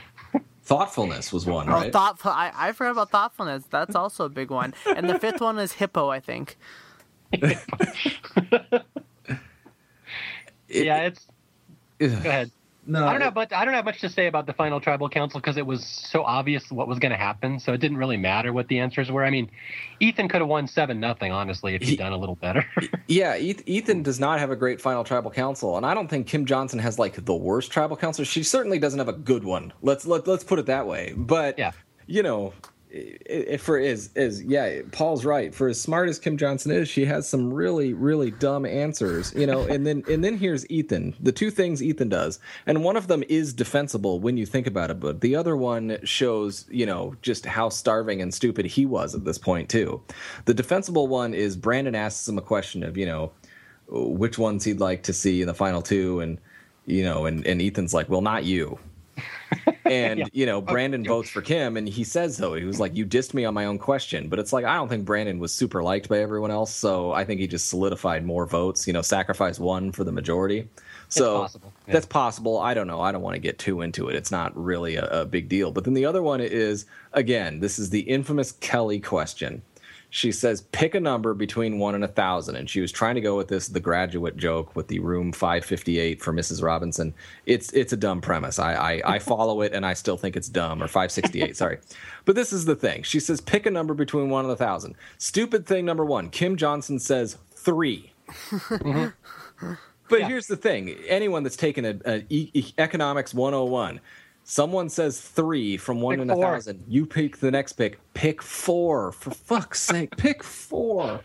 Thoughtfulness 0.64 1.34
was 1.34 1.46
one, 1.46 1.68
oh, 1.68 1.74
right? 1.74 1.92
thoughtful. 1.92 2.32
I, 2.32 2.52
I 2.56 2.72
forgot 2.74 2.92
about 2.92 3.10
thoughtfulness. 3.10 3.64
That's 3.70 3.96
also 3.96 4.26
a 4.26 4.30
big 4.30 4.52
one. 4.52 4.74
And 4.86 5.10
the 5.10 5.18
fifth 5.20 5.42
one 5.42 5.58
is 5.58 5.74
hippo, 5.74 6.10
I 6.10 6.20
think. 6.20 6.58
It- 10.74 10.86
yeah, 10.86 11.04
it's. 11.04 11.28
It- 12.02 12.24
Go 12.24 12.30
ahead. 12.30 12.52
No, 12.88 13.06
I 13.06 13.12
don't 13.12 13.20
know, 13.20 13.30
but 13.30 13.54
I 13.54 13.64
don't 13.64 13.76
have 13.76 13.86
much 13.86 14.02
to 14.02 14.10
say 14.10 14.26
about 14.26 14.48
the 14.48 14.54
final 14.54 14.82
tribal 14.82 15.08
council 15.08 15.40
because 15.40 15.56
it 15.56 15.68
was 15.68 15.86
so 15.86 16.24
obvious 16.24 16.72
what 16.72 16.88
was 16.88 16.98
going 16.98 17.12
to 17.12 17.18
happen. 17.18 17.60
So 17.60 17.74
it 17.74 17.78
didn't 17.78 17.98
really 17.98 18.18
matter 18.18 18.52
what 18.54 18.70
the 18.70 18.80
answers 18.80 19.12
were. 19.12 19.24
I 19.24 19.30
mean, 19.30 19.52
Ethan 20.00 20.28
could 20.28 20.42
have 20.42 20.48
won 20.48 20.66
seven 20.66 21.00
nothing, 21.00 21.32
honestly, 21.32 21.76
if 21.76 21.84
he'd 21.84 21.90
He- 21.90 21.96
done 21.96 22.12
a 22.12 22.18
little 22.18 22.36
better. 22.38 22.66
Yeah, 23.08 23.38
Ethan 23.38 24.02
does 24.02 24.20
not 24.20 24.40
have 24.40 24.50
a 24.50 24.56
great 24.56 24.82
final 24.82 25.04
tribal 25.04 25.30
council, 25.30 25.78
and 25.78 25.86
I 25.86 25.94
don't 25.94 26.08
think 26.08 26.26
Kim 26.26 26.44
Johnson 26.46 26.80
has 26.80 26.98
like 26.98 27.24
the 27.24 27.36
worst 27.36 27.72
tribal 27.72 27.98
council. 27.98 28.26
She 28.26 28.42
certainly 28.42 28.80
doesn't 28.80 28.98
have 29.00 29.10
a 29.10 29.14
good 29.14 29.44
one. 29.44 29.74
Let's 29.84 30.08
let, 30.08 30.26
let's 30.28 30.44
put 30.44 30.58
it 30.58 30.66
that 30.66 30.88
way. 30.88 31.14
But 31.16 31.60
Yeah. 31.60 31.74
you 32.08 32.24
know, 32.24 32.54
i- 32.54 32.58
i- 32.58 32.72
for 33.60 33.78
is 33.78 34.10
is 34.16 34.44
yeah, 34.44 34.82
Paul's 34.92 35.24
right. 35.24 35.54
For 35.54 35.70
as 35.70 35.80
smart 35.80 36.10
as 36.10 36.20
Kim 36.20 36.38
Johnson 36.38 36.72
is, 36.72 36.90
she 36.90 37.06
has 37.06 37.28
some 37.28 37.54
really 37.54 37.94
really 37.94 38.32
dumb 38.32 38.66
answers. 38.66 39.34
You 39.36 39.48
know, 39.48 39.62
and 39.62 39.88
then 39.88 40.04
and 40.10 40.24
then 40.24 40.38
here's 40.38 40.70
Ethan. 40.70 41.16
The 41.20 41.32
two 41.32 41.52
things 41.52 41.82
Ethan 41.82 42.10
does, 42.10 42.40
and 42.66 42.84
one 42.84 42.98
of 42.98 43.08
them 43.08 43.24
is 43.30 43.54
defensible 43.54 44.20
when 44.20 44.38
you 44.38 44.46
think 44.46 44.68
about 44.68 44.92
it, 44.92 45.00
but 45.00 45.22
the 45.22 45.36
other 45.36 45.56
one 45.56 45.98
shows 46.04 46.66
you 46.70 46.86
know 46.86 47.16
just 47.22 47.46
how 47.46 47.70
starving 47.70 48.22
and 48.22 48.34
stupid 48.34 48.66
he 48.66 48.86
was 48.86 49.16
at 49.16 49.24
this 49.24 49.38
point 49.38 49.70
too. 49.70 50.02
The 50.46 50.54
defensible 50.54 51.08
one 51.08 51.34
is 51.34 51.56
Brandon 51.56 51.96
asks 51.96 52.28
him 52.28 52.38
a 52.38 52.42
question 52.42 52.84
of 52.84 52.98
you 52.98 53.06
know 53.06 53.32
which 53.88 54.38
ones 54.38 54.64
he'd 54.64 54.80
like 54.80 55.04
to 55.04 55.14
see 55.14 55.42
in 55.42 55.48
the 55.48 55.54
final 55.54 55.82
two 55.82 56.20
and 56.22 56.40
you 56.86 57.04
know 57.04 57.26
and, 57.26 57.46
and 57.46 57.62
ethan's 57.62 57.94
like 57.94 58.10
well 58.10 58.22
not 58.22 58.46
you 58.46 58.80
and 59.86 60.20
Yeah. 60.20 60.26
you 60.34 60.46
know 60.46 60.58
oh, 60.58 60.62
brandon 60.62 61.04
votes 61.04 61.30
for 61.30 61.42
kim 61.42 61.78
and 61.78 61.88
he 61.88 62.04
says 62.04 62.38
so 62.38 62.54
he 62.54 62.64
was 62.64 62.80
like 62.80 62.96
you 62.96 63.06
dissed 63.06 63.34
me 63.34 63.46
on 63.46 63.54
my 63.54 63.66
own 63.66 63.78
question. 63.78 64.30
But 64.30 64.40
it's 64.40 64.54
like 64.54 64.66
i 64.66 64.76
don't 64.76 64.88
think 64.90 65.06
brandon 65.06 65.40
was 65.40 65.54
super 65.54 65.84
liked 65.84 66.08
by 66.10 66.20
everyone 66.20 66.52
else 66.52 66.74
so 66.74 67.12
i 67.12 67.26
think 67.26 67.40
he 67.42 67.48
just 67.48 67.68
solidified 67.70 68.26
more 68.26 68.46
votes 68.46 68.88
you 68.88 68.94
know 68.94 69.02
sacrifice 69.02 69.60
one 69.60 69.92
for 69.92 70.04
the 70.04 70.12
majority. 70.12 70.68
So 71.10 71.42
possible, 71.42 71.74
yeah. 71.88 71.94
that's 71.94 72.06
possible. 72.06 72.58
I 72.60 72.74
don't 72.74 72.88
know. 72.88 73.02
I 73.02 73.12
don't 73.12 73.22
want 73.22 73.36
to 73.36 73.40
get 73.42 73.60
too 73.60 73.82
into 73.82 74.08
it. 74.08 74.16
It's 74.16 74.32
not 74.32 74.56
really 74.56 74.96
a, 74.96 75.08
a 75.08 75.26
big 75.26 75.50
deal. 75.50 75.70
But 75.72 75.84
then 75.84 75.94
the 75.94 76.06
other 76.06 76.24
one 76.24 76.40
is 76.40 76.86
again 77.12 77.60
this 77.60 77.78
is 77.78 77.90
the 77.90 78.00
infamous 78.02 78.54
kelly 78.54 79.00
question 79.02 79.62
she 80.12 80.30
says 80.34 80.62
pick 80.74 80.94
a 80.94 81.00
number 81.00 81.34
between 81.34 81.80
one 81.80 81.96
and 81.96 82.04
a 82.04 82.08
thousand. 82.08 82.58
And 82.58 82.70
she 82.70 82.82
was 82.82 82.92
trying 82.92 83.16
to 83.16 83.22
go 83.22 83.38
with 83.38 83.48
this 83.48 83.70
the 83.70 83.80
graduate 83.80 84.36
joke 84.36 84.76
with 84.76 84.90
the 84.90 85.00
room 85.00 85.32
558 85.32 86.22
for 86.22 86.34
mrs 86.34 86.62
robinson. 86.62 87.14
It's 87.46 87.72
it's 87.72 87.94
a 87.94 87.98
dumb 87.98 88.22
premise. 88.22 88.60
I 88.60 88.74
i, 88.74 89.02
I 89.16 89.20
follow 89.34 89.62
it 89.62 89.74
and 89.74 89.86
i 89.86 89.94
still 89.94 90.18
think 90.18 90.36
it's 90.36 90.50
dumb 90.50 90.84
or 90.84 90.88
568 90.88 91.58
sorry. 91.58 91.80
But 92.26 92.36
this 92.36 92.54
is 92.54 92.66
the 92.66 92.76
thing. 92.76 93.04
She 93.04 93.20
says 93.20 93.42
pick 93.42 93.66
a 93.66 93.72
number 93.72 93.94
between 93.94 94.30
one 94.30 94.44
and 94.46 94.52
a 94.54 94.58
thousand. 94.58 94.96
Stupid 95.18 95.66
thing 95.66 95.86
number 95.86 96.06
one. 96.06 96.30
Kim 96.30 96.58
johnson 96.58 97.00
says 97.00 97.38
3 97.52 98.12
mm-hmm. 98.30 99.74
but 100.10 100.24
here's 100.24 100.48
the 100.48 100.58
thing. 100.58 100.90
Anyone 101.08 101.44
that's 101.44 101.56
taken 101.56 101.86
a, 101.86 101.96
a 102.06 102.26
e- 102.30 102.52
e- 102.54 102.74
economics 102.78 103.34
101 103.34 104.02
someone 104.44 104.90
says 104.90 105.22
three 105.22 105.78
from 105.78 106.02
one 106.02 106.16
Pick 106.16 106.22
in 106.24 106.30
a 106.30 106.34
four. 106.36 106.44
thousand 106.44 106.84
you 106.88 107.06
pick 107.06 107.38
the 107.38 107.52
next 107.52 107.74
pick 107.74 108.00
pick 108.14 108.42
four 108.42 109.12
for 109.12 109.32
fuck's 109.32 109.82
sake 109.82 110.16
pick 110.18 110.44
four 110.44 111.22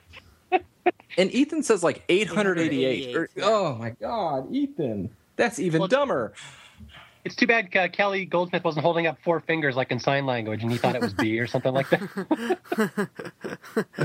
and 1.19 1.33
ethan 1.33 1.63
says 1.63 1.83
like 1.83 2.03
888, 2.09 3.17
or- 3.17 3.29
yeah. 3.35 3.45
oh 3.47 3.75
my 3.77 3.91
god 3.91 4.53
ethan 4.55 5.11
that's 5.37 5.59
even 5.59 5.81
Well, 5.81 5.89
dumber 5.89 6.33
it's 7.25 7.35
too 7.35 7.49
bad 7.49 7.75
uh, 7.77 7.89
Kelly 7.89 8.25
Goldsmith 8.25 8.63
wasn't 8.63 8.85
holding 8.85 9.09
up 9.09 9.19
four 9.25 9.41
fingers 9.41 9.75
like 9.75 9.91
in 9.91 9.99
sign 9.99 10.27
language, 10.27 10.63
and 10.63 10.71
he 10.71 10.79
thought 10.79 10.95
it 10.95 11.01
was 11.03 11.13
B 11.13 11.41
or 11.41 11.49
something 11.49 11.75
like 11.75 11.89
that. 11.91 13.09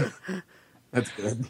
that's 0.91 1.11
good 1.11 1.45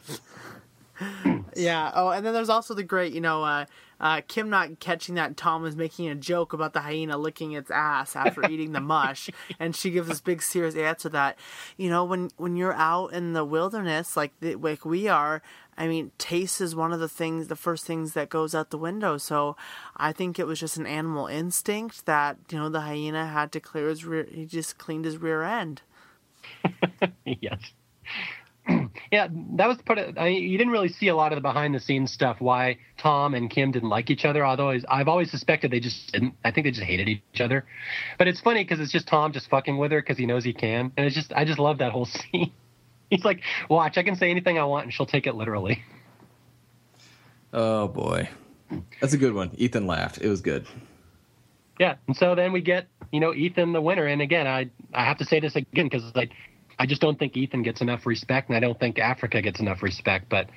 Yeah. 1.56 1.92
Oh, 1.96 2.10
and 2.10 2.26
then 2.26 2.34
there's 2.34 2.50
also 2.50 2.74
the 2.74 2.84
great, 2.84 3.14
you 3.14 3.22
know, 3.22 3.44
uh, 3.44 3.66
uh, 4.02 4.22
Kim 4.28 4.50
not 4.50 4.80
catching 4.80 5.16
that 5.16 5.38
Tom 5.38 5.66
is 5.66 5.76
making 5.76 6.10
a 6.10 6.16
joke 6.16 6.54
about 6.54 6.74
the 6.74 6.82
hyena 6.82 7.18
licking 7.18 7.52
its 7.52 7.70
ass 7.70 8.16
after 8.16 8.50
eating 8.50 8.72
the 8.72 8.82
mush, 8.82 9.30
and 9.60 9.76
she 9.76 9.92
gives 9.92 10.08
this 10.08 10.20
big 10.20 10.42
serious 10.42 10.76
answer 10.76 11.08
that, 11.10 11.38
you 11.78 11.88
know, 11.90 12.04
when 12.04 12.32
when 12.38 12.56
you're 12.56 12.74
out 12.74 13.14
in 13.14 13.34
the 13.34 13.46
wilderness 13.46 14.18
like 14.18 14.34
the, 14.40 14.56
like 14.56 14.84
we 14.84 15.08
are, 15.08 15.44
I 15.78 15.88
mean, 15.88 16.12
taste 16.18 16.60
is 16.62 16.76
one 16.76 16.92
of 16.92 17.00
the 17.00 17.08
things, 17.08 17.48
the 17.48 17.56
first 17.56 17.86
things 17.86 18.14
that 18.14 18.30
goes 18.30 18.56
out 18.56 18.72
the 18.72 18.78
window. 18.78 19.18
So 19.18 19.56
I 19.96 20.12
think 20.12 20.40
it 20.40 20.48
was 20.48 20.60
just 20.60 20.78
an 20.78 20.88
animal 20.88 21.28
instinct 21.28 22.08
that 22.08 22.38
you 22.50 22.58
know 22.58 22.70
the 22.70 22.82
hyena 22.82 23.28
had 23.28 23.52
to 23.52 23.60
clear 23.60 23.88
his 23.88 24.04
rear. 24.04 24.28
He 24.30 24.46
just 24.48 24.80
cleaned 24.80 25.06
his 25.06 25.18
rear 25.18 25.44
end. 25.44 25.84
yes. 27.26 27.74
Yeah, 29.12 29.28
that 29.56 29.68
was 29.68 29.78
part 29.86 30.00
of. 30.00 30.18
I 30.18 30.26
mean, 30.26 30.44
you 30.44 30.58
didn't 30.58 30.72
really 30.72 30.90
see 30.90 31.08
a 31.08 31.16
lot 31.16 31.32
of 31.32 31.38
the 31.38 31.42
behind 31.42 31.74
the 31.74 31.80
scenes 31.80 32.12
stuff. 32.12 32.38
Why 32.40 32.78
Tom 32.98 33.34
and 33.34 33.50
Kim 33.50 33.72
didn't 33.72 33.90
like 33.90 34.10
each 34.10 34.24
other. 34.26 34.46
Although 34.46 34.78
I've 34.88 35.08
always 35.08 35.32
suspected 35.32 35.72
they 35.72 35.80
just 35.80 36.12
didn't. 36.12 36.36
I 36.46 36.52
think 36.52 36.66
they 36.66 36.72
just 36.72 36.84
hated 36.84 37.10
each 37.10 37.42
other. 37.42 37.66
But 38.18 38.28
it's 38.28 38.40
funny 38.40 38.64
because 38.64 38.80
it's 38.80 38.92
just 38.92 39.08
Tom 39.08 39.32
just 39.34 39.50
fucking 39.50 39.78
with 39.78 39.92
her 39.92 40.02
because 40.02 40.18
he 40.18 40.26
knows 40.26 40.44
he 40.44 40.54
can, 40.54 40.92
and 40.96 41.06
it's 41.06 41.16
just 41.16 41.34
I 41.34 41.46
just 41.46 41.60
love 41.60 41.80
that 41.80 41.92
whole 41.92 42.06
scene. 42.32 42.52
He's 43.10 43.26
like, 43.26 43.42
watch, 43.70 43.98
I 43.98 44.04
can 44.04 44.16
say 44.16 44.30
anything 44.32 44.58
I 44.58 44.64
want, 44.64 44.86
and 44.86 44.94
she'll 44.94 45.06
take 45.06 45.28
it 45.28 45.36
literally. 45.36 45.84
oh 47.54 47.88
boy 47.88 48.30
that's 49.02 49.14
a 49.14 49.18
good 49.18 49.34
one 49.34 49.52
ethan 49.58 49.86
laughed 49.86 50.18
it 50.22 50.30
was 50.30 50.40
good 50.42 50.66
Yeah, 51.80 51.96
and 52.08 52.16
so 52.16 52.36
then 52.36 52.54
we 52.54 52.62
get 52.62 52.88
you 53.12 53.20
know 53.20 53.34
Ethan 53.34 53.74
the 53.74 53.82
winner, 53.82 54.06
and 54.06 54.22
again 54.22 54.48
I 54.48 54.70
I 54.94 55.04
have 55.04 55.18
to 55.18 55.26
say 55.26 55.40
this 55.42 55.56
again 55.56 55.88
because 55.88 56.06
it's 56.06 56.16
like 56.16 56.32
I 56.80 56.86
just 56.86 57.02
don't 57.02 57.18
think 57.18 57.38
Ethan 57.38 57.64
gets 57.64 57.82
enough 57.82 58.06
respect, 58.06 58.50
and 58.50 58.58
I 58.58 58.60
don't 58.60 58.80
think 58.80 59.00
Africa 59.00 59.42
gets 59.42 59.60
enough 59.60 59.84
respect. 59.84 60.30
But 60.30 60.50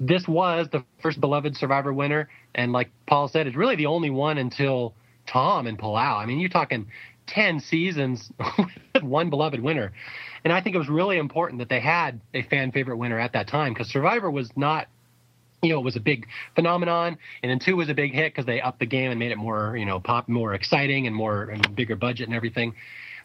this 0.00 0.26
was 0.28 0.68
the 0.70 0.84
first 1.02 1.20
beloved 1.20 1.56
Survivor 1.56 1.92
winner, 1.92 2.28
and 2.54 2.72
like 2.72 2.90
Paul 3.06 3.28
said, 3.28 3.46
it's 3.46 3.56
really 3.56 3.76
the 3.76 3.86
only 3.86 4.10
one 4.10 4.38
until 4.38 4.94
Tom 5.26 5.66
and 5.66 5.78
Palau. 5.78 6.16
I 6.16 6.26
mean, 6.26 6.40
you're 6.40 6.48
talking 6.48 6.86
ten 7.26 7.60
seasons 7.60 8.30
with 8.94 9.02
one 9.02 9.30
beloved 9.30 9.60
winner, 9.60 9.92
and 10.44 10.52
I 10.52 10.60
think 10.60 10.76
it 10.76 10.78
was 10.78 10.88
really 10.88 11.18
important 11.18 11.58
that 11.58 11.68
they 11.68 11.80
had 11.80 12.20
a 12.34 12.42
fan 12.42 12.72
favorite 12.72 12.96
winner 12.96 13.18
at 13.18 13.32
that 13.32 13.48
time 13.48 13.72
because 13.72 13.88
Survivor 13.88 14.30
was 14.30 14.50
not 14.56 14.88
you 15.62 15.70
know, 15.70 15.80
it 15.80 15.84
was 15.84 15.96
a 15.96 16.00
big 16.00 16.26
phenomenon, 16.54 17.18
and 17.42 17.50
then 17.50 17.58
two 17.58 17.76
was 17.76 17.88
a 17.88 17.94
big 17.94 18.12
hit 18.12 18.32
because 18.32 18.46
they 18.46 18.60
upped 18.60 18.78
the 18.78 18.86
game 18.86 19.10
and 19.10 19.18
made 19.18 19.32
it 19.32 19.38
more, 19.38 19.76
you 19.76 19.84
know, 19.84 19.98
pop, 19.98 20.28
more 20.28 20.54
exciting 20.54 21.06
and 21.06 21.16
more 21.16 21.44
and 21.44 21.74
bigger 21.74 21.96
budget 21.96 22.28
and 22.28 22.36
everything. 22.36 22.74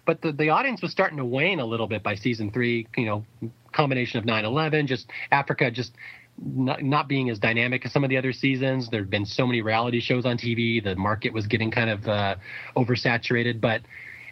But 0.05 0.21
the, 0.21 0.31
the 0.31 0.49
audience 0.49 0.81
was 0.81 0.91
starting 0.91 1.17
to 1.17 1.25
wane 1.25 1.59
a 1.59 1.65
little 1.65 1.87
bit 1.87 2.03
by 2.03 2.15
season 2.15 2.51
three. 2.51 2.87
You 2.97 3.05
know, 3.05 3.25
combination 3.71 4.19
of 4.19 4.25
9/11, 4.25 4.87
just 4.87 5.09
Africa, 5.31 5.71
just 5.71 5.93
not, 6.37 6.83
not 6.83 7.07
being 7.07 7.29
as 7.29 7.39
dynamic 7.39 7.85
as 7.85 7.91
some 7.91 8.03
of 8.03 8.09
the 8.09 8.17
other 8.17 8.33
seasons. 8.33 8.89
There 8.89 9.01
had 9.01 9.09
been 9.09 9.25
so 9.25 9.45
many 9.45 9.61
reality 9.61 10.01
shows 10.01 10.25
on 10.25 10.37
TV. 10.37 10.83
The 10.83 10.95
market 10.95 11.33
was 11.33 11.47
getting 11.47 11.71
kind 11.71 11.89
of 11.89 12.07
uh, 12.07 12.35
oversaturated. 12.75 13.61
But 13.61 13.81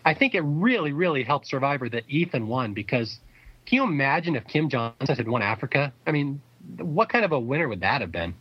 I 0.03 0.13
think 0.13 0.35
it 0.35 0.41
really, 0.41 0.93
really 0.93 1.23
helped 1.23 1.47
Survivor 1.47 1.89
that 1.89 2.03
Ethan 2.07 2.47
won 2.47 2.73
because 2.73 3.19
can 3.65 3.77
you 3.77 3.83
imagine 3.83 4.35
if 4.35 4.47
Kim 4.47 4.69
Johnson 4.69 5.15
had 5.15 5.27
won 5.27 5.41
Africa? 5.41 5.93
I 6.05 6.11
mean, 6.11 6.41
what 6.77 7.09
kind 7.09 7.25
of 7.25 7.31
a 7.31 7.39
winner 7.39 7.67
would 7.67 7.81
that 7.81 8.01
have 8.01 8.11
been? 8.11 8.33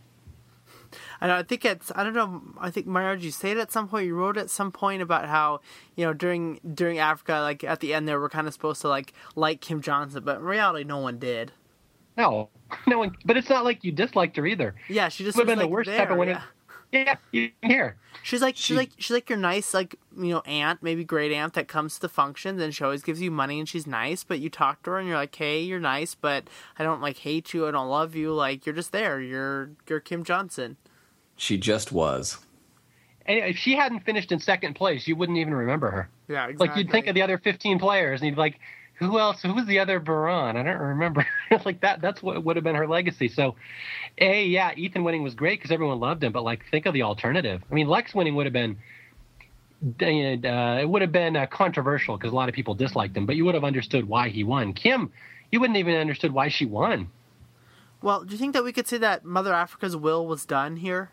I 1.19 1.27
know. 1.27 1.35
I 1.37 1.43
think 1.43 1.65
it's. 1.65 1.91
I 1.95 2.03
don't 2.03 2.13
know. 2.13 2.41
I 2.59 2.69
think 2.71 2.87
Mario, 2.87 3.19
you 3.19 3.31
say 3.31 3.51
it 3.51 3.57
at 3.57 3.71
some 3.71 3.87
point? 3.87 4.05
You 4.05 4.15
wrote 4.15 4.37
at 4.37 4.49
some 4.49 4.71
point 4.71 5.01
about 5.01 5.27
how 5.27 5.61
you 5.95 6.05
know 6.05 6.13
during 6.13 6.59
during 6.73 6.99
Africa, 6.99 7.39
like 7.41 7.63
at 7.63 7.79
the 7.79 7.93
end, 7.93 8.07
there 8.07 8.19
we're 8.19 8.29
kind 8.29 8.47
of 8.47 8.53
supposed 8.53 8.81
to 8.81 8.89
like 8.89 9.13
like 9.35 9.61
Kim 9.61 9.81
Johnson, 9.81 10.23
but 10.23 10.37
in 10.37 10.43
reality, 10.43 10.83
no 10.83 10.97
one 10.99 11.19
did. 11.19 11.51
No, 12.17 12.49
no 12.87 12.97
one. 12.99 13.15
But 13.25 13.37
it's 13.37 13.49
not 13.49 13.63
like 13.63 13.83
you 13.83 13.91
disliked 13.91 14.35
her 14.37 14.45
either. 14.45 14.75
Yeah, 14.89 15.09
she 15.09 15.23
just 15.23 15.37
Would 15.37 15.47
have 15.47 15.57
been 15.57 15.59
like 15.59 15.67
the 15.69 15.73
worst 15.73 15.89
there, 15.89 15.97
type 15.99 16.11
of 16.11 16.17
winner. 16.17 16.31
yeah. 16.33 16.41
Yeah, 16.91 17.15
you 17.31 17.51
can 17.61 17.69
hear. 17.71 17.95
She's 18.23 18.41
like 18.41 18.55
She- 18.55 18.63
she's 18.63 18.77
like 18.77 18.89
she's 18.97 19.11
like 19.11 19.29
your 19.29 19.37
nice 19.39 19.73
like 19.73 19.95
you 20.17 20.29
know 20.29 20.41
aunt, 20.41 20.83
maybe 20.83 21.03
great 21.03 21.31
aunt 21.31 21.53
that 21.53 21.67
comes 21.67 21.95
to 21.95 22.01
the 22.01 22.09
functions 22.09 22.61
and 22.61 22.75
she 22.75 22.83
always 22.83 23.01
gives 23.01 23.21
you 23.21 23.31
money 23.31 23.59
and 23.59 23.67
she's 23.69 23.87
nice, 23.87 24.23
but 24.23 24.39
you 24.39 24.49
talk 24.49 24.83
to 24.83 24.91
her 24.91 24.99
and 24.99 25.07
you're 25.07 25.17
like, 25.17 25.33
hey, 25.35 25.61
you're 25.61 25.79
nice, 25.79 26.15
but 26.15 26.45
I 26.77 26.83
don't 26.83 27.01
like 27.01 27.17
hate 27.17 27.53
you, 27.53 27.67
I 27.67 27.71
don't 27.71 27.87
love 27.89 28.15
you, 28.15 28.33
like 28.33 28.65
you're 28.65 28.75
just 28.75 28.91
there, 28.91 29.19
you're 29.21 29.71
you're 29.87 29.99
Kim 30.01 30.23
Johnson. 30.23 30.77
she 31.37 31.57
just 31.57 31.91
was 31.91 32.37
And 33.25 33.39
if 33.39 33.57
she 33.57 33.75
hadn't 33.75 34.01
finished 34.01 34.31
in 34.31 34.39
second 34.39 34.73
place, 34.75 35.07
you 35.07 35.15
wouldn't 35.15 35.37
even 35.37 35.53
remember 35.53 35.89
her. 35.91 36.09
Yeah, 36.27 36.47
exactly. 36.47 36.67
Like 36.67 36.77
you'd 36.77 36.91
think 36.91 37.07
of 37.07 37.15
the 37.15 37.21
other 37.21 37.37
15 37.37 37.79
players, 37.79 38.19
and 38.21 38.27
you'd 38.27 38.35
be 38.35 38.41
like, 38.41 38.59
who 39.01 39.17
else? 39.17 39.41
Who 39.41 39.53
was 39.53 39.65
the 39.65 39.79
other 39.79 39.99
Boran? 39.99 40.55
I 40.55 40.63
don't 40.63 40.77
remember. 40.79 41.25
like 41.65 41.81
that. 41.81 42.01
That's 42.01 42.21
what 42.21 42.43
would 42.43 42.55
have 42.55 42.63
been 42.63 42.75
her 42.75 42.87
legacy. 42.87 43.27
So, 43.27 43.55
a 44.19 44.45
yeah, 44.45 44.73
Ethan 44.75 45.03
winning 45.03 45.23
was 45.23 45.33
great 45.33 45.59
because 45.59 45.71
everyone 45.71 45.99
loved 45.99 46.23
him. 46.23 46.31
But 46.31 46.43
like, 46.43 46.61
think 46.69 46.85
of 46.85 46.93
the 46.93 47.01
alternative. 47.01 47.63
I 47.69 47.73
mean, 47.73 47.87
Lex 47.87 48.13
winning 48.13 48.35
would 48.35 48.45
have 48.45 48.53
been. 48.53 48.77
Uh, 49.83 50.77
it 50.79 50.87
would 50.87 51.01
have 51.01 51.11
been 51.11 51.35
uh, 51.35 51.47
controversial 51.47 52.15
because 52.15 52.31
a 52.31 52.35
lot 52.35 52.47
of 52.47 52.53
people 52.53 52.75
disliked 52.75 53.17
him, 53.17 53.25
but 53.25 53.35
you 53.35 53.43
would 53.45 53.55
have 53.55 53.63
understood 53.63 54.07
why 54.07 54.29
he 54.29 54.43
won. 54.43 54.73
Kim, 54.73 55.11
you 55.51 55.59
wouldn't 55.59 55.77
even 55.77 55.95
understood 55.95 56.31
why 56.31 56.49
she 56.49 56.67
won. 56.67 57.09
Well, 58.03 58.23
do 58.23 58.31
you 58.33 58.37
think 58.37 58.53
that 58.53 58.63
we 58.63 58.71
could 58.71 58.87
say 58.87 58.99
that 58.99 59.25
Mother 59.25 59.55
Africa's 59.55 59.95
will 59.95 60.27
was 60.27 60.45
done 60.45 60.75
here? 60.75 61.09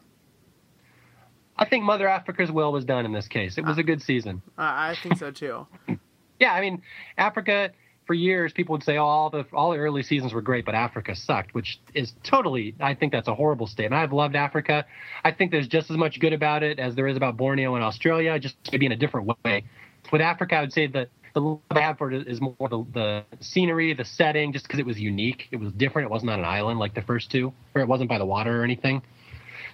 I 1.57 1.65
think 1.65 1.83
Mother 1.85 2.07
Africa's 2.07 2.53
will 2.53 2.71
was 2.71 2.85
done 2.85 3.07
in 3.07 3.13
this 3.13 3.27
case. 3.27 3.57
It 3.57 3.65
was 3.65 3.79
a 3.79 3.83
good 3.83 4.03
season. 4.03 4.43
Uh, 4.59 4.63
I 4.65 4.97
think 5.03 5.17
so 5.17 5.31
too. 5.31 5.67
Yeah, 6.41 6.53
I 6.53 6.61
mean, 6.61 6.83
Africa 7.17 7.73
for 8.09 8.15
years 8.15 8.53
people 8.55 8.73
would 8.73 8.83
say 8.83 8.97
oh, 8.97 9.05
all 9.05 9.31
the 9.31 9.45
all 9.53 9.71
the 9.71 9.77
early 9.77 10.03
seasons 10.03 10.33
were 10.33 10.41
great, 10.41 10.65
but 10.65 10.75
Africa 10.75 11.15
sucked, 11.15 11.55
which 11.55 11.79
is 11.95 12.15
totally. 12.25 12.75
I 12.81 12.95
think 12.95 13.13
that's 13.13 13.29
a 13.29 13.35
horrible 13.35 13.67
statement. 13.67 14.01
I've 14.01 14.15
loved 14.15 14.35
Africa. 14.35 14.87
I 15.23 15.31
think 15.31 15.51
there's 15.51 15.69
just 15.69 15.91
as 15.91 15.97
much 15.97 16.19
good 16.19 16.33
about 16.33 16.63
it 16.63 16.79
as 16.79 16.95
there 16.95 17.07
is 17.07 17.17
about 17.17 17.37
Borneo 17.37 17.75
and 17.75 17.85
Australia, 17.85 18.39
just 18.39 18.57
maybe 18.73 18.87
in 18.87 18.93
a 18.93 18.97
different 18.97 19.31
way. 19.45 19.65
With 20.11 20.23
Africa, 20.23 20.57
I 20.57 20.61
would 20.63 20.73
say 20.73 20.87
that 20.87 21.11
the 21.35 21.41
love 21.41 21.61
I 21.71 21.81
have 21.81 21.99
for 21.99 22.11
it 22.11 22.27
is 22.27 22.41
more 22.41 22.57
the, 22.61 22.85
the 22.95 23.25
scenery, 23.41 23.93
the 23.93 24.07
setting, 24.07 24.55
just 24.55 24.67
because 24.67 24.81
it 24.81 24.87
was 24.87 24.99
unique. 24.99 25.49
It 25.51 25.57
was 25.57 25.71
different. 25.73 26.07
It 26.07 26.11
wasn't 26.11 26.31
on 26.31 26.39
an 26.39 26.47
island 26.47 26.79
like 26.79 26.95
the 26.95 27.03
first 27.03 27.31
two, 27.31 27.53
or 27.75 27.83
it 27.83 27.89
wasn't 27.89 28.09
by 28.09 28.17
the 28.17 28.27
water 28.27 28.63
or 28.63 28.65
anything. 28.65 29.03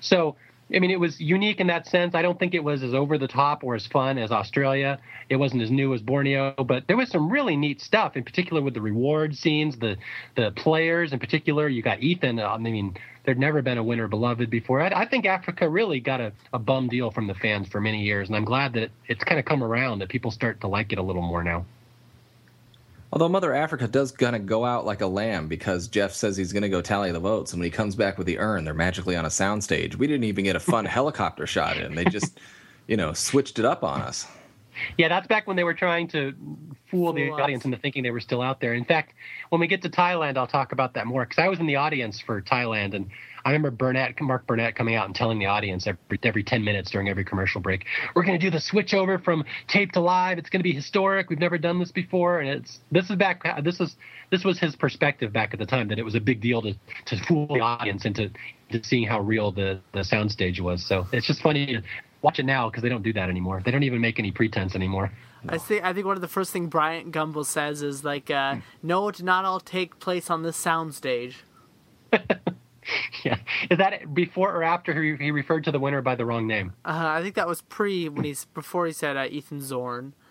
So 0.00 0.34
I 0.74 0.78
mean, 0.78 0.90
it 0.90 0.98
was 1.00 1.20
unique 1.20 1.60
in 1.60 1.66
that 1.66 1.86
sense. 1.86 2.14
I 2.14 2.22
don't 2.22 2.38
think 2.38 2.54
it 2.54 2.64
was 2.64 2.82
as 2.82 2.94
over 2.94 3.18
the 3.18 3.28
top 3.28 3.62
or 3.62 3.74
as 3.74 3.86
fun 3.86 4.16
as 4.16 4.30
Australia. 4.30 4.98
It 5.28 5.36
wasn't 5.36 5.62
as 5.62 5.70
new 5.70 5.92
as 5.92 6.00
Borneo, 6.00 6.54
but 6.54 6.86
there 6.86 6.96
was 6.96 7.10
some 7.10 7.30
really 7.30 7.56
neat 7.56 7.82
stuff, 7.82 8.16
in 8.16 8.24
particular 8.24 8.62
with 8.62 8.74
the 8.74 8.80
reward 8.80 9.36
scenes, 9.36 9.76
the 9.78 9.96
the 10.36 10.52
players 10.52 11.12
in 11.12 11.18
particular. 11.18 11.68
You 11.68 11.82
got 11.82 12.00
Ethan. 12.00 12.38
Uh, 12.38 12.48
I 12.48 12.58
mean, 12.58 12.96
there'd 13.24 13.38
never 13.38 13.60
been 13.60 13.78
a 13.78 13.84
winner 13.84 14.08
beloved 14.08 14.48
before. 14.48 14.80
I, 14.80 15.02
I 15.02 15.06
think 15.06 15.26
Africa 15.26 15.68
really 15.68 16.00
got 16.00 16.20
a, 16.20 16.32
a 16.52 16.58
bum 16.58 16.88
deal 16.88 17.10
from 17.10 17.26
the 17.26 17.34
fans 17.34 17.68
for 17.68 17.80
many 17.80 18.02
years, 18.02 18.28
and 18.28 18.36
I'm 18.36 18.44
glad 18.44 18.72
that 18.74 18.90
it's 19.06 19.22
kind 19.24 19.38
of 19.38 19.44
come 19.44 19.62
around 19.62 19.98
that 19.98 20.08
people 20.08 20.30
start 20.30 20.60
to 20.62 20.68
like 20.68 20.92
it 20.92 20.98
a 20.98 21.02
little 21.02 21.22
more 21.22 21.44
now. 21.44 21.66
Although 23.14 23.28
Mother 23.28 23.54
Africa 23.54 23.86
does 23.86 24.10
kind 24.10 24.34
of 24.34 24.44
go 24.44 24.64
out 24.64 24.84
like 24.84 25.00
a 25.00 25.06
lamb 25.06 25.46
because 25.46 25.86
Jeff 25.86 26.12
says 26.12 26.36
he's 26.36 26.52
going 26.52 26.64
to 26.64 26.68
go 26.68 26.82
tally 26.82 27.12
the 27.12 27.20
votes, 27.20 27.52
and 27.52 27.60
when 27.60 27.66
he 27.66 27.70
comes 27.70 27.94
back 27.94 28.18
with 28.18 28.26
the 28.26 28.40
urn, 28.40 28.64
they're 28.64 28.74
magically 28.74 29.14
on 29.14 29.24
a 29.24 29.28
soundstage. 29.28 29.94
We 29.94 30.08
didn't 30.08 30.24
even 30.24 30.42
get 30.42 30.56
a 30.56 30.60
fun 30.60 30.84
helicopter 30.84 31.46
shot 31.46 31.76
in. 31.76 31.94
They 31.94 32.06
just, 32.06 32.40
you 32.88 32.96
know, 32.96 33.12
switched 33.12 33.60
it 33.60 33.64
up 33.64 33.84
on 33.84 34.02
us. 34.02 34.26
Yeah, 34.98 35.06
that's 35.06 35.28
back 35.28 35.46
when 35.46 35.54
they 35.56 35.62
were 35.62 35.74
trying 35.74 36.08
to 36.08 36.34
fool 36.90 37.12
the 37.12 37.30
audience 37.30 37.64
into 37.64 37.76
thinking 37.76 38.02
they 38.02 38.10
were 38.10 38.18
still 38.18 38.42
out 38.42 38.60
there. 38.60 38.74
In 38.74 38.84
fact, 38.84 39.14
when 39.50 39.60
we 39.60 39.68
get 39.68 39.82
to 39.82 39.88
Thailand, 39.88 40.36
I'll 40.36 40.48
talk 40.48 40.72
about 40.72 40.94
that 40.94 41.06
more 41.06 41.24
because 41.24 41.38
I 41.38 41.46
was 41.46 41.60
in 41.60 41.66
the 41.66 41.76
audience 41.76 42.20
for 42.20 42.42
Thailand, 42.42 42.94
and 42.94 43.10
I 43.44 43.50
remember 43.50 43.70
Burnett, 43.70 44.18
Mark 44.20 44.46
Burnett, 44.46 44.74
coming 44.74 44.94
out 44.94 45.06
and 45.06 45.14
telling 45.14 45.38
the 45.38 45.46
audience 45.46 45.86
every 45.86 46.18
every 46.22 46.42
ten 46.42 46.64
minutes 46.64 46.90
during 46.90 47.08
every 47.08 47.24
commercial 47.24 47.60
break, 47.60 47.84
"We're 48.14 48.24
going 48.24 48.38
to 48.38 48.44
do 48.44 48.50
the 48.50 48.60
switch 48.60 48.94
over 48.94 49.18
from 49.18 49.44
tape 49.68 49.92
to 49.92 50.00
live. 50.00 50.38
It's 50.38 50.48
going 50.48 50.60
to 50.60 50.64
be 50.64 50.72
historic. 50.72 51.28
We've 51.28 51.38
never 51.38 51.58
done 51.58 51.78
this 51.78 51.92
before." 51.92 52.40
And 52.40 52.48
it's 52.48 52.80
this 52.90 53.10
is 53.10 53.16
back. 53.16 53.42
This 53.62 53.80
is 53.80 53.96
this 54.30 54.44
was 54.44 54.58
his 54.58 54.74
perspective 54.76 55.32
back 55.32 55.52
at 55.52 55.58
the 55.58 55.66
time 55.66 55.88
that 55.88 55.98
it 55.98 56.04
was 56.04 56.14
a 56.14 56.20
big 56.20 56.40
deal 56.40 56.62
to 56.62 56.74
to 57.06 57.16
fool 57.24 57.46
the 57.48 57.60
audience 57.60 58.04
into 58.04 58.30
to 58.70 58.82
seeing 58.82 59.06
how 59.06 59.20
real 59.20 59.52
the 59.52 59.80
the 59.92 60.00
soundstage 60.00 60.60
was. 60.60 60.84
So 60.84 61.06
it's 61.12 61.26
just 61.26 61.42
funny 61.42 61.66
to 61.66 61.82
watch 62.22 62.38
it 62.38 62.46
now 62.46 62.70
because 62.70 62.82
they 62.82 62.88
don't 62.88 63.02
do 63.02 63.12
that 63.12 63.28
anymore. 63.28 63.60
They 63.64 63.70
don't 63.70 63.82
even 63.82 64.00
make 64.00 64.18
any 64.18 64.32
pretense 64.32 64.74
anymore. 64.74 65.12
I 65.46 65.58
think 65.58 65.84
I 65.84 65.92
think 65.92 66.06
one 66.06 66.16
of 66.16 66.22
the 66.22 66.28
first 66.28 66.50
thing 66.50 66.68
Bryant 66.68 67.12
Gumbel 67.12 67.44
says 67.44 67.82
is 67.82 68.04
like, 68.04 68.30
uh, 68.30 68.56
"No, 68.82 69.08
it 69.08 69.16
did 69.16 69.26
not 69.26 69.44
all 69.44 69.60
take 69.60 69.98
place 69.98 70.30
on 70.30 70.42
this 70.42 70.62
soundstage." 70.62 71.34
yeah, 73.24 73.38
is 73.70 73.78
that 73.78 74.14
before 74.14 74.54
or 74.54 74.62
after 74.62 75.02
he, 75.02 75.16
he 75.16 75.30
referred 75.30 75.64
to 75.64 75.72
the 75.72 75.80
winner 75.80 76.02
by 76.02 76.14
the 76.14 76.24
wrong 76.24 76.46
name? 76.46 76.72
Uh, 76.84 77.06
I 77.18 77.22
think 77.22 77.34
that 77.34 77.46
was 77.46 77.62
pre 77.62 78.08
when 78.08 78.24
he's 78.24 78.44
before 78.46 78.86
he 78.86 78.92
said 78.92 79.16
uh, 79.16 79.26
Ethan 79.28 79.60
Zorn. 79.60 80.14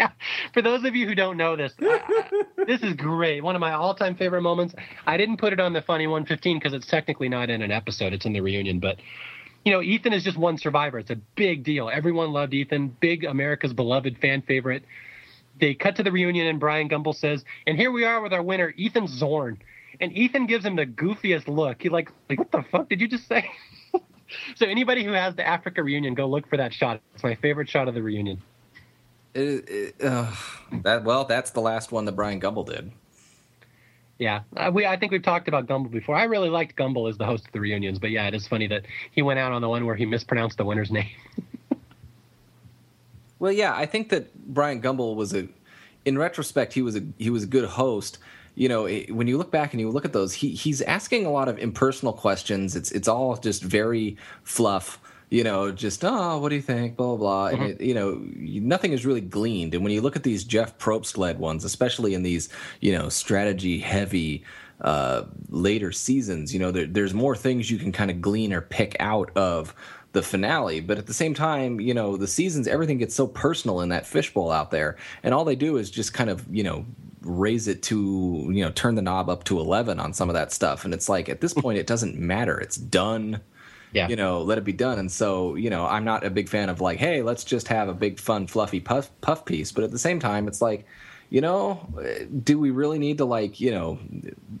Yeah, 0.00 0.10
for 0.52 0.60
those 0.60 0.84
of 0.84 0.96
you 0.96 1.06
who 1.06 1.14
don't 1.14 1.36
know 1.36 1.54
this, 1.54 1.72
I, 1.80 2.02
I, 2.04 2.64
this 2.66 2.82
is 2.82 2.94
great. 2.94 3.44
One 3.44 3.54
of 3.54 3.60
my 3.60 3.74
all-time 3.74 4.16
favorite 4.16 4.42
moments. 4.42 4.74
I 5.06 5.16
didn't 5.16 5.36
put 5.36 5.52
it 5.52 5.60
on 5.60 5.72
the 5.72 5.82
funny 5.82 6.08
115 6.08 6.58
because 6.58 6.72
it's 6.72 6.88
technically 6.88 7.28
not 7.28 7.48
in 7.48 7.62
an 7.62 7.70
episode; 7.70 8.12
it's 8.12 8.26
in 8.26 8.32
the 8.32 8.40
reunion. 8.40 8.80
But 8.80 8.96
you 9.64 9.70
know, 9.70 9.80
Ethan 9.80 10.12
is 10.12 10.24
just 10.24 10.36
one 10.36 10.58
survivor. 10.58 10.98
It's 10.98 11.10
a 11.10 11.20
big 11.36 11.62
deal. 11.62 11.88
Everyone 11.88 12.32
loved 12.32 12.54
Ethan, 12.54 12.96
big 12.98 13.22
America's 13.22 13.72
beloved 13.72 14.18
fan 14.18 14.42
favorite. 14.42 14.82
They 15.60 15.74
cut 15.74 15.94
to 15.96 16.02
the 16.02 16.10
reunion, 16.10 16.48
and 16.48 16.58
Brian 16.58 16.88
Gumbel 16.88 17.14
says, 17.14 17.44
"And 17.64 17.78
here 17.78 17.92
we 17.92 18.02
are 18.04 18.20
with 18.20 18.32
our 18.32 18.42
winner, 18.42 18.74
Ethan 18.76 19.06
Zorn." 19.06 19.58
And 20.00 20.12
Ethan 20.12 20.46
gives 20.46 20.64
him 20.64 20.76
the 20.76 20.86
goofiest 20.86 21.48
look. 21.48 21.82
He 21.82 21.88
like, 21.88 22.10
like, 22.28 22.38
what 22.38 22.52
the 22.52 22.62
fuck 22.70 22.88
did 22.88 23.00
you 23.00 23.08
just 23.08 23.26
say? 23.26 23.50
so 24.54 24.66
anybody 24.66 25.04
who 25.04 25.12
has 25.12 25.34
the 25.34 25.46
Africa 25.46 25.82
reunion, 25.82 26.14
go 26.14 26.26
look 26.26 26.48
for 26.48 26.56
that 26.56 26.72
shot. 26.72 27.00
It's 27.14 27.22
my 27.24 27.34
favorite 27.34 27.68
shot 27.68 27.88
of 27.88 27.94
the 27.94 28.02
reunion. 28.02 28.40
It, 29.34 29.68
it, 29.68 29.94
uh, 30.02 30.32
that 30.82 31.04
well, 31.04 31.24
that's 31.24 31.50
the 31.50 31.60
last 31.60 31.92
one 31.92 32.04
that 32.06 32.12
Brian 32.12 32.40
Gumbel 32.40 32.66
did. 32.66 32.90
Yeah, 34.18 34.40
uh, 34.56 34.70
we 34.72 34.84
I 34.84 34.96
think 34.96 35.12
we've 35.12 35.22
talked 35.22 35.46
about 35.46 35.66
Gumbel 35.66 35.90
before. 35.90 36.16
I 36.16 36.24
really 36.24 36.48
liked 36.48 36.76
Gumbel 36.76 37.08
as 37.08 37.18
the 37.18 37.24
host 37.24 37.46
of 37.46 37.52
the 37.52 37.60
reunions, 37.60 38.00
but 38.00 38.10
yeah, 38.10 38.26
it 38.26 38.34
is 38.34 38.48
funny 38.48 38.66
that 38.66 38.84
he 39.12 39.22
went 39.22 39.38
out 39.38 39.52
on 39.52 39.62
the 39.62 39.68
one 39.68 39.86
where 39.86 39.94
he 39.94 40.06
mispronounced 40.06 40.58
the 40.58 40.64
winner's 40.64 40.90
name. 40.90 41.10
well, 43.38 43.52
yeah, 43.52 43.76
I 43.76 43.86
think 43.86 44.08
that 44.08 44.34
Brian 44.34 44.82
Gumbel 44.82 45.14
was 45.14 45.34
a, 45.34 45.46
in 46.04 46.18
retrospect, 46.18 46.72
he 46.72 46.82
was 46.82 46.96
a 46.96 47.02
he 47.16 47.30
was 47.30 47.44
a 47.44 47.46
good 47.46 47.68
host. 47.68 48.18
You 48.58 48.68
know, 48.68 48.86
it, 48.86 49.14
when 49.14 49.28
you 49.28 49.38
look 49.38 49.52
back 49.52 49.72
and 49.72 49.80
you 49.80 49.88
look 49.88 50.04
at 50.04 50.12
those, 50.12 50.34
he 50.34 50.50
he's 50.50 50.82
asking 50.82 51.26
a 51.26 51.30
lot 51.30 51.48
of 51.48 51.58
impersonal 51.58 52.12
questions. 52.12 52.74
It's 52.74 52.90
it's 52.90 53.06
all 53.06 53.36
just 53.36 53.62
very 53.62 54.16
fluff 54.42 54.98
you 55.30 55.44
know, 55.44 55.70
just 55.70 56.04
oh, 56.04 56.38
what 56.38 56.48
do 56.48 56.56
you 56.56 56.62
think? 56.62 56.96
Blah 56.96 57.16
blah 57.16 57.16
blah. 57.16 57.50
Mm-hmm. 57.50 57.62
And 57.62 57.70
it, 57.72 57.80
you 57.80 57.94
know, 57.94 58.20
nothing 58.66 58.92
is 58.92 59.04
really 59.04 59.20
gleaned. 59.20 59.74
And 59.74 59.84
when 59.84 59.92
you 59.92 60.00
look 60.00 60.16
at 60.16 60.22
these 60.22 60.44
Jeff 60.44 60.78
Probst 60.78 61.18
led 61.18 61.38
ones, 61.38 61.64
especially 61.64 62.14
in 62.14 62.22
these 62.22 62.48
you 62.80 62.96
know 62.96 63.08
strategy 63.08 63.78
heavy 63.78 64.42
uh, 64.80 65.24
later 65.50 65.92
seasons, 65.92 66.52
you 66.54 66.60
know, 66.60 66.70
there, 66.70 66.86
there's 66.86 67.14
more 67.14 67.36
things 67.36 67.70
you 67.70 67.78
can 67.78 67.92
kind 67.92 68.10
of 68.10 68.20
glean 68.20 68.52
or 68.52 68.62
pick 68.62 68.96
out 69.00 69.30
of 69.36 69.74
the 70.12 70.22
finale. 70.22 70.80
But 70.80 70.96
at 70.96 71.06
the 71.06 71.14
same 71.14 71.34
time, 71.34 71.78
you 71.78 71.92
know, 71.92 72.16
the 72.16 72.26
seasons, 72.26 72.66
everything 72.66 72.96
gets 72.96 73.14
so 73.14 73.26
personal 73.26 73.82
in 73.82 73.90
that 73.90 74.06
fishbowl 74.06 74.50
out 74.50 74.70
there, 74.70 74.96
and 75.22 75.34
all 75.34 75.44
they 75.44 75.56
do 75.56 75.76
is 75.76 75.90
just 75.90 76.14
kind 76.14 76.30
of 76.30 76.46
you 76.50 76.62
know 76.62 76.86
raise 77.22 77.68
it 77.68 77.82
to 77.82 78.48
you 78.52 78.64
know 78.64 78.70
turn 78.70 78.94
the 78.94 79.02
knob 79.02 79.28
up 79.28 79.44
to 79.44 79.58
11 79.58 79.98
on 79.98 80.12
some 80.12 80.28
of 80.28 80.34
that 80.34 80.52
stuff 80.52 80.84
and 80.84 80.94
it's 80.94 81.08
like 81.08 81.28
at 81.28 81.40
this 81.40 81.54
point 81.54 81.78
it 81.78 81.86
doesn't 81.86 82.16
matter 82.16 82.58
it's 82.58 82.76
done 82.76 83.40
yeah. 83.92 84.08
you 84.08 84.16
know, 84.16 84.42
let 84.42 84.58
it 84.58 84.64
be 84.64 84.72
done. 84.72 84.98
And 84.98 85.10
so, 85.10 85.54
you 85.54 85.70
know, 85.70 85.86
I'm 85.86 86.04
not 86.04 86.24
a 86.24 86.30
big 86.30 86.48
fan 86.48 86.68
of 86.68 86.80
like, 86.80 86.98
hey, 86.98 87.22
let's 87.22 87.44
just 87.44 87.68
have 87.68 87.88
a 87.88 87.94
big, 87.94 88.18
fun, 88.20 88.46
fluffy 88.46 88.80
puff 88.80 89.10
puff 89.20 89.44
piece. 89.44 89.72
But 89.72 89.84
at 89.84 89.90
the 89.90 89.98
same 89.98 90.20
time, 90.20 90.48
it's 90.48 90.60
like, 90.60 90.86
you 91.30 91.40
know, 91.40 91.86
do 92.42 92.58
we 92.58 92.70
really 92.70 92.98
need 92.98 93.18
to 93.18 93.24
like, 93.24 93.60
you 93.60 93.70
know, 93.70 93.98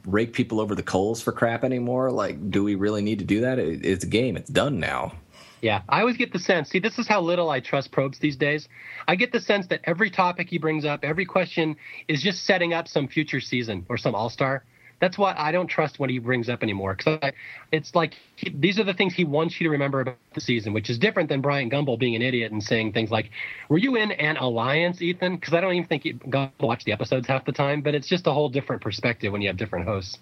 rake 0.06 0.32
people 0.32 0.60
over 0.60 0.74
the 0.74 0.82
coals 0.82 1.22
for 1.22 1.32
crap 1.32 1.64
anymore? 1.64 2.10
Like, 2.10 2.50
do 2.50 2.62
we 2.62 2.74
really 2.74 3.02
need 3.02 3.18
to 3.20 3.24
do 3.24 3.40
that? 3.40 3.58
It's 3.58 4.04
a 4.04 4.08
game. 4.08 4.36
It's 4.36 4.50
done 4.50 4.78
now. 4.78 5.12
Yeah, 5.60 5.82
I 5.88 6.00
always 6.00 6.16
get 6.16 6.32
the 6.32 6.38
sense. 6.38 6.70
See, 6.70 6.78
this 6.78 6.98
is 6.98 7.08
how 7.08 7.20
little 7.20 7.50
I 7.50 7.60
trust 7.60 7.90
Probst 7.90 8.20
these 8.20 8.36
days. 8.36 8.68
I 9.06 9.16
get 9.16 9.32
the 9.32 9.40
sense 9.40 9.66
that 9.68 9.80
every 9.84 10.10
topic 10.10 10.48
he 10.48 10.58
brings 10.58 10.84
up, 10.84 11.00
every 11.02 11.26
question 11.26 11.76
is 12.06 12.22
just 12.22 12.44
setting 12.44 12.72
up 12.72 12.88
some 12.88 13.08
future 13.08 13.40
season 13.40 13.84
or 13.88 13.96
some 13.96 14.14
all 14.14 14.30
star 14.30 14.62
that's 15.00 15.16
why 15.16 15.34
I 15.36 15.52
don't 15.52 15.68
trust 15.68 15.98
what 15.98 16.10
he 16.10 16.18
brings 16.18 16.48
up 16.48 16.62
anymore. 16.62 16.94
Because 16.94 17.32
it's 17.70 17.94
like 17.94 18.14
he, 18.36 18.50
these 18.50 18.78
are 18.78 18.84
the 18.84 18.94
things 18.94 19.14
he 19.14 19.24
wants 19.24 19.60
you 19.60 19.66
to 19.66 19.70
remember 19.70 20.00
about 20.00 20.16
the 20.34 20.40
season, 20.40 20.72
which 20.72 20.90
is 20.90 20.98
different 20.98 21.28
than 21.28 21.40
Brian 21.40 21.70
Gumbel 21.70 21.98
being 21.98 22.16
an 22.16 22.22
idiot 22.22 22.52
and 22.52 22.62
saying 22.62 22.92
things 22.92 23.10
like, 23.10 23.30
"Were 23.68 23.78
you 23.78 23.96
in 23.96 24.10
an 24.12 24.36
alliance, 24.36 25.00
Ethan?" 25.00 25.36
Because 25.36 25.54
I 25.54 25.60
don't 25.60 25.74
even 25.74 25.88
think 25.88 26.02
he 26.02 26.14
Gumbel 26.14 26.50
watched 26.60 26.84
the 26.86 26.92
episodes 26.92 27.26
half 27.26 27.44
the 27.44 27.52
time. 27.52 27.82
But 27.82 27.94
it's 27.94 28.08
just 28.08 28.26
a 28.26 28.32
whole 28.32 28.48
different 28.48 28.82
perspective 28.82 29.32
when 29.32 29.42
you 29.42 29.48
have 29.48 29.56
different 29.56 29.86
hosts. 29.86 30.18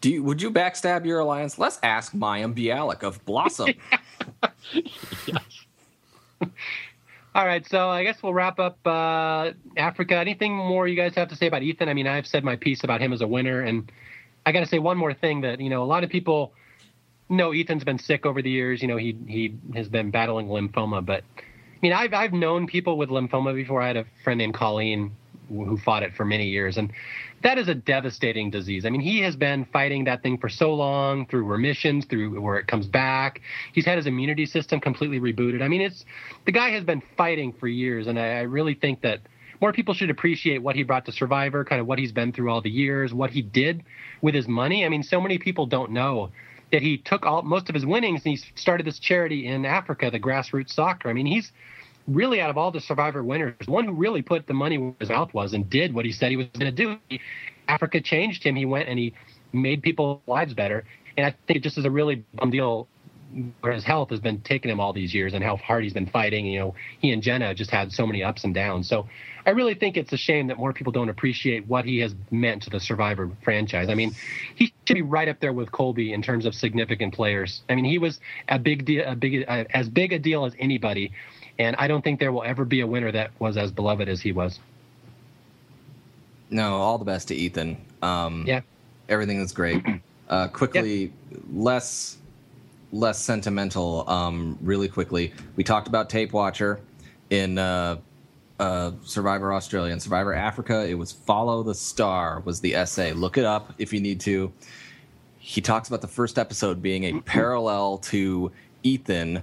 Do 0.00 0.10
you, 0.10 0.22
would 0.22 0.40
you 0.40 0.50
backstab 0.50 1.04
your 1.04 1.20
alliance? 1.20 1.58
Let's 1.58 1.78
ask 1.82 2.12
Mayim 2.12 2.54
Bialik 2.54 3.02
of 3.02 3.24
Blossom. 3.24 3.74
All 7.34 7.46
right, 7.46 7.66
so 7.68 7.88
I 7.88 8.04
guess 8.04 8.22
we'll 8.22 8.34
wrap 8.34 8.58
up 8.58 8.78
uh, 8.86 9.52
Africa. 9.76 10.16
Anything 10.16 10.56
more 10.56 10.88
you 10.88 10.96
guys 10.96 11.14
have 11.14 11.28
to 11.28 11.36
say 11.36 11.46
about 11.46 11.62
Ethan? 11.62 11.88
I 11.88 11.94
mean, 11.94 12.06
I've 12.06 12.26
said 12.26 12.44
my 12.44 12.56
piece 12.56 12.84
about 12.84 13.00
him 13.00 13.12
as 13.12 13.20
a 13.20 13.26
winner, 13.26 13.60
and 13.60 13.90
I 14.46 14.52
got 14.52 14.60
to 14.60 14.66
say 14.66 14.78
one 14.78 14.96
more 14.96 15.14
thing 15.14 15.42
that 15.42 15.60
you 15.60 15.68
know 15.68 15.82
a 15.82 15.86
lot 15.86 16.04
of 16.04 16.10
people 16.10 16.52
know 17.28 17.52
Ethan's 17.52 17.84
been 17.84 17.98
sick 17.98 18.24
over 18.24 18.40
the 18.40 18.50
years. 18.50 18.82
You 18.82 18.88
know, 18.88 18.96
he 18.96 19.16
he 19.26 19.56
has 19.74 19.88
been 19.88 20.10
battling 20.10 20.48
lymphoma, 20.48 21.04
but 21.04 21.22
I 21.38 21.78
mean, 21.82 21.92
I've 21.92 22.14
I've 22.14 22.32
known 22.32 22.66
people 22.66 22.96
with 22.96 23.08
lymphoma 23.08 23.54
before. 23.54 23.82
I 23.82 23.88
had 23.88 23.96
a 23.96 24.04
friend 24.24 24.38
named 24.38 24.54
Colleen 24.54 25.12
who 25.48 25.78
fought 25.78 26.02
it 26.02 26.14
for 26.14 26.24
many 26.24 26.48
years, 26.48 26.76
and 26.76 26.92
that 27.42 27.58
is 27.58 27.68
a 27.68 27.74
devastating 27.74 28.50
disease. 28.50 28.84
I 28.84 28.90
mean, 28.90 29.00
he 29.00 29.20
has 29.20 29.36
been 29.36 29.64
fighting 29.66 30.04
that 30.04 30.22
thing 30.22 30.38
for 30.38 30.48
so 30.48 30.74
long 30.74 31.26
through 31.26 31.44
remissions, 31.44 32.04
through 32.04 32.40
where 32.40 32.56
it 32.56 32.66
comes 32.66 32.86
back. 32.86 33.40
He's 33.72 33.84
had 33.84 33.96
his 33.96 34.06
immunity 34.06 34.46
system 34.46 34.80
completely 34.80 35.20
rebooted. 35.20 35.62
I 35.62 35.68
mean, 35.68 35.80
it's 35.80 36.04
the 36.46 36.52
guy 36.52 36.70
has 36.70 36.84
been 36.84 37.02
fighting 37.16 37.52
for 37.52 37.68
years, 37.68 38.06
and 38.06 38.18
I, 38.18 38.38
I 38.38 38.40
really 38.42 38.74
think 38.74 39.02
that 39.02 39.20
more 39.60 39.72
people 39.72 39.94
should 39.94 40.10
appreciate 40.10 40.62
what 40.62 40.76
he 40.76 40.82
brought 40.82 41.04
to 41.06 41.12
Survivor, 41.12 41.64
kind 41.64 41.80
of 41.80 41.86
what 41.86 41.98
he's 41.98 42.12
been 42.12 42.32
through 42.32 42.50
all 42.50 42.60
the 42.60 42.70
years, 42.70 43.12
what 43.12 43.30
he 43.30 43.42
did 43.42 43.82
with 44.22 44.34
his 44.34 44.46
money. 44.46 44.84
I 44.84 44.88
mean, 44.88 45.02
so 45.02 45.20
many 45.20 45.38
people 45.38 45.66
don't 45.66 45.90
know 45.90 46.30
that 46.70 46.82
he 46.82 46.98
took 46.98 47.24
all 47.24 47.42
most 47.42 47.68
of 47.68 47.74
his 47.74 47.86
winnings 47.86 48.22
and 48.24 48.36
he 48.36 48.44
started 48.54 48.86
this 48.86 48.98
charity 48.98 49.46
in 49.46 49.64
Africa, 49.64 50.10
the 50.10 50.20
grassroots 50.20 50.70
soccer. 50.70 51.08
I 51.08 51.12
mean, 51.12 51.26
he's 51.26 51.50
really 52.08 52.40
out 52.40 52.50
of 52.50 52.56
all 52.56 52.70
the 52.70 52.80
survivor 52.80 53.22
winners, 53.22 53.54
one 53.66 53.84
who 53.84 53.92
really 53.92 54.22
put 54.22 54.46
the 54.46 54.54
money 54.54 54.78
where 54.78 54.94
his 54.98 55.10
mouth 55.10 55.32
was 55.34 55.52
and 55.52 55.68
did 55.68 55.94
what 55.94 56.04
he 56.04 56.12
said 56.12 56.30
he 56.30 56.36
was 56.36 56.46
going 56.58 56.74
to 56.74 56.98
do. 57.08 57.18
Africa 57.68 58.00
changed 58.00 58.42
him. 58.42 58.56
He 58.56 58.64
went 58.64 58.88
and 58.88 58.98
he 58.98 59.14
made 59.52 59.82
people's 59.82 60.20
lives 60.26 60.54
better. 60.54 60.84
And 61.16 61.26
I 61.26 61.34
think 61.46 61.58
it 61.58 61.62
just 61.62 61.78
is 61.78 61.84
a 61.84 61.90
really 61.90 62.24
bum 62.34 62.50
deal 62.50 62.88
where 63.60 63.72
his 63.72 63.84
health 63.84 64.10
has 64.10 64.20
been 64.20 64.40
taking 64.40 64.70
him 64.70 64.80
all 64.80 64.92
these 64.92 65.12
years 65.12 65.34
and 65.34 65.44
how 65.44 65.56
hard 65.56 65.84
he's 65.84 65.92
been 65.92 66.06
fighting. 66.06 66.46
You 66.46 66.60
know, 66.60 66.74
he 66.98 67.10
and 67.10 67.22
Jenna 67.22 67.54
just 67.54 67.70
had 67.70 67.92
so 67.92 68.06
many 68.06 68.22
ups 68.22 68.44
and 68.44 68.54
downs. 68.54 68.88
So 68.88 69.06
I 69.44 69.50
really 69.50 69.74
think 69.74 69.96
it's 69.96 70.12
a 70.12 70.16
shame 70.16 70.46
that 70.46 70.56
more 70.56 70.72
people 70.72 70.92
don't 70.92 71.08
appreciate 71.08 71.66
what 71.66 71.84
he 71.84 71.98
has 71.98 72.14
meant 72.30 72.62
to 72.62 72.70
the 72.70 72.80
Survivor 72.80 73.30
franchise. 73.44 73.88
I 73.90 73.94
mean, 73.94 74.14
he 74.54 74.72
should 74.86 74.94
be 74.94 75.02
right 75.02 75.28
up 75.28 75.40
there 75.40 75.52
with 75.52 75.70
Colby 75.72 76.12
in 76.12 76.22
terms 76.22 76.46
of 76.46 76.54
significant 76.54 77.14
players. 77.14 77.62
I 77.68 77.74
mean, 77.74 77.84
he 77.84 77.98
was 77.98 78.18
a 78.48 78.58
big 78.58 78.84
deal, 78.86 79.04
a 79.06 79.14
big, 79.14 79.44
uh, 79.46 79.64
as 79.70 79.88
big 79.88 80.12
a 80.12 80.18
deal 80.18 80.44
as 80.44 80.54
anybody. 80.58 81.12
And 81.58 81.74
I 81.76 81.88
don't 81.88 82.02
think 82.02 82.20
there 82.20 82.32
will 82.32 82.44
ever 82.44 82.64
be 82.64 82.80
a 82.80 82.86
winner 82.86 83.10
that 83.12 83.30
was 83.38 83.56
as 83.56 83.72
beloved 83.72 84.08
as 84.08 84.20
he 84.20 84.32
was. 84.32 84.60
No, 86.50 86.76
all 86.76 86.98
the 86.98 87.04
best 87.04 87.28
to 87.28 87.34
Ethan. 87.34 87.76
Um, 88.00 88.44
yeah, 88.46 88.60
everything 89.08 89.40
is 89.40 89.52
great. 89.52 89.84
Uh, 90.28 90.46
quickly, 90.46 91.04
yeah. 91.30 91.38
less 91.54 92.18
less 92.92 93.18
sentimental. 93.18 94.04
Um, 94.10 94.58
really 94.60 94.86
quickly, 94.86 95.32
we 95.56 95.64
talked 95.64 95.88
about 95.88 96.10
Tape 96.10 96.34
Watcher 96.34 96.80
in 97.30 97.56
uh, 97.56 97.96
uh, 98.60 98.92
Survivor 99.04 99.54
Australia 99.54 99.92
and 99.92 100.02
Survivor 100.02 100.34
Africa. 100.34 100.86
It 100.86 100.94
was 100.94 101.12
Follow 101.12 101.62
the 101.62 101.74
Star 101.74 102.40
was 102.44 102.60
the 102.60 102.74
essay. 102.74 103.12
Look 103.12 103.38
it 103.38 103.46
up 103.46 103.72
if 103.78 103.90
you 103.92 104.00
need 104.00 104.20
to. 104.20 104.52
He 105.38 105.62
talks 105.62 105.88
about 105.88 106.02
the 106.02 106.08
first 106.08 106.38
episode 106.38 106.82
being 106.82 107.04
a 107.04 107.20
parallel 107.22 107.96
to 107.98 108.52
Ethan 108.82 109.42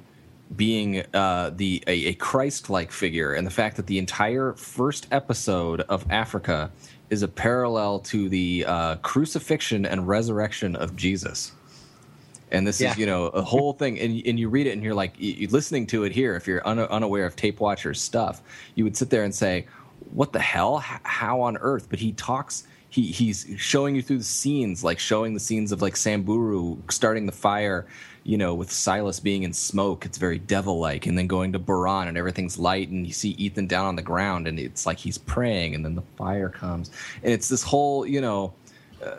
being 0.56 1.04
uh, 1.14 1.52
the 1.56 1.84
a, 1.88 2.08
a 2.08 2.14
Christ-like 2.14 2.92
figure, 2.92 3.34
and 3.34 3.48
the 3.48 3.52
fact 3.52 3.78
that 3.78 3.88
the 3.88 3.98
entire 3.98 4.54
first 4.54 5.08
episode 5.12 5.82
of 5.82 6.06
Africa 6.12 6.72
is 7.10 7.24
a 7.24 7.28
parallel 7.28 8.00
to 8.00 8.30
the 8.30 8.66
uh, 8.68 8.96
crucifixion 8.98 9.86
and 9.86 10.08
resurrection 10.08 10.76
of 10.76 10.96
Jesus. 10.96 11.52
And 12.52 12.66
this 12.66 12.80
yeah. 12.80 12.92
is, 12.92 12.98
you 12.98 13.06
know, 13.06 13.26
a 13.26 13.42
whole 13.42 13.74
thing. 13.74 14.00
And, 14.00 14.22
and 14.26 14.40
you 14.40 14.50
read 14.50 14.68
it 14.68 14.72
and 14.72 14.84
you're 14.84 14.94
like, 14.94 15.14
you're 15.18 15.50
listening 15.50 15.88
to 15.88 16.04
it 16.04 16.12
here. 16.12 16.36
If 16.36 16.48
you're 16.48 16.66
un- 16.66 16.80
unaware 16.80 17.26
of 17.26 17.36
Tape 17.36 17.60
Watcher's 17.60 18.02
stuff, 18.02 18.42
you 18.76 18.84
would 18.84 18.96
sit 18.96 19.10
there 19.10 19.24
and 19.24 19.34
say, 19.34 19.66
what 20.14 20.32
the 20.32 20.40
hell? 20.40 20.84
H- 20.84 21.00
how 21.04 21.42
on 21.42 21.58
earth? 21.58 21.88
But 21.90 22.00
he 22.00 22.14
talks, 22.14 22.66
he, 22.90 23.08
he's 23.08 23.48
showing 23.58 23.96
you 23.96 24.02
through 24.02 24.20
the 24.20 24.24
scenes, 24.24 24.84
like 24.84 25.00
showing 25.00 25.34
the 25.34 25.40
scenes 25.40 25.72
of 25.72 25.82
like 25.82 25.98
Samburu 25.98 26.78
starting 26.90 27.26
the 27.26 27.32
fire 27.32 27.88
you 28.26 28.40
know, 28.40 28.56
with 28.56 28.72
Silas 28.72 29.20
being 29.20 29.44
in 29.44 29.54
smoke, 29.54 30.04
it's 30.04 30.18
very 30.18 30.40
devil 30.40 30.80
like. 30.80 31.06
And 31.06 31.16
then 31.16 31.28
going 31.28 31.54
to 31.54 31.60
Boran 31.60 32.08
and 32.08 32.18
everything's 32.18 32.58
light, 32.58 32.90
and 32.90 33.06
you 33.06 33.14
see 33.14 33.30
Ethan 33.32 33.68
down 33.68 33.86
on 33.86 33.96
the 33.96 34.02
ground, 34.02 34.48
and 34.48 34.60
it's 34.60 34.88
like 34.88 34.98
he's 34.98 35.20
praying, 35.20 35.76
and 35.76 35.86
then 35.86 35.94
the 35.94 36.02
fire 36.18 36.50
comes. 36.50 36.90
And 37.22 37.32
it's 37.32 37.48
this 37.48 37.62
whole, 37.62 38.04
you 38.04 38.22
know, 38.22 38.52
uh, 39.06 39.18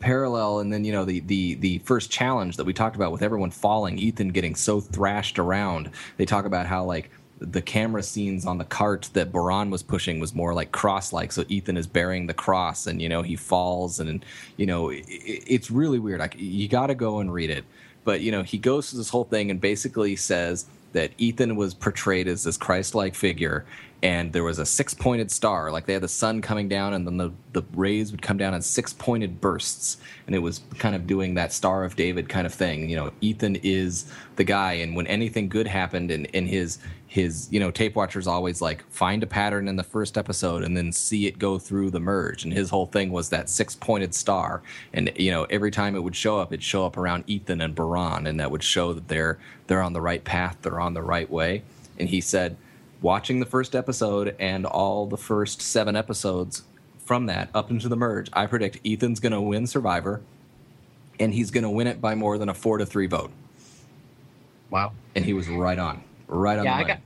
parallel. 0.00 0.60
And 0.60 0.70
then, 0.70 0.84
you 0.84 0.92
know, 0.92 1.06
the, 1.06 1.20
the, 1.20 1.54
the 1.54 1.78
first 1.78 2.10
challenge 2.10 2.58
that 2.58 2.64
we 2.64 2.74
talked 2.74 2.94
about 2.94 3.10
with 3.10 3.22
everyone 3.22 3.50
falling, 3.50 3.98
Ethan 3.98 4.28
getting 4.28 4.54
so 4.54 4.80
thrashed 4.80 5.38
around. 5.38 5.90
They 6.18 6.26
talk 6.26 6.44
about 6.44 6.66
how, 6.66 6.84
like, 6.84 7.10
the 7.38 7.62
camera 7.62 8.02
scenes 8.02 8.44
on 8.44 8.58
the 8.58 8.64
cart 8.64 9.08
that 9.14 9.32
Boran 9.32 9.70
was 9.70 9.82
pushing 9.82 10.20
was 10.20 10.34
more 10.34 10.52
like 10.54 10.72
cross 10.72 11.12
like. 11.12 11.32
So 11.32 11.44
Ethan 11.48 11.76
is 11.76 11.86
bearing 11.86 12.26
the 12.26 12.34
cross 12.34 12.86
and, 12.86 13.00
you 13.00 13.08
know, 13.08 13.22
he 13.22 13.34
falls 13.34 13.98
and, 13.98 14.24
you 14.58 14.66
know, 14.66 14.90
it, 14.90 15.04
it's 15.08 15.70
really 15.70 15.98
weird. 15.98 16.20
Like, 16.20 16.36
you 16.38 16.68
got 16.68 16.88
to 16.88 16.94
go 16.94 17.18
and 17.20 17.32
read 17.32 17.50
it. 17.50 17.64
But 18.04 18.20
you 18.20 18.32
know, 18.32 18.42
he 18.42 18.58
goes 18.58 18.90
through 18.90 18.98
this 18.98 19.10
whole 19.10 19.24
thing 19.24 19.50
and 19.50 19.60
basically 19.60 20.16
says 20.16 20.66
that 20.92 21.12
Ethan 21.18 21.56
was 21.56 21.72
portrayed 21.72 22.28
as 22.28 22.44
this 22.44 22.56
Christ-like 22.56 23.14
figure, 23.14 23.64
and 24.02 24.32
there 24.32 24.42
was 24.42 24.58
a 24.58 24.66
six-pointed 24.66 25.30
star, 25.30 25.70
like 25.70 25.86
they 25.86 25.94
had 25.94 26.02
the 26.02 26.08
sun 26.08 26.42
coming 26.42 26.68
down, 26.68 26.92
and 26.92 27.06
then 27.06 27.16
the 27.16 27.32
the 27.52 27.62
rays 27.74 28.10
would 28.10 28.20
come 28.20 28.36
down 28.36 28.52
in 28.52 28.60
six-pointed 28.60 29.40
bursts, 29.40 29.96
and 30.26 30.34
it 30.34 30.40
was 30.40 30.60
kind 30.78 30.94
of 30.94 31.06
doing 31.06 31.34
that 31.34 31.52
Star 31.52 31.84
of 31.84 31.96
David 31.96 32.28
kind 32.28 32.46
of 32.46 32.52
thing. 32.52 32.90
You 32.90 32.96
know, 32.96 33.12
Ethan 33.20 33.56
is 33.62 34.04
the 34.36 34.44
guy, 34.44 34.74
and 34.74 34.96
when 34.96 35.06
anything 35.06 35.48
good 35.48 35.66
happened 35.66 36.10
in 36.10 36.26
in 36.26 36.46
his 36.46 36.78
his 37.12 37.46
you 37.52 37.60
know 37.60 37.70
tape 37.70 37.94
watchers 37.94 38.26
always 38.26 38.62
like 38.62 38.90
find 38.90 39.22
a 39.22 39.26
pattern 39.26 39.68
in 39.68 39.76
the 39.76 39.82
first 39.82 40.16
episode 40.16 40.64
and 40.64 40.74
then 40.74 40.90
see 40.90 41.26
it 41.26 41.38
go 41.38 41.58
through 41.58 41.90
the 41.90 42.00
merge. 42.00 42.42
And 42.42 42.52
his 42.54 42.70
whole 42.70 42.86
thing 42.86 43.12
was 43.12 43.28
that 43.28 43.50
six 43.50 43.74
pointed 43.74 44.14
star. 44.14 44.62
And 44.94 45.12
you 45.16 45.30
know 45.30 45.44
every 45.44 45.70
time 45.70 45.94
it 45.94 46.02
would 46.02 46.16
show 46.16 46.38
up 46.38 46.52
it'd 46.52 46.64
show 46.64 46.86
up 46.86 46.96
around 46.96 47.24
ethan 47.26 47.60
and 47.60 47.76
Boran 47.76 48.26
and 48.26 48.40
that 48.40 48.50
would 48.50 48.62
show 48.62 48.94
that 48.94 49.08
they're 49.08 49.38
they're 49.66 49.82
on 49.82 49.92
the 49.92 50.00
right 50.00 50.24
path 50.24 50.56
they're 50.62 50.80
on 50.80 50.94
the 50.94 51.02
right 51.02 51.28
way. 51.28 51.62
And 51.98 52.08
he 52.08 52.22
said 52.22 52.56
watching 53.02 53.40
the 53.40 53.46
first 53.46 53.76
episode 53.76 54.34
and 54.38 54.64
all 54.64 55.06
the 55.06 55.18
first 55.18 55.60
seven 55.60 55.94
episodes 55.94 56.62
from 57.04 57.26
that 57.26 57.50
up 57.52 57.68
into 57.68 57.88
the 57.88 57.96
merge 57.96 58.30
i 58.32 58.46
predict 58.46 58.78
ethan's 58.86 59.18
going 59.18 59.32
to 59.32 59.40
win 59.40 59.66
survivor 59.66 60.22
and 61.20 61.34
he's 61.34 61.50
going 61.50 61.64
to 61.64 61.70
win 61.70 61.86
it 61.86 62.00
by 62.00 62.14
more 62.14 62.38
than 62.38 62.48
a 62.48 62.54
four 62.54 62.78
to 62.78 62.86
three 62.86 63.06
vote. 63.06 63.30
Wow. 64.70 64.92
And 65.14 65.24
he 65.24 65.34
was 65.34 65.48
right 65.48 65.78
on 65.78 66.02
right 66.32 66.58
on 66.58 66.64
yeah, 66.64 66.78
the 66.78 66.84
I 66.84 66.88
got, 66.88 66.98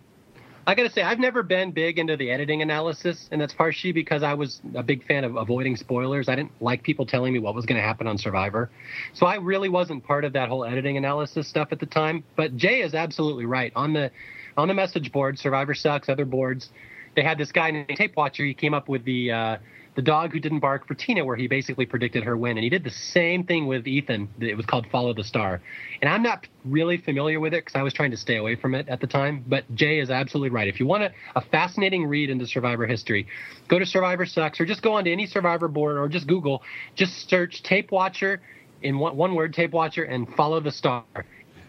I 0.69 0.75
got 0.75 0.83
to 0.83 0.91
say, 0.91 1.03
I've 1.03 1.21
never 1.21 1.45
been 1.45 1.71
big 1.71 1.99
into 1.99 2.17
the 2.17 2.31
editing 2.31 2.61
analysis, 2.61 3.29
and 3.31 3.41
that's 3.41 3.55
partially 3.55 3.93
because 3.93 4.25
I 4.25 4.35
was 4.35 4.61
a 4.75 4.83
big 4.83 5.07
fan 5.07 5.23
of 5.23 5.37
avoiding 5.37 5.77
spoilers. 5.77 6.29
I 6.29 6.35
didn't 6.35 6.61
like 6.61 6.83
people 6.83 7.07
telling 7.07 7.33
me 7.33 7.39
what 7.39 7.55
was 7.55 7.67
going 7.67 7.81
to 7.81 7.87
happen 7.87 8.09
on 8.09 8.19
Survivor. 8.19 8.69
So 9.15 9.27
I 9.27 9.37
really 9.37 9.69
wasn't 9.69 10.05
part 10.05 10.25
of 10.25 10.33
that 10.33 10.49
whole 10.49 10.65
editing 10.65 10.97
analysis 10.97 11.47
stuff 11.47 11.69
at 11.71 11.79
the 11.79 11.87
time. 11.87 12.25
But 12.35 12.57
Jay 12.57 12.81
is 12.81 12.95
absolutely 12.95 13.47
right. 13.47 13.73
On 13.77 13.93
the 13.93 14.11
on 14.57 14.67
the 14.67 14.75
message 14.75 15.13
board, 15.13 15.39
Survivor 15.39 15.75
Sucks, 15.75 16.09
other 16.09 16.25
boards, 16.25 16.71
they 17.15 17.23
had 17.23 17.39
this 17.39 17.53
guy 17.53 17.71
named 17.71 17.91
Tape 17.97 18.17
Watcher. 18.17 18.45
He 18.45 18.55
came 18.55 18.75
up 18.75 18.89
with 18.89 19.05
the 19.05 19.31
uh, 19.31 19.57
the 19.97 20.03
dog 20.03 20.33
who 20.33 20.39
didn't 20.39 20.61
bark 20.61 20.87
for 20.87 20.95
Tina, 20.95 21.25
where 21.25 21.37
he 21.37 21.49
basically 21.49 21.87
predicted 21.87 22.23
her 22.25 22.37
win. 22.37 22.59
And 22.59 22.65
he 22.65 22.69
did 22.71 22.85
the 22.85 22.91
same 22.91 23.45
thing 23.45 23.67
with 23.67 23.89
Ethan. 23.89 24.29
It 24.39 24.57
was 24.57 24.67
called 24.67 24.87
Follow 24.93 25.15
the 25.15 25.25
Star. 25.25 25.63
And 26.03 26.09
I'm 26.09 26.23
not 26.23 26.47
really 26.67 26.99
familiar 26.99 27.41
with 27.41 27.55
it 27.55 27.65
because 27.65 27.79
I 27.79 27.83
was 27.83 27.95
trying 27.95 28.11
to 28.11 28.17
stay 28.17 28.37
away 28.37 28.57
from 28.57 28.75
it 28.75 28.89
at 28.89 29.01
the 29.01 29.07
time. 29.07 29.43
But 29.49 29.65
Jay 29.75 29.99
is 29.99 30.11
absolutely 30.11 30.51
right. 30.51 30.69
If 30.69 30.79
you 30.79 30.87
want 30.87 31.05
a, 31.05 31.13
a 31.35 31.41
fascinating 31.41 32.07
read 32.07 32.29
into 32.29 32.47
Survivor 32.47 32.87
history, 32.87 33.27
go 33.69 33.79
to 33.79 33.87
Survivor 33.87 34.27
Sucks 34.27 34.61
or 34.61 34.67
just 34.67 34.83
go 34.83 34.93
onto 34.93 35.11
any 35.11 35.27
Survivor 35.27 35.67
board 35.67 35.97
or 35.97 36.09
just 36.09 36.27
Google, 36.27 36.63
just 36.95 37.29
search 37.31 37.63
Tape 37.63 37.91
Watcher 37.91 38.43
in 38.83 38.99
one, 38.99 39.17
one 39.17 39.35
word, 39.35 39.55
Tape 39.55 39.73
Watcher, 39.73 40.05
and 40.05 40.29
Follow 40.35 40.61
the 40.61 40.71
Star. 40.71 41.05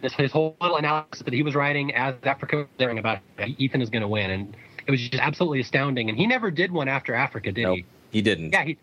This 0.02 0.14
his 0.14 0.32
whole 0.32 0.58
little 0.62 0.78
analysis 0.78 1.24
that 1.24 1.34
he 1.34 1.44
was 1.44 1.56
writing 1.56 1.96
as 1.96 2.16
Africa 2.24 2.58
was 2.58 2.68
airing 2.78 3.00
about 3.00 3.20
Ethan 3.58 3.82
is 3.82 3.90
going 3.90 4.04
to 4.04 4.08
win. 4.08 4.30
And 4.30 4.58
it 4.86 4.92
was 4.92 5.00
just 5.00 5.24
absolutely 5.24 5.62
astounding. 5.62 6.10
And 6.10 6.18
he 6.18 6.28
never 6.28 6.52
did 6.52 6.72
one 6.72 6.88
after 6.88 7.16
Africa, 7.16 7.52
did 7.52 7.64
nope. 7.64 7.78
he? 7.78 7.86
He 8.12 8.22
didn't. 8.22 8.54
Yeah, 8.54 8.64
he. 8.64 8.78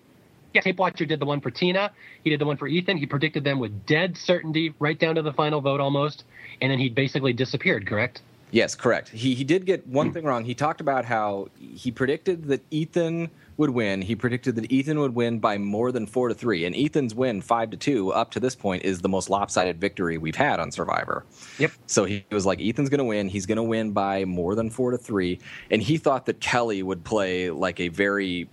Yeah, 0.52 0.60
Tape 0.60 0.78
Watcher 0.78 1.04
did 1.04 1.18
the 1.18 1.26
one 1.26 1.40
for 1.40 1.50
Tina. 1.50 1.90
He 2.22 2.30
did 2.30 2.40
the 2.40 2.44
one 2.44 2.56
for 2.56 2.68
Ethan. 2.68 2.96
He 2.96 3.06
predicted 3.06 3.42
them 3.42 3.58
with 3.58 3.86
dead 3.86 4.16
certainty, 4.16 4.72
right 4.78 4.96
down 4.96 5.16
to 5.16 5.22
the 5.22 5.32
final 5.32 5.60
vote 5.60 5.80
almost, 5.80 6.22
and 6.62 6.70
then 6.70 6.78
he 6.78 6.88
basically 6.88 7.32
disappeared. 7.32 7.88
Correct? 7.88 8.22
Yes, 8.54 8.76
correct. 8.76 9.08
He 9.08 9.34
he 9.34 9.42
did 9.42 9.66
get 9.66 9.84
one 9.84 10.08
hmm. 10.08 10.12
thing 10.12 10.24
wrong. 10.24 10.44
He 10.44 10.54
talked 10.54 10.80
about 10.80 11.04
how 11.04 11.48
he 11.58 11.90
predicted 11.90 12.44
that 12.44 12.62
Ethan 12.70 13.30
would 13.56 13.70
win. 13.70 14.00
He 14.00 14.14
predicted 14.14 14.54
that 14.54 14.70
Ethan 14.70 15.00
would 15.00 15.14
win 15.14 15.40
by 15.40 15.58
more 15.58 15.90
than 15.90 16.06
four 16.06 16.28
to 16.28 16.34
three, 16.34 16.64
and 16.64 16.74
Ethan's 16.74 17.16
win 17.16 17.40
five 17.40 17.70
to 17.70 17.76
two 17.76 18.12
up 18.12 18.30
to 18.30 18.40
this 18.40 18.54
point 18.54 18.84
is 18.84 19.00
the 19.00 19.08
most 19.08 19.28
lopsided 19.28 19.80
victory 19.80 20.18
we've 20.18 20.36
had 20.36 20.60
on 20.60 20.70
Survivor. 20.70 21.24
Yep. 21.58 21.72
So 21.86 22.04
he 22.04 22.24
was 22.30 22.46
like, 22.46 22.60
Ethan's 22.60 22.90
going 22.90 22.98
to 22.98 23.04
win. 23.04 23.28
He's 23.28 23.46
going 23.46 23.56
to 23.56 23.62
win 23.64 23.90
by 23.90 24.24
more 24.24 24.54
than 24.54 24.70
four 24.70 24.92
to 24.92 24.98
three, 24.98 25.40
and 25.70 25.82
he 25.82 25.96
thought 25.96 26.26
that 26.26 26.40
Kelly 26.40 26.82
would 26.82 27.02
play 27.02 27.50
like 27.50 27.80
a 27.80 27.88
very 27.88 28.48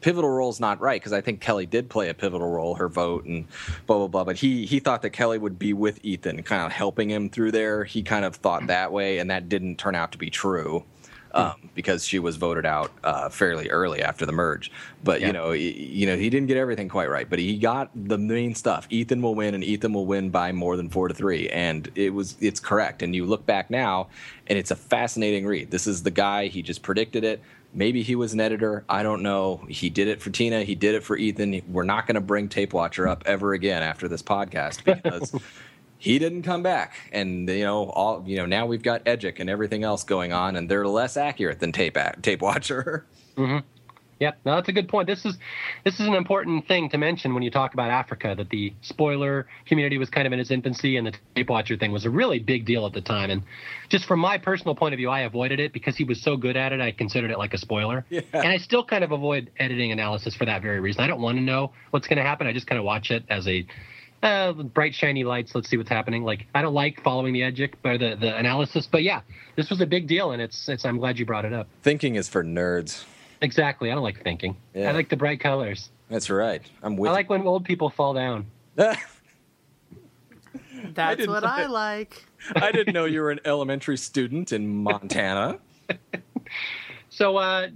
pivotal 0.00 0.30
role 0.30 0.50
is 0.50 0.60
not 0.60 0.80
right 0.80 1.00
because 1.00 1.12
I 1.12 1.20
think 1.20 1.40
Kelly 1.40 1.66
did 1.66 1.88
play 1.88 2.08
a 2.08 2.14
pivotal 2.14 2.48
role, 2.50 2.74
her 2.74 2.88
vote 2.88 3.24
and 3.24 3.46
blah 3.86 3.98
blah 3.98 4.08
blah. 4.08 4.24
But 4.24 4.36
he 4.36 4.66
he 4.66 4.80
thought 4.80 5.02
that 5.02 5.10
Kelly 5.10 5.38
would 5.38 5.58
be 5.58 5.72
with 5.72 6.04
Ethan, 6.04 6.42
kind 6.42 6.64
of 6.64 6.72
helping 6.72 7.10
him 7.10 7.28
through 7.28 7.52
there. 7.52 7.84
He 7.84 8.02
kind 8.02 8.24
of 8.24 8.36
thought 8.36 8.66
that 8.66 8.92
way, 8.92 9.18
and 9.18 9.30
that 9.30 9.48
didn't 9.48 9.76
turn 9.76 9.94
out 9.94 10.12
to 10.12 10.18
be 10.18 10.30
true. 10.30 10.84
Um, 11.32 11.70
because 11.76 12.04
she 12.04 12.18
was 12.18 12.34
voted 12.34 12.66
out 12.66 12.90
uh, 13.04 13.28
fairly 13.28 13.70
early 13.70 14.02
after 14.02 14.26
the 14.26 14.32
merge, 14.32 14.72
but 15.04 15.20
yeah. 15.20 15.28
you 15.28 15.32
know, 15.32 15.52
he, 15.52 15.70
you 15.70 16.04
know, 16.04 16.16
he 16.16 16.28
didn't 16.28 16.48
get 16.48 16.56
everything 16.56 16.88
quite 16.88 17.08
right, 17.08 17.30
but 17.30 17.38
he 17.38 17.56
got 17.56 17.88
the 17.94 18.18
main 18.18 18.56
stuff. 18.56 18.88
Ethan 18.90 19.22
will 19.22 19.36
win, 19.36 19.54
and 19.54 19.62
Ethan 19.62 19.92
will 19.92 20.06
win 20.06 20.30
by 20.30 20.50
more 20.50 20.76
than 20.76 20.88
four 20.88 21.06
to 21.06 21.14
three, 21.14 21.48
and 21.50 21.88
it 21.94 22.12
was 22.12 22.36
it's 22.40 22.58
correct. 22.58 23.00
And 23.04 23.14
you 23.14 23.26
look 23.26 23.46
back 23.46 23.70
now, 23.70 24.08
and 24.48 24.58
it's 24.58 24.72
a 24.72 24.74
fascinating 24.74 25.46
read. 25.46 25.70
This 25.70 25.86
is 25.86 26.02
the 26.02 26.10
guy 26.10 26.48
he 26.48 26.62
just 26.62 26.82
predicted 26.82 27.22
it 27.22 27.40
Maybe 27.72 28.02
he 28.02 28.16
was 28.16 28.32
an 28.32 28.40
editor. 28.40 28.84
I 28.88 29.02
don't 29.02 29.22
know. 29.22 29.64
He 29.68 29.90
did 29.90 30.08
it 30.08 30.20
for 30.20 30.30
Tina. 30.30 30.64
He 30.64 30.74
did 30.74 30.94
it 30.94 31.04
for 31.04 31.16
Ethan. 31.16 31.62
We're 31.68 31.84
not 31.84 32.06
going 32.06 32.16
to 32.16 32.20
bring 32.20 32.48
Tape 32.48 32.72
Watcher 32.72 33.06
up 33.06 33.22
ever 33.26 33.52
again 33.52 33.82
after 33.82 34.08
this 34.08 34.22
podcast 34.22 34.84
because 34.84 35.32
he 35.98 36.18
didn't 36.18 36.42
come 36.42 36.62
back. 36.62 36.94
And 37.12 37.48
you 37.48 37.64
know, 37.64 37.90
all 37.90 38.24
you 38.26 38.36
know, 38.36 38.46
now 38.46 38.66
we've 38.66 38.82
got 38.82 39.04
Edgic 39.04 39.38
and 39.38 39.48
everything 39.48 39.84
else 39.84 40.02
going 40.02 40.32
on, 40.32 40.56
and 40.56 40.68
they're 40.68 40.86
less 40.86 41.16
accurate 41.16 41.60
than 41.60 41.70
Tape 41.70 41.96
Tape 42.22 42.42
Watcher. 42.42 43.06
Mm-hmm. 43.36 43.58
Yep, 44.20 44.40
no, 44.44 44.56
that's 44.56 44.68
a 44.68 44.72
good 44.72 44.88
point. 44.88 45.06
This 45.06 45.24
is 45.24 45.38
this 45.82 45.98
is 45.98 46.06
an 46.06 46.12
important 46.12 46.68
thing 46.68 46.90
to 46.90 46.98
mention 46.98 47.32
when 47.32 47.42
you 47.42 47.50
talk 47.50 47.72
about 47.72 47.90
Africa. 47.90 48.34
That 48.36 48.50
the 48.50 48.74
spoiler 48.82 49.46
community 49.64 49.96
was 49.96 50.10
kind 50.10 50.26
of 50.26 50.32
in 50.34 50.38
its 50.38 50.50
infancy, 50.50 50.98
and 50.98 51.06
the 51.06 51.14
tape 51.34 51.48
watcher 51.48 51.78
thing 51.78 51.90
was 51.90 52.04
a 52.04 52.10
really 52.10 52.38
big 52.38 52.66
deal 52.66 52.84
at 52.84 52.92
the 52.92 53.00
time. 53.00 53.30
And 53.30 53.42
just 53.88 54.04
from 54.04 54.20
my 54.20 54.36
personal 54.36 54.74
point 54.74 54.92
of 54.92 54.98
view, 54.98 55.08
I 55.08 55.20
avoided 55.20 55.58
it 55.58 55.72
because 55.72 55.96
he 55.96 56.04
was 56.04 56.22
so 56.22 56.36
good 56.36 56.54
at 56.54 56.72
it. 56.72 56.82
I 56.82 56.92
considered 56.92 57.30
it 57.30 57.38
like 57.38 57.54
a 57.54 57.58
spoiler, 57.58 58.04
yeah. 58.10 58.20
and 58.34 58.48
I 58.48 58.58
still 58.58 58.84
kind 58.84 59.02
of 59.02 59.10
avoid 59.10 59.50
editing 59.58 59.90
analysis 59.90 60.36
for 60.36 60.44
that 60.44 60.60
very 60.60 60.80
reason. 60.80 61.02
I 61.02 61.06
don't 61.06 61.22
want 61.22 61.38
to 61.38 61.42
know 61.42 61.72
what's 61.88 62.06
going 62.06 62.18
to 62.18 62.22
happen. 62.22 62.46
I 62.46 62.52
just 62.52 62.66
kind 62.66 62.78
of 62.78 62.84
watch 62.84 63.10
it 63.10 63.24
as 63.30 63.48
a 63.48 63.66
uh, 64.22 64.52
bright 64.52 64.94
shiny 64.94 65.24
lights. 65.24 65.54
Let's 65.54 65.70
see 65.70 65.78
what's 65.78 65.88
happening. 65.88 66.24
Like 66.24 66.46
I 66.54 66.60
don't 66.60 66.74
like 66.74 67.02
following 67.02 67.32
the 67.32 67.42
edgic 67.42 67.72
or 67.86 67.96
the 67.96 68.16
the 68.20 68.36
analysis, 68.36 68.86
but 68.86 69.02
yeah, 69.02 69.22
this 69.56 69.70
was 69.70 69.80
a 69.80 69.86
big 69.86 70.08
deal, 70.08 70.32
and 70.32 70.42
it's 70.42 70.68
it's. 70.68 70.84
I'm 70.84 70.98
glad 70.98 71.18
you 71.18 71.24
brought 71.24 71.46
it 71.46 71.54
up. 71.54 71.68
Thinking 71.82 72.16
is 72.16 72.28
for 72.28 72.44
nerds. 72.44 73.06
Exactly. 73.42 73.90
I 73.90 73.94
don't 73.94 74.02
like 74.02 74.22
thinking. 74.22 74.56
Yeah. 74.74 74.90
I 74.90 74.92
like 74.92 75.08
the 75.08 75.16
bright 75.16 75.40
colors. 75.40 75.90
That's 76.08 76.30
right. 76.30 76.62
I'm 76.82 76.96
with. 76.96 77.10
I 77.10 77.14
like 77.14 77.30
when 77.30 77.46
old 77.46 77.64
people 77.64 77.90
fall 77.90 78.14
down. 78.14 78.46
That's 78.74 79.00
didn't 81.16 81.30
what 81.30 81.44
I 81.44 81.66
like. 81.66 82.24
I 82.56 82.72
didn't 82.72 82.94
know 82.94 83.04
you 83.04 83.20
were 83.20 83.30
an 83.30 83.40
elementary 83.44 83.96
student 83.96 84.52
in 84.52 84.68
Montana. 84.68 85.58
So 87.10 87.36
uh, 87.36 87.68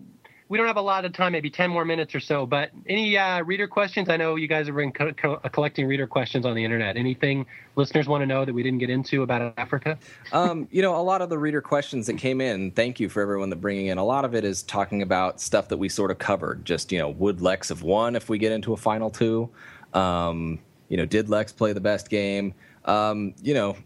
we 0.49 0.59
don't 0.59 0.67
have 0.67 0.77
a 0.77 0.83
lot 0.83 1.05
of 1.05 1.13
time, 1.13 1.33
maybe 1.33 1.49
10 1.49 1.71
more 1.71 1.85
minutes 1.85 2.15
or 2.15 2.21
so, 2.21 2.45
but 2.45 2.71
any 2.87 3.17
uh, 3.17 3.43
reader 3.43 3.67
questions? 3.67 4.11
I 4.11 4.17
know 4.17 4.37
you 4.37 4.47
guys 4.47 4.67
have 4.67 4.77
been 4.77 4.93
co- 4.93 5.13
co- 5.15 5.37
collecting 5.53 5.87
reader 5.87 6.07
questions 6.07 6.45
on 6.45 6.55
the 6.55 6.63
internet. 6.63 6.97
Anything 6.97 7.47
listeners 7.77 8.07
want 8.07 8.21
to 8.23 8.27
know 8.27 8.45
that 8.45 8.55
we 8.55 8.63
didn't 8.63 8.79
get 8.79 8.91
into 8.91 9.23
about 9.23 9.55
Africa? 9.57 9.99
um, 10.33 10.69
you 10.71 10.83
know, 10.83 10.97
a 10.97 11.01
lot 11.01 11.23
of 11.23 11.31
the 11.31 11.39
reader 11.39 11.63
questions 11.63 12.07
that 12.09 12.19
came 12.19 12.43
in, 12.43 12.71
thank 12.73 13.01
you 13.01 13.09
for 13.09 13.23
everyone 13.23 13.49
that 13.51 13.57
bringing 13.57 13.87
in. 13.87 13.97
A 13.97 14.05
lot 14.05 14.27
of 14.27 14.35
it 14.35 14.45
is 14.45 14.63
talking 14.63 15.01
about 15.01 15.41
stuff 15.41 15.69
that 15.69 15.79
we 15.79 15.89
sort 15.89 16.11
of 16.11 16.19
covered. 16.19 16.65
Just, 16.65 16.93
you 16.93 16.99
know, 16.99 17.09
would 17.09 17.41
Lex 17.41 17.71
have 17.71 17.83
won 17.83 18.15
if 18.15 18.29
we 18.29 18.37
get 18.37 18.53
into 18.53 18.75
a 18.75 18.77
final 18.77 19.09
two? 19.09 19.49
Um, 19.95 20.59
you 20.89 20.99
know, 20.99 21.07
did 21.07 21.31
Lex 21.31 21.53
play 21.53 21.73
the 21.73 21.81
best 21.81 22.11
game? 22.11 22.53
Um, 22.85 23.35
you 23.43 23.55
know, 23.55 23.77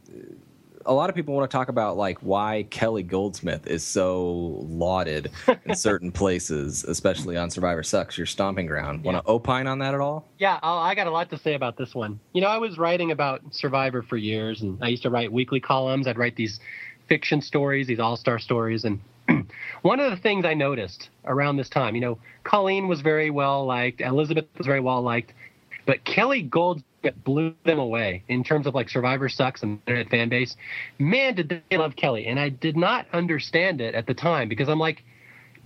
a 0.89 0.94
lot 0.94 1.10
of 1.10 1.15
people 1.15 1.35
want 1.35 1.48
to 1.48 1.55
talk 1.55 1.69
about 1.69 1.97
like 1.97 2.19
why 2.20 2.66
Kelly 2.70 3.02
Goldsmith 3.02 3.66
is 3.66 3.85
so 3.85 4.65
lauded 4.66 5.31
in 5.66 5.74
certain 5.77 6.10
places, 6.10 6.82
especially 6.85 7.36
on 7.36 7.51
Survivor 7.51 7.82
Sucks, 7.82 8.16
your 8.16 8.27
stomping 8.27 8.66
ground. 8.66 9.05
Want 9.05 9.24
to 9.24 9.31
opine 9.31 9.66
on 9.66 9.78
that 9.81 9.94
at 9.94 10.01
all? 10.01 10.27
Yeah, 10.39 10.59
i 10.62 10.89
I 10.89 10.94
got 10.94 11.06
a 11.06 11.10
lot 11.10 11.28
to 11.31 11.39
say 11.39 11.55
about 11.55 11.77
this 11.77 11.94
one. 11.94 12.19
You 12.32 12.40
know, 12.40 12.48
I 12.48 12.56
was 12.56 12.78
writing 12.78 13.10
about 13.10 13.43
Survivor 13.51 14.02
for 14.02 14.16
years, 14.16 14.62
and 14.62 14.82
I 14.82 14.89
used 14.89 15.02
to 15.02 15.10
write 15.10 15.31
weekly 15.31 15.60
columns. 15.60 16.06
I'd 16.06 16.16
write 16.16 16.36
these 16.36 16.59
fiction 17.06 17.43
stories, 17.43 17.86
these 17.86 18.01
all 18.01 18.16
star 18.16 18.39
stories. 18.39 18.85
And 18.85 19.01
one 19.82 20.01
of 20.01 20.10
the 20.10 20.16
things 20.16 20.47
I 20.47 20.55
noticed 20.55 21.10
around 21.27 21.56
this 21.56 21.69
time, 21.69 21.94
you 21.94 22.01
know, 22.01 22.19
Colleen 22.44 22.89
was 22.89 23.02
very 23.02 23.31
well 23.31 23.66
liked, 23.66 24.01
Elizabeth 24.01 24.47
was 24.56 24.66
very 24.66 24.81
well 24.81 25.02
liked, 25.02 25.35
but 25.85 26.05
Kelly 26.05 26.43
Goldsmith 26.43 26.85
blew 27.25 27.55
them 27.65 27.79
away 27.79 28.23
in 28.29 28.45
terms 28.45 28.66
of 28.66 28.75
like 28.75 28.89
Survivor 28.89 29.29
Sucks 29.29 29.62
and 29.62 29.81
internet 29.87 30.11
fan 30.11 30.29
base. 30.29 30.57
Man, 30.99 31.35
did 31.35 31.62
they 31.70 31.77
love 31.77 31.97
Kelly. 31.97 32.27
And 32.27 32.39
I 32.39 32.49
did 32.49 32.77
not 32.77 33.07
understand 33.12 33.81
it 33.81 33.95
at 33.95 34.07
the 34.07 34.15
time 34.15 34.49
because 34.49 34.69
I'm 34.69 34.79
like, 34.79 35.05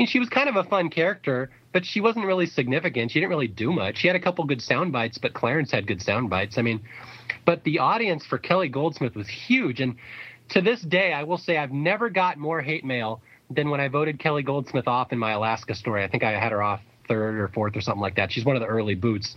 she 0.07 0.19
was 0.19 0.29
kind 0.29 0.49
of 0.49 0.57
a 0.57 0.65
fun 0.65 0.91
character, 0.91 1.51
but 1.73 1.85
she 1.85 2.01
wasn't 2.01 2.27
really 2.27 2.47
significant. 2.47 3.11
She 3.11 3.21
didn't 3.21 3.31
really 3.31 3.49
do 3.49 3.73
much. 3.73 3.99
She 3.99 4.07
had 4.07 4.17
a 4.17 4.21
couple 4.21 4.45
good 4.45 4.63
sound 4.63 4.93
bites, 4.93 5.19
but 5.19 5.35
Clarence 5.35 5.71
had 5.71 5.87
good 5.87 6.03
sound 6.03 6.31
bites. 6.31 6.59
I 6.59 6.63
mean, 6.63 6.81
but 7.45 7.63
the 7.65 7.79
audience 7.79 8.25
for 8.25 8.39
Kelly 8.39 8.69
Goldsmith 8.69 9.15
was 9.15 9.29
huge. 9.29 9.81
And 9.81 9.97
to 10.51 10.61
this 10.61 10.81
day, 10.83 11.13
I 11.13 11.25
will 11.25 11.39
say 11.39 11.57
I've 11.57 11.73
never 11.73 12.11
got 12.11 12.39
more 12.39 12.61
hate 12.61 12.85
mail 12.85 13.21
than 13.51 13.71
when 13.71 13.81
I 13.81 13.89
voted 13.89 14.19
Kelly 14.19 14.43
Goldsmith 14.43 14.89
off 14.89 15.13
in 15.13 15.19
my 15.19 15.33
Alaska 15.33 15.75
story. 15.75 16.05
I 16.05 16.09
think 16.09 16.23
I 16.23 16.33
had 16.33 16.53
her 16.53 16.63
off 16.63 16.81
third 17.09 17.39
or 17.39 17.49
fourth 17.49 17.77
or 17.77 17.81
something 17.81 18.01
like 18.01 18.17
that. 18.17 18.33
She's 18.33 18.45
one 18.45 18.57
of 18.57 18.63
the 18.63 18.69
early 18.69 18.95
boots. 18.95 19.37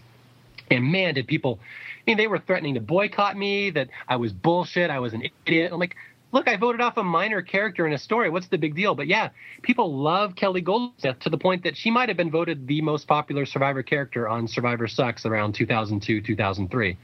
And 0.72 0.92
man, 0.92 1.14
did 1.14 1.28
people, 1.28 1.60
I 1.62 2.02
mean, 2.08 2.18
they 2.18 2.28
were 2.28 2.40
threatening 2.40 2.74
to 2.76 2.80
boycott 2.80 3.38
me, 3.38 3.70
that 3.72 3.90
I 4.08 4.16
was 4.16 4.34
bullshit, 4.34 4.90
I 4.90 5.00
was 5.00 5.14
an 5.14 5.24
idiot. 5.46 5.72
I'm 5.72 5.80
like, 5.80 5.96
look, 6.32 6.48
I 6.48 6.58
voted 6.58 6.82
off 6.82 6.98
a 6.98 7.04
minor 7.04 7.42
character 7.42 7.88
in 7.88 7.94
a 7.94 7.98
story. 7.98 8.30
What's 8.30 8.50
the 8.50 8.58
big 8.58 8.76
deal? 8.76 8.94
But 8.96 9.08
yeah, 9.08 9.30
people 9.62 9.98
love 9.98 10.36
Kelly 10.36 10.62
Goldsmith 10.62 11.20
to 11.20 11.30
the 11.30 11.38
point 11.38 11.64
that 11.64 11.78
she 11.78 11.92
might 11.92 12.10
have 12.10 12.18
been 12.18 12.32
voted 12.32 12.68
the 12.68 12.82
most 12.82 13.08
popular 13.08 13.46
Survivor 13.46 13.84
character 13.84 14.28
on 14.28 14.48
Survivor 14.48 14.88
Sucks 14.88 15.26
around 15.26 15.54
2002, 15.56 16.22
2003. 16.22 16.98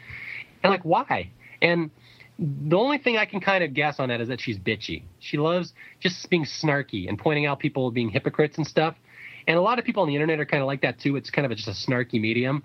And 0.63 0.71
like, 0.71 0.83
why? 0.83 1.31
And 1.61 1.91
the 2.38 2.75
only 2.75 2.97
thing 2.97 3.17
I 3.17 3.25
can 3.25 3.39
kind 3.39 3.63
of 3.63 3.73
guess 3.73 3.99
on 3.99 4.09
that 4.09 4.19
is 4.19 4.27
that 4.27 4.41
she's 4.41 4.57
bitchy. 4.57 5.03
She 5.19 5.38
loves 5.38 5.73
just 5.99 6.29
being 6.29 6.45
snarky 6.45 7.07
and 7.07 7.17
pointing 7.17 7.45
out 7.45 7.59
people 7.59 7.91
being 7.91 8.09
hypocrites 8.09 8.57
and 8.57 8.65
stuff. 8.65 8.95
And 9.47 9.57
a 9.57 9.61
lot 9.61 9.79
of 9.79 9.85
people 9.85 10.03
on 10.03 10.09
the 10.09 10.15
internet 10.15 10.39
are 10.39 10.45
kind 10.45 10.61
of 10.61 10.67
like 10.67 10.81
that 10.81 10.99
too. 10.99 11.15
It's 11.15 11.29
kind 11.29 11.45
of 11.45 11.51
a, 11.51 11.55
just 11.55 11.67
a 11.67 11.89
snarky 11.89 12.19
medium. 12.19 12.63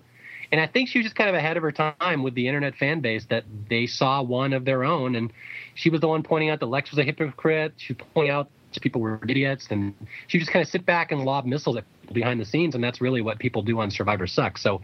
And 0.51 0.61
I 0.61 0.67
think 0.67 0.89
she 0.89 0.99
was 0.99 1.05
just 1.05 1.15
kind 1.15 1.29
of 1.29 1.35
ahead 1.35 1.57
of 1.57 1.63
her 1.63 1.71
time 1.71 2.23
with 2.23 2.35
the 2.35 2.47
internet 2.47 2.75
fan 2.75 3.01
base 3.01 3.25
that 3.29 3.43
they 3.69 3.85
saw 3.85 4.21
one 4.21 4.53
of 4.53 4.65
their 4.65 4.83
own. 4.83 5.15
And 5.15 5.33
she 5.75 5.89
was 5.89 6.01
the 6.01 6.07
one 6.07 6.23
pointing 6.23 6.49
out 6.49 6.59
that 6.59 6.67
Lex 6.67 6.91
was 6.91 6.99
a 6.99 7.03
hypocrite. 7.03 7.73
She 7.77 7.93
was 7.93 8.05
pointing 8.13 8.31
out 8.31 8.49
people 8.81 9.01
were 9.01 9.19
idiots. 9.27 9.67
And 9.71 9.93
she 10.27 10.37
just 10.37 10.51
kind 10.51 10.61
of 10.61 10.69
sit 10.69 10.85
back 10.85 11.11
and 11.11 11.23
lob 11.23 11.45
missiles 11.45 11.77
behind 12.13 12.39
the 12.39 12.45
scenes. 12.45 12.75
And 12.75 12.83
that's 12.83 13.01
really 13.01 13.21
what 13.21 13.39
people 13.39 13.61
do 13.63 13.79
on 13.79 13.89
Survivor 13.89 14.27
Sucks. 14.27 14.61
So 14.61 14.81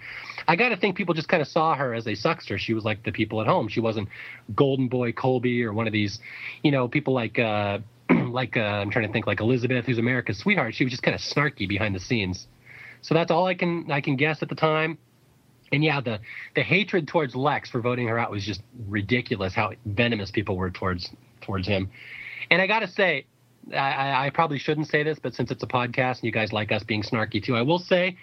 I 0.48 0.56
got 0.56 0.70
to 0.70 0.78
think 0.78 0.96
people 0.96 1.14
just 1.14 1.28
kind 1.28 1.42
of 1.42 1.48
saw 1.48 1.76
her 1.76 1.94
as 1.94 2.08
a 2.08 2.12
suckster. 2.12 2.58
She 2.58 2.74
was 2.74 2.84
like 2.84 3.04
the 3.04 3.12
people 3.12 3.40
at 3.42 3.48
home. 3.48 3.68
She 3.68 3.80
wasn't 3.80 4.10
Golden 4.56 4.88
Boy 4.88 5.12
Colby 5.12 5.64
or 5.64 5.74
one 5.74 5.86
of 5.86 5.94
these, 5.94 6.20
you 6.64 6.72
know, 6.72 6.88
people 6.88 7.14
like, 7.14 7.38
uh, 7.38 7.80
like 8.10 8.58
uh, 8.58 8.62
I'm 8.62 8.90
trying 8.90 9.08
to 9.08 9.14
think 9.14 9.28
like 9.28 9.40
Elizabeth, 9.40 9.86
who's 9.86 10.00
America's 10.00 10.40
sweetheart. 10.40 10.76
She 10.76 10.84
was 10.84 10.92
just 10.92 11.04
kind 11.04 11.16
of 11.16 11.22
snarky 11.22 11.68
behind 11.68 11.96
the 11.96 12.00
scenes. 12.00 12.48
So 13.02 13.14
that's 13.14 13.32
all 13.32 13.46
I 13.46 13.54
can 13.54 13.92
I 13.92 14.02
can 14.02 14.16
guess 14.16 14.42
at 14.42 14.50
the 14.50 14.56
time. 14.56 14.98
And 15.74 15.84
yeah, 15.84 16.00
the 16.00 16.20
the 16.56 16.62
hatred 16.62 17.08
towards 17.08 17.36
Lex 17.36 17.70
for 17.70 17.82
voting 17.82 18.08
her 18.08 18.20
out 18.20 18.30
was 18.30 18.46
just 18.46 18.62
ridiculous. 18.88 19.56
How 19.56 19.72
venomous 19.86 20.30
people 20.30 20.56
were 20.56 20.70
towards 20.70 21.10
towards 21.42 21.68
him. 21.68 21.90
And 22.52 22.62
I 22.62 22.68
got 22.68 22.80
to 22.80 22.88
say, 22.88 23.26
I, 23.74 24.28
I 24.28 24.30
probably 24.30 24.60
shouldn't 24.60 24.88
say 24.88 25.02
this, 25.02 25.18
but 25.20 25.34
since 25.34 25.50
it's 25.50 25.64
a 25.64 25.68
podcast 25.68 26.18
and 26.18 26.26
you 26.26 26.32
guys 26.32 26.54
like 26.54 26.72
us 26.72 26.84
being 26.84 27.02
snarky 27.02 27.44
too, 27.44 27.56
I 27.56 27.64
will 27.64 27.80
say, 27.80 28.16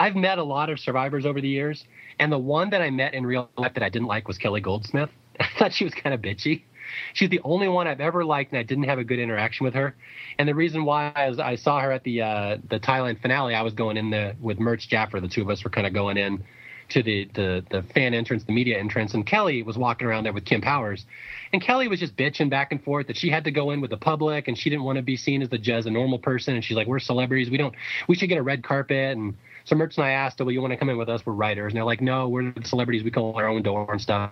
I've 0.00 0.16
met 0.16 0.38
a 0.38 0.42
lot 0.42 0.68
of 0.68 0.80
survivors 0.80 1.24
over 1.24 1.40
the 1.40 1.48
years, 1.48 1.84
and 2.18 2.32
the 2.32 2.38
one 2.38 2.70
that 2.70 2.82
I 2.82 2.90
met 2.90 3.14
in 3.14 3.24
real 3.24 3.48
life 3.56 3.74
that 3.74 3.84
I 3.84 3.88
didn't 3.88 4.08
like 4.08 4.26
was 4.26 4.36
Kelly 4.36 4.60
Goldsmith. 4.60 5.10
I 5.40 5.46
thought 5.58 5.72
she 5.72 5.84
was 5.84 5.94
kind 5.94 6.12
of 6.12 6.20
bitchy. 6.20 6.64
She's 7.12 7.30
the 7.30 7.40
only 7.44 7.68
one 7.68 7.86
I've 7.86 8.00
ever 8.00 8.24
liked, 8.24 8.50
and 8.50 8.58
I 8.58 8.64
didn't 8.64 8.84
have 8.84 8.98
a 8.98 9.04
good 9.04 9.20
interaction 9.20 9.64
with 9.64 9.74
her. 9.74 9.94
And 10.38 10.48
the 10.48 10.54
reason 10.54 10.84
why 10.84 11.12
is 11.30 11.38
I 11.38 11.54
saw 11.54 11.80
her 11.80 11.92
at 11.92 12.02
the 12.02 12.22
uh, 12.22 12.56
the 12.68 12.80
Thailand 12.80 13.22
finale. 13.22 13.54
I 13.54 13.62
was 13.62 13.74
going 13.74 13.96
in 13.96 14.10
the 14.10 14.34
with 14.40 14.58
Merch 14.58 14.88
Jaffer. 14.88 15.20
The 15.20 15.28
two 15.28 15.42
of 15.42 15.50
us 15.50 15.62
were 15.62 15.70
kind 15.70 15.86
of 15.86 15.92
going 15.92 16.16
in 16.16 16.44
to 16.88 17.02
the, 17.02 17.28
the 17.34 17.64
the 17.70 17.82
fan 17.94 18.14
entrance, 18.14 18.44
the 18.44 18.52
media 18.52 18.78
entrance, 18.78 19.14
and 19.14 19.26
Kelly 19.26 19.62
was 19.62 19.76
walking 19.76 20.06
around 20.06 20.24
there 20.24 20.32
with 20.32 20.44
Kim 20.44 20.60
Powers, 20.60 21.04
and 21.52 21.60
Kelly 21.60 21.88
was 21.88 21.98
just 21.98 22.16
bitching 22.16 22.48
back 22.48 22.70
and 22.70 22.82
forth 22.82 23.08
that 23.08 23.16
she 23.16 23.28
had 23.28 23.44
to 23.44 23.50
go 23.50 23.70
in 23.70 23.80
with 23.80 23.90
the 23.90 23.96
public, 23.96 24.48
and 24.48 24.56
she 24.56 24.70
didn't 24.70 24.84
want 24.84 24.96
to 24.96 25.02
be 25.02 25.16
seen 25.16 25.42
as 25.42 25.48
the 25.48 25.72
as 25.72 25.86
a 25.86 25.90
normal 25.90 26.18
person, 26.18 26.54
and 26.54 26.64
she's 26.64 26.76
like, 26.76 26.86
"We're 26.86 27.00
celebrities, 27.00 27.50
we 27.50 27.56
don't, 27.56 27.74
we 28.08 28.14
should 28.14 28.28
get 28.28 28.38
a 28.38 28.42
red 28.42 28.62
carpet." 28.62 29.16
And 29.16 29.34
so 29.64 29.74
Merch 29.74 29.96
and 29.96 30.06
I 30.06 30.10
asked, 30.10 30.38
"Well, 30.38 30.50
you 30.50 30.60
want 30.60 30.72
to 30.72 30.76
come 30.76 30.88
in 30.88 30.96
with 30.96 31.08
us? 31.08 31.24
We're 31.26 31.32
writers," 31.32 31.72
and 31.72 31.76
they're 31.76 31.84
like, 31.84 32.00
"No, 32.00 32.28
we're 32.28 32.52
the 32.52 32.64
celebrities. 32.64 33.02
We 33.02 33.10
call 33.10 33.34
our 33.36 33.48
own 33.48 33.62
door 33.62 33.90
and 33.90 34.00
stuff." 34.00 34.30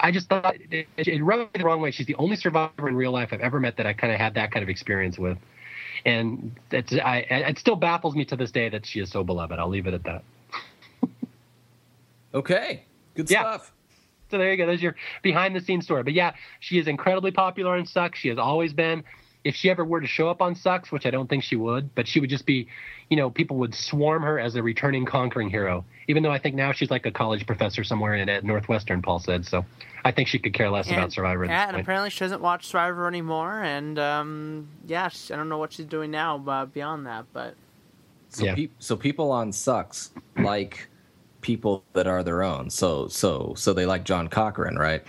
I 0.00 0.12
just 0.12 0.28
thought 0.28 0.54
it, 0.70 0.86
it, 0.96 1.22
rubbed 1.22 1.52
me 1.54 1.58
the 1.58 1.64
wrong 1.64 1.80
way. 1.80 1.90
She's 1.90 2.06
the 2.06 2.14
only 2.16 2.36
survivor 2.36 2.88
in 2.88 2.94
real 2.94 3.10
life 3.10 3.30
I've 3.32 3.40
ever 3.40 3.58
met 3.58 3.76
that 3.78 3.86
I 3.86 3.92
kind 3.92 4.12
of 4.12 4.20
had 4.20 4.34
that 4.34 4.52
kind 4.52 4.62
of 4.62 4.68
experience 4.68 5.18
with, 5.18 5.38
and 6.04 6.58
I, 6.72 7.24
it 7.28 7.58
still 7.58 7.76
baffles 7.76 8.14
me 8.14 8.24
to 8.26 8.36
this 8.36 8.50
day 8.50 8.68
that 8.68 8.86
she 8.86 9.00
is 9.00 9.10
so 9.10 9.22
beloved. 9.24 9.58
I'll 9.58 9.68
leave 9.68 9.86
it 9.86 9.94
at 9.94 10.04
that. 10.04 10.22
Okay, 12.34 12.84
good 13.14 13.30
Yeah. 13.30 13.40
stuff. 13.40 13.72
So 14.30 14.36
there 14.36 14.50
you 14.50 14.58
go. 14.58 14.66
There's 14.66 14.82
your 14.82 14.94
behind 15.22 15.56
the 15.56 15.60
scenes 15.60 15.84
story. 15.84 16.02
But 16.02 16.12
yeah, 16.12 16.34
she 16.60 16.78
is 16.78 16.86
incredibly 16.86 17.30
popular 17.30 17.76
on 17.76 17.86
Sucks. 17.86 18.18
She 18.18 18.28
has 18.28 18.38
always 18.38 18.72
been. 18.72 19.04
If 19.44 19.54
she 19.54 19.70
ever 19.70 19.84
were 19.84 20.00
to 20.00 20.06
show 20.06 20.28
up 20.28 20.42
on 20.42 20.54
Sucks, 20.54 20.92
which 20.92 21.06
I 21.06 21.10
don't 21.10 21.28
think 21.30 21.44
she 21.44 21.56
would, 21.56 21.94
but 21.94 22.06
she 22.06 22.20
would 22.20 22.28
just 22.28 22.44
be, 22.44 22.68
you 23.08 23.16
know, 23.16 23.30
people 23.30 23.56
would 23.58 23.74
swarm 23.74 24.22
her 24.22 24.38
as 24.38 24.56
a 24.56 24.62
returning 24.62 25.06
conquering 25.06 25.48
hero. 25.48 25.84
Even 26.08 26.22
though 26.22 26.32
I 26.32 26.38
think 26.38 26.56
now 26.56 26.72
she's 26.72 26.90
like 26.90 27.06
a 27.06 27.10
college 27.10 27.46
professor 27.46 27.84
somewhere 27.84 28.14
in 28.16 28.28
at 28.28 28.44
Northwestern, 28.44 29.00
Paul 29.00 29.20
said. 29.20 29.46
So 29.46 29.64
I 30.04 30.10
think 30.10 30.28
she 30.28 30.38
could 30.38 30.52
care 30.52 30.68
less 30.68 30.90
about 30.90 31.12
Survivor. 31.12 31.46
Yeah, 31.46 31.68
and 31.68 31.76
apparently 31.78 32.10
she 32.10 32.18
doesn't 32.20 32.42
watch 32.42 32.66
Survivor 32.66 33.06
anymore. 33.06 33.62
And 33.62 33.98
um, 33.98 34.68
yeah, 34.86 35.08
she, 35.08 35.32
I 35.32 35.36
don't 35.36 35.48
know 35.48 35.58
what 35.58 35.72
she's 35.72 35.86
doing 35.86 36.10
now 36.10 36.44
uh, 36.46 36.66
beyond 36.66 37.06
that, 37.06 37.24
but 37.32 37.54
So, 38.28 38.44
Yeah. 38.44 38.54
peop 38.54 38.72
so 38.80 38.96
people 38.96 39.30
on 39.30 39.52
sucks 39.52 40.10
like 40.36 40.88
people 41.48 41.82
that 41.94 42.06
are 42.06 42.22
their 42.22 42.42
own. 42.42 42.68
So 42.68 43.08
so 43.08 43.54
so 43.56 43.72
they 43.72 43.86
like 43.86 44.04
John 44.04 44.28
Cochran, 44.28 44.76
right? 44.76 45.02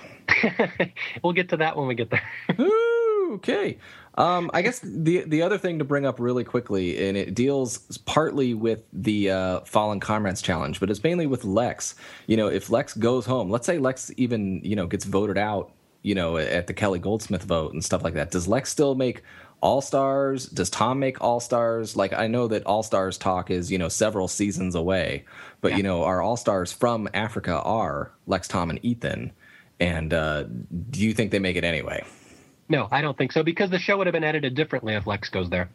we'll 1.23 1.33
get 1.33 1.49
to 1.49 1.57
that 1.57 1.75
when 1.75 1.85
we 1.85 1.95
get 1.95 2.09
there. 2.09 2.23
Ooh, 2.61 3.31
okay. 3.33 3.77
Um, 4.15 4.49
I 4.53 4.61
guess 4.61 4.79
the 4.81 5.25
the 5.25 5.41
other 5.41 5.57
thing 5.57 5.79
to 5.79 5.85
bring 5.85 6.05
up 6.05 6.17
really 6.17 6.45
quickly, 6.45 7.09
and 7.09 7.17
it 7.17 7.35
deals 7.35 7.97
partly 8.05 8.53
with 8.53 8.83
the 8.93 9.31
uh, 9.31 9.59
Fallen 9.65 9.99
Comrades 9.99 10.41
challenge, 10.41 10.79
but 10.79 10.89
it's 10.89 11.03
mainly 11.03 11.27
with 11.27 11.43
Lex. 11.43 11.95
You 12.27 12.37
know, 12.37 12.47
if 12.47 12.69
Lex 12.69 12.93
goes 12.93 13.25
home, 13.25 13.49
let's 13.49 13.65
say 13.65 13.77
Lex 13.77 14.09
even 14.15 14.61
you 14.63 14.77
know 14.77 14.87
gets 14.87 15.03
voted 15.03 15.37
out, 15.37 15.73
you 16.03 16.15
know, 16.15 16.37
at 16.37 16.67
the 16.67 16.73
Kelly 16.73 16.99
Goldsmith 16.99 17.43
vote 17.43 17.73
and 17.73 17.83
stuff 17.83 18.01
like 18.01 18.13
that. 18.13 18.31
Does 18.31 18.47
Lex 18.47 18.69
still 18.69 18.95
make 18.95 19.23
All 19.61 19.81
Stars? 19.81 20.45
Does 20.45 20.69
Tom 20.69 20.99
make 20.99 21.21
All 21.21 21.39
Stars? 21.39 21.95
Like 21.95 22.13
I 22.13 22.27
know 22.27 22.47
that 22.47 22.65
All 22.65 22.83
Stars 22.83 23.17
talk 23.17 23.51
is 23.51 23.71
you 23.71 23.77
know 23.77 23.89
several 23.89 24.27
seasons 24.27 24.75
away, 24.75 25.25
but 25.61 25.77
you 25.77 25.83
know 25.83 26.03
our 26.03 26.21
All 26.21 26.37
Stars 26.37 26.71
from 26.71 27.09
Africa 27.13 27.61
are 27.61 28.11
Lex, 28.27 28.47
Tom, 28.47 28.69
and 28.69 28.83
Ethan. 28.83 29.31
And 29.79 30.13
uh, 30.13 30.43
do 30.43 30.99
you 30.99 31.13
think 31.13 31.31
they 31.31 31.39
make 31.39 31.55
it 31.55 31.63
anyway? 31.63 32.03
no, 32.69 32.87
I 32.91 33.01
don't 33.01 33.17
think 33.17 33.31
so 33.31 33.43
because 33.43 33.71
the 33.71 33.79
show 33.79 33.97
would 33.97 34.07
have 34.07 34.13
been 34.13 34.23
edited 34.23 34.55
differently 34.55 34.93
if 34.93 35.07
Lex 35.07 35.29
goes 35.29 35.49
there. 35.49 35.69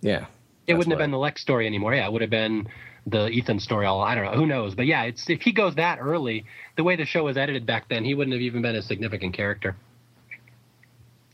Yeah. 0.00 0.26
It 0.66 0.74
wouldn't 0.74 0.92
have 0.92 0.98
been 0.98 1.12
the 1.12 1.18
Lex 1.18 1.40
story 1.40 1.66
anymore. 1.66 1.94
Yeah, 1.94 2.06
it 2.06 2.12
would 2.12 2.22
have 2.22 2.30
been 2.30 2.68
the 3.06 3.28
Ethan 3.28 3.60
story. 3.60 3.86
All 3.86 4.00
I 4.00 4.14
don't 4.14 4.24
know. 4.24 4.32
Who 4.32 4.46
knows? 4.46 4.74
But 4.74 4.86
yeah, 4.86 5.04
it's 5.04 5.30
if 5.30 5.42
he 5.42 5.52
goes 5.52 5.76
that 5.76 5.98
early, 6.00 6.44
the 6.76 6.84
way 6.84 6.96
the 6.96 7.04
show 7.04 7.24
was 7.24 7.36
edited 7.36 7.66
back 7.66 7.88
then, 7.88 8.04
he 8.04 8.14
wouldn't 8.14 8.32
have 8.34 8.42
even 8.42 8.62
been 8.62 8.76
a 8.76 8.82
significant 8.82 9.34
character. 9.34 9.76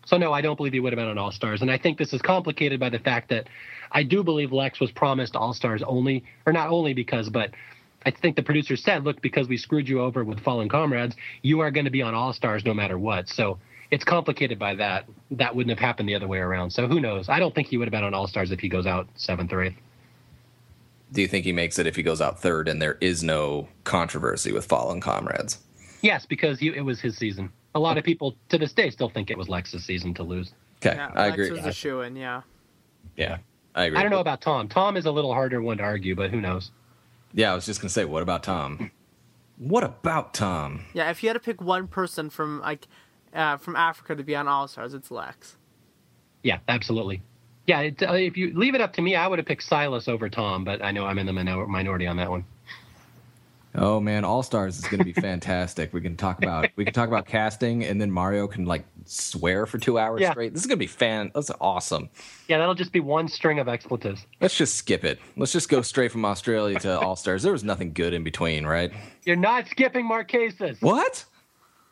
So 0.09 0.17
no, 0.17 0.33
I 0.33 0.41
don't 0.41 0.57
believe 0.57 0.73
he 0.73 0.81
would 0.81 0.95
have 0.95 0.97
been 0.97 1.09
on 1.09 1.19
All 1.19 1.31
Stars, 1.31 1.61
and 1.61 1.71
I 1.71 1.77
think 1.77 1.99
this 1.99 2.15
is 2.15 2.23
complicated 2.23 2.81
by 2.81 2.89
the 2.89 2.99
fact 2.99 3.29
that 3.29 3.47
I 3.93 4.03
do 4.03 4.25
believe 4.25 4.53
Lex 4.53 4.81
was 4.81 4.91
promised 4.91 5.37
All 5.37 5.53
Stars 5.53 5.83
only, 5.83 6.25
or 6.47 6.53
not 6.55 6.71
only 6.71 6.95
because, 6.95 7.29
but 7.29 7.51
I 8.07 8.11
think 8.11 8.35
the 8.35 8.43
producer 8.43 8.75
said, 8.75 9.05
look, 9.05 9.21
because 9.21 9.49
we 9.49 9.59
screwed 9.59 9.87
you 9.87 10.01
over 10.01 10.25
with 10.25 10.41
Fallen 10.41 10.71
Comrades, 10.71 11.15
you 11.43 11.61
are 11.61 11.71
going 11.71 11.85
to 11.85 11.91
be 11.91 12.01
on 12.01 12.15
All 12.15 12.33
Stars 12.33 12.65
no 12.65 12.73
matter 12.73 12.99
what. 12.99 13.29
So 13.29 13.59
it's 13.91 14.03
complicated 14.03 14.59
by 14.59 14.77
that. 14.77 15.05
That 15.33 15.55
wouldn't 15.55 15.79
have 15.79 15.85
happened 15.85 16.09
the 16.09 16.15
other 16.15 16.27
way 16.27 16.39
around. 16.39 16.71
So 16.71 16.87
who 16.87 17.01
knows? 17.01 17.29
I 17.29 17.39
don't 17.39 17.55
think 17.55 17.69
he 17.69 17.77
would 17.77 17.87
have 17.87 17.93
been 17.93 18.05
on 18.05 18.15
All 18.15 18.27
Stars 18.27 18.51
if 18.51 18.61
he 18.61 18.71
goes 18.71 18.87
out 18.87 19.09
seventh 19.17 19.53
or 19.53 19.63
eighth. 19.63 19.77
Do 21.13 21.21
you 21.21 21.29
think 21.29 21.45
he 21.45 21.53
makes 21.53 21.79
it 21.79 21.87
if 21.87 21.97
he 21.97 22.03
goes 22.03 22.23
out 22.23 22.41
third 22.41 22.67
and 22.67 22.81
there 22.81 22.97
is 23.03 23.23
no 23.23 23.69
controversy 23.85 24.53
with 24.53 24.65
Fallen 24.65 25.03
Comrades? 25.03 25.59
Yes, 26.01 26.25
because 26.25 26.59
he, 26.59 26.69
it 26.69 26.83
was 26.83 26.99
his 26.99 27.19
season. 27.19 27.51
A 27.79 27.81
lot 27.81 27.97
of 27.97 28.03
people 28.03 28.35
to 28.49 28.59
this 28.59 28.73
day 28.73 28.91
still 28.91 29.09
think 29.09 29.31
it 29.31 29.39
was 29.39 29.49
Lex's 29.49 29.85
season 29.85 30.13
to 30.15 30.25
lose. 30.25 30.53
Okay, 30.85 30.97
Yeah, 30.97 31.13
I 31.15 31.27
Lex 31.29 31.35
agree. 31.35 31.51
was 31.53 31.65
a 31.65 31.73
shoe 31.73 32.01
in, 32.01 32.17
yeah. 32.17 32.43
yeah, 33.17 33.39
I 33.77 33.85
agree. 33.85 33.99
I 33.99 34.03
don't 34.03 34.11
know 34.11 34.19
about 34.19 34.41
Tom. 34.41 34.67
Tom 34.69 34.97
is 34.97 35.07
a 35.07 35.13
little 35.13 35.33
harder 35.33 35.63
one 35.63 35.77
to 35.79 35.85
argue, 35.85 36.17
but 36.17 36.31
who 36.31 36.41
knows? 36.41 36.73
Yeah, 37.33 37.53
I 37.53 37.55
was 37.55 37.67
just 37.67 37.81
gonna 37.81 37.89
say, 37.91 38.05
what 38.05 38.23
about 38.25 38.43
Tom? 38.43 38.91
What 39.59 39.85
about 39.85 40.35
Tom? 40.35 40.87
Yeah, 40.93 41.09
if 41.11 41.23
you 41.23 41.29
had 41.29 41.35
to 41.35 41.41
pick 41.41 41.61
one 41.61 41.87
person 41.87 42.31
from 42.31 42.61
like 42.61 42.89
uh, 43.33 43.57
from 43.59 43.77
Africa 43.77 44.17
to 44.17 44.25
be 44.25 44.35
on 44.35 44.49
All 44.49 44.67
Stars, 44.67 44.93
it's 44.93 45.11
Lex. 45.13 45.57
Yeah, 46.43 46.59
absolutely. 46.69 47.23
Yeah, 47.67 47.81
it, 47.81 48.03
uh, 48.03 48.15
if 48.15 48.37
you 48.37 48.53
leave 48.57 48.75
it 48.75 48.81
up 48.81 48.93
to 48.95 49.03
me, 49.03 49.15
I 49.15 49.29
would 49.29 49.39
have 49.39 49.47
picked 49.47 49.63
Silas 49.63 50.09
over 50.09 50.29
Tom, 50.29 50.65
but 50.65 50.83
I 50.83 50.91
know 50.91 51.07
I'm 51.07 51.19
in 51.19 51.27
the 51.27 51.33
minor- 51.33 51.67
minority 51.67 52.07
on 52.09 52.17
that 52.17 52.31
one. 52.31 52.45
Oh 53.75 54.01
man, 54.01 54.25
All 54.25 54.43
Stars 54.43 54.79
is 54.79 54.85
going 54.87 54.99
to 54.99 55.05
be 55.05 55.13
fantastic. 55.21 55.93
We 55.93 56.01
can 56.01 56.17
talk 56.17 56.39
about 56.43 56.71
we 56.77 56.85
can 56.85 56.95
talk 56.95 57.09
about 57.09 57.27
casting, 57.27 57.85
and 57.85 58.01
then 58.01 58.11
Mario 58.11 58.47
can 58.47 58.65
like 58.65 58.85
swear 59.05 59.67
for 59.67 59.79
two 59.79 59.99
hours 59.99 60.21
Yeah. 60.23 60.31
straight. 60.33 60.53
This 60.53 60.63
is 60.63 60.67
going 60.67 60.77
to 60.79 60.83
be 60.83 60.87
fan. 60.87 61.31
That's 61.35 61.51
awesome. 61.61 62.09
Yeah, 62.49 62.59
that'll 62.59 62.75
just 62.75 62.93
be 62.93 63.01
one 63.01 63.29
string 63.29 63.59
of 63.59 63.69
expletives. 63.69 64.27
Let's 64.41 64.57
just 64.57 64.77
skip 64.77 65.05
it. 65.05 65.19
Let's 65.37 65.53
just 65.53 65.69
go 65.69 65.83
straight 65.83 66.13
from 66.13 66.25
Australia 66.25 66.79
to 66.81 66.99
All 66.99 67.15
Stars. 67.17 67.43
There 67.43 67.53
was 67.53 67.65
nothing 67.65 67.93
good 67.93 68.15
in 68.15 68.25
between, 68.25 68.67
right? 68.67 68.91
You're 69.25 69.37
not 69.37 69.67
skipping 69.69 70.07
Marquesas. 70.09 70.81
What? 70.81 71.25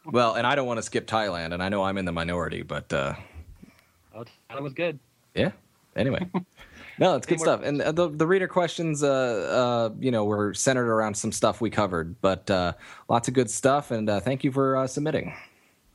Well, 0.07 0.35
and 0.35 0.47
I 0.47 0.55
don't 0.55 0.67
want 0.67 0.79
to 0.79 0.83
skip 0.83 1.07
Thailand, 1.07 1.53
and 1.53 1.63
I 1.63 1.69
know 1.69 1.83
I'm 1.83 1.99
in 1.99 2.05
the 2.05 2.13
minority, 2.13 2.63
but 2.63 2.93
uh, 2.93 3.15
Oh, 4.15 4.25
that 4.49 4.63
was 4.63 4.73
good. 4.73 4.99
yeah. 5.35 5.51
Anyway, 5.95 6.27
no, 6.99 7.17
it's 7.17 7.27
good 7.27 7.41
stuff. 7.41 7.63
And 7.63 7.81
uh, 7.83 7.93
the 7.93 8.09
the 8.09 8.27
reader 8.27 8.49
questions, 8.49 9.03
uh, 9.03 9.09
uh, 9.09 9.95
you 9.99 10.11
know, 10.11 10.25
were 10.25 10.55
centered 10.55 10.89
around 10.89 11.17
some 11.17 11.33
stuff 11.33 11.61
we 11.61 11.71
covered, 11.71 12.21
but 12.21 12.51
uh, 12.51 12.73
lots 13.09 13.29
of 13.29 13.35
good 13.35 13.51
stuff. 13.51 13.91
And 13.91 14.09
uh, 14.09 14.21
thank 14.21 14.45
you 14.45 14.53
for 14.53 14.77
uh, 14.77 14.87
submitting. 14.87 15.35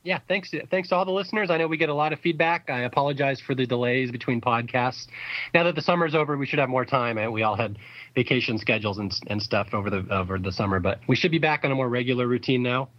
Yeah, 0.04 0.20
thanks. 0.28 0.52
Thanks 0.72 0.90
to 0.90 0.96
all 0.96 1.06
the 1.06 1.12
listeners. 1.12 1.52
I 1.52 1.58
know 1.58 1.68
we 1.68 1.78
get 1.78 1.90
a 1.90 1.94
lot 1.94 2.12
of 2.12 2.20
feedback. 2.20 2.72
I 2.72 2.82
apologize 2.82 3.40
for 3.40 3.54
the 3.54 3.68
delays 3.68 4.10
between 4.12 4.42
podcasts. 4.42 5.06
Now 5.54 5.64
that 5.64 5.76
the 5.76 5.82
summer's 5.82 6.16
over, 6.16 6.38
we 6.38 6.48
should 6.48 6.58
have 6.58 6.70
more 6.70 6.86
time. 6.86 7.20
And 7.20 7.32
we 7.32 7.44
all 7.44 7.56
had 7.56 7.78
vacation 8.16 8.58
schedules 8.58 8.98
and, 8.98 9.14
and 9.28 9.42
stuff 9.42 9.74
over 9.74 9.92
the 9.92 10.06
over 10.10 10.40
the 10.40 10.52
summer, 10.52 10.80
but 10.80 11.00
we 11.08 11.16
should 11.16 11.32
be 11.32 11.38
back 11.38 11.64
on 11.64 11.72
a 11.72 11.76
more 11.76 11.88
regular 11.88 12.26
routine 12.28 12.64
now. 12.64 12.90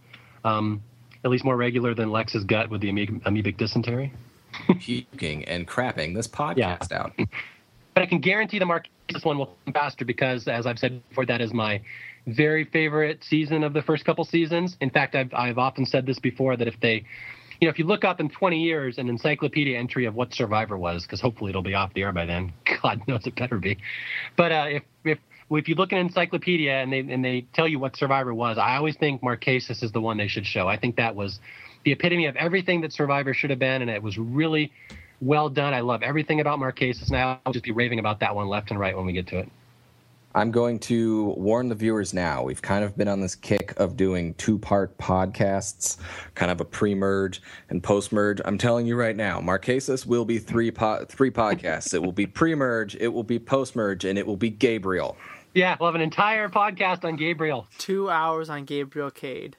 Um, 0.44 0.82
at 1.24 1.30
least 1.30 1.44
more 1.44 1.56
regular 1.56 1.94
than 1.94 2.10
Lex's 2.10 2.44
gut 2.44 2.68
with 2.70 2.80
the 2.80 2.90
amoeb- 2.90 3.22
amoebic 3.22 3.56
dysentery. 3.56 4.12
puking 4.80 5.44
and 5.44 5.66
crapping 5.66 6.14
this 6.14 6.28
podcast 6.42 6.92
out. 6.92 7.12
But 7.94 8.02
I 8.02 8.06
can 8.06 8.20
guarantee 8.20 8.58
the 8.58 8.64
Marquesas 8.64 9.24
one 9.24 9.38
will 9.38 9.56
come 9.64 9.74
faster 9.74 10.04
because, 10.04 10.48
as 10.48 10.66
I've 10.66 10.78
said 10.78 11.06
before, 11.08 11.26
that 11.26 11.40
is 11.40 11.52
my 11.52 11.80
very 12.26 12.64
favorite 12.64 13.24
season 13.24 13.64
of 13.64 13.72
the 13.72 13.82
first 13.82 14.04
couple 14.04 14.24
seasons. 14.24 14.76
In 14.80 14.90
fact, 14.90 15.14
I've, 15.14 15.32
I've 15.34 15.58
often 15.58 15.84
said 15.84 16.06
this 16.06 16.18
before 16.18 16.56
that 16.56 16.68
if 16.68 16.78
they, 16.80 17.04
you 17.60 17.66
know, 17.66 17.70
if 17.70 17.78
you 17.78 17.84
look 17.84 18.04
up 18.04 18.20
in 18.20 18.28
20 18.28 18.60
years 18.60 18.98
an 18.98 19.08
encyclopedia 19.08 19.78
entry 19.78 20.06
of 20.06 20.14
what 20.14 20.32
Survivor 20.32 20.76
was, 20.76 21.02
because 21.02 21.20
hopefully 21.20 21.50
it'll 21.50 21.62
be 21.62 21.74
off 21.74 21.92
the 21.94 22.02
air 22.02 22.12
by 22.12 22.24
then. 22.24 22.52
God 22.82 23.02
knows 23.06 23.26
it 23.26 23.36
better 23.36 23.58
be. 23.58 23.78
But 24.36 24.52
uh, 24.52 24.66
if 24.68 24.82
if 25.04 25.18
if 25.50 25.68
you 25.68 25.74
look 25.74 25.92
in 25.92 25.98
an 25.98 26.06
encyclopedia 26.06 26.72
and 26.72 26.92
they 26.92 27.00
and 27.00 27.24
they 27.24 27.44
tell 27.52 27.68
you 27.68 27.78
what 27.78 27.96
Survivor 27.96 28.32
was, 28.32 28.56
I 28.56 28.76
always 28.76 28.96
think 28.96 29.22
Marquesas 29.22 29.82
is 29.82 29.92
the 29.92 30.00
one 30.00 30.16
they 30.16 30.28
should 30.28 30.46
show. 30.46 30.66
I 30.68 30.78
think 30.78 30.96
that 30.96 31.14
was 31.14 31.40
the 31.84 31.92
epitome 31.92 32.26
of 32.26 32.36
everything 32.36 32.80
that 32.82 32.92
Survivor 32.92 33.34
should 33.34 33.50
have 33.50 33.58
been, 33.58 33.82
and 33.82 33.90
it 33.90 34.02
was 34.02 34.16
really 34.16 34.72
well 35.22 35.48
done. 35.48 35.72
I 35.72 35.80
love 35.80 36.02
everything 36.02 36.40
about 36.40 36.58
Marquesas, 36.58 37.08
and 37.08 37.16
I'll 37.16 37.52
just 37.52 37.64
be 37.64 37.70
raving 37.70 38.00
about 38.00 38.20
that 38.20 38.34
one 38.34 38.48
left 38.48 38.70
and 38.70 38.78
right 38.78 38.94
when 38.96 39.06
we 39.06 39.12
get 39.12 39.26
to 39.28 39.38
it. 39.38 39.48
I'm 40.34 40.50
going 40.50 40.78
to 40.80 41.34
warn 41.36 41.68
the 41.68 41.74
viewers 41.74 42.14
now. 42.14 42.42
We've 42.42 42.62
kind 42.62 42.84
of 42.84 42.96
been 42.96 43.06
on 43.06 43.20
this 43.20 43.34
kick 43.34 43.74
of 43.76 43.96
doing 43.98 44.34
two 44.34 44.58
part 44.58 44.96
podcasts, 44.96 45.98
kind 46.34 46.50
of 46.50 46.60
a 46.60 46.64
pre 46.64 46.94
merge 46.94 47.42
and 47.68 47.82
post 47.82 48.12
merge. 48.12 48.40
I'm 48.44 48.56
telling 48.56 48.86
you 48.86 48.96
right 48.96 49.14
now, 49.14 49.40
Marquesas 49.40 50.06
will 50.06 50.24
be 50.24 50.38
three, 50.38 50.70
po- 50.70 51.04
three 51.04 51.30
podcasts. 51.30 51.92
it 51.92 52.02
will 52.02 52.12
be 52.12 52.26
pre 52.26 52.54
merge, 52.54 52.96
it 52.96 53.08
will 53.08 53.22
be 53.22 53.38
post 53.38 53.76
merge, 53.76 54.04
and 54.04 54.18
it 54.18 54.26
will 54.26 54.38
be 54.38 54.50
Gabriel. 54.50 55.16
Yeah, 55.54 55.76
we'll 55.78 55.88
have 55.88 55.94
an 55.94 56.00
entire 56.00 56.48
podcast 56.48 57.04
on 57.04 57.16
Gabriel. 57.16 57.66
Two 57.76 58.08
hours 58.08 58.48
on 58.48 58.64
Gabriel 58.64 59.10
Cade. 59.10 59.56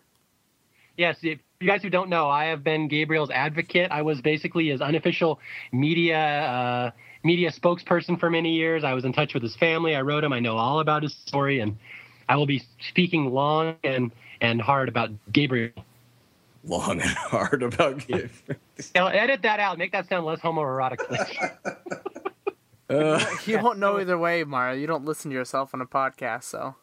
Yes, 0.97 1.19
if 1.21 1.39
you 1.63 1.69
guys 1.69 1.81
who 1.81 1.89
don't 1.89 2.09
know, 2.09 2.29
I 2.29 2.45
have 2.45 2.63
been 2.63 2.87
Gabriel's 2.87 3.29
advocate. 3.29 3.91
I 3.91 4.01
was 4.01 4.21
basically 4.21 4.69
his 4.69 4.81
unofficial 4.81 5.39
media 5.71 6.17
uh, 6.17 6.91
media 7.23 7.51
spokesperson 7.51 8.19
for 8.19 8.29
many 8.29 8.53
years. 8.53 8.83
I 8.83 8.93
was 8.93 9.05
in 9.05 9.13
touch 9.13 9.33
with 9.33 9.43
his 9.43 9.55
family. 9.55 9.95
I 9.95 10.01
wrote 10.01 10.23
him. 10.23 10.33
I 10.33 10.39
know 10.39 10.57
all 10.57 10.79
about 10.79 11.03
his 11.03 11.15
story, 11.25 11.59
and 11.59 11.77
I 12.27 12.35
will 12.35 12.45
be 12.45 12.63
speaking 12.89 13.31
long 13.31 13.75
and 13.83 14.11
and 14.41 14.61
hard 14.61 14.89
about 14.89 15.11
Gabriel. 15.31 15.71
Long 16.65 17.01
and 17.01 17.09
hard 17.09 17.63
about 17.63 17.99
Gabriel. 17.99 18.29
Now, 18.95 19.07
edit 19.07 19.43
that 19.43 19.59
out. 19.59 19.77
Make 19.77 19.91
that 19.91 20.09
sound 20.09 20.25
less 20.25 20.39
homoerotic, 20.39 20.97
please. 21.07 21.99
You 23.47 23.59
won't 23.59 23.79
know 23.79 23.99
either 23.99 24.17
way, 24.19 24.43
Mario. 24.43 24.79
You 24.79 24.85
don't 24.85 25.05
listen 25.05 25.31
to 25.31 25.35
yourself 25.35 25.73
on 25.73 25.81
a 25.81 25.85
podcast, 25.85 26.43
so. 26.43 26.75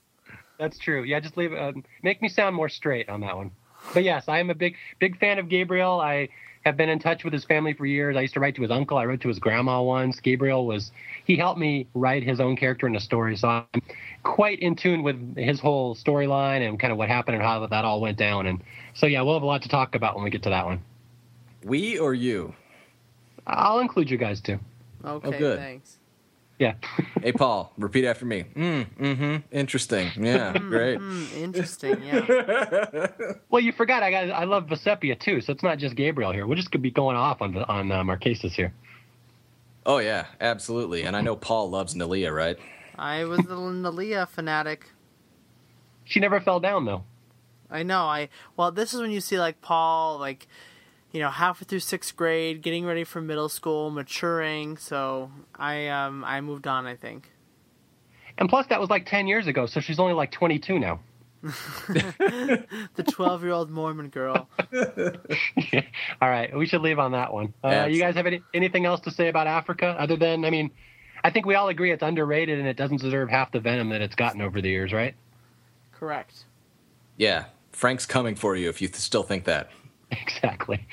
That's 0.59 0.77
true. 0.79 1.05
Yeah, 1.05 1.21
just 1.21 1.37
leave. 1.37 1.53
Uh, 1.53 1.73
make 2.03 2.21
me 2.21 2.29
sound 2.29 2.57
more 2.57 2.69
straight 2.69 3.09
on 3.09 3.21
that 3.21 3.37
one. 3.37 3.53
But 3.95 4.05
yes, 4.05 4.29
I 4.29 4.39
am 4.39 4.51
a 4.51 4.55
big 4.55 4.77
big 4.99 5.19
fan 5.19 5.39
of 5.39 5.49
Gabriel. 5.49 6.01
I 6.01 6.29
have 6.65 6.77
been 6.77 6.89
in 6.89 6.99
touch 6.99 7.25
with 7.25 7.33
his 7.33 7.45
family 7.45 7.73
for 7.73 7.87
years. 7.87 8.17
I 8.17 8.21
used 8.21 8.35
to 8.35 8.41
write 8.41 8.55
to 8.57 8.63
his 8.63 8.71
uncle. 8.71 8.99
I 8.99 9.07
wrote 9.07 9.21
to 9.23 9.29
his 9.29 9.39
grandma 9.39 9.83
once. 9.83 10.21
Gabriel 10.21 10.67
was 10.67 10.93
he 11.25 11.37
helped 11.37 11.59
me 11.59 11.87
write 11.95 12.23
his 12.23 12.41
own 12.41 12.57
character 12.57 12.87
in 12.87 12.95
a 12.97 13.01
story, 13.01 13.37
so 13.37 13.49
I'm 13.49 13.83
quite 14.23 14.59
in 14.59 14.77
tune 14.77 15.03
with 15.03 15.37
his 15.37 15.61
whole 15.61 15.95
storyline 15.95 16.67
and 16.67 16.79
kind 16.79 16.93
of 16.93 16.99
what 16.99 17.09
happened 17.09 17.37
and 17.37 17.45
how 17.45 17.67
that 17.67 17.85
all 17.85 18.01
went 18.01 18.19
down. 18.19 18.47
And 18.47 18.63
so 18.95 19.07
yeah, 19.07 19.23
we'll 19.23 19.35
have 19.35 19.43
a 19.43 19.47
lot 19.47 19.63
to 19.63 19.69
talk 19.69 19.95
about 19.95 20.15
when 20.15 20.25
we 20.25 20.31
get 20.31 20.43
to 20.45 20.51
that 20.51 20.67
one. 20.67 20.81
we 21.65 21.99
or 21.99 22.15
you? 22.15 22.55
I'll 23.47 23.81
include 23.81 24.11
you 24.11 24.19
guys 24.19 24.41
too. 24.41 24.59
Okay, 25.05 25.29
oh, 25.29 25.39
good. 25.39 25.59
thanks. 25.59 25.97
Yeah. 26.61 26.75
Hey, 27.21 27.33
Paul, 27.33 27.71
repeat 27.77 28.07
after 28.07 28.25
me. 28.25 28.45
Mm, 28.57 28.87
mm-hmm. 28.99 29.37
Interesting. 29.53 30.11
Yeah, 30.17 30.57
great. 30.57 30.97
Hmm, 30.97 31.27
interesting, 31.37 32.03
yeah. 32.03 33.09
well, 33.51 33.61
you 33.61 33.73
forgot 33.73 34.03
I 34.03 34.11
got 34.11 34.31
I 34.31 34.45
love 34.45 34.69
Vecepia 34.69 35.21
too, 35.21 35.43
so 35.43 35.53
it's 35.53 35.63
not 35.63 35.77
just 35.77 35.97
Gabriel 35.97 36.33
here. 36.33 36.47
We're 36.47 36.55
just 36.55 36.71
gonna 36.71 36.81
be 36.81 36.91
going 36.91 37.19
off 37.19 37.43
on 37.43 37.55
on 37.59 37.93
uh, 37.93 38.03
Marquesas 38.03 38.53
here. 38.53 38.73
Oh, 39.85 39.99
yeah, 39.99 40.27
absolutely. 40.41 41.03
And 41.03 41.15
I 41.15 41.21
know 41.21 41.37
Paul 41.37 41.69
loves 41.69 41.95
Neleh, 41.95 42.35
right? 42.35 42.57
I 42.97 43.25
was 43.25 43.41
a 43.41 43.43
Neleh 43.43 44.27
fanatic. 44.27 44.87
She 46.05 46.21
never 46.21 46.41
fell 46.41 46.61
down 46.61 46.87
though. 46.87 47.05
I 47.71 47.83
know. 47.83 48.05
I 48.05 48.31
well, 48.57 48.73
this 48.73 48.95
is 48.95 49.01
when 49.03 49.11
you 49.11 49.21
see 49.21 49.39
like 49.39 49.61
Paul, 49.61 50.19
like 50.19 50.49
you 51.13 51.21
know, 51.21 51.31
halfway 51.31 51.65
through 51.65 51.81
sixth 51.81 52.17
grade, 52.17 52.63
getting 52.63 52.85
ready 52.87 53.05
for 53.05 53.21
middle 53.21 53.49
school, 53.49 53.91
maturing. 53.91 54.77
So 54.77 55.31
I 55.57 55.89
um 55.89 56.25
I 56.25 56.41
moved 56.41 56.67
on. 56.67 56.87
I 56.87 56.97
think. 56.97 57.31
And 58.39 58.49
plus, 58.49 58.67
that 58.69 58.81
was 58.81 58.89
like 58.89 59.05
10 59.05 59.27
years 59.27 59.47
ago, 59.47 59.67
so 59.67 59.81
she's 59.81 59.99
only 59.99 60.15
like 60.15 60.31
22 60.31 60.79
now. 60.79 61.01
The 61.43 63.03
twelve-year-old 63.09 63.71
Mormon 63.71 64.09
girl. 64.09 64.49
All 66.23 66.29
right, 66.29 66.55
we 66.57 66.67
should 66.67 66.81
leave 66.81 66.99
on 66.99 67.13
that 67.13 67.33
one. 67.33 67.53
Uh, 67.63 67.69
Yeah, 67.69 67.87
you 67.87 67.99
guys 68.01 68.15
have 68.15 68.27
any, 68.27 68.43
anything 68.55 68.87
else 68.87 69.01
to 69.01 69.11
say 69.11 69.29
about 69.29 69.47
Africa 69.47 69.95
other 69.99 70.17
than, 70.17 70.45
I 70.45 70.51
mean, 70.51 70.71
I 71.23 71.31
think 71.31 71.45
we 71.47 71.55
all 71.55 71.69
agree 71.69 71.91
it's 71.93 72.03
underrated 72.03 72.59
and 72.59 72.67
it 72.69 72.77
doesn't 72.77 73.01
deserve 73.01 73.29
half 73.29 73.53
the 73.53 73.61
venom 73.61 73.91
that 73.91 74.01
it's 74.01 74.15
gotten 74.15 74.41
over 74.41 74.61
the 74.61 74.71
years, 74.71 74.93
right? 74.93 75.15
Correct. 75.93 76.45
Yeah, 77.17 77.47
Frank's 77.73 78.07
coming 78.07 78.35
for 78.37 78.57
you 78.57 78.69
if 78.71 78.81
you 78.81 78.89
th- 78.89 78.97
still 79.01 79.23
think 79.23 79.45
that. 79.45 79.71
Exactly. 80.23 80.87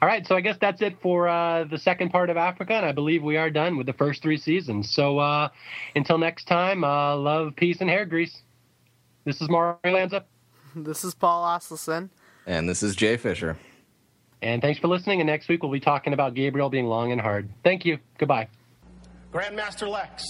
All 0.00 0.08
right, 0.08 0.26
so 0.26 0.34
I 0.36 0.40
guess 0.40 0.56
that's 0.60 0.80
it 0.82 0.96
for 1.00 1.28
uh, 1.28 1.64
the 1.64 1.78
second 1.78 2.10
part 2.10 2.30
of 2.30 2.36
Africa, 2.36 2.72
and 2.74 2.84
I 2.86 2.92
believe 2.92 3.22
we 3.22 3.36
are 3.36 3.50
done 3.50 3.76
with 3.76 3.86
the 3.86 3.92
first 3.92 4.22
three 4.22 4.38
seasons. 4.38 4.90
So 4.92 5.18
uh, 5.18 5.48
until 5.94 6.18
next 6.18 6.44
time, 6.46 6.82
uh, 6.82 7.14
love, 7.16 7.54
peace, 7.56 7.80
and 7.80 7.90
hair 7.90 8.04
grease. 8.06 8.42
This 9.24 9.40
is 9.40 9.48
Mario 9.48 9.78
Lanza, 9.84 10.24
This 10.74 11.04
is 11.04 11.14
Paul 11.14 11.44
Asleson. 11.46 12.08
And 12.46 12.68
this 12.68 12.82
is 12.82 12.94
Jay 12.96 13.16
Fischer. 13.16 13.56
and 14.42 14.60
thanks 14.62 14.78
for 14.80 14.88
listening. 14.88 15.20
And 15.20 15.26
next 15.26 15.48
week 15.48 15.62
we'll 15.62 15.72
be 15.72 15.80
talking 15.80 16.12
about 16.12 16.34
Gabriel 16.34 16.68
being 16.70 16.86
long 16.86 17.12
and 17.12 17.20
hard. 17.20 17.48
Thank 17.64 17.84
you. 17.84 17.98
Goodbye. 18.18 18.48
Grandmaster 19.32 19.88
Lex 19.88 20.24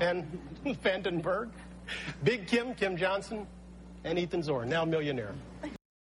and 0.00 0.38
van 0.82 1.02
den 1.02 1.22
Berghe. 1.22 1.50
Big 2.24 2.46
Kim, 2.46 2.74
Kim 2.74 2.96
Johnson, 2.96 3.46
and 4.04 4.18
Ethan 4.18 4.42
Zorn, 4.42 4.68
now 4.68 4.84
millionaire. 4.84 5.34